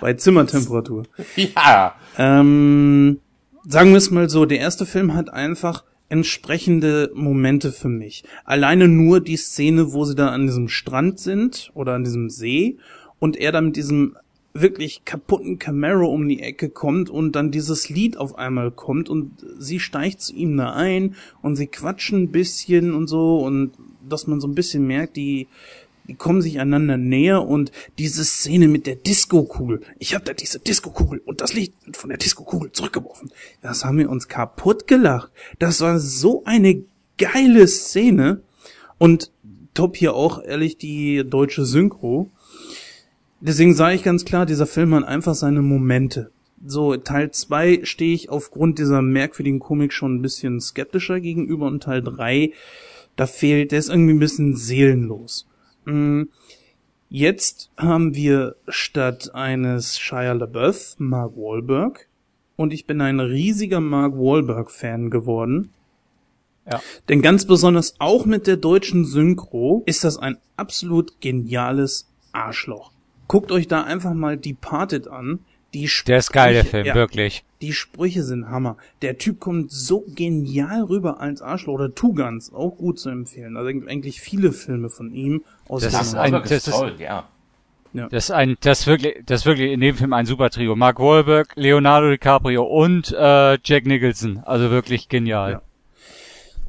Bei 0.00 0.14
Zimmertemperatur. 0.14 1.04
Ja. 1.36 1.94
Ähm, 2.16 3.20
sagen 3.68 3.90
wir 3.90 3.98
es 3.98 4.10
mal 4.10 4.30
so, 4.30 4.46
der 4.46 4.58
erste 4.58 4.86
Film 4.86 5.14
hat 5.14 5.30
einfach 5.30 5.84
entsprechende 6.08 7.10
Momente 7.14 7.70
für 7.70 7.90
mich. 7.90 8.24
Alleine 8.44 8.88
nur 8.88 9.20
die 9.20 9.36
Szene, 9.36 9.92
wo 9.92 10.06
sie 10.06 10.14
da 10.14 10.30
an 10.30 10.46
diesem 10.46 10.68
Strand 10.68 11.20
sind 11.20 11.70
oder 11.74 11.92
an 11.94 12.02
diesem 12.02 12.30
See 12.30 12.78
und 13.18 13.36
er 13.36 13.52
dann 13.52 13.66
mit 13.66 13.76
diesem 13.76 14.16
wirklich 14.54 15.04
kaputten 15.04 15.58
Camaro 15.58 16.08
um 16.08 16.26
die 16.26 16.40
Ecke 16.40 16.70
kommt 16.70 17.10
und 17.10 17.36
dann 17.36 17.50
dieses 17.50 17.90
Lied 17.90 18.16
auf 18.16 18.36
einmal 18.36 18.70
kommt 18.70 19.10
und 19.10 19.32
sie 19.58 19.78
steigt 19.78 20.22
zu 20.22 20.34
ihm 20.34 20.56
da 20.56 20.72
ein 20.72 21.14
und 21.42 21.56
sie 21.56 21.66
quatschen 21.66 22.22
ein 22.22 22.32
bisschen 22.32 22.94
und 22.94 23.06
so 23.06 23.38
und 23.38 23.72
dass 24.08 24.26
man 24.26 24.40
so 24.40 24.48
ein 24.48 24.54
bisschen 24.54 24.86
merkt, 24.86 25.16
die 25.16 25.46
die 26.08 26.14
kommen 26.14 26.40
sich 26.40 26.58
einander 26.58 26.96
näher 26.96 27.46
und 27.46 27.70
diese 27.98 28.24
Szene 28.24 28.66
mit 28.66 28.86
der 28.86 28.96
Disco-Kugel. 28.96 29.82
Ich 29.98 30.14
habe 30.14 30.24
da 30.24 30.32
diese 30.32 30.58
Disco-Kugel 30.58 31.20
und 31.24 31.42
das 31.42 31.52
Licht 31.52 31.74
von 31.92 32.08
der 32.08 32.18
Disco-Kugel 32.18 32.72
zurückgeworfen. 32.72 33.30
Das 33.60 33.84
haben 33.84 33.98
wir 33.98 34.08
uns 34.08 34.26
kaputt 34.26 34.86
gelacht. 34.86 35.30
Das 35.58 35.80
war 35.82 36.00
so 36.00 36.42
eine 36.44 36.82
geile 37.18 37.68
Szene 37.68 38.40
und 38.96 39.30
top 39.74 39.96
hier 39.96 40.14
auch 40.14 40.42
ehrlich 40.42 40.78
die 40.78 41.24
deutsche 41.28 41.66
Synchro. 41.66 42.30
Deswegen 43.40 43.74
sage 43.74 43.94
ich 43.94 44.02
ganz 44.02 44.24
klar, 44.24 44.46
dieser 44.46 44.66
Film 44.66 44.94
hat 44.94 45.04
einfach 45.04 45.34
seine 45.34 45.62
Momente. 45.62 46.30
So, 46.66 46.96
Teil 46.96 47.30
2 47.30 47.80
stehe 47.84 48.14
ich 48.14 48.30
aufgrund 48.30 48.78
dieser 48.78 49.02
merkwürdigen 49.02 49.60
Komik 49.60 49.92
schon 49.92 50.16
ein 50.16 50.22
bisschen 50.22 50.60
skeptischer 50.60 51.20
gegenüber 51.20 51.66
und 51.66 51.84
Teil 51.84 52.02
3, 52.02 52.52
da 53.14 53.26
fehlt, 53.26 53.70
der 53.70 53.78
ist 53.78 53.90
irgendwie 53.90 54.14
ein 54.14 54.18
bisschen 54.18 54.56
seelenlos. 54.56 55.46
Mm, 55.88 56.24
jetzt 57.08 57.70
haben 57.78 58.14
wir 58.14 58.56
statt 58.68 59.34
eines 59.34 59.98
Shia 59.98 60.32
LaBeouf 60.32 60.96
Mark 60.98 61.34
Wahlberg 61.36 62.08
und 62.56 62.74
ich 62.74 62.86
bin 62.86 63.00
ein 63.00 63.20
riesiger 63.20 63.80
Mark 63.80 64.12
Wahlberg 64.14 64.70
Fan 64.70 65.08
geworden. 65.10 65.70
Ja. 66.70 66.82
Denn 67.08 67.22
ganz 67.22 67.46
besonders 67.46 67.94
auch 67.98 68.26
mit 68.26 68.46
der 68.46 68.58
deutschen 68.58 69.06
Synchro 69.06 69.82
ist 69.86 70.04
das 70.04 70.18
ein 70.18 70.36
absolut 70.56 71.22
geniales 71.22 72.06
Arschloch. 72.32 72.92
Guckt 73.26 73.50
euch 73.50 73.66
da 73.66 73.84
einfach 73.84 74.12
mal 74.12 74.36
Departed 74.36 75.08
an. 75.08 75.40
Die 75.74 75.86
Sprüche, 75.88 76.06
der 76.06 76.18
ist 76.18 76.32
geil, 76.32 76.54
der 76.54 76.64
Film, 76.64 76.86
ja, 76.86 76.94
wirklich. 76.94 77.44
Die 77.60 77.72
Sprüche 77.72 78.22
sind 78.22 78.48
Hammer. 78.48 78.76
Der 79.02 79.18
Typ 79.18 79.38
kommt 79.38 79.70
so 79.70 80.04
genial 80.14 80.82
rüber 80.84 81.20
als 81.20 81.42
Arschloch 81.42 81.74
oder 81.74 81.94
Two 81.94 82.14
Guns, 82.14 82.52
auch 82.52 82.76
gut 82.76 82.98
zu 82.98 83.10
empfehlen. 83.10 83.56
Also 83.56 83.68
eigentlich 83.86 84.20
viele 84.20 84.52
Filme 84.52 84.88
von 84.88 85.12
ihm 85.12 85.42
aus 85.68 85.82
das 85.82 86.00
ist 86.00 86.14
ein, 86.14 86.32
das 86.32 86.50
ist, 86.50 86.70
toll, 86.70 86.94
ja. 86.98 87.28
Ja. 87.92 88.08
Das 88.08 88.24
ist 88.24 88.30
ein, 88.30 88.56
das 88.60 88.80
ist 88.80 88.86
wirklich, 88.86 89.16
das 89.24 89.40
ist 89.40 89.46
wirklich 89.46 89.72
in 89.72 89.80
dem 89.80 89.96
Film 89.96 90.12
ein 90.12 90.26
super 90.26 90.50
Trio. 90.50 90.76
Mark 90.76 90.98
Wahlberg, 90.98 91.52
Leonardo 91.56 92.10
DiCaprio 92.10 92.64
und 92.64 93.12
äh, 93.12 93.58
Jack 93.64 93.86
Nicholson. 93.86 94.42
Also 94.44 94.70
wirklich 94.70 95.08
genial. 95.08 95.52
Ja. 95.52 95.62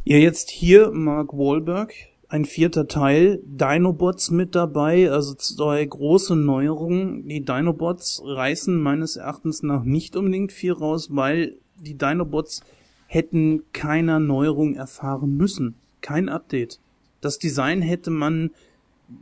ja, 0.06 0.18
jetzt 0.18 0.50
hier 0.50 0.92
Mark 0.92 1.34
Wahlberg, 1.34 1.94
ein 2.30 2.46
vierter 2.46 2.88
Teil, 2.88 3.42
Dinobots 3.44 4.30
mit 4.30 4.54
dabei, 4.54 5.12
also 5.12 5.34
zwei 5.34 5.84
große 5.84 6.36
Neuerungen. 6.36 7.28
Die 7.28 7.44
Dinobots 7.44 8.22
reißen 8.24 8.80
meines 8.80 9.16
Erachtens 9.16 9.64
nach 9.64 9.84
nicht 9.84 10.16
unbedingt 10.16 10.52
viel 10.52 10.74
raus, 10.74 11.10
weil 11.12 11.58
die 11.76 11.98
Dinobots 11.98 12.62
hätten 13.08 13.64
keiner 13.74 14.20
Neuerung 14.20 14.76
erfahren 14.76 15.36
müssen. 15.36 15.74
Kein 16.02 16.30
Update. 16.30 16.80
Das 17.20 17.40
Design 17.40 17.82
hätte 17.82 18.12
man 18.12 18.52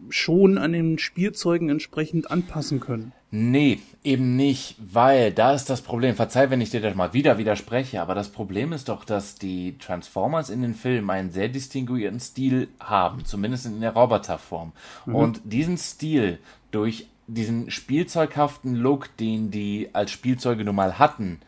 schon 0.09 0.57
an 0.57 0.73
den 0.73 0.97
Spielzeugen 0.97 1.69
entsprechend 1.69 2.29
anpassen 2.29 2.81
können. 2.81 3.13
Nee, 3.29 3.79
eben 4.03 4.37
nicht, 4.37 4.77
weil 4.79 5.33
da 5.33 5.53
ist 5.53 5.69
das 5.69 5.81
Problem. 5.81 6.15
Verzeih, 6.15 6.49
wenn 6.49 6.61
ich 6.61 6.69
dir 6.69 6.79
das 6.79 6.95
mal 6.95 7.11
wieder 7.11 7.37
widerspreche, 7.37 8.01
aber 8.01 8.15
das 8.15 8.29
Problem 8.29 8.71
ist 8.71 8.87
doch, 8.87 9.03
dass 9.03 9.35
die 9.35 9.77
Transformers 9.79 10.49
in 10.49 10.61
den 10.61 10.73
Filmen 10.73 11.09
einen 11.09 11.31
sehr 11.31 11.49
distinguierten 11.49 12.21
Stil 12.21 12.69
haben, 12.79 13.25
zumindest 13.25 13.65
in 13.65 13.81
der 13.81 13.93
Roboterform. 13.93 14.71
Mhm. 15.05 15.15
Und 15.15 15.41
diesen 15.43 15.77
Stil 15.77 16.39
durch 16.71 17.07
diesen 17.27 17.69
spielzeughaften 17.69 18.75
Look, 18.75 19.15
den 19.17 19.51
die 19.51 19.89
als 19.91 20.11
Spielzeuge 20.11 20.63
nun 20.63 20.75
mal 20.75 20.97
hatten, 20.97 21.41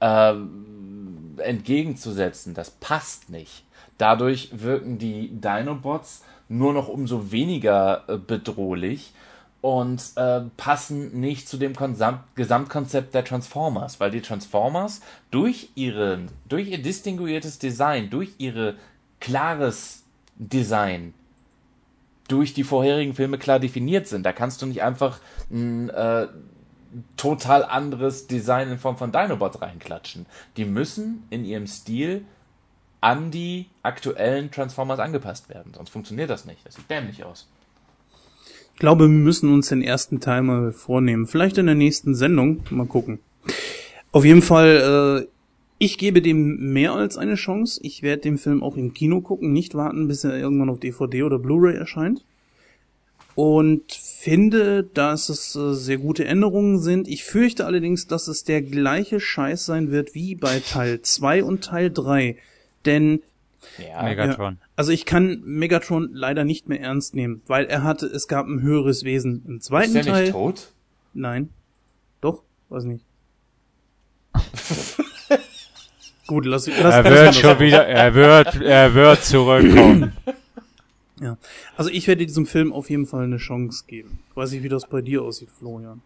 äh, 0.00 0.34
entgegenzusetzen, 1.36 2.54
das 2.54 2.72
passt 2.72 3.30
nicht. 3.30 3.64
Dadurch 3.98 4.50
wirken 4.52 4.98
die 4.98 5.28
Dinobots 5.28 6.24
nur 6.48 6.72
noch 6.72 6.88
umso 6.88 7.30
weniger 7.30 8.02
äh, 8.08 8.16
bedrohlich 8.16 9.12
und 9.60 10.02
äh, 10.16 10.40
passen 10.56 11.20
nicht 11.20 11.48
zu 11.48 11.58
dem 11.58 11.76
Konsam 11.76 12.24
Gesamtkonzept 12.34 13.14
der 13.14 13.24
Transformers, 13.24 14.00
weil 14.00 14.10
die 14.10 14.22
Transformers 14.22 15.00
durch 15.30 15.70
ihren, 15.74 16.30
durch 16.48 16.68
ihr 16.68 16.82
distinguiertes 16.82 17.58
Design, 17.58 18.08
durch 18.08 18.34
ihre 18.38 18.76
klares 19.20 20.04
Design, 20.36 21.12
durch 22.28 22.54
die 22.54 22.64
vorherigen 22.64 23.14
Filme 23.14 23.36
klar 23.36 23.58
definiert 23.58 24.06
sind. 24.06 24.24
Da 24.24 24.32
kannst 24.32 24.62
du 24.62 24.66
nicht 24.66 24.82
einfach 24.82 25.20
ein 25.50 25.90
äh, 25.90 26.28
total 27.16 27.64
anderes 27.64 28.26
Design 28.26 28.70
in 28.70 28.78
Form 28.78 28.96
von 28.96 29.12
Dinobots 29.12 29.60
reinklatschen. 29.60 30.26
Die 30.56 30.64
müssen 30.64 31.24
in 31.28 31.44
ihrem 31.44 31.66
Stil 31.66 32.24
an 33.02 33.30
die 33.30 33.66
aktuellen 33.82 34.50
Transformers 34.50 35.00
angepasst 35.00 35.48
werden, 35.48 35.72
sonst 35.74 35.90
funktioniert 35.90 36.30
das 36.30 36.44
nicht. 36.44 36.64
Das 36.66 36.74
sieht 36.74 36.90
dämlich 36.90 37.24
aus. 37.24 37.48
Ich 38.80 38.82
glaube, 38.82 39.04
wir 39.04 39.08
müssen 39.08 39.52
uns 39.52 39.68
den 39.68 39.82
ersten 39.82 40.20
Teil 40.20 40.40
mal 40.40 40.72
vornehmen. 40.72 41.26
Vielleicht 41.26 41.58
in 41.58 41.66
der 41.66 41.74
nächsten 41.74 42.14
Sendung. 42.14 42.62
Mal 42.70 42.86
gucken. 42.86 43.18
Auf 44.10 44.24
jeden 44.24 44.40
Fall, 44.40 45.26
äh, 45.26 45.28
ich 45.76 45.98
gebe 45.98 46.22
dem 46.22 46.72
mehr 46.72 46.94
als 46.94 47.18
eine 47.18 47.34
Chance. 47.34 47.78
Ich 47.82 48.02
werde 48.02 48.22
den 48.22 48.38
Film 48.38 48.62
auch 48.62 48.78
im 48.78 48.94
Kino 48.94 49.20
gucken, 49.20 49.52
nicht 49.52 49.74
warten, 49.74 50.08
bis 50.08 50.24
er 50.24 50.34
irgendwann 50.38 50.70
auf 50.70 50.80
DVD 50.80 51.24
oder 51.24 51.38
Blu-ray 51.38 51.76
erscheint. 51.76 52.24
Und 53.34 53.92
finde, 53.92 54.84
dass 54.84 55.28
es 55.28 55.54
äh, 55.56 55.74
sehr 55.74 55.98
gute 55.98 56.24
Änderungen 56.24 56.78
sind. 56.78 57.06
Ich 57.06 57.24
fürchte 57.24 57.66
allerdings, 57.66 58.06
dass 58.06 58.28
es 58.28 58.44
der 58.44 58.62
gleiche 58.62 59.20
Scheiß 59.20 59.66
sein 59.66 59.90
wird 59.90 60.14
wie 60.14 60.36
bei 60.36 60.58
Teil 60.60 61.02
2 61.02 61.44
und 61.44 61.64
Teil 61.64 61.90
3. 61.90 62.38
Denn 62.86 63.20
ja, 63.78 64.02
Megatron. 64.02 64.58
Ja, 64.60 64.66
also 64.76 64.92
ich 64.92 65.04
kann 65.04 65.40
Megatron 65.44 66.10
leider 66.12 66.44
nicht 66.44 66.68
mehr 66.68 66.80
ernst 66.80 67.14
nehmen, 67.14 67.42
weil 67.46 67.66
er 67.66 67.82
hatte, 67.82 68.06
es 68.06 68.28
gab 68.28 68.46
ein 68.46 68.62
höheres 68.62 69.04
Wesen 69.04 69.44
im 69.46 69.60
zweiten 69.60 69.92
Teil. 69.92 70.00
Ist 70.00 70.06
er 70.06 70.12
Teil. 70.12 70.22
nicht 70.22 70.32
tot? 70.32 70.72
Nein. 71.12 71.50
Doch? 72.20 72.42
Weiß 72.68 72.84
nicht. 72.84 73.04
Gut, 76.26 76.46
lass, 76.46 76.66
lass 76.66 76.94
Er 76.94 77.04
wird 77.04 77.34
schon 77.34 77.58
wieder, 77.58 77.86
er 77.86 78.14
wird, 78.14 78.60
er 78.60 78.94
wird 78.94 79.24
zurückkommen. 79.24 80.12
Ja. 81.22 81.36
Also 81.76 81.90
ich 81.90 82.08
werde 82.08 82.24
diesem 82.24 82.46
Film 82.46 82.72
auf 82.72 82.88
jeden 82.88 83.04
Fall 83.04 83.24
eine 83.24 83.36
Chance 83.36 83.84
geben. 83.86 84.20
Weiß 84.34 84.52
ich, 84.52 84.62
wie 84.62 84.70
das 84.70 84.86
bei 84.86 85.02
dir 85.02 85.22
aussieht, 85.22 85.50
Florian. 85.50 86.00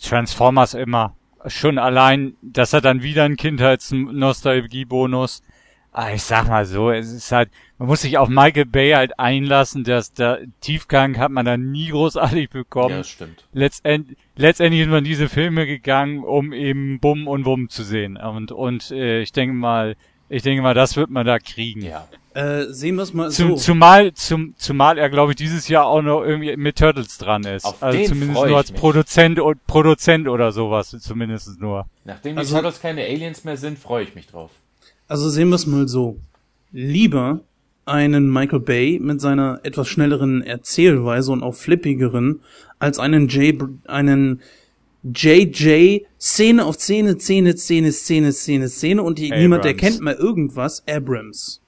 Transformers 0.00 0.72
immer. 0.72 1.14
Schon 1.44 1.76
allein, 1.76 2.34
dass 2.40 2.72
er 2.72 2.80
dann 2.80 3.02
wieder 3.02 3.24
ein 3.24 3.36
Kindheitsnostalgie-Bonus 3.36 5.42
Ah, 5.42 5.52
ich 6.14 6.22
sag 6.22 6.48
mal 6.48 6.66
so, 6.66 6.90
es 6.90 7.10
ist 7.10 7.32
halt, 7.32 7.48
man 7.78 7.88
muss 7.88 8.02
sich 8.02 8.18
auf 8.18 8.28
Michael 8.28 8.66
Bay 8.66 8.92
halt 8.92 9.18
einlassen, 9.18 9.82
dass 9.84 10.12
der 10.12 10.40
Tiefgang 10.60 11.16
hat 11.18 11.30
man 11.30 11.46
da 11.46 11.56
nie 11.56 11.88
großartig 11.88 12.50
bekommen. 12.50 12.96
Ja, 12.96 13.04
stimmt. 13.04 13.44
Letztend, 13.52 14.16
letztendlich 14.36 14.82
ist 14.82 14.90
man 14.90 15.04
diese 15.04 15.28
Filme 15.28 15.66
gegangen, 15.66 16.22
um 16.22 16.52
eben 16.52 17.00
Bumm 17.00 17.26
und 17.26 17.44
Wumm 17.46 17.68
zu 17.70 17.82
sehen. 17.82 18.16
Und, 18.16 18.52
und 18.52 18.90
äh, 18.90 19.20
ich 19.20 19.32
denke 19.32 19.54
mal, 19.54 19.96
ich 20.28 20.42
denke 20.42 20.62
mal, 20.62 20.74
das 20.74 20.96
wird 20.96 21.08
man 21.10 21.24
da 21.26 21.38
kriegen. 21.38 21.82
Ja. 21.82 22.06
Äh, 22.34 22.66
sehen 22.68 22.96
wir 22.96 23.02
es 23.02 23.14
mal 23.14 23.30
zum, 23.30 23.50
so. 23.50 23.56
Zumal, 23.56 24.12
zum, 24.12 24.54
zumal 24.58 24.98
er, 24.98 25.08
glaube 25.08 25.32
ich, 25.32 25.36
dieses 25.36 25.68
Jahr 25.68 25.86
auch 25.86 26.02
noch 26.02 26.22
irgendwie 26.22 26.54
mit 26.58 26.76
Turtles 26.76 27.16
dran 27.16 27.44
ist. 27.44 27.64
Auf 27.64 27.82
also 27.82 27.96
den 27.96 28.08
zumindest 28.08 28.46
nur 28.46 28.56
als 28.58 28.70
mich. 28.72 28.80
Produzent 28.80 29.40
und 29.40 29.66
Produzent 29.66 30.28
oder 30.28 30.52
sowas, 30.52 30.90
zumindest 31.00 31.58
nur. 31.58 31.86
Nachdem 32.04 32.34
die 32.34 32.40
Also- 32.40 32.56
Turtles 32.56 32.82
keine 32.82 33.02
Aliens 33.04 33.44
mehr 33.44 33.56
sind, 33.56 33.78
freue 33.78 34.04
ich 34.04 34.14
mich 34.14 34.26
drauf. 34.26 34.50
Also 35.08 35.28
sehen 35.28 35.48
wir 35.48 35.56
es 35.56 35.66
mal 35.66 35.88
so. 35.88 36.18
Lieber 36.72 37.40
einen 37.84 38.32
Michael 38.32 38.60
Bay 38.60 38.98
mit 39.00 39.20
seiner 39.20 39.60
etwas 39.62 39.88
schnelleren 39.88 40.42
Erzählweise 40.42 41.30
und 41.32 41.42
auch 41.42 41.54
flippigeren, 41.54 42.40
als 42.78 42.98
einen 42.98 43.28
J, 43.28 43.62
einen 43.86 44.42
JJ 45.04 46.04
Szene 46.18 46.64
auf 46.64 46.76
Szene, 46.76 47.18
Szene, 47.18 47.56
Szene, 47.56 47.92
Szene, 47.92 48.32
Szene, 48.32 48.68
Szene 48.68 49.02
und 49.02 49.18
die, 49.18 49.30
niemand 49.30 49.64
erkennt 49.64 50.00
mal 50.00 50.14
irgendwas, 50.14 50.82
Abrams. 50.88 51.60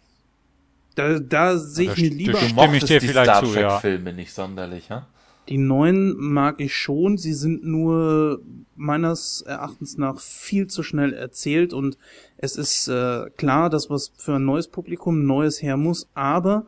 Da, 0.96 1.20
da 1.20 1.56
sehe 1.56 1.92
ich 1.92 1.94
Da 1.94 2.02
mir 2.02 2.10
lieber, 2.10 2.32
da 2.32 2.40
Du 2.40 2.46
stimme 2.48 2.76
ich 2.76 2.84
dir 2.84 2.98
die 2.98 3.06
vielleicht 3.06 3.30
Star 3.30 3.44
zu, 3.44 3.52
Trek 3.52 3.62
ja. 3.62 3.78
Filme 3.78 4.12
nicht 4.12 4.32
sonderlich, 4.32 4.90
ha? 4.90 5.06
Die 5.48 5.58
neuen 5.58 6.14
mag 6.16 6.60
ich 6.60 6.74
schon, 6.74 7.16
sie 7.16 7.32
sind 7.32 7.64
nur 7.64 8.40
meines 8.76 9.42
Erachtens 9.42 9.96
nach 9.96 10.20
viel 10.20 10.66
zu 10.66 10.82
schnell 10.82 11.12
erzählt 11.12 11.72
und 11.72 11.96
es 12.36 12.56
ist 12.56 12.88
äh, 12.88 13.30
klar, 13.36 13.70
dass 13.70 13.88
was 13.90 14.12
für 14.16 14.36
ein 14.36 14.44
neues 14.44 14.68
Publikum 14.68 15.26
Neues 15.26 15.62
her 15.62 15.76
muss, 15.76 16.08
aber 16.14 16.66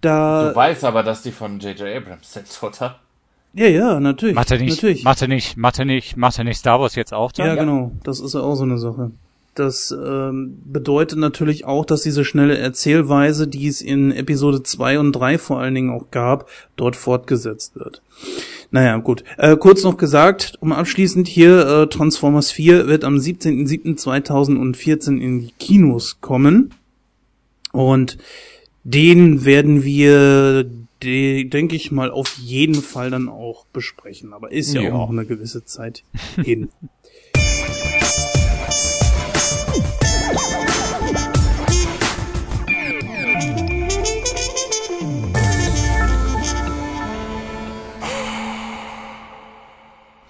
da 0.00 0.50
Du 0.50 0.56
weißt 0.56 0.84
aber, 0.84 1.02
dass 1.02 1.22
die 1.22 1.32
von 1.32 1.60
J.J. 1.60 1.96
Abrams 1.96 2.32
sind, 2.32 2.46
oder? 2.62 3.00
Ja, 3.52 3.66
ja, 3.66 4.00
natürlich. 4.00 4.34
Macht 4.34 4.50
er 4.50 4.58
nicht, 4.58 4.76
Natürlich. 4.76 5.04
macht 5.04 5.22
er 5.22 5.28
nicht, 5.28 5.56
macht 5.56 5.78
er 5.78 5.84
nicht, 5.84 6.16
macht 6.16 6.38
er 6.38 6.44
nicht 6.44 6.58
Star 6.58 6.80
Wars 6.80 6.96
jetzt 6.96 7.14
auch 7.14 7.30
dann? 7.30 7.46
ja, 7.46 7.54
genau. 7.54 7.92
Das 8.02 8.18
ist 8.18 8.34
ja 8.34 8.40
auch 8.40 8.56
so 8.56 8.64
eine 8.64 8.78
Sache. 8.78 9.12
Das 9.54 9.92
ähm, 9.92 10.58
bedeutet 10.64 11.18
natürlich 11.18 11.64
auch, 11.64 11.84
dass 11.84 12.02
diese 12.02 12.24
schnelle 12.24 12.58
Erzählweise, 12.58 13.46
die 13.46 13.68
es 13.68 13.80
in 13.82 14.10
Episode 14.10 14.64
2 14.64 14.98
und 14.98 15.12
3 15.12 15.38
vor 15.38 15.60
allen 15.60 15.74
Dingen 15.76 15.90
auch 15.90 16.10
gab, 16.10 16.48
dort 16.76 16.96
fortgesetzt 16.96 17.76
wird. 17.76 18.02
Naja, 18.72 18.96
gut. 18.96 19.22
Äh, 19.38 19.56
kurz 19.56 19.84
noch 19.84 19.96
gesagt, 19.96 20.54
um 20.60 20.72
abschließend 20.72 21.28
hier, 21.28 21.66
äh, 21.66 21.86
Transformers 21.86 22.50
4 22.50 22.88
wird 22.88 23.04
am 23.04 23.16
17.07.2014 23.16 25.18
in 25.20 25.40
die 25.40 25.52
Kinos 25.58 26.20
kommen. 26.20 26.72
Und 27.72 28.18
den 28.82 29.44
werden 29.44 29.84
wir, 29.84 30.64
de, 31.02 31.44
denke 31.44 31.76
ich 31.76 31.92
mal, 31.92 32.10
auf 32.10 32.36
jeden 32.38 32.74
Fall 32.74 33.10
dann 33.10 33.28
auch 33.28 33.64
besprechen. 33.66 34.32
Aber 34.32 34.50
ist 34.52 34.74
ja, 34.74 34.82
Ja. 34.82 34.92
auch 34.94 35.10
eine 35.10 35.24
gewisse 35.26 35.64
Zeit 35.64 36.02
hin. 36.42 36.68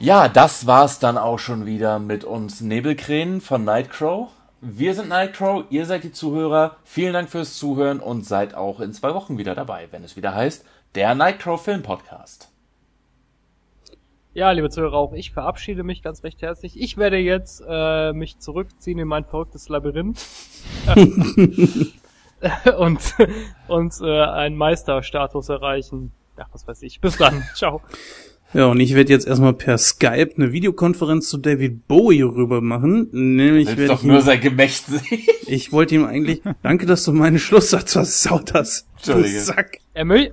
Ja, 0.04 0.28
das 0.28 0.66
war's 0.66 0.98
dann 0.98 1.16
auch 1.16 1.38
schon 1.38 1.64
wieder 1.64 1.98
mit 1.98 2.24
uns 2.24 2.60
Nebelkränen 2.60 3.40
von 3.40 3.64
Nightcrow. 3.64 4.28
Wir 4.60 4.92
sind 4.92 5.08
Nightcrow, 5.08 5.64
ihr 5.70 5.86
seid 5.86 6.04
die 6.04 6.12
Zuhörer. 6.12 6.76
Vielen 6.84 7.14
Dank 7.14 7.30
fürs 7.30 7.56
Zuhören 7.56 8.00
und 8.00 8.26
seid 8.26 8.54
auch 8.54 8.80
in 8.80 8.92
zwei 8.92 9.14
Wochen 9.14 9.38
wieder 9.38 9.54
dabei, 9.54 9.88
wenn 9.92 10.04
es 10.04 10.14
wieder 10.14 10.34
heißt, 10.34 10.66
der 10.94 11.14
Nightcrow 11.14 11.58
Film 11.58 11.82
Podcast. 11.82 12.50
Ja, 14.34 14.50
liebe 14.50 14.68
Zuhörer, 14.68 14.98
auch 14.98 15.14
ich 15.14 15.32
verabschiede 15.32 15.84
mich 15.84 16.02
ganz 16.02 16.22
recht 16.22 16.42
herzlich. 16.42 16.78
Ich 16.78 16.98
werde 16.98 17.16
jetzt 17.16 17.64
äh, 17.66 18.12
mich 18.12 18.38
zurückziehen 18.40 18.98
in 18.98 19.08
mein 19.08 19.24
verrücktes 19.24 19.70
Labyrinth 19.70 20.22
und 22.76 23.14
und 23.68 23.94
äh, 24.02 24.22
einen 24.22 24.56
Meisterstatus 24.56 25.48
erreichen. 25.48 26.12
Ja, 26.36 26.44
was 26.52 26.68
weiß 26.68 26.82
ich. 26.82 27.00
Bis 27.00 27.16
dann. 27.16 27.42
Ciao. 27.54 27.80
Ja, 28.54 28.66
und 28.66 28.78
ich 28.78 28.94
werde 28.94 29.12
jetzt 29.12 29.26
erstmal 29.26 29.52
per 29.52 29.76
Skype 29.78 30.30
eine 30.36 30.52
Videokonferenz 30.52 31.28
zu 31.28 31.38
David 31.38 31.88
Bowie 31.88 32.22
rüber 32.22 32.60
machen. 32.60 33.08
Nämlich 33.10 33.66
werde 33.68 33.88
doch 33.88 34.00
ich 34.00 34.06
nur 34.06 34.18
ihm, 34.18 34.22
sein 34.24 34.40
Gemächt 34.40 34.86
sehen. 34.86 35.22
ich 35.48 35.72
wollte 35.72 35.96
ihm 35.96 36.04
eigentlich, 36.04 36.40
danke, 36.62 36.86
dass 36.86 37.02
du 37.04 37.12
meinen 37.12 37.38
Schlusssatz 37.40 37.92
versaut 37.94 38.54
hast. 38.54 38.86
Du 39.04 39.12
Entschuldige. 39.12 39.40
Sack. 39.40 39.78
Er 39.92 40.04
mö 40.04 40.28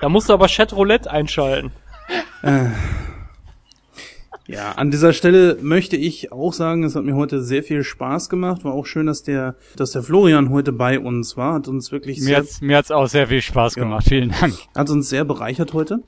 da 0.00 0.08
musst 0.10 0.28
du 0.28 0.34
aber 0.34 0.48
Chat 0.48 0.74
Roulette 0.74 1.10
einschalten. 1.10 1.70
Ja, 4.46 4.72
an 4.72 4.90
dieser 4.90 5.14
Stelle 5.14 5.56
möchte 5.62 5.96
ich 5.96 6.30
auch 6.32 6.52
sagen, 6.52 6.84
es 6.84 6.94
hat 6.94 7.04
mir 7.04 7.14
heute 7.14 7.42
sehr 7.42 7.62
viel 7.62 7.82
Spaß 7.82 8.28
gemacht. 8.28 8.62
War 8.64 8.74
auch 8.74 8.84
schön, 8.84 9.06
dass 9.06 9.22
der, 9.22 9.56
dass 9.76 9.92
der 9.92 10.02
Florian 10.02 10.50
heute 10.50 10.72
bei 10.72 11.00
uns 11.00 11.38
war. 11.38 11.54
Hat 11.54 11.68
uns 11.68 11.92
wirklich 11.92 12.18
Mir 12.18 12.24
sehr, 12.24 12.36
hat's, 12.38 12.60
mir 12.60 12.76
hat's 12.76 12.90
auch 12.90 13.06
sehr 13.06 13.28
viel 13.28 13.40
Spaß 13.40 13.76
Ja. 13.76 13.84
gemacht. 13.84 14.04
Vielen 14.06 14.34
Dank. 14.38 14.52
hat 14.76 14.90
uns 14.90 15.08
sehr 15.08 15.24
bereichert 15.24 15.72
heute. 15.72 16.00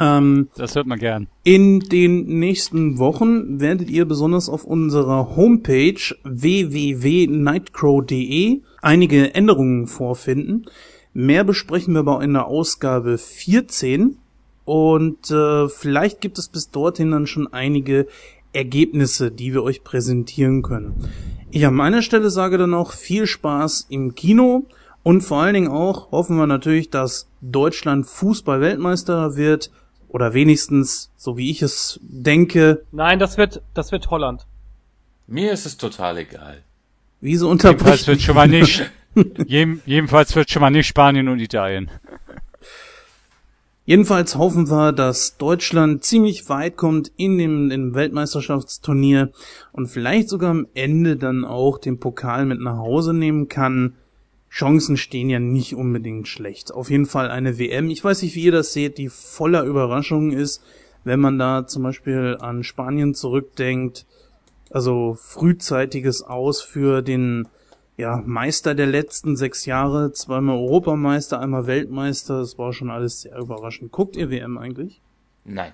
Ähm, 0.00 0.48
Das 0.56 0.74
hört 0.74 0.86
man 0.86 0.98
gern. 0.98 1.28
In 1.44 1.80
den 1.80 2.38
nächsten 2.38 2.98
Wochen 2.98 3.60
werdet 3.60 3.90
ihr 3.90 4.06
besonders 4.06 4.48
auf 4.48 4.64
unserer 4.64 5.36
Homepage 5.36 6.00
www.nightcrow.de 6.24 8.62
einige 8.80 9.34
Änderungen 9.34 9.86
vorfinden. 9.86 10.64
Mehr 11.12 11.44
besprechen 11.44 11.94
wir 11.94 12.00
aber 12.00 12.22
in 12.22 12.32
der 12.32 12.46
Ausgabe 12.46 13.18
14 13.18 14.16
und 14.64 15.30
äh, 15.30 15.68
vielleicht 15.68 16.20
gibt 16.20 16.38
es 16.38 16.48
bis 16.48 16.70
dorthin 16.70 17.10
dann 17.10 17.26
schon 17.26 17.52
einige 17.52 18.06
Ergebnisse, 18.52 19.30
die 19.30 19.52
wir 19.52 19.62
euch 19.62 19.84
präsentieren 19.84 20.62
können. 20.62 20.94
Ich 21.50 21.66
an 21.66 21.74
meiner 21.74 22.02
Stelle 22.02 22.30
sage 22.30 22.58
dann 22.58 22.74
auch 22.74 22.92
viel 22.92 23.26
Spaß 23.26 23.86
im 23.90 24.14
Kino 24.14 24.66
und 25.02 25.22
vor 25.22 25.42
allen 25.42 25.54
Dingen 25.54 25.68
auch 25.68 26.12
hoffen 26.12 26.36
wir 26.36 26.46
natürlich, 26.46 26.90
dass 26.90 27.28
Deutschland 27.40 28.06
Fußball-Weltmeister 28.06 29.36
wird 29.36 29.70
oder 30.10 30.34
wenigstens, 30.34 31.10
so 31.16 31.36
wie 31.36 31.50
ich 31.50 31.62
es 31.62 31.98
denke, 32.02 32.82
Nein, 32.92 33.18
das 33.18 33.38
wird 33.38 33.62
das 33.74 33.92
wird 33.92 34.10
Holland. 34.10 34.46
Mir 35.26 35.52
ist 35.52 35.64
es 35.66 35.76
total 35.76 36.18
egal. 36.18 36.62
wie 37.20 37.36
so 37.36 37.46
Jedenfalls 37.48 37.74
unterbricht. 37.76 38.06
wird 38.08 38.20
schon 38.20 38.34
mal 38.34 38.48
nicht, 38.48 38.90
jedenfalls 39.86 40.34
wird 40.36 40.50
schon 40.50 40.60
mal 40.60 40.70
nicht 40.70 40.86
Spanien 40.86 41.28
und 41.28 41.40
Italien. 41.40 41.90
Jedenfalls 43.86 44.36
hoffen 44.36 44.70
wir, 44.70 44.92
dass 44.92 45.36
Deutschland 45.36 46.04
ziemlich 46.04 46.48
weit 46.48 46.76
kommt 46.76 47.10
in 47.16 47.38
dem, 47.38 47.64
in 47.64 47.70
dem 47.70 47.94
Weltmeisterschaftsturnier 47.94 49.32
und 49.72 49.88
vielleicht 49.88 50.28
sogar 50.28 50.50
am 50.50 50.66
Ende 50.74 51.16
dann 51.16 51.44
auch 51.44 51.78
den 51.78 51.98
Pokal 51.98 52.44
mit 52.46 52.60
nach 52.60 52.76
Hause 52.76 53.14
nehmen 53.14 53.48
kann. 53.48 53.94
Chancen 54.50 54.96
stehen 54.96 55.30
ja 55.30 55.38
nicht 55.38 55.74
unbedingt 55.74 56.26
schlecht. 56.26 56.72
Auf 56.74 56.90
jeden 56.90 57.06
Fall 57.06 57.30
eine 57.30 57.58
WM. 57.58 57.88
Ich 57.88 58.02
weiß 58.02 58.22
nicht, 58.22 58.34
wie 58.34 58.44
ihr 58.44 58.52
das 58.52 58.72
seht, 58.72 58.98
die 58.98 59.08
voller 59.08 59.62
Überraschungen 59.62 60.32
ist, 60.32 60.62
wenn 61.04 61.20
man 61.20 61.38
da 61.38 61.66
zum 61.66 61.84
Beispiel 61.84 62.36
an 62.40 62.64
Spanien 62.64 63.14
zurückdenkt. 63.14 64.06
Also 64.70 65.16
frühzeitiges 65.18 66.22
Aus 66.22 66.62
für 66.62 67.00
den 67.02 67.48
ja, 67.96 68.22
Meister 68.24 68.74
der 68.74 68.86
letzten 68.86 69.36
sechs 69.36 69.66
Jahre, 69.66 70.12
zweimal 70.12 70.56
Europameister, 70.56 71.38
einmal 71.38 71.66
Weltmeister, 71.66 72.38
das 72.38 72.58
war 72.58 72.72
schon 72.72 72.90
alles 72.90 73.22
sehr 73.22 73.38
überraschend. 73.38 73.92
Guckt 73.92 74.16
ihr 74.16 74.30
WM 74.30 74.58
eigentlich? 74.58 75.00
Nein. 75.44 75.72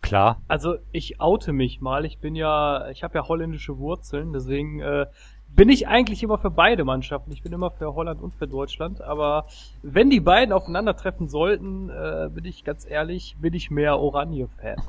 Klar. 0.00 0.40
Also 0.48 0.76
ich 0.90 1.20
oute 1.20 1.52
mich 1.52 1.80
mal. 1.80 2.04
Ich 2.04 2.18
bin 2.18 2.34
ja, 2.34 2.88
ich 2.90 3.04
habe 3.04 3.14
ja 3.14 3.28
holländische 3.28 3.78
Wurzeln, 3.78 4.32
deswegen 4.32 4.80
äh, 4.80 5.06
bin 5.54 5.68
ich 5.68 5.86
eigentlich 5.86 6.22
immer 6.22 6.38
für 6.38 6.50
beide 6.50 6.84
Mannschaften. 6.84 7.32
Ich 7.32 7.42
bin 7.42 7.52
immer 7.52 7.70
für 7.70 7.94
Holland 7.94 8.22
und 8.22 8.34
für 8.34 8.46
Deutschland. 8.46 9.00
Aber 9.00 9.46
wenn 9.82 10.10
die 10.10 10.20
beiden 10.20 10.52
aufeinandertreffen 10.52 11.28
sollten, 11.28 11.90
äh, 11.90 12.30
bin 12.32 12.44
ich 12.44 12.64
ganz 12.64 12.86
ehrlich, 12.88 13.36
bin 13.40 13.54
ich 13.54 13.70
mehr 13.70 13.98
Oranje-Fan. 13.98 14.80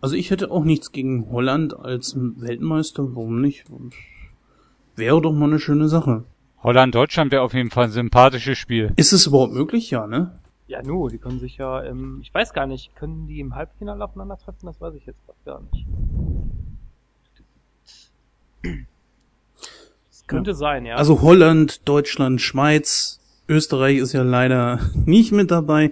Also 0.00 0.16
ich 0.16 0.30
hätte 0.30 0.50
auch 0.50 0.64
nichts 0.64 0.92
gegen 0.92 1.30
Holland 1.30 1.78
als 1.78 2.16
Weltmeister. 2.16 3.14
Warum 3.14 3.40
nicht? 3.40 3.64
Wäre 4.96 5.20
doch 5.20 5.32
mal 5.32 5.46
eine 5.46 5.58
schöne 5.58 5.88
Sache. 5.88 6.24
Holland-Deutschland 6.62 7.32
wäre 7.32 7.42
auf 7.42 7.54
jeden 7.54 7.70
Fall 7.70 7.84
ein 7.84 7.90
sympathisches 7.90 8.58
Spiel. 8.58 8.92
Ist 8.96 9.12
es 9.12 9.26
überhaupt 9.26 9.52
möglich? 9.52 9.90
Ja, 9.90 10.06
ne? 10.06 10.38
Ja, 10.66 10.82
nu, 10.82 11.08
die 11.08 11.18
können 11.18 11.38
sich 11.38 11.58
ja 11.58 11.80
im, 11.80 12.20
ich 12.22 12.34
weiß 12.34 12.52
gar 12.52 12.66
nicht, 12.66 12.96
können 12.96 13.28
die 13.28 13.38
im 13.38 13.54
Halbfinale 13.54 14.02
aufeinandertreffen? 14.04 14.66
Das 14.66 14.80
weiß 14.80 14.94
ich 14.94 15.06
jetzt 15.06 15.20
gar 15.44 15.60
nicht. 15.60 15.86
Könnte 20.26 20.50
ja. 20.50 20.56
sein, 20.56 20.86
ja. 20.86 20.96
Also 20.96 21.22
Holland, 21.22 21.88
Deutschland, 21.88 22.40
Schweiz, 22.40 23.20
Österreich 23.48 23.98
ist 23.98 24.12
ja 24.12 24.22
leider 24.22 24.80
nicht 25.04 25.32
mit 25.32 25.50
dabei. 25.50 25.90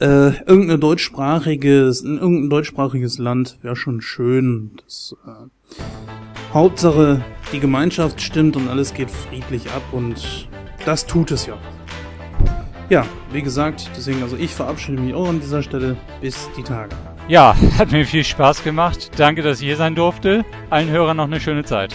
Äh, 0.00 0.42
irgendein 0.46 0.80
deutschsprachiges, 0.80 2.02
irgendein 2.02 2.50
deutschsprachiges 2.50 3.18
Land 3.18 3.58
wäre 3.62 3.76
schon 3.76 4.00
schön. 4.00 4.72
Das, 4.84 5.14
äh, 5.26 5.78
Hauptsache, 6.52 7.24
die 7.52 7.60
Gemeinschaft 7.60 8.20
stimmt 8.20 8.56
und 8.56 8.68
alles 8.68 8.94
geht 8.94 9.10
friedlich 9.10 9.70
ab 9.70 9.82
und 9.92 10.48
das 10.84 11.06
tut 11.06 11.30
es 11.30 11.46
ja. 11.46 11.56
Ja, 12.88 13.06
wie 13.30 13.42
gesagt, 13.42 13.90
deswegen, 13.96 14.22
also 14.22 14.36
ich 14.36 14.54
verabschiede 14.54 15.00
mich 15.00 15.14
auch 15.14 15.28
an 15.28 15.40
dieser 15.40 15.62
Stelle. 15.62 15.96
Bis 16.20 16.50
die 16.56 16.62
Tage. 16.62 16.94
Ja, 17.28 17.56
hat 17.78 17.92
mir 17.92 18.04
viel 18.04 18.24
Spaß 18.24 18.64
gemacht. 18.64 19.12
Danke, 19.16 19.42
dass 19.42 19.60
ich 19.60 19.66
hier 19.66 19.76
sein 19.76 19.94
durfte. 19.94 20.44
Allen 20.68 20.90
Hörern 20.90 21.16
noch 21.16 21.24
eine 21.24 21.40
schöne 21.40 21.64
Zeit. 21.64 21.94